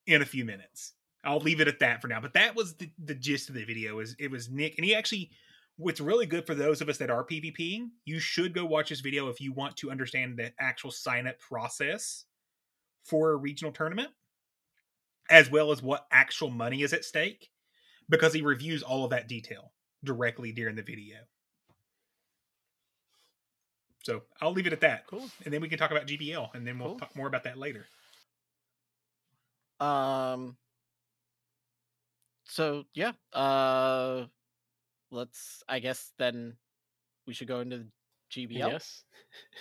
in 0.06 0.22
a 0.22 0.26
few 0.26 0.44
minutes. 0.44 0.94
I'll 1.24 1.40
leave 1.40 1.62
it 1.62 1.68
at 1.68 1.80
that 1.80 2.02
for 2.02 2.08
now. 2.10 2.20
But 2.20 2.34
that 2.34 2.56
was 2.56 2.76
the, 2.76 2.92
the 3.04 3.16
gist 3.16 3.48
of 3.50 3.56
the 3.56 3.64
video. 3.64 4.00
Is 4.00 4.16
it 4.20 4.30
was 4.30 4.50
Nick, 4.50 4.78
and 4.78 4.86
he 4.86 4.96
actually. 4.96 5.32
What's 5.80 6.02
really 6.02 6.26
good 6.26 6.48
for 6.48 6.56
those 6.56 6.82
of 6.82 6.90
us 6.90 6.98
that 6.98 7.12
are 7.12 7.24
PvPing, 7.24 7.90
you 8.04 8.20
should 8.20 8.56
go 8.56 8.66
watch 8.66 8.90
this 8.90 9.02
video 9.02 9.30
if 9.30 9.40
you 9.40 9.54
want 9.54 9.78
to 9.78 9.92
understand 9.92 10.36
the 10.36 10.52
actual 10.60 10.90
sign 10.90 11.28
up 11.28 11.38
process 11.38 12.26
for 13.04 13.30
a 13.30 13.36
regional 13.36 13.72
tournament, 13.72 14.10
as 15.30 15.52
well 15.52 15.72
as 15.72 15.84
what 15.84 16.08
actual 16.12 16.50
money 16.50 16.82
is 16.82 16.94
at 16.94 17.06
stake 17.06 17.52
because 18.10 18.34
he 18.34 18.42
reviews 18.42 18.82
all 18.82 19.04
of 19.04 19.12
that 19.12 19.28
detail 19.28 19.72
directly 20.04 20.52
during 20.52 20.76
the 20.76 20.82
video. 20.84 21.18
So 24.04 24.24
I'll 24.42 24.54
leave 24.54 24.68
it 24.68 24.74
at 24.74 24.82
that. 24.82 25.06
Cool. 25.08 25.30
And 25.44 25.54
then 25.54 25.60
we 25.62 25.68
can 25.68 25.78
talk 25.78 25.92
about 25.92 26.08
GBL 26.08 26.54
and 26.56 26.66
then 26.66 26.80
we'll 26.80 26.90
Cool. 26.90 27.00
talk 27.00 27.16
more 27.16 27.28
about 27.28 27.44
that 27.44 27.58
later. 27.58 27.86
Um. 29.80 30.58
So 32.46 32.86
yeah. 32.94 33.12
Uh. 33.34 34.26
Let's. 35.12 35.64
I 35.68 35.80
guess 35.80 36.14
then 36.18 36.56
we 37.28 37.34
should 37.34 37.48
go 37.48 37.60
into 37.60 37.78
the 37.80 37.88
GBL. 38.32 38.58
Yes. 38.72 39.04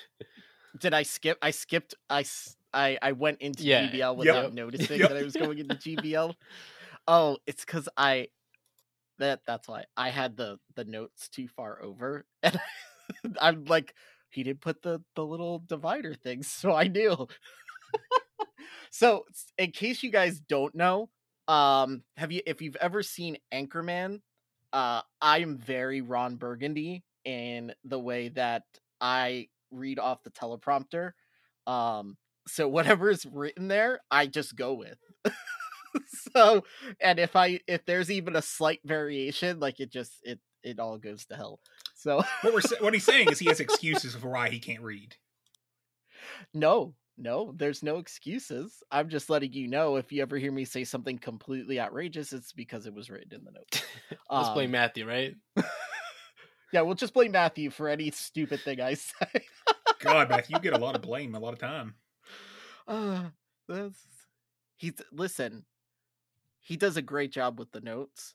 Did 0.81 0.95
I 0.95 1.03
skip? 1.03 1.39
I 1.43 1.51
skipped. 1.51 1.95
I 2.09 2.25
I 2.73 2.99
I 3.03 3.13
went 3.13 3.41
into 3.41 3.63
Yeah. 3.65 3.89
GBL 3.89 4.17
without 4.17 4.45
Yep. 4.45 4.53
noticing 4.53 5.01
Yep. 5.01 5.09
that 5.09 5.19
I 5.19 5.23
was 5.23 5.35
going 5.35 5.59
into 5.59 5.75
GBL. 5.97 6.35
Oh, 7.09 7.39
it's 7.47 7.65
because 7.65 7.89
I. 7.97 8.29
That 9.19 9.41
that's 9.47 9.69
why 9.69 9.85
I 9.97 10.11
had 10.11 10.37
the 10.37 10.59
the 10.75 10.85
notes 10.85 11.29
too 11.29 11.49
far 11.49 11.83
over, 11.83 12.27
and 12.43 12.59
I'm 13.41 13.65
like, 13.65 13.95
he 14.31 14.43
didn't 14.43 14.61
put 14.61 14.83
the 14.83 15.01
the 15.15 15.25
little 15.25 15.61
divider 15.67 16.15
things, 16.15 16.49
so 16.53 16.73
I 16.75 16.89
knew. 16.89 17.27
so, 18.91 19.25
in 19.59 19.71
case 19.73 20.03
you 20.03 20.11
guys 20.11 20.41
don't 20.41 20.75
know, 20.75 21.09
Um, 21.49 22.03
have 22.17 22.33
you 22.33 22.41
if 22.47 22.61
you've 22.61 22.77
ever 22.77 23.03
seen 23.03 23.37
Anchorman, 23.55 24.21
uh, 24.73 25.03
I'm 25.23 25.59
very 25.59 26.01
Ron 26.01 26.37
Burgundy 26.37 27.05
in 27.25 27.73
the 27.85 27.99
way 28.01 28.29
that 28.31 28.65
I 29.01 29.49
read 29.71 29.99
off 30.01 30.23
the 30.25 30.31
teleprompter. 30.31 31.13
Um, 31.67 32.17
so 32.49 32.69
whatever 32.69 33.11
is 33.11 33.27
written 33.27 33.69
there, 33.69 34.01
I 34.11 34.27
just 34.27 34.57
go 34.57 34.75
with. 34.75 34.99
so, 36.33 36.65
and 37.01 37.19
if 37.19 37.37
I 37.37 37.61
if 37.67 37.85
there's 37.87 38.11
even 38.11 38.37
a 38.37 38.43
slight 38.43 38.81
variation, 38.85 39.61
like 39.61 39.81
it 39.81 39.91
just 39.91 40.13
it 40.23 40.41
it 40.63 40.79
all 40.81 40.99
goes 40.99 41.25
to 41.27 41.37
hell. 41.37 41.61
So 41.95 42.23
What 42.43 42.55
we're 42.55 42.61
what 42.81 42.95
he's 42.95 43.05
saying 43.05 43.29
is 43.31 43.39
he 43.39 43.47
has 43.49 43.61
excuses 43.61 44.15
for 44.15 44.29
why 44.31 44.49
he 44.49 44.59
can't 44.59 44.83
read. 44.83 45.15
no, 46.55 46.95
no, 47.19 47.53
there's 47.57 47.83
no 47.83 47.97
excuses. 47.99 48.83
I'm 48.91 49.09
just 49.09 49.31
letting 49.31 49.53
you 49.53 49.69
know 49.69 49.97
if 49.97 50.13
you 50.13 50.21
ever 50.23 50.37
hear 50.37 50.53
me 50.53 50.65
say 50.67 50.85
something 50.85 51.19
completely 51.19 51.81
outrageous, 51.81 52.33
it's 52.33 52.53
because 52.53 52.87
it 52.87 52.93
was 52.95 53.09
written 53.09 53.33
in 53.33 53.45
the 53.45 53.53
notes. 53.53 53.83
Let's 54.31 54.51
blame 54.51 54.67
Um, 54.67 54.73
Matthew, 54.73 55.07
right? 55.09 55.35
Yeah, 56.73 56.83
we'll 56.83 56.95
just 56.95 57.15
blame 57.15 57.31
Matthew 57.33 57.71
for 57.71 57.89
any 57.89 58.11
stupid 58.11 58.61
thing 58.61 58.81
I 58.81 58.95
say. 58.95 59.47
God, 60.01 60.29
Matthew, 60.29 60.57
you 60.57 60.61
get 60.63 60.75
a 60.75 60.79
lot 60.79 60.95
of 60.95 61.01
blame 61.01 61.35
a 61.35 61.39
lot 61.41 61.53
of 61.53 61.59
time. 61.59 61.95
Uh, 62.89 63.25
that's 63.69 63.99
he's 64.77 64.93
listen. 65.11 65.65
He 66.67 66.77
does 66.77 66.97
a 66.97 67.03
great 67.03 67.31
job 67.31 67.61
with 67.61 67.71
the 67.71 67.81
notes, 67.81 68.35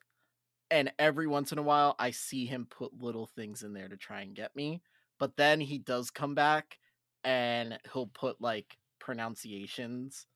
and 0.70 0.94
every 0.98 1.28
once 1.28 1.52
in 1.52 1.58
a 1.58 1.64
while, 1.64 1.96
I 2.00 2.12
see 2.12 2.46
him 2.46 2.66
put 2.66 3.02
little 3.02 3.28
things 3.28 3.62
in 3.62 3.74
there 3.74 3.90
to 3.90 3.98
try 3.98 4.22
and 4.22 4.34
get 4.34 4.56
me. 4.56 4.82
But 5.20 5.36
then 5.36 5.60
he 5.60 5.78
does 5.78 6.12
come 6.12 6.34
back, 6.34 6.78
and 7.26 7.78
he'll 7.92 8.08
put 8.08 8.40
like 8.40 8.78
pronunciations 9.00 10.28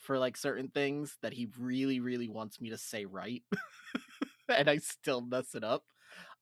for 0.00 0.18
like 0.18 0.36
certain 0.36 0.68
things 0.68 1.16
that 1.22 1.32
he 1.32 1.48
really, 1.56 2.00
really 2.00 2.28
wants 2.28 2.60
me 2.60 2.70
to 2.70 2.76
say 2.76 3.04
right, 3.04 3.44
and 4.48 4.68
I 4.68 4.78
still 4.78 5.20
mess 5.20 5.54
it 5.54 5.62
up. 5.62 5.84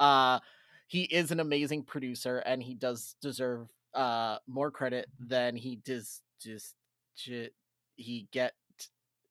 Uh, 0.00 0.40
he 0.86 1.02
is 1.02 1.30
an 1.30 1.40
amazing 1.40 1.82
producer, 1.82 2.38
and 2.38 2.62
he 2.62 2.74
does 2.74 3.16
deserve 3.20 3.68
uh 3.92 4.38
more 4.46 4.70
credit 4.70 5.08
than 5.18 5.56
he 5.56 5.76
does 5.76 6.22
just 6.40 6.74
he 7.96 8.28
get 8.30 8.54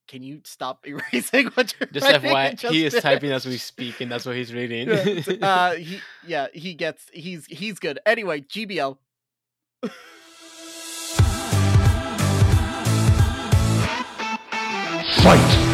can 0.08 0.24
you 0.24 0.42
stop 0.44 0.86
erasing 0.88 1.48
what 1.56 1.74
you're 1.80 1.90
Just 1.90 2.06
writing? 2.06 2.30
FYI, 2.32 2.52
It 2.54 2.60
just 2.60 2.74
he 2.74 2.86
is 2.86 2.94
did. 2.94 3.02
typing 3.04 3.32
as 3.32 3.46
we 3.46 3.58
speak, 3.58 4.02
and 4.02 4.12
that's 4.12 4.26
what 4.26 4.36
he's 4.36 4.54
reading. 4.54 4.90
Uh 5.42 5.74
he 5.76 6.00
yeah 6.26 6.48
he 6.54 6.74
gets 6.74 7.06
he's 7.14 7.46
he's 7.48 7.80
good 7.80 8.00
anyway 8.06 8.42
gbl 8.42 8.98
Fight! 15.24 15.65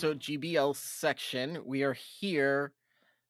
So 0.00 0.14
gbl 0.14 0.74
section 0.74 1.58
we 1.64 1.82
are 1.82 1.92
here 1.92 2.72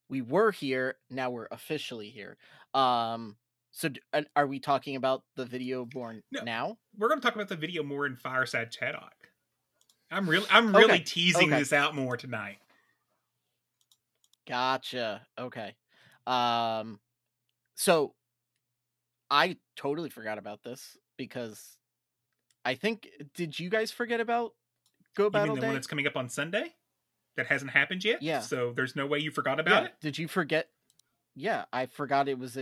we 0.09 0.23
were 0.23 0.51
here 0.53 0.97
now 1.11 1.31
we're 1.31 1.49
officially 1.51 2.09
here 2.11 2.37
um 2.75 3.37
so 3.73 3.89
d- 3.89 4.01
are 4.37 4.47
we 4.47 4.59
talking 4.59 4.97
about 4.97 5.23
the 5.37 5.45
video 5.45 5.85
born 5.85 6.23
No. 6.33 6.43
now 6.43 6.79
We're 6.99 7.09
going 7.09 7.21
to 7.21 7.25
talk 7.27 7.35
about 7.37 7.49
the 7.49 7.57
video 7.57 7.83
more 7.85 8.05
in 8.05 8.17
Fireside 8.17 8.73
Chatdock. 8.73 9.15
I'm 10.11 10.29
really, 10.29 10.47
I'm 10.51 10.75
really 10.75 10.95
Okay, 10.95 11.03
teasing 11.05 11.51
okay. 11.53 11.61
this 11.61 11.73
out 11.73 11.95
more 11.95 12.17
tonight. 12.17 12.59
Gotcha. 14.49 15.23
Okay. 15.39 15.75
Um 16.27 16.99
so 17.77 18.15
I 19.31 19.57
totally 19.77 20.11
forgot 20.11 20.39
about 20.39 20.63
this 20.65 20.97
because 21.17 21.77
I 22.65 22.75
think 22.75 23.09
did 23.35 23.59
you 23.59 23.71
guys 23.71 23.93
forget 23.93 24.21
about 24.21 24.53
Go 25.17 25.25
You 25.25 25.27
mean 25.27 25.33
Battle 25.33 25.55
the 25.55 25.61
Day? 25.61 25.67
one 25.69 25.75
that's 25.75 25.87
coming 25.87 26.07
up 26.07 26.17
on 26.17 26.29
Sunday? 26.29 26.75
That 27.37 27.47
hasn't 27.47 27.71
happened 27.71 28.05
yet. 28.05 28.23
Yeah. 28.23 28.41
So 28.41 28.73
there's 28.75 28.97
no 28.97 29.07
way 29.07 29.19
you 29.19 29.31
forgot 29.31 29.61
about 29.61 29.83
yeah. 29.83 29.89
it. 29.89 29.95
Did 30.01 30.19
you 30.19 30.29
forget? 30.29 30.69
Yeah, 31.35 31.65
I 31.73 31.87
forgot 31.87 32.29
it 32.29 32.39
was 32.39 32.59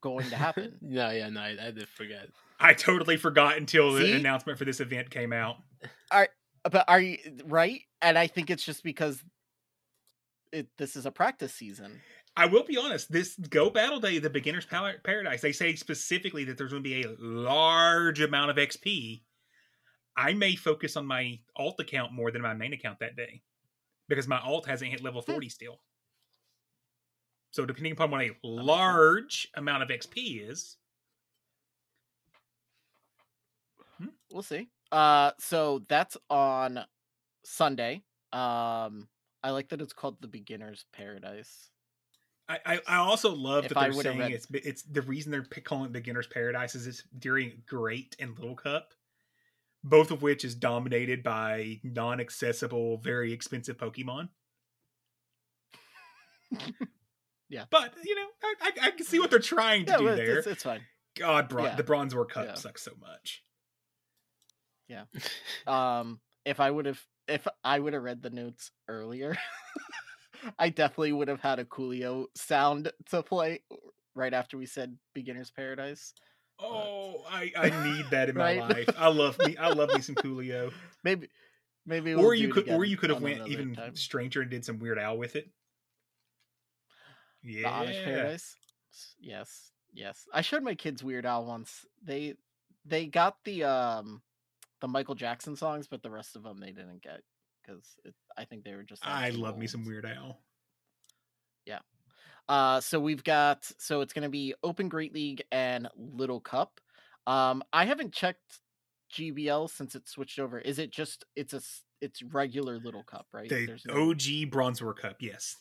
going 0.00 0.30
to 0.30 0.36
happen. 0.36 0.78
no, 0.80 1.10
yeah, 1.10 1.28
no, 1.28 1.40
I, 1.40 1.56
I 1.60 1.70
did 1.70 1.88
forget. 1.88 2.28
I 2.60 2.74
totally 2.74 3.16
forgot 3.16 3.56
until 3.56 3.92
the 3.92 4.12
announcement 4.12 4.58
for 4.58 4.64
this 4.64 4.80
event 4.80 5.10
came 5.10 5.32
out. 5.32 5.56
Are 6.12 6.28
but 6.70 6.84
are 6.86 7.00
you 7.00 7.18
right? 7.46 7.80
And 8.00 8.16
I 8.16 8.28
think 8.28 8.50
it's 8.50 8.64
just 8.64 8.84
because 8.84 9.22
it 10.52 10.68
this 10.78 10.94
is 10.94 11.04
a 11.04 11.10
practice 11.10 11.52
season. 11.52 12.00
I 12.36 12.46
will 12.46 12.64
be 12.64 12.78
honest. 12.78 13.10
This 13.10 13.36
Go 13.36 13.68
Battle 13.68 14.00
Day, 14.00 14.18
the 14.18 14.30
Beginner's 14.30 14.66
Paradise, 14.66 15.42
they 15.42 15.52
say 15.52 15.74
specifically 15.74 16.44
that 16.44 16.56
there's 16.56 16.70
going 16.70 16.82
to 16.82 16.88
be 16.88 17.02
a 17.02 17.14
large 17.18 18.20
amount 18.20 18.50
of 18.50 18.56
XP. 18.56 19.22
I 20.16 20.32
may 20.34 20.54
focus 20.56 20.96
on 20.96 21.06
my 21.06 21.38
alt 21.56 21.80
account 21.80 22.12
more 22.12 22.30
than 22.30 22.42
my 22.42 22.54
main 22.54 22.72
account 22.72 22.98
that 23.00 23.16
day 23.16 23.42
because 24.08 24.28
my 24.28 24.38
alt 24.40 24.66
hasn't 24.66 24.90
hit 24.90 25.02
level 25.02 25.22
Hmm. 25.22 25.32
40 25.32 25.48
still. 25.48 25.80
So 27.50 27.64
depending 27.66 27.92
upon 27.92 28.10
what 28.10 28.22
a 28.22 28.30
large 28.42 29.48
amount 29.54 29.82
of 29.82 29.88
XP 29.90 30.48
is, 30.48 30.76
We'll 34.32 34.42
see. 34.42 34.68
Uh 34.90 35.32
so 35.38 35.82
that's 35.88 36.16
on 36.30 36.84
Sunday. 37.44 38.02
Um 38.32 39.08
I 39.44 39.50
like 39.50 39.68
that 39.70 39.80
it's 39.80 39.92
called 39.92 40.20
the 40.20 40.28
Beginner's 40.28 40.84
Paradise. 40.92 41.68
I, 42.48 42.58
I, 42.66 42.80
I 42.88 42.96
also 42.96 43.34
love 43.34 43.64
If 43.66 43.74
that 43.74 43.80
they're 43.80 43.92
saying 43.92 44.18
read- 44.18 44.32
it's 44.32 44.46
it's 44.50 44.82
the 44.82 45.02
reason 45.02 45.30
they're 45.30 45.42
calling 45.64 45.86
it 45.86 45.92
Beginner's 45.92 46.26
Paradise 46.26 46.74
is 46.74 46.86
it's 46.86 47.02
during 47.18 47.62
Great 47.66 48.16
and 48.18 48.36
Little 48.38 48.56
Cup, 48.56 48.92
both 49.84 50.10
of 50.10 50.22
which 50.22 50.44
is 50.44 50.54
dominated 50.54 51.22
by 51.22 51.80
non-accessible, 51.82 52.98
very 52.98 53.32
expensive 53.32 53.76
Pokemon. 53.76 54.28
Yeah. 57.48 57.64
but 57.70 57.92
you 58.02 58.14
know, 58.14 58.26
I, 58.42 58.54
I, 58.62 58.86
I 58.86 58.90
can 58.92 59.04
see 59.04 59.18
what 59.20 59.28
they're 59.28 59.38
trying 59.38 59.84
to 59.84 59.92
Yeah, 59.92 59.98
do 59.98 60.04
well, 60.04 60.16
there. 60.16 60.38
it's, 60.38 60.46
it's 60.46 60.62
fine. 60.62 60.80
God, 61.18 61.50
Bron- 61.50 61.66
yeah. 61.66 61.74
the 61.76 61.82
Bronzor 61.82 62.26
Cup 62.26 62.46
Yeah. 62.46 62.54
sucks 62.54 62.80
so 62.82 62.92
much. 62.98 63.42
Yeah. 64.88 65.04
um, 65.66 66.18
if 66.46 66.60
I 66.60 66.70
would 66.70 66.86
have, 66.86 66.98
if 67.28 67.46
I 67.62 67.78
would 67.78 67.92
have 67.92 68.02
read 68.02 68.22
the 68.22 68.30
notes 68.30 68.70
earlier, 68.88 69.36
I 70.58 70.70
definitely 70.70 71.12
would 71.12 71.28
have 71.28 71.42
had 71.42 71.58
a 71.58 71.66
Coolio 71.66 72.24
sound 72.34 72.90
to 73.10 73.22
play 73.22 73.60
right 74.14 74.32
after 74.32 74.56
we 74.56 74.64
said 74.64 74.96
"Beginner's 75.14 75.50
Paradise." 75.50 76.14
Oh, 76.58 77.24
I, 77.28 77.52
I 77.56 77.70
need 77.84 78.06
that 78.10 78.28
in 78.28 78.36
my 78.36 78.58
Right? 78.58 78.70
life. 78.86 78.90
I 78.96 79.08
love 79.08 79.38
me. 79.40 79.56
I 79.56 79.68
love 79.70 79.92
me 79.94 80.00
some 80.00 80.14
Coolio. 80.14 80.72
Maybe, 81.04 81.28
maybe, 81.84 82.14
or 82.14 82.18
we'll 82.22 82.34
you 82.34 82.52
do 82.52 82.60
it 82.60 82.66
could, 82.66 82.74
or 82.74 82.84
you 82.84 82.96
could 82.96 83.10
have 83.10 83.20
went 83.22 83.48
even 83.48 83.74
time. 83.74 83.96
stranger 83.96 84.40
and 84.42 84.50
did 84.50 84.64
some 84.64 84.78
Weird 84.78 84.98
Al 84.98 85.18
with 85.18 85.34
it. 85.34 85.50
The 87.42 87.64
Amish 87.64 87.94
Yeah. 87.94 88.04
Paradise. 88.04 88.56
Yes, 89.18 89.72
yes. 89.92 90.26
I 90.32 90.42
showed 90.42 90.62
my 90.62 90.74
kids 90.76 91.02
Weird 91.02 91.26
Al 91.26 91.44
once. 91.44 91.84
They 92.04 92.34
they 92.84 93.06
got 93.06 93.36
the 93.44 93.64
um 93.64 94.22
the 94.80 94.88
Michael 94.88 95.14
Jackson 95.16 95.56
songs, 95.56 95.88
but 95.88 96.02
the 96.02 96.10
rest 96.10 96.36
of 96.36 96.44
them 96.44 96.58
they 96.60 96.70
didn't 96.72 97.02
get 97.02 97.22
because 97.62 97.84
I 98.36 98.44
think 98.44 98.64
they 98.64 98.74
were 98.74 98.82
just. 98.84 99.04
I 99.06 99.30
love 99.30 99.58
me 99.58 99.66
some 99.66 99.84
Weird 99.84 100.04
Al. 100.06 100.38
Uh, 102.48 102.80
so 102.80 102.98
we've 103.00 103.24
got 103.24 103.64
so 103.78 104.00
it's 104.00 104.12
going 104.12 104.24
to 104.24 104.28
be 104.28 104.54
Open 104.62 104.88
Great 104.88 105.14
League 105.14 105.42
and 105.52 105.88
Little 105.96 106.40
Cup. 106.40 106.80
Um, 107.26 107.62
I 107.72 107.84
haven't 107.84 108.12
checked 108.12 108.60
GBL 109.14 109.70
since 109.70 109.94
it 109.94 110.08
switched 110.08 110.38
over. 110.38 110.58
Is 110.58 110.78
it 110.78 110.90
just 110.90 111.24
it's 111.36 111.54
a 111.54 111.60
it's 112.00 112.22
regular 112.22 112.78
Little 112.78 113.04
Cup, 113.04 113.26
right? 113.32 113.48
The 113.48 113.66
There's 113.66 113.84
no- 113.86 114.10
OG 114.10 114.50
Bronzor 114.50 114.96
Cup, 114.96 115.16
yes. 115.20 115.56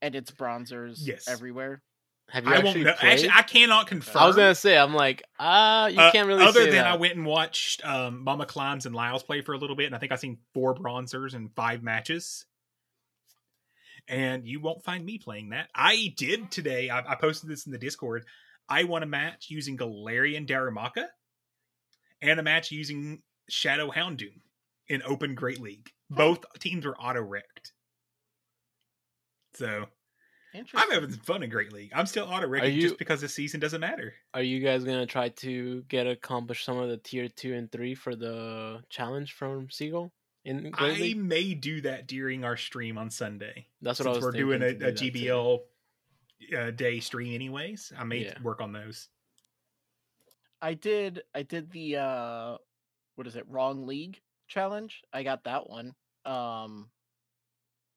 and 0.00 0.14
it's 0.14 0.30
Bronzors 0.30 0.96
Yes. 1.00 1.28
everywhere. 1.28 1.82
Have 2.30 2.44
you 2.46 2.50
I 2.50 2.54
won't 2.54 2.68
actually 2.68 2.84
know. 2.84 2.92
played? 2.94 3.12
Actually, 3.12 3.30
I 3.30 3.42
cannot 3.42 3.86
confirm. 3.86 4.22
I 4.22 4.26
was 4.26 4.34
gonna 4.36 4.54
say, 4.54 4.78
I'm 4.78 4.94
like, 4.94 5.22
ah, 5.38 5.88
you 5.88 5.98
Uh, 6.00 6.10
can't 6.10 6.26
really. 6.26 6.42
Other 6.42 6.60
say 6.60 6.66
than 6.70 6.76
that. 6.76 6.86
I 6.86 6.96
went 6.96 7.16
and 7.16 7.26
watched 7.26 7.84
um, 7.84 8.24
Mama 8.24 8.46
Climbs 8.46 8.86
and 8.86 8.94
Lyles 8.94 9.22
play 9.22 9.42
for 9.42 9.52
a 9.52 9.58
little 9.58 9.76
bit, 9.76 9.86
and 9.86 9.94
I 9.94 9.98
think 9.98 10.10
I've 10.10 10.20
seen 10.20 10.38
four 10.54 10.74
Bronzors 10.74 11.34
in 11.34 11.50
five 11.50 11.82
matches. 11.82 12.46
And 14.08 14.46
you 14.46 14.60
won't 14.60 14.84
find 14.84 15.04
me 15.04 15.18
playing 15.18 15.50
that. 15.50 15.68
I 15.74 16.12
did 16.16 16.50
today. 16.50 16.90
I, 16.90 17.12
I 17.12 17.14
posted 17.14 17.48
this 17.48 17.64
in 17.66 17.72
the 17.72 17.78
Discord. 17.78 18.24
I 18.68 18.84
won 18.84 19.02
a 19.02 19.06
match 19.06 19.46
using 19.48 19.76
Galarian 19.78 20.46
Darumaka 20.46 21.06
and 22.20 22.38
a 22.38 22.42
match 22.42 22.70
using 22.70 23.22
Shadow 23.48 23.90
Houndoom 23.90 24.40
in 24.88 25.02
Open 25.04 25.34
Great 25.34 25.60
League. 25.60 25.90
Hmm. 26.10 26.16
Both 26.16 26.44
teams 26.60 26.84
were 26.84 26.96
auto 26.98 27.22
wrecked. 27.22 27.72
So 29.54 29.66
I'm 29.66 30.60
Interesting. 30.60 30.90
having 30.92 31.10
some 31.10 31.20
fun 31.20 31.42
in 31.42 31.50
Great 31.50 31.72
League. 31.72 31.92
I'm 31.94 32.06
still 32.06 32.26
auto 32.26 32.46
wrecking 32.46 32.74
you- 32.74 32.82
just 32.82 32.98
because 32.98 33.20
the 33.20 33.28
season 33.28 33.60
doesn't 33.60 33.80
matter. 33.80 34.14
Are 34.34 34.42
you 34.42 34.60
guys 34.60 34.84
gonna 34.84 35.06
try 35.06 35.30
to 35.30 35.82
get 35.88 36.06
accomplished 36.06 36.64
some 36.64 36.76
of 36.78 36.88
the 36.88 36.96
tier 36.98 37.28
two 37.28 37.54
and 37.54 37.70
three 37.70 37.94
for 37.94 38.14
the 38.16 38.82
challenge 38.90 39.32
from 39.32 39.70
Seagull? 39.70 40.12
In 40.44 40.70
I 40.74 41.14
may 41.14 41.54
do 41.54 41.80
that 41.82 42.06
during 42.06 42.44
our 42.44 42.56
stream 42.56 42.98
on 42.98 43.10
Sunday. 43.10 43.66
That's 43.80 43.98
what 43.98 44.08
I 44.08 44.12
was 44.12 44.22
we're 44.22 44.32
doing 44.32 44.62
a, 44.62 44.66
thinking 44.66 44.86
a 44.88 44.92
to 44.92 44.98
do 44.98 45.10
that 45.10 45.12
too. 45.12 45.18
GBL 46.52 46.66
uh, 46.66 46.70
day 46.72 47.00
stream 47.00 47.34
anyways. 47.34 47.92
I 47.96 48.04
may 48.04 48.24
Yeah. 48.24 48.40
work 48.42 48.60
on 48.60 48.72
those. 48.72 49.08
I 50.60 50.74
did 50.74 51.22
I 51.34 51.42
did 51.42 51.70
the 51.70 51.96
uh 51.96 52.56
what 53.16 53.26
is 53.26 53.36
it, 53.36 53.46
wrong 53.48 53.86
league 53.86 54.20
challenge. 54.48 55.02
I 55.12 55.22
got 55.22 55.44
that 55.44 55.68
one. 55.68 55.94
Um 56.24 56.90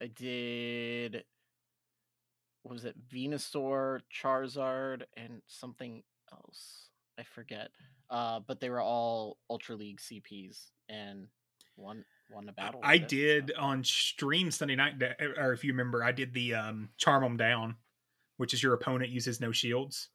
I 0.02 0.06
did 0.06 1.24
what 2.62 2.72
was 2.72 2.84
it, 2.84 2.96
Venusaur, 3.08 4.00
Charizard, 4.12 5.02
and 5.16 5.40
something 5.46 6.02
else. 6.32 6.88
I 7.18 7.22
forget. 7.24 7.70
Uh 8.10 8.40
but 8.40 8.60
they 8.60 8.70
were 8.70 8.80
all 8.80 9.38
Ultra 9.50 9.76
League 9.76 10.00
CPs 10.00 10.70
and 10.88 11.26
one 11.76 12.04
won 12.30 12.48
a 12.48 12.52
battle. 12.52 12.80
I 12.82 12.94
with 12.94 13.02
it, 13.04 13.10
so- 13.10 13.16
did 13.16 13.52
on 13.56 13.84
stream 13.84 14.50
Sunday 14.50 14.76
night, 14.76 14.94
or 15.38 15.52
if 15.52 15.64
you 15.64 15.72
remember, 15.72 16.02
I 16.04 16.12
did 16.12 16.32
the 16.34 16.54
um, 16.54 16.90
charm 16.96 17.22
them 17.22 17.36
down, 17.36 17.76
which 18.36 18.54
is 18.54 18.62
your 18.62 18.74
opponent 18.74 19.10
uses 19.10 19.40
no 19.40 19.52
shields. 19.52 20.08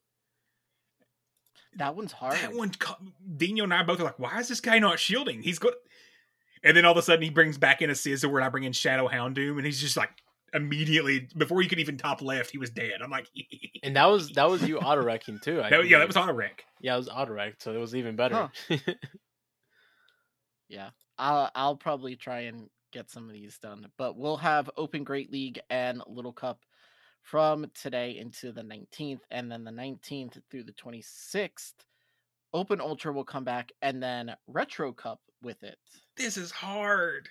That 1.76 1.96
one's 1.96 2.12
hard. 2.12 2.34
That 2.38 2.54
one, 2.54 2.72
Dino 3.36 3.64
and 3.64 3.74
I 3.74 3.82
both 3.82 3.98
are 4.00 4.04
like, 4.04 4.18
why 4.20 4.38
is 4.38 4.46
this 4.48 4.60
guy 4.60 4.78
not 4.78 5.00
shielding? 5.00 5.42
He's 5.42 5.58
good. 5.58 5.74
And 6.62 6.76
then 6.76 6.84
all 6.84 6.92
of 6.92 6.98
a 6.98 7.02
sudden 7.02 7.22
he 7.22 7.30
brings 7.30 7.58
back 7.58 7.82
in 7.82 7.90
a 7.90 7.94
Scizor 7.94 8.32
and 8.36 8.44
I 8.44 8.48
bring 8.48 8.62
in 8.64 8.72
Shadow 8.72 9.08
Houndoom 9.08 9.56
and 9.56 9.66
he's 9.66 9.80
just 9.80 9.96
like 9.96 10.10
immediately 10.54 11.28
before 11.36 11.62
you 11.62 11.68
could 11.68 11.80
even 11.80 11.96
top 11.96 12.22
left, 12.22 12.50
he 12.52 12.58
was 12.58 12.70
dead. 12.70 13.02
I'm 13.02 13.10
like, 13.10 13.26
And 13.82 13.96
that 13.96 14.06
was 14.06 14.30
that 14.30 14.48
was 14.48 14.62
you 14.66 14.78
auto 14.78 15.02
wrecking 15.02 15.40
too. 15.40 15.60
I 15.60 15.68
That- 15.68 15.88
yeah, 15.88 15.98
that 15.98 16.06
was 16.06 16.16
auto 16.16 16.32
wreck. 16.32 16.64
Yeah, 16.80 16.94
it 16.94 16.98
was 16.98 17.08
auto 17.08 17.32
wrecked, 17.32 17.62
so 17.62 17.74
it 17.74 17.78
was 17.78 17.94
even 17.96 18.14
better. 18.16 18.50
Yeah, 20.68 20.90
I'll 21.18 21.50
I'll 21.54 21.76
probably 21.76 22.16
try 22.16 22.40
and 22.40 22.68
get 22.92 23.10
some 23.10 23.26
of 23.28 23.32
these 23.32 23.58
done. 23.58 23.86
But 23.98 24.16
we'll 24.16 24.36
have 24.36 24.70
Open 24.76 25.04
Great 25.04 25.30
League 25.32 25.60
and 25.70 26.02
Little 26.06 26.32
Cup 26.32 26.60
from 27.22 27.66
today 27.74 28.18
into 28.18 28.52
the 28.52 28.62
19th, 28.62 29.20
and 29.30 29.50
then 29.50 29.64
the 29.64 29.70
19th 29.70 30.40
through 30.50 30.64
the 30.64 30.72
26th. 30.72 31.72
Open 32.52 32.80
Ultra 32.80 33.12
will 33.12 33.24
come 33.24 33.44
back, 33.44 33.72
and 33.82 34.02
then 34.02 34.34
Retro 34.46 34.92
Cup 34.92 35.20
with 35.42 35.62
it. 35.62 35.76
This 36.16 36.36
is 36.36 36.50
hard. 36.50 37.28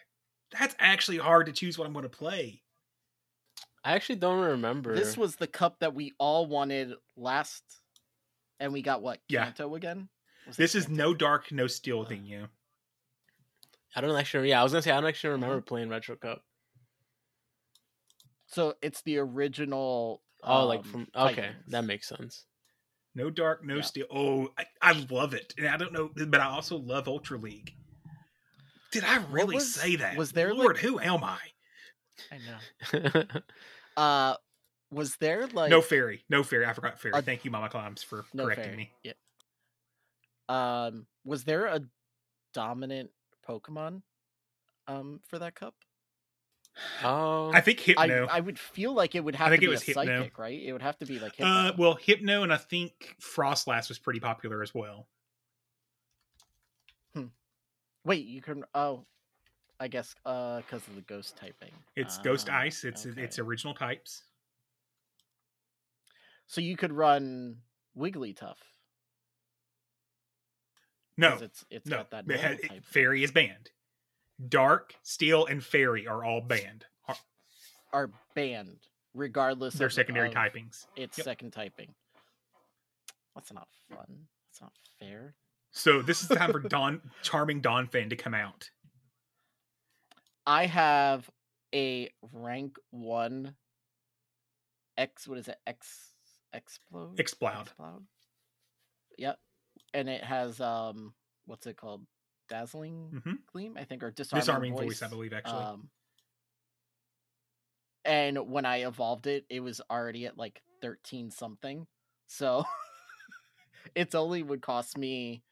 That's 0.59 0.75
actually 0.79 1.17
hard 1.17 1.45
to 1.45 1.51
choose 1.53 1.77
what 1.77 1.87
I'm 1.87 1.93
going 1.93 2.03
to 2.03 2.09
play. 2.09 2.61
I 3.85 3.93
actually 3.93 4.17
don't 4.17 4.43
remember. 4.43 4.95
This 4.95 5.17
was 5.17 5.35
the 5.35 5.47
cup 5.47 5.79
that 5.79 5.93
we 5.93 6.13
all 6.17 6.45
wanted 6.45 6.93
last, 7.15 7.63
and 8.59 8.73
we 8.73 8.81
got 8.81 9.01
what 9.01 9.19
Yeah. 9.27 9.45
Kanto 9.45 9.75
again. 9.75 10.09
Was 10.47 10.57
This 10.57 10.75
is 10.75 10.85
Kanto? 10.85 10.97
no 10.97 11.13
dark, 11.13 11.51
no 11.51 11.67
steel 11.67 12.03
thing, 12.05 12.25
you. 12.25 12.47
I 13.95 14.01
don't 14.01 14.15
actually. 14.15 14.49
Yeah, 14.49 14.59
I 14.59 14.63
was 14.63 14.71
gonna 14.71 14.81
say 14.81 14.91
I 14.91 14.95
don't 14.99 15.07
actually 15.09 15.33
Mm-hmm. 15.35 15.43
remember 15.43 15.61
playing 15.61 15.89
Retro 15.89 16.15
Cup. 16.15 16.41
So 18.47 18.73
it's 18.81 19.01
the 19.03 19.17
original. 19.17 20.21
Oh, 20.43 20.65
like 20.67 20.79
um, 20.79 20.85
from 20.85 21.07
okay, 21.15 21.35
Titans. 21.35 21.55
that 21.69 21.85
makes 21.85 22.07
sense. 22.09 22.45
No 23.15 23.29
dark, 23.29 23.63
no 23.63 23.75
Yeah. 23.77 23.81
steel. 23.81 24.05
Oh, 24.11 24.49
I, 24.57 24.65
I 24.81 25.05
love 25.09 25.33
it. 25.33 25.53
And 25.57 25.67
I 25.67 25.77
don't 25.77 25.93
know, 25.93 26.09
but 26.27 26.41
I 26.41 26.45
also 26.47 26.77
love 26.77 27.07
Ultra 27.07 27.37
League. 27.37 27.73
Did 28.91 29.03
I 29.05 29.23
really 29.31 29.55
was- 29.55 29.73
say 29.73 29.95
that? 29.97 30.17
was 30.17 30.31
there, 30.33 30.53
Lord, 30.53 30.75
like- 30.75 30.83
who 30.83 30.99
am 30.99 31.23
I? 31.23 31.37
I 32.31 32.37
know. 33.09 33.23
Uh, 33.95 34.33
was 34.89 35.15
there 35.17 35.45
like 35.53 35.69
no 35.69 35.79
fairy. 35.79 36.25
No 36.27 36.41
fairy. 36.41 36.65
I 36.65 36.73
forgot 36.73 36.99
fairy. 36.99 37.13
a- 37.15 37.21
Thank 37.21 37.45
you, 37.45 37.51
Mama 37.51 37.69
Climbs, 37.69 38.01
for 38.01 38.25
no 38.33 38.45
correcting 38.45 38.65
fairy. 38.65 38.75
me. 38.77 38.91
Yeah. 39.03 39.13
Um, 40.49 41.05
was 41.23 41.43
there 41.43 41.67
a 41.67 41.79
dominant 42.55 43.11
Pokemon 43.47 44.01
um 44.87 45.21
for 45.27 45.39
that 45.39 45.55
cup? 45.55 45.75
oh, 47.03 47.51
I 47.53 47.61
think 47.61 47.79
I 47.97 48.07
Hypno. 48.07 48.27
I 48.27 48.39
would 48.39 48.57
feel 48.59 48.93
like 48.93 49.15
it 49.15 49.23
would 49.23 49.35
have 49.35 49.49
think 49.51 49.61
to 49.61 49.65
it 49.65 49.67
be 49.67 49.71
was 49.71 49.81
a 49.83 49.85
Hypno. 49.85 50.21
psychic, 50.21 50.37
right? 50.37 50.59
It 50.61 50.71
would 50.73 50.81
have 50.81 50.97
to 50.99 51.05
be 51.05 51.19
like 51.19 51.35
Hypno. 51.35 51.47
uh, 51.47 51.73
well, 51.77 51.95
Hypno 51.95 52.43
and 52.43 52.51
I 52.53 52.57
think 52.57 53.15
Froslass 53.21 53.89
was 53.89 53.99
pretty 53.99 54.19
popular 54.19 54.61
as 54.63 54.73
well. 54.73 55.07
Hmm. 57.13 57.27
Wait, 58.05 58.25
you 58.25 58.41
can 58.41 58.63
oh 58.73 59.05
I 59.79 59.87
guess 59.87 60.15
uh 60.25 60.57
because 60.61 60.87
of 60.87 60.95
the 60.95 61.01
ghost 61.01 61.37
typing. 61.37 61.71
It's 61.95 62.17
Ghost 62.19 62.49
Ah, 62.49 62.59
Ice. 62.59 62.83
It's 62.83 63.05
okay. 63.05 63.21
it's 63.23 63.39
original 63.39 63.73
types. 63.73 64.23
So 66.47 66.61
you 66.61 66.75
could 66.77 66.91
run 66.93 67.57
Wigglytuff. 67.97 68.57
No, 71.17 71.37
it's 71.41 71.63
it's 71.69 71.85
no. 71.87 71.97
got 71.97 72.11
that 72.11 72.29
it 72.29 72.39
had- 72.39 72.59
it- 72.59 72.85
fairy 72.85 73.23
is 73.23 73.31
banned. 73.31 73.71
Dark, 74.49 74.95
Steel, 75.03 75.45
and 75.45 75.63
Fairy 75.63 76.07
are 76.07 76.23
all 76.23 76.41
banned. 76.41 76.85
Are- 77.07 77.17
are 77.91 78.11
banned 78.33 78.87
regardless 79.13 79.75
of 79.75 79.77
Their 79.79 79.87
of 79.87 79.93
secondary 79.93 80.29
of 80.29 80.33
typings. 80.33 80.87
Its 80.95 81.17
Yep. 81.19 81.25
second 81.25 81.51
typing. 81.51 81.93
That's 83.35 83.53
not 83.53 83.67
fun. 83.89 84.27
That's 84.49 84.61
not 84.61 84.73
fair. 84.99 85.35
So 85.71 86.01
this 86.01 86.21
is 86.21 86.27
the 86.27 86.35
time 86.35 86.51
for 86.51 86.59
Dawn, 86.69 87.11
charming 87.21 87.61
Donphan 87.61 88.09
to 88.09 88.15
come 88.15 88.33
out. 88.33 88.69
I 90.45 90.65
have 90.65 91.29
a 91.73 92.11
rank 92.31 92.77
one 92.89 93.55
X 94.97 95.27
what 95.27 95.37
is 95.37 95.47
it? 95.47 95.59
X 95.65 96.13
Exploud? 96.53 97.19
Exploud. 97.19 97.61
Exploud? 97.67 98.07
Yep. 99.17 99.39
And 99.93 100.09
it 100.09 100.23
has 100.23 100.59
um 100.59 101.13
what's 101.45 101.67
it 101.67 101.77
called? 101.77 102.05
Dazzling 102.49 103.21
Mhm. 103.25 103.37
gleam, 103.51 103.77
I 103.77 103.83
think, 103.85 104.03
or 104.03 104.11
disarming, 104.11 104.41
Disarming 104.41 104.73
voice. 104.73 104.85
voice, 104.85 105.01
I 105.03 105.07
believe, 105.07 105.33
actually. 105.33 105.63
Um, 105.63 105.89
and 108.05 108.49
when 108.49 108.65
I 108.65 108.85
evolved 108.85 109.27
it, 109.27 109.45
it 109.49 109.61
was 109.61 109.81
already 109.89 110.25
at 110.25 110.37
like 110.37 110.61
13 110.81 111.31
something. 111.31 111.87
So 112.27 112.65
it's 113.95 114.15
only 114.15 114.43
would 114.43 114.61
cost 114.61 114.97
me, 114.97 115.43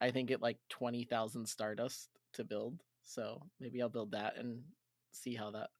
I 0.00 0.10
think, 0.10 0.30
it 0.30 0.40
like 0.42 0.58
20,000 0.68 1.46
Stardust 1.46 2.08
to 2.34 2.44
build. 2.44 2.80
So 3.02 3.42
maybe 3.60 3.82
I'll 3.82 3.88
build 3.88 4.12
that 4.12 4.36
and 4.36 4.62
see 5.12 5.34
how 5.34 5.50
that 5.52 5.70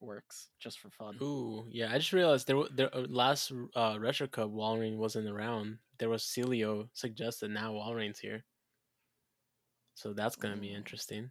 works 0.00 0.48
just 0.60 0.78
for 0.80 0.90
fun. 0.90 1.16
Ooh, 1.22 1.66
yeah. 1.70 1.90
I 1.92 1.98
just 1.98 2.12
realized 2.12 2.46
there, 2.46 2.56
wa- 2.56 2.68
there 2.72 2.94
uh, 2.94 3.06
last 3.08 3.52
uh, 3.74 3.96
Retro 3.98 4.26
Cup 4.26 4.50
Walrein 4.50 4.96
wasn't 4.96 5.28
around. 5.28 5.78
There 5.98 6.08
was 6.08 6.22
Celio 6.24 6.88
suggested. 6.92 7.50
Now 7.50 7.72
Walrein's 7.72 8.18
here, 8.18 8.44
so 9.94 10.12
that's 10.12 10.36
gonna 10.36 10.56
be 10.56 10.72
interesting. 10.74 11.30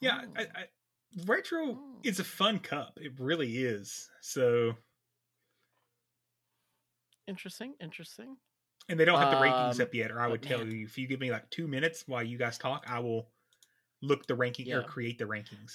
Yeah, 0.00 0.22
I, 0.36 0.42
I, 0.42 0.64
retro 1.26 1.58
Oh. 1.78 2.00
is 2.02 2.18
a 2.20 2.24
fun 2.24 2.58
cup. 2.58 2.98
It 3.00 3.12
really 3.18 3.58
is. 3.58 4.10
So, 4.20 4.74
Interesting, 7.26 7.74
interesting. 7.80 8.36
and 8.88 9.00
they 9.00 9.04
don't 9.06 9.18
have 9.18 9.30
the 9.30 9.36
rankings 9.36 9.76
Um, 9.76 9.86
up 9.86 9.94
yet, 9.94 10.10
or 10.10 10.20
I 10.20 10.26
would 10.26 10.42
tell 10.42 10.58
man. 10.58 10.70
you 10.72 10.84
if 10.84 10.98
you 10.98 11.06
give 11.06 11.20
me 11.20 11.30
like 11.30 11.48
two 11.50 11.66
minutes 11.66 12.06
while 12.06 12.22
you 12.22 12.36
guys 12.36 12.58
talk, 12.58 12.84
I 12.86 12.98
will 12.98 13.30
look 14.02 14.26
the 14.26 14.34
ranking 14.34 14.70
or 14.72 14.82
create 14.82 15.16
the 15.18 15.24
rankings. 15.24 15.72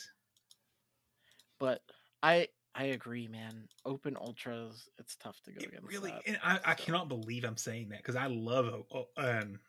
But 1.58 1.82
I 2.22 2.50
I 2.80 2.86
agree, 2.86 3.28
man. 3.28 3.68
Open 3.86 4.16
ultras, 4.16 4.88
it's 4.98 5.18
tough 5.18 5.42
to 5.44 5.52
go 5.52 5.60
It 5.60 5.68
against. 5.68 5.86
really, 5.86 6.12
that, 6.12 6.22
and 6.26 6.40
I, 6.42 6.60
I 6.64 6.74
cannot 6.76 7.10
believe 7.10 7.44
I'm 7.44 7.58
saying 7.58 7.90
that 7.90 7.98
because 7.98 8.16
I 8.16 8.28
love 8.28 8.86
uh, 8.96 9.02
um 9.18 9.60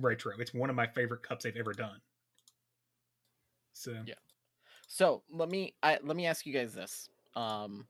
retro. 0.00 0.32
It's 0.40 0.52
one 0.52 0.68
of 0.68 0.74
my 0.74 0.88
favorite 0.88 1.22
cups 1.22 1.44
they've 1.44 1.56
ever 1.56 1.72
done. 1.72 2.00
So 3.72 3.94
Yeah. 4.04 4.14
So 4.88 5.22
let 5.30 5.48
me 5.48 5.74
I 5.80 5.98
let 6.02 6.16
me 6.16 6.26
ask 6.26 6.44
you 6.44 6.52
guys 6.52 6.74
this. 6.74 7.08
Um 7.36 7.86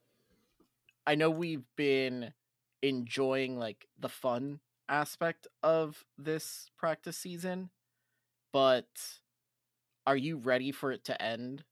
I 1.07 1.15
know 1.15 1.31
we've 1.31 1.65
been 1.77 2.35
enjoying 2.83 3.59
like 3.59 3.87
the 3.99 4.11
fun 4.11 4.61
aspect 4.91 5.47
of 5.63 6.05
this 6.19 6.71
practice 6.77 7.17
season, 7.17 7.71
but 8.53 8.89
are 10.07 10.19
you 10.19 10.37
ready 10.37 10.71
for 10.71 10.93
it 10.93 11.03
to 11.05 11.23
end? 11.23 11.65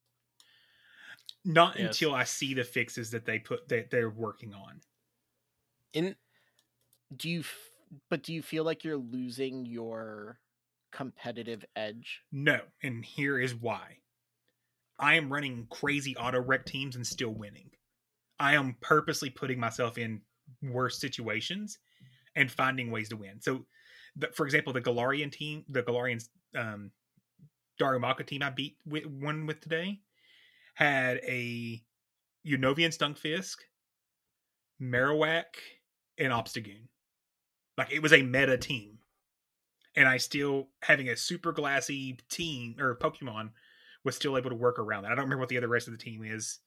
Not 1.45 1.79
Yes. 1.79 1.87
until 1.89 2.15
I 2.15 2.25
see 2.25 2.55
the 2.55 2.65
fixes 2.65 3.11
that 3.11 3.25
they 3.25 3.39
put 3.39 3.69
that 3.69 3.91
they're 3.91 4.11
working 4.11 4.55
on. 4.55 4.81
In 5.93 6.16
Do 7.16 7.29
you 7.29 7.41
f- 7.41 7.71
but 8.09 8.23
do 8.23 8.33
you 8.33 8.43
feel 8.43 8.65
like 8.65 8.83
you're 8.83 8.97
losing 8.97 9.66
your 9.66 10.41
competitive 10.91 11.65
edge? 11.77 12.23
No, 12.33 12.61
and 12.83 13.05
here 13.05 13.39
is 13.39 13.55
why. 13.55 13.99
I 14.99 15.15
am 15.15 15.33
running 15.33 15.66
crazy 15.71 16.16
auto 16.16 16.41
wreck 16.41 16.65
teams 16.66 16.97
and 16.97 17.07
still 17.07 17.31
winning. 17.35 17.71
I 18.39 18.55
am 18.55 18.75
purposely 18.81 19.31
putting 19.31 19.61
myself 19.61 19.99
in 19.99 20.23
worse 20.62 21.01
situations 21.01 21.79
and 22.37 22.51
finding 22.51 22.91
ways 22.91 23.09
to 23.11 23.16
win. 23.16 23.41
So, 23.41 23.66
the, 24.16 24.29
for 24.29 24.45
example, 24.47 24.73
the 24.73 24.81
Galarian 24.81 25.31
team, 25.31 25.65
the 25.69 25.83
Galarian 25.83 26.27
um, 26.57 26.93
Darumaka 27.81 28.27
team 28.27 28.43
I 28.43 28.51
beat 28.51 28.79
with, 28.87 29.07
one 29.07 29.47
with 29.47 29.61
today, 29.61 30.01
had 30.74 31.18
a 31.26 31.82
Unovian 32.46 32.90
Stunkfisk, 32.96 33.56
Marowak, 34.80 35.44
and 36.18 36.32
Obstagoon. 36.32 36.88
Like 37.78 37.92
it 37.92 38.02
was 38.02 38.12
a 38.12 38.22
meta 38.22 38.56
team. 38.59 38.98
and 39.96 40.09
I 40.09 40.16
still 40.16 40.68
having 40.82 41.09
a 41.09 41.16
super 41.16 41.52
glassy 41.52 42.18
team 42.28 42.76
or 42.78 42.96
Pokemon 42.96 43.51
was 44.05 44.16
still 44.16 44.36
able 44.36 44.51
to 44.51 44.56
work 44.56 44.78
around 44.78 45.02
that. 45.05 45.12
I 45.12 45.14
don't 45.14 45.24
remember 45.24 45.40
what 45.40 45.48
the 45.48 45.56
other 45.56 45.68
rest 45.68 45.86
of 45.88 45.92
the 45.92 45.98
team 45.98 46.22
is, 46.24 46.59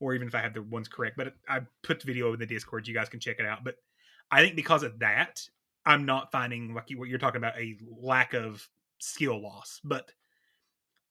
or 0.00 0.14
even 0.14 0.28
if 0.28 0.34
I 0.34 0.40
have 0.40 0.54
the 0.54 0.62
ones 0.62 0.88
correct. 0.88 1.16
But 1.16 1.34
I 1.48 1.60
put 1.82 2.00
the 2.00 2.06
video 2.06 2.32
in 2.32 2.38
the 2.38 2.46
Discord. 2.46 2.86
You 2.86 2.94
guys 2.94 3.08
can 3.08 3.20
check 3.20 3.36
it 3.38 3.46
out. 3.46 3.64
But 3.64 3.76
I 4.30 4.42
think 4.42 4.56
because 4.56 4.82
of 4.82 4.98
that, 5.00 5.48
I'm 5.84 6.04
not 6.04 6.32
finding 6.32 6.74
like 6.74 6.88
what 6.96 7.08
you're 7.08 7.18
talking 7.18 7.38
about 7.38 7.58
a 7.58 7.76
lack 8.00 8.34
of 8.34 8.68
skill 8.98 9.42
loss. 9.42 9.80
But 9.82 10.12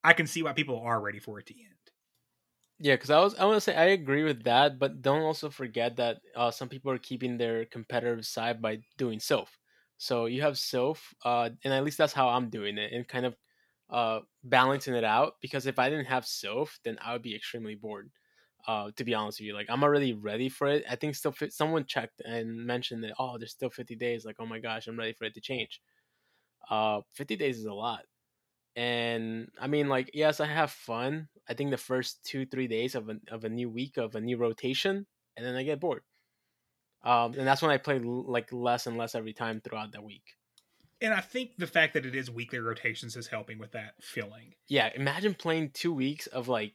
I 0.03 0.13
can 0.13 0.27
see 0.27 0.43
why 0.43 0.53
people 0.53 0.79
are 0.79 1.01
ready 1.01 1.19
for 1.19 1.39
it 1.39 1.47
to 1.47 1.53
end. 1.53 1.74
Yeah, 2.79 2.95
because 2.95 3.09
I 3.09 3.19
was 3.21 3.35
I 3.35 3.45
want 3.45 3.55
to 3.55 3.61
say 3.61 3.75
I 3.75 3.85
agree 3.85 4.23
with 4.23 4.43
that, 4.43 4.79
but 4.79 5.01
don't 5.01 5.21
also 5.21 5.49
forget 5.49 5.95
that 5.95 6.17
uh, 6.35 6.51
some 6.51 6.67
people 6.67 6.91
are 6.91 6.97
keeping 6.97 7.37
their 7.37 7.65
competitive 7.65 8.25
side 8.25 8.61
by 8.61 8.79
doing 8.97 9.19
Silph. 9.19 9.57
So 9.97 10.25
you 10.25 10.41
have 10.41 10.55
Silph, 10.55 11.13
uh, 11.23 11.49
and 11.63 11.73
at 11.73 11.83
least 11.85 11.97
that's 11.97 12.11
how 12.13 12.27
I'm 12.29 12.49
doing 12.49 12.77
it, 12.77 12.91
and 12.91 13.07
kind 13.07 13.25
of 13.25 13.35
uh, 13.89 14.19
balancing 14.43 14.93
it 14.95 15.05
out. 15.05 15.35
Because 15.41 15.67
if 15.67 15.79
I 15.79 15.89
didn't 15.89 16.05
have 16.07 16.25
Silph, 16.25 16.77
then 16.83 16.97
I 17.01 17.13
would 17.13 17.21
be 17.21 17.35
extremely 17.35 17.75
bored. 17.75 18.11
Uh, 18.67 18.89
to 18.97 19.03
be 19.05 19.13
honest 19.13 19.39
with 19.39 19.47
you, 19.47 19.53
like 19.53 19.67
I'm 19.69 19.83
already 19.83 20.13
ready 20.13 20.49
for 20.49 20.67
it. 20.67 20.83
I 20.89 20.95
think 20.97 21.15
still 21.15 21.31
fit, 21.31 21.53
someone 21.53 21.85
checked 21.85 22.21
and 22.25 22.65
mentioned 22.65 23.03
that 23.05 23.13
oh, 23.19 23.37
there's 23.37 23.51
still 23.51 23.69
50 23.69 23.95
days. 23.95 24.25
Like 24.25 24.37
oh 24.39 24.45
my 24.47 24.59
gosh, 24.59 24.87
I'm 24.87 24.99
ready 24.99 25.13
for 25.13 25.23
it 25.25 25.35
to 25.35 25.41
change. 25.41 25.81
Uh, 26.69 27.01
50 27.13 27.35
days 27.35 27.59
is 27.59 27.65
a 27.65 27.73
lot 27.73 28.03
and 28.75 29.49
I 29.59 29.67
mean, 29.67 29.87
like, 29.87 30.11
yes, 30.13 30.39
I 30.39 30.47
have 30.47 30.71
fun. 30.71 31.29
I 31.47 31.53
think 31.53 31.71
the 31.71 31.77
first 31.77 32.23
two, 32.25 32.45
three 32.45 32.67
days 32.67 32.95
of 32.95 33.09
a 33.09 33.17
of 33.29 33.43
a 33.43 33.49
new 33.49 33.69
week 33.69 33.97
of 33.97 34.15
a 34.15 34.21
new 34.21 34.37
rotation, 34.37 35.05
and 35.37 35.45
then 35.45 35.55
I 35.55 35.63
get 35.63 35.79
bored. 35.79 36.01
Um, 37.03 37.33
and 37.37 37.47
that's 37.47 37.61
when 37.61 37.71
I 37.71 37.77
play 37.77 37.99
like 37.99 38.51
less 38.51 38.87
and 38.87 38.97
less 38.97 39.15
every 39.15 39.33
time 39.33 39.61
throughout 39.61 39.91
the 39.91 40.01
week. 40.01 40.23
And 41.01 41.13
I 41.13 41.21
think 41.21 41.51
the 41.57 41.67
fact 41.67 41.93
that 41.93 42.05
it 42.05 42.15
is 42.15 42.31
weekly 42.31 42.59
rotations 42.59 43.15
is 43.15 43.27
helping 43.27 43.59
with 43.59 43.73
that 43.73 43.93
feeling. 44.01 44.53
Yeah, 44.67 44.89
imagine 44.95 45.35
playing 45.35 45.71
two 45.73 45.93
weeks 45.93 46.25
of 46.27 46.47
like 46.47 46.73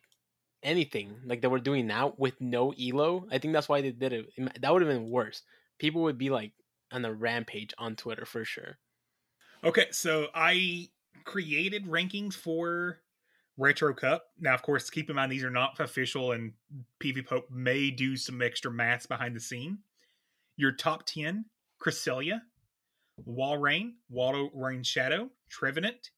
anything 0.63 1.17
like 1.25 1.41
that 1.41 1.51
we're 1.51 1.59
doing 1.59 1.87
now 1.87 2.15
with 2.17 2.41
no 2.41 2.73
elo. 2.73 3.27
I 3.31 3.39
think 3.39 3.55
that's 3.55 3.69
why 3.69 3.81
they 3.81 3.91
did 3.91 4.13
it. 4.13 4.27
That 4.61 4.73
would 4.73 4.83
have 4.83 4.91
been 4.91 5.11
worse. 5.11 5.43
People 5.79 6.03
would 6.03 6.19
be 6.19 6.31
like 6.31 6.53
on 6.93 7.05
a 7.05 7.13
rampage 7.13 7.75
on 7.79 7.97
Twitter 7.97 8.25
for 8.25 8.45
sure. 8.45 8.79
Okay, 9.65 9.87
so 9.91 10.29
I 10.35 10.89
created 11.25 11.87
rankings 11.87 12.35
for 12.35 12.99
Retro 13.57 13.95
Cup. 13.95 14.25
Now, 14.39 14.55
of 14.55 14.63
course, 14.63 14.91
keep 14.91 15.11
in 15.11 15.17
mind 15.17 15.31
these 15.31 15.45
are 15.45 15.51
not 15.51 15.79
official, 15.81 16.33
and 16.33 16.53
PvPoke 17.03 17.51
may 17.51 17.91
do 17.91 18.17
some 18.17 18.41
extra 18.41 18.71
maths 18.71 19.07
behind 19.07 19.37
the 19.37 19.41
scene. 19.41 19.79
Your 20.57 20.73
top 20.73 21.05
10 21.07 21.45
Cresselia, 21.83 22.41
Walrein, 23.27 23.93
Rain 24.11 24.83
Shadow, 24.83 25.31
Trevenant, 25.49 26.11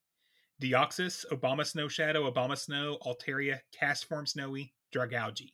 Deoxys, 0.61 1.25
Abomasnow 1.31 1.91
Shadow, 1.91 2.31
Abomasnow, 2.31 2.99
Altaria, 3.03 3.61
Castform 3.81 4.29
Snowy, 4.29 4.73
Dragalge. 4.95 5.53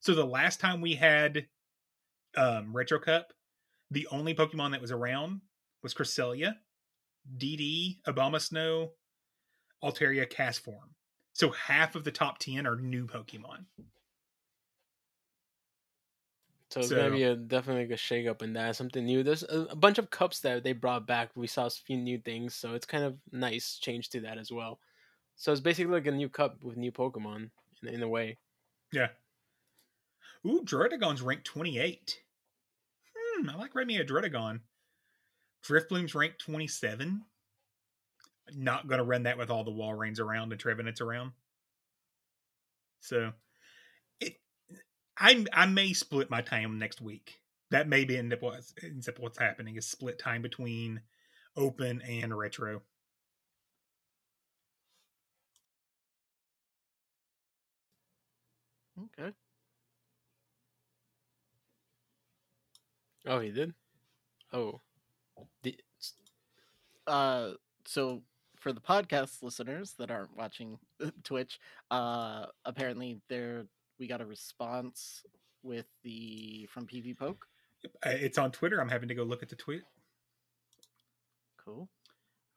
So 0.00 0.14
the 0.14 0.24
last 0.24 0.60
time 0.60 0.80
we 0.80 0.94
had 0.94 1.46
um, 2.36 2.74
Retro 2.74 2.98
Cup, 2.98 3.32
the 3.90 4.06
only 4.10 4.34
Pokemon 4.34 4.72
that 4.72 4.80
was 4.80 4.92
around 4.92 5.40
was 5.82 5.94
Cresselia, 5.94 6.54
DD, 7.36 7.98
Obama 8.06 8.36
Abomasnow, 8.36 8.90
Altaria, 9.82 10.30
Castform. 10.30 10.88
So 11.32 11.50
half 11.50 11.94
of 11.94 12.04
the 12.04 12.10
top 12.12 12.38
10 12.38 12.66
are 12.66 12.76
new 12.76 13.06
Pokemon. 13.06 13.64
So 16.70 16.80
it's 16.80 16.88
So- 16.90 16.96
gonna 16.96 17.10
be 17.10 17.24
a 17.24 17.34
definitely 17.34 17.84
like 17.84 17.92
a 17.94 17.96
shake 17.96 18.28
up 18.28 18.42
in 18.42 18.52
that 18.52 18.76
something 18.76 19.04
new. 19.04 19.22
There's 19.22 19.42
a, 19.42 19.62
a 19.70 19.76
bunch 19.76 19.98
of 19.98 20.10
cups 20.10 20.40
that 20.40 20.62
they 20.62 20.72
brought 20.72 21.06
back. 21.06 21.30
We 21.34 21.46
saw 21.48 21.66
a 21.66 21.70
few 21.70 21.96
new 21.96 22.18
things, 22.18 22.54
so 22.54 22.74
it's 22.74 22.86
kind 22.86 23.02
of 23.04 23.16
nice 23.32 23.78
change 23.78 24.08
to 24.10 24.20
that 24.20 24.38
as 24.38 24.52
well. 24.52 24.78
So 25.36 25.50
it's 25.50 25.60
basically 25.60 25.92
like 25.92 26.06
a 26.06 26.12
new 26.12 26.28
cup 26.28 26.62
with 26.62 26.76
new 26.76 26.92
Pokemon 26.92 27.50
in, 27.82 27.88
in 27.88 28.02
a 28.02 28.08
way. 28.08 28.38
Yeah. 28.92 29.08
Ooh, 30.46 30.62
Druddigon's 30.64 31.22
ranked 31.22 31.44
28. 31.46 32.22
Hmm, 33.16 33.50
I 33.50 33.56
like 33.56 33.74
Red 33.74 33.86
Me 33.86 33.98
a. 33.98 34.60
Drifblim's 35.64 36.14
ranked 36.14 36.40
27. 36.40 37.24
Not 38.54 38.88
going 38.88 38.98
to 38.98 39.04
run 39.04 39.24
that 39.24 39.38
with 39.38 39.50
all 39.50 39.64
the 39.64 39.70
Walreins 39.70 40.20
around 40.20 40.52
and 40.52 40.60
Trevenants 40.60 41.00
around. 41.00 41.32
So, 43.00 43.32
it, 44.20 44.36
I 45.18 45.46
I 45.52 45.66
may 45.66 45.92
split 45.94 46.30
my 46.30 46.42
time 46.42 46.78
next 46.78 47.00
week. 47.00 47.40
That 47.70 47.88
may 47.88 48.04
be 48.04 48.18
end 48.18 48.32
up 48.32 48.42
what's, 48.42 48.74
ends 48.82 49.08
up 49.08 49.18
what's 49.20 49.38
happening 49.38 49.76
is 49.76 49.86
split 49.86 50.18
time 50.18 50.42
between 50.42 51.02
open 51.56 52.02
and 52.02 52.36
retro. 52.36 52.82
Okay. 58.98 59.32
Oh, 63.26 63.40
he 63.40 63.50
did. 63.50 63.72
Oh, 64.52 64.80
Uh, 67.10 67.54
so 67.84 68.22
for 68.58 68.72
the 68.72 68.80
podcast 68.80 69.42
listeners 69.42 69.94
that 69.98 70.10
aren't 70.10 70.36
watching 70.36 70.78
Twitch, 71.24 71.58
uh, 71.90 72.46
apparently 72.64 73.20
there 73.28 73.64
we 73.98 74.06
got 74.06 74.20
a 74.20 74.26
response 74.26 75.22
with 75.62 75.86
the 76.04 76.66
from 76.70 76.86
PvPoke. 76.86 77.38
It's 78.04 78.38
on 78.38 78.52
Twitter. 78.52 78.80
I'm 78.80 78.88
having 78.88 79.08
to 79.08 79.14
go 79.14 79.22
look 79.24 79.42
at 79.42 79.48
the 79.48 79.56
tweet. 79.56 79.82
Cool. 81.64 81.88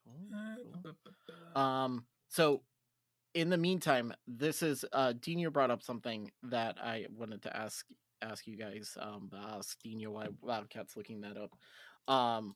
Cool, 0.05 0.37
Uh, 0.37 0.91
cool. 1.55 1.61
Um, 1.61 2.05
so 2.29 2.61
in 3.33 3.49
the 3.49 3.57
meantime, 3.57 4.13
this 4.27 4.61
is 4.61 4.85
uh 4.93 5.13
Dino 5.19 5.49
brought 5.49 5.71
up 5.71 5.81
something 5.81 6.31
that 6.43 6.77
I 6.81 7.07
wanted 7.17 7.41
to 7.43 7.55
ask 7.55 7.85
ask 8.21 8.45
you 8.47 8.55
guys. 8.55 8.97
Um, 8.99 9.29
ask 9.35 9.81
Dino 9.81 10.11
why 10.11 10.27
Wildcat's 10.41 10.95
looking 10.95 11.21
that 11.21 11.37
up. 11.37 12.13
Um, 12.13 12.55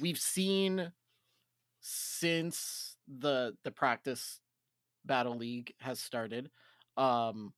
we've 0.00 0.18
seen 0.18 0.92
since 1.80 2.96
the 3.06 3.56
the 3.64 3.70
practice 3.70 4.40
battle 5.04 5.36
league 5.36 5.72
has 5.80 5.98
started, 5.98 6.50
um, 6.96 7.52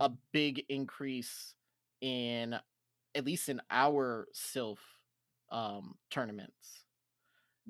a 0.00 0.10
big 0.32 0.64
increase 0.68 1.54
in 2.00 2.54
at 3.14 3.24
least 3.24 3.48
in 3.48 3.60
our 3.70 4.28
Silph 4.34 4.78
um 5.50 5.94
tournaments. 6.10 6.84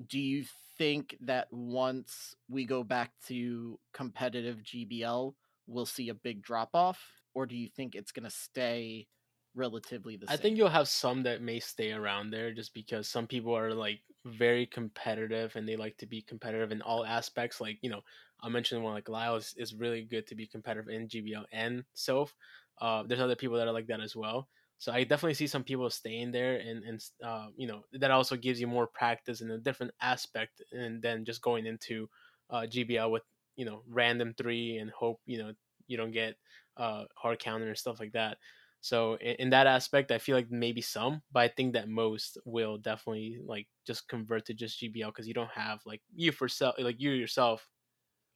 Do 0.07 0.19
you 0.19 0.45
think 0.77 1.15
that 1.21 1.47
once 1.51 2.35
we 2.49 2.65
go 2.65 2.83
back 2.83 3.11
to 3.27 3.79
competitive 3.93 4.57
GBL, 4.63 5.33
we'll 5.67 5.85
see 5.85 6.09
a 6.09 6.13
big 6.13 6.41
drop 6.41 6.69
off, 6.73 6.99
or 7.33 7.45
do 7.45 7.55
you 7.55 7.69
think 7.69 7.95
it's 7.95 8.11
going 8.11 8.25
to 8.25 8.29
stay 8.29 9.07
relatively 9.55 10.17
the 10.17 10.27
same. 10.27 10.33
I 10.33 10.37
think 10.37 10.57
you'll 10.57 10.69
have 10.69 10.87
some 10.87 11.23
that 11.23 11.41
may 11.41 11.59
stay 11.59 11.91
around 11.91 12.31
there 12.31 12.53
just 12.53 12.73
because 12.73 13.07
some 13.07 13.27
people 13.27 13.55
are 13.55 13.73
like 13.73 14.01
very 14.25 14.65
competitive 14.65 15.55
and 15.55 15.67
they 15.67 15.75
like 15.75 15.97
to 15.97 16.05
be 16.05 16.21
competitive 16.21 16.71
in 16.71 16.81
all 16.81 17.05
aspects. 17.05 17.61
Like, 17.61 17.77
you 17.81 17.89
know, 17.89 18.01
I 18.41 18.49
mentioned 18.49 18.83
one 18.83 18.93
like 18.93 19.09
Lyle 19.09 19.35
is, 19.35 19.53
is 19.57 19.73
really 19.73 20.03
good 20.03 20.27
to 20.27 20.35
be 20.35 20.47
competitive 20.47 20.89
in 20.89 21.07
GBL 21.07 21.45
and 21.51 21.83
Silph. 21.95 22.31
Uh, 22.79 23.03
there's 23.03 23.21
other 23.21 23.35
people 23.35 23.57
that 23.57 23.67
are 23.67 23.73
like 23.73 23.87
that 23.87 24.01
as 24.01 24.15
well. 24.15 24.49
So 24.77 24.91
I 24.91 25.03
definitely 25.03 25.35
see 25.35 25.47
some 25.47 25.63
people 25.63 25.89
staying 25.89 26.31
there 26.31 26.57
and, 26.57 26.83
and 26.83 27.03
uh, 27.23 27.47
you 27.55 27.67
know, 27.67 27.83
that 27.93 28.11
also 28.11 28.35
gives 28.35 28.59
you 28.59 28.67
more 28.67 28.87
practice 28.87 29.41
in 29.41 29.49
a 29.51 29.57
different 29.57 29.93
aspect 30.01 30.61
and 30.71 31.01
then 31.01 31.23
just 31.23 31.41
going 31.41 31.65
into 31.65 32.09
uh, 32.49 32.65
GBL 32.67 33.09
with, 33.09 33.23
you 33.55 33.63
know, 33.65 33.83
random 33.87 34.33
three 34.37 34.77
and 34.77 34.91
hope, 34.91 35.21
you 35.25 35.37
know, 35.37 35.53
you 35.87 35.95
don't 35.97 36.11
get 36.11 36.35
uh, 36.77 37.05
hard 37.15 37.39
counter 37.39 37.67
and 37.67 37.77
stuff 37.77 37.99
like 37.99 38.11
that. 38.11 38.37
So 38.85 39.15
in, 39.15 39.35
in 39.39 39.49
that 39.49 39.65
aspect, 39.65 40.11
I 40.11 40.19
feel 40.19 40.35
like 40.35 40.51
maybe 40.51 40.79
some, 40.81 41.23
but 41.31 41.39
I 41.39 41.47
think 41.47 41.73
that 41.73 41.89
most 41.89 42.37
will 42.45 42.77
definitely 42.77 43.39
like 43.43 43.67
just 43.87 44.07
convert 44.07 44.45
to 44.45 44.53
just 44.53 44.79
GBL 44.79 45.09
because 45.09 45.27
you 45.27 45.33
don't 45.33 45.49
have 45.49 45.79
like 45.87 46.03
you 46.13 46.31
for 46.31 46.47
self, 46.47 46.75
like 46.77 47.01
you 47.01 47.09
yourself, 47.09 47.67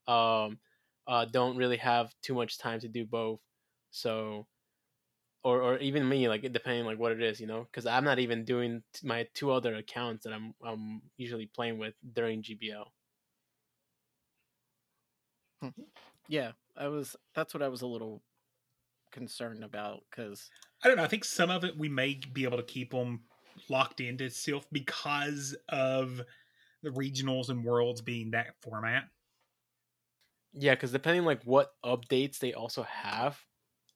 um, 0.07 0.59
uh, 1.07 1.26
don't 1.26 1.57
really 1.57 1.77
have 1.77 2.13
too 2.23 2.34
much 2.34 2.57
time 2.57 2.80
to 2.80 2.88
do 2.88 3.05
both. 3.05 3.41
So, 3.91 4.47
or 5.43 5.61
or 5.61 5.77
even 5.80 6.09
me, 6.09 6.27
like 6.27 6.41
depending 6.51 6.85
like 6.85 6.99
what 6.99 7.11
it 7.13 7.21
is, 7.21 7.39
you 7.39 7.47
know, 7.47 7.63
because 7.65 7.85
I'm 7.85 8.03
not 8.05 8.19
even 8.19 8.43
doing 8.45 8.84
t- 8.93 9.07
my 9.07 9.27
two 9.35 9.51
other 9.51 9.76
accounts 9.76 10.26
that 10.26 10.34
I'm 10.34 10.55
I'm 10.65 11.03
usually 11.17 11.47
playing 11.47 11.77
with 11.80 11.93
during 12.13 12.41
GBL. 12.43 12.91
yeah, 16.27 16.53
I 16.77 16.88
was. 16.88 17.15
That's 17.35 17.53
what 17.53 17.63
I 17.63 17.67
was 17.67 17.81
a 17.84 17.88
little 17.88 18.23
concerned 19.11 19.64
about 19.64 20.03
because 20.10 20.49
I 20.84 20.88
don't 20.88 20.98
know. 20.98 21.03
I 21.03 21.07
think 21.07 21.26
some 21.26 21.49
of 21.49 21.64
it 21.64 21.77
we 21.77 21.90
may 21.90 22.19
be 22.34 22.44
able 22.44 22.57
to 22.57 22.64
keep 22.64 22.91
them 22.91 23.22
locked 23.69 23.99
into 23.99 24.26
Silph 24.26 24.65
because 24.72 25.56
of 25.68 26.22
the 26.84 26.90
regionals 26.90 27.49
and 27.49 27.64
worlds 27.64 28.02
being 28.02 28.31
that 28.31 28.56
format. 28.61 29.03
Yeah, 30.53 30.76
because 30.76 30.91
depending 30.91 31.26
like 31.26 31.44
what 31.44 31.73
updates 31.86 32.40
they 32.40 32.53
also 32.53 32.84
have 32.84 33.40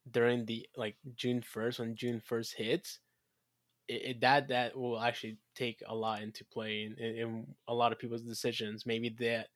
during 0.10 0.46
the 0.46 0.68
like 0.76 0.98
June 1.16 1.42
first 1.42 1.80
when 1.80 1.96
June 1.96 2.22
first 2.24 2.56
hits, 2.56 3.00
it, 3.88 4.02
it, 4.06 4.22
that 4.22 4.50
that 4.50 4.78
will 4.78 5.00
actually 5.00 5.38
take 5.56 5.82
a 5.88 5.96
lot 5.96 6.22
into 6.22 6.46
play 6.46 6.84
in, 6.84 7.04
in, 7.04 7.16
in 7.16 7.48
a 7.68 7.74
lot 7.74 7.92
of 7.92 8.00
people's 8.00 8.22
decisions. 8.22 8.86
Maybe 8.86 9.16
that, 9.20 9.48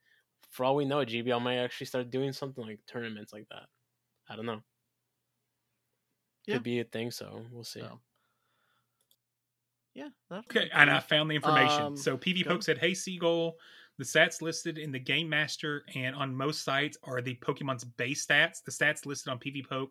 for 0.50 0.64
all 0.64 0.76
we 0.76 0.84
know, 0.84 1.04
GBL 1.04 1.40
might 1.40 1.58
actually 1.58 1.86
start 1.86 2.10
doing 2.10 2.32
something 2.32 2.64
like 2.64 2.80
tournaments 2.86 3.32
like 3.32 3.46
that. 3.50 3.66
I 4.28 4.36
don't 4.36 4.46
know. 4.46 4.62
Yeah. 6.48 6.54
Could 6.54 6.62
be 6.62 6.80
a 6.80 6.84
thing, 6.84 7.10
so 7.10 7.44
we'll 7.52 7.62
see. 7.62 7.80
So, 7.80 8.00
yeah. 9.94 10.08
Okay, 10.32 10.70
and 10.72 10.90
I 10.90 10.98
found 10.98 11.30
the 11.30 11.34
information. 11.34 11.84
Um, 11.84 11.96
so 11.96 12.16
PvPoke 12.16 12.62
said, 12.62 12.78
"Hey 12.78 12.94
Seagull, 12.94 13.58
the 13.98 14.04
stats 14.04 14.40
listed 14.40 14.78
in 14.78 14.90
the 14.90 14.98
Game 14.98 15.28
Master 15.28 15.84
and 15.94 16.16
on 16.16 16.34
most 16.34 16.64
sites 16.64 16.96
are 17.02 17.20
the 17.20 17.34
Pokemon's 17.36 17.84
base 17.84 18.24
stats. 18.24 18.62
The 18.64 18.70
stats 18.70 19.04
listed 19.04 19.30
on 19.30 19.38
PvPoke 19.38 19.88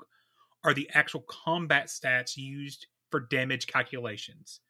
are 0.64 0.74
the 0.74 0.90
actual 0.94 1.22
combat 1.30 1.88
stats 1.88 2.36
used 2.36 2.88
for 3.12 3.20
damage 3.20 3.68
calculations, 3.68 4.62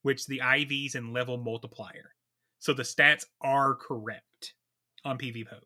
which 0.00 0.26
the 0.26 0.38
IVs 0.38 0.94
and 0.94 1.12
level 1.12 1.36
multiplier. 1.36 2.14
So 2.58 2.72
the 2.72 2.84
stats 2.84 3.26
are 3.42 3.74
correct 3.74 4.54
on 5.04 5.18
PvPoke. 5.18 5.60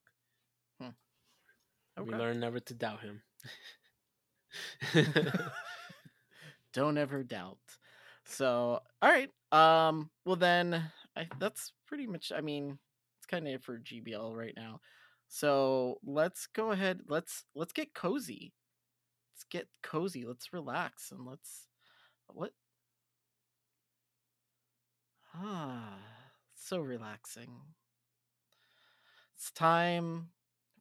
We 0.81 2.05
Okay. 2.05 2.17
learn 2.17 2.41
never 2.41 2.61
to 2.61 2.75
doubt 2.75 3.01
him. 3.01 3.23
Don't 6.73 6.99
ever 6.99 7.23
doubt. 7.23 7.59
So, 8.25 8.81
all 9.03 9.11
right. 9.11 9.31
Um. 9.53 10.11
Well, 10.25 10.37
then, 10.37 10.91
I 11.17 11.27
that's 11.39 11.73
pretty 11.87 12.07
much. 12.07 12.31
I 12.35 12.41
mean, 12.43 12.79
it's 13.19 13.27
kind 13.27 13.47
of 13.49 13.55
it 13.55 13.63
for 13.63 13.79
GBL 13.79 14.37
right 14.37 14.55
now. 14.57 14.81
So 15.29 15.99
let's 16.05 16.47
go 16.47 16.73
ahead. 16.73 17.01
Let's 17.09 17.45
let's 17.55 17.73
get 17.73 17.95
cozy. 17.95 18.53
Let's 19.35 19.45
get 19.45 19.69
cozy. 19.83 20.25
Let's 20.27 20.53
relax 20.53 21.11
and 21.11 21.27
let's 21.27 21.69
what. 22.29 22.53
Ah, 25.35 25.99
so 26.55 26.79
relaxing. 26.79 27.53
It's 29.37 29.51
time 29.53 30.31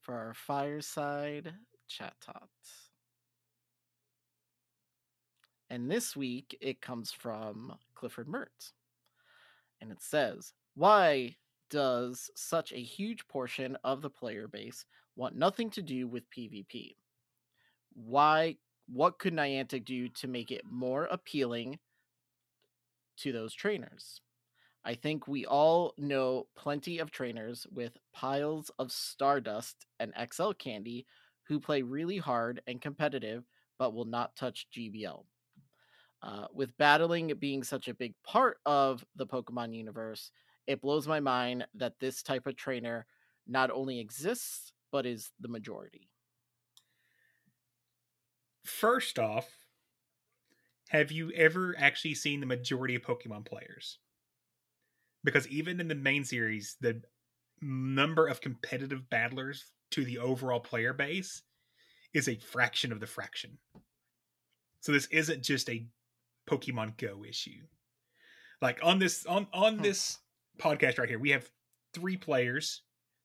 for 0.01 0.15
our 0.15 0.33
fireside 0.33 1.53
chat 1.87 2.13
tot. 2.21 2.49
And 5.69 5.91
this 5.91 6.15
week 6.15 6.57
it 6.61 6.81
comes 6.81 7.11
from 7.11 7.75
Clifford 7.95 8.27
Mertz. 8.27 8.71
And 9.81 9.91
it 9.91 10.01
says, 10.01 10.53
Why 10.75 11.35
does 11.69 12.29
such 12.35 12.71
a 12.71 12.81
huge 12.81 13.27
portion 13.27 13.77
of 13.83 14.01
the 14.01 14.09
player 14.09 14.47
base 14.47 14.85
want 15.15 15.35
nothing 15.35 15.69
to 15.71 15.81
do 15.81 16.07
with 16.07 16.29
PvP? 16.29 16.95
Why 17.93 18.57
what 18.89 19.19
could 19.19 19.33
Niantic 19.33 19.83
do 19.83 20.07
to 20.09 20.27
make 20.27 20.51
it 20.51 20.61
more 20.69 21.05
appealing 21.05 21.79
to 23.17 23.31
those 23.31 23.53
trainers? 23.53 24.21
I 24.85 24.95
think 24.95 25.27
we 25.27 25.45
all 25.45 25.93
know 25.97 26.47
plenty 26.55 26.99
of 26.99 27.11
trainers 27.11 27.67
with 27.73 27.97
piles 28.13 28.71
of 28.79 28.91
Stardust 28.91 29.85
and 29.99 30.13
XL 30.31 30.51
candy 30.51 31.05
who 31.43 31.59
play 31.59 31.81
really 31.81 32.17
hard 32.17 32.61
and 32.67 32.81
competitive 32.81 33.43
but 33.77 33.93
will 33.93 34.05
not 34.05 34.35
touch 34.37 34.67
GBL. 34.73 35.25
Uh, 36.27 36.45
with 36.53 36.77
battling 36.77 37.31
being 37.39 37.63
such 37.63 37.87
a 37.87 37.93
big 37.93 38.13
part 38.21 38.57
of 38.65 39.05
the 39.15 39.25
Pokemon 39.25 39.73
universe, 39.73 40.29
it 40.67 40.81
blows 40.81 41.07
my 41.07 41.21
mind 41.21 41.65
that 41.73 41.93
this 42.01 42.21
type 42.21 42.45
of 42.47 42.57
trainer 42.57 43.05
not 43.47 43.71
only 43.71 43.97
exists 43.97 44.73
but 44.91 45.05
is 45.05 45.31
the 45.39 45.47
majority. 45.47 46.09
First 48.65 49.19
off, 49.19 49.47
have 50.89 51.13
you 51.13 51.31
ever 51.31 51.73
actually 51.77 52.15
seen 52.15 52.41
the 52.41 52.45
majority 52.45 52.95
of 52.95 53.03
Pokemon 53.03 53.45
players? 53.45 53.99
Because 55.23 55.47
even 55.47 55.79
in 55.79 55.87
the 55.87 55.95
main 55.95 56.25
series, 56.25 56.75
the 56.81 57.01
number 57.61 58.27
of 58.27 58.41
competitive 58.41 59.09
battlers 59.09 59.71
to 59.91 60.03
the 60.03 60.17
overall 60.17 60.59
player 60.59 60.91
base 60.91 61.43
is 62.13 62.27
a 62.27 62.35
fraction 62.35 62.91
of 62.91 62.99
the 62.99 63.07
fraction. 63.07 63.57
So 64.81 64.91
this 64.91 65.07
isn't 65.07 65.43
just 65.43 65.69
a 65.69 65.85
Pokemon 66.49 66.97
Go 66.97 67.23
issue. 67.27 67.63
Like 68.61 68.79
on 68.83 68.99
this 68.99 69.25
on 69.25 69.47
on 69.53 69.77
Hmm. 69.77 69.83
this 69.83 70.17
podcast 70.57 70.97
right 70.97 71.09
here, 71.09 71.19
we 71.19 71.31
have 71.31 71.49
three 71.93 72.17
players 72.17 72.81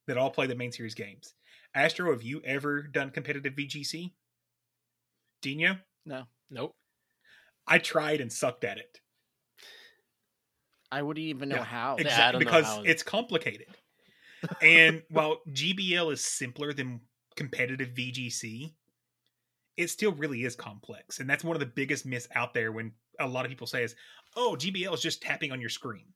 that 0.06 0.18
all 0.18 0.30
play 0.30 0.46
the 0.46 0.54
main 0.54 0.72
series 0.72 0.94
games. 0.94 1.34
Astro, 1.74 2.12
have 2.12 2.22
you 2.22 2.42
ever 2.44 2.82
done 2.82 3.10
competitive 3.10 3.54
VGC? 3.54 4.12
Dino? 5.40 5.78
No, 6.04 6.24
Nope. 6.50 6.76
I 7.66 7.78
tried 7.78 8.20
and 8.20 8.32
sucked 8.32 8.64
at 8.64 8.78
it. 8.78 9.00
I 10.90 11.02
wouldn't 11.02 11.24
even 11.24 11.48
know 11.48 11.56
Yeah, 11.56 11.64
how. 11.64 11.94
Ex- 11.94 12.02
Exactly, 12.04 12.22
I 12.24 12.32
don't 12.32 12.40
know 12.40 12.44
because 12.44 12.64
how- 12.66 12.82
it's 12.82 13.02
complicated. 13.02 13.68
and 14.60 15.02
while 15.10 15.40
GBL 15.48 16.12
is 16.12 16.22
simpler 16.22 16.72
than 16.72 17.00
competitive 17.36 17.90
VGC, 17.90 18.74
it 19.78 19.88
still 19.88 20.12
really 20.12 20.44
is 20.44 20.54
complex. 20.56 21.18
And 21.20 21.30
that's 21.30 21.44
one 21.44 21.56
of 21.56 21.60
the 21.60 21.66
biggest 21.66 22.04
myths 22.04 22.28
out 22.34 22.52
there 22.52 22.70
when 22.72 22.92
a 23.20 23.26
lot 23.26 23.44
of 23.44 23.50
people 23.50 23.66
say 23.66 23.82
is, 23.84 23.94
oh, 24.36 24.56
GBL 24.58 24.92
is 24.94 25.00
just 25.02 25.22
tapping 25.22 25.52
on 25.52 25.60
your 25.60 25.70
screen. 25.70 26.06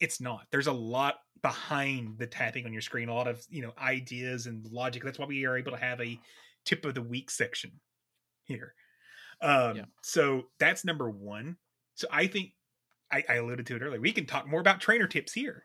It's 0.00 0.20
not. 0.20 0.46
There's 0.50 0.66
a 0.66 0.72
lot 0.72 1.16
behind 1.42 2.18
the 2.18 2.26
tapping 2.26 2.64
on 2.64 2.72
your 2.72 2.82
screen, 2.82 3.08
a 3.08 3.14
lot 3.14 3.28
of, 3.28 3.44
you 3.50 3.62
know, 3.62 3.72
ideas 3.78 4.46
and 4.46 4.64
logic. 4.70 5.02
That's 5.04 5.18
why 5.18 5.26
we 5.26 5.44
are 5.44 5.58
able 5.58 5.72
to 5.72 5.78
have 5.78 6.00
a 6.00 6.18
tip 6.64 6.84
of 6.84 6.94
the 6.94 7.02
week 7.02 7.30
section 7.30 7.72
here. 8.44 8.74
Um, 9.42 9.76
Yeah. 9.76 9.84
so 10.02 10.44
that's 10.58 10.84
number 10.84 11.10
one. 11.10 11.56
So 11.94 12.06
I 12.10 12.26
think 12.26 12.52
I, 13.12 13.24
I 13.28 13.34
alluded 13.34 13.66
to 13.66 13.76
it 13.76 13.82
earlier. 13.82 14.00
We 14.00 14.12
can 14.12 14.26
talk 14.26 14.46
more 14.46 14.60
about 14.60 14.80
trainer 14.80 15.06
tips 15.06 15.32
here. 15.32 15.64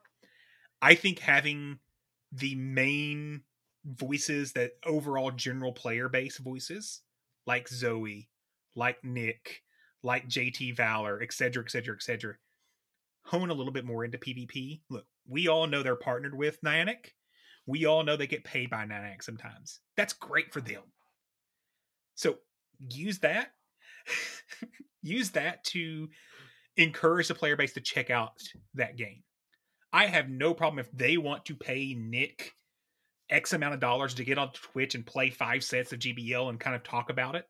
I 0.81 0.95
think 0.95 1.19
having 1.19 1.79
the 2.31 2.55
main 2.55 3.43
voices 3.85 4.51
that 4.53 4.71
overall 4.85 5.31
general 5.31 5.71
player 5.71 6.09
base 6.09 6.37
voices, 6.39 7.01
like 7.45 7.69
Zoe, 7.69 8.29
like 8.75 8.97
Nick, 9.03 9.61
like 10.05 10.29
JT 10.29 10.77
Valor, 10.77 11.21
etc., 11.21 11.63
etc., 11.63 11.95
etc., 11.95 12.35
hone 13.23 13.49
a 13.49 13.53
little 13.53 13.73
bit 13.73 13.85
more 13.85 14.05
into 14.05 14.19
PvP. 14.19 14.81
Look, 14.89 15.05
we 15.27 15.47
all 15.47 15.67
know 15.67 15.81
they're 15.81 15.95
partnered 15.95 16.37
with 16.37 16.61
Niantic. 16.61 17.13
We 17.65 17.85
all 17.85 18.03
know 18.03 18.15
they 18.15 18.27
get 18.27 18.43
paid 18.43 18.69
by 18.69 18.85
Niantic 18.85 19.23
sometimes. 19.23 19.79
That's 19.97 20.13
great 20.13 20.53
for 20.53 20.61
them. 20.61 20.83
So 22.13 22.37
use 22.79 23.19
that. 23.19 23.51
use 25.01 25.31
that 25.31 25.63
to 25.65 26.07
encourage 26.77 27.27
the 27.27 27.35
player 27.35 27.55
base 27.55 27.73
to 27.73 27.81
check 27.81 28.11
out 28.11 28.33
that 28.75 28.97
game. 28.97 29.23
I 29.91 30.05
have 30.05 30.29
no 30.29 30.53
problem 30.53 30.79
if 30.79 30.91
they 30.91 31.17
want 31.17 31.45
to 31.45 31.55
pay 31.55 31.95
Nick 31.97 32.53
X 33.29 33.53
amount 33.53 33.73
of 33.73 33.79
dollars 33.79 34.13
to 34.15 34.23
get 34.23 34.37
on 34.37 34.51
Twitch 34.51 34.93
and 34.93 35.05
play 35.05 35.31
five 35.31 35.63
sets 35.63 35.91
of 35.93 35.99
GBL 35.99 36.49
and 36.49 36.59
kind 36.59 36.75
of 36.75 36.83
talk 36.83 37.09
about 37.09 37.35
it. 37.35 37.47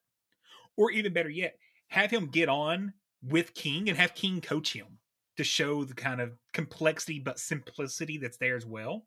Or 0.77 0.91
even 0.91 1.11
better 1.11 1.30
yet, 1.30 1.57
have 1.90 2.12
him 2.12 2.28
get 2.28 2.49
on 2.49 2.94
with 3.24 3.53
King 3.53 3.90
and 3.90 3.98
have 3.98 4.16
King 4.16 4.41
coach 4.41 4.74
him 4.74 4.99
to 5.38 5.44
show 5.44 5.84
the 5.84 5.94
kind 5.94 6.22
of 6.22 6.38
complexity 6.53 7.20
but 7.20 7.40
simplicity 7.40 8.18
that's 8.18 8.38
there 8.38 8.56
as 8.56 8.66
well. 8.66 9.06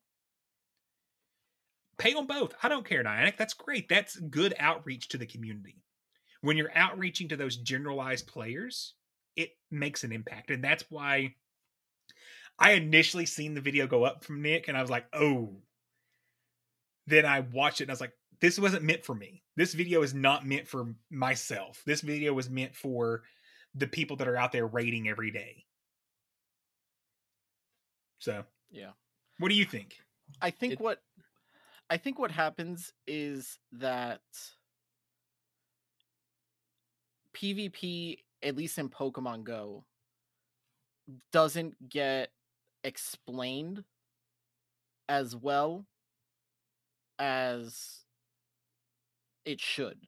Pay 1.99 2.15
them 2.15 2.27
both. 2.27 2.55
I 2.63 2.69
don't 2.69 2.87
care, 2.87 3.03
Niantic. 3.03 3.37
That's 3.37 3.55
great. 3.55 3.89
That's 3.89 4.17
good 4.17 4.55
outreach 4.59 5.09
to 5.09 5.19
the 5.19 5.27
community. 5.27 5.83
When 6.41 6.57
you're 6.57 6.77
outreaching 6.77 7.29
to 7.29 7.37
those 7.37 7.57
generalized 7.57 8.29
players, 8.29 8.95
it 9.35 9.51
makes 9.71 10.05
an 10.05 10.13
impact. 10.13 10.51
And 10.51 10.63
that's 10.63 10.85
why 10.91 11.35
I 12.59 12.73
initially 12.73 13.27
seen 13.27 13.55
the 13.55 13.61
video 13.61 13.87
go 13.87 14.05
up 14.05 14.25
from 14.25 14.43
Nick 14.43 14.69
and 14.69 14.77
I 14.77 14.81
was 14.81 14.91
like, 14.91 15.07
oh. 15.13 15.57
Then 17.07 17.25
I 17.25 17.41
watched 17.41 17.81
it 17.81 17.85
and 17.85 17.91
I 17.91 17.95
was 17.95 18.01
like, 18.01 18.13
this 18.41 18.59
wasn't 18.59 18.85
meant 18.85 19.05
for 19.05 19.15
me. 19.15 19.43
This 19.57 19.75
video 19.75 20.03
is 20.03 20.15
not 20.15 20.47
meant 20.47 20.69
for 20.69 20.95
myself. 21.11 21.83
This 21.85 22.01
video 22.01 22.33
was 22.33 22.49
meant 22.49 22.75
for 22.75 23.23
the 23.75 23.87
people 23.87 24.17
that 24.17 24.29
are 24.29 24.37
out 24.37 24.53
there 24.53 24.67
rating 24.67 25.09
every 25.09 25.31
day. 25.31 25.65
So, 28.19 28.45
Yeah. 28.71 28.93
what 29.39 29.49
do 29.49 29.55
you 29.55 29.65
think? 29.65 30.01
I 30.41 30.51
think 30.51 30.75
It- 30.75 30.81
what 30.81 31.03
I 31.91 31.97
think 31.97 32.19
what 32.19 32.31
happens 32.31 32.93
is 33.07 33.59
that 33.73 34.21
PvP, 37.33 38.25
at 38.43 38.57
least 38.57 38.77
in 38.77 38.91
Pokemon 38.91 39.45
Go, 39.45 39.87
doesn't 41.33 41.89
get 41.89 42.31
explained 42.85 43.85
as 45.09 45.35
well 45.35 45.87
as 47.19 48.05
it 49.49 49.61
should. 49.61 49.99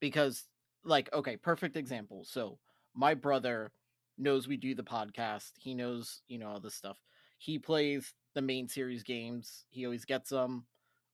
Because, 0.00 0.44
like, 0.84 1.12
okay, 1.12 1.36
perfect 1.36 1.76
example. 1.76 2.24
So, 2.28 2.58
my 2.94 3.14
brother 3.14 3.72
knows 4.18 4.46
we 4.46 4.58
do 4.58 4.74
the 4.74 4.82
podcast. 4.82 5.52
He 5.58 5.74
knows, 5.74 6.20
you 6.28 6.38
know, 6.38 6.48
all 6.48 6.60
this 6.60 6.74
stuff. 6.74 6.98
He 7.38 7.58
plays 7.58 8.12
the 8.34 8.42
main 8.42 8.68
series 8.68 9.02
games. 9.02 9.64
He 9.70 9.86
always 9.86 10.04
gets 10.04 10.28
them. 10.28 10.66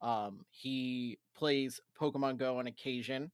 Um, 0.03 0.45
he 0.51 1.19
plays 1.37 1.81
Pokemon 2.01 2.39
Go 2.39 2.59
on 2.59 2.67
occasion, 2.67 3.31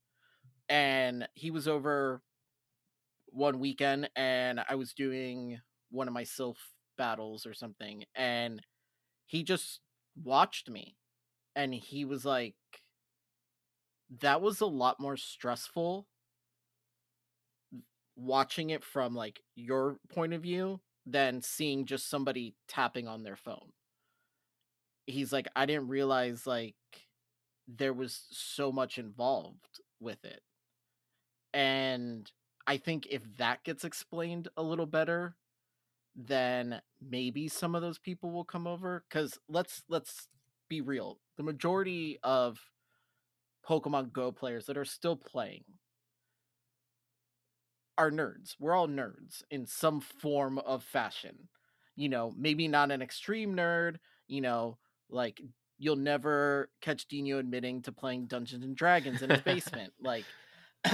and 0.69 1.27
he 1.35 1.51
was 1.51 1.67
over 1.67 2.23
one 3.27 3.59
weekend 3.59 4.09
and 4.15 4.61
I 4.69 4.77
was 4.77 4.93
doing 4.93 5.61
one 5.91 6.07
of 6.07 6.15
my 6.15 6.23
Silph 6.23 6.57
battles 6.97 7.47
or 7.47 7.55
something, 7.55 8.05
and 8.15 8.63
he 9.27 9.43
just 9.43 9.81
watched 10.23 10.71
me 10.71 10.97
and 11.57 11.75
he 11.75 12.05
was 12.05 12.25
like, 12.25 12.55
that 14.21 14.41
was 14.41 14.61
a 14.61 14.67
lot 14.67 15.01
more 15.01 15.17
stressful 15.17 16.07
watching 18.17 18.71
it 18.71 18.85
from 18.85 19.15
like 19.15 19.41
your 19.57 19.99
point 20.09 20.33
of 20.33 20.43
view 20.43 20.81
than 21.07 21.43
seeing 21.43 21.85
just 21.85 22.09
somebody 22.09 22.55
tapping 22.69 23.09
on 23.09 23.23
their 23.23 23.37
phone. 23.37 23.73
He's 25.07 25.33
like, 25.33 25.49
I 25.55 25.67
didn't 25.67 25.89
realize 25.89 26.47
like 26.47 26.77
there 27.69 27.93
was 27.93 28.27
so 28.31 28.73
much 28.73 28.99
involved 28.99 29.81
with 30.01 30.25
it. 30.25 30.41
And 31.53 32.31
I 32.67 32.79
think 32.79 33.07
if 33.11 33.23
that 33.39 33.65
gets 33.65 33.85
explained 33.85 34.49
a 34.57 34.63
little 34.63 34.87
better, 34.87 35.37
then 36.17 36.81
maybe 37.01 37.49
some 37.49 37.75
of 37.75 37.83
those 37.83 37.99
people 37.99 38.31
will 38.31 38.45
come 38.45 38.67
over 38.67 39.05
cuz 39.11 39.39
let's 39.49 39.83
let's 39.89 40.29
be 40.69 40.81
real. 40.81 41.19
The 41.37 41.43
majority 41.43 42.19
of 42.23 42.61
Pokemon 43.69 44.13
Go 44.13 44.33
players 44.33 44.67
that 44.67 44.77
are 44.77 44.85
still 44.85 45.17
playing 45.17 45.65
are 47.97 48.11
nerds. 48.11 48.57
We're 48.59 48.75
all 48.75 48.89
nerds 48.89 49.43
in 49.51 49.67
some 49.67 50.01
form 50.01 50.59
of 50.59 50.83
fashion. 50.83 51.49
You 51.97 52.09
know, 52.09 52.33
maybe 52.37 52.67
not 52.67 52.91
an 52.91 53.03
extreme 53.03 53.55
nerd, 53.55 53.97
you 54.27 54.41
know, 54.41 54.79
like 55.09 55.41
you'll 55.79 55.97
never 55.97 56.71
catch 56.81 57.07
Dino 57.07 57.39
admitting 57.39 57.83
to 57.83 57.93
playing 57.93 58.27
Dungeons 58.27 58.65
and 58.65 58.77
Dragons 58.77 59.23
in 59.23 59.31
his 59.31 59.41
basement. 59.41 59.93
like 60.01 60.25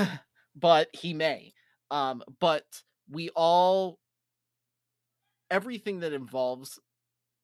but 0.55 0.89
he 0.93 1.15
may. 1.15 1.55
Um 1.91 2.23
but 2.39 2.65
we 3.11 3.31
all 3.31 3.99
everything 5.51 6.01
that 6.01 6.13
involves 6.13 6.79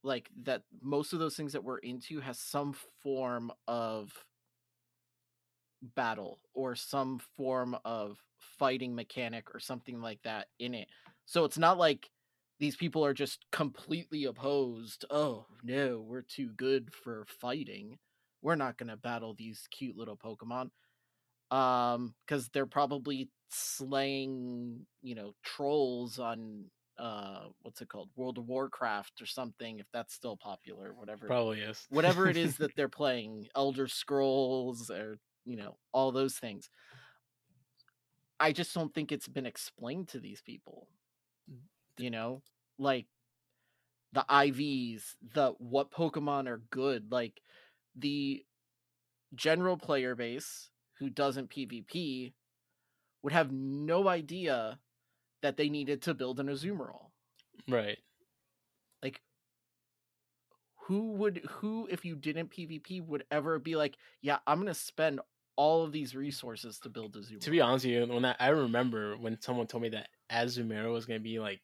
like 0.03 0.31
that 0.45 0.63
most 0.83 1.13
of 1.13 1.19
those 1.19 1.35
things 1.35 1.53
that 1.53 1.65
we're 1.65 1.79
into 1.79 2.21
has 2.21 2.39
some 2.39 2.75
form 3.03 3.51
of 3.67 4.13
battle 5.83 6.41
or 6.55 6.75
some 6.75 7.19
form 7.37 7.77
of 7.85 8.19
fighting 8.39 8.95
mechanic 8.95 9.55
or 9.55 9.61
something 9.61 10.01
like 10.01 10.21
that 10.23 10.49
in 10.59 10.75
it. 10.75 10.89
So 11.27 11.45
it's 11.45 11.59
not 11.59 11.79
like 11.79 12.11
these 12.59 12.77
people 12.77 13.05
are 13.05 13.15
just 13.15 13.45
completely 13.53 14.25
opposed. 14.25 15.05
Oh, 15.11 15.47
no, 15.63 16.01
we're 16.01 16.23
too 16.23 16.51
good 16.57 16.93
for 16.95 17.27
fighting. 17.27 17.99
We're 18.43 18.55
not 18.55 18.79
going 18.79 18.89
to 18.89 18.97
battle 18.97 19.35
these 19.35 19.67
cute 19.71 19.97
little 19.97 20.17
Pokemon. 20.17 20.71
Um 21.51 22.15
cuz 22.27 22.49
they're 22.49 22.67
probably 22.67 23.31
slaying, 23.51 24.85
you 25.03 25.15
know, 25.15 25.33
trolls 25.45 26.19
on 26.19 26.71
uh 26.99 27.45
what's 27.63 27.81
it 27.81 27.89
called? 27.89 28.11
World 28.17 28.39
of 28.39 28.49
Warcraft 28.49 29.21
or 29.23 29.27
something 29.27 29.79
if 29.79 29.87
that's 29.93 30.13
still 30.15 30.37
popular, 30.37 30.93
whatever 30.95 31.27
Probably 31.27 31.61
is. 31.61 31.87
whatever 31.91 32.29
it 32.29 32.37
is 32.37 32.57
that 32.59 32.75
they're 32.75 32.89
playing, 32.89 33.49
Elder 33.55 33.87
Scrolls 33.87 34.91
or 34.91 35.19
you 35.47 35.57
know, 35.57 35.77
all 35.93 36.13
those 36.13 36.35
things. 36.35 36.69
I 38.39 38.53
just 38.53 38.75
don't 38.75 38.93
think 38.93 39.13
it's 39.13 39.29
been 39.29 39.47
explained 39.47 40.09
to 40.09 40.21
these 40.21 40.43
people. 40.43 40.89
Mm, 41.51 41.61
you 41.99 42.11
know, 42.11 42.43
like 42.79 43.07
the 44.13 44.25
IVs, 44.29 45.03
the 45.35 45.55
what 45.59 45.91
Pokemon 45.91 46.49
are 46.49 46.63
good, 46.71 47.11
like 47.11 47.41
the 47.95 48.45
general 49.35 49.77
player 49.77 50.15
base 50.15 50.71
who 50.99 51.09
doesn't 51.09 51.51
PvP 51.51 52.33
would 53.23 53.33
have 53.33 53.53
no 53.53 54.09
idea 54.09 54.79
that 55.43 55.57
they 55.57 55.69
needed 55.69 56.03
to 56.03 56.15
build 56.15 56.41
an 56.41 56.49
Azumarill. 56.49 57.11
Right. 57.69 57.99
Like 59.03 59.21
who 60.87 61.13
would 61.13 61.43
who 61.49 61.89
if 61.91 62.05
you 62.05 62.17
didn't 62.17 62.51
PvP 62.51 63.05
would 63.05 63.25
ever 63.31 63.59
be 63.59 63.77
like, 63.77 63.97
yeah, 64.23 64.39
I'm 64.47 64.59
gonna 64.59 64.75
spend 64.75 65.21
all 65.57 65.85
of 65.85 65.93
these 65.93 66.15
resources 66.15 66.79
to 66.81 66.89
build 66.89 67.17
a 67.17 67.21
Azumarill. 67.21 67.41
To 67.41 67.51
be 67.51 67.61
honest 67.61 67.85
with 67.87 67.95
you, 67.95 68.07
when 68.07 68.25
I, 68.25 68.37
I 68.39 68.49
remember 68.49 69.17
when 69.17 69.41
someone 69.41 69.67
told 69.67 69.83
me 69.83 69.89
that 69.91 70.09
Azumarill 70.31 70.93
was 70.93 71.07
gonna 71.07 71.21
be 71.21 71.39
like 71.39 71.61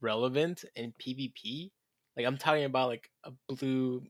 relevant 0.00 0.64
in 0.74 0.92
PvP, 1.00 1.70
like 2.16 2.26
I'm 2.26 2.38
talking 2.38 2.64
about 2.64 2.88
like 2.88 3.10
a 3.24 3.32
blue, 3.48 4.02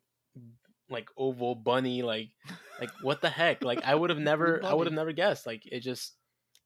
like 0.89 1.09
oval 1.17 1.55
bunny, 1.55 2.03
like 2.03 2.31
like 2.81 2.91
what 3.03 3.21
the 3.21 3.31
heck? 3.31 3.63
Like 3.63 3.85
I 3.85 3.95
would 3.95 4.11
have 4.11 4.19
never, 4.19 4.65
I 4.65 4.73
would 4.73 4.87
have 4.87 4.95
never 4.95 5.13
guessed. 5.13 5.47
Like 5.47 5.63
it 5.67 5.81
just, 5.81 6.15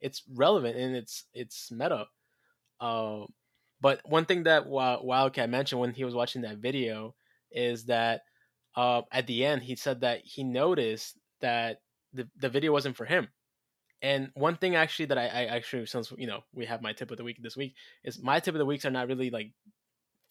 it's 0.00 0.22
relevant 0.34 0.76
and 0.76 0.94
it's 0.94 1.24
it's 1.32 1.70
meta. 1.72 2.06
Uh, 2.80 3.24
but 3.80 4.00
one 4.04 4.26
thing 4.26 4.42
that 4.44 4.66
Wildcat 4.66 5.48
mentioned 5.48 5.80
when 5.80 5.94
he 5.94 6.04
was 6.04 6.14
watching 6.14 6.42
that 6.42 6.58
video 6.58 7.14
is 7.50 7.86
that 7.86 8.22
uh, 8.76 9.02
at 9.10 9.26
the 9.26 9.44
end 9.44 9.62
he 9.62 9.74
said 9.74 10.02
that 10.02 10.20
he 10.22 10.44
noticed 10.44 11.18
that 11.40 11.78
the, 12.12 12.28
the 12.38 12.48
video 12.48 12.72
wasn't 12.72 12.96
for 12.96 13.04
him. 13.04 13.28
And 14.02 14.30
one 14.34 14.56
thing 14.56 14.76
actually 14.76 15.06
that 15.06 15.18
I, 15.18 15.26
I 15.26 15.44
actually 15.44 15.84
since 15.86 16.12
you 16.16 16.26
know 16.26 16.40
we 16.54 16.64
have 16.64 16.80
my 16.80 16.92
tip 16.92 17.10
of 17.10 17.18
the 17.18 17.24
week 17.24 17.42
this 17.42 17.56
week 17.56 17.74
is 18.02 18.22
my 18.22 18.40
tip 18.40 18.54
of 18.54 18.58
the 18.58 18.64
weeks 18.64 18.86
are 18.86 18.90
not 18.90 19.08
really 19.08 19.30
like 19.30 19.52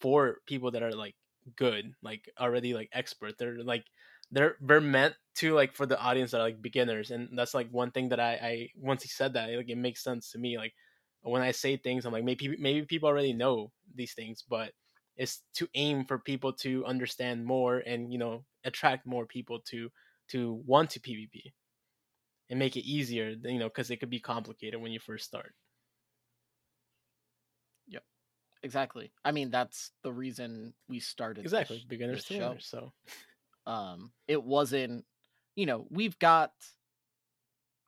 for 0.00 0.38
people 0.46 0.72
that 0.72 0.82
are 0.82 0.92
like 0.92 1.14
good, 1.56 1.94
like 2.02 2.28
already 2.38 2.74
like 2.74 2.88
expert. 2.92 3.38
They're 3.38 3.62
like 3.62 3.84
they're 4.32 4.56
they're 4.60 4.80
meant 4.80 5.14
to 5.36 5.54
like 5.54 5.74
for 5.74 5.86
the 5.86 6.00
audience 6.00 6.32
that 6.32 6.40
are 6.40 6.44
like 6.44 6.62
beginners, 6.62 7.10
and 7.12 7.28
that's 7.38 7.54
like 7.54 7.70
one 7.70 7.92
thing 7.92 8.08
that 8.08 8.20
I 8.20 8.32
I 8.32 8.68
once 8.76 9.02
he 9.02 9.08
said 9.08 9.34
that 9.34 9.50
like 9.50 9.68
it 9.68 9.78
makes 9.78 10.02
sense 10.02 10.32
to 10.32 10.38
me. 10.38 10.58
Like 10.58 10.74
when 11.22 11.42
I 11.42 11.52
say 11.52 11.76
things, 11.76 12.04
I'm 12.04 12.12
like 12.12 12.24
maybe 12.24 12.56
maybe 12.58 12.82
people 12.86 13.08
already 13.08 13.32
know 13.32 13.70
these 13.94 14.14
things, 14.14 14.42
but 14.48 14.72
it's 15.16 15.42
to 15.54 15.68
aim 15.74 16.04
for 16.06 16.18
people 16.18 16.52
to 16.54 16.84
understand 16.86 17.44
more 17.44 17.78
and 17.78 18.12
you 18.12 18.18
know 18.18 18.44
attract 18.64 19.06
more 19.06 19.26
people 19.26 19.60
to 19.66 19.90
to 20.28 20.60
want 20.66 20.90
to 20.90 21.00
PvP 21.00 21.52
and 22.50 22.58
make 22.58 22.76
it 22.76 22.86
easier, 22.88 23.30
you 23.44 23.58
know, 23.58 23.68
because 23.68 23.90
it 23.90 23.98
could 23.98 24.10
be 24.10 24.20
complicated 24.20 24.80
when 24.80 24.92
you 24.92 25.00
first 25.00 25.24
start. 25.26 25.54
Yep, 27.88 28.04
exactly. 28.62 29.12
I 29.24 29.32
mean, 29.32 29.50
that's 29.50 29.92
the 30.02 30.12
reason 30.12 30.74
we 30.88 31.00
started 31.00 31.44
Exactly, 31.44 31.78
sh- 31.78 31.84
beginners 31.88 32.18
this 32.18 32.26
to 32.26 32.34
show. 32.34 32.48
learners. 32.48 32.66
So 32.66 32.92
um 33.66 34.12
it 34.26 34.42
wasn't 34.42 35.04
you 35.54 35.66
know 35.66 35.86
we've 35.90 36.18
got 36.18 36.52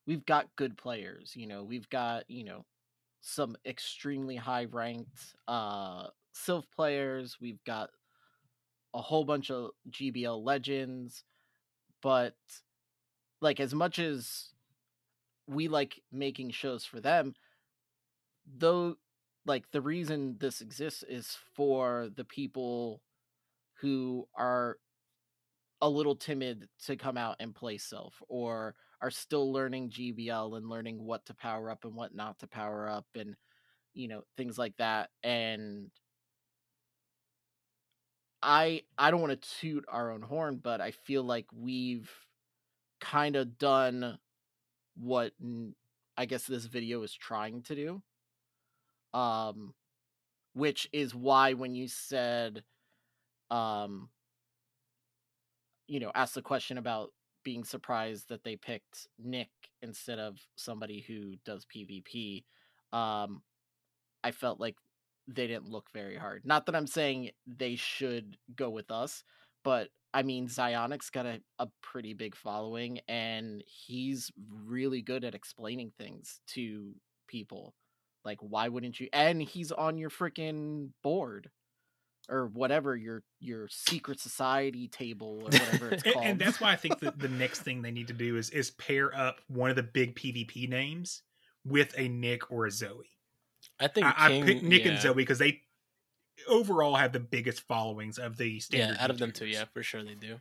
we've 0.06 0.24
got 0.26 0.54
good 0.56 0.76
players 0.76 1.34
you 1.34 1.46
know 1.46 1.64
we've 1.64 1.88
got 1.90 2.28
you 2.28 2.44
know 2.44 2.64
some 3.20 3.56
extremely 3.64 4.36
high 4.36 4.66
ranked 4.66 5.34
uh 5.48 6.08
Silph 6.34 6.64
players 6.74 7.38
we've 7.40 7.62
got 7.64 7.90
a 8.94 9.00
whole 9.00 9.24
bunch 9.24 9.50
of 9.50 9.70
gbl 9.90 10.44
legends 10.44 11.24
but 12.02 12.34
like 13.40 13.60
as 13.60 13.74
much 13.74 13.98
as 13.98 14.51
we 15.46 15.68
like 15.68 16.00
making 16.12 16.50
shows 16.50 16.84
for 16.84 17.00
them 17.00 17.34
though 18.58 18.96
like 19.44 19.64
the 19.72 19.80
reason 19.80 20.36
this 20.38 20.60
exists 20.60 21.04
is 21.08 21.36
for 21.54 22.08
the 22.14 22.24
people 22.24 23.02
who 23.80 24.26
are 24.36 24.76
a 25.80 25.88
little 25.88 26.14
timid 26.14 26.68
to 26.86 26.96
come 26.96 27.16
out 27.16 27.36
and 27.40 27.54
play 27.54 27.76
Silph 27.76 28.14
or 28.28 28.76
are 29.00 29.10
still 29.10 29.52
learning 29.52 29.90
GBL 29.90 30.56
and 30.56 30.68
learning 30.68 31.04
what 31.04 31.26
to 31.26 31.34
power 31.34 31.70
up 31.70 31.84
and 31.84 31.94
what 31.94 32.14
not 32.14 32.38
to 32.38 32.46
power 32.46 32.88
up 32.88 33.06
and 33.16 33.34
you 33.94 34.06
know 34.06 34.22
things 34.36 34.56
like 34.56 34.76
that 34.76 35.10
and 35.24 35.90
I 38.40 38.82
I 38.96 39.10
don't 39.10 39.20
want 39.20 39.40
to 39.40 39.58
toot 39.60 39.84
our 39.88 40.12
own 40.12 40.22
horn 40.22 40.60
but 40.62 40.80
I 40.80 40.92
feel 40.92 41.24
like 41.24 41.46
we've 41.52 42.10
kind 43.00 43.34
of 43.34 43.58
done 43.58 44.18
what 44.96 45.32
I 46.16 46.26
guess 46.26 46.44
this 46.44 46.66
video 46.66 47.02
is 47.02 47.14
trying 47.14 47.62
to 47.62 47.74
do 47.74 48.02
um 49.18 49.74
which 50.54 50.88
is 50.92 51.14
why 51.14 51.52
when 51.54 51.74
you 51.74 51.88
said 51.88 52.62
um 53.50 54.08
you 55.92 56.00
know, 56.00 56.10
asked 56.14 56.34
the 56.34 56.42
question 56.42 56.78
about 56.78 57.12
being 57.44 57.64
surprised 57.64 58.30
that 58.30 58.44
they 58.44 58.56
picked 58.56 59.08
Nick 59.22 59.50
instead 59.82 60.18
of 60.18 60.38
somebody 60.56 61.04
who 61.06 61.34
does 61.44 61.66
PvP. 61.66 62.44
Um, 62.92 63.42
I 64.24 64.30
felt 64.30 64.58
like 64.58 64.76
they 65.28 65.46
didn't 65.46 65.68
look 65.68 65.88
very 65.92 66.16
hard. 66.16 66.46
Not 66.46 66.64
that 66.64 66.74
I'm 66.74 66.86
saying 66.86 67.30
they 67.46 67.74
should 67.74 68.38
go 68.56 68.70
with 68.70 68.90
us, 68.90 69.22
but 69.64 69.88
I 70.14 70.22
mean, 70.22 70.48
ZyoniK's 70.48 71.10
got 71.10 71.26
a, 71.26 71.40
a 71.58 71.68
pretty 71.82 72.14
big 72.14 72.36
following 72.36 73.00
and 73.08 73.62
he's 73.66 74.30
really 74.64 75.02
good 75.02 75.24
at 75.24 75.34
explaining 75.34 75.92
things 75.98 76.40
to 76.48 76.94
people. 77.28 77.74
Like, 78.24 78.38
why 78.40 78.68
wouldn't 78.68 79.00
you? 79.00 79.08
And 79.12 79.42
he's 79.42 79.72
on 79.72 79.98
your 79.98 80.10
freaking 80.10 80.90
board 81.02 81.50
or 82.28 82.46
whatever 82.46 82.94
your 82.94 83.24
your 83.40 83.68
secret 83.68 84.20
society 84.20 84.86
table 84.86 85.40
or 85.40 85.44
whatever 85.44 85.90
it's 85.90 86.02
and, 86.04 86.14
called. 86.14 86.26
and 86.26 86.38
that's 86.40 86.60
why 86.60 86.72
I 86.72 86.76
think 86.76 87.00
that 87.00 87.18
the 87.18 87.28
next 87.42 87.62
thing 87.62 87.82
they 87.82 87.90
need 87.90 88.08
to 88.08 88.12
do 88.12 88.36
is 88.36 88.50
is 88.50 88.70
pair 88.70 89.16
up 89.16 89.40
one 89.48 89.70
of 89.70 89.76
the 89.76 89.82
big 89.82 90.14
PvP 90.14 90.68
names 90.68 91.22
with 91.64 91.94
a 91.98 92.08
Nick 92.08 92.50
or 92.50 92.66
a 92.66 92.70
Zoe. 92.70 93.10
I 93.80 93.88
think 93.88 94.06
I, 94.06 94.14
I 94.16 94.42
picked 94.42 94.62
Nick 94.62 94.86
and. 94.86 95.00
Zoe 95.00 95.14
because 95.14 95.38
they 95.38 95.62
overall 96.48 96.96
have 96.96 97.12
the 97.12 97.20
biggest 97.20 97.60
followings 97.62 98.18
of 98.18 98.36
the 98.36 98.60
standard. 98.60 98.96
Yeah, 98.96 99.04
out 99.04 99.10
of 99.10 99.18
them 99.18 99.32
two, 99.32 99.44
YouTubers. 99.44 99.52
yeah, 99.52 99.64
for 99.72 99.82
sure 99.82 100.02
they 100.02 100.14
do. 100.14 100.40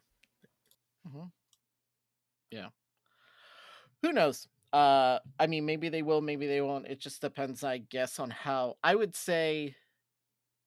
Yeah. 2.52 2.68
Who 4.02 4.12
knows 4.12 4.48
uh 4.74 5.20
i 5.40 5.48
mean 5.48 5.66
maybe 5.66 5.90
they 5.90 6.02
will 6.02 6.22
maybe 6.22 6.48
they 6.48 6.62
won't 6.62 6.88
it 6.88 7.00
just 7.00 7.22
depends 7.22 7.64
i 7.64 7.78
guess 7.78 8.20
on 8.20 8.30
how 8.30 8.76
i 8.84 8.96
would 8.96 9.16
say 9.16 9.76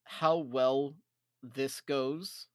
how 0.04 0.36
well 0.36 0.94
this 1.42 1.80
goes 1.80 2.48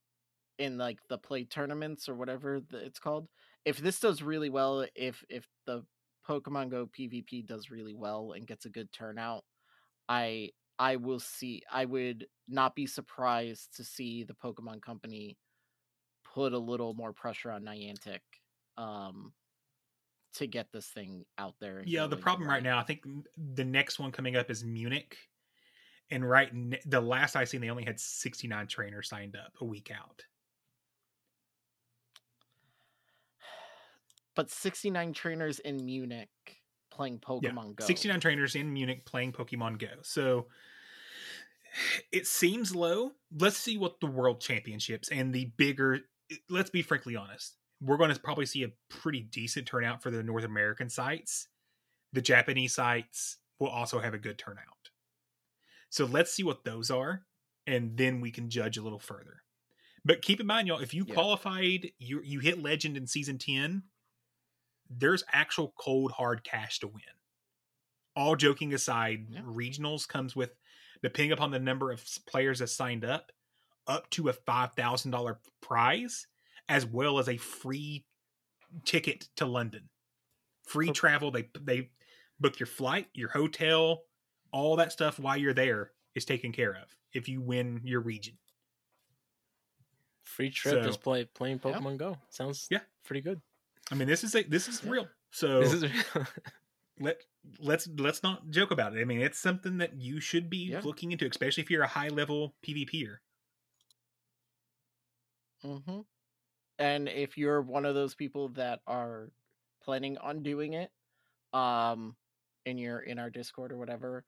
in 0.58 0.78
like 0.78 0.98
the 1.08 1.18
play 1.18 1.44
tournaments 1.44 2.08
or 2.08 2.14
whatever 2.14 2.60
the, 2.70 2.78
it's 2.78 3.00
called 3.00 3.26
if 3.64 3.78
this 3.78 3.98
does 3.98 4.22
really 4.22 4.48
well 4.48 4.86
if 4.94 5.24
if 5.28 5.46
the 5.66 5.84
pokemon 6.28 6.70
go 6.70 6.86
pvp 6.86 7.44
does 7.46 7.70
really 7.70 7.94
well 7.94 8.32
and 8.32 8.46
gets 8.46 8.66
a 8.66 8.70
good 8.70 8.92
turnout 8.92 9.44
i 10.08 10.50
i 10.80 10.96
will 10.96 11.20
see 11.20 11.62
i 11.70 11.84
would 11.84 12.26
not 12.48 12.74
be 12.74 12.86
surprised 12.86 13.76
to 13.76 13.84
see 13.84 14.24
the 14.24 14.34
pokemon 14.34 14.82
company 14.82 15.36
put 16.24 16.52
a 16.52 16.58
little 16.58 16.94
more 16.94 17.12
pressure 17.12 17.52
on 17.52 17.62
niantic 17.62 18.20
um 18.76 19.32
to 20.34 20.46
get 20.46 20.70
this 20.72 20.86
thing 20.86 21.24
out 21.38 21.54
there. 21.60 21.82
Yeah, 21.84 22.06
the 22.06 22.16
problem 22.16 22.48
right 22.48 22.62
now, 22.62 22.78
I 22.78 22.82
think 22.82 23.04
the 23.54 23.64
next 23.64 23.98
one 23.98 24.12
coming 24.12 24.36
up 24.36 24.50
is 24.50 24.64
Munich, 24.64 25.16
and 26.10 26.28
right 26.28 26.50
the 26.86 27.00
last 27.00 27.36
I 27.36 27.44
seen, 27.44 27.60
they 27.60 27.70
only 27.70 27.84
had 27.84 27.98
sixty 27.98 28.48
nine 28.48 28.66
trainers 28.66 29.08
signed 29.08 29.36
up 29.36 29.52
a 29.60 29.64
week 29.64 29.90
out. 29.90 30.24
But 34.36 34.48
69 34.48 35.12
trainers 35.12 35.58
in 35.58 35.84
Munich 35.84 36.30
playing 36.90 37.18
Pokemon 37.18 37.76
Go. 37.76 37.84
sixty 37.84 38.08
nine 38.08 38.20
trainers 38.20 38.54
in 38.54 38.72
Munich 38.72 39.04
playing 39.04 39.32
Pokemon 39.32 39.78
Go. 39.78 39.88
So 40.02 40.46
it 42.12 42.26
seems 42.26 42.74
low. 42.74 43.12
Let's 43.36 43.56
see 43.56 43.78
what 43.78 44.00
the 44.00 44.06
World 44.06 44.40
Championships 44.40 45.08
and 45.08 45.32
the 45.32 45.46
bigger. 45.56 46.00
Let's 46.48 46.70
be 46.70 46.82
frankly 46.82 47.16
honest. 47.16 47.56
We're 47.80 47.96
going 47.96 48.12
to 48.12 48.20
probably 48.20 48.46
see 48.46 48.62
a 48.64 48.72
pretty 48.88 49.20
decent 49.20 49.66
turnout 49.66 50.02
for 50.02 50.10
the 50.10 50.22
North 50.22 50.44
American 50.44 50.90
sites. 50.90 51.48
The 52.12 52.20
Japanese 52.20 52.74
sites 52.74 53.38
will 53.58 53.68
also 53.68 54.00
have 54.00 54.14
a 54.14 54.18
good 54.18 54.38
turnout. 54.38 54.90
So 55.88 56.04
let's 56.04 56.32
see 56.32 56.42
what 56.44 56.64
those 56.64 56.90
are, 56.90 57.26
and 57.66 57.96
then 57.96 58.20
we 58.20 58.30
can 58.30 58.50
judge 58.50 58.76
a 58.76 58.82
little 58.82 58.98
further. 58.98 59.42
But 60.04 60.22
keep 60.22 60.40
in 60.40 60.46
mind, 60.46 60.68
y'all, 60.68 60.80
if 60.80 60.94
you 60.94 61.04
Yeah. 61.06 61.14
qualified, 61.14 61.92
you 61.98 62.20
you 62.22 62.40
hit 62.40 62.62
Legend 62.62 62.96
in 62.96 63.06
season 63.06 63.38
ten. 63.38 63.84
There's 64.88 65.24
actual 65.32 65.72
cold 65.78 66.12
hard 66.12 66.42
cash 66.44 66.80
to 66.80 66.88
win. 66.88 67.02
All 68.16 68.34
joking 68.36 68.74
aside, 68.74 69.28
Yeah. 69.30 69.40
regionals 69.42 70.06
comes 70.06 70.34
with, 70.34 70.56
depending 71.02 71.32
upon 71.32 71.50
the 71.50 71.58
number 71.58 71.90
of 71.90 72.04
players 72.26 72.58
that 72.58 72.68
signed 72.68 73.04
up, 73.04 73.32
up 73.86 74.08
to 74.10 74.28
a 74.28 74.32
five 74.32 74.72
thousand 74.74 75.10
dollar 75.10 75.40
prize, 75.60 76.26
as 76.68 76.86
well 76.86 77.18
as 77.18 77.28
a 77.28 77.36
free 77.36 78.04
ticket 78.84 79.28
to 79.36 79.46
London. 79.46 79.88
Free 80.66 80.90
oh. 80.90 80.92
travel. 80.92 81.30
They 81.30 81.48
they 81.60 81.90
book 82.38 82.58
your 82.58 82.66
flight, 82.66 83.08
your 83.14 83.28
hotel, 83.30 84.02
all 84.52 84.76
that 84.76 84.92
stuff 84.92 85.18
while 85.18 85.36
you're 85.36 85.54
there 85.54 85.92
is 86.14 86.24
taken 86.24 86.52
care 86.52 86.72
of 86.72 86.94
if 87.12 87.28
you 87.28 87.40
win 87.40 87.80
your 87.84 88.00
region. 88.00 88.34
Free 90.24 90.50
trip 90.50 90.74
So- 90.74 90.82
just 90.82 91.02
play 91.02 91.24
playing 91.24 91.60
Yeah. 91.64 91.72
Pokemon 91.72 91.96
Go. 91.98 92.18
Sounds 92.30 92.68
Yeah. 92.70 92.80
pretty 93.04 93.20
good. 93.20 93.40
I 93.90 93.96
mean, 93.96 94.06
this 94.06 94.22
is 94.22 94.34
a, 94.34 94.42
this 94.44 94.68
is 94.68 94.82
Yeah. 94.84 94.90
real. 94.90 95.08
So 95.32 95.60
This 95.60 95.72
is 95.74 95.84
let 97.00 97.22
let's 97.58 97.88
let's 97.88 98.22
not 98.22 98.50
joke 98.50 98.70
about 98.70 98.96
it. 98.96 99.00
I 99.00 99.04
mean, 99.04 99.20
it's 99.22 99.38
something 99.40 99.78
that 99.78 99.94
you 100.00 100.20
should 100.20 100.50
be 100.50 100.76
Yeah. 100.76 100.84
looking 100.84 101.12
into, 101.12 101.26
especially 101.28 101.62
if 101.62 101.70
you're 101.70 101.82
a 101.82 101.88
high 101.88 102.08
level 102.08 102.56
PvPer. 102.62 103.18
hmm 105.62 106.00
And 106.78 107.08
if 107.08 107.38
you're 107.38 107.62
one 107.62 107.84
of 107.86 107.94
those 107.94 108.14
people 108.14 108.48
that 108.50 108.80
are 108.86 109.30
planning 109.82 110.18
on 110.18 110.42
doing 110.42 110.74
it, 110.74 110.92
um, 111.52 112.16
and 112.66 112.80
you're 112.80 113.00
in 113.00 113.18
our 113.18 113.30
Discord 113.30 113.72
or 113.72 113.78
whatever, 113.78 114.24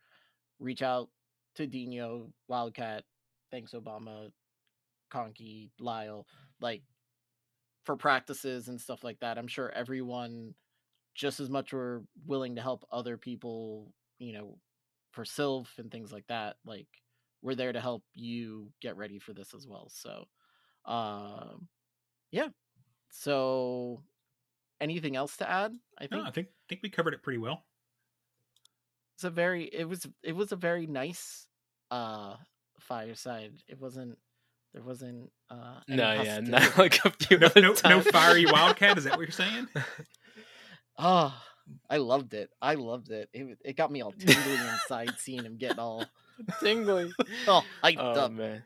reach 0.61 0.83
out 0.83 1.11
to 1.57 1.67
Dino, 1.67 2.33
Wildcat, 2.49 3.05
Thanks 3.51 3.73
Obama, 3.73 4.33
Conky, 5.11 5.73
Lyle, 5.81 6.27
like 6.61 6.83
for 7.85 7.97
practices 7.97 8.69
and 8.69 8.81
stuff 8.81 9.03
like 9.03 9.19
that. 9.21 9.39
I'm 9.39 9.49
sure 9.49 9.71
everyone 9.71 10.55
just 11.15 11.41
as 11.41 11.51
much 11.51 11.73
we're 11.73 12.01
willing 12.27 12.57
to 12.57 12.63
help 12.63 12.87
other 12.91 13.17
people, 13.17 13.93
you 14.19 14.33
know, 14.33 14.59
for 15.13 15.25
Silph 15.25 15.79
and 15.79 15.91
things 15.91 16.13
like 16.13 16.27
that. 16.29 16.57
Like 16.65 16.89
we're 17.43 17.55
there 17.55 17.73
to 17.73 17.81
help 17.81 18.03
you 18.15 18.73
get 18.81 18.97
ready 18.97 19.19
for 19.19 19.33
this 19.33 19.53
as 19.55 19.67
well. 19.67 19.91
So 19.93 20.25
um 20.85 21.69
yeah. 22.31 22.49
So 23.11 24.03
anything 24.81 25.17
else 25.17 25.37
to 25.39 25.49
add? 25.51 25.73
I 25.99 26.07
think 26.07 26.13
No, 26.13 26.25
I 26.25 26.31
think 26.31 26.49
think 26.69 26.81
we 26.83 26.89
covered 26.89 27.15
it 27.15 27.23
pretty 27.23 27.39
well. 27.39 27.63
it's 29.15 29.25
a 29.25 29.31
very 29.31 29.65
it 29.65 29.89
was 29.89 30.07
it 30.23 30.35
was 30.35 30.53
a 30.53 30.57
very 30.57 30.87
nice 30.87 31.47
uh 31.91 32.37
fireside. 32.81 33.53
It 33.69 33.79
wasn't 33.81 34.17
there 34.73 34.83
wasn't 34.83 35.31
uh 35.51 35.81
no, 35.89 36.23
yeah, 36.23 36.41
not 36.41 36.79
like 36.79 37.05
a 37.05 37.11
few 37.11 37.39
No, 37.39 37.51
no, 37.55 37.75
no 37.85 38.01
fiery 38.01 38.47
wildcat. 38.47 38.97
Is 38.97 39.05
that 39.05 39.13
what 39.19 39.21
you're 39.21 39.31
saying? 39.31 39.69
Oh, 40.99 41.35
I 41.89 41.97
loved 41.99 42.35
it. 42.35 42.51
I 42.61 42.75
loved 42.75 43.11
it. 43.11 43.29
It 43.33 43.59
it 43.65 43.77
got 43.77 43.91
me 43.91 44.03
all 44.03 44.13
tingling 44.13 44.59
inside 44.61 45.13
seeing 45.19 45.45
him 45.45 45.57
getting 45.57 45.79
all 45.79 46.05
tingly. 46.61 47.13
all 47.49 47.65
hyped 47.83 47.97
Oh 47.99 48.13
up. 48.21 48.33
man. 48.33 48.63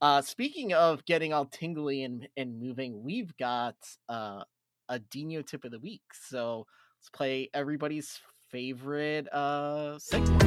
Uh 0.00 0.22
speaking 0.22 0.72
of 0.72 1.04
getting 1.04 1.32
all 1.32 1.46
tingly 1.46 2.02
and 2.04 2.28
and 2.36 2.60
moving, 2.60 3.02
we've 3.02 3.36
got 3.36 3.76
uh 4.08 4.44
a 4.88 4.98
Dino 4.98 5.42
tip 5.42 5.64
of 5.64 5.70
the 5.72 5.80
week. 5.80 6.02
So 6.28 6.66
let's 6.98 7.10
play 7.10 7.50
everybody's 7.52 8.18
favorite 8.50 9.28
uh 9.32 9.98
segment. 9.98 10.42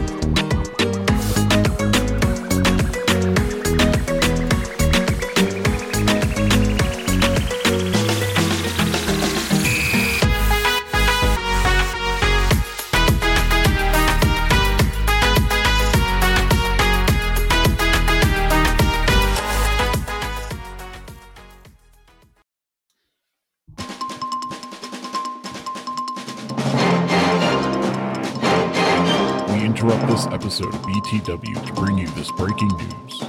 BTW 31.10 31.65
to 31.65 31.73
bring 31.73 31.98
you 31.98 32.07
this 32.10 32.31
breaking 32.34 32.68
news. 32.68 33.23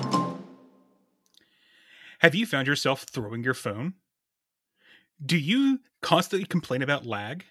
Have 2.19 2.35
you 2.35 2.44
found 2.44 2.66
yourself 2.66 3.07
throwing 3.11 3.43
your 3.43 3.55
phone? 3.55 3.94
Do 5.24 5.39
you 5.39 5.81
constantly 6.02 6.47
complain 6.47 6.82
about 6.82 7.07
lag? 7.07 7.47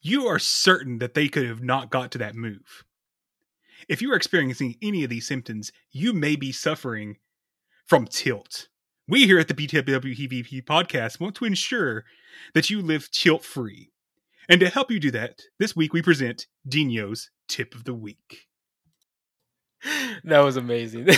You 0.00 0.26
are 0.26 0.38
certain 0.38 1.00
that 1.00 1.12
they 1.12 1.28
could 1.28 1.44
have 1.44 1.62
not 1.62 1.90
got 1.90 2.12
to 2.12 2.18
that 2.18 2.34
move. 2.34 2.84
If 3.90 4.00
you 4.00 4.10
are 4.10 4.16
experiencing 4.16 4.76
any 4.80 5.04
of 5.04 5.10
these 5.10 5.28
symptoms, 5.28 5.70
you 5.92 6.14
may 6.14 6.34
be 6.34 6.50
suffering 6.50 7.18
from 7.84 8.06
tilt. 8.06 8.68
We 9.06 9.26
here 9.26 9.38
at 9.38 9.48
the 9.48 9.54
BTW 9.54 10.64
podcast 10.64 11.20
want 11.20 11.34
to 11.34 11.44
ensure 11.44 12.04
that 12.54 12.70
you 12.70 12.80
live 12.80 13.10
tilt 13.10 13.44
free. 13.44 13.90
And 14.48 14.60
to 14.60 14.70
help 14.70 14.90
you 14.90 14.98
do 14.98 15.10
that, 15.10 15.42
this 15.58 15.76
week 15.76 15.92
we 15.92 16.00
present 16.00 16.46
Dino's 16.66 17.30
Tip 17.48 17.74
of 17.74 17.84
the 17.84 17.92
Week. 17.92 18.46
That 20.24 20.40
was 20.40 20.56
amazing. 20.56 21.08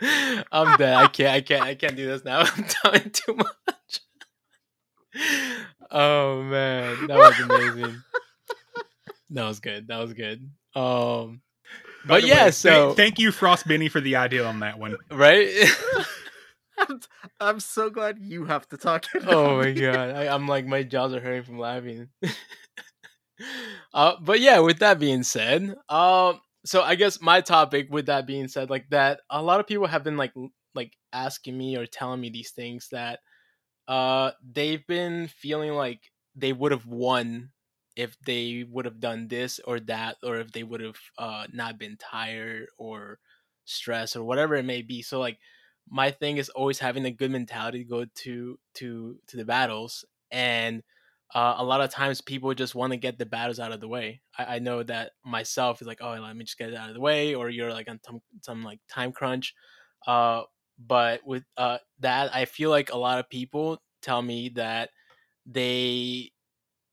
I'm 0.00 0.76
dead. 0.76 0.94
I 0.94 1.08
can't. 1.08 1.34
I 1.34 1.40
can't. 1.40 1.62
I 1.62 1.74
can't 1.74 1.96
do 1.96 2.06
this 2.06 2.24
now. 2.24 2.40
I'm 2.56 2.64
talking 2.64 3.10
too 3.10 3.34
much. 3.34 4.00
Oh 5.90 6.42
man, 6.42 7.06
that 7.06 7.16
was 7.16 7.40
amazing. 7.40 8.02
That 9.30 9.46
was 9.46 9.60
good. 9.60 9.88
That 9.88 9.98
was 9.98 10.14
good. 10.14 10.50
Um, 10.74 11.40
By 12.06 12.20
but 12.20 12.26
yeah. 12.26 12.46
way, 12.46 12.50
so 12.50 12.70
thank, 12.70 12.96
thank 12.96 13.18
you, 13.18 13.32
Frost 13.32 13.66
Benny, 13.66 13.88
for 13.88 14.00
the 14.00 14.16
idea 14.16 14.44
on 14.44 14.60
that 14.60 14.78
one. 14.78 14.96
right. 15.10 15.50
I'm, 16.78 17.00
I'm 17.40 17.60
so 17.60 17.90
glad 17.90 18.18
you 18.20 18.44
have 18.44 18.68
to 18.68 18.76
talk. 18.76 19.06
it 19.14 19.24
oh 19.26 19.58
out. 19.58 19.64
my 19.64 19.72
god, 19.72 20.10
I, 20.10 20.32
I'm 20.32 20.46
like 20.46 20.66
my 20.66 20.82
jaws 20.82 21.12
are 21.12 21.20
hurting 21.20 21.42
from 21.42 21.58
laughing. 21.58 22.08
uh, 23.92 24.14
but 24.20 24.40
yeah, 24.40 24.60
with 24.60 24.78
that 24.78 24.98
being 25.00 25.24
said, 25.24 25.74
um, 25.88 26.40
so 26.68 26.82
I 26.82 26.94
guess 26.94 27.20
my 27.20 27.40
topic, 27.40 27.88
with 27.90 28.06
that 28.06 28.26
being 28.26 28.48
said, 28.48 28.70
like 28.70 28.90
that, 28.90 29.20
a 29.30 29.42
lot 29.42 29.60
of 29.60 29.66
people 29.66 29.86
have 29.86 30.04
been 30.04 30.16
like 30.16 30.34
like 30.74 30.96
asking 31.12 31.56
me 31.58 31.76
or 31.76 31.86
telling 31.86 32.20
me 32.20 32.30
these 32.30 32.50
things 32.52 32.88
that 32.92 33.20
uh 33.88 34.32
they've 34.42 34.86
been 34.86 35.28
feeling 35.28 35.72
like 35.72 36.12
they 36.36 36.52
would 36.52 36.72
have 36.72 36.86
won 36.86 37.50
if 37.96 38.16
they 38.26 38.64
would 38.70 38.84
have 38.86 39.00
done 39.00 39.28
this 39.28 39.60
or 39.66 39.80
that, 39.80 40.16
or 40.22 40.36
if 40.38 40.52
they 40.52 40.62
would 40.64 40.80
have 40.80 40.98
uh, 41.18 41.46
not 41.52 41.78
been 41.78 41.96
tired 41.98 42.66
or 42.78 43.18
stressed 43.64 44.16
or 44.16 44.24
whatever 44.24 44.54
it 44.56 44.64
may 44.64 44.82
be. 44.82 45.02
So 45.02 45.20
like 45.20 45.38
my 45.90 46.10
thing 46.10 46.36
is 46.38 46.48
always 46.50 46.78
having 46.78 47.04
a 47.06 47.10
good 47.10 47.30
mentality 47.32 47.78
to 47.84 47.90
go 47.90 48.04
to 48.04 48.58
to 48.74 49.18
to 49.28 49.36
the 49.36 49.44
battles 49.44 50.04
and 50.30 50.82
uh, 51.34 51.56
a 51.58 51.64
lot 51.64 51.80
of 51.80 51.90
times 51.90 52.20
people 52.20 52.54
just 52.54 52.74
want 52.74 52.92
to 52.92 52.96
get 52.96 53.18
the 53.18 53.26
battles 53.26 53.60
out 53.60 53.72
of 53.72 53.80
the 53.80 53.88
way. 53.88 54.22
I, 54.36 54.56
I 54.56 54.58
know 54.60 54.82
that 54.82 55.12
myself 55.24 55.80
is 55.82 55.86
like, 55.88 55.98
oh, 56.00 56.12
let 56.14 56.36
me 56.36 56.44
just 56.44 56.58
get 56.58 56.70
it 56.70 56.76
out 56.76 56.88
of 56.88 56.94
the 56.94 57.00
way, 57.00 57.34
or 57.34 57.50
you're 57.50 57.72
like 57.72 57.88
on 57.88 58.00
some, 58.04 58.20
some 58.42 58.62
like 58.64 58.80
time 58.88 59.12
crunch. 59.12 59.54
Uh, 60.06 60.42
but 60.78 61.26
with 61.26 61.44
uh, 61.56 61.78
that, 62.00 62.34
I 62.34 62.44
feel 62.46 62.70
like 62.70 62.92
a 62.92 62.98
lot 62.98 63.18
of 63.18 63.28
people 63.28 63.82
tell 64.00 64.22
me 64.22 64.50
that 64.50 64.90
they, 65.46 66.32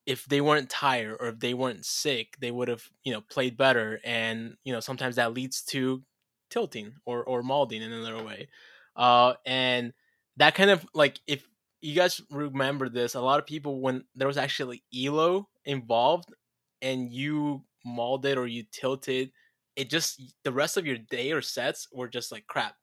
if 0.06 0.26
they 0.26 0.42
weren't 0.42 0.70
tired 0.70 1.18
or 1.20 1.28
if 1.30 1.40
they 1.40 1.54
weren't 1.54 1.86
sick, 1.86 2.36
they 2.40 2.52
would 2.52 2.68
have 2.68 2.84
you 3.04 3.14
know 3.14 3.22
played 3.22 3.58
better, 3.58 4.00
and 4.04 4.56
you 4.64 4.74
know 4.74 4.80
sometimes 4.80 5.16
that 5.16 5.34
leads 5.34 5.64
to 5.66 6.04
tilting 6.50 6.96
or 7.06 7.24
or 7.24 7.42
malding 7.44 7.82
in 7.82 7.92
another 7.92 8.24
way. 8.24 8.48
Uh, 8.96 9.34
and 9.46 9.94
that 10.38 10.56
kind 10.56 10.70
of 10.70 10.86
like 10.94 11.20
if 11.28 11.48
you 11.82 11.96
guys 11.96 12.22
remember 12.32 12.90
this, 12.90 13.16
a 13.16 13.22
lot 13.22 13.40
of 13.40 13.46
people 13.46 13.82
when 13.82 14.06
there 14.16 14.28
was 14.28 14.38
actually 14.38 14.84
elo 14.96 15.50
involved 15.66 16.34
and 16.82 17.12
you 17.12 17.66
mauled 17.86 18.26
it 18.26 18.38
or 18.38 18.48
you 18.48 18.64
tilted, 18.72 19.32
it 19.76 19.90
just 19.90 20.22
the 20.44 20.52
rest 20.52 20.78
of 20.78 20.86
your 20.86 20.98
day 20.98 21.32
or 21.32 21.42
sets 21.42 21.88
were 21.94 22.08
just 22.08 22.32
like 22.32 22.48
crap. 22.48 22.76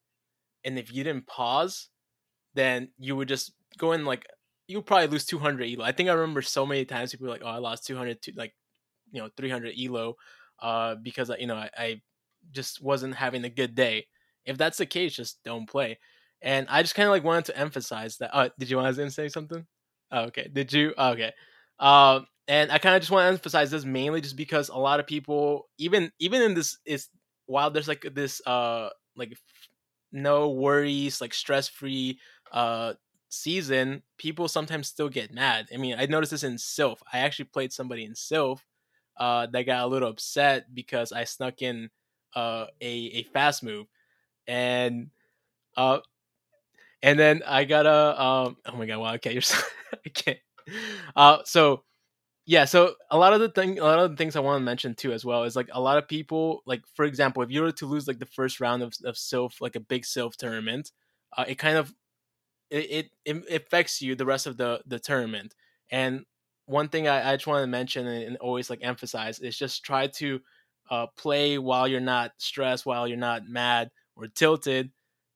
And 0.64 0.78
if 0.78 0.93
you 0.93 1.05
didn't 1.05 1.27
pause, 1.27 1.89
then 2.55 2.90
you 2.98 3.16
would 3.16 3.28
just 3.28 3.52
go 3.78 3.93
in 3.93 4.05
like 4.05 4.27
you 4.69 4.78
would 4.78 4.86
probably 4.86 5.09
lose 5.09 5.27
200 5.27 5.69
elo. 5.70 5.85
I 5.85 5.93
think 5.93 6.09
I 6.09 6.12
remember 6.12 6.43
so 6.43 6.66
many 6.66 6.85
times 6.85 7.12
people 7.12 7.27
were 7.27 7.32
like, 7.32 7.43
"Oh, 7.44 7.48
I 7.48 7.59
lost 7.59 7.86
200 7.86 8.23
to 8.23 8.32
like 8.36 8.55
you 9.12 9.20
know 9.23 9.31
300 9.36 9.74
elo 9.78 10.16
uh 10.60 10.94
because 10.97 11.31
I 11.31 11.36
you 11.39 11.47
know 11.47 11.56
I, 11.56 11.70
I 11.77 12.02
just 12.52 12.82
wasn't 12.82 13.14
having 13.16 13.44
a 13.44 13.51
good 13.51 13.74
day." 13.74 14.09
If 14.44 14.59
that's 14.59 14.78
the 14.78 14.86
case, 14.86 15.14
just 15.16 15.43
don't 15.44 15.69
play. 15.69 15.98
And 16.43 16.66
I 16.69 16.82
just 16.82 16.94
kind 16.94 17.06
of 17.06 17.12
like 17.12 17.24
wanted 17.24 17.47
to 17.47 17.59
emphasize 17.59 18.19
that. 18.19 18.35
Uh, 18.35 18.48
did 18.59 18.70
you 18.70 18.77
want 18.77 18.94
to 18.94 19.10
say 19.10 19.28
something? 19.28 19.66
Oh, 20.10 20.23
okay. 20.24 20.48
Did 20.52 20.73
you? 20.73 20.94
Oh, 20.98 21.10
okay. 21.12 21.32
Um, 21.78 22.27
and 22.48 22.70
I 22.73 22.78
kind 22.78 22.94
of 22.97 23.02
just 23.02 23.10
want 23.10 23.24
to 23.24 23.28
emphasize 23.32 23.70
this 23.70 23.85
mainly 23.85 24.20
just 24.20 24.36
because 24.36 24.69
a 24.69 24.77
lot 24.77 25.01
of 25.01 25.06
people, 25.06 25.69
even 25.78 26.10
even 26.19 26.43
in 26.43 26.55
this, 26.55 26.78
is 26.85 27.09
while 27.47 27.70
there's 27.70 27.89
like 27.89 28.05
this 28.14 28.40
uh 28.47 28.89
like 29.16 29.36
no 30.12 30.51
worries, 30.51 31.20
like 31.20 31.35
stress 31.35 31.69
free 31.69 32.19
uh 32.52 32.94
season, 33.28 34.02
people 34.19 34.48
sometimes 34.48 34.89
still 34.89 35.09
get 35.09 35.32
mad. 35.32 35.66
I 35.73 35.77
mean, 35.78 35.97
I 35.98 36.06
noticed 36.06 36.32
this 36.32 36.44
in 36.44 36.55
Silph. 36.55 36.98
I 37.12 37.19
actually 37.20 37.47
played 37.47 37.73
somebody 37.73 38.05
in 38.05 38.12
Silph 38.12 38.60
uh 39.19 39.47
that 39.47 39.62
got 39.66 39.85
a 39.85 39.86
little 39.86 40.10
upset 40.10 40.74
because 40.74 41.12
I 41.12 41.24
snuck 41.24 41.62
in 41.62 41.90
uh 42.35 42.66
a 42.81 42.93
a 42.94 43.23
fast 43.24 43.62
move 43.62 43.86
and 44.47 45.10
uh 45.77 45.98
and 47.03 47.19
then 47.19 47.43
I 47.47 47.65
got 47.65 47.87
a 47.87 48.23
um 48.23 48.57
oh 48.66 48.77
my 48.77 48.87
god 48.87 48.99
wow 48.99 49.15
okay 49.15 49.33
you're 49.33 49.43
so, 49.43 49.59
I 50.07 50.09
can't. 50.11 50.39
Uh 51.16 51.39
so 51.45 51.83
yeah 52.47 52.65
so 52.65 52.95
a 53.11 53.19
lot 53.19 53.33
of 53.35 53.41
the 53.41 53.49
thing 53.51 53.79
a 53.79 53.85
lot 53.85 53.99
of 54.01 54.11
the 54.11 54.16
things 54.16 54.37
I 54.37 54.41
want 54.41 54.61
to 54.61 54.65
mention 54.65 54.95
too 54.95 55.12
as 55.12 55.24
well 55.24 55.45
is 55.45 55.57
like 55.57 55.69
a 55.73 55.81
lot 55.81 55.99
of 55.99 56.09
people 56.09 56.62
like 56.66 56.83
for 56.95 57.05
example 57.05 57.43
if 57.43 57.51
you 57.51 57.62
were 57.62 57.73
to 57.73 57.87
lose 57.87 58.09
like 58.09 58.19
the 58.19 58.27
first 58.27 58.61
round 58.61 58.83
of 58.83 58.95
of 59.05 59.16
Silph 59.16 59.61
like 59.61 59.77
a 59.77 59.81
big 59.81 60.05
Silph 60.05 60.37
tournament 60.37 60.93
uh, 61.37 61.45
it 61.49 61.57
kind 61.57 61.79
of 61.79 61.95
it, 62.70 63.11
it, 63.24 63.37
it 63.49 63.62
affects 63.66 64.01
you 64.03 64.15
the 64.15 64.27
rest 64.27 64.47
of 64.47 64.57
the 64.57 64.81
the 64.87 64.99
tournament. 64.99 65.55
And 65.91 66.24
one 66.66 66.89
thing 66.89 67.09
I, 67.09 67.33
I 67.33 67.37
just 67.37 67.47
want 67.47 67.62
to 67.62 67.66
mention 67.66 68.07
and, 68.07 68.24
and 68.24 68.37
always 68.39 68.70
like 68.70 68.81
emphasize 68.83 69.39
is 69.41 69.57
just 69.59 69.85
try 69.85 70.07
to 70.09 70.41
uh, 70.91 71.07
play 71.16 71.59
while 71.59 71.87
you're 71.87 72.01
not 72.01 72.33
stressed 72.39 72.87
while 72.87 73.07
you're 73.07 73.16
not 73.16 73.49
mad 73.49 73.91
or 74.16 74.27
tilted 74.29 74.91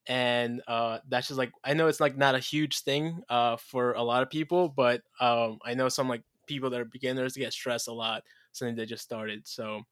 and 0.06 0.62
uh, 0.66 0.98
that's 1.08 1.28
just 1.28 1.38
like 1.38 1.52
I 1.64 1.74
know 1.74 1.88
it's 1.88 2.00
like 2.00 2.16
not 2.16 2.34
a 2.34 2.40
huge 2.40 2.80
thing 2.80 3.22
uh, 3.28 3.56
for 3.56 3.92
a 3.92 4.02
lot 4.02 4.22
of 4.22 4.30
people, 4.30 4.68
but 4.68 5.02
um, 5.20 5.58
I 5.64 5.74
know 5.74 5.88
some 5.88 6.08
like 6.08 6.22
people 6.46 6.70
that 6.70 6.80
are 6.80 6.84
beginners 6.84 7.36
get 7.36 7.52
stressed 7.52 7.88
a 7.88 7.92
lot, 7.92 8.22
something 8.52 8.76
they 8.76 8.86
just 8.86 9.02
started. 9.02 9.46
So 9.46 9.82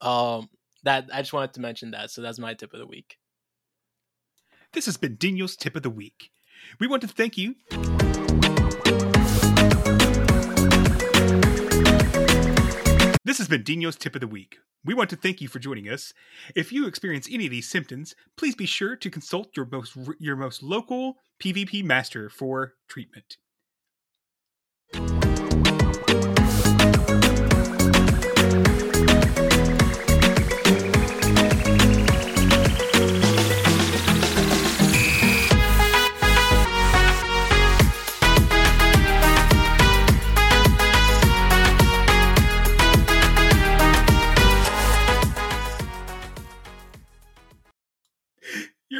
um, 0.00 0.48
that 0.84 1.08
I 1.12 1.20
just 1.20 1.32
wanted 1.32 1.54
to 1.54 1.60
mention 1.60 1.90
that. 1.92 2.10
So 2.10 2.22
that's 2.22 2.38
my 2.38 2.54
tip 2.54 2.72
of 2.72 2.78
the 2.78 2.86
week. 2.86 3.18
This 4.72 4.86
has 4.86 4.96
been 4.96 5.16
Dino's 5.16 5.56
tip 5.56 5.76
of 5.76 5.82
the 5.82 5.90
week. 5.90 6.30
We 6.80 6.86
want 6.86 7.02
to 7.02 7.08
thank 7.08 7.38
you. 7.38 7.54
This 13.26 13.38
has 13.38 13.48
been 13.48 13.64
Dino's 13.64 13.96
tip 13.96 14.14
of 14.14 14.20
the 14.20 14.28
week. 14.28 14.58
We 14.84 14.94
want 14.94 15.10
to 15.10 15.16
thank 15.16 15.40
you 15.40 15.48
for 15.48 15.58
joining 15.58 15.88
us. 15.88 16.14
If 16.54 16.70
you 16.70 16.86
experience 16.86 17.26
any 17.28 17.46
of 17.46 17.50
these 17.50 17.68
symptoms, 17.68 18.14
please 18.36 18.54
be 18.54 18.66
sure 18.66 18.94
to 18.94 19.10
consult 19.10 19.56
your 19.56 19.66
most 19.66 19.96
your 20.20 20.36
most 20.36 20.62
local 20.62 21.16
PvP 21.42 21.82
master 21.82 22.30
for 22.30 22.74
treatment. 22.86 23.38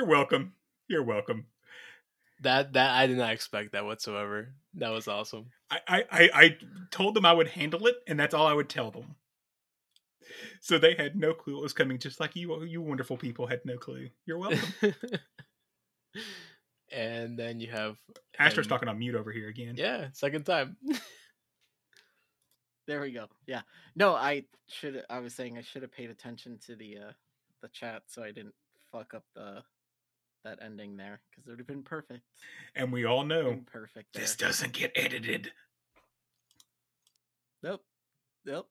You're 0.06 0.14
welcome. 0.14 0.52
You're 0.86 1.02
welcome. 1.02 1.46
That 2.42 2.74
that 2.74 2.90
I 2.92 3.08
did 3.08 3.18
not 3.18 3.32
expect 3.32 3.72
that 3.72 3.84
whatsoever. 3.84 4.50
That 4.74 4.90
was 4.90 5.08
awesome. 5.08 5.46
I, 5.68 5.80
I, 5.88 6.04
I 6.12 6.30
I 6.32 6.56
told 6.92 7.14
them 7.14 7.26
I 7.26 7.32
would 7.32 7.48
handle 7.48 7.88
it, 7.88 7.96
and 8.06 8.20
that's 8.20 8.32
all 8.32 8.46
I 8.46 8.52
would 8.52 8.68
tell 8.68 8.92
them. 8.92 9.16
So 10.60 10.78
they 10.78 10.94
had 10.94 11.16
no 11.16 11.34
clue 11.34 11.58
it 11.58 11.62
was 11.62 11.72
coming, 11.72 11.98
just 11.98 12.20
like 12.20 12.36
you, 12.36 12.62
you 12.62 12.80
wonderful 12.80 13.16
people 13.16 13.48
had 13.48 13.62
no 13.64 13.78
clue. 13.78 14.10
You're 14.26 14.38
welcome. 14.38 14.60
and 16.92 17.36
then 17.36 17.58
you 17.58 17.72
have 17.72 17.96
Astro's 18.38 18.66
him- 18.66 18.70
talking 18.70 18.88
on 18.88 19.00
mute 19.00 19.16
over 19.16 19.32
here 19.32 19.48
again. 19.48 19.74
Yeah, 19.76 20.06
second 20.12 20.44
time. 20.46 20.76
There 22.86 23.00
we 23.00 23.10
go. 23.10 23.26
Yeah. 23.48 23.62
No, 23.96 24.14
I 24.14 24.44
should. 24.68 25.02
I 25.10 25.18
was 25.18 25.34
saying 25.34 25.58
I 25.58 25.62
should 25.62 25.82
have 25.82 25.90
paid 25.90 26.08
attention 26.08 26.56
to 26.66 26.76
the 26.76 26.98
uh 26.98 27.12
the 27.60 27.66
chat 27.66 28.02
so 28.06 28.22
I 28.22 28.30
didn't 28.30 28.54
fuck 28.92 29.12
up 29.12 29.24
the 29.34 29.64
that 30.46 30.58
ending 30.64 30.96
there 30.96 31.20
because 31.30 31.46
it 31.46 31.50
would 31.50 31.58
have 31.58 31.66
been 31.66 31.82
perfect. 31.82 32.22
And 32.74 32.92
we 32.92 33.04
all 33.04 33.24
know 33.24 33.60
perfect. 33.66 34.12
There. 34.14 34.22
this 34.22 34.36
doesn't 34.36 34.72
get 34.72 34.92
edited. 34.96 35.52
Nope. 37.62 37.82
Nope. 38.44 38.68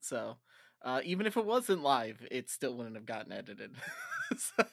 So, 0.00 0.36
uh, 0.82 1.00
even 1.04 1.26
if 1.26 1.36
it 1.36 1.44
wasn't 1.44 1.82
live, 1.82 2.18
it 2.30 2.50
still 2.50 2.76
wouldn't 2.76 2.96
have 2.96 3.06
gotten 3.06 3.32
edited. 3.32 3.72
so, 4.36 4.64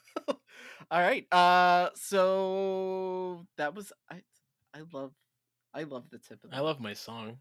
all 0.89 0.99
right. 1.01 1.25
Uh, 1.33 1.89
so 1.95 3.45
that 3.57 3.75
was 3.75 3.91
I. 4.09 4.21
I 4.73 4.81
love. 4.93 5.11
I 5.73 5.83
love 5.83 6.09
the 6.09 6.17
tip 6.17 6.43
of. 6.43 6.49
The 6.51 6.55
I 6.57 6.59
love 6.61 6.79
my 6.79 6.93
song. 6.93 7.37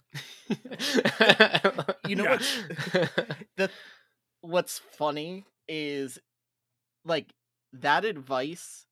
You 2.09 2.17
know 2.17 2.25
Yeah. 2.25 2.39
what? 2.39 3.11
the 3.57 3.71
what's 4.41 4.79
funny 4.99 5.45
is 5.69 6.19
like 7.05 7.33
that 7.73 8.05
advice 8.05 8.87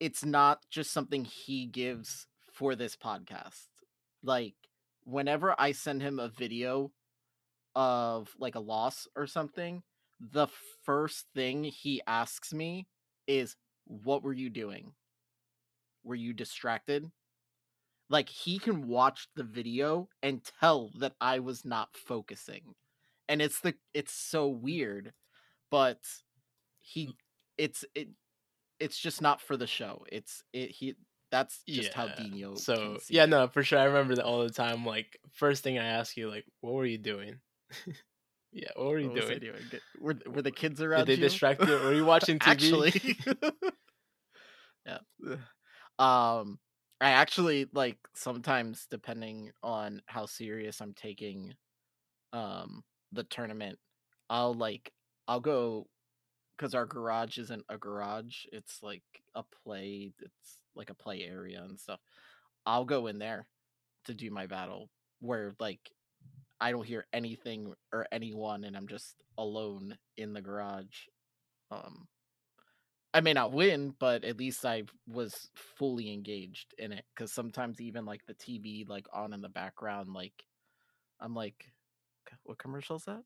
it's 0.00 0.24
not 0.24 0.60
just 0.70 0.92
something 0.92 1.24
he 1.24 1.66
gives 1.66 2.26
for 2.52 2.74
this 2.74 2.96
podcast. 2.96 3.66
Like 4.22 4.54
whenever 5.04 5.54
i 5.58 5.72
send 5.72 6.02
him 6.02 6.18
a 6.18 6.28
video 6.28 6.92
of 7.74 8.28
like 8.38 8.54
a 8.56 8.60
loss 8.60 9.08
or 9.16 9.26
something 9.26 9.82
the 10.20 10.48
first 10.84 11.26
thing 11.34 11.64
he 11.64 12.02
asks 12.06 12.52
me 12.52 12.86
is 13.26 13.56
what 13.84 14.22
were 14.22 14.32
you 14.32 14.50
doing? 14.50 14.92
Were 16.02 16.14
you 16.14 16.32
distracted? 16.32 17.10
Like 18.10 18.28
he 18.28 18.58
can 18.58 18.88
watch 18.88 19.28
the 19.36 19.44
video 19.44 20.08
and 20.22 20.42
tell 20.60 20.90
that 20.98 21.14
i 21.20 21.38
was 21.38 21.64
not 21.64 21.96
focusing. 21.96 22.74
And 23.28 23.40
it's 23.42 23.60
the 23.60 23.74
it's 23.94 24.12
so 24.12 24.48
weird 24.48 25.12
but 25.70 26.00
he 26.80 27.06
mm. 27.08 27.12
It's 27.58 27.84
it 27.94 28.08
it's 28.80 28.98
just 28.98 29.20
not 29.20 29.40
for 29.40 29.56
the 29.56 29.66
show 29.66 30.04
it's 30.10 30.42
it 30.52 30.70
he 30.70 30.94
that's 31.30 31.62
just 31.68 31.94
how 31.94 32.08
Dino 32.08 32.54
So 32.56 33.00
yeah, 33.08 33.24
it. 33.24 33.30
no, 33.30 33.48
for 33.48 33.62
sure. 33.62 33.78
I 33.78 33.84
remember 33.84 34.14
that 34.16 34.24
all 34.24 34.42
the 34.42 34.50
time. 34.50 34.86
Like 34.86 35.18
first 35.32 35.62
thing 35.62 35.78
I 35.78 35.84
ask 35.84 36.16
you, 36.16 36.30
like, 36.30 36.46
what 36.60 36.74
were 36.74 36.86
you 36.86 36.98
doing? 36.98 37.40
yeah, 38.52 38.68
what 38.76 38.86
were 38.88 38.98
you 38.98 39.08
What 39.08 39.14
doing? 39.20 39.40
doing? 39.40 39.70
Were, 39.98 40.16
were 40.26 40.42
the 40.42 40.50
kids 40.50 40.80
Did 40.80 40.86
around 40.86 41.06
they 41.06 41.16
you? 41.16 41.28
distract 41.28 41.66
you? 41.66 41.72
Were 41.78 41.92
you 41.94 42.04
watching 42.06 42.38
TV? 42.38 42.72
actually 42.72 43.16
yeah 44.86 44.98
um 45.98 46.58
i 47.00 47.10
actually 47.10 47.66
like 47.74 47.98
sometimes 48.14 48.86
depending 48.90 49.50
on 49.62 50.00
how 50.06 50.26
serious 50.26 50.80
i'm 50.80 50.94
taking 50.94 51.54
um 52.32 52.82
the 53.12 53.24
tournament, 53.24 53.78
I'll 54.28 54.54
like 54.54 54.92
I'll 55.26 55.40
go 55.40 55.86
because 56.58 56.74
our 56.74 56.86
garage 56.86 57.38
isn't 57.38 57.64
a 57.68 57.78
garage; 57.78 58.44
it's 58.52 58.82
like 58.82 59.04
a 59.34 59.44
play. 59.64 60.12
It's 60.20 60.56
like 60.74 60.90
a 60.90 60.94
play 60.94 61.22
area 61.22 61.62
and 61.62 61.78
stuff. 61.78 62.00
I'll 62.66 62.84
go 62.84 63.06
in 63.06 63.18
there 63.18 63.46
to 64.06 64.14
do 64.14 64.30
my 64.30 64.46
battle 64.46 64.90
where 65.20 65.54
like 65.60 65.80
I 66.60 66.72
don't 66.72 66.86
hear 66.86 67.06
anything 67.12 67.72
or 67.92 68.06
anyone, 68.10 68.64
and 68.64 68.76
I'm 68.76 68.88
just 68.88 69.22
alone 69.36 69.96
in 70.16 70.32
the 70.32 70.42
garage. 70.42 71.06
Um, 71.70 72.08
I 73.14 73.20
may 73.20 73.32
not 73.32 73.52
win, 73.52 73.94
but 73.98 74.24
at 74.24 74.38
least 74.38 74.66
I 74.66 74.84
was 75.06 75.48
fully 75.54 76.12
engaged 76.12 76.74
in 76.78 76.92
it. 76.92 77.04
Because 77.14 77.32
sometimes 77.32 77.80
even 77.80 78.04
like 78.04 78.26
the 78.26 78.34
TV 78.34 78.88
like 78.88 79.06
on 79.12 79.32
in 79.32 79.40
the 79.40 79.48
background, 79.48 80.12
like 80.12 80.44
I'm 81.20 81.34
like, 81.34 81.72
what 82.42 82.58
commercial 82.58 82.96
is 82.96 83.04
that? 83.04 83.22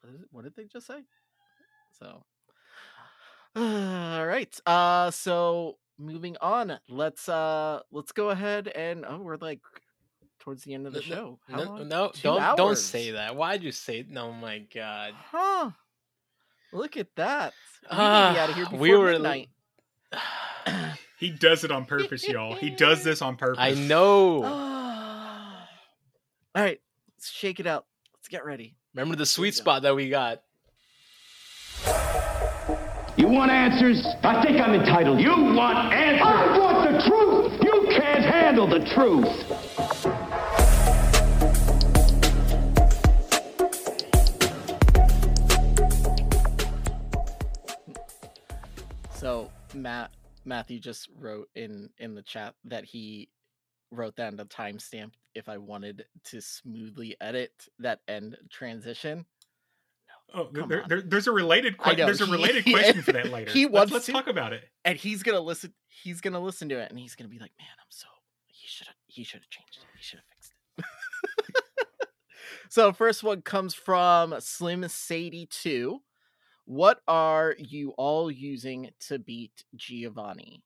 What, 0.00 0.14
is 0.14 0.20
it? 0.20 0.28
what 0.30 0.44
did 0.44 0.56
they 0.56 0.64
just 0.64 0.86
say? 0.86 1.02
So, 1.98 2.24
all 3.56 4.26
right. 4.26 4.60
Uh, 4.66 5.10
so 5.10 5.78
moving 5.98 6.36
on, 6.40 6.78
let's 6.88 7.28
uh 7.28 7.80
let's 7.90 8.12
go 8.12 8.30
ahead 8.30 8.68
and 8.68 9.04
oh, 9.06 9.18
we're 9.18 9.36
like 9.36 9.60
towards 10.40 10.64
the 10.64 10.74
end 10.74 10.86
of 10.86 10.92
the 10.92 11.00
No- 11.00 11.04
show. 11.06 11.38
How 11.48 11.56
No, 11.58 11.64
long? 11.64 11.88
no, 11.88 12.12
don't 12.22 12.56
don't 12.56 12.78
say 12.78 13.12
that. 13.12 13.36
Why'd 13.36 13.62
you 13.62 13.72
say? 13.72 14.04
No, 14.08 14.32
my 14.32 14.60
God. 14.74 15.12
Huh. 15.30 15.70
Look 16.72 16.96
at 16.96 17.08
that. 17.16 17.52
We 17.90 17.96
be 17.96 18.02
out 18.02 18.50
of 18.50 18.54
here 18.56 18.66
we 18.72 18.96
were- 18.96 19.12
midnight. 19.12 19.48
He 21.18 21.30
does 21.30 21.62
it 21.62 21.70
on 21.70 21.84
purpose, 21.84 22.26
y'all. 22.26 22.56
He 22.56 22.68
does 22.70 23.04
this 23.04 23.22
on 23.22 23.36
purpose. 23.36 23.58
I 23.60 23.74
know. 23.74 24.42
All 24.42 25.68
right, 26.62 26.80
let's 27.16 27.30
shake 27.30 27.60
it 27.60 27.66
out. 27.68 27.86
Let's 28.16 28.26
get 28.26 28.44
ready. 28.44 28.74
Remember 28.92 29.14
the 29.14 29.24
sweet 29.24 29.54
spot 29.54 29.82
that 29.82 29.94
we 29.94 30.08
got. 30.08 30.42
You 33.14 33.28
want 33.28 33.50
answers? 33.50 34.06
I 34.22 34.42
think 34.42 34.58
I'm 34.58 34.72
entitled. 34.72 35.20
You 35.20 35.36
want 35.54 35.92
answers? 35.92 36.26
I 36.26 36.58
want 36.58 36.90
the 36.90 36.98
truth! 37.06 37.60
You 37.62 37.86
can't 37.90 38.24
handle 38.24 38.66
the 38.66 38.80
truth! 38.86 39.28
So 49.14 49.50
Matt 49.74 50.12
Matthew 50.46 50.80
just 50.80 51.10
wrote 51.14 51.50
in 51.54 51.90
in 51.98 52.14
the 52.14 52.22
chat 52.22 52.54
that 52.64 52.86
he 52.86 53.28
wrote 53.90 54.16
down 54.16 54.36
the 54.36 54.46
timestamp 54.46 55.12
if 55.34 55.50
I 55.50 55.58
wanted 55.58 56.06
to 56.24 56.40
smoothly 56.40 57.16
edit 57.20 57.52
that 57.78 58.00
end 58.08 58.38
transition. 58.50 59.26
Oh, 60.34 60.48
there, 60.52 60.84
there- 60.88 61.02
there's 61.02 61.26
a 61.26 61.32
related 61.32 61.76
I 61.80 61.94
que- 61.94 62.04
there's 62.04 62.20
a 62.20 62.26
related 62.26 62.64
question 62.64 63.02
for 63.02 63.12
that 63.12 63.26
later. 63.30 63.50
he 63.50 63.64
let's, 63.64 63.72
wants 63.74 63.92
let's 63.92 64.06
to- 64.06 64.12
talk 64.12 64.26
about 64.28 64.52
it. 64.52 64.64
And 64.84 64.96
he's 64.98 65.22
gonna 65.22 65.40
listen 65.40 65.72
he's 66.02 66.20
gonna 66.20 66.40
listen 66.40 66.68
to 66.70 66.78
it 66.78 66.90
and 66.90 66.98
he's 66.98 67.14
gonna 67.14 67.28
be 67.28 67.38
like, 67.38 67.52
Man, 67.58 67.68
I'm 67.78 67.86
so 67.90 68.06
he 68.46 68.66
should 68.66 68.86
have 68.86 68.96
he 69.06 69.24
should 69.24 69.40
have 69.40 69.50
changed 69.50 69.78
it. 69.80 69.86
He 69.96 70.02
should 70.02 70.18
have 70.20 70.26
fixed 70.34 70.52
it. 70.78 70.84
so 72.70 72.92
first 72.92 73.22
one 73.22 73.42
comes 73.42 73.74
from 73.74 74.34
Slim 74.40 74.86
Sadie 74.88 75.46
2. 75.50 76.00
What 76.64 77.00
are 77.08 77.54
you 77.58 77.90
all 77.98 78.30
using 78.30 78.90
to 79.08 79.18
beat 79.18 79.64
Giovanni? 79.74 80.62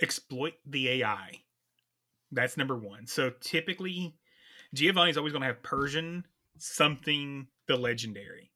Exploit 0.00 0.54
the 0.64 0.88
AI. 1.02 1.40
That's 2.32 2.56
number 2.56 2.76
one. 2.76 3.06
So 3.06 3.30
typically, 3.40 4.14
Giovanni's 4.74 5.16
always 5.16 5.32
going 5.32 5.40
to 5.42 5.46
have 5.48 5.62
Persian 5.62 6.24
something 6.58 7.46
the 7.68 7.76
legendary. 7.76 8.50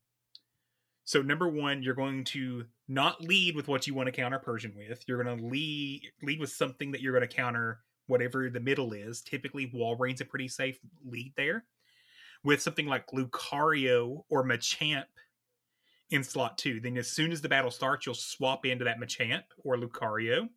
So 1.05 1.23
number 1.23 1.49
one, 1.49 1.83
you're 1.83 1.95
going 1.95 2.25
to 2.25 2.67
not 2.87 3.21
lead 3.21 3.57
with 3.57 3.67
what 3.67 3.87
you 3.87 3.95
want 3.95 4.07
to 4.07 4.13
counter 4.13 4.39
Persian 4.39 4.75
with. 4.77 5.03
You're 5.09 5.23
going 5.23 5.39
to 5.39 5.45
lead 5.45 6.03
lead 6.23 6.39
with 6.39 6.51
something 6.51 6.93
that 6.93 7.01
you're 7.01 7.13
going 7.13 7.29
to 7.29 7.35
counter 7.35 7.81
whatever 8.07 8.49
the 8.49 8.61
middle 8.61 8.93
is. 8.93 9.21
Typically, 9.21 9.71
Walrein's 9.73 10.21
a 10.21 10.25
pretty 10.25 10.49
safe 10.49 10.79
lead 11.05 11.33
there. 11.37 11.65
With 12.45 12.63
something 12.63 12.87
like 12.87 13.09
Lucario 13.09 14.23
or 14.29 14.45
Machamp 14.45 15.05
in 16.11 16.23
slot 16.25 16.59
two, 16.59 16.81
then 16.81 16.97
as 16.97 17.09
soon 17.09 17.33
as 17.33 17.41
the 17.41 17.49
battle 17.49 17.71
starts, 17.71 18.07
you'll 18.07 18.15
swap 18.15 18.65
into 18.65 18.85
that 18.85 19.01
Machamp 19.01 19.43
or 19.65 19.77
Lucario. 19.77 20.49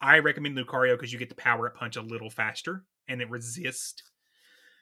I 0.00 0.18
recommend 0.20 0.56
Lucario 0.56 0.94
because 0.94 1.12
you 1.12 1.18
get 1.18 1.28
the 1.28 1.34
power 1.34 1.66
up 1.66 1.76
punch 1.76 1.96
a 1.96 2.02
little 2.02 2.30
faster 2.30 2.84
and 3.08 3.20
it 3.20 3.28
resists. 3.28 4.02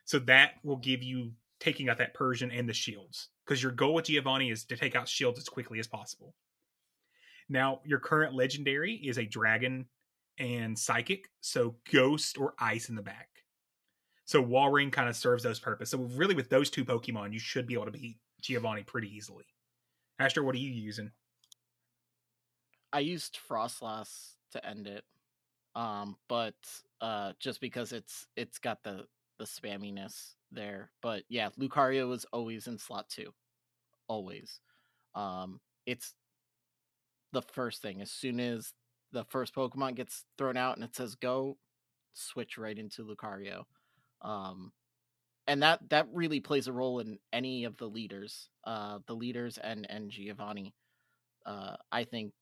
So 0.05 0.21
that 0.21 0.53
will 0.63 0.77
give 0.77 1.03
you 1.03 1.33
taking 1.61 1.89
out 1.89 1.99
that 1.99 2.15
Persian 2.15 2.51
and 2.51 2.69
the 2.69 2.75
shields. 2.75 3.29
Because 3.47 3.63
your 3.63 3.73
goal 3.73 3.95
with 3.95 4.07
Giovanni 4.07 4.51
is 4.51 4.65
to 4.65 4.77
take 4.77 4.95
out 4.95 5.09
shields 5.09 5.39
as 5.39 5.49
quickly 5.49 5.79
as 5.79 5.87
possible. 5.87 6.35
Now, 7.49 7.81
your 7.85 7.99
current 7.99 8.35
legendary 8.35 8.95
is 8.95 9.19
a 9.19 9.25
dragon 9.25 9.87
and 10.39 10.79
psychic, 10.79 11.31
so 11.41 11.77
ghost 11.91 12.39
or 12.39 12.55
ice 12.59 12.89
in 12.89 12.95
the 12.95 13.03
back. 13.03 13.29
So 14.25 14.45
Walrein 14.45 14.93
kind 14.93 15.09
of 15.09 15.17
serves 15.17 15.43
those 15.43 15.59
purpose. 15.59 15.91
So 15.91 15.99
really 15.99 16.35
with 16.35 16.51
those 16.51 16.69
two 16.69 16.85
Pokemon, 16.85 17.33
you 17.33 17.39
should 17.39 17.67
be 17.67 17.75
able 17.75 17.87
to 17.87 17.91
beat 17.91 18.19
Giovanni 18.43 18.83
pretty 18.83 19.09
easily. 19.09 19.45
Astro, 20.19 20.45
what 20.45 20.55
are 20.55 20.59
you 20.59 20.71
using? 20.71 21.13
I 22.93 23.01
used 23.01 23.39
Froslass 23.49 24.35
to 24.53 24.67
end 24.67 24.87
it. 24.87 25.05
Um, 25.75 26.17
but 26.29 26.57
uh 27.01 27.33
just 27.39 27.61
because 27.61 27.93
it's 27.93 28.27
it's 28.37 28.59
got 28.59 28.83
the 28.83 29.07
the 29.39 29.45
spamminess 29.45 30.35
there. 30.51 30.91
But 31.03 31.25
yeah, 31.29 31.51
Lucario 31.59 32.09
was 32.09 32.25
always 32.33 32.67
in 32.67 32.79
slot 32.79 33.09
two. 33.09 33.33
Always. 34.09 34.61
Um 35.15 35.61
it's 35.87 36.15
the 37.33 37.43
first 37.43 37.83
thing. 37.83 38.01
As 38.01 38.11
soon 38.11 38.41
as 38.41 38.73
the 39.13 39.25
first 39.25 39.55
Pokemon 39.55 39.97
gets 39.97 40.25
thrown 40.37 40.57
out 40.57 40.77
and 40.77 40.85
it 40.85 40.95
says 40.95 41.15
go, 41.15 41.57
switch 42.13 42.59
right 42.59 42.79
into 42.79 43.05
Lucario. 43.05 43.65
Um 44.23 44.73
and 45.47 45.63
that 45.63 45.89
that 45.91 46.09
really 46.13 46.41
plays 46.41 46.67
a 46.69 46.73
role 46.73 47.01
in 47.01 47.19
any 47.33 47.65
of 47.65 47.77
the 47.77 47.87
leaders. 47.87 48.51
Uh 48.65 48.99
the 49.07 49.15
leaders 49.15 49.59
and 49.59 49.87
and 49.91 50.11
Giovanni. 50.11 50.75
Uh 51.47 51.77
I 51.93 52.05
think 52.05 52.33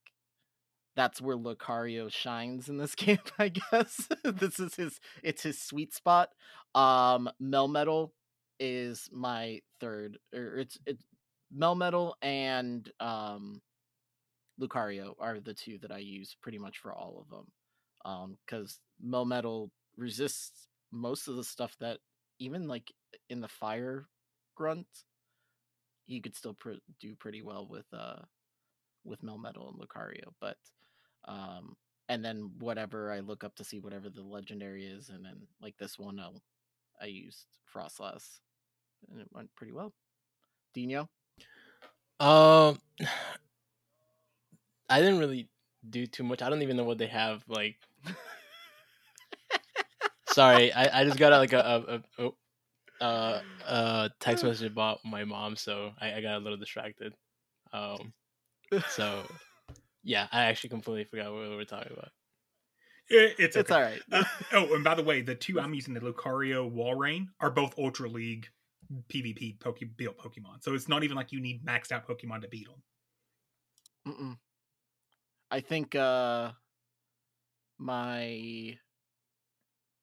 that's 0.97 1.21
where 1.21 1.37
Lucario 1.37 2.11
shines 2.11 2.67
in 2.67 2.77
this 2.77 2.95
game, 2.95 3.19
I 3.39 3.49
guess. 3.49 4.09
this 4.25 4.59
is 4.59 4.75
his 4.75 4.99
it's 5.23 5.43
his 5.43 5.61
sweet 5.61 5.93
spot. 5.93 6.29
Um 6.75 7.29
Melmetal 7.41 8.11
is 8.59 9.07
my 9.13 9.61
third 9.79 10.17
or 10.35 10.57
it's 10.57 10.77
it's 10.85 11.03
Melmetal 11.55 12.13
and 12.21 12.91
um 12.99 13.61
Lucario 14.59 15.13
are 15.19 15.39
the 15.39 15.53
two 15.53 15.77
that 15.83 15.91
I 15.91 15.99
use 15.99 16.35
pretty 16.41 16.57
much 16.57 16.79
for 16.79 16.91
all 16.91 17.19
of 17.21 17.29
them. 17.29 17.47
Um 18.03 18.37
cuz 18.47 18.79
Melmetal 19.05 19.69
resists 19.95 20.67
most 20.91 21.27
of 21.27 21.35
the 21.35 21.43
stuff 21.43 21.75
that 21.79 21.99
even 22.39 22.67
like 22.67 22.91
in 23.29 23.39
the 23.41 23.47
fire 23.47 24.07
grunt 24.55 24.87
you 26.07 26.21
could 26.21 26.35
still 26.35 26.53
pr- 26.55 26.83
do 26.99 27.15
pretty 27.15 27.43
well 27.43 27.67
with 27.67 27.85
uh 27.93 28.21
with 29.03 29.21
Melmetal 29.21 29.69
and 29.69 29.79
Lucario, 29.79 30.33
but 30.41 30.57
um 31.27 31.75
and 32.09 32.23
then 32.23 32.51
whatever 32.59 33.11
I 33.11 33.19
look 33.19 33.43
up 33.43 33.55
to 33.55 33.63
see 33.63 33.79
whatever 33.79 34.09
the 34.09 34.21
legendary 34.21 34.85
is, 34.85 35.09
and 35.09 35.25
then 35.25 35.47
like 35.61 35.77
this 35.77 35.99
one, 35.99 36.19
I'll 36.19 36.41
I 37.01 37.05
used 37.05 37.45
Froslass, 37.73 38.39
and 39.11 39.21
it 39.21 39.27
went 39.31 39.53
pretty 39.55 39.73
well. 39.73 39.93
Dino, 40.73 41.09
Um, 42.19 42.79
I 44.89 45.01
didn't 45.01 45.19
really 45.19 45.49
do 45.89 46.05
too 46.07 46.23
much. 46.23 46.41
I 46.41 46.49
don't 46.49 46.61
even 46.61 46.77
know 46.77 46.83
what 46.85 46.97
they 46.97 47.07
have. 47.07 47.43
Like, 47.47 47.75
sorry, 50.29 50.71
I, 50.71 51.01
I 51.01 51.03
just 51.03 51.19
got 51.19 51.31
like 51.33 51.53
a 51.53 51.59
a, 51.59 52.23
a, 52.23 52.31
a, 53.01 53.03
uh, 53.03 53.41
a 53.67 54.09
text 54.19 54.43
message 54.45 54.71
about 54.71 54.99
my 55.03 55.25
mom, 55.25 55.55
so 55.55 55.91
I, 55.99 56.13
I 56.13 56.21
got 56.21 56.37
a 56.37 56.39
little 56.39 56.57
distracted. 56.57 57.13
Um, 57.73 58.13
so 58.89 59.23
yeah, 60.07 60.27
I 60.31 60.45
actually 60.45 60.69
completely 60.69 61.03
forgot 61.03 61.33
what 61.33 61.49
we 61.49 61.55
were 61.55 61.65
talking 61.65 61.91
about. 61.91 62.11
It- 63.09 63.35
it's 63.39 63.55
it's 63.57 63.71
all 63.71 63.81
right. 63.81 64.01
Uh, 64.11 64.23
oh, 64.53 64.73
and 64.73 64.83
by 64.83 64.95
the 64.95 65.03
way, 65.03 65.21
the 65.21 65.35
two 65.35 65.59
I'm 65.59 65.73
using, 65.73 65.93
the 65.93 65.99
Lucario 65.99 66.71
Walrein, 66.71 67.27
are 67.41 67.51
both 67.51 67.77
Ultra 67.77 68.09
League 68.09 68.47
PvPoke 69.09 69.97
built 69.97 70.17
Pokemon. 70.17 70.63
So 70.63 70.73
it's 70.73 70.87
not 70.87 71.03
even 71.03 71.17
like 71.17 71.33
you 71.33 71.41
need 71.41 71.65
maxed 71.65 71.91
out 71.91 72.07
Pokemon 72.07 72.41
to 72.41 72.47
beat 72.47 72.67
them. 72.67 72.81
Mm-mm. 74.07 74.37
I 75.51 75.59
think 75.59 75.93
uh 75.95 76.51
my 77.77 78.77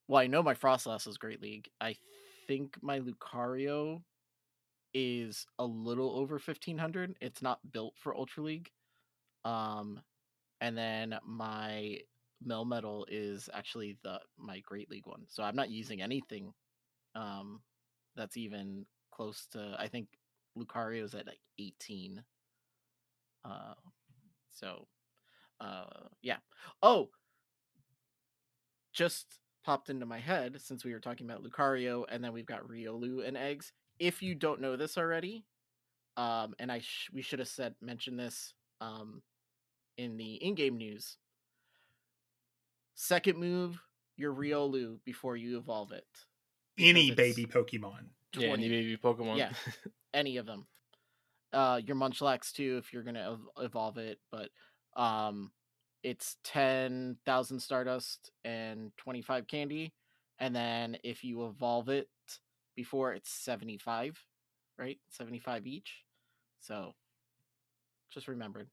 well, 0.07 0.21
I 0.21 0.27
know 0.27 0.43
my 0.43 0.53
Froslass 0.53 1.07
is 1.07 1.17
Great 1.17 1.41
League. 1.41 1.67
I 1.81 1.95
think 2.45 2.77
my 2.81 2.99
Lucario 2.99 4.03
is 4.93 5.47
a 5.57 5.65
little 5.65 6.15
over 6.15 6.37
fifteen 6.37 6.77
hundred. 6.77 7.15
It's 7.21 7.41
not 7.41 7.59
built 7.71 7.95
for 7.97 8.15
Ultra 8.15 8.43
League. 8.43 8.69
Um, 9.45 10.01
and 10.61 10.77
then 10.77 11.17
my 11.25 11.99
mill 12.43 12.65
Melmetal 12.65 13.05
is 13.09 13.49
actually 13.53 13.97
the 14.03 14.19
my 14.37 14.59
Great 14.61 14.89
League 14.89 15.07
one. 15.07 15.23
So 15.27 15.43
I'm 15.43 15.55
not 15.55 15.69
using 15.69 16.01
anything 16.01 16.53
um 17.15 17.61
that's 18.15 18.37
even 18.37 18.85
close 19.11 19.47
to. 19.51 19.75
I 19.79 19.87
think 19.87 20.07
Lucario's 20.57 21.15
at 21.15 21.27
like 21.27 21.39
18. 21.59 22.23
Uh, 23.43 23.73
so, 24.51 24.87
uh, 25.61 25.85
yeah. 26.21 26.37
Oh, 26.81 27.09
just 28.93 29.39
popped 29.63 29.89
into 29.89 30.05
my 30.05 30.19
head 30.19 30.59
since 30.61 30.83
we 30.85 30.93
were 30.93 30.99
talking 30.99 31.29
about 31.29 31.43
Lucario, 31.43 32.05
and 32.09 32.23
then 32.23 32.33
we've 32.33 32.45
got 32.45 32.67
Riolu 32.67 33.27
and 33.27 33.37
eggs. 33.37 33.71
If 33.99 34.21
you 34.21 34.35
don't 34.35 34.61
know 34.61 34.75
this 34.75 34.97
already, 34.97 35.45
um, 36.17 36.55
and 36.59 36.71
I 36.71 36.79
sh- 36.79 37.09
we 37.13 37.21
should 37.21 37.39
have 37.39 37.47
said 37.47 37.75
mentioned 37.81 38.19
this 38.19 38.53
um 38.81 39.21
in 39.97 40.17
the 40.17 40.35
in-game 40.35 40.77
news. 40.77 41.17
Second 42.95 43.37
move, 43.37 43.79
your 44.17 44.33
Riolu 44.33 44.99
before 45.03 45.35
you 45.35 45.57
evolve 45.57 45.91
it. 45.91 46.07
Any 46.77 47.11
baby 47.11 47.45
Pokemon. 47.45 48.07
Yeah, 48.37 48.49
any 48.49 48.69
baby 48.69 48.97
Pokemon. 48.97 49.37
Yeah, 49.37 49.51
any 50.13 50.37
of 50.37 50.45
them. 50.45 50.67
Uh, 51.53 51.79
your 51.85 51.95
Munchlax 51.95 52.51
too, 52.51 52.77
if 52.77 52.91
you're 52.91 53.03
gonna 53.03 53.37
evolve 53.59 53.97
it, 53.97 54.19
but 54.31 54.49
um, 54.95 55.51
it's 56.03 56.37
ten 56.43 57.17
thousand 57.25 57.59
Stardust 57.59 58.31
and 58.43 58.91
twenty 58.97 59.21
five 59.21 59.47
Candy, 59.47 59.93
and 60.39 60.55
then 60.55 60.97
if 61.03 61.23
you 61.23 61.45
evolve 61.45 61.89
it 61.89 62.09
before, 62.75 63.13
it's 63.13 63.29
seventy 63.29 63.77
five, 63.77 64.19
right? 64.77 64.99
Seventy 65.09 65.39
five 65.39 65.65
each. 65.65 66.03
So, 66.59 66.93
just 68.11 68.27
remembered. 68.27 68.67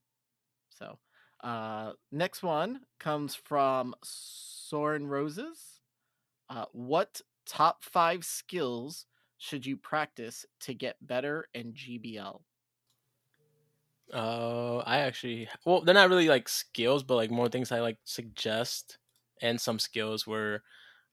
So, 0.69 0.97
uh, 1.43 1.93
next 2.11 2.43
one 2.43 2.85
comes 2.99 3.35
from 3.35 3.95
Soren 4.03 5.07
Roses. 5.07 5.81
Uh, 6.49 6.65
what 6.73 7.21
top 7.45 7.83
five 7.83 8.25
skills 8.25 9.07
should 9.37 9.65
you 9.65 9.77
practice 9.77 10.45
to 10.61 10.73
get 10.73 11.05
better 11.05 11.49
in 11.53 11.73
GBL? 11.75 12.45
Uh, 14.11 14.77
I 14.79 14.99
actually, 14.99 15.49
well, 15.65 15.81
they're 15.81 15.93
not 15.95 16.09
really 16.09 16.27
like 16.27 16.47
skills, 16.49 17.03
but 17.03 17.15
like 17.15 17.31
more 17.31 17.49
things 17.49 17.71
I 17.71 17.79
like 17.81 17.99
suggest, 18.03 18.97
and 19.41 19.59
some 19.59 19.79
skills 19.79 20.27
where 20.27 20.63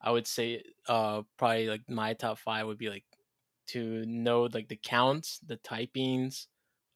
I 0.01 0.11
would 0.11 0.27
say, 0.27 0.65
uh, 0.89 1.23
probably 1.37 1.69
like 1.69 1.89
my 1.89 2.15
top 2.15 2.39
five 2.39 2.67
would 2.67 2.79
be 2.79 2.91
like 2.91 3.05
to 3.69 4.05
know 4.07 4.43
like 4.45 4.69
the 4.69 4.77
counts, 4.77 5.39
the 5.41 5.57
typings, 5.59 6.49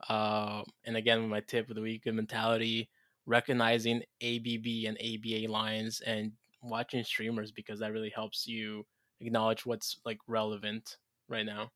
uh, 0.09 0.65
and 0.85 0.97
again 0.97 1.28
my 1.28 1.40
tip 1.40 1.69
of 1.70 1.77
the 1.77 1.82
week, 1.82 2.05
good 2.05 2.15
mentality, 2.15 2.90
recognizing 3.26 4.02
ABB 4.22 4.86
and 4.86 4.98
ABA 4.98 5.51
lines, 5.51 6.01
and 6.06 6.32
watching 6.62 7.05
streamers 7.05 7.52
because 7.52 7.80
that 7.80 7.92
really 7.92 8.12
helps 8.14 8.46
you 8.46 8.84
acknowledge 9.20 9.66
what's 9.66 10.01
like 10.05 10.18
relevant 10.26 10.96
right 11.28 11.46
now. 11.46 11.70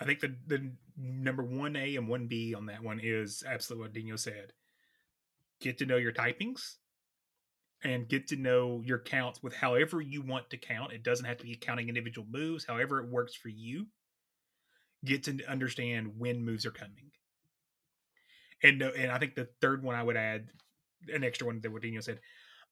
I 0.00 0.04
think 0.04 0.20
the 0.20 0.34
the 0.46 0.72
number 0.96 1.42
one 1.42 1.76
A 1.76 1.96
and 1.96 2.08
one 2.08 2.26
B 2.26 2.54
on 2.54 2.66
that 2.66 2.82
one 2.82 3.00
is 3.02 3.44
absolutely 3.46 3.84
what 3.84 3.92
Dino 3.92 4.16
said. 4.16 4.52
Get 5.60 5.78
to 5.78 5.86
know 5.86 5.96
your 5.96 6.12
typings 6.12 6.76
and 7.84 8.08
get 8.08 8.26
to 8.28 8.36
know 8.36 8.82
your 8.84 8.98
counts 8.98 9.42
with 9.42 9.54
however 9.54 10.00
you 10.00 10.22
want 10.22 10.50
to 10.50 10.56
count. 10.56 10.92
It 10.92 11.04
doesn't 11.04 11.26
have 11.26 11.38
to 11.38 11.44
be 11.44 11.54
counting 11.54 11.88
individual 11.88 12.26
moves, 12.28 12.64
however 12.64 13.00
it 13.00 13.10
works 13.10 13.34
for 13.34 13.50
you. 13.50 13.86
Get 15.04 15.22
to 15.24 15.44
understand 15.48 16.18
when 16.18 16.44
moves 16.44 16.66
are 16.66 16.70
coming. 16.70 17.10
And 18.64 18.82
and 18.82 19.12
I 19.12 19.18
think 19.18 19.36
the 19.36 19.48
third 19.60 19.84
one 19.84 19.94
I 19.94 20.02
would 20.02 20.16
add 20.16 20.48
an 21.12 21.22
extra 21.22 21.46
one 21.46 21.60
that 21.60 21.70
what 21.70 21.82
Dino 21.82 22.00
said. 22.00 22.18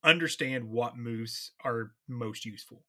Understand 0.03 0.65
what 0.65 0.97
moves 0.97 1.53
are 1.65 1.93
most 2.09 2.45
useful 2.45 2.83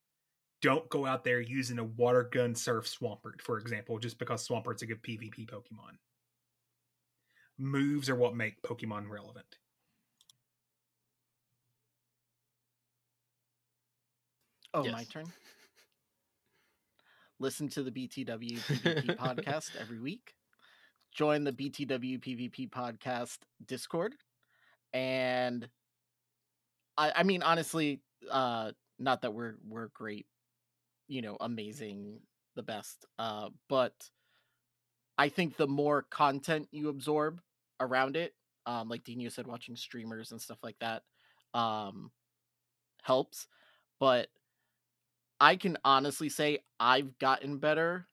don't 0.63 0.89
go 0.89 1.05
out 1.05 1.25
there 1.25 1.41
using 1.41 1.77
a 1.77 1.84
water 1.84 2.23
gun 2.23 2.55
surf 2.55 2.88
Swampert, 2.88 3.41
for 3.41 3.59
example, 3.59 3.99
just 3.99 4.17
because 4.17 4.47
Swampert's 4.47 4.81
a 4.81 4.85
good 4.85 5.03
PvP 5.03 5.45
Pokemon. 5.45 5.97
Moves 7.59 8.09
are 8.09 8.15
what 8.15 8.34
make 8.34 8.61
Pokemon 8.61 9.09
relevant. 9.09 9.57
Oh, 14.73 14.89
my 14.89 15.03
turn. 15.03 15.25
Listen 17.39 17.67
to 17.67 17.84
the 17.84 17.91
BTW 17.91 18.59
PvP 18.59 19.05
podcast 19.17 19.71
every 19.77 19.99
week. 19.99 20.34
Join 21.14 21.44
the 21.44 21.52
BTW 21.52 22.19
PvP 22.19 22.69
podcast 22.69 23.40
Discord. 23.65 24.16
And 24.93 25.69
I 26.98 27.11
I 27.17 27.24
mean 27.24 27.43
honestly, 27.43 28.01
uh 28.30 28.72
not 29.00 29.22
that 29.22 29.33
we're 29.33 29.56
we're 29.67 29.88
great, 29.90 30.25
you 31.08 31.22
know, 31.22 31.38
amazing, 31.40 32.19
the 32.56 32.64
best. 32.64 33.06
Uh 33.19 33.50
but 33.69 33.93
I 35.17 35.30
think 35.30 35.58
the 35.58 35.67
more 35.67 36.03
content 36.03 36.67
you 36.72 36.90
absorb 36.90 37.42
around 37.80 38.16
it, 38.16 38.33
um 38.66 38.90
like 38.90 39.03
Dino 39.03 39.30
said 39.30 39.48
watching 39.48 39.75
streamers 39.75 40.32
and 40.32 40.42
stuff 40.42 40.59
like 40.64 40.77
that, 40.80 41.03
um 41.53 42.11
helps. 43.03 43.48
But 44.00 44.30
I 45.40 45.56
can 45.56 45.77
honestly 45.83 46.30
say 46.30 46.59
I've 46.80 47.17
gotten 47.19 47.58
better 47.58 48.08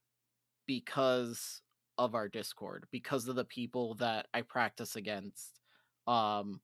because 0.67 1.62
of 2.01 2.15
our 2.15 2.29
Discord, 2.29 2.87
because 2.91 3.29
of 3.29 3.37
the 3.37 3.45
people 3.45 3.95
that 3.97 4.27
I 4.33 4.43
practice 4.43 4.97
against. 4.97 5.61
Um 6.07 6.61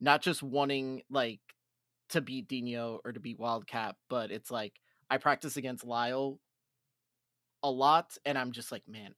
not 0.00 0.22
just 0.22 0.42
wanting 0.42 1.02
like 1.10 1.40
to 2.10 2.20
beat 2.20 2.48
Dino 2.48 3.00
or 3.04 3.12
to 3.12 3.20
beat 3.20 3.38
Wildcat, 3.38 3.96
but 4.08 4.30
it's 4.30 4.50
like 4.50 4.74
I 5.10 5.18
practice 5.18 5.56
against 5.56 5.84
Lyle 5.84 6.38
a 7.62 7.70
lot 7.70 8.16
and 8.24 8.36
I'm 8.38 8.52
just 8.52 8.72
like, 8.72 8.82
man, 8.88 9.14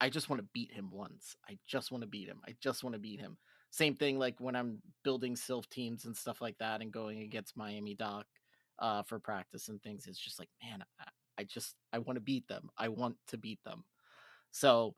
I 0.00 0.08
just 0.08 0.28
want 0.28 0.40
to 0.40 0.48
beat 0.52 0.72
him 0.72 0.90
once. 0.92 1.36
I 1.48 1.58
just 1.66 1.92
want 1.92 2.02
to 2.02 2.08
beat 2.08 2.28
him. 2.28 2.40
I 2.46 2.54
just 2.60 2.82
want 2.82 2.94
to 2.94 3.00
beat 3.00 3.20
him. 3.20 3.36
Same 3.70 3.94
thing 3.94 4.18
like 4.18 4.40
when 4.40 4.56
I'm 4.56 4.78
building 5.04 5.34
Silph 5.36 5.68
teams 5.68 6.04
and 6.04 6.16
stuff 6.16 6.40
like 6.40 6.58
that 6.58 6.80
and 6.80 6.92
going 6.92 7.20
against 7.20 7.56
Miami 7.56 7.94
Doc 7.94 8.26
uh, 8.78 9.02
for 9.02 9.18
practice 9.18 9.68
and 9.68 9.80
things. 9.82 10.06
It's 10.06 10.18
just 10.18 10.38
like, 10.38 10.48
man, 10.62 10.82
I, 11.00 11.04
I 11.38 11.44
just 11.44 11.74
I 11.92 11.98
want 11.98 12.16
to 12.16 12.20
beat 12.20 12.48
them. 12.48 12.70
I 12.78 12.88
want 12.88 13.16
to 13.28 13.38
beat 13.38 13.60
them. 13.64 13.84
So, 14.52 14.94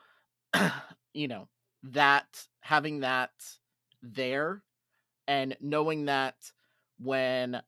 you 1.15 1.29
know, 1.29 1.49
that 1.85 2.27
having 2.61 3.01
that 3.01 3.31
there 4.03 4.63
and 5.29 5.57
knowing 5.61 6.07
that 6.07 6.37
when 6.99 7.63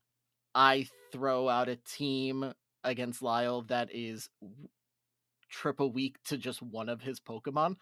I 0.54 0.88
throw 1.12 1.48
out 1.48 1.68
a 1.68 1.76
team 1.76 2.52
against 2.84 3.22
Lyle 3.22 3.62
that 3.62 3.88
is 3.92 4.28
triple 5.50 5.92
weak 5.92 6.16
to 6.24 6.36
just 6.36 6.62
one 6.62 6.88
of 6.88 7.00
his 7.00 7.20
Pokemon, 7.20 7.76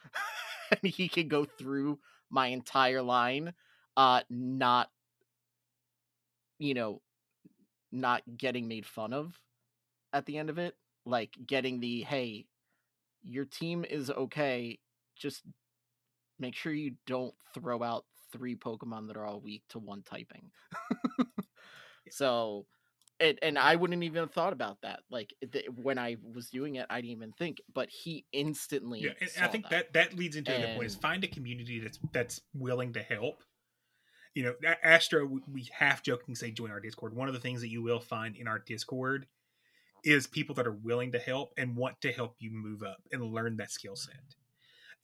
and 0.83 0.93
he 0.93 1.09
can 1.09 1.29
go 1.29 1.45
through 1.45 1.99
my 2.31 2.49
entire 2.49 3.03
line, 3.03 3.53
uh, 3.97 4.21
not, 4.31 4.91
you 6.59 6.75
know, 6.75 7.01
not 7.93 8.23
getting 8.37 8.69
made 8.69 8.87
fun 8.87 9.13
of 9.13 9.39
at 10.13 10.27
the 10.27 10.39
end 10.39 10.51
of 10.51 10.59
it. 10.59 10.77
Like 11.07 11.37
getting 11.47 11.81
the 11.81 12.03
hey, 12.03 12.47
your 13.25 13.44
team 13.44 13.84
is 13.89 14.10
okay. 14.10 14.78
Just 15.17 15.42
make 16.39 16.55
sure 16.55 16.73
you 16.73 16.94
don't 17.07 17.34
throw 17.55 17.83
out 17.83 18.05
three 18.33 18.57
Pokemon 18.57 19.09
that 19.09 19.17
are 19.17 19.25
all 19.25 19.41
weak 19.41 19.62
to 19.70 19.78
one 19.78 20.02
typing. 20.02 20.51
so, 22.10 22.67
it, 23.20 23.39
and 23.42 23.59
I 23.59 23.76
wouldn't 23.76 24.02
even 24.02 24.20
have 24.20 24.33
thought 24.33 24.52
about 24.52 24.78
that. 24.83 25.01
Like 25.10 25.34
eh, 25.42 25.47
th- 25.52 25.67
when 25.76 25.99
I 25.99 26.17
was 26.34 26.49
doing 26.51 26.76
it, 26.76 26.86
I 26.91 27.01
didn't 27.01 27.12
even 27.12 27.33
think. 27.33 27.60
But 27.73 27.89
he 27.91 28.25
instantly. 28.33 29.01
Yeah, 29.01 29.10
and 29.20 29.44
I 29.44 29.49
think 29.49 29.68
that. 29.68 29.92
that 29.92 30.15
leads 30.15 30.36
into 30.36 30.55
a 30.55 30.59
good 30.59 30.75
point: 30.75 30.86
is 30.86 30.94
find 30.94 31.23
a 31.23 31.28
community 31.28 31.78
that's 31.78 31.99
that's 32.12 32.41
willing 32.55 32.94
to 32.94 33.02
help. 33.02 33.44
You 34.34 34.44
know, 34.44 34.55
Astro, 34.83 35.26
we- 35.26 35.42
we 35.47 35.68
half 35.73 36.02
joking 36.02 36.34
say 36.34 36.51
join 36.51 36.70
our 36.70 36.81
Discord. 36.81 37.15
One 37.15 37.28
of 37.28 37.34
the 37.34 37.41
things 37.41 37.60
that 37.60 37.68
you 37.68 37.83
will 37.83 38.01
find 38.01 38.34
in 38.34 38.49
our 38.49 38.59
Discord 38.59 39.26
is 40.05 40.27
people 40.27 40.55
that 40.57 40.67
are 40.67 40.73
willing 40.73 41.13
to 41.13 41.19
help 41.19 41.53
and 41.57 41.77
want 41.77 42.01
to 42.03 42.13
help 42.13 42.37
you 42.39 42.51
move 42.51 42.83
up 42.83 43.03
and 43.13 43.23
learn 43.23 43.57
that 43.57 43.71
skill 43.71 43.97
set. 43.97 44.37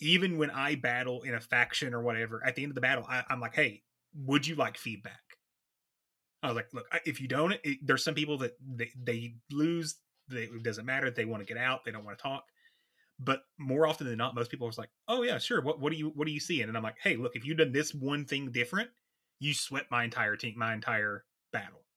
Even 0.01 0.39
when 0.39 0.51
I 0.51 0.77
battle 0.77 1.23
in 1.23 1.35
a 1.35 1.41
faction 1.41 1.95
or 1.95 2.03
whatever, 2.03 2.45
at 2.45 2.57
the 2.57 2.63
end 2.63 2.71
of 2.71 2.77
the 2.77 2.81
battle, 2.81 3.05
I, 3.09 3.25
I'm 3.31 3.41
like, 3.41 3.55
"Hey, 3.55 3.85
would 4.15 4.47
you 4.47 4.55
like 4.57 4.79
feedback?" 4.79 5.39
I 6.43 6.49
was 6.49 6.57
like, 6.57 6.73
"Look, 6.73 6.87
if 7.05 7.21
you 7.21 7.29
don't, 7.29 7.53
it, 7.65 7.79
there's 7.83 8.05
some 8.05 8.15
people 8.15 8.39
that 8.39 8.57
they, 8.61 8.91
they 9.03 9.37
lose. 9.51 9.97
They, 10.29 10.45
it 10.45 10.63
doesn't 10.63 10.87
matter. 10.87 11.11
They 11.11 11.25
want 11.25 11.47
to 11.47 11.53
get 11.53 11.61
out. 11.63 11.85
They 11.85 11.91
don't 11.93 12.05
want 12.05 12.19
to 12.19 12.23
talk." 12.23 12.45
but 13.21 13.45
more 13.59 13.87
often 13.87 14.07
than 14.07 14.19
not, 14.19 14.35
most 14.35 14.51
people 14.51 14.69
are 14.69 14.73
like, 14.79 14.91
"Oh 15.09 15.23
yeah, 15.25 15.39
sure. 15.39 15.63
What 15.63 15.81
what 15.81 15.93
do 15.93 15.99
you 15.99 16.11
what 16.11 16.27
do 16.27 16.33
you 16.33 16.41
see?" 16.41 16.63
And 16.63 16.77
I'm 16.77 16.85
like, 16.85 16.99
"Hey, 17.03 17.17
look, 17.17 17.37
if 17.37 17.47
you've 17.47 17.59
done 17.59 17.73
this 17.73 17.95
one 17.95 18.27
thing 18.27 18.53
different, 18.53 18.91
you 19.41 19.55
swept 19.55 19.91
my 19.91 20.05
entire 20.05 20.37
team, 20.37 20.59
my 20.59 20.75
entire 20.75 21.27
battle." 21.53 21.88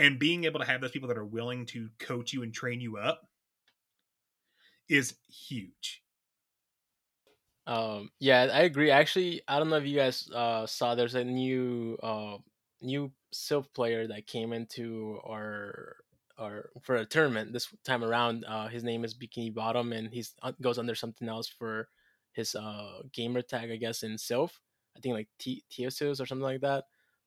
And 0.00 0.18
being 0.18 0.44
able 0.44 0.60
to 0.60 0.66
have 0.66 0.80
those 0.80 0.92
people 0.92 1.08
that 1.08 1.18
are 1.18 1.26
willing 1.26 1.66
to 1.66 1.90
coach 1.98 2.32
you 2.32 2.42
and 2.42 2.54
train 2.54 2.80
you 2.80 2.96
up 2.96 3.28
is 4.88 5.16
huge. 5.28 6.02
Um, 7.66 8.10
yeah, 8.18 8.48
I 8.50 8.62
agree. 8.62 8.90
Actually, 8.90 9.42
I 9.46 9.58
don't 9.58 9.68
know 9.68 9.76
if 9.76 9.84
you 9.84 9.94
guys 9.94 10.26
uh, 10.34 10.64
saw 10.64 10.94
there's 10.94 11.16
a 11.16 11.22
new 11.22 11.98
uh, 12.02 12.38
new 12.80 13.12
Silph 13.34 13.72
player 13.74 14.06
that 14.06 14.26
came 14.26 14.54
into 14.54 15.20
our 15.22 15.96
or 16.38 16.70
for 16.80 16.96
a 16.96 17.04
tournament 17.04 17.52
this 17.52 17.68
time 17.84 18.02
around. 18.02 18.46
Uh, 18.46 18.68
his 18.68 18.82
name 18.82 19.04
is 19.04 19.14
Bikini 19.14 19.52
Bottom, 19.52 19.92
and 19.92 20.08
he's 20.10 20.34
uh, 20.42 20.52
goes 20.62 20.78
under 20.78 20.94
something 20.94 21.28
else 21.28 21.46
for 21.46 21.88
his 22.32 22.54
uh 22.54 23.02
gamer 23.12 23.42
tag, 23.42 23.70
I 23.70 23.76
guess, 23.76 24.02
in 24.02 24.12
Silph. 24.12 24.52
I 24.96 25.00
think 25.00 25.14
like 25.14 25.28
T- 25.38 25.62
or 25.78 25.90
something 25.90 26.40
like 26.40 26.62
that. 26.62 26.84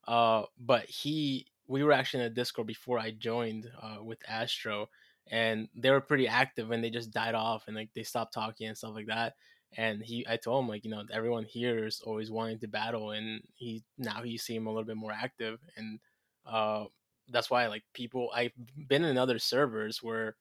Uh, 0.07 0.45
but 0.59 0.85
he, 0.85 1.47
we 1.67 1.83
were 1.83 1.91
actually 1.91 2.23
in 2.25 2.31
a 2.31 2.35
Discord 2.35 2.67
before 2.67 2.99
I 2.99 3.11
joined 3.11 3.69
uh, 3.81 4.03
with 4.03 4.19
Astro, 4.27 4.89
and 5.31 5.69
they 5.75 5.91
were 5.91 6.01
pretty 6.01 6.27
active, 6.27 6.71
and 6.71 6.83
they 6.83 6.89
just 6.89 7.11
died 7.11 7.35
off, 7.35 7.63
and 7.67 7.75
like 7.75 7.89
they 7.93 8.03
stopped 8.03 8.33
talking 8.33 8.67
and 8.67 8.77
stuff 8.77 8.93
like 8.95 9.07
that. 9.07 9.35
And 9.75 10.03
he, 10.03 10.25
I 10.29 10.37
told 10.37 10.63
him 10.63 10.69
like, 10.69 10.85
you 10.85 10.91
know, 10.91 11.03
everyone 11.11 11.45
here 11.45 11.85
is 11.87 12.01
always 12.01 12.29
wanting 12.29 12.59
to 12.59 12.67
battle, 12.67 13.11
and 13.11 13.41
he 13.55 13.83
now 13.97 14.23
you 14.23 14.37
see 14.37 14.57
a 14.57 14.59
little 14.61 14.83
bit 14.83 14.97
more 14.97 15.11
active, 15.11 15.59
and 15.77 15.99
uh, 16.45 16.85
that's 17.29 17.49
why 17.49 17.67
like 17.67 17.83
people, 17.93 18.29
I've 18.35 18.53
been 18.87 19.05
in 19.05 19.17
other 19.17 19.39
servers 19.39 20.03
where 20.03 20.35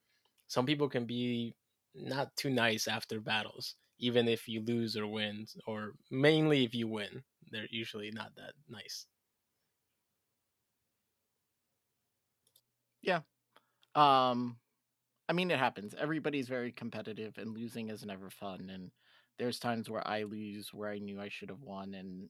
some 0.49 0.67
people 0.67 0.89
can 0.89 1.07
be 1.07 1.55
not 1.95 2.35
too 2.37 2.51
nice 2.51 2.89
after 2.89 3.21
battles, 3.21 3.77
even 3.99 4.29
if 4.29 4.49
you 4.49 4.63
lose 4.63 4.97
or 4.97 5.07
win, 5.07 5.47
or 5.67 5.93
mainly 6.11 6.65
if 6.65 6.75
you 6.75 6.89
win, 6.89 7.23
they're 7.51 7.67
usually 7.71 8.11
not 8.11 8.35
that 8.37 8.55
nice. 8.69 9.07
Yeah. 13.03 13.21
Um 13.95 14.57
I 15.29 15.33
mean 15.35 15.51
it 15.51 15.59
happens. 15.59 15.95
Everybody's 15.99 16.49
very 16.49 16.73
competitive 16.73 17.39
and 17.39 17.55
losing 17.55 17.91
is 17.91 18.05
never 18.05 18.31
fun 18.31 18.71
and 18.73 18.91
there's 19.39 19.59
times 19.59 19.91
where 19.91 20.07
I 20.07 20.25
lose 20.25 20.75
where 20.75 20.91
I 20.91 20.99
knew 20.99 21.21
I 21.21 21.29
should 21.31 21.51
have 21.51 21.63
won 21.63 21.95
and 21.95 22.29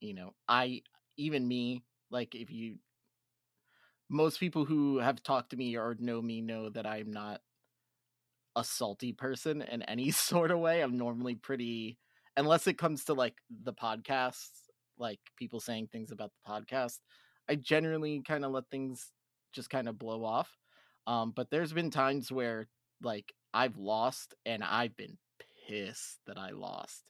you 0.00 0.14
know, 0.14 0.34
I 0.48 0.82
even 1.18 1.48
me 1.48 1.84
like 2.10 2.34
if 2.34 2.50
you 2.50 2.76
most 4.10 4.40
people 4.40 4.64
who 4.64 4.98
have 4.98 5.22
talked 5.22 5.50
to 5.50 5.56
me 5.56 5.76
or 5.76 5.96
know 5.98 6.20
me 6.22 6.40
know 6.40 6.70
that 6.70 6.86
I'm 6.86 7.10
not 7.12 7.40
a 8.56 8.64
salty 8.64 9.12
person 9.12 9.62
in 9.62 9.82
any 9.82 10.10
sort 10.10 10.50
of 10.50 10.58
way. 10.58 10.82
I'm 10.82 10.96
normally 10.98 11.34
pretty 11.34 11.98
unless 12.36 12.66
it 12.66 12.78
comes 12.78 13.04
to 13.04 13.14
like 13.14 13.34
the 13.64 13.72
podcasts, 13.72 14.50
like 14.98 15.18
people 15.36 15.60
saying 15.60 15.88
things 15.92 16.12
about 16.12 16.30
the 16.32 16.50
podcast. 16.50 16.98
I 17.48 17.54
generally 17.56 18.22
kind 18.26 18.44
of 18.44 18.52
let 18.52 18.64
things 18.70 19.12
just 19.52 19.70
kind 19.70 19.88
of 19.88 19.98
blow 19.98 20.24
off. 20.24 20.50
Um, 21.06 21.32
but 21.34 21.50
there's 21.50 21.72
been 21.72 21.90
times 21.90 22.30
where 22.30 22.68
like 23.02 23.32
I've 23.54 23.76
lost 23.76 24.34
and 24.44 24.62
I've 24.62 24.96
been 24.96 25.18
pissed 25.66 26.18
that 26.26 26.38
I 26.38 26.50
lost. 26.50 27.04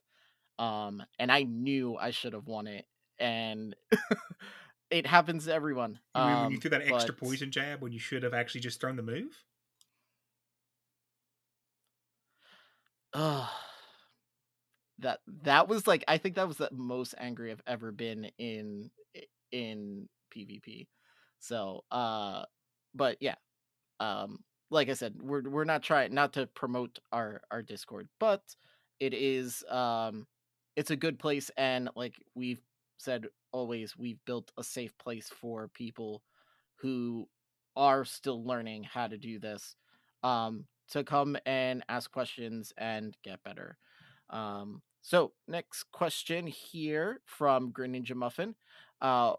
Um, 0.57 1.03
and 1.17 1.31
I 1.31 1.43
knew 1.43 1.95
I 1.95 2.11
should 2.11 2.33
have 2.33 2.47
won 2.47 2.67
it. 2.67 2.85
And 3.19 3.75
it 4.89 5.05
happens 5.05 5.45
to 5.45 5.53
everyone. 5.53 5.99
You 6.13 6.23
mean 6.23 6.39
when 6.39 6.51
you 6.51 6.57
Um, 6.57 6.59
threw 6.59 6.69
that 6.71 6.81
extra 6.83 7.13
poison 7.13 7.51
jab 7.51 7.81
when 7.81 7.91
you 7.91 7.99
should 7.99 8.23
have 8.23 8.33
actually 8.33 8.61
just 8.61 8.79
thrown 8.81 8.95
the 8.95 9.03
move? 9.03 9.43
Ugh. 13.13 13.49
that 14.99 15.19
that 15.43 15.67
was 15.67 15.87
like 15.87 16.03
I 16.07 16.17
think 16.17 16.35
that 16.35 16.47
was 16.47 16.57
the 16.57 16.69
most 16.71 17.15
angry 17.17 17.51
I've 17.51 17.61
ever 17.65 17.91
been 17.91 18.31
in 18.37 18.91
in 19.51 20.09
PvP. 20.35 20.87
So, 21.39 21.83
uh 21.91 22.45
but 22.93 23.17
yeah. 23.19 23.35
Um 23.99 24.39
like 24.71 24.89
I 24.89 24.93
said, 24.93 25.15
we're 25.21 25.47
we're 25.49 25.63
not 25.63 25.83
trying 25.83 26.13
not 26.13 26.33
to 26.33 26.47
promote 26.47 26.99
our 27.11 27.41
our 27.51 27.61
Discord, 27.61 28.07
but 28.19 28.41
it 28.99 29.13
is 29.13 29.63
um 29.69 30.27
it's 30.75 30.91
a 30.91 30.95
good 30.95 31.19
place 31.19 31.51
and 31.57 31.89
like 31.95 32.15
we've 32.35 32.61
said 32.97 33.27
always 33.51 33.97
we've 33.97 34.23
built 34.25 34.51
a 34.57 34.63
safe 34.63 34.97
place 34.97 35.29
for 35.29 35.69
people 35.69 36.21
who 36.75 37.27
are 37.75 38.05
still 38.05 38.43
learning 38.45 38.83
how 38.83 39.07
to 39.07 39.17
do 39.17 39.39
this 39.39 39.75
um 40.23 40.65
to 40.91 41.03
come 41.03 41.37
and 41.45 41.83
ask 41.89 42.11
questions 42.11 42.73
and 42.77 43.15
get 43.23 43.43
better. 43.43 43.77
Um, 44.29 44.81
so 45.01 45.33
next 45.47 45.83
question 45.91 46.47
here 46.47 47.21
from 47.25 47.71
Green 47.71 47.93
Ninja 47.93 48.15
Muffin, 48.15 48.55
uh, 49.01 49.33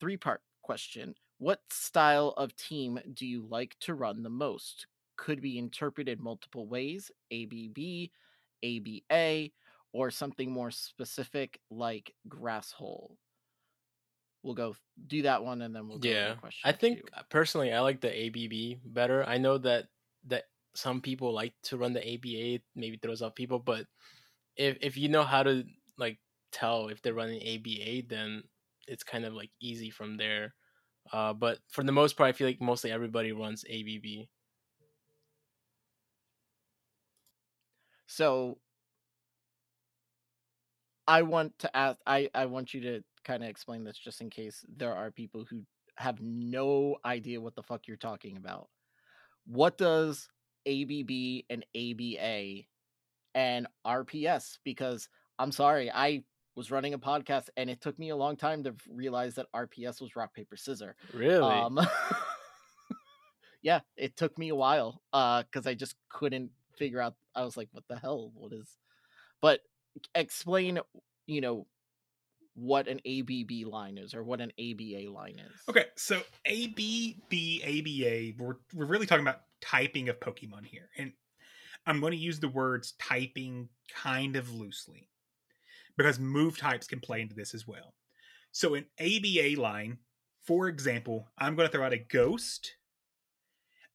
three 0.00 0.16
part 0.16 0.42
question: 0.62 1.14
What 1.38 1.60
style 1.70 2.34
of 2.36 2.56
team 2.56 2.98
do 3.12 3.26
you 3.26 3.46
like 3.48 3.76
to 3.80 3.94
run 3.94 4.22
the 4.22 4.30
most? 4.30 4.86
Could 5.16 5.40
be 5.40 5.58
interpreted 5.58 6.20
multiple 6.20 6.66
ways: 6.66 7.10
ABB, 7.32 8.08
ABA, 8.64 9.50
or 9.92 10.10
something 10.10 10.50
more 10.50 10.70
specific 10.70 11.60
like 11.70 12.14
grass 12.28 12.72
hole. 12.72 13.16
We'll 14.42 14.54
go 14.54 14.76
do 15.06 15.22
that 15.22 15.42
one, 15.42 15.62
and 15.62 15.74
then 15.74 15.88
we'll 15.88 15.98
go 15.98 16.08
to 16.08 16.14
yeah, 16.14 16.34
question. 16.34 16.68
I 16.68 16.72
think 16.72 16.98
two. 16.98 17.22
personally 17.30 17.72
I 17.72 17.80
like 17.80 18.00
the 18.00 18.26
ABB 18.26 18.80
better. 18.84 19.24
I 19.26 19.38
know 19.38 19.58
that 19.58 19.86
that 20.26 20.44
some 20.74 21.00
people 21.00 21.32
like 21.32 21.54
to 21.64 21.76
run 21.76 21.92
the 21.92 22.14
ABA, 22.14 22.62
maybe 22.74 22.98
throws 23.02 23.22
off 23.22 23.34
people, 23.34 23.58
but 23.58 23.86
if 24.56 24.76
if 24.80 24.96
you 24.96 25.08
know 25.08 25.24
how 25.24 25.42
to 25.42 25.64
like 25.98 26.18
tell 26.52 26.88
if 26.88 27.02
they're 27.02 27.14
running 27.14 27.40
ABA, 27.40 28.06
then 28.08 28.42
it's 28.86 29.02
kind 29.02 29.24
of 29.24 29.34
like 29.34 29.50
easy 29.60 29.90
from 29.90 30.16
there. 30.16 30.54
Uh, 31.12 31.32
but 31.32 31.58
for 31.68 31.84
the 31.84 31.92
most 31.92 32.16
part, 32.16 32.28
I 32.28 32.32
feel 32.32 32.46
like 32.46 32.60
mostly 32.60 32.90
everybody 32.92 33.32
runs 33.32 33.64
ABB. 33.64 34.26
So 38.06 38.58
I 41.06 41.22
want 41.22 41.58
to 41.60 41.76
ask 41.76 41.98
I 42.06 42.30
I 42.34 42.46
want 42.46 42.74
you 42.74 42.80
to 42.82 43.04
kind 43.24 43.42
of 43.42 43.48
explain 43.48 43.84
this 43.84 43.98
just 43.98 44.20
in 44.20 44.30
case 44.30 44.64
there 44.76 44.94
are 44.94 45.10
people 45.10 45.44
who 45.48 45.62
have 45.96 46.20
no 46.20 46.96
idea 47.04 47.40
what 47.40 47.54
the 47.56 47.62
fuck 47.62 47.86
you're 47.86 47.96
talking 47.96 48.36
about. 48.36 48.68
What 49.46 49.78
does 49.78 50.28
ABB 50.66 51.44
and 51.50 51.64
ABA 51.74 52.62
and 53.34 53.66
RPS 53.86 54.58
because 54.64 55.08
I'm 55.38 55.52
sorry, 55.52 55.90
I 55.90 56.24
was 56.56 56.70
running 56.70 56.94
a 56.94 56.98
podcast 56.98 57.48
and 57.56 57.70
it 57.70 57.80
took 57.80 57.98
me 57.98 58.08
a 58.08 58.16
long 58.16 58.36
time 58.36 58.64
to 58.64 58.74
realize 58.90 59.34
that 59.34 59.46
RPS 59.54 60.00
was 60.00 60.16
rock 60.16 60.34
paper 60.34 60.56
scissor. 60.56 60.96
Really? 61.12 61.42
Um, 61.42 61.78
yeah, 63.62 63.80
it 63.96 64.16
took 64.16 64.36
me 64.38 64.48
a 64.48 64.54
while 64.56 65.02
uh 65.12 65.44
cuz 65.52 65.66
I 65.66 65.74
just 65.74 65.94
couldn't 66.08 66.50
figure 66.76 67.00
out 67.00 67.14
I 67.34 67.44
was 67.44 67.56
like 67.56 67.68
what 67.72 67.84
the 67.88 67.98
hell 67.98 68.32
what 68.34 68.52
is 68.52 68.76
but 69.40 69.60
explain 70.14 70.78
you 71.26 71.40
know 71.40 71.66
what 72.56 72.88
an 72.88 73.00
ABB 73.06 73.66
line 73.70 73.98
is 73.98 74.14
or 74.14 74.24
what 74.24 74.40
an 74.40 74.50
ABA 74.58 75.10
line 75.10 75.38
is. 75.38 75.60
Okay, 75.68 75.84
so 75.94 76.16
ABB, 76.46 77.32
ABA, 77.62 78.32
we're, 78.38 78.56
we're 78.72 78.86
really 78.86 79.06
talking 79.06 79.24
about 79.24 79.42
typing 79.60 80.08
of 80.08 80.18
Pokemon 80.20 80.64
here. 80.64 80.88
And 80.96 81.12
I'm 81.86 82.00
going 82.00 82.12
to 82.12 82.18
use 82.18 82.40
the 82.40 82.48
words 82.48 82.94
typing 82.98 83.68
kind 83.94 84.36
of 84.36 84.52
loosely 84.54 85.10
because 85.96 86.18
move 86.18 86.58
types 86.58 86.86
can 86.86 87.00
play 87.00 87.20
into 87.20 87.34
this 87.34 87.54
as 87.54 87.66
well. 87.66 87.94
So, 88.52 88.74
an 88.74 88.86
ABA 89.00 89.60
line, 89.60 89.98
for 90.42 90.68
example, 90.68 91.28
I'm 91.38 91.56
going 91.56 91.68
to 91.68 91.72
throw 91.72 91.84
out 91.84 91.92
a 91.92 91.98
Ghost 91.98 92.76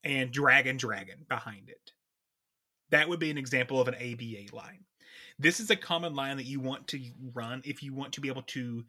and 0.04 0.32
Dragon 0.32 0.78
Dragon 0.78 1.26
behind 1.28 1.70
it. 1.70 1.92
That 2.90 3.08
would 3.08 3.20
be 3.20 3.32
an 3.32 3.38
example 3.38 3.80
of 3.80 3.88
an 3.88 3.96
ABA 3.96 4.56
line. 4.56 4.86
This 5.40 5.60
is 5.60 5.70
a 5.70 5.76
common 5.76 6.14
line 6.14 6.38
that 6.38 6.46
you 6.46 6.60
want 6.60 6.88
to 6.90 7.02
run 7.34 7.62
if 7.66 7.82
you 7.82 7.94
want 7.94 8.14
to 8.14 8.22
be 8.22 8.28
able 8.28 8.44
to 8.44 8.84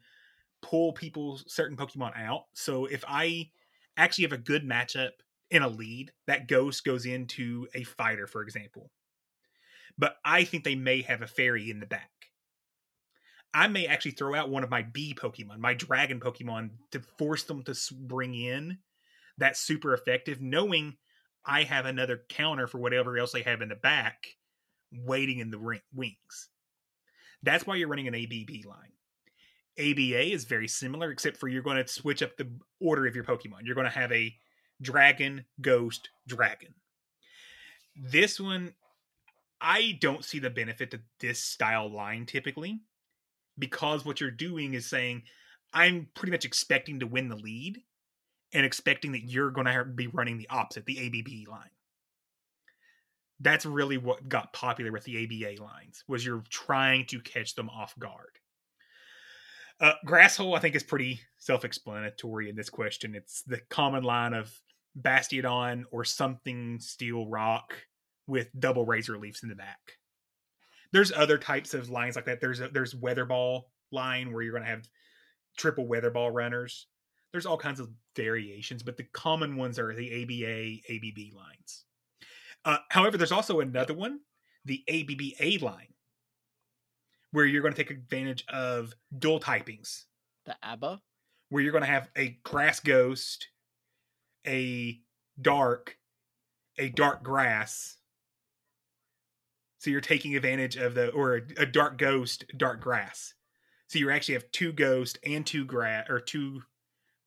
pull 0.61 0.93
people 0.93 1.39
certain 1.47 1.77
Pokemon 1.77 2.11
out. 2.15 2.45
So 2.53 2.85
if 2.85 3.03
I 3.07 3.49
actually 3.97 4.23
have 4.23 4.33
a 4.33 4.37
good 4.37 4.63
matchup 4.67 5.11
in 5.49 5.61
a 5.61 5.67
lead, 5.67 6.11
that 6.27 6.47
ghost 6.47 6.83
goes 6.83 7.05
into 7.05 7.67
a 7.73 7.83
fighter, 7.83 8.27
for 8.27 8.41
example. 8.41 8.91
But 9.97 10.17
I 10.25 10.43
think 10.43 10.63
they 10.63 10.75
may 10.75 11.01
have 11.03 11.21
a 11.21 11.27
fairy 11.27 11.69
in 11.69 11.79
the 11.79 11.85
back. 11.85 12.09
I 13.53 13.67
may 13.67 13.85
actually 13.85 14.11
throw 14.11 14.33
out 14.33 14.49
one 14.49 14.63
of 14.63 14.69
my 14.69 14.81
B 14.81 15.15
Pokemon, 15.15 15.59
my 15.59 15.73
dragon 15.73 16.19
Pokemon, 16.19 16.71
to 16.91 16.99
force 17.17 17.43
them 17.43 17.63
to 17.63 17.75
bring 17.93 18.33
in 18.33 18.79
that 19.37 19.57
super 19.57 19.93
effective, 19.93 20.41
knowing 20.41 20.97
I 21.45 21.63
have 21.63 21.85
another 21.85 22.23
counter 22.29 22.67
for 22.67 22.79
whatever 22.79 23.17
else 23.17 23.31
they 23.31 23.43
have 23.43 23.61
in 23.61 23.69
the 23.69 23.75
back 23.75 24.27
waiting 24.91 25.39
in 25.39 25.51
the 25.51 25.79
wings. 25.93 26.49
That's 27.43 27.67
why 27.67 27.75
you're 27.75 27.87
running 27.87 28.07
an 28.07 28.15
ABB 28.15 28.65
line. 28.65 28.91
ABA 29.77 30.33
is 30.33 30.45
very 30.45 30.67
similar, 30.67 31.11
except 31.11 31.37
for 31.37 31.47
you're 31.47 31.63
going 31.63 31.83
to 31.83 31.87
switch 31.87 32.21
up 32.21 32.37
the 32.37 32.49
order 32.79 33.07
of 33.07 33.15
your 33.15 33.23
Pokemon. 33.23 33.61
You're 33.63 33.75
going 33.75 33.85
to 33.85 33.91
have 33.91 34.11
a 34.11 34.33
dragon, 34.81 35.45
ghost, 35.61 36.09
dragon. 36.27 36.75
This 37.95 38.39
one, 38.39 38.73
I 39.59 39.97
don't 39.99 40.23
see 40.23 40.39
the 40.39 40.49
benefit 40.49 40.91
to 40.91 41.01
this 41.19 41.43
style 41.43 41.91
line 41.91 42.25
typically, 42.25 42.81
because 43.57 44.05
what 44.05 44.19
you're 44.19 44.31
doing 44.31 44.73
is 44.73 44.85
saying, 44.85 45.23
I'm 45.73 46.07
pretty 46.13 46.31
much 46.31 46.45
expecting 46.45 46.99
to 46.99 47.07
win 47.07 47.29
the 47.29 47.35
lead 47.35 47.81
and 48.53 48.65
expecting 48.65 49.13
that 49.13 49.23
you're 49.23 49.51
going 49.51 49.67
to 49.67 49.85
be 49.85 50.07
running 50.07 50.37
the 50.37 50.49
opposite, 50.49 50.85
the 50.85 51.07
ABB 51.07 51.49
line 51.49 51.69
that's 53.43 53.65
really 53.65 53.97
what 53.97 54.29
got 54.29 54.53
popular 54.53 54.91
with 54.91 55.03
the 55.03 55.23
ABA 55.23 55.61
lines 55.61 56.03
was 56.07 56.25
you're 56.25 56.43
trying 56.49 57.05
to 57.05 57.19
catch 57.19 57.55
them 57.55 57.69
off 57.69 57.97
guard. 57.99 58.39
Uh, 59.79 59.93
grass 60.05 60.37
hole, 60.37 60.55
I 60.55 60.59
think, 60.59 60.75
is 60.75 60.83
pretty 60.83 61.19
self-explanatory 61.39 62.49
in 62.49 62.55
this 62.55 62.69
question. 62.69 63.15
It's 63.15 63.41
the 63.41 63.59
common 63.69 64.03
line 64.03 64.33
of 64.33 64.51
Bastiodon 64.99 65.83
or 65.91 66.05
something 66.05 66.79
steel 66.79 67.27
rock 67.27 67.73
with 68.27 68.47
double 68.57 68.85
razor 68.85 69.17
leaves 69.17 69.43
in 69.43 69.49
the 69.49 69.55
back. 69.55 69.97
There's 70.93 71.11
other 71.11 71.37
types 71.37 71.73
of 71.73 71.89
lines 71.89 72.15
like 72.15 72.25
that. 72.25 72.39
There's 72.39 72.61
a, 72.61 72.69
there's 72.69 72.95
weather 72.95 73.25
ball 73.25 73.71
line 73.91 74.31
where 74.31 74.41
you're 74.43 74.53
going 74.53 74.63
to 74.63 74.69
have 74.69 74.87
triple 75.57 75.87
weather 75.87 76.11
ball 76.11 76.31
runners. 76.31 76.87
There's 77.31 77.47
all 77.47 77.57
kinds 77.57 77.79
of 77.79 77.89
variations, 78.15 78.83
but 78.83 78.95
the 78.95 79.07
common 79.11 79.57
ones 79.57 79.79
are 79.79 79.93
the 79.93 80.23
ABA, 80.23 80.93
ABB 80.93 81.35
lines. 81.35 81.85
Uh, 82.63 82.77
however, 82.89 83.17
there's 83.17 83.31
also 83.31 83.59
another 83.59 83.93
one, 83.95 84.19
the 84.65 84.83
ABBA 84.87 85.65
line, 85.65 85.93
where 87.31 87.45
you're 87.45 87.63
going 87.63 87.73
to 87.73 87.83
take 87.83 87.91
advantage 87.91 88.45
of 88.47 88.93
dual 89.17 89.39
typings, 89.39 90.03
The 90.45 90.55
ABBA. 90.63 91.01
where 91.49 91.63
you're 91.63 91.71
going 91.71 91.83
to 91.83 91.89
have 91.89 92.09
a 92.15 92.37
grass 92.43 92.79
ghost, 92.79 93.47
a 94.45 95.01
dark, 95.41 95.97
a 96.77 96.89
dark 96.89 97.23
grass. 97.23 97.97
So 99.83 99.89
you're 99.91 99.99
taking 99.99 100.37
advantage 100.37 100.77
of 100.77 100.95
the 100.95 101.09
or 101.09 101.35
a, 101.35 101.41
a 101.57 101.65
dark 101.65 101.97
ghost, 101.97 102.45
dark 102.55 102.79
grass. 102.79 103.33
So 103.87 103.99
you 103.99 104.09
actually 104.11 104.35
have 104.35 104.49
two 104.53 104.71
ghost 104.71 105.19
and 105.25 105.45
two 105.45 105.65
grass 105.65 106.09
or 106.09 106.21
two 106.21 106.61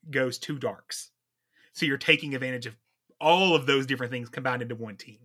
ghosts, 0.09 0.43
two 0.43 0.57
darks. 0.57 1.11
So 1.73 1.85
you're 1.85 1.99
taking 1.99 2.33
advantage 2.33 2.65
of 2.65 2.75
all 3.21 3.53
of 3.53 3.67
those 3.67 3.85
different 3.85 4.11
things 4.11 4.29
combined 4.29 4.63
into 4.63 4.73
one 4.73 4.95
team. 4.95 5.19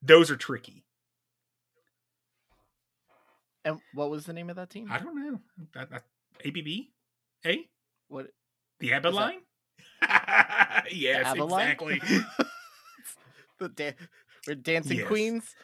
Those 0.00 0.30
are 0.30 0.36
tricky. 0.36 0.84
And 3.64 3.80
what 3.92 4.08
was 4.08 4.24
the 4.24 4.32
name 4.32 4.48
of 4.48 4.54
that 4.54 4.70
team? 4.70 4.86
I 4.92 4.98
don't 5.00 5.16
know. 5.16 5.40
That, 5.74 5.90
that, 5.90 6.04
ABB? 6.46 6.68
A? 7.46 7.68
What? 8.06 8.28
The 8.78 8.92
ABBA 8.92 9.08
Is 9.08 9.14
that- 9.16 9.20
line? 9.20 9.40
yes, 10.92 11.36
line? 11.36 11.68
exactly. 11.68 12.00
the 13.58 13.68
da- 13.70 13.96
we're 14.46 14.54
dancing 14.54 14.98
Yes. 14.98 15.08
queens. 15.08 15.54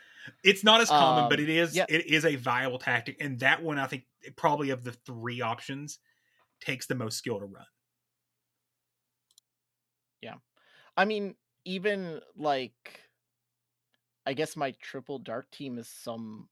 It's 0.45 0.65
not 0.65 0.81
as 0.81 0.91
common, 0.91 1.29
but 1.29 1.41
Um, 1.41 1.41
it 1.41 1.49
is 1.49 1.77
yeah. 1.77 1.87
it 1.89 2.07
is 2.07 2.25
a 2.25 2.37
viable 2.37 2.79
tactic, 2.79 3.17
and 3.21 3.39
that 3.41 3.63
one 3.63 3.79
I 3.79 3.87
think 3.87 4.05
probably 4.37 4.71
of 4.71 4.85
the 4.85 4.93
three 4.93 5.41
options 5.41 5.99
takes 6.61 6.87
the 6.87 6.95
most 6.95 7.19
skill 7.19 7.41
to 7.41 7.47
run. 7.47 7.67
Yeah, 10.21 10.37
I 10.97 11.05
mean, 11.07 11.37
even 11.65 12.21
like, 12.37 13.03
I 14.27 14.35
guess 14.35 14.57
my 14.57 14.73
triple 14.73 15.19
dark 15.19 15.51
team 15.51 15.79
is 15.79 15.89
some 15.89 16.49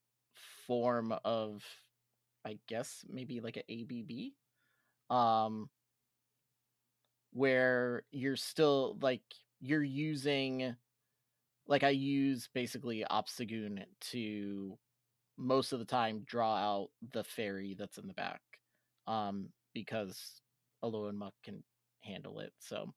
form 0.67 1.13
of, 1.25 1.65
I 2.45 2.61
guess 2.67 3.05
maybe 3.09 3.41
like 3.41 3.57
an 3.57 3.65
ABB, 3.69 4.35
um, 5.11 5.71
where 7.33 8.03
you're 8.11 8.37
still 8.37 8.99
like 9.01 9.23
you're 9.61 9.83
using, 9.83 10.77
like 11.69 11.85
I 11.85 11.91
use 11.91 12.49
basically 12.53 13.05
Obstagoon 13.11 13.85
to 14.13 14.79
most 15.37 15.73
of 15.73 15.79
the 15.79 15.85
time 15.85 16.25
draw 16.27 16.57
out 16.57 16.89
the 17.13 17.23
fairy 17.23 17.77
that's 17.79 17.99
in 17.99 18.09
the 18.09 18.15
back, 18.15 18.41
um, 19.07 19.51
because 19.75 20.41
Alolan 20.85 21.15
Muck 21.15 21.35
can 21.45 21.63
handle 22.03 22.41
it. 22.41 22.53
So. 22.59 22.93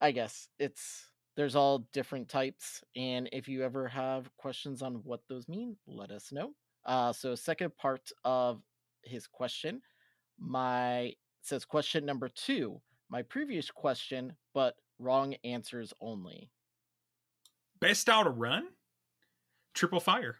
I 0.00 0.10
guess 0.10 0.48
it's 0.58 1.10
there's 1.36 1.56
all 1.56 1.88
different 1.92 2.28
types, 2.28 2.82
and 2.94 3.28
if 3.32 3.48
you 3.48 3.62
ever 3.64 3.88
have 3.88 4.28
questions 4.36 4.82
on 4.82 4.96
what 4.96 5.20
those 5.28 5.48
mean, 5.48 5.76
let 5.86 6.10
us 6.10 6.30
know. 6.30 6.50
Uh, 6.84 7.12
so 7.12 7.34
second 7.34 7.74
part 7.76 8.10
of 8.24 8.60
his 9.02 9.26
question, 9.26 9.80
my 10.38 11.14
says 11.40 11.64
question 11.64 12.04
number 12.04 12.28
two. 12.28 12.80
My 13.08 13.22
previous 13.22 13.70
question, 13.70 14.36
but 14.52 14.74
wrong 14.98 15.34
answers 15.44 15.94
only. 16.00 16.50
Best 17.84 18.00
style 18.00 18.24
to 18.24 18.30
run? 18.30 18.66
Triple 19.74 20.00
fire. 20.00 20.36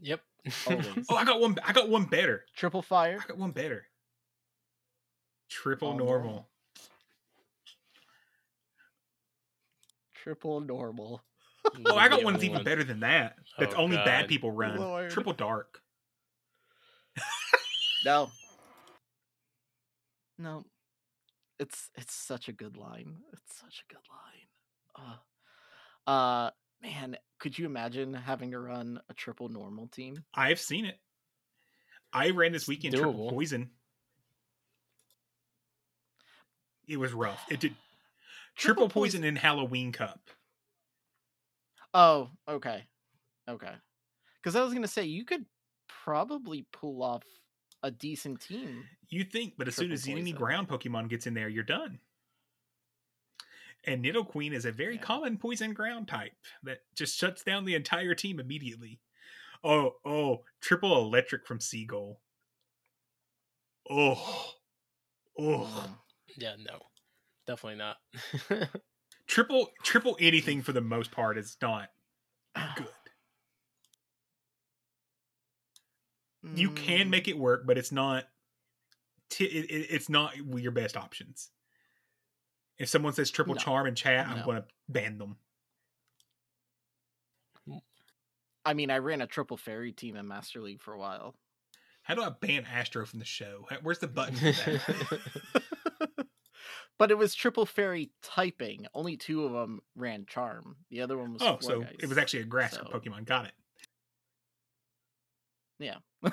Yep. 0.00 0.20
Oh, 1.08 1.16
I 1.16 1.24
got 1.24 1.40
one. 1.40 1.56
I 1.64 1.72
got 1.72 1.88
one 1.88 2.04
better. 2.04 2.44
Triple 2.54 2.80
fire. 2.82 3.18
I 3.20 3.26
got 3.26 3.38
one 3.38 3.50
better. 3.50 3.86
Triple 5.48 5.88
Oh, 5.88 5.96
normal. 5.96 6.14
normal. 6.22 6.48
Triple 10.14 10.60
normal. 10.60 11.24
Oh, 11.86 11.96
I 11.96 12.08
got 12.08 12.20
The 12.20 12.24
one 12.24 12.34
that's 12.34 12.44
even 12.44 12.56
one. 12.58 12.64
better 12.64 12.84
than 12.84 13.00
that. 13.00 13.36
That's 13.58 13.74
Oh, 13.74 13.78
only 13.78 13.96
bad 13.96 14.28
people 14.28 14.52
run. 14.52 14.76
Lord. 14.78 15.10
Triple 15.10 15.32
dark. 15.32 15.80
No. 18.04 18.30
No. 20.38 20.66
It's 21.58 21.90
it's 21.96 22.14
such 22.14 22.48
a 22.48 22.52
good 22.52 22.76
line. 22.76 23.16
It's 23.32 23.56
such 23.58 23.82
a 23.88 23.92
good 23.92 24.02
line. 24.10 25.08
Uh, 25.10 25.16
uh 26.06 26.50
man, 26.82 27.16
could 27.38 27.58
you 27.58 27.66
imagine 27.66 28.14
having 28.14 28.50
to 28.50 28.58
run 28.58 29.00
a 29.08 29.14
triple 29.14 29.48
normal 29.48 29.88
team? 29.88 30.24
I've 30.34 30.60
seen 30.60 30.84
it. 30.84 30.98
I 32.12 32.30
ran 32.30 32.52
this 32.52 32.68
weekend 32.68 32.94
triple 32.94 33.30
poison. 33.30 33.70
It 36.86 36.98
was 36.98 37.12
rough. 37.12 37.44
It 37.50 37.60
did 37.60 37.74
triple, 38.56 38.88
poison 38.88 39.24
in 39.24 39.36
Halloween 39.36 39.92
Cup. 39.92 40.20
Oh, 41.92 42.30
okay. 42.48 42.84
Okay. 43.48 43.72
Cuz 44.42 44.56
I 44.56 44.62
was 44.62 44.72
going 44.72 44.82
to 44.82 44.88
say 44.88 45.04
you 45.04 45.24
could 45.24 45.46
probably 45.88 46.66
pull 46.72 47.02
off 47.02 47.24
a 47.82 47.90
decent 47.90 48.40
team. 48.40 48.84
You 49.10 49.24
think, 49.24 49.54
but 49.56 49.68
as 49.68 49.76
soon 49.76 49.88
Triple 49.88 50.12
as 50.14 50.20
any 50.20 50.32
ground 50.32 50.68
Pokemon 50.68 51.08
gets 51.08 51.26
in 51.26 51.34
there, 51.34 51.48
you're 51.48 51.62
done. 51.62 51.98
And 53.86 54.04
Nidoqueen 54.04 54.52
is 54.52 54.64
a 54.64 54.72
very 54.72 54.96
Yeah. 54.96 54.98
common 54.98 55.38
poison 55.38 55.74
ground 55.74 56.08
type 56.08 56.32
that 56.62 56.80
just 56.94 57.16
shuts 57.16 57.42
down 57.42 57.64
the 57.64 57.74
entire 57.74 58.14
team 58.14 58.40
immediately. 58.40 59.00
Oh, 59.64 59.96
oh, 60.04 60.44
triple 60.60 60.96
electric 60.96 61.44
from 61.44 61.58
Seagull. 61.58 62.20
Oh, 63.88 64.54
oh, 65.38 65.98
Yeah, 66.36 66.56
no, 66.58 66.80
definitely 67.46 67.78
not. 67.78 67.98
triple, 69.26 69.70
triple 69.82 70.16
anything 70.20 70.62
for 70.62 70.72
the 70.72 70.80
most 70.80 71.10
part 71.10 71.36
is 71.38 71.56
not 71.60 71.90
good. 72.74 72.88
You 76.50 76.70
can 76.70 77.10
Mm, 77.10 77.10
make 77.10 77.28
it 77.28 77.36
work, 77.38 77.66
but 77.66 77.76
it's 77.78 77.92
not. 77.92 78.30
T- 79.30 79.44
it- 79.44 79.86
it's 79.90 80.08
not 80.08 80.36
your 80.36 80.72
best 80.72 80.96
options. 80.96 81.50
If 82.78 82.88
someone 82.88 83.12
says 83.12 83.30
triple 83.30 83.54
No. 83.54 83.60
charm 83.60 83.86
in 83.86 83.94
chat, 83.94 84.26
I'm 84.26 84.44
going 84.44 84.56
to 84.56 84.64
ban 84.88 85.18
them. 85.18 85.36
I 88.64 88.74
mean, 88.74 88.90
I 88.90 88.98
ran 88.98 89.20
a 89.20 89.26
triple 89.26 89.56
fairy 89.56 89.92
team 89.92 90.16
in 90.16 90.26
Master 90.26 90.60
League 90.60 90.80
for 90.80 90.94
a 90.94 90.98
while. 90.98 91.34
How 92.02 92.14
do 92.14 92.22
I 92.22 92.30
ban 92.30 92.64
Astro 92.70 93.06
from 93.06 93.18
the 93.18 93.24
show? 93.24 93.66
Where's 93.82 93.98
the 93.98 94.08
button 94.08 94.36
for 94.36 94.44
that? 94.52 95.20
but 96.98 97.10
it 97.10 97.18
was 97.18 97.34
triple 97.34 97.66
fairy 97.66 98.10
typing. 98.22 98.86
Only 98.94 99.16
two 99.16 99.44
of 99.44 99.52
them 99.52 99.80
ran 99.94 100.26
charm. 100.26 100.76
The 100.90 101.02
other 101.02 101.16
one 101.18 101.34
was 101.34 101.42
oh, 101.42 101.58
so 101.60 101.84
it 101.98 102.08
was 102.08 102.18
actually 102.18 102.40
a 102.40 102.44
grass 102.44 102.72
So- 102.74 102.84
Pokemon. 102.84 103.24
Got 103.26 103.46
it. 103.46 103.52
Yeah. 105.78 105.96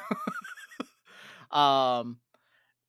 um 1.51 2.17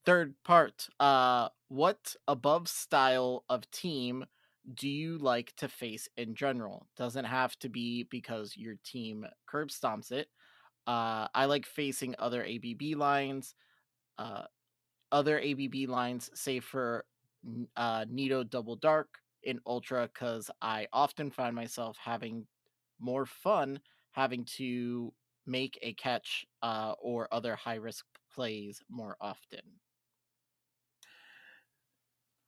third 0.04 0.34
part. 0.44 0.88
Uh 1.00 1.48
what 1.68 2.14
above 2.28 2.68
style 2.68 3.44
of 3.48 3.70
team 3.70 4.26
do 4.74 4.88
you 4.88 5.18
like 5.18 5.54
to 5.56 5.68
face 5.68 6.08
in 6.16 6.34
general? 6.34 6.86
Doesn't 6.96 7.24
have 7.24 7.58
to 7.60 7.68
be 7.68 8.04
because 8.04 8.56
your 8.56 8.74
team 8.84 9.26
curb 9.46 9.68
stomps 9.68 10.12
it. 10.12 10.28
Uh 10.86 11.28
I 11.34 11.46
like 11.46 11.66
facing 11.66 12.14
other 12.18 12.44
ABB 12.44 12.94
lines. 12.94 13.54
Uh 14.18 14.44
other 15.12 15.40
ABB 15.40 15.86
lines 15.86 16.30
say 16.34 16.60
for 16.60 17.04
uh 17.76 18.04
Nido 18.08 18.42
Double 18.44 18.76
Dark 18.76 19.18
in 19.42 19.60
Ultra 19.66 20.08
cuz 20.08 20.50
I 20.60 20.88
often 20.92 21.30
find 21.30 21.54
myself 21.54 21.96
having 21.98 22.46
more 23.00 23.26
fun 23.26 23.80
having 24.12 24.44
to 24.44 25.12
make 25.46 25.78
a 25.82 25.94
catch 25.94 26.46
uh, 26.62 26.94
or 27.00 27.28
other 27.32 27.56
high 27.56 27.76
risk 27.76 28.06
plays 28.34 28.82
more 28.90 29.16
often. 29.20 29.81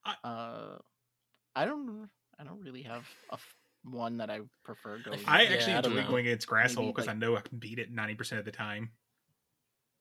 I- 0.04 0.16
uh, 0.28 0.78
I 1.56 1.64
don't. 1.64 2.08
I 2.38 2.44
don't 2.44 2.60
really 2.60 2.82
have 2.82 3.06
a 3.30 3.34
f- 3.34 3.56
one 3.84 4.16
that 4.18 4.28
I 4.30 4.40
prefer 4.64 4.98
going. 4.98 5.20
I 5.26 5.42
Yeah, 5.42 5.50
actually 5.50 5.72
enjoy 5.74 6.02
know. 6.02 6.08
going 6.08 6.26
against 6.26 6.48
Grasshole 6.48 6.88
because 6.88 7.06
like- 7.06 7.14
I 7.16 7.18
know 7.18 7.36
I 7.36 7.40
can 7.42 7.58
beat 7.58 7.78
it 7.78 7.94
90% 7.94 8.38
of 8.38 8.44
the 8.44 8.50
time 8.50 8.90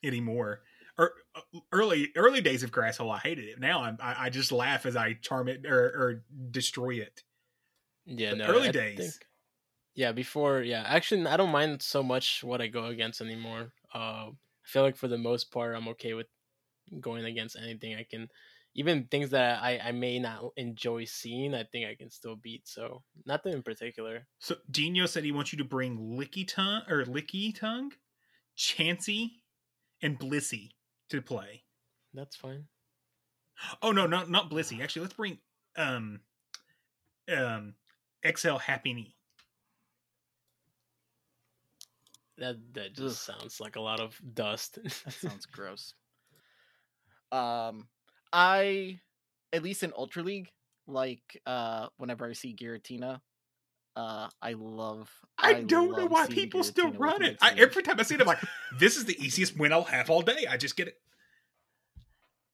anymore. 0.04 0.62
Or 0.98 1.14
uh, 1.36 1.42
early 1.72 2.10
early 2.16 2.42
days 2.42 2.62
of 2.64 2.72
Grasshole, 2.72 3.14
I 3.14 3.18
hated 3.20 3.46
it. 3.46 3.60
Now 3.60 3.84
I'm, 3.84 3.98
I, 4.02 4.26
I 4.26 4.30
just 4.30 4.52
laugh 4.52 4.86
as 4.86 4.96
I 4.96 5.14
charm 5.14 5.48
it 5.48 5.66
or, 5.66 5.80
or 5.86 6.24
destroy 6.52 6.96
it. 6.96 7.24
yeah, 8.06 8.32
But 8.32 8.38
no. 8.40 8.46
early 8.46 8.70
I 8.70 8.72
days. 8.72 8.98
think- 9.00 9.28
yeah, 9.96 10.12
before. 10.12 10.62
Yeah, 10.62 10.84
actually, 10.88 11.26
I 11.28 11.38
don't 11.38 11.52
mind 11.52 11.82
so 11.84 12.02
much 12.02 12.44
what 12.44 12.62
I 12.62 12.68
go 12.68 12.86
against 12.86 13.22
anymore. 13.22 13.74
Uh, 13.94 14.30
I 14.30 14.32
feel 14.66 14.82
like 14.82 14.96
for 14.96 15.08
the 15.08 15.18
most 15.20 15.52
part, 15.52 15.76
I'm 15.76 15.88
okay 15.90 16.14
with 16.16 16.28
going 17.00 17.26
against 17.26 17.56
anything 17.56 17.96
I 17.96 18.04
can 18.04 18.30
even 18.76 19.06
things 19.06 19.30
that 19.32 19.62
I, 19.62 19.80
I 19.80 19.92
may 19.92 20.20
not 20.20 20.52
enjoy 20.58 21.06
seeing, 21.06 21.54
I 21.54 21.64
think 21.64 21.88
I 21.88 21.96
can 21.96 22.10
still 22.10 22.36
beat. 22.36 22.68
So 22.68 23.04
nothing 23.26 23.54
in 23.54 23.64
particular. 23.64 24.28
So 24.40 24.56
Dino 24.70 25.06
said 25.06 25.24
he 25.24 25.32
wants 25.32 25.54
you 25.54 25.60
to 25.60 25.64
bring 25.64 25.98
Lickitung 25.98 26.90
or 26.90 27.06
Lickitung, 27.06 27.92
Chansey, 28.58 29.30
and 30.02 30.20
Blissey 30.20 30.72
to 31.10 31.22
play. 31.22 31.64
That's 32.14 32.36
fine. 32.36 32.66
Oh 33.82 33.92
no, 33.92 34.08
not 34.08 34.30
not 34.30 34.50
Blissey. 34.50 34.82
Actually, 34.82 35.04
let's 35.04 35.14
bring 35.14 35.38
um 35.78 36.20
um 37.32 37.76
XL 38.26 38.58
Happiny. 38.58 39.14
That 42.38 42.56
that 42.74 42.94
just 42.94 43.24
sounds 43.24 43.60
like 43.60 43.76
a 43.76 43.82
lot 43.82 44.00
of 44.00 44.20
dust. 44.34 44.80
That 44.84 45.14
sounds 45.14 45.46
gross. 45.52 45.94
Um, 47.32 47.88
I 48.34 49.00
at 49.54 49.64
least 49.64 49.84
in 49.84 49.94
Ultra 49.96 50.24
League, 50.24 50.50
like 50.88 51.40
uh, 51.46 51.88
whenever 51.98 52.26
I 52.26 52.34
see 52.34 52.54
Giratina, 52.54 53.22
uh, 53.96 54.28
I 54.42 54.54
love. 54.54 55.10
I, 55.38 55.54
don't 55.54 55.96
know 55.96 56.08
why 56.08 56.28
people 56.28 56.64
still 56.64 56.92
Giratina 56.92 57.00
run 57.00 57.22
it. 57.22 57.38
I, 57.42 57.54
every 57.54 57.84
time 57.84 58.00
I 58.00 58.04
see 58.04 58.16
it, 58.16 58.22
I'm 58.22 58.28
like, 58.36 58.44
this 58.80 58.98
is 58.98 59.06
the 59.06 59.24
easiest 59.24 59.58
win 59.58 59.72
I'll 59.72 59.84
have 59.84 60.10
all 60.10 60.24
day. 60.24 60.48
I 60.50 60.58
just 60.58 60.76
get 60.76 60.88
it. 60.88 60.98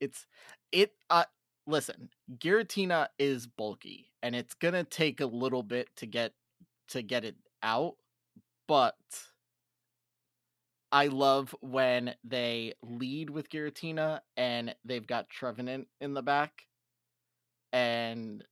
it's 0.01 0.27
it. 0.73 0.91
Uh, 1.09 1.23
listen, 1.65 2.09
Giratina 2.37 3.07
is 3.17 3.47
bulky, 3.47 4.11
and 4.21 4.35
it's 4.35 4.53
gonna 4.53 4.83
take 4.83 5.21
a 5.21 5.25
little 5.25 5.63
bit 5.63 5.87
to 5.95 6.05
get 6.05 6.33
to 6.89 7.01
get 7.01 7.23
it 7.23 7.35
out, 7.63 7.95
but. 8.67 8.95
I 10.91 11.07
love 11.07 11.55
when 11.61 12.15
they 12.23 12.73
lead 12.81 13.29
with 13.29 13.49
Giratina 13.49 14.21
and 14.37 14.75
they've 14.83 15.05
got 15.05 15.29
Trevenant 15.29 15.87
in 16.01 16.13
the 16.13 16.23
back 16.23 16.63
and 17.71 18.43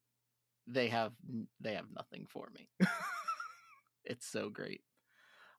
they 0.67 0.89
have 0.89 1.13
they 1.59 1.73
have 1.73 1.87
nothing 1.95 2.27
for 2.29 2.49
me. 2.53 2.69
it's 4.05 4.27
so 4.27 4.49
great. 4.49 4.81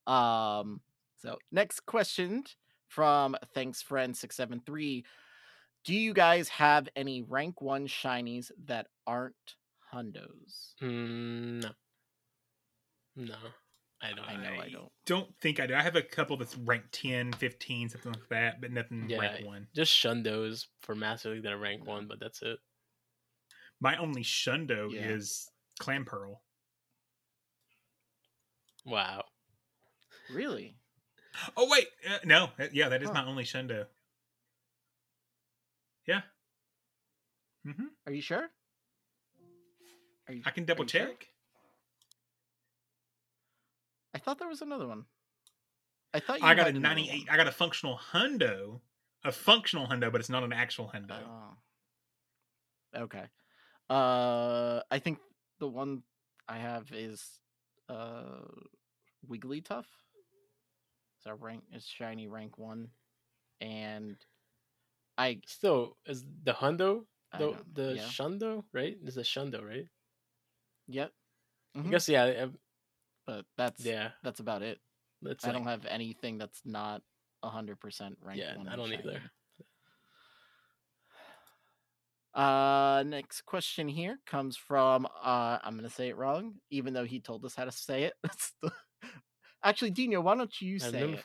Um 0.07 0.81
so 1.17 1.39
next 1.51 1.81
question 1.87 2.45
from 2.87 3.37
thanks 3.55 3.83
friend 3.83 4.17
673 4.17 5.05
Do 5.85 5.95
you 5.95 6.15
guys 6.15 6.49
have 6.49 6.89
any 6.95 7.23
rank 7.23 7.61
1 7.61 7.89
shinies 7.89 8.51
that 8.67 8.87
aren't 9.07 9.57
hundos? 9.93 10.75
Mm, 10.81 11.63
no. 11.63 11.71
No. 13.17 13.35
I 14.01 14.10
don't. 14.12 14.28
I 14.28 14.36
know 14.36 14.60
I 14.60 14.68
don't. 14.68 14.93
Don't 15.07 15.28
think 15.41 15.59
I 15.59 15.67
do. 15.67 15.75
I 15.75 15.83
have 15.83 15.97
a 15.97 16.02
couple 16.02 16.36
that's 16.36 16.57
ranked 16.57 16.93
10, 16.93 17.33
15, 17.33 17.89
something 17.89 18.12
like 18.12 18.28
that, 18.28 18.60
but 18.60 18.70
nothing 18.70 19.07
Yeah, 19.09 19.18
rank 19.18 19.47
one. 19.47 19.67
just 19.75 19.93
shundos 19.93 20.67
for 20.81 20.94
Master 20.94 21.31
League 21.31 21.43
that 21.43 21.52
are 21.52 21.59
rank 21.59 21.85
one, 21.86 22.07
but 22.07 22.20
that's 22.20 22.41
it. 22.43 22.59
My 23.81 23.97
only 23.97 24.23
shundo 24.23 24.93
Yeah. 24.93 25.09
is 25.10 25.51
Clamperl. 25.81 26.36
Wow. 28.85 29.25
Really? 30.31 30.77
Oh 31.57 31.68
wait, 31.70 31.89
uh, 32.09 32.18
no, 32.25 32.51
uh, 32.59 32.67
yeah, 32.73 32.89
that 32.89 33.02
is 33.02 33.09
Huh. 33.09 33.15
my 33.15 33.25
only 33.27 33.44
shundo. 33.44 33.86
Yeah. 36.07 36.23
Mm-hmm. 37.67 37.86
Are 38.07 38.12
you 38.12 38.23
sure? 38.23 38.49
Are 40.28 40.33
you 40.35 40.43
I 40.44 40.51
can 40.51 40.65
double 40.65 40.85
check. 40.85 41.07
sure? 41.07 41.17
Check. 44.12 44.23
I 44.23 44.25
thought 44.25 44.39
there 44.39 44.49
was 44.49 44.62
another 44.62 44.87
one. 44.87 45.05
I 46.15 46.20
thought 46.20 46.41
you 46.41 46.47
I 46.47 46.55
got 46.55 46.69
a 46.69 46.73
98. 46.73 47.28
I 47.31 47.37
got 47.37 47.47
a 47.49 47.53
functional 47.53 47.99
hundo, 48.12 48.81
a 49.25 49.33
functional 49.33 49.87
hundo, 49.87 50.11
but 50.11 50.20
it's 50.20 50.31
not 50.31 50.43
an 50.43 50.53
actual 50.53 50.91
hundo. 50.95 51.19
Oh. 51.27 51.57
Okay. 53.03 53.25
Uh, 53.91 54.81
I 54.91 54.99
think 54.99 55.19
the 55.61 55.69
one 55.69 56.03
I 56.49 56.59
have 56.59 56.91
is 56.93 57.23
uh, 57.89 58.41
Wigglytuff. 59.28 59.85
It's 61.19 61.27
our 61.27 61.37
rank. 61.37 61.65
It's 61.73 61.87
shiny 61.87 62.28
rank 62.28 62.59
one, 62.59 62.89
and 63.61 64.17
I 65.19 65.41
Still, 65.47 65.97
is 66.07 66.25
the 66.45 66.53
hundo 66.53 67.03
the 67.37 67.55
the 67.73 67.95
yeah. 67.97 68.03
shundo 68.05 68.62
right? 68.73 68.97
Is 69.05 69.17
a 69.19 69.23
shundo 69.23 69.62
right? 69.67 69.87
yep. 70.87 71.12
I 71.75 71.81
Mhm. 71.81 71.91
guess 71.91 72.09
yeah. 72.09 72.47
But 73.29 73.45
that's 73.59 73.85
Yeah. 73.85 74.13
That's 74.25 74.41
about 74.41 74.63
it. 74.63 74.79
That's 75.21 75.45
I 75.45 75.49
like, 75.49 75.59
don't 75.59 75.67
have 75.67 75.85
anything 75.85 76.39
that's 76.39 76.63
not 76.65 77.03
hundred 77.45 77.79
percent 77.79 78.17
ranked. 78.23 78.43
Yeah. 78.43 78.57
I 78.69 78.75
don't 78.75 78.93
either. 78.93 79.21
Uh, 82.35 83.03
next 83.07 83.43
question 83.43 83.87
here 83.87 84.19
comes 84.27 84.57
from 84.57 85.07
uh, 85.23 85.59
I'm 85.63 85.77
gonna 85.77 85.91
say 85.91 86.09
it 86.09 86.17
wrong, 86.17 86.55
even 86.71 86.95
though 86.95 87.05
he 87.05 87.21
told 87.21 87.45
us 87.45 87.55
how 87.55 87.67
to 87.67 87.73
say 87.73 88.05
it. 88.05 88.15
The- 88.63 88.73
Actually, 89.63 89.91
Dino, 89.91 90.21
why 90.21 90.37
don't 90.37 90.61
you 90.61 90.79
say 90.79 91.11
it? 91.11 91.25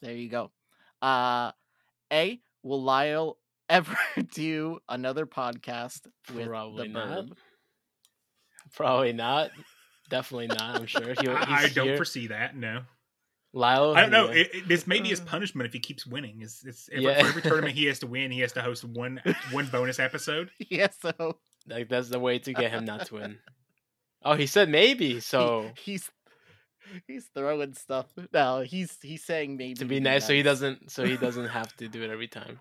There 0.00 0.14
you 0.14 0.28
go. 0.28 0.52
Uh, 1.02 1.50
A, 2.12 2.40
will 2.62 2.82
Lyle 2.82 3.36
ever 3.68 3.96
do 4.34 4.78
another 4.88 5.26
podcast 5.26 6.06
with 6.32 6.46
Probably 6.46 6.86
the 6.86 6.94
not. 6.94 7.24
Probably 8.74 9.12
not. 9.12 9.50
Definitely 10.10 10.48
not. 10.48 10.76
I'm 10.76 10.86
sure 10.86 11.14
he'll. 11.20 11.36
I, 11.36 11.64
I 11.64 11.68
don't 11.68 11.88
here. 11.88 11.96
foresee 11.96 12.26
that. 12.28 12.56
No, 12.56 12.82
Lyle. 13.52 13.94
I 13.96 14.02
don't 14.02 14.10
know. 14.10 14.26
yeah. 14.30 14.42
It, 14.42 14.50
it- 14.54 14.68
this 14.68 14.86
may 14.86 15.00
be 15.00 15.08
his 15.08 15.20
punishment 15.20 15.66
if 15.66 15.72
he 15.72 15.80
keeps 15.80 16.06
winning. 16.06 16.42
Is 16.42 16.62
it's 16.66 16.88
every, 16.92 17.04
Yeah. 17.04 17.20
for 17.22 17.26
every 17.28 17.42
tournament 17.50 17.74
he 17.74 17.86
has 17.86 17.98
to 18.00 18.06
win, 18.06 18.30
he 18.30 18.40
has 18.40 18.52
to 18.52 18.62
host 18.62 18.84
one 18.84 19.20
one 19.50 19.66
bonus 19.66 19.98
episode. 19.98 20.50
yeah, 20.58 20.88
so 21.00 21.38
Like 21.66 21.88
that's 21.88 22.08
the 22.10 22.18
way 22.18 22.38
to 22.40 22.52
get 22.52 22.70
him 22.70 22.84
not 22.84 23.06
to 23.06 23.14
win. 23.14 23.38
Oh, 24.22 24.34
he 24.34 24.46
said 24.46 24.68
maybe. 24.68 25.14
he- 25.14 25.20
So 25.20 25.70
he's 25.78 26.10
he's 27.06 27.26
throwing 27.34 27.72
stuff. 27.74 28.06
No, 28.32 28.60
he's 28.60 28.98
he's 29.02 29.24
saying 29.24 29.56
maybe 29.56 29.74
to 29.74 29.84
be 29.86 30.00
nice, 30.00 30.26
so 30.26 30.32
he 30.34 30.42
doesn't. 30.42 30.90
So 30.90 31.04
he 31.04 31.16
doesn't 31.16 31.48
have 31.48 31.74
to 31.76 31.88
do 31.88 32.02
it 32.02 32.10
every 32.10 32.28
time. 32.28 32.60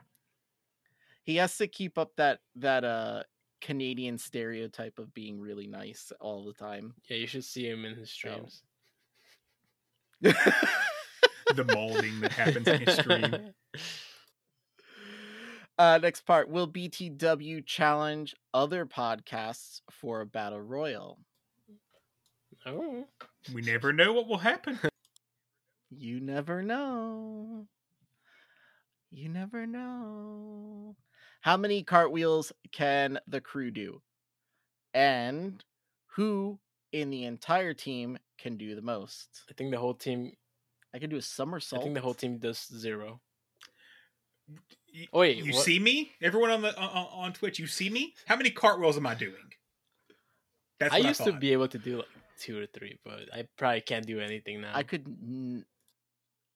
he 1.25 1.38
has 1.38 1.57
to 1.57 1.67
keep 1.67 1.97
up 1.97 2.11
that 2.17 2.39
that 2.55 2.83
uh 2.83 3.23
Canadian 3.64 4.17
stereotype 4.17 5.00
of 5.00 5.14
being 5.14 5.40
really 5.40 5.67
nice 5.67 6.11
all 6.19 6.43
the 6.43 6.53
time. 6.53 6.93
Yeah, 7.09 7.17
you 7.17 7.27
should 7.27 7.45
see 7.45 7.67
him 7.67 7.85
in 7.85 7.95
his 7.95 8.11
So- 8.11 8.30
streams. 8.30 8.64
The 11.56 11.66
molding 11.66 12.19
that 12.22 12.32
happens 12.32 12.67
in 12.67 12.82
his 12.82 12.95
stream. 12.98 13.35
Uh, 15.80 15.98
next 15.98 16.22
part 16.27 16.50
will 16.50 16.67
BTW 16.72 17.66
challenge 17.66 18.35
other 18.53 18.85
podcasts 18.85 19.82
for 19.90 20.22
a 20.22 20.25
battle 20.25 20.61
royal. 20.61 21.17
Oh, 22.67 23.08
We 23.51 23.64
never 23.64 23.92
know 23.92 24.14
what 24.14 24.27
will 24.27 24.38
happen. 24.38 24.80
You 25.95 26.19
never 26.19 26.61
know. 26.64 27.67
You 29.11 29.30
never 29.30 29.66
know. 29.67 30.95
How 31.43 31.57
many 31.57 31.83
cartwheels 31.83 32.53
can 32.72 33.19
the 33.27 33.41
crew 33.41 33.69
do? 33.69 34.01
And 34.93 35.61
who 36.15 36.59
in 36.93 37.09
the 37.09 37.25
entire 37.25 37.73
team 37.73 38.17
can 38.38 38.55
do 38.55 38.75
the 38.75 38.81
most? 38.81 39.43
I 39.49 39.53
think 39.53 39.72
the 39.72 39.77
whole 39.77 39.93
team. 39.93 40.31
I 40.95 40.99
can 40.99 41.09
do 41.09 41.17
a 41.17 41.22
somersault. 41.22 41.81
I 41.81 41.83
think 41.83 41.95
the 41.95 42.01
whole 42.01 42.13
team 42.13 42.38
does 42.38 42.65
zero. 42.73 43.19
Y- 44.47 45.07
Oh, 45.11 45.19
wait, 45.19 45.38
you 45.43 45.51
what- 45.53 45.65
see 45.65 45.80
me? 45.80 46.11
Everyone 46.22 46.49
on 46.51 46.61
the 46.61 46.77
on, 46.80 47.07
on 47.25 47.33
Twitch, 47.33 47.59
you 47.59 47.67
see 47.67 47.89
me? 47.89 48.13
How 48.25 48.38
many 48.38 48.49
cartwheels 48.51 48.95
am 48.95 49.05
I 49.07 49.15
doing? 49.15 49.51
That's 50.80 50.93
I 50.93 50.99
what 50.99 51.07
used 51.07 51.23
to 51.23 51.33
be 51.33 51.51
able 51.51 51.67
to 51.67 51.77
do 51.80 51.97
like 51.97 52.07
two 52.39 52.57
or 52.57 52.67
three, 52.67 52.99
but 53.03 53.33
I 53.33 53.47
probably 53.57 53.81
can't 53.81 54.05
do 54.05 54.19
anything 54.22 54.61
now. 54.61 54.72
I 54.73 54.83
could 54.83 55.05
n- 55.07 55.65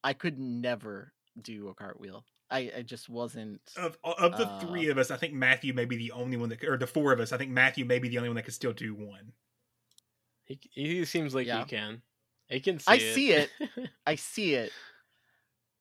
I 0.03 0.13
could 0.13 0.39
never 0.39 1.13
do 1.41 1.67
a 1.69 1.73
cartwheel. 1.73 2.23
I, 2.49 2.71
I 2.77 2.81
just 2.81 3.09
wasn't 3.09 3.59
of 3.77 3.97
of 4.03 4.37
the 4.37 4.47
uh, 4.47 4.59
three 4.59 4.89
of 4.89 4.97
us. 4.97 5.11
I 5.11 5.17
think 5.17 5.33
Matthew 5.33 5.73
may 5.73 5.85
be 5.85 5.97
the 5.97 6.11
only 6.13 6.37
one 6.37 6.49
that, 6.49 6.63
or 6.63 6.77
the 6.77 6.87
four 6.87 7.11
of 7.11 7.19
us. 7.19 7.31
I 7.33 7.37
think 7.37 7.51
Matthew 7.51 7.83
may 7.85 7.99
be 7.99 8.07
the 8.09 8.17
only 8.17 8.29
one 8.29 8.35
that 8.37 8.43
could 8.45 8.53
still 8.53 8.73
do 8.73 8.93
one. 8.95 9.33
He, 10.45 10.59
he 10.71 11.03
seems 11.05 11.35
like 11.35 11.45
Yeah. 11.45 11.59
he 11.59 11.65
can. 11.69 12.01
He 12.47 12.59
can 12.61 12.79
see 12.79 12.85
I 12.91 12.95
it. 12.95 13.13
see 13.15 13.31
it. 13.33 13.49
I 14.07 14.15
see 14.15 14.53
it. 14.53 14.71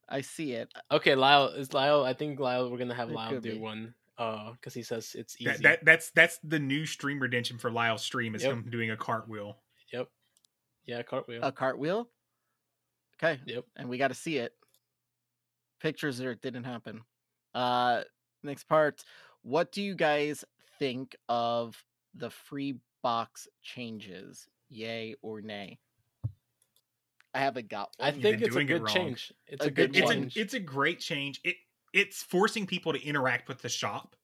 I 0.08 0.20
see 0.20 0.52
it. 0.52 0.68
okay, 0.90 1.14
Lyle 1.14 1.48
is 1.48 1.72
Lyle. 1.72 2.02
I 2.04 2.12
think 2.14 2.40
Lyle. 2.40 2.70
We're 2.70 2.78
gonna 2.78 2.94
have 2.94 3.10
It 3.10 3.14
Lyle 3.14 3.40
do 3.40 3.52
be. 3.52 3.58
one. 3.58 3.94
Uh, 4.18 4.52
because 4.52 4.72
he 4.72 4.82
says 4.82 5.14
it's 5.16 5.36
easy. 5.40 5.44
That, 5.50 5.62
that 5.62 5.84
that's 5.84 6.10
that's 6.12 6.38
the 6.42 6.58
new 6.58 6.86
stream 6.86 7.20
redemption 7.20 7.58
for 7.58 7.70
Lyle's 7.70 8.02
stream 8.02 8.34
is 8.34 8.42
Yep. 8.42 8.52
him 8.52 8.66
doing 8.70 8.90
a 8.90 8.96
cartwheel. 8.96 9.58
Yep. 9.92 10.08
Yeah, 10.86 11.02
cartwheel. 11.02 11.40
A 11.42 11.52
cartwheel? 11.52 12.08
Okay. 13.22 13.40
Yep. 13.46 13.64
And 13.76 13.88
we 13.88 13.98
got 13.98 14.08
to 14.08 14.14
see 14.14 14.38
it. 14.38 14.52
Pictures 15.80 16.20
or 16.20 16.32
it 16.32 16.42
didn't 16.42 16.64
happen. 16.64 17.02
Uh 17.54 18.02
next 18.42 18.64
part. 18.64 19.02
What 19.42 19.72
do 19.72 19.82
you 19.82 19.94
guys 19.94 20.44
think 20.78 21.16
of 21.28 21.76
the 22.14 22.30
free 22.30 22.76
box 23.02 23.46
changes? 23.62 24.46
Yay 24.68 25.14
or 25.22 25.40
nay? 25.40 25.78
I 27.34 27.40
haven't 27.40 27.68
got 27.68 27.90
I 28.00 28.10
think 28.12 28.40
it's 28.40 28.48
a 28.48 28.50
doing 28.50 28.68
it 28.68 28.78
good 28.78 28.86
change. 28.86 29.32
It's 29.46 29.64
A 29.64 29.68
a, 29.68 29.70
good, 29.70 29.92
good 29.92 30.02
It's 30.02 30.10
change. 30.10 30.36
a 30.36 30.40
it's 30.40 30.54
a 30.54 30.60
great 30.60 31.00
change. 31.00 31.40
It 31.44 31.56
it's 31.92 32.22
forcing 32.22 32.66
people 32.66 32.92
to 32.92 33.02
interact 33.02 33.48
with 33.48 33.62
the 33.62 33.68
shop 33.68 34.16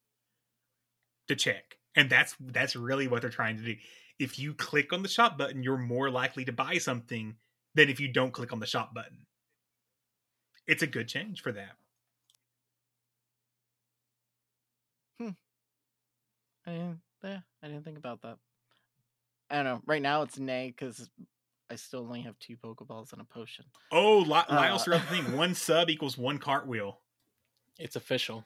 to 1.27 1.35
check. 1.35 1.77
And 1.95 2.09
that's 2.09 2.35
that's 2.39 2.75
really 2.75 3.07
what 3.07 3.21
they're 3.21 3.29
trying 3.29 3.57
to 3.57 3.63
do. 3.63 3.75
If 4.19 4.39
you 4.39 4.53
click 4.53 4.93
on 4.93 5.03
the 5.03 5.09
shop 5.09 5.37
button, 5.37 5.63
you're 5.63 5.77
more 5.77 6.09
likely 6.09 6.43
to 6.45 6.51
buy 6.51 6.77
something 6.77 7.35
than 7.75 7.89
if 7.89 7.99
you 7.99 8.07
don't 8.07 8.31
click 8.31 8.51
on 8.51 8.59
the 8.59 8.65
shop 8.65 8.93
button. 8.93 9.25
It's 10.67 10.81
a 10.83 10.87
good 10.87 11.07
change 11.07 11.41
for 11.41 11.51
that. 11.51 11.75
I 16.65 16.71
didn't, 16.71 16.99
yeah, 17.23 17.39
I 17.61 17.67
didn't 17.67 17.83
think 17.83 17.97
about 17.97 18.21
that. 18.21 18.37
I 19.49 19.55
don't 19.57 19.65
know. 19.65 19.81
Right 19.85 20.01
now 20.01 20.21
it's 20.21 20.39
nay 20.39 20.73
because 20.75 21.09
I 21.69 21.75
still 21.75 21.99
only 22.01 22.21
have 22.21 22.39
two 22.39 22.55
Pokeballs 22.55 23.11
and 23.11 23.21
a 23.21 23.25
potion. 23.25 23.65
Oh, 23.91 24.19
Li- 24.19 24.31
Uh, 24.49 24.55
Lyle's 24.55 24.85
the 24.85 24.95
other 24.95 25.03
thing. 25.05 25.35
One 25.37 25.55
sub 25.55 25.89
equals 25.89 26.17
one 26.17 26.37
cartwheel. 26.37 26.99
It's 27.77 27.95
official. 27.97 28.45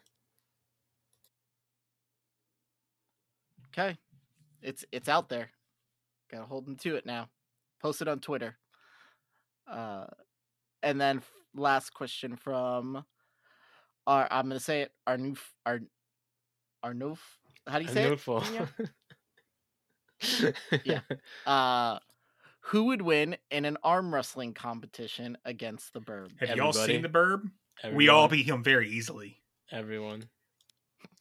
Okay, 3.68 3.96
it's 4.64 4.84
it's 4.92 5.08
out 5.10 5.30
there. 5.30 5.52
Gotta 6.32 6.46
hold 6.46 6.66
them 6.66 6.78
to 6.78 6.96
it 6.96 7.06
now. 7.06 7.30
Post 7.80 8.02
it 8.02 8.08
on 8.08 8.20
Twitter. 8.20 8.58
Uh, 9.68 10.06
and 10.82 11.00
then 11.00 11.18
f- 11.18 11.32
last 11.58 11.94
question 11.94 12.36
from 12.36 13.04
our 14.06 14.28
I'm 14.32 14.48
gonna 14.48 14.60
say 14.60 14.82
it 14.82 14.92
our 15.06 15.18
new 15.18 15.36
our 15.66 15.80
our 16.84 16.94
no 16.94 17.18
how 17.68 17.80
do 17.80 17.86
you 17.86 17.92
say 17.92 18.04
it? 18.04 18.20
Arnulfo. 18.20 18.44
Daniel? 18.44 18.68
Yeah. 20.84 21.02
Uh, 21.46 22.00
who 22.62 22.86
would 22.86 23.02
win 23.02 23.38
in 23.52 23.66
an 23.66 23.78
arm 23.84 24.14
wrestling 24.14 24.54
competition 24.54 25.38
against 25.46 25.94
the 25.94 26.02
Burb? 26.02 26.32
Have 26.40 26.58
y'all 26.58 26.74
seen 26.74 27.02
the 27.02 27.10
burb? 27.10 27.50
We 27.94 28.10
all 28.10 28.28
beat 28.28 28.48
him 28.48 28.64
very 28.64 28.90
easily. 28.90 29.38
Everyone. 29.72 30.24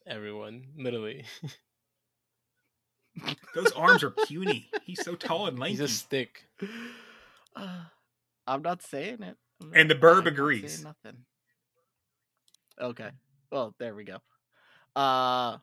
Everyone. 0.07 0.65
Literally. 0.79 1.25
Those 3.55 3.73
arms 3.73 4.03
are 4.03 4.11
puny. 4.11 4.71
He's 4.85 5.05
so 5.05 5.15
tall 5.15 5.47
and 5.47 5.59
lanky. 5.59 5.73
He's 5.73 5.81
a 5.81 5.89
stick. 5.89 6.47
Uh, 7.55 7.85
I'm 8.47 8.63
not 8.63 8.83
saying 8.83 9.23
it. 9.23 9.37
And 9.75 9.91
the 9.91 9.95
Burb 9.95 10.19
I'm 10.19 10.25
not 10.25 10.25
saying 10.25 10.35
agrees. 10.35 10.85
Nothing. 10.85 11.19
Okay. 12.81 13.11
Well, 13.51 13.75
there 13.79 13.95
we 13.95 14.05
go. 14.05 14.19
Uh 14.95 15.59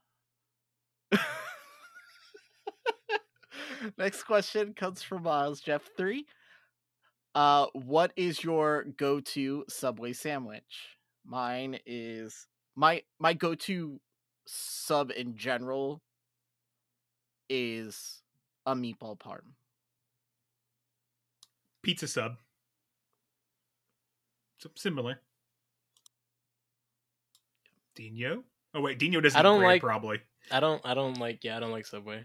Next 3.97 4.23
question 4.23 4.73
comes 4.73 5.03
from 5.03 5.23
Miles 5.23 5.59
Jeff 5.59 5.89
3. 5.97 6.25
Uh 7.35 7.67
what 7.73 8.13
is 8.15 8.43
your 8.43 8.85
go-to 8.97 9.65
Subway 9.69 10.13
sandwich? 10.13 10.97
Mine 11.25 11.79
is 11.85 12.47
my 12.75 13.03
my 13.19 13.33
go-to 13.33 13.99
sub 14.45 15.11
in 15.11 15.35
general 15.37 16.01
is 17.49 18.21
a 18.65 18.75
meatball 18.75 19.17
parm. 19.17 19.53
Pizza 21.81 22.07
sub. 22.07 22.37
So 24.63 24.69
similar. 24.75 25.19
Dino? 27.95 28.45
Oh 28.73 28.79
wait, 28.79 28.97
Dino 28.97 29.19
doesn't 29.19 29.37
I 29.37 29.43
don't 29.43 29.61
like- 29.61 29.81
probably. 29.81 30.21
I 30.49 30.61
don't 30.61 30.81
I 30.85 30.93
don't 30.93 31.19
like 31.19 31.43
yeah, 31.43 31.57
I 31.57 31.59
don't 31.59 31.73
like 31.73 31.85
Subway. 31.85 32.23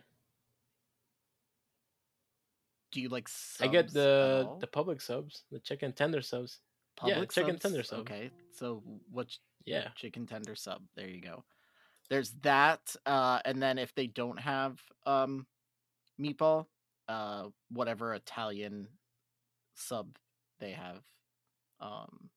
Do 2.93 3.01
you 3.01 3.09
like 3.09 3.29
I 3.61 3.67
get 3.67 3.91
subs 3.91 3.97
at 3.97 4.03
the 4.03 4.45
all? 4.47 4.59
the 4.61 4.69
public 4.69 5.01
subs, 5.01 5.43
the 5.51 5.59
chicken 5.59 5.93
tender 5.93 6.23
subs. 6.23 6.61
Public 6.97 7.17
yeah, 7.17 7.25
chicken 7.25 7.61
subs? 7.61 7.63
tender 7.63 7.83
sub. 7.83 7.99
Okay, 8.01 8.31
so 8.53 8.85
what? 9.11 9.27
Yeah. 9.65 9.89
chicken 9.97 10.25
tender 10.25 10.55
sub. 10.55 10.83
There 10.95 11.09
you 11.09 11.21
go. 11.21 11.43
There's 12.09 12.31
that, 12.43 12.95
uh, 13.05 13.41
and 13.45 13.61
then 13.61 13.79
if 13.79 13.95
they 13.97 14.07
don't 14.07 14.39
have 14.39 14.81
um, 15.07 15.47
meatball, 16.21 16.67
uh, 17.09 17.49
whatever 17.71 18.15
Italian 18.15 18.87
sub 19.75 20.17
they 20.61 20.71
have. 20.71 21.03
Um, 21.81 22.31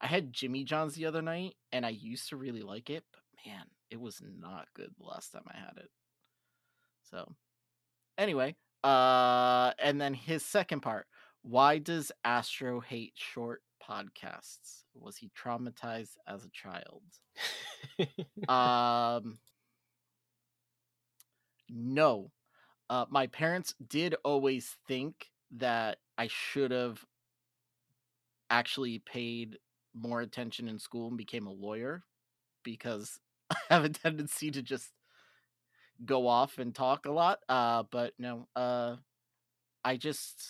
I 0.00 0.06
had 0.06 0.32
Jimmy 0.32 0.64
John's 0.64 0.94
the 0.94 1.06
other 1.06 1.22
night, 1.22 1.54
and 1.72 1.86
I 1.86 1.90
used 1.90 2.28
to 2.28 2.36
really 2.36 2.62
like 2.62 2.90
it, 2.90 3.04
but 3.12 3.22
man, 3.46 3.64
it 3.90 4.00
was 4.00 4.20
not 4.40 4.68
good 4.74 4.90
the 4.98 5.06
last 5.06 5.32
time 5.32 5.44
I 5.48 5.56
had 5.56 5.76
it. 5.76 5.90
So, 7.10 7.34
anyway, 8.18 8.56
uh, 8.82 9.72
and 9.78 10.00
then 10.00 10.14
his 10.14 10.44
second 10.44 10.80
part. 10.80 11.06
Why 11.42 11.78
does 11.78 12.10
Astro 12.24 12.80
hate 12.80 13.12
short 13.16 13.62
podcasts? 13.82 14.84
Was 14.94 15.16
he 15.16 15.30
traumatized 15.30 16.16
as 16.26 16.44
a 16.44 16.50
child? 16.50 17.02
um, 18.48 19.38
no. 21.68 22.30
Uh, 22.88 23.04
my 23.10 23.26
parents 23.26 23.74
did 23.88 24.14
always 24.24 24.76
think 24.86 25.30
that 25.56 25.98
I 26.16 26.28
should 26.28 26.70
have 26.70 27.04
actually 28.58 29.00
paid 29.00 29.58
more 29.94 30.20
attention 30.20 30.68
in 30.68 30.78
school 30.78 31.08
and 31.08 31.16
became 31.16 31.46
a 31.46 31.52
lawyer 31.52 32.04
because 32.62 33.18
I 33.50 33.56
have 33.70 33.84
a 33.84 33.88
tendency 33.88 34.50
to 34.52 34.62
just 34.62 34.90
go 36.04 36.26
off 36.28 36.58
and 36.58 36.74
talk 36.74 37.06
a 37.06 37.12
lot. 37.12 37.40
Uh, 37.48 37.82
but 37.90 38.12
no, 38.18 38.48
uh, 38.54 38.96
I 39.84 39.96
just 39.96 40.42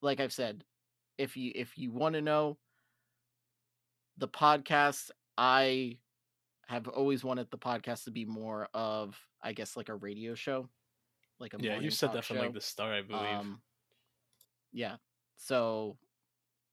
like 0.00 0.20
I've 0.20 0.32
said, 0.32 0.64
if 1.18 1.36
you 1.36 1.52
if 1.54 1.76
you 1.76 1.92
want 1.92 2.14
to 2.14 2.22
know 2.22 2.56
the 4.16 4.28
podcast, 4.28 5.10
I 5.36 5.98
have 6.66 6.88
always 6.88 7.22
wanted 7.22 7.50
the 7.50 7.58
podcast 7.58 8.04
to 8.04 8.10
be 8.10 8.24
more 8.24 8.68
of, 8.72 9.18
I 9.42 9.52
guess, 9.52 9.76
like 9.76 9.90
a 9.90 9.94
radio 9.94 10.34
show, 10.34 10.68
like 11.38 11.52
a 11.52 11.58
yeah, 11.60 11.78
you 11.78 11.90
said 11.90 12.14
that 12.14 12.24
from 12.24 12.38
like 12.38 12.54
the 12.54 12.60
start, 12.60 12.94
I 12.94 13.02
believe. 13.02 13.38
Um, 13.38 13.60
yeah. 14.72 14.96
So 15.36 15.96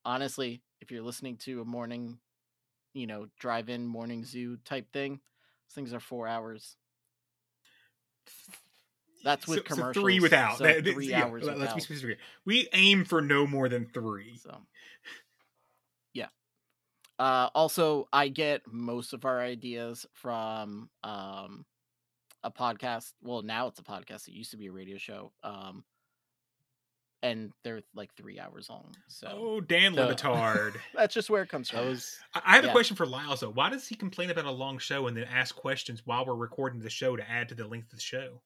honestly, 0.06 0.62
if 0.82 0.92
you're 0.92 1.02
listening 1.04 1.38
to 1.38 1.62
a 1.62 1.66
morning, 1.66 2.20
you 2.94 3.08
know, 3.08 3.28
drive-in 3.40 3.86
morning 3.86 4.24
zoo 4.26 4.58
type 4.66 4.92
thing, 4.92 5.14
these 5.68 5.76
things 5.76 5.94
are 5.94 6.00
four 6.00 6.28
hours. 6.28 6.76
That's 9.24 9.48
with 9.48 9.60
So- 9.60 9.64
so 9.64 9.76
commercials. 9.76 10.04
three 10.04 10.20
without. 10.20 10.58
so 10.58 10.64
That- 10.64 10.84
three 10.84 11.10
yeah, 11.10 11.24
hours 11.26 11.44
let- 11.44 11.58
Let's 11.60 11.74
be 11.74 11.76
without. 11.76 11.84
specific. 11.84 12.20
We 12.46 12.68
aim 12.74 13.06
for 13.06 13.22
no 13.22 13.46
more 13.46 13.70
than 13.70 13.88
three. 13.90 14.36
So, 14.38 14.66
yeah. 16.14 16.30
Uh, 17.20 17.50
also, 17.54 18.08
I 18.12 18.30
get 18.30 18.66
most 18.66 19.14
of 19.14 19.26
our 19.26 19.40
ideas 19.40 20.08
from 20.14 20.90
um, 21.04 21.66
a 22.44 22.50
podcast. 22.52 23.14
Well, 23.22 23.44
now 23.44 23.68
it's 23.68 23.80
a 23.80 23.84
podcast. 23.84 24.28
It 24.28 24.34
used 24.34 24.52
to 24.52 24.58
be 24.58 24.68
a 24.68 24.72
radio 24.72 24.98
show. 24.98 25.32
Um, 25.44 25.86
and 27.24 27.52
they're 27.64 27.82
like 27.94 28.14
three 28.16 28.40
hours 28.40 28.70
long. 28.70 28.96
So 29.08 29.28
Oh, 29.32 29.62
Dan 29.62 29.94
The- 29.94 30.06
Le 30.08 30.16
Batard. 30.16 30.76
that's 30.96 31.14
just 31.14 31.30
where 31.30 31.42
it 31.44 31.50
comes 31.50 31.70
I 31.72 31.78
from. 31.78 31.88
was 31.88 32.18
I 32.34 32.42
I 32.46 32.56
have 32.56 32.66
a 32.66 32.72
question 32.72 32.96
for 32.96 33.06
Lyle. 33.06 33.36
though. 33.36 33.52
Why 33.52 33.70
does 33.70 33.88
he 33.88 33.96
complain 33.96 34.30
about 34.32 34.46
a 34.46 34.52
long 34.52 34.78
show 34.80 35.08
and 35.08 35.16
then 35.16 35.26
ask 35.26 35.56
questions 35.56 36.02
while 36.06 36.26
we're 36.26 36.36
recording 36.36 36.80
the 36.82 36.90
show 36.90 37.16
to 37.16 37.30
add 37.30 37.50
to 37.50 37.56
the 37.56 37.68
length 37.68 37.92
of 37.94 38.00
the 38.00 38.04
show? 38.04 38.42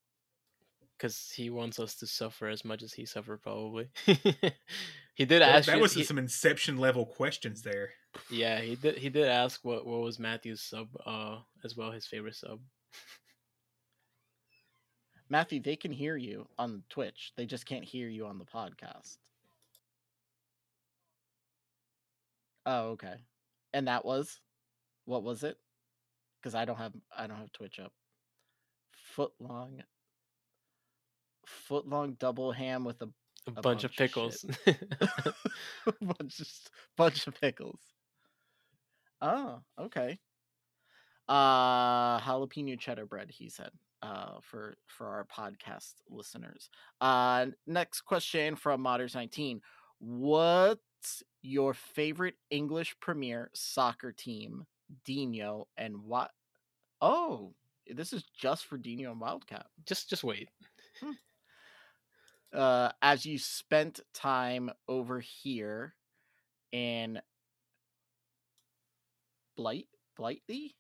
because 0.98 1.30
he 1.36 1.50
wants 1.50 1.78
us 1.78 1.96
to 1.96 2.08
suffer 2.08 2.48
as 2.48 2.64
much 2.64 2.82
as 2.82 2.94
he 2.94 3.06
suffered, 3.06 3.42
probably. 3.44 3.90
he 4.06 5.26
did 5.26 5.42
That, 5.42 5.56
ask. 5.56 5.66
that 5.68 5.76
you- 5.76 5.82
was 5.82 5.94
he- 5.94 6.04
some 6.06 6.18
Inception 6.18 6.78
level 6.78 7.06
questions 7.06 7.62
there. 7.64 7.90
yeah, 8.32 8.62
he 8.62 8.76
did. 8.78 8.98
He 8.98 9.10
did 9.10 9.28
ask 9.28 9.60
what 9.66 9.86
what 9.86 10.00
was 10.00 10.20
Matthew's 10.20 10.62
sub, 10.62 10.88
uh, 11.06 11.40
as 11.66 11.76
well 11.76 11.92
his 11.92 12.06
favorite 12.06 12.36
sub. 12.36 12.60
Matthew, 15.30 15.60
they 15.60 15.76
can 15.76 15.92
hear 15.92 16.16
you 16.16 16.48
on 16.58 16.84
Twitch. 16.90 17.34
They 17.36 17.46
just 17.46 17.66
can't 17.66 17.84
hear 17.84 18.08
you 18.10 18.28
on 18.28 18.38
the 18.38 18.46
podcast. 18.46 19.18
Oh, 22.66 22.90
okay. 22.92 23.16
And 23.74 23.88
that 23.88 24.06
was 24.06 24.40
what 25.06 25.24
was 25.24 25.44
it? 25.44 25.58
Because 26.42 26.56
I 26.56 26.66
don't 26.66 26.78
have 26.78 26.94
I 27.16 27.28
don't 27.28 27.38
have 27.38 27.52
Twitch 27.52 27.80
up. 27.80 27.94
Foot 29.16 29.32
long 29.40 29.82
foot 31.46 31.88
long 31.88 32.14
double 32.20 32.52
ham 32.52 32.84
with 32.84 33.02
a, 33.02 33.10
A, 33.48 33.52
A 33.58 33.62
bunch, 33.62 33.84
of 33.84 33.84
bunch 33.84 33.84
of 33.86 33.96
pickles. 33.96 34.46
bunch 36.02 36.40
of 36.40 36.48
bunch 36.98 37.28
of 37.28 37.40
pickles. 37.40 37.80
Oh, 39.22 39.62
okay. 39.80 40.20
Uh 41.28 42.20
jalapeno 42.20 42.80
cheddar 42.80 43.06
bread, 43.06 43.32
he 43.32 43.50
said. 43.50 43.72
Uh 44.06 44.40
for 44.42 44.76
for 44.86 45.08
our 45.08 45.26
podcast 45.26 45.94
listeners. 46.10 46.70
Uh 47.02 47.48
next 47.66 48.02
question 48.02 48.56
from 48.56 48.84
Modders19. 48.84 49.62
What's 50.00 51.24
your 51.42 51.74
favorite 51.74 52.36
English 52.50 52.96
Premier 53.00 53.50
soccer 53.54 54.12
team, 54.12 54.66
Dino, 55.06 55.68
and 55.78 55.98
what 56.04 56.32
Oh, 57.02 57.54
this 57.88 58.14
is 58.14 58.24
just 58.24 58.66
for 58.66 58.78
Dino 58.78 59.12
and 59.12 59.22
Wildcat. 59.22 59.68
just 59.86 60.10
just 60.10 60.24
wait. 60.24 60.50
uh, 62.54 62.92
as 63.02 63.26
you 63.26 63.38
spent 63.38 64.00
time 64.14 64.72
over 64.88 65.20
here 65.20 65.96
in 66.72 67.20
Blight 69.58 69.88
Blightly 70.16 70.76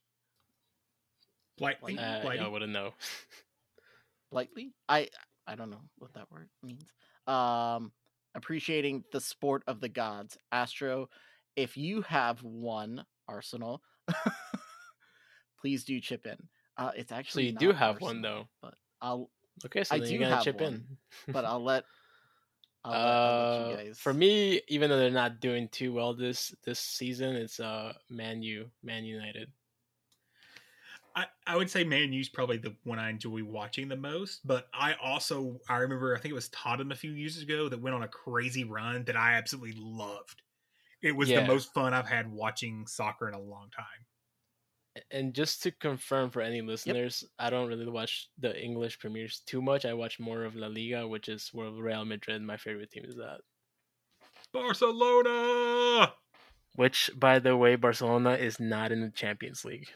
Blightly, 1.57 1.97
Uh, 1.97 2.21
Blighty. 2.21 2.39
I 2.43 2.47
wouldn't 2.47 2.71
know. 2.73 2.93
Blightly. 4.31 4.73
I 4.89 5.09
I 5.47 5.55
don't 5.55 5.69
know 5.69 5.81
what 5.97 6.13
that 6.13 6.29
word 6.31 6.49
means. 6.63 6.91
Um, 7.27 7.91
appreciating 8.35 9.03
the 9.11 9.21
sport 9.21 9.63
of 9.67 9.79
the 9.79 9.89
gods. 9.89 10.37
Astro, 10.51 11.09
if 11.55 11.77
you 11.77 12.01
have 12.01 12.41
one 12.43 13.05
Arsenal, 13.27 13.81
please 15.59 15.83
do 15.83 15.99
chip 15.99 16.25
in. 16.25 16.37
Uh, 16.77 16.91
it's 16.95 17.09
So 17.09 17.15
actually 17.15 17.45
you 17.47 17.53
do 17.53 17.67
not 17.67 17.75
have 17.77 18.01
one 18.01 18.21
though. 18.21 18.47
but 18.61 18.75
I'll 19.01 19.29
Okay, 19.65 19.83
so 19.85 19.95
I 19.95 19.99
then 19.99 20.07
do 20.09 20.13
you're 20.13 20.23
gonna 20.23 20.35
have 20.35 20.43
chip 20.43 20.59
one, 20.59 20.85
in. 21.27 21.33
but 21.33 21.45
I'll 21.45 21.63
let 21.63 21.85
I'll, 22.83 22.91
let, 22.91 22.99
I'll 23.01 23.37
let 23.39 23.59
you 23.69 23.73
Uh, 23.73 23.77
guys. 23.77 23.99
for 23.99 24.13
me, 24.13 24.61
even 24.67 24.89
though 24.89 24.97
they're 24.99 25.09
not 25.09 25.39
doing 25.39 25.69
too 25.69 25.93
well 25.93 26.13
this 26.13 26.53
this 26.65 26.79
season, 26.79 27.35
it's 27.35 27.59
uh 27.59 27.93
Man 28.09 28.41
U, 28.43 28.69
Man 28.83 29.05
United. 29.05 29.49
I, 31.15 31.25
I 31.47 31.55
would 31.55 31.69
say 31.69 31.85
Man 31.85 32.11
U's 32.11 32.27
probably 32.27 32.57
the 32.57 32.75
one 32.83 32.99
I 32.99 33.09
enjoy 33.09 33.41
watching 33.43 33.87
the 33.87 33.95
most, 33.95 34.45
but 34.45 34.67
I 34.73 34.95
also 35.01 35.59
I 35.69 35.77
remember 35.77 36.13
I 36.15 36.19
think 36.19 36.31
it 36.31 36.35
was 36.35 36.49
Tottenham 36.49 36.91
a 36.91 36.95
few 36.95 37.11
years 37.11 37.41
ago 37.41 37.69
that 37.69 37.81
went 37.81 37.95
on 37.95 38.03
a 38.03 38.07
crazy 38.07 38.65
run 38.65 39.05
that 39.05 39.15
I 39.15 39.33
absolutely 39.35 39.75
loved. 39.77 40.41
It 41.01 41.15
was 41.15 41.29
Yeah. 41.29 41.41
the 41.41 41.47
most 41.47 41.73
fun 41.73 41.93
I've 41.93 42.07
had 42.07 42.29
watching 42.29 42.85
soccer 42.87 43.29
in 43.29 43.33
a 43.33 43.39
long 43.39 43.69
time. 43.69 45.05
And 45.11 45.33
just 45.33 45.61
to 45.63 45.71
confirm 45.71 46.31
for 46.31 46.41
any 46.41 46.61
listeners, 46.61 47.23
I 47.37 47.49
don't 47.49 47.67
really 47.67 47.87
watch 47.87 48.29
the 48.37 48.57
English 48.61 48.99
premiers 48.99 49.41
too 49.45 49.61
much. 49.61 49.85
I 49.85 49.93
watch 49.93 50.19
more 50.19 50.43
of 50.45 50.55
La 50.55 50.67
Liga, 50.67 51.07
which 51.07 51.27
is 51.27 51.49
where 51.53 51.69
Real 51.69 52.05
Madrid, 52.05 52.41
my 52.41 52.55
favorite 52.57 52.91
team, 52.91 53.03
is 53.05 53.17
at. 53.19 53.41
Barcelona. 54.53 56.13
Which, 56.75 57.11
by 57.15 57.39
the 57.39 57.55
way, 57.57 57.75
Barcelona 57.75 58.33
is 58.33 58.59
not 58.59 58.91
in 58.91 59.01
the 59.01 59.09
Champions 59.11 59.65
League. 59.65 59.89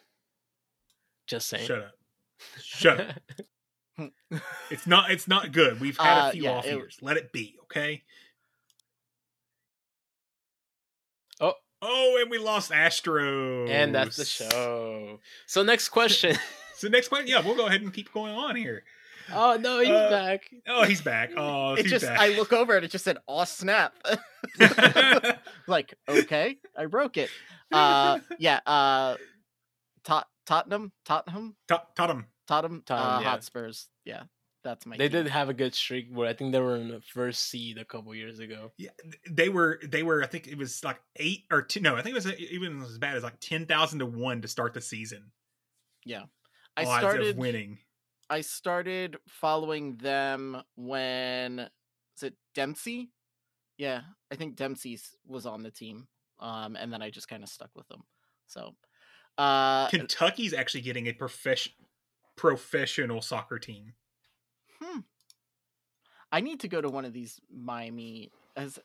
Just 1.30 1.48
saying. 1.48 1.68
Shut 1.68 1.80
up. 1.80 1.92
Shut 2.62 3.00
up. 3.00 3.16
It's 4.72 4.88
not 4.88 5.12
it's 5.12 5.28
not 5.28 5.52
good. 5.52 5.82
We've 5.82 5.98
had 5.98 6.26
Uh, 6.26 6.30
a 6.30 6.32
few 6.32 6.44
yeah, 6.44 6.52
off 6.52 6.66
it- 6.66 6.76
years. 6.76 6.98
Let 7.02 7.18
it 7.18 7.32
be, 7.34 7.56
okay? 7.64 8.04
Oh, 11.42 11.54
Oh, 11.82 12.18
and 12.22 12.30
we 12.32 12.38
lost 12.38 12.72
Astros. 12.72 13.70
and 13.70 13.94
that's 13.96 14.16
the 14.18 14.26
show. 14.26 15.20
So 15.48 15.64
next 15.64 15.90
question. 15.90 16.36
So 16.76 16.88
next 16.88 17.10
question, 17.10 17.28
yeah, 17.28 17.42
we'll 17.46 17.58
go 17.58 17.66
ahead 17.68 17.82
and 17.82 17.94
keep 17.94 18.10
going 18.14 18.34
on 18.34 18.56
here. 18.56 18.84
oh 19.34 19.58
no, 19.60 19.80
he's 19.82 19.90
Uh, 19.90 20.10
back. 20.10 20.50
Oh, 20.66 20.86
he's 20.86 21.02
back. 21.02 21.32
Oh, 21.38 21.74
it 21.74 21.82
he's 21.82 21.92
just 21.92 22.06
back. 22.06 22.18
I 22.18 22.30
look 22.38 22.54
over 22.54 22.74
and 22.74 22.86
it 22.86 22.90
just 22.92 23.04
said 23.04 23.18
"Oh 23.28 23.44
snap!" 23.44 23.94
like 25.68 25.94
okay, 26.08 26.58
I 26.78 26.86
broke 26.86 27.18
it. 27.18 27.30
Uh, 27.70 28.20
yeah. 28.38 28.62
Uh, 28.66 29.18
Tot- 30.06 30.30
Tottenham, 30.50 30.92
Tottenham, 31.06 31.56
Tot- 31.68 31.96
Tottenham. 31.96 32.26
Tottenham, 32.48 32.82
Tottenham, 32.84 33.18
uh, 33.18 33.22
yeah. 33.22 33.30
Hotspurs. 33.30 33.88
Yeah, 34.04 34.24
that's 34.64 34.88
my. 34.88 34.98
They 34.98 35.08
team. 35.08 35.24
did 35.24 35.32
have 35.32 35.50
a 35.50 35.54
good 35.54 35.76
streak 35.76 36.08
where 36.12 36.28
I 36.28 36.34
think 36.34 36.54
they 36.54 36.60
were 36.60 36.76
in 36.76 36.88
the 36.88 37.02
first 37.02 37.52
seed 37.52 37.78
a 37.78 37.86
couple 37.86 38.16
years 38.16 38.40
ago. 38.40 38.72
Yeah, 38.80 38.90
they 39.30 39.50
were 39.50 39.80
they 39.88 40.02
were. 40.02 40.24
I 40.24 40.26
think 40.26 40.48
it 40.48 40.58
was 40.58 40.84
like 40.84 41.00
eight 41.18 41.44
or 41.52 41.62
two. 41.62 41.82
No, 41.82 41.96
I 41.96 42.02
think 42.02 42.16
it 42.16 42.26
was 42.26 42.34
even 42.40 42.82
as 42.82 42.98
bad 42.98 43.16
as 43.16 43.22
like 43.22 43.40
ten 43.40 43.68
thousand 43.68 44.00
to 44.00 44.08
one 44.08 44.42
to 44.42 44.48
start 44.48 44.74
the 44.74 44.82
season. 44.82 45.32
Yeah, 46.04 46.24
I 46.76 46.86
odds 46.86 47.00
started 47.00 47.28
of 47.30 47.38
winning. 47.38 47.78
I 48.28 48.42
started 48.42 49.18
following 49.28 49.98
them 49.98 50.64
when 50.76 51.70
is 52.18 52.24
it 52.24 52.34
Dempsey? 52.56 53.12
Yeah, 53.78 54.02
I 54.32 54.36
think 54.36 54.56
Dempsey's 54.56 55.16
was 55.28 55.46
on 55.46 55.62
the 55.62 55.72
team. 55.72 56.08
Um, 56.40 56.76
and 56.76 56.92
then 56.92 57.02
I 57.02 57.12
just 57.12 57.28
kind 57.28 57.44
of 57.44 57.50
stuck 57.50 57.70
with 57.76 57.88
them. 57.88 58.02
So, 58.48 58.74
uh, 59.40 59.88
Kentucky's 59.90 60.54
actually 60.54 60.82
getting 60.82 61.08
a 61.08 61.14
profession 61.14 61.74
professional 62.36 63.22
soccer 63.22 63.60
team. 63.60 63.94
hmm. 64.82 65.00
I 66.32 66.42
need 66.42 66.60
to 66.62 66.68
go 66.68 66.80
to 66.80 66.90
one 66.90 67.06
of 67.06 67.12
these 67.14 67.40
Miami 67.52 68.32
as 68.56 68.80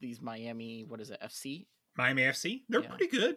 these 0.00 0.20
Miami. 0.20 0.84
What 0.86 1.00
is 1.00 1.10
it? 1.10 1.18
FC. 1.22 1.66
Miami 1.96 2.22
FC, 2.22 2.62
they're 2.68 2.82
Yeah. 2.82 2.88
pretty 2.88 3.08
good. 3.08 3.36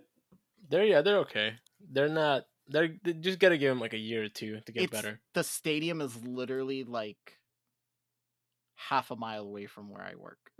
They're 0.70 0.86
yeah, 0.86 1.02
they're 1.02 1.20
okay. 1.20 1.56
They're 1.92 2.10
not. 2.10 2.46
They're 2.68 2.90
they 3.04 3.14
just 3.14 3.40
gotta 3.40 3.58
give 3.58 3.70
them 3.72 3.80
like 3.80 3.94
a 3.94 3.98
year 3.98 4.24
or 4.24 4.30
two 4.30 4.60
to 4.66 4.72
get 4.72 4.84
It's- 4.84 5.02
better. 5.02 5.20
The 5.34 5.44
stadium 5.44 6.02
is 6.02 6.16
literally 6.24 6.84
like 6.84 7.40
half 8.76 9.12
a 9.12 9.16
mile 9.16 9.44
away 9.44 9.66
from 9.66 9.90
where 9.90 10.04
I 10.04 10.16
work. 10.16 10.40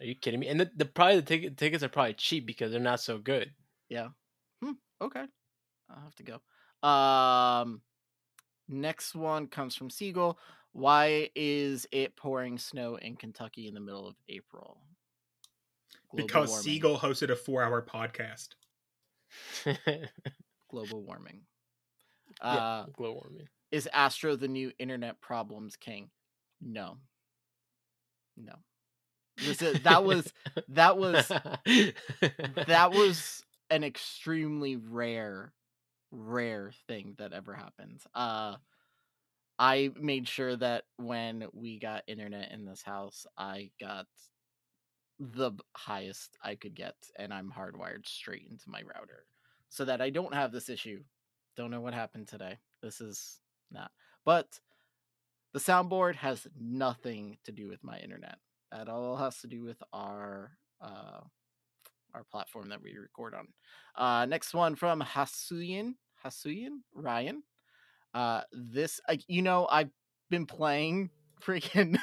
Are 0.00 0.04
you 0.06 0.14
kidding 0.16 0.40
me? 0.40 0.48
And 0.48 0.60
the, 0.60 0.70
the 0.76 0.84
probably 0.84 1.16
the 1.16 1.22
ticket, 1.22 1.56
tickets 1.56 1.82
are 1.82 1.88
probably 1.88 2.14
cheap 2.14 2.46
because 2.46 2.72
they're 2.72 2.80
not 2.80 3.00
so 3.00 3.18
good. 3.18 3.52
Yeah. 3.88 4.08
Okay. 5.04 5.24
I'll 5.90 6.02
have 6.02 6.14
to 6.16 6.22
go. 6.22 6.88
Um, 6.88 7.80
next 8.68 9.14
one 9.14 9.46
comes 9.48 9.74
from 9.74 9.90
Siegel. 9.90 10.38
Why 10.72 11.30
is 11.34 11.86
it 11.92 12.16
pouring 12.16 12.58
snow 12.58 12.96
in 12.96 13.16
Kentucky 13.16 13.68
in 13.68 13.74
the 13.74 13.80
middle 13.80 14.08
of 14.08 14.16
April? 14.28 14.80
Global 16.10 16.26
because 16.26 16.48
warming. 16.48 16.64
Siegel 16.64 16.98
hosted 16.98 17.30
a 17.30 17.36
four-hour 17.36 17.82
podcast. 17.82 18.48
Global 20.70 21.02
warming. 21.02 21.40
yeah, 22.42 22.48
Uh, 22.48 22.86
global 22.96 23.20
warming. 23.24 23.48
is 23.70 23.88
Astro 23.92 24.36
the 24.36 24.48
new 24.48 24.72
internet 24.78 25.20
problems 25.20 25.76
king? 25.76 26.10
No. 26.60 26.96
No. 28.36 28.54
This 29.36 29.62
is, 29.62 29.80
that 29.82 30.04
was 30.04 30.32
that 30.68 30.96
was 30.96 31.28
that 32.66 32.90
was 32.92 33.43
an 33.70 33.84
extremely 33.84 34.76
rare 34.76 35.52
rare 36.10 36.72
thing 36.86 37.14
that 37.18 37.32
ever 37.32 37.54
happens 37.54 38.06
uh 38.14 38.54
i 39.58 39.90
made 40.00 40.28
sure 40.28 40.54
that 40.56 40.84
when 40.96 41.46
we 41.52 41.78
got 41.78 42.04
internet 42.06 42.52
in 42.52 42.64
this 42.64 42.82
house 42.82 43.26
i 43.36 43.70
got 43.80 44.06
the 45.18 45.52
highest 45.76 46.36
i 46.42 46.54
could 46.54 46.74
get 46.74 46.94
and 47.18 47.32
i'm 47.32 47.50
hardwired 47.50 48.06
straight 48.06 48.46
into 48.50 48.68
my 48.68 48.80
router 48.82 49.24
so 49.68 49.84
that 49.84 50.00
i 50.00 50.10
don't 50.10 50.34
have 50.34 50.52
this 50.52 50.68
issue. 50.68 51.02
Don't 51.56 51.70
know 51.70 51.80
what 51.80 51.94
happened 51.94 52.28
today. 52.28 52.58
This 52.82 53.00
is 53.00 53.40
not 53.70 53.90
but 54.24 54.60
the 55.52 55.60
soundboard 55.60 56.16
has 56.16 56.46
nothing 56.60 57.38
to 57.44 57.52
do 57.52 57.68
with 57.68 57.84
my 57.84 57.98
internet. 57.98 58.38
That 58.72 58.88
all 58.88 59.16
has 59.16 59.40
to 59.40 59.46
do 59.46 59.62
with 59.62 59.80
our 59.92 60.52
uh 60.80 61.20
our 62.14 62.24
platform 62.24 62.68
that 62.70 62.80
we 62.82 62.96
record 62.96 63.34
on. 63.34 63.48
Uh, 63.96 64.24
next 64.26 64.54
one 64.54 64.74
from 64.76 65.00
Hasuyan, 65.02 65.94
Hasuyan 66.24 66.78
Ryan. 66.94 67.42
Uh, 68.14 68.42
this, 68.52 69.00
uh, 69.08 69.16
you 69.26 69.42
know, 69.42 69.66
I've 69.70 69.90
been 70.30 70.46
playing 70.46 71.10
freaking 71.44 71.98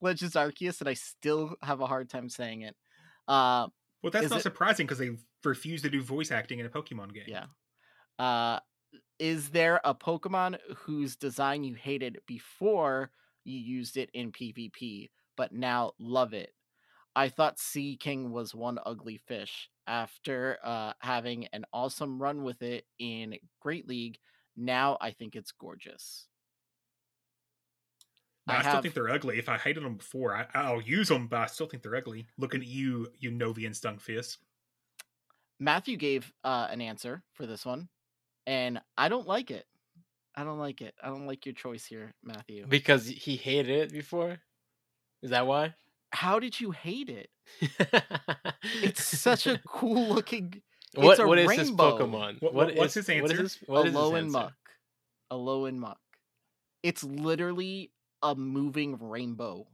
Legends 0.00 0.34
Arceus, 0.34 0.80
and 0.80 0.88
I 0.88 0.94
still 0.94 1.54
have 1.62 1.80
a 1.80 1.86
hard 1.86 2.10
time 2.10 2.28
saying 2.28 2.62
it. 2.62 2.76
Uh, 3.26 3.68
Well, 4.02 4.10
that's 4.10 4.30
not 4.30 4.40
it- 4.40 4.42
surprising 4.42 4.86
because 4.86 4.98
they 4.98 5.10
refuse 5.44 5.82
to 5.82 5.90
do 5.90 6.02
voice 6.02 6.30
acting 6.30 6.58
in 6.58 6.66
a 6.66 6.68
Pokemon 6.70 7.14
game. 7.14 7.24
yeah. 7.28 7.46
Uh, 8.18 8.58
is 9.20 9.50
there 9.50 9.80
a 9.84 9.94
Pokemon 9.94 10.58
whose 10.76 11.14
design 11.16 11.62
you 11.62 11.74
hated 11.74 12.18
before 12.26 13.10
you 13.44 13.58
used 13.58 13.96
it 13.96 14.10
in 14.12 14.32
PvP, 14.32 15.10
but 15.36 15.52
now 15.52 15.92
love 16.00 16.32
it? 16.34 16.52
I 17.18 17.28
thought 17.30 17.58
Seaking 17.58 18.30
was 18.30 18.54
one 18.54 18.78
ugly 18.86 19.16
fish. 19.26 19.68
After 19.88 20.56
uh, 20.62 20.92
having 21.00 21.46
an 21.52 21.64
awesome 21.72 22.22
run 22.22 22.44
with 22.44 22.62
it 22.62 22.84
in 23.00 23.34
Great 23.60 23.88
League, 23.88 24.18
now 24.56 24.96
I 25.00 25.10
think 25.10 25.34
it's 25.34 25.50
gorgeous. 25.50 26.28
No, 28.46 28.54
I 28.54 28.58
I, 28.58 28.60
still 28.60 28.72
have- 28.74 28.82
think 28.82 28.94
they're 28.94 29.10
ugly. 29.10 29.36
If 29.36 29.48
I 29.48 29.58
hated 29.58 29.82
them 29.82 29.96
before, 29.96 30.32
I, 30.32 30.46
I'll 30.54 30.80
use 30.80 31.08
them, 31.08 31.26
but 31.26 31.40
I 31.40 31.46
still 31.46 31.66
think 31.66 31.82
they're 31.82 31.96
ugly. 31.96 32.28
Looking 32.38 32.60
at 32.60 32.68
you, 32.68 33.08
you 33.18 33.32
Novian 33.32 33.76
Stunfisk. 33.76 34.36
Matthew 35.58 35.96
gave 35.96 36.32
uh, 36.44 36.68
an 36.70 36.80
answer 36.80 37.24
for 37.32 37.46
this 37.46 37.66
one, 37.66 37.88
and 38.46 38.80
I 38.96 39.08
don't 39.08 39.26
like 39.26 39.50
it. 39.50 39.66
I 40.36 40.44
don't 40.44 40.60
like 40.60 40.82
it. 40.82 40.94
I 41.02 41.08
don't 41.08 41.26
like 41.26 41.46
your 41.46 41.54
choice 41.56 41.84
here, 41.84 42.14
Matthew. 42.22 42.64
because 42.68 43.08
he 43.08 43.34
hated 43.34 43.76
it 43.76 43.92
before. 43.92 44.38
Is 45.20 45.30
that 45.30 45.48
why? 45.48 45.74
How 46.12 46.38
did 46.38 46.58
you 46.60 46.70
hate 46.70 47.08
it? 47.10 47.30
It's 48.82 49.04
such 49.04 49.46
a 49.46 49.58
cool 49.66 50.08
looking. 50.14 50.62
what 50.94 51.12
it's 51.12 51.20
a 51.20 51.26
what 51.26 51.38
is 51.38 51.48
this 51.48 51.68
rainbow. 51.68 51.98
Pokemon? 51.98 52.40
What- 52.42 52.54
what 52.54 52.74
what's 52.76 52.96
is- 52.96 53.06
his 53.06 53.10
answer? 53.22 53.42
this? 53.42 53.58
What 53.66 53.86
is 53.86 53.92
his 53.92 53.94
Alolan 53.94 54.18
answer? 54.24 54.30
Muck. 54.30 54.54
Alolan 55.32 55.76
Muck. 55.76 55.98
It's 56.82 57.04
literally 57.04 57.92
a 58.22 58.34
moving 58.34 58.96
rainbow. 59.00 59.66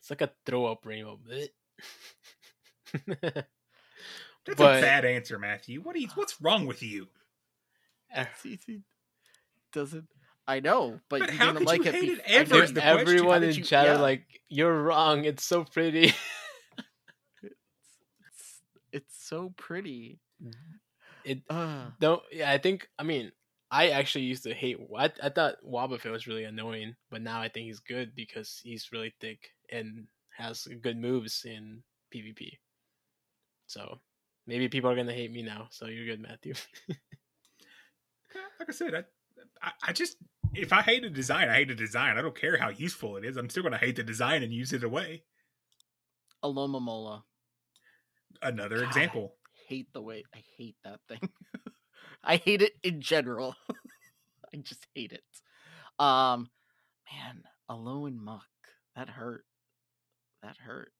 It's 0.00 0.10
like 0.10 0.20
a 0.22 0.30
throw 0.46 0.66
up 0.66 0.84
rainbow. 0.84 1.18
Blech. 1.26 1.48
That's 3.06 3.46
But- 4.56 4.78
a 4.78 4.82
bad 4.82 5.04
answer, 5.04 5.38
Matthew. 5.38 5.80
What 5.80 5.94
are 5.96 5.98
you, 5.98 6.08
what's 6.14 6.40
wrong 6.40 6.66
with 6.66 6.82
you? 6.82 7.08
See, 8.42 8.56
see, 8.64 8.80
doesn't 9.72 10.08
I 10.48 10.60
know, 10.60 10.98
but, 11.10 11.20
But 11.20 11.32
you 11.32 11.38
how 11.38 11.46
didn't 11.52 11.58
could 11.58 11.66
like 11.66 11.84
you 11.84 11.90
it. 11.90 11.94
hate 11.94 12.10
bef- 12.10 12.18
it 12.18 12.22
I 12.26 12.32
ever 12.32 12.66
the. 12.66 12.84
Everyone 12.84 13.42
in 13.44 13.54
you- 13.54 13.62
chat 13.62 13.86
yeah. 13.86 13.94
are 13.94 13.98
like, 13.98 14.24
"You're 14.48 14.82
wrong. 14.82 15.24
It's 15.26 15.44
so 15.44 15.62
pretty." 15.64 16.06
it's, 17.42 18.60
it's 18.92 19.28
so 19.28 19.52
pretty. 19.56 20.18
It 21.24 21.42
Uh, 21.50 21.90
don't. 22.00 22.22
Yeah, 22.32 22.50
I 22.50 22.58
think. 22.58 22.88
I 22.98 23.02
mean, 23.02 23.30
I 23.70 23.90
actually 23.90 24.24
used 24.24 24.44
to 24.44 24.54
hate. 24.54 24.78
I 24.96 25.12
I 25.22 25.28
thought 25.28 25.56
Wobbuffet 25.62 26.10
was 26.10 26.26
really 26.26 26.44
annoying, 26.44 26.96
but 27.10 27.20
now 27.20 27.40
I 27.40 27.48
think 27.50 27.66
he's 27.66 27.80
good 27.80 28.14
because 28.14 28.58
he's 28.64 28.90
really 28.92 29.14
thick 29.20 29.50
and 29.70 30.06
has 30.36 30.66
good 30.80 30.96
moves 30.96 31.44
in 31.44 31.82
PvP. 32.14 32.52
So 33.66 34.00
maybe 34.46 34.68
people 34.68 34.88
are 34.90 34.96
gonna 34.96 35.12
hate 35.12 35.32
me 35.32 35.42
now. 35.42 35.68
So 35.70 35.86
you're 35.86 36.06
good, 36.06 36.22
Matthew. 36.22 36.54
like 38.58 38.68
I 38.68 38.72
said, 38.72 38.94
I, 38.94 39.04
I, 39.62 39.72
I 39.88 39.92
just 39.92 40.16
if 40.54 40.72
I 40.72 40.82
hate 40.82 41.04
a 41.04 41.10
design, 41.10 41.48
I 41.48 41.54
hate 41.54 41.70
a 41.70 41.74
design. 41.74 42.16
I 42.16 42.22
don't 42.22 42.38
care 42.38 42.56
how 42.56 42.70
useful 42.70 43.16
it 43.16 43.24
is. 43.24 43.36
I'm 43.36 43.48
still 43.48 43.62
going 43.62 43.72
to 43.72 43.78
hate 43.78 43.96
the 43.96 44.02
design 44.02 44.42
and 44.42 44.52
use 44.52 44.72
it 44.72 44.84
away. 44.84 45.22
Alomomola. 46.44 47.22
Another 48.42 48.80
God, 48.80 48.86
example. 48.86 49.34
I 49.46 49.74
hate 49.74 49.92
the 49.92 50.02
way 50.02 50.24
I 50.34 50.42
hate 50.56 50.76
that 50.84 51.00
thing. 51.08 51.28
I 52.24 52.36
hate 52.36 52.62
it 52.62 52.72
in 52.82 53.00
general. 53.00 53.54
I 54.54 54.56
just 54.58 54.86
hate 54.94 55.12
it. 55.12 55.24
Um, 55.98 56.48
man, 57.12 57.42
Alolan 57.70 58.16
Muck. 58.16 58.44
That 58.96 59.08
hurt. 59.08 59.44
That 60.42 60.56
hurt. 60.58 60.92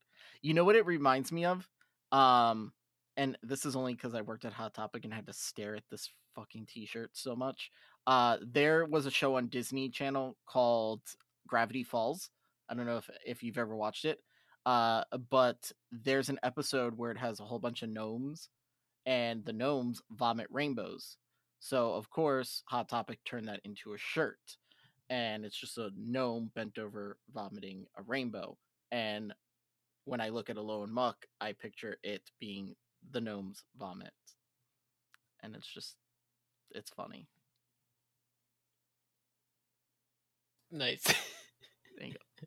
You 0.43 0.55
know 0.55 0.65
what 0.65 0.77
it 0.77 0.87
reminds 0.87 1.33
me 1.33 1.45
of? 1.45 1.69
Um, 2.13 2.73
and 3.17 3.37
this 3.43 3.65
is 3.65 3.75
only 3.75 3.95
because 3.95 4.15
I 4.15 4.21
worked 4.21 4.45
at 4.45 4.53
Hot 4.53 4.75
Topic 4.75 5.05
and 5.05 5.13
had 5.13 5.27
to 5.27 5.33
stare 5.33 5.75
at 5.75 5.83
this 5.91 6.09
fucking 6.35 6.67
T-shirt 6.67 7.11
so 7.15 7.35
much. 7.35 7.71
Uh, 8.09 8.39
there 8.41 8.87
was 8.87 9.05
a 9.05 9.11
show 9.11 9.37
on 9.37 9.49
Disney 9.49 9.91
Channel 9.91 10.35
called 10.47 11.03
Gravity 11.47 11.83
Falls. 11.83 12.31
I 12.67 12.75
don't 12.75 12.87
know 12.87 12.97
if 12.97 13.11
if 13.25 13.43
you've 13.43 13.59
ever 13.59 13.77
watched 13.77 14.07
it. 14.07 14.19
Uh, 14.65 15.05
but 15.31 15.71
there's 15.93 16.31
an 16.31 16.39
episode 16.43 16.97
where 16.97 17.11
it 17.11 17.19
has 17.19 17.39
a 17.39 17.45
whole 17.45 17.59
bunch 17.59 17.83
of 17.83 17.91
gnomes, 17.91 18.49
and 19.05 19.45
the 19.45 19.53
gnomes 19.53 20.01
vomit 20.11 20.47
rainbows. 20.51 21.19
So 21.61 21.93
of 21.93 22.09
course, 22.09 22.63
Hot 22.69 22.89
Topic 22.89 23.19
turned 23.27 23.47
that 23.49 23.61
into 23.65 23.93
a 23.93 23.99
shirt, 23.99 24.57
and 25.11 25.45
it's 25.45 25.61
just 25.61 25.77
a 25.77 25.91
gnome 25.95 26.51
bent 26.55 26.79
over 26.79 27.19
vomiting 27.35 27.85
a 27.99 28.03
rainbow. 28.03 28.57
And 28.91 29.35
when 30.07 30.23
I 30.23 30.31
look 30.31 30.49
at 30.49 30.57
Alolan 30.57 30.89
Muck, 30.89 31.27
I 31.43 31.53
picture 31.53 31.99
it 32.03 32.23
being 32.41 32.75
the 33.11 33.21
gnome's 33.21 33.65
vomit, 33.79 34.15
and 35.43 35.55
it's 35.55 35.69
just, 35.69 35.97
it's 36.71 36.91
funny. 36.91 37.29
Nice. 40.71 41.05
There 41.99 42.07
you 42.07 42.15
go. 42.15 42.47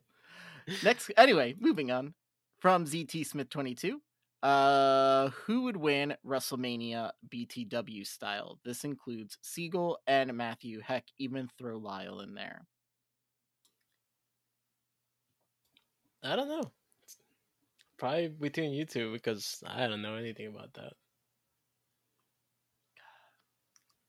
Next, 0.84 1.10
anyway, 1.16 1.54
moving 1.58 1.90
on 1.90 2.14
from 2.60 2.86
ZT 2.86 3.26
Smith 3.26 3.50
22. 3.50 4.00
Uh, 4.42 5.28
who 5.46 5.62
would 5.62 5.76
win 5.76 6.16
WrestleMania 6.26 7.10
BTW 7.28 8.06
style? 8.06 8.58
This 8.64 8.84
includes 8.84 9.38
Siegel 9.40 9.98
and 10.06 10.32
Matthew. 10.36 10.80
Heck, 10.80 11.04
even 11.18 11.48
throw 11.58 11.78
Lyle 11.78 12.20
in 12.20 12.34
there. 12.34 12.66
I 16.24 16.34
don't 16.36 16.48
know. 16.48 16.70
Probably 17.98 18.28
between 18.28 18.72
you 18.72 18.84
two 18.84 19.12
because 19.12 19.62
I 19.66 19.86
don't 19.86 20.02
know 20.02 20.16
anything 20.16 20.48
about 20.48 20.72
that. 20.74 20.94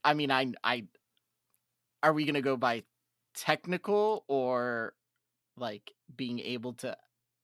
I 0.04 0.14
mean, 0.16 0.32
I, 0.32 0.52
I, 0.64 0.86
are 2.02 2.14
we 2.14 2.26
gonna 2.26 2.42
go 2.42 2.58
by 2.58 2.84
technical 3.36 4.24
or 4.28 4.94
like 5.58 5.92
being 6.16 6.40
able 6.40 6.74
to 6.74 6.96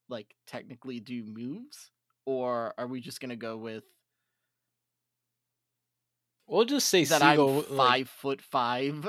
like 0.10 0.36
technically 0.48 1.00
do 1.00 1.24
moves, 1.24 1.92
or 2.26 2.74
are 2.78 2.88
we 2.88 3.02
just 3.02 3.22
gonna 3.22 3.36
go 3.36 3.58
with 3.58 3.84
We'll 6.48 6.66
just 6.66 6.88
say 6.88 7.04
that 7.06 7.22
Siegel. 7.22 7.66
I'm 7.70 7.78
like- 7.78 7.88
five 7.90 8.10
foot 8.10 8.42
five? 8.42 9.08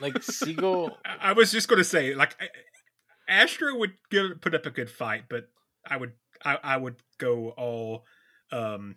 Like 0.00 0.20
Siegel. 0.22 0.98
I, 1.04 1.30
I 1.30 1.32
was 1.32 1.52
just 1.52 1.68
going 1.68 1.78
to 1.78 1.84
say, 1.84 2.14
like, 2.16 2.36
Astro 3.28 3.76
would 3.78 3.92
give, 4.10 4.40
put 4.40 4.56
up 4.56 4.66
a 4.66 4.70
good 4.70 4.90
fight, 4.90 5.24
but 5.30 5.48
I 5.88 5.96
would, 5.96 6.12
I, 6.44 6.58
I 6.62 6.76
would 6.76 6.96
go 7.18 7.50
all, 7.50 8.04
um, 8.50 8.96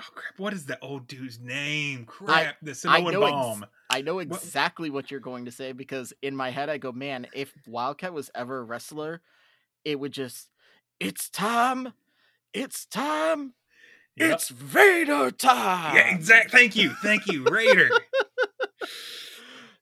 oh 0.00 0.04
crap, 0.14 0.38
what 0.38 0.52
is 0.52 0.66
the 0.66 0.80
old 0.80 1.06
dude's 1.06 1.38
name? 1.38 2.06
Crap, 2.06 2.56
the 2.60 2.72
I 2.72 2.74
Samoan 2.74 3.12
know 3.12 3.22
ex- 3.22 3.30
bomb. 3.30 3.66
I 3.96 4.02
know 4.02 4.18
exactly 4.18 4.90
what 4.90 5.10
you're 5.10 5.20
going 5.20 5.46
to 5.46 5.50
say 5.50 5.72
because 5.72 6.12
in 6.22 6.36
my 6.36 6.50
head 6.50 6.68
I 6.68 6.78
go, 6.78 6.92
man, 6.92 7.26
if 7.32 7.52
Wildcat 7.66 8.12
was 8.12 8.30
ever 8.34 8.58
a 8.58 8.62
wrestler, 8.64 9.22
it 9.84 9.98
would 9.98 10.12
just, 10.12 10.50
it's 11.00 11.28
time, 11.30 11.92
it's 12.52 12.84
time, 12.86 13.54
Yep. 14.16 14.32
it's 14.32 14.48
Vader 14.48 15.30
time. 15.30 15.96
yeah, 15.96 16.14
exact. 16.14 16.50
Thank 16.50 16.74
you, 16.76 16.90
thank 17.02 17.26
you, 17.26 17.44
Raider. 17.44 17.90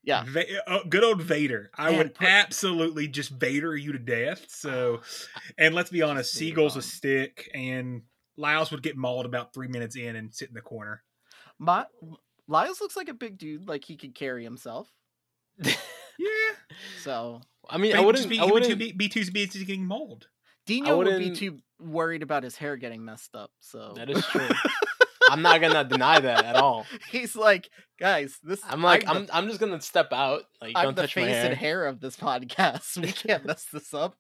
Yeah. 0.06 0.24
Va- 0.28 0.70
uh, 0.70 0.80
good 0.86 1.02
old 1.02 1.22
Vader. 1.22 1.70
I 1.74 1.88
Man, 1.90 1.98
would 1.98 2.14
put- 2.14 2.28
absolutely 2.28 3.08
just 3.08 3.30
Vader 3.30 3.74
you 3.74 3.92
to 3.92 3.98
death. 3.98 4.44
So, 4.48 5.00
and 5.58 5.74
let's 5.74 5.88
be 5.88 6.02
honest, 6.02 6.34
Seagull's 6.34 6.76
a 6.76 6.82
stick, 6.82 7.50
and 7.54 8.02
Lyles 8.36 8.70
would 8.70 8.82
get 8.82 8.98
mauled 8.98 9.24
about 9.24 9.54
three 9.54 9.68
minutes 9.68 9.96
in 9.96 10.14
and 10.16 10.34
sit 10.34 10.48
in 10.48 10.54
the 10.54 10.60
corner. 10.60 11.02
My 11.58 11.86
Lyles 12.48 12.80
looks 12.80 12.96
like 12.96 13.08
a 13.08 13.14
big 13.14 13.38
dude, 13.38 13.68
like 13.68 13.84
he 13.84 13.96
could 13.96 14.14
carry 14.14 14.44
himself. 14.44 14.90
Yeah, 16.16 16.28
So 17.02 17.40
I 17.68 17.76
mean, 17.76 17.90
But 17.90 17.96
I 17.96 18.00
he 18.00 18.06
would 18.06 18.14
wouldn't. 18.14 18.30
be, 18.30 18.38
I 18.38 18.44
he 18.44 18.52
would 18.52 18.62
wouldn't. 18.62 18.78
be, 18.78 18.92
be 18.92 19.08
too 19.08 19.28
busy 19.32 19.64
getting 19.64 19.84
mauled. 19.84 20.28
Dino 20.64 20.96
would 20.96 21.18
be 21.18 21.34
too 21.34 21.58
worried 21.80 22.22
about 22.22 22.44
his 22.44 22.56
hair 22.56 22.76
getting 22.76 23.04
messed 23.04 23.34
up. 23.34 23.50
So 23.60 23.94
That 23.96 24.08
is 24.10 24.24
true. 24.26 24.48
I'm 25.30 25.42
not 25.42 25.60
gonna 25.60 25.82
deny 25.84 26.20
that 26.20 26.44
at 26.44 26.54
all. 26.54 26.86
he's 27.10 27.34
like, 27.34 27.68
guys, 27.98 28.38
this. 28.44 28.60
I'm 28.68 28.80
like, 28.82 29.08
I'm 29.08 29.16
I'm, 29.16 29.26
the, 29.26 29.36
I'm 29.36 29.48
just 29.48 29.58
gonna 29.58 29.80
step 29.80 30.12
out. 30.12 30.42
Like, 30.60 30.74
I'm 30.76 30.84
don't 30.84 30.96
the 30.96 31.02
touch 31.02 31.16
my 31.16 31.22
face 31.22 31.32
hair. 31.34 31.46
and 31.46 31.54
hair 31.56 31.86
of 31.86 31.98
this 32.00 32.16
podcast. 32.16 32.96
We 33.02 33.10
can't 33.10 33.44
mess 33.46 33.64
this 33.72 33.92
up. 33.92 34.16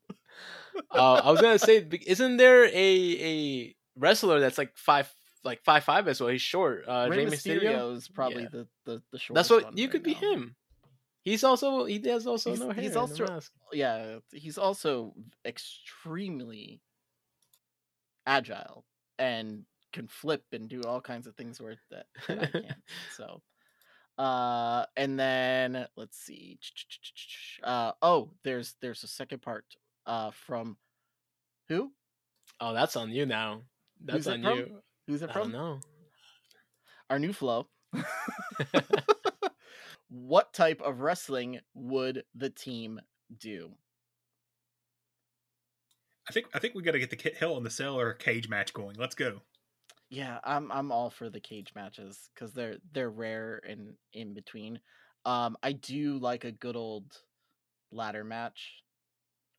uh, 0.90 1.20
I 1.24 1.30
was 1.30 1.40
gonna 1.40 1.58
say, 1.60 1.86
isn't 2.06 2.38
there 2.38 2.64
a 2.64 2.70
a 2.74 3.76
wrestler 3.96 4.40
that's 4.40 4.58
like 4.58 4.72
five, 4.76 5.12
like 5.44 5.62
five 5.64 5.84
five 5.84 6.08
as 6.08 6.20
well? 6.20 6.30
He's 6.30 6.40
short. 6.42 6.84
Uh, 6.88 7.06
Rey 7.10 7.24
Rey 7.24 7.26
Mysterio. 7.26 7.62
Mysterio 7.62 7.96
is 7.96 8.08
probably 8.08 8.42
Yeah. 8.44 8.48
the 8.50 8.68
the 8.84 9.02
the 9.12 9.18
short. 9.18 9.34
That's 9.36 9.50
what 9.50 9.76
you 9.78 9.88
could 9.88 10.02
be 10.02 10.14
him. 10.14 10.56
He's 11.22 11.44
also 11.44 11.84
he 11.84 12.00
has 12.08 12.26
also 12.26 12.50
He's- 12.50 12.60
no 12.60 12.70
hair. 12.70 12.82
he's 12.82 12.96
also-. 12.96 13.40
Yeah, 13.72 14.18
he's 14.32 14.58
also 14.58 15.14
extremely 15.46 16.80
agile 18.26 18.84
and 19.18 19.64
can 19.92 20.06
flip 20.08 20.44
and 20.52 20.68
do 20.68 20.82
all 20.82 21.00
kinds 21.00 21.26
of 21.26 21.34
things 21.36 21.60
where 21.60 21.76
that, 21.90 22.06
that 22.26 22.42
I 22.42 22.46
can't. 22.46 22.72
so, 23.16 23.42
uh, 24.18 24.84
and 24.96 25.18
then 25.18 25.86
let's 25.96 26.18
see. 26.18 26.58
Uh, 27.62 27.92
oh, 28.02 28.30
there's 28.42 28.74
there's 28.80 29.02
a 29.04 29.08
second 29.08 29.40
part. 29.42 29.64
Uh, 30.06 30.30
from 30.46 30.76
who? 31.68 31.90
Oh, 32.60 32.74
that's 32.74 32.96
on 32.96 33.10
you 33.10 33.24
now. 33.24 33.62
That's 34.04 34.26
Who's 34.26 34.28
on 34.28 34.42
you. 34.42 34.82
Who's 35.06 35.22
it 35.22 35.30
I 35.30 35.34
don't 35.34 35.44
from? 35.44 35.52
know. 35.52 35.80
Our 37.10 37.18
new 37.18 37.32
flow. 37.32 37.68
what 40.08 40.52
type 40.52 40.80
of 40.80 41.00
wrestling 41.00 41.60
would 41.74 42.24
the 42.34 42.50
team 42.50 43.00
do? 43.38 43.72
I 46.28 46.32
think 46.32 46.46
I 46.54 46.58
think 46.58 46.74
we 46.74 46.82
got 46.82 46.92
to 46.92 46.98
get 46.98 47.10
the 47.10 47.16
Kit 47.16 47.36
Hill 47.36 47.56
and 47.56 47.66
the 47.66 47.70
Sailor 47.70 48.14
cage 48.14 48.48
match 48.48 48.72
going. 48.72 48.96
Let's 48.96 49.14
go. 49.14 49.42
Yeah, 50.10 50.38
I'm 50.44 50.70
I'm 50.72 50.90
all 50.92 51.10
for 51.10 51.28
the 51.28 51.40
cage 51.40 51.72
matches 51.74 52.30
because 52.34 52.52
they're 52.52 52.76
they're 52.92 53.10
rare 53.10 53.60
and 53.68 53.94
in 54.12 54.32
between. 54.34 54.80
Um, 55.26 55.56
I 55.62 55.72
do 55.72 56.18
like 56.18 56.44
a 56.44 56.52
good 56.52 56.76
old 56.76 57.16
ladder 57.90 58.24
match, 58.24 58.82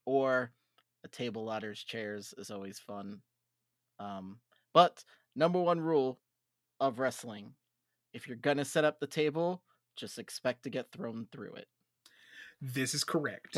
or 0.05 0.51
a 1.03 1.07
table 1.07 1.45
ladders 1.45 1.83
chairs 1.83 2.33
is 2.37 2.51
always 2.51 2.79
fun. 2.79 3.21
Um, 3.99 4.39
but 4.73 5.03
number 5.35 5.59
one 5.59 5.79
rule 5.79 6.19
of 6.79 6.99
wrestling: 6.99 7.53
if 8.13 8.27
you're 8.27 8.37
gonna 8.37 8.65
set 8.65 8.85
up 8.85 8.99
the 8.99 9.07
table, 9.07 9.63
just 9.95 10.19
expect 10.19 10.63
to 10.63 10.69
get 10.69 10.91
thrown 10.91 11.27
through 11.31 11.53
it. 11.55 11.67
This 12.61 12.93
is 12.93 13.03
correct. 13.03 13.57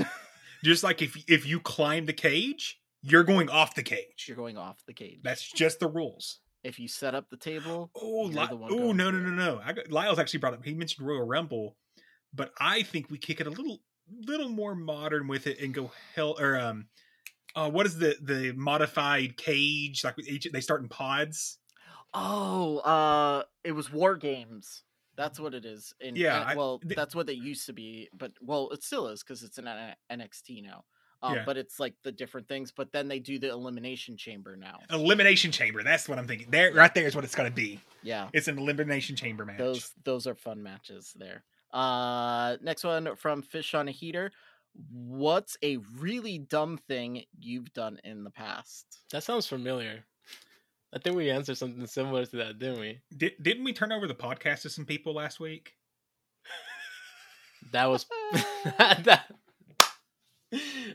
just 0.64 0.84
like 0.84 1.02
if 1.02 1.18
if 1.28 1.46
you 1.46 1.60
climb 1.60 2.06
the 2.06 2.14
cage, 2.14 2.80
you're 3.02 3.24
going 3.24 3.50
off 3.50 3.76
the 3.76 3.84
cage. 3.84 4.26
You're 4.28 4.38
going 4.38 4.58
off 4.58 4.78
the 4.88 4.94
cage. 4.94 5.20
That's 5.24 5.50
just 5.50 5.80
the 5.80 5.88
rules. 5.88 6.40
if 6.64 6.80
you 6.80 6.88
set 6.88 7.16
up 7.16 7.30
the 7.30 7.38
table. 7.38 7.92
Oh, 7.96 8.24
Li- 8.24 8.48
oh 8.52 8.68
going 8.68 8.98
no 8.98 9.12
no 9.12 9.20
no 9.20 9.30
no! 9.30 9.62
I 9.64 9.74
Lyle's 9.90 10.20
actually 10.20 10.40
brought 10.40 10.54
up. 10.54 10.66
He 10.66 10.74
mentioned 10.74 11.08
Royal 11.08 11.26
Rumble, 11.26 11.76
but 12.34 12.52
I 12.60 12.84
think 12.84 13.10
we 13.10 13.18
kick 13.18 13.40
it 13.40 13.48
a 13.48 13.52
little 13.52 13.80
little 14.26 14.50
more 14.50 14.74
modern 14.76 15.28
with 15.28 15.48
it 15.48 15.60
and 15.60 15.74
go 15.74 15.92
hell 16.16 16.36
or 16.40 16.58
um, 16.58 16.88
uh, 17.56 17.70
what 17.70 17.86
is 17.86 17.98
the 17.98 18.16
the 18.22 18.54
modified 18.54 19.38
cage? 19.38 20.04
Like 20.04 20.16
they 20.52 20.62
start 20.62 20.82
in 20.82 20.90
pods. 20.90 21.60
Oh, 22.14 22.78
uh, 22.80 23.44
it 23.64 23.72
was 23.74 23.92
War 23.92 24.16
Games. 24.16 24.84
That's 25.16 25.40
what 25.40 25.54
it 25.54 25.66
is. 25.66 25.94
In, 26.00 26.16
Yeah, 26.16 26.42
N- 26.42 26.48
I- 26.50 26.56
well, 26.56 26.80
th- 26.80 26.96
that's 26.96 27.16
what 27.16 27.26
they 27.28 27.34
used 27.34 27.66
to 27.66 27.74
be, 27.74 28.08
but 28.14 28.32
well, 28.42 28.70
it 28.72 28.84
still 28.84 29.08
is 29.08 29.24
because 29.24 29.42
it's 29.44 29.58
an 29.58 29.66
NXT 30.12 30.62
now. 30.64 30.86
Um, 31.24 31.36
Yeah. 31.36 31.44
But 31.46 31.58
it's 31.58 31.80
like 31.80 31.96
the 32.04 32.12
different 32.12 32.48
things. 32.48 32.72
But 32.72 32.92
then 32.92 33.08
they 33.08 33.18
do 33.20 33.40
the 33.40 33.50
elimination 33.50 34.16
chamber 34.18 34.56
now. 34.56 34.80
Elimination 34.92 35.52
chamber. 35.52 35.82
That's 35.82 36.08
what 36.08 36.20
I'm 36.20 36.28
thinking. 36.28 36.52
There, 36.52 36.72
right 36.72 36.94
there 36.94 37.08
is 37.08 37.16
what 37.16 37.24
it's 37.24 37.34
going 37.34 37.50
to 37.50 37.56
be. 37.56 37.80
Yeah. 38.04 38.30
It's 38.34 38.48
an 38.48 38.60
elimination 38.60 39.16
chamber 39.16 39.44
match. 39.44 39.58
Those 39.58 39.92
those 40.04 40.28
are 40.28 40.36
fun 40.36 40.62
matches 40.62 41.14
there. 41.16 41.44
Uh 41.74 42.58
next 42.62 42.84
one 42.84 43.16
from 43.16 43.42
Fish 43.42 43.74
on 43.74 43.88
a 43.88 43.92
Heater. 43.92 44.32
What's 44.92 45.58
a 45.64 45.78
really 45.98 46.38
dumb 46.38 46.78
thing 46.88 47.24
you've 47.40 47.74
done 47.74 48.00
in 48.04 48.24
the 48.24 48.30
past? 48.30 48.86
That 49.12 49.24
sounds 49.24 49.48
familiar. 49.48 50.06
I 50.94 51.00
think 51.00 51.16
we 51.16 51.30
answered 51.30 51.58
something 51.58 51.86
similar 51.86 52.26
to 52.26 52.38
that, 52.38 52.60
didn't 52.60 52.80
we? 52.80 53.02
Did, 53.16 53.34
didn't 53.42 53.66
we 53.66 53.74
turn 53.74 53.92
over 53.92 54.08
the 54.08 54.16
podcast 54.16 54.62
to 54.62 54.70
some 54.70 54.86
people 54.86 55.14
last 55.14 55.40
week? 55.40 55.74
That 57.72 57.86
was 57.86 58.06
that. 58.34 59.26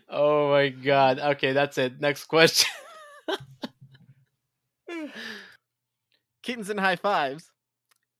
Oh 0.09 0.51
my 0.51 0.69
god. 0.71 1.19
Okay, 1.19 1.53
that's 1.53 1.77
it. 1.79 2.01
Next 2.01 2.25
question. 2.25 2.71
Kittens 6.43 6.71
and 6.71 6.81
high 6.81 6.97
fives. 6.97 7.51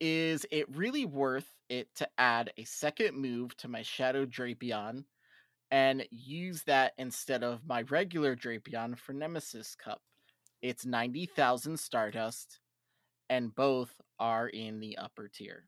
Is 0.01 0.47
it 0.51 0.67
really 0.77 1.07
worth 1.07 1.49
it 1.69 1.89
to 1.97 2.09
add 2.19 2.53
a 2.59 2.65
second 2.65 3.17
move 3.17 3.57
to 3.59 3.69
my 3.69 3.83
Shadow 3.83 4.27
Drapion 4.27 5.05
and 5.71 6.05
use 6.11 6.63
that 6.65 6.93
instead 6.99 7.43
of 7.43 7.65
my 7.67 7.83
regular 7.83 8.37
Drapion 8.37 8.99
for 8.99 9.13
Nemesis 9.13 9.75
Cup? 9.75 10.03
It's 10.63 10.87
90,000 10.87 11.77
Stardust, 11.79 12.61
and 13.29 13.55
both 13.55 13.93
are 14.19 14.49
in 14.49 14.79
the 14.81 14.97
upper 14.97 15.29
tier. 15.29 15.65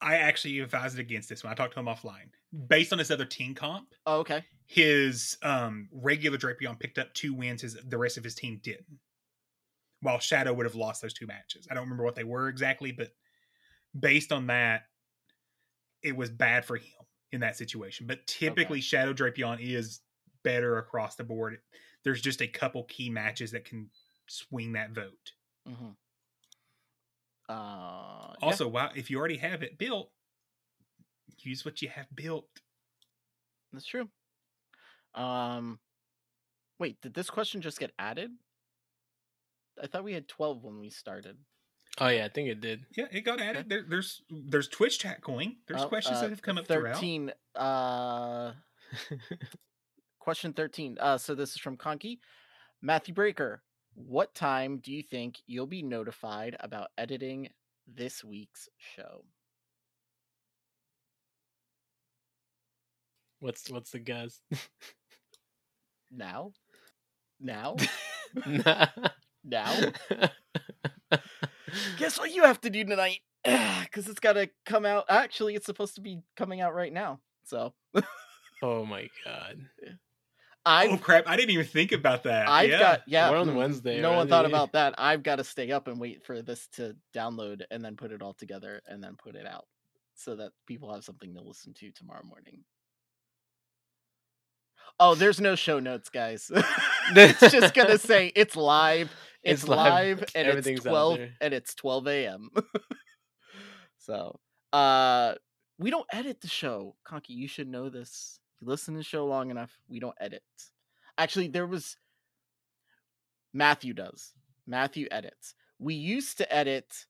I 0.00 0.16
actually 0.16 0.60
advised 0.60 0.98
against 0.98 1.28
this 1.28 1.42
one. 1.42 1.52
I 1.52 1.56
talked 1.56 1.74
to 1.74 1.80
him 1.80 1.86
offline. 1.86 2.30
Based 2.68 2.92
on 2.92 2.98
his 2.98 3.10
other 3.10 3.24
team 3.24 3.54
comp, 3.54 3.88
Oh, 4.06 4.18
okay. 4.20 4.44
his 4.66 5.36
um, 5.42 5.88
regular 5.92 6.38
Drapion 6.38 6.78
picked 6.78 6.98
up 6.98 7.12
two 7.14 7.34
wins. 7.34 7.62
His 7.62 7.74
the 7.74 7.98
rest 7.98 8.16
of 8.16 8.24
his 8.24 8.34
team 8.34 8.60
didn't. 8.62 8.86
While 10.00 10.20
Shadow 10.20 10.52
would 10.52 10.66
have 10.66 10.76
lost 10.76 11.02
those 11.02 11.12
two 11.14 11.26
matches. 11.26 11.66
I 11.70 11.74
don't 11.74 11.82
remember 11.84 12.04
what 12.04 12.14
they 12.14 12.22
were 12.24 12.48
exactly, 12.48 12.92
but 12.92 13.10
based 13.98 14.30
on 14.30 14.46
that, 14.46 14.82
it 16.04 16.16
was 16.16 16.30
bad 16.30 16.64
for 16.64 16.76
him 16.76 16.84
in 17.32 17.40
that 17.40 17.56
situation. 17.56 18.06
But 18.06 18.24
typically, 18.28 18.80
Shadow 18.80 19.12
Drapion 19.12 19.58
is 19.60 20.00
better 20.44 20.78
across 20.78 21.16
the 21.16 21.24
board. 21.24 21.58
There's 22.04 22.20
just 22.20 22.40
a 22.40 22.46
couple 22.46 22.84
key 22.84 23.10
matches 23.10 23.50
that 23.52 23.64
can 23.64 23.90
swing 24.26 24.72
that 24.72 24.90
vote. 24.90 25.32
Mm-hmm. 25.68 25.90
Uh, 27.48 27.52
yeah. 27.52 28.34
Also, 28.42 28.72
if 28.94 29.10
you 29.10 29.18
already 29.18 29.38
have 29.38 29.62
it 29.62 29.78
built, 29.78 30.10
use 31.38 31.64
what 31.64 31.82
you 31.82 31.88
have 31.88 32.06
built. 32.14 32.46
That's 33.72 33.86
true. 33.86 34.08
Um, 35.14 35.78
wait, 36.78 37.00
did 37.00 37.14
this 37.14 37.30
question 37.30 37.60
just 37.60 37.80
get 37.80 37.92
added? 37.98 38.30
I 39.82 39.86
thought 39.86 40.04
we 40.04 40.12
had 40.12 40.28
twelve 40.28 40.64
when 40.64 40.78
we 40.78 40.90
started. 40.90 41.36
Oh 42.00 42.08
yeah, 42.08 42.24
I 42.24 42.28
think 42.28 42.48
it 42.48 42.60
did. 42.60 42.84
Yeah, 42.96 43.06
it 43.10 43.22
got 43.22 43.40
added. 43.40 43.68
There, 43.68 43.84
there's 43.88 44.22
there's 44.30 44.68
Twitch 44.68 44.98
chat 44.98 45.20
going. 45.20 45.56
There's 45.66 45.82
Oh, 45.82 45.88
questions 45.88 46.18
uh, 46.18 46.22
that 46.22 46.30
have 46.30 46.42
come 46.42 46.58
up 46.58 46.66
throughout. 46.66 46.96
Thirteen. 46.96 47.32
Uh, 47.54 48.52
question 50.28 50.52
thirteen. 50.52 50.94
Uh, 51.00 51.16
so 51.16 51.34
this 51.34 51.52
is 51.52 51.56
from 51.56 51.74
Conky, 51.74 52.20
Matthew 52.82 53.14
Breaker. 53.14 53.62
What 53.94 54.34
time 54.34 54.76
do 54.76 54.92
you 54.92 55.02
think 55.02 55.38
you'll 55.46 55.66
be 55.66 55.80
notified 55.80 56.54
about 56.60 56.88
editing 56.98 57.48
this 57.86 58.22
week's 58.22 58.68
show? 58.76 59.24
What's 63.40 63.70
what's 63.70 63.90
the 63.90 64.00
guess? 64.00 64.42
Now? 66.12 66.52
Now? 67.40 67.76
Nah. 68.46 68.86
now? 69.42 69.74
Guess 71.96 72.18
what 72.18 72.34
you 72.34 72.42
have 72.42 72.60
to 72.60 72.68
do 72.68 72.84
tonight? 72.84 73.20
Because 73.82 74.06
it's 74.06 74.20
got 74.20 74.34
to 74.34 74.50
come 74.66 74.84
out. 74.84 75.06
Actually, 75.08 75.54
it's 75.54 75.64
supposed 75.64 75.94
to 75.94 76.02
be 76.02 76.20
coming 76.36 76.60
out 76.60 76.74
right 76.74 76.92
now. 76.92 77.20
So 77.44 77.72
oh 78.62 78.84
my 78.84 79.08
god. 79.24 79.56
I've 80.68 80.92
oh 80.92 80.98
crap! 80.98 81.24
I 81.26 81.34
didn't 81.36 81.52
even 81.52 81.64
think 81.64 81.92
about 81.92 82.24
that. 82.24 82.46
I've 82.46 82.68
yeah. 82.68 82.78
got 82.78 83.00
yeah. 83.06 83.30
We're 83.30 83.38
on 83.38 83.54
Wednesday 83.54 84.02
No 84.02 84.12
one 84.12 84.28
thought 84.28 84.44
about 84.44 84.72
that. 84.72 84.94
I've 84.98 85.22
got 85.22 85.36
to 85.36 85.44
stay 85.44 85.70
up 85.70 85.88
and 85.88 85.98
wait 85.98 86.26
for 86.26 86.42
this 86.42 86.68
to 86.72 86.94
download 87.14 87.62
and 87.70 87.82
then 87.82 87.96
put 87.96 88.12
it 88.12 88.20
all 88.20 88.34
together 88.34 88.82
and 88.86 89.02
then 89.02 89.16
put 89.16 89.34
it 89.34 89.46
out 89.46 89.64
so 90.14 90.36
that 90.36 90.50
people 90.66 90.92
have 90.92 91.04
something 91.04 91.32
to 91.34 91.40
listen 91.40 91.72
to 91.74 91.90
tomorrow 91.92 92.22
morning. 92.22 92.64
Oh, 95.00 95.14
there's 95.14 95.40
no 95.40 95.54
show 95.54 95.78
notes, 95.78 96.10
guys. 96.10 96.50
it's 97.16 97.40
just 97.52 97.72
gonna 97.72 97.98
say 97.98 98.32
it's 98.36 98.54
live. 98.54 99.10
It's, 99.42 99.62
It's 99.62 99.68
live, 99.68 100.18
live, 100.18 100.30
and 100.34 100.48
everything's 100.48 100.80
it's 100.80 100.86
twelve 100.86 101.18
and 101.40 101.54
it's 101.54 101.74
twelve 101.74 102.06
a.m. 102.08 102.50
so, 103.98 104.38
uh, 104.74 105.34
we 105.78 105.90
don't 105.90 106.06
edit 106.12 106.42
the 106.42 106.48
show, 106.48 106.94
Conky. 107.04 107.32
You 107.32 107.48
should 107.48 107.68
know 107.68 107.88
this. 107.88 108.38
You 108.60 108.68
listen 108.68 108.94
to 108.94 108.98
the 108.98 109.04
show 109.04 109.26
long 109.26 109.50
enough. 109.50 109.78
We 109.88 110.00
don't 110.00 110.16
edit. 110.20 110.42
Actually, 111.16 111.48
there 111.48 111.66
was 111.66 111.96
Matthew 113.52 113.94
does. 113.94 114.34
Matthew 114.66 115.08
edits. 115.10 115.54
We 115.78 115.94
used 115.94 116.38
to 116.38 116.54
edit 116.54 117.06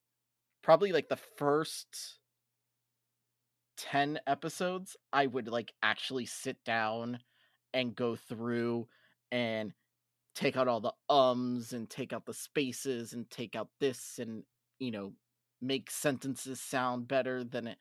probably 0.62 0.92
like 0.92 1.08
the 1.08 1.18
first 1.36 2.18
10 3.78 4.20
episodes. 4.26 4.96
I 5.12 5.26
would 5.26 5.48
like 5.48 5.72
actually 5.82 6.26
sit 6.26 6.62
down 6.64 7.20
and 7.72 7.94
go 7.94 8.16
through 8.16 8.88
and 9.30 9.72
take 10.34 10.56
out 10.56 10.68
all 10.68 10.80
the 10.80 10.92
ums 11.10 11.72
and 11.72 11.90
take 11.90 12.12
out 12.12 12.24
the 12.24 12.34
spaces 12.34 13.12
and 13.12 13.28
take 13.30 13.56
out 13.56 13.68
this 13.80 14.18
and 14.20 14.44
you 14.78 14.90
know 14.90 15.12
make 15.60 15.90
sentences 15.90 16.60
sound 16.60 17.08
better 17.08 17.42
than 17.42 17.66
it 17.66 17.78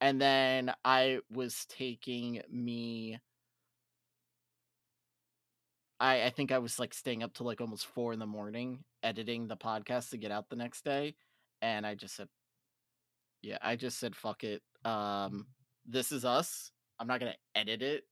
and 0.00 0.20
then 0.20 0.72
i 0.84 1.18
was 1.30 1.66
taking 1.68 2.42
me 2.50 3.18
I, 5.98 6.24
I 6.24 6.30
think 6.30 6.52
I 6.52 6.58
was 6.58 6.78
like 6.78 6.92
staying 6.92 7.22
up 7.22 7.32
till 7.34 7.46
like 7.46 7.60
almost 7.60 7.86
four 7.86 8.12
in 8.12 8.18
the 8.18 8.26
morning 8.26 8.84
editing 9.02 9.48
the 9.48 9.56
podcast 9.56 10.10
to 10.10 10.18
get 10.18 10.30
out 10.30 10.48
the 10.48 10.56
next 10.56 10.84
day. 10.84 11.14
And 11.62 11.86
I 11.86 11.94
just 11.94 12.16
said, 12.16 12.28
yeah, 13.42 13.58
I 13.62 13.76
just 13.76 13.98
said, 13.98 14.14
fuck 14.14 14.44
it. 14.44 14.62
Um, 14.84 15.46
this 15.86 16.12
is 16.12 16.24
us. 16.24 16.70
I'm 16.98 17.06
not 17.06 17.20
going 17.20 17.32
to 17.32 17.60
edit 17.60 17.82
it. 17.82 18.04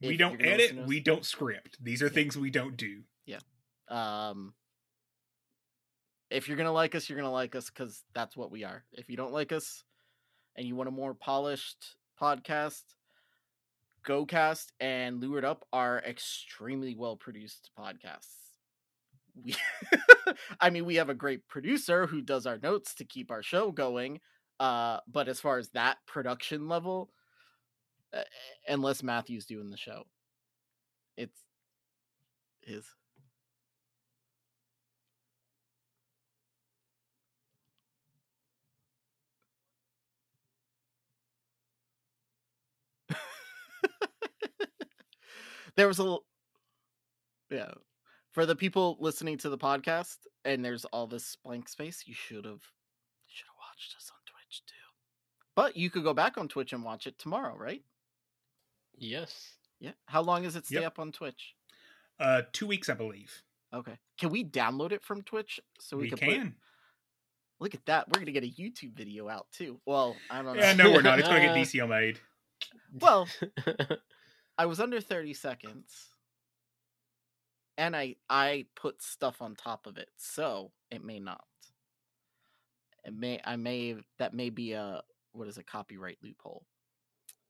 we 0.00 0.10
if 0.10 0.18
don't 0.18 0.44
edit. 0.44 0.86
We 0.86 1.00
don't 1.00 1.24
script. 1.24 1.78
These 1.82 2.02
are 2.02 2.08
things 2.08 2.36
we 2.36 2.50
don't 2.50 2.76
do. 2.76 3.02
Yeah. 3.26 3.40
Um, 3.88 4.54
if 6.30 6.48
you're 6.48 6.56
going 6.56 6.66
to 6.66 6.72
like 6.72 6.94
us, 6.94 7.08
you're 7.08 7.18
going 7.18 7.28
to 7.28 7.32
like 7.32 7.54
us 7.54 7.68
because 7.68 8.02
that's 8.14 8.36
what 8.36 8.50
we 8.50 8.64
are. 8.64 8.84
If 8.92 9.10
you 9.10 9.16
don't 9.16 9.32
like 9.32 9.52
us 9.52 9.84
and 10.56 10.66
you 10.66 10.76
want 10.76 10.88
a 10.88 10.92
more 10.92 11.14
polished 11.14 11.96
podcast, 12.20 12.82
GoCast 14.06 14.66
and 14.80 15.20
Lured 15.20 15.44
Up 15.44 15.64
are 15.72 15.98
extremely 16.06 16.94
well 16.94 17.16
produced 17.16 17.70
podcasts. 17.78 18.34
We, 19.42 19.54
I 20.60 20.70
mean, 20.70 20.84
we 20.84 20.96
have 20.96 21.08
a 21.08 21.14
great 21.14 21.46
producer 21.48 22.06
who 22.06 22.20
does 22.20 22.46
our 22.46 22.58
notes 22.58 22.94
to 22.96 23.04
keep 23.04 23.30
our 23.30 23.42
show 23.42 23.70
going. 23.70 24.20
Uh, 24.58 24.98
but 25.10 25.28
as 25.28 25.40
far 25.40 25.58
as 25.58 25.70
that 25.70 25.98
production 26.06 26.68
level, 26.68 27.10
uh, 28.12 28.22
unless 28.68 29.02
Matthew's 29.02 29.46
doing 29.46 29.70
the 29.70 29.76
show, 29.76 30.04
it's 31.16 31.38
his. 32.60 32.84
There 45.80 45.88
was 45.88 45.98
a 45.98 46.16
yeah 47.50 47.70
for 48.32 48.44
the 48.44 48.54
people 48.54 48.98
listening 49.00 49.38
to 49.38 49.48
the 49.48 49.56
podcast 49.56 50.18
and 50.44 50.62
there's 50.62 50.84
all 50.86 51.06
this 51.06 51.36
blank 51.42 51.68
space 51.70 52.04
you 52.06 52.12
should 52.14 52.44
have 52.44 52.60
should 53.26 53.46
have 53.46 53.56
watched 53.58 53.94
us 53.96 54.10
on 54.12 54.18
twitch 54.26 54.62
too 54.66 54.74
but 55.56 55.76
you 55.78 55.88
could 55.88 56.04
go 56.04 56.12
back 56.12 56.36
on 56.36 56.48
twitch 56.48 56.74
and 56.74 56.84
watch 56.84 57.06
it 57.06 57.18
tomorrow 57.18 57.56
right 57.56 57.82
Yes. 58.98 59.54
yeah 59.78 59.92
how 60.04 60.20
long 60.20 60.42
does 60.42 60.54
it 60.54 60.66
stay 60.66 60.76
Yep. 60.76 60.86
up 60.86 60.98
on 60.98 61.12
twitch 61.12 61.54
Uh, 62.18 62.42
two 62.52 62.66
weeks, 62.66 62.90
I 62.90 62.94
believe. 62.94 63.42
okay 63.72 63.96
can 64.18 64.28
we 64.28 64.44
download 64.44 64.92
it 64.92 65.02
from 65.02 65.22
twitch 65.22 65.58
so 65.80 65.96
we, 65.96 66.02
we 66.04 66.08
can, 66.10 66.18
can. 66.18 66.42
Put, 66.42 66.52
look 67.60 67.74
at 67.74 67.86
that 67.86 68.06
we're 68.08 68.20
gonna 68.20 68.32
get 68.32 68.44
a 68.44 68.48
youtube 68.62 68.92
video 68.92 69.30
out 69.30 69.46
too 69.50 69.80
well 69.86 70.14
i 70.30 70.36
don't 70.42 70.44
know 70.56 70.62
Yeah, 70.62 70.74
no, 70.74 70.92
we're 70.92 71.00
not. 71.02 71.18
It's 71.18 71.28
going 71.28 71.40
to 71.40 71.48
get 71.48 71.56
DCL 71.66 71.88
made. 71.88 72.18
well 73.00 73.26
I 74.58 74.66
was 74.66 74.80
under 74.80 75.00
30 75.00 75.34
seconds. 75.34 76.08
And 77.78 77.96
I 77.96 78.16
I 78.28 78.66
put 78.76 79.02
stuff 79.02 79.40
on 79.40 79.54
top 79.54 79.86
of 79.86 79.96
it, 79.96 80.10
so 80.18 80.70
it 80.90 81.02
may 81.02 81.18
not. 81.18 81.44
It 83.04 83.14
may 83.14 83.40
I 83.42 83.56
may 83.56 83.96
that 84.18 84.34
may 84.34 84.50
be 84.50 84.72
a 84.72 85.00
what 85.32 85.48
is 85.48 85.56
a 85.56 85.64
copyright 85.64 86.18
loophole. 86.22 86.66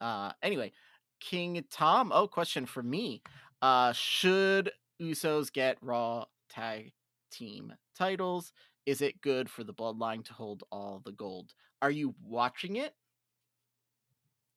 Uh 0.00 0.30
anyway, 0.40 0.72
King 1.20 1.62
Tom. 1.70 2.10
Oh, 2.12 2.26
question 2.26 2.66
for 2.66 2.82
me. 2.82 3.22
Uh, 3.62 3.92
should 3.92 4.72
Usos 5.00 5.52
get 5.52 5.78
Raw 5.82 6.24
tag 6.48 6.92
team 7.30 7.74
titles? 7.96 8.52
Is 8.86 9.02
it 9.02 9.20
good 9.20 9.48
for 9.48 9.62
the 9.62 9.74
bloodline 9.74 10.24
to 10.24 10.32
hold 10.32 10.64
all 10.72 11.02
the 11.04 11.12
gold? 11.12 11.52
Are 11.82 11.90
you 11.90 12.14
watching 12.24 12.76
it 12.76 12.94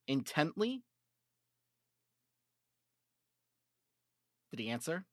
intently? 0.07 0.83
Did 4.53 4.59
he 4.61 4.69
answer? 4.69 5.03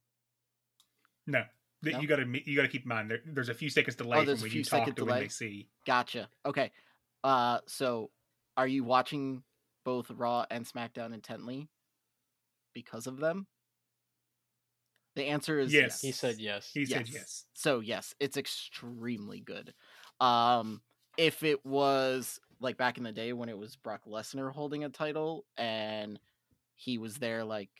No, 1.26 1.44
No? 1.82 1.98
you 1.98 2.06
got 2.06 2.16
to 2.16 2.26
you 2.50 2.54
got 2.56 2.62
to 2.62 2.68
keep 2.68 2.82
in 2.82 2.88
mind 2.90 3.10
there, 3.10 3.20
there's 3.24 3.48
a 3.48 3.54
few 3.54 3.70
seconds 3.70 3.96
delay 3.96 4.18
Oh, 4.18 4.24
there's 4.26 4.40
from 4.40 4.42
a 4.42 4.44
when 4.44 4.50
few 4.50 4.58
you 4.58 4.64
talk 4.64 4.80
second 4.80 4.96
to 4.96 5.04
when 5.06 5.08
delay. 5.14 5.20
they 5.22 5.28
see. 5.28 5.68
Gotcha. 5.86 6.28
Okay. 6.44 6.70
Uh, 7.24 7.60
so 7.66 8.10
are 8.58 8.66
you 8.66 8.84
watching 8.84 9.42
both 9.86 10.10
Raw 10.10 10.44
and 10.50 10.66
SmackDown 10.66 11.14
intently 11.14 11.68
because 12.74 13.06
of 13.06 13.16
them? 13.16 13.46
The 15.16 15.24
answer 15.24 15.58
is 15.58 15.72
Yes. 15.72 16.02
He 16.02 16.12
said 16.12 16.36
yes. 16.38 16.70
He 16.74 16.84
said 16.84 17.08
yes. 17.08 17.46
So 17.54 17.80
yes, 17.80 18.14
it's 18.20 18.36
extremely 18.36 19.40
good. 19.40 19.72
Um, 20.20 20.82
if 21.16 21.42
it 21.44 21.64
was 21.64 22.38
like 22.60 22.76
back 22.76 22.98
in 22.98 23.04
the 23.04 23.12
day 23.12 23.32
when 23.32 23.48
it 23.48 23.56
was 23.56 23.76
Brock 23.76 24.02
Lesnar 24.06 24.52
holding 24.52 24.84
a 24.84 24.90
title 24.90 25.46
and 25.56 26.20
he 26.74 26.98
was 26.98 27.16
there 27.16 27.42
like 27.42 27.70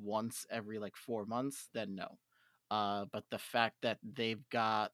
once 0.00 0.46
every 0.50 0.78
like 0.78 0.96
four 0.96 1.24
months, 1.26 1.68
then 1.74 1.94
no. 1.94 2.18
Uh, 2.70 3.04
but 3.12 3.24
the 3.30 3.38
fact 3.38 3.76
that 3.82 3.98
they've 4.02 4.48
got 4.50 4.92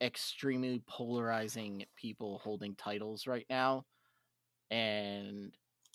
extremely 0.00 0.82
polarizing 0.86 1.84
people 1.96 2.38
holding 2.44 2.74
titles 2.76 3.26
right 3.26 3.46
now 3.48 3.84
and 4.70 5.52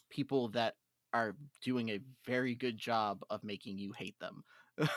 people 0.09 0.49
that 0.49 0.75
are 1.13 1.35
doing 1.61 1.89
a 1.89 1.99
very 2.25 2.55
good 2.55 2.77
job 2.77 3.23
of 3.29 3.43
making 3.43 3.77
you 3.77 3.91
hate 3.91 4.15
them 4.19 4.43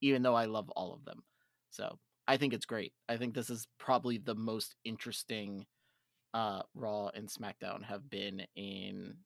even 0.00 0.22
though 0.22 0.34
i 0.34 0.44
love 0.44 0.70
all 0.70 0.94
of 0.94 1.04
them. 1.04 1.22
So 1.70 1.98
i 2.26 2.36
think 2.36 2.54
it's 2.54 2.66
great. 2.66 2.92
I 3.08 3.16
think 3.16 3.34
this 3.34 3.50
is 3.50 3.66
probably 3.78 4.18
the 4.18 4.34
most 4.34 4.74
interesting 4.84 5.66
uh 6.32 6.62
raw 6.74 7.08
and 7.08 7.28
smackdown 7.28 7.84
have 7.84 8.08
been 8.08 8.42
in 8.56 9.16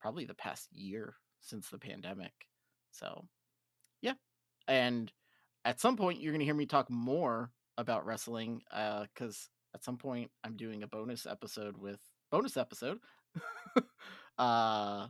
probably 0.00 0.24
the 0.24 0.34
past 0.34 0.68
year 0.72 1.14
since 1.40 1.68
the 1.68 1.78
pandemic 1.78 2.32
so 2.90 3.24
yeah 4.02 4.14
and 4.68 5.12
at 5.64 5.80
some 5.80 5.96
point 5.96 6.20
you're 6.20 6.32
going 6.32 6.40
to 6.40 6.44
hear 6.44 6.54
me 6.54 6.66
talk 6.66 6.90
more 6.90 7.50
about 7.78 8.04
wrestling 8.04 8.62
uh 8.72 9.06
cuz 9.14 9.48
at 9.74 9.84
some 9.84 9.96
point 9.96 10.30
I'm 10.44 10.56
doing 10.56 10.82
a 10.82 10.86
bonus 10.86 11.26
episode 11.26 11.76
with 11.76 12.00
bonus 12.30 12.56
episode 12.56 12.98
uh 14.38 15.08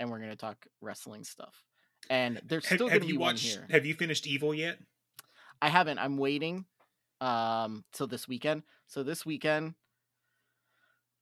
and 0.00 0.10
we're 0.10 0.18
going 0.18 0.30
to 0.30 0.36
talk 0.36 0.66
wrestling 0.80 1.24
stuff. 1.24 1.62
And 2.10 2.40
there's 2.44 2.66
still 2.66 2.88
going 2.88 3.00
to 3.00 3.06
be 3.06 3.14
you 3.14 3.18
one 3.18 3.36
here. 3.36 3.66
Have 3.70 3.86
you 3.86 3.94
finished 3.94 4.26
Evil 4.26 4.54
yet? 4.54 4.78
I 5.62 5.68
haven't. 5.68 5.98
I'm 5.98 6.18
waiting 6.18 6.66
um 7.20 7.84
till 7.92 8.06
this 8.06 8.28
weekend. 8.28 8.62
So 8.86 9.02
this 9.02 9.24
weekend 9.24 9.74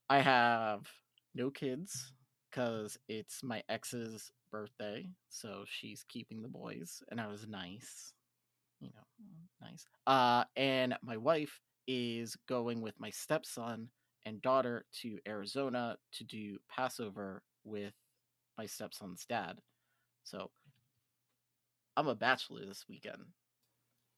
I 0.08 0.20
have 0.20 0.88
no 1.34 1.50
kids 1.50 2.12
cuz 2.52 2.98
it's 3.08 3.42
my 3.42 3.62
ex's 3.68 4.30
birthday, 4.50 5.08
so 5.28 5.64
she's 5.66 6.04
keeping 6.08 6.42
the 6.42 6.48
boys 6.48 7.02
and 7.10 7.20
I 7.20 7.26
was 7.26 7.46
nice. 7.46 8.12
You 8.80 8.90
know, 8.94 9.26
nice. 9.60 9.84
Uh 10.06 10.44
and 10.56 10.96
my 11.02 11.16
wife 11.16 11.60
is 11.86 12.36
going 12.48 12.80
with 12.80 12.98
my 13.00 13.10
stepson 13.10 13.90
and 14.24 14.42
daughter 14.42 14.84
to 15.02 15.18
Arizona 15.26 15.96
to 16.12 16.24
do 16.24 16.58
Passover 16.68 17.42
with 17.64 17.94
my 18.58 18.66
stepson's 18.66 19.24
dad. 19.26 19.58
So 20.24 20.50
I'm 21.96 22.08
a 22.08 22.14
bachelor 22.14 22.64
this 22.66 22.84
weekend. 22.88 23.22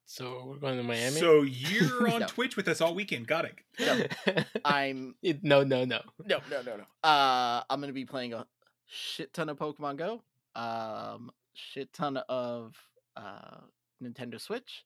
So 0.07 0.44
we're 0.47 0.57
going 0.58 0.76
to 0.76 0.83
Miami. 0.83 1.10
So 1.18 1.42
you're 1.42 2.08
on 2.12 2.20
No. 2.20 2.26
Twitch 2.26 2.57
with 2.57 2.68
us 2.68 2.81
all 2.81 2.94
weekend. 2.94 3.26
Got 3.26 3.47
it. 3.78 4.47
I'm 4.65 5.15
It- 5.23 5.42
no, 5.42 5.65
no, 5.65 5.84
no. 5.84 6.00
no, 6.26 6.39
no, 6.50 6.62
no, 6.62 6.76
no. 6.76 7.08
Uh, 7.08 7.62
I'm 7.70 7.81
gonna 7.81 7.92
be 7.92 8.05
playing 8.05 8.34
a 8.34 8.47
shit 8.86 9.33
ton 9.33 9.49
of 9.49 9.58
Pokemon 9.58 9.97
Go. 9.97 10.23
Um, 10.55 11.31
shit 11.55 11.92
ton 11.92 12.18
of 12.28 12.74
uh 13.16 13.60
Nintendo 14.02 14.41
Switch. 14.41 14.84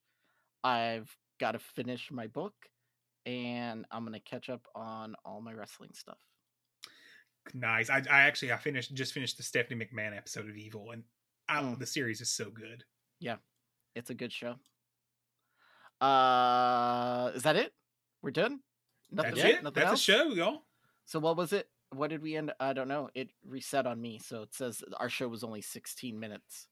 I've 0.63 1.15
got 1.41 1.53
to 1.53 1.59
finish 1.59 2.11
my 2.11 2.27
book, 2.29 2.55
and 3.27 3.85
I'm 3.91 4.05
gonna 4.05 4.21
catch 4.21 4.49
up 4.49 4.67
on 4.75 5.15
all 5.25 5.41
my 5.41 5.53
wrestling 5.53 5.91
stuff. 5.95 6.19
Nice. 7.55 7.91
I, 7.91 7.99
I 8.11 8.21
actually 8.23 8.53
I 8.53 8.57
finished 8.59 8.95
just 8.95 9.13
finished 9.13 9.37
the 9.37 9.43
Stephanie 9.43 9.85
McMahon 9.85 10.17
episode 10.17 10.49
of 10.49 10.57
Evil, 10.57 10.91
and 10.93 11.03
I, 11.49 11.63
Mm. 11.63 11.79
the 11.79 11.87
series 11.87 12.21
is 12.21 12.31
so 12.31 12.51
good. 12.51 12.85
Yeah, 13.21 13.37
it's 13.95 14.11
a 14.11 14.15
good 14.15 14.33
show. 14.33 14.57
Uh, 16.01 17.31
is 17.35 17.43
that 17.43 17.57
it? 17.57 17.73
We're 18.23 18.31
done. 18.31 18.61
Nothing, 19.11 19.35
That's 19.35 19.45
else? 19.45 19.55
it. 19.55 19.63
Nothing 19.65 19.75
That's 19.75 19.91
else? 19.91 20.01
a 20.01 20.03
show, 20.03 20.29
y'all. 20.31 20.63
So 21.07 21.19
what 21.19 21.37
was 21.37 21.53
it? 21.53 21.69
What 21.95 22.11
did 22.11 22.23
we 22.23 22.37
end? 22.37 22.53
I 22.61 22.73
don't 22.75 22.89
know. 22.89 23.09
It 23.15 23.31
reset 23.47 23.87
on 23.87 24.01
me, 24.01 24.19
so 24.23 24.43
it 24.43 24.53
says 24.55 24.83
our 24.99 25.09
show 25.09 25.29
was 25.29 25.43
only 25.43 25.63
16 25.63 26.19
minutes. 26.19 26.67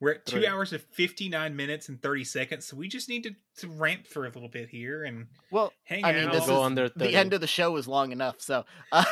We're 0.00 0.12
at 0.14 0.26
two 0.26 0.38
Three. 0.38 0.46
hours 0.46 0.72
of 0.72 0.82
fifty 0.82 1.28
nine 1.28 1.54
minutes 1.54 1.88
and 1.88 2.02
thirty 2.02 2.24
seconds, 2.24 2.66
so 2.66 2.76
we 2.76 2.88
just 2.88 3.08
need 3.08 3.22
to, 3.22 3.34
to 3.58 3.68
ramp 3.68 4.06
for 4.08 4.26
a 4.26 4.28
little 4.28 4.48
bit 4.48 4.68
here 4.68 5.04
and 5.04 5.28
Well, 5.52 5.72
hang 5.84 6.04
I 6.04 6.10
out. 6.10 6.14
mean, 6.16 6.30
this 6.30 6.46
Go 6.46 6.56
is 6.60 6.66
under 6.66 6.88
the 6.90 7.14
end 7.14 7.32
of 7.32 7.40
the 7.40 7.46
show 7.46 7.74
is 7.76 7.86
long 7.86 8.10
enough. 8.10 8.40
So, 8.40 8.64
uh, 8.90 9.04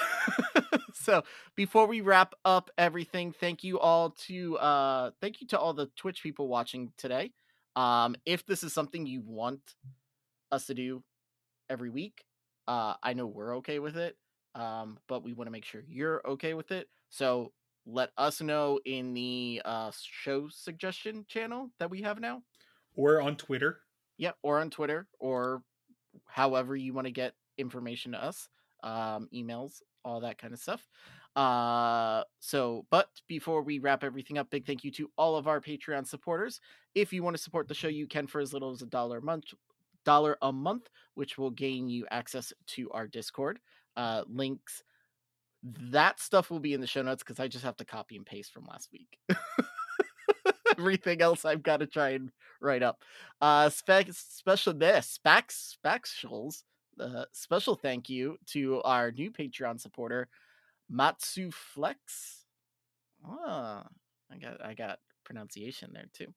so 0.93 1.23
before 1.55 1.87
we 1.87 2.01
wrap 2.01 2.35
up 2.45 2.69
everything, 2.77 3.33
thank 3.33 3.63
you 3.63 3.79
all 3.79 4.11
to 4.27 4.59
uh, 4.59 5.11
thank 5.21 5.41
you 5.41 5.47
to 5.49 5.59
all 5.59 5.73
the 5.73 5.87
Twitch 5.97 6.21
people 6.23 6.49
watching 6.49 6.93
today. 6.99 7.33
Um, 7.77 8.17
if 8.27 8.45
this 8.47 8.63
is 8.63 8.73
something 8.73 9.07
you 9.07 9.23
want 9.25 9.61
us 10.51 10.67
to 10.67 10.75
do 10.75 11.03
every 11.71 11.91
week, 11.91 12.25
uh, 12.69 12.95
I 13.03 13.13
know 13.15 13.27
we're 13.27 13.57
okay 13.57 13.79
with 13.79 13.97
it. 13.97 14.17
Um, 14.55 14.99
but 15.09 15.23
we 15.25 15.33
want 15.33 15.47
to 15.47 15.53
make 15.53 15.65
sure 15.65 15.83
you're 15.89 16.21
okay 16.27 16.53
with 16.53 16.73
it. 16.73 16.89
So 17.09 17.53
let 17.87 18.11
us 18.19 18.41
know 18.43 18.79
in 18.85 19.15
the 19.15 19.63
uh 19.65 19.91
show 19.95 20.49
suggestion 20.51 21.25
channel 21.27 21.71
that 21.79 21.91
we 21.91 22.03
have 22.03 22.21
now. 22.21 22.43
or 22.95 23.21
on 23.23 23.37
Twitter. 23.37 23.79
Yeah, 24.19 24.33
or 24.43 24.61
on 24.61 24.71
Twitter, 24.71 25.09
or 25.19 25.63
however 26.27 26.77
you 26.77 26.93
want 26.93 27.07
to 27.07 27.11
get 27.13 27.33
information 27.59 28.13
to 28.13 28.23
us, 28.23 28.49
um, 28.83 29.29
emails, 29.35 29.81
all 30.05 30.21
that 30.21 30.39
kind 30.39 30.53
of 30.53 30.61
stuff. 30.61 30.87
Uh, 31.35 32.25
so, 32.41 32.85
but 32.91 33.09
before 33.27 33.63
we 33.63 33.79
wrap 33.79 34.05
everything 34.05 34.39
up, 34.39 34.51
big 34.51 34.67
thank 34.67 34.85
you 34.85 34.91
to 34.93 35.11
all 35.17 35.37
of 35.37 35.49
our 35.49 35.61
Patreon 35.61 36.07
supporters. 36.07 36.61
If 36.95 37.13
you 37.13 37.23
want 37.23 37.37
to 37.37 37.43
support 37.43 37.69
the 37.69 37.75
show, 37.75 37.89
you 37.89 38.07
can 38.07 38.27
for 38.27 38.41
as 38.41 38.53
little 38.53 38.71
as 38.71 38.83
a 38.83 38.87
dollar 38.87 39.19
a 39.19 39.23
month. 39.23 39.45
Dollar 40.05 40.37
a 40.43 40.53
month, 40.53 40.91
which 41.15 41.39
will 41.39 41.51
gain 41.51 41.89
you 41.89 42.07
access 42.11 42.53
to 42.69 42.91
our 42.91 43.07
Discord. 43.07 43.61
Uh, 43.97 44.25
links. 44.29 44.83
That 45.63 46.19
stuff 46.19 46.51
will 46.51 46.59
be 46.59 46.75
in 46.75 46.81
the 46.81 46.87
show 46.87 47.03
notes 47.03 47.23
because 47.23 47.39
I 47.39 47.47
just 47.49 47.65
have 47.65 47.77
to 47.77 47.85
copy 47.85 48.17
and 48.17 48.27
paste 48.27 48.53
from 48.53 48.67
last 48.67 48.91
week. 48.93 49.19
Everything 50.79 51.23
else 51.23 51.45
I've 51.45 51.63
got 51.63 51.79
to 51.79 51.87
try 51.87 52.11
and 52.11 52.33
write 52.61 52.83
up. 52.83 53.03
Uh, 53.41 53.69
spec 53.69 54.09
special 54.11 54.75
this 54.75 55.09
specs 55.09 55.57
specials. 55.57 56.65
Uh, 56.99 57.25
special 57.33 57.75
thank 57.75 58.09
you 58.09 58.37
to 58.47 58.83
our 58.83 59.11
new 59.13 59.31
Patreon 59.31 59.81
supporter, 59.81 60.29
Matsu 60.93 61.51
Flex. 61.51 62.45
Ah, 63.27 63.87
I 64.31 64.37
got 64.37 64.65
I 64.65 64.75
got 64.75 64.99
pronunciation 65.25 65.91
there 65.93 66.09
too. 66.13 66.33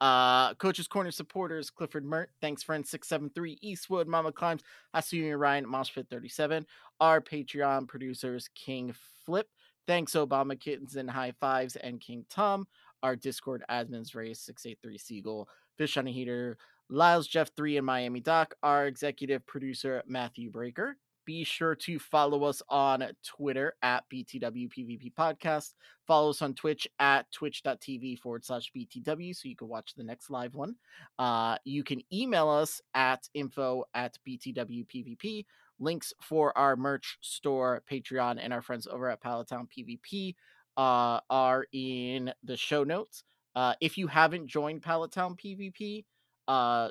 Uh, 0.00 0.54
Coach's 0.54 0.86
Corner 0.86 1.10
supporters, 1.10 1.70
Clifford 1.70 2.04
Mert, 2.04 2.30
Thanks 2.40 2.62
Friend 2.62 2.86
673, 2.86 3.58
Eastwood, 3.60 4.06
Mama 4.06 4.30
Climbs, 4.30 4.62
Hasuya 4.94 5.36
Ryan, 5.36 5.66
Moshpit 5.66 6.08
37, 6.08 6.64
our 7.00 7.20
Patreon 7.20 7.88
producers, 7.88 8.48
King 8.54 8.94
Flip, 9.26 9.48
Thanks 9.88 10.12
Obama 10.12 10.58
Kittens 10.58 10.94
and 10.94 11.10
High 11.10 11.32
Fives, 11.40 11.74
and 11.74 12.00
King 12.00 12.24
Tom, 12.30 12.68
our 13.02 13.16
Discord 13.16 13.64
admins, 13.68 14.14
Race 14.14 14.40
683 14.40 14.98
Seagull, 14.98 15.48
Fish 15.76 15.96
on 15.96 16.06
a 16.06 16.12
Heater, 16.12 16.58
Lyles 16.88 17.26
Jeff 17.26 17.50
3 17.56 17.76
and 17.78 17.86
Miami 17.86 18.20
Doc, 18.20 18.54
our 18.62 18.86
executive 18.86 19.44
producer, 19.46 20.02
Matthew 20.06 20.48
Breaker. 20.50 20.96
Be 21.28 21.44
sure 21.44 21.74
to 21.74 21.98
follow 21.98 22.44
us 22.44 22.62
on 22.70 23.04
Twitter 23.22 23.74
at 23.82 24.02
BTWPVP 24.10 25.12
Podcast. 25.12 25.74
Follow 26.06 26.30
us 26.30 26.40
on 26.40 26.54
Twitch 26.54 26.88
at 27.00 27.30
twitch.tv 27.32 28.18
forward 28.18 28.46
slash 28.46 28.72
BTW 28.74 29.36
so 29.36 29.46
you 29.46 29.54
can 29.54 29.68
watch 29.68 29.92
the 29.94 30.02
next 30.02 30.30
live 30.30 30.54
one. 30.54 30.74
Uh, 31.18 31.58
you 31.66 31.84
can 31.84 32.00
email 32.10 32.48
us 32.48 32.80
at 32.94 33.28
info 33.34 33.84
at 33.92 34.16
BTWPVP. 34.26 35.44
Links 35.78 36.14
for 36.22 36.56
our 36.56 36.76
merch 36.76 37.18
store, 37.20 37.82
Patreon, 37.92 38.38
and 38.40 38.50
our 38.50 38.62
friends 38.62 38.86
over 38.86 39.10
at 39.10 39.22
Palatown 39.22 39.68
PvP 39.68 40.34
uh, 40.78 41.20
are 41.28 41.66
in 41.74 42.32
the 42.42 42.56
show 42.56 42.84
notes. 42.84 43.22
Uh, 43.54 43.74
if 43.82 43.98
you 43.98 44.06
haven't 44.06 44.46
joined 44.46 44.80
Palatown 44.80 45.38
PvP, 45.38 46.06
uh, 46.48 46.88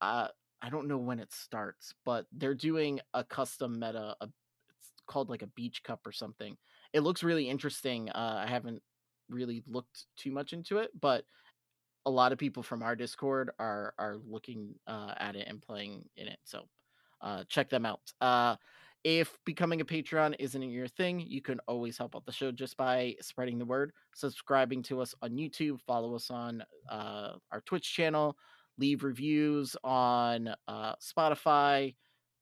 uh, 0.00 0.28
I 0.62 0.70
don't 0.70 0.88
know 0.88 0.98
when 0.98 1.20
it 1.20 1.32
starts, 1.32 1.94
but 2.04 2.26
they're 2.32 2.54
doing 2.54 3.00
a 3.14 3.24
custom 3.24 3.78
meta. 3.78 4.16
A, 4.20 4.24
it's 4.24 4.90
called 5.06 5.28
like 5.28 5.42
a 5.42 5.48
beach 5.48 5.82
cup 5.82 6.06
or 6.06 6.12
something. 6.12 6.56
it 6.92 7.00
looks 7.00 7.22
really 7.22 7.48
interesting. 7.48 8.08
Uh, 8.10 8.42
I 8.46 8.50
haven't 8.50 8.82
really 9.28 9.62
looked 9.66 10.06
too 10.16 10.30
much 10.30 10.52
into 10.52 10.78
it, 10.78 10.90
but 11.00 11.24
a 12.06 12.10
lot 12.10 12.32
of 12.32 12.38
people 12.38 12.62
from 12.62 12.82
our 12.82 12.96
Discord 12.96 13.50
are 13.58 13.92
are 13.98 14.16
looking 14.26 14.74
uh, 14.86 15.14
at 15.18 15.36
it 15.36 15.46
and 15.48 15.60
playing 15.60 16.04
in 16.16 16.28
it. 16.28 16.38
So 16.44 16.68
uh, 17.20 17.44
check 17.48 17.68
them 17.68 17.84
out. 17.84 18.00
Uh, 18.20 18.56
if 19.04 19.38
becoming 19.44 19.80
a 19.80 19.84
Patreon 19.84 20.34
isn't 20.38 20.62
your 20.62 20.88
thing, 20.88 21.20
you 21.20 21.40
can 21.40 21.60
always 21.68 21.96
help 21.96 22.16
out 22.16 22.26
the 22.26 22.32
show 22.32 22.50
just 22.50 22.76
by 22.76 23.14
spreading 23.20 23.58
the 23.58 23.64
word, 23.64 23.92
subscribing 24.14 24.82
to 24.84 25.00
us 25.00 25.14
on 25.22 25.30
YouTube, 25.30 25.80
follow 25.80 26.14
us 26.16 26.30
on 26.30 26.64
uh, 26.90 27.34
our 27.52 27.60
Twitch 27.66 27.94
channel, 27.94 28.36
leave 28.78 29.04
reviews 29.04 29.76
on 29.82 30.50
uh, 30.68 30.94
Spotify, 30.96 31.94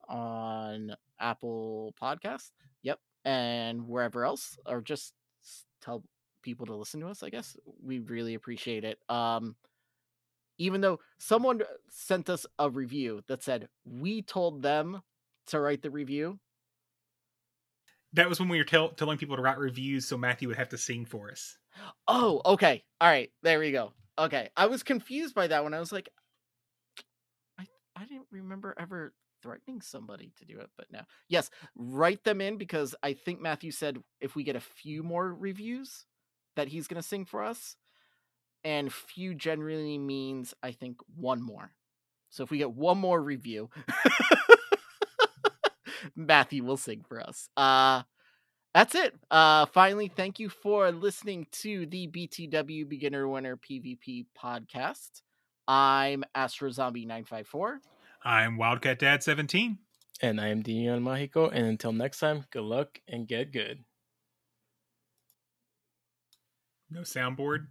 on 0.07 0.95
Apple 1.19 1.93
Podcast, 2.01 2.51
yep, 2.83 2.99
and 3.23 3.87
wherever 3.87 4.25
else, 4.25 4.57
or 4.65 4.81
just 4.81 5.13
tell 5.81 6.03
people 6.41 6.65
to 6.67 6.75
listen 6.75 6.99
to 7.01 7.07
us. 7.07 7.23
I 7.23 7.29
guess 7.29 7.57
we 7.83 7.99
really 7.99 8.35
appreciate 8.35 8.83
it. 8.83 8.99
Um, 9.09 9.55
even 10.57 10.81
though 10.81 10.99
someone 11.17 11.61
sent 11.89 12.29
us 12.29 12.45
a 12.59 12.69
review 12.69 13.21
that 13.27 13.43
said 13.43 13.67
we 13.83 14.21
told 14.21 14.61
them 14.61 15.01
to 15.47 15.59
write 15.59 15.81
the 15.81 15.91
review. 15.91 16.39
That 18.13 18.29
was 18.29 18.39
when 18.39 18.49
we 18.49 18.57
were 18.57 18.63
tell- 18.63 18.89
telling 18.89 19.17
people 19.17 19.35
to 19.35 19.41
write 19.41 19.57
reviews, 19.57 20.07
so 20.07 20.17
Matthew 20.17 20.47
would 20.47 20.57
have 20.57 20.69
to 20.69 20.77
sing 20.77 21.05
for 21.05 21.29
us. 21.29 21.57
Oh, 22.07 22.41
okay. 22.45 22.83
All 23.01 23.09
right. 23.09 23.29
There 23.43 23.59
we 23.59 23.71
go. 23.71 23.91
Okay. 24.17 24.49
I 24.55 24.67
was 24.67 24.83
confused 24.83 25.35
by 25.35 25.47
that 25.47 25.63
one. 25.63 25.73
I 25.73 25.79
was 25.79 25.91
like, 25.91 26.07
I 27.95 28.05
didn't 28.05 28.27
remember 28.31 28.73
ever 28.77 29.13
threatening 29.41 29.81
somebody 29.81 30.31
to 30.37 30.45
do 30.45 30.59
it, 30.59 30.69
but 30.77 30.87
no. 30.91 31.01
Yes, 31.29 31.49
write 31.75 32.23
them 32.23 32.41
in 32.41 32.57
because 32.57 32.95
I 33.03 33.13
think 33.13 33.41
Matthew 33.41 33.71
said 33.71 33.97
if 34.19 34.35
we 34.35 34.43
get 34.43 34.55
a 34.55 34.61
few 34.61 35.03
more 35.03 35.33
reviews 35.33 36.05
that 36.55 36.67
he's 36.67 36.87
going 36.87 37.01
to 37.01 37.07
sing 37.07 37.25
for 37.25 37.43
us. 37.43 37.75
And 38.63 38.91
few 38.91 39.35
generally 39.35 39.99
means 39.99 40.55
I 40.63 40.71
think 40.71 40.97
one 41.15 41.41
more. 41.41 41.71
So 42.31 42.43
if 42.43 42.49
we 42.49 42.57
get 42.57 42.71
one 42.71 42.97
more 42.97 43.21
review, 43.21 43.69
Matthew 46.15 46.63
will 46.63 46.77
sing 46.77 47.03
for 47.07 47.21
us. 47.21 47.49
Uh 47.55 48.03
that's 48.73 48.95
it. 48.95 49.13
Uh 49.29 49.67
finally, 49.67 50.07
thank 50.07 50.39
you 50.39 50.49
for 50.49 50.91
listening 50.91 51.47
to 51.61 51.85
the 51.85 52.07
BTW 52.07 52.89
Beginner 52.89 53.27
Winner 53.27 53.55
PvP 53.55 54.25
podcast. 54.37 55.21
I'm 55.67 56.23
Astro 56.35 56.69
Zombie 56.69 57.05
954. 57.05 57.81
I'm 58.23 58.57
Wildcat 58.57 58.99
Dad 58.99 59.23
17. 59.23 59.79
And 60.21 60.39
I 60.39 60.49
am 60.49 60.61
Dion 60.61 61.01
Mahiko. 61.03 61.49
And 61.51 61.65
until 61.65 61.91
next 61.91 62.19
time, 62.19 62.45
good 62.51 62.63
luck 62.63 62.99
and 63.07 63.27
get 63.27 63.51
good. 63.51 63.83
No 66.91 67.01
soundboard. 67.01 67.65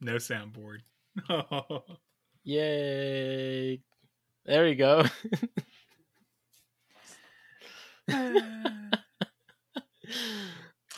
No 0.00 0.16
soundboard. 0.16 0.80
Yay. 2.44 3.80
There 4.44 4.68
you 4.68 4.74
go. 4.74 5.04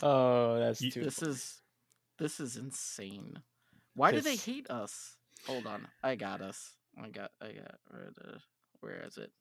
oh, 0.03 0.59
that's 0.59 0.81
too 0.81 1.03
This 1.03 1.23
is 1.23 1.63
this 2.19 2.41
is 2.41 2.57
insane. 2.57 3.39
Why 3.99 4.13
do 4.13 4.21
they 4.21 4.37
hate 4.37 4.71
us? 4.71 5.17
Hold 5.49 5.67
on. 5.67 5.89
I 6.05 6.15
got 6.15 6.41
us. 6.41 6.75
I 6.97 7.09
got 7.09 7.33
I 7.43 7.47
got 7.47 7.75
rid 7.91 8.17
of 8.33 8.43
where 8.79 9.03
is 9.05 9.17
it? 9.17 9.33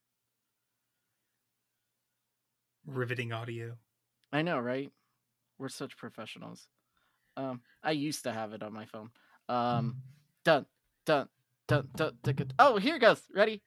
Riveting 2.87 3.31
audio. 3.31 3.73
I 4.33 4.41
know, 4.41 4.57
right? 4.57 4.89
We're 5.59 5.69
such 5.69 5.95
professionals. 5.95 6.69
Um, 7.35 7.61
I 7.83 7.91
used 7.91 8.23
to 8.23 8.33
have 8.33 8.53
it 8.53 8.63
on 8.63 8.73
my 8.73 8.85
phone. 8.85 9.11
Um, 9.47 9.97
dun 10.43 10.65
dun 11.05 11.27
dun 11.67 11.89
dun. 11.95 12.17
dun, 12.23 12.35
dun. 12.35 12.51
Oh, 12.57 12.77
here 12.77 12.95
it 12.95 12.99
goes. 12.99 13.21
Ready? 13.35 13.61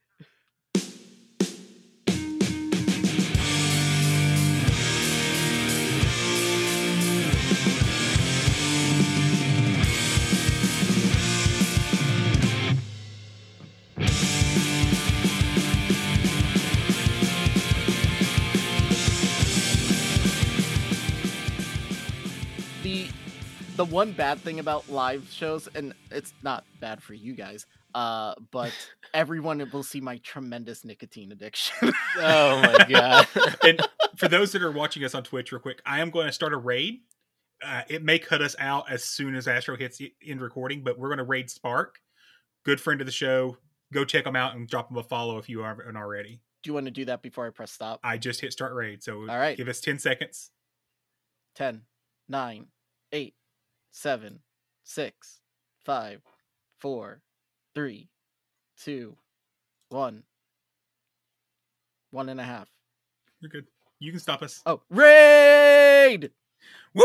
The 23.81 23.85
one 23.87 24.13
bad 24.13 24.39
thing 24.39 24.61
about 24.61 24.91
live 24.91 25.27
shows 25.31 25.67
and 25.75 25.95
it's 26.11 26.35
not 26.43 26.65
bad 26.81 27.03
for 27.03 27.15
you 27.15 27.33
guys 27.33 27.65
uh 27.95 28.35
but 28.51 28.71
everyone 29.15 29.67
will 29.73 29.83
see 29.83 30.03
my 30.03 30.19
tremendous 30.19 30.85
nicotine 30.85 31.33
addiction 31.33 31.91
Oh 32.19 32.61
my 32.61 32.87
god. 32.87 33.27
and 33.65 33.81
for 34.19 34.29
those 34.29 34.53
that 34.53 34.63
are 34.63 34.71
watching 34.71 35.03
us 35.03 35.15
on 35.15 35.23
Twitch, 35.23 35.51
real 35.51 35.63
quick, 35.63 35.81
I 35.87 36.01
am 36.01 36.11
going 36.11 36.27
to 36.27 36.33
start 36.33 36.53
a 36.53 36.59
raid. 36.59 36.99
Uh, 37.65 37.81
it 37.89 38.03
may 38.05 38.19
cut 38.19 38.43
us 38.43 38.55
out 38.59 38.85
as 38.91 39.03
soon 39.03 39.35
as 39.35 39.49
Astro 39.49 39.79
hits 39.79 39.97
the 39.97 40.13
end 40.27 40.43
recording, 40.43 40.83
but 40.83 40.99
we're 40.99 41.09
going 41.09 41.17
to 41.17 41.25
raid 41.25 41.49
Spark, 41.49 42.01
good 42.67 42.83
friend 42.83 43.01
of 43.01 43.07
the 43.07 43.13
show. 43.13 43.57
Go 43.95 44.05
check 44.05 44.25
them 44.25 44.37
out 44.37 44.57
and 44.57 44.69
drop 44.69 44.91
them 44.91 44.99
a 44.99 45.03
follow 45.03 45.39
if 45.39 45.49
you 45.49 45.61
haven't 45.61 45.97
already. 45.97 46.43
do 46.63 46.69
you 46.69 46.75
want 46.75 46.85
to 46.85 46.91
do 46.91 47.07
that 47.07 47.23
before 47.23 47.47
i 47.47 47.51
press 47.51 47.73
stop 47.73 47.99
I 48.05 48.19
just 48.19 48.43
hit 48.43 48.53
start 48.53 48.75
raid, 48.75 49.03
so 49.03 49.21
All 49.21 49.39
right. 49.39 49.57
give 49.57 49.69
us 49.69 49.81
ten 49.81 49.99
seconds. 49.99 50.51
10 51.55 51.81
9 52.29 52.67
8 53.13 53.35
7 53.93 54.41
6 54.85 55.41
5 55.85 56.21
4 56.79 57.21
3 57.75 58.09
2 58.83 59.17
1 59.91 60.23
one 62.13 62.29
and 62.29 62.41
a 62.41 62.45
half 62.45 62.69
You're 63.41 63.51
good. 63.51 63.67
You 63.99 64.11
can 64.13 64.21
stop 64.21 64.43
us. 64.43 64.63
oh 64.67 64.81
raid 64.91 66.31
Woo! 66.95 67.05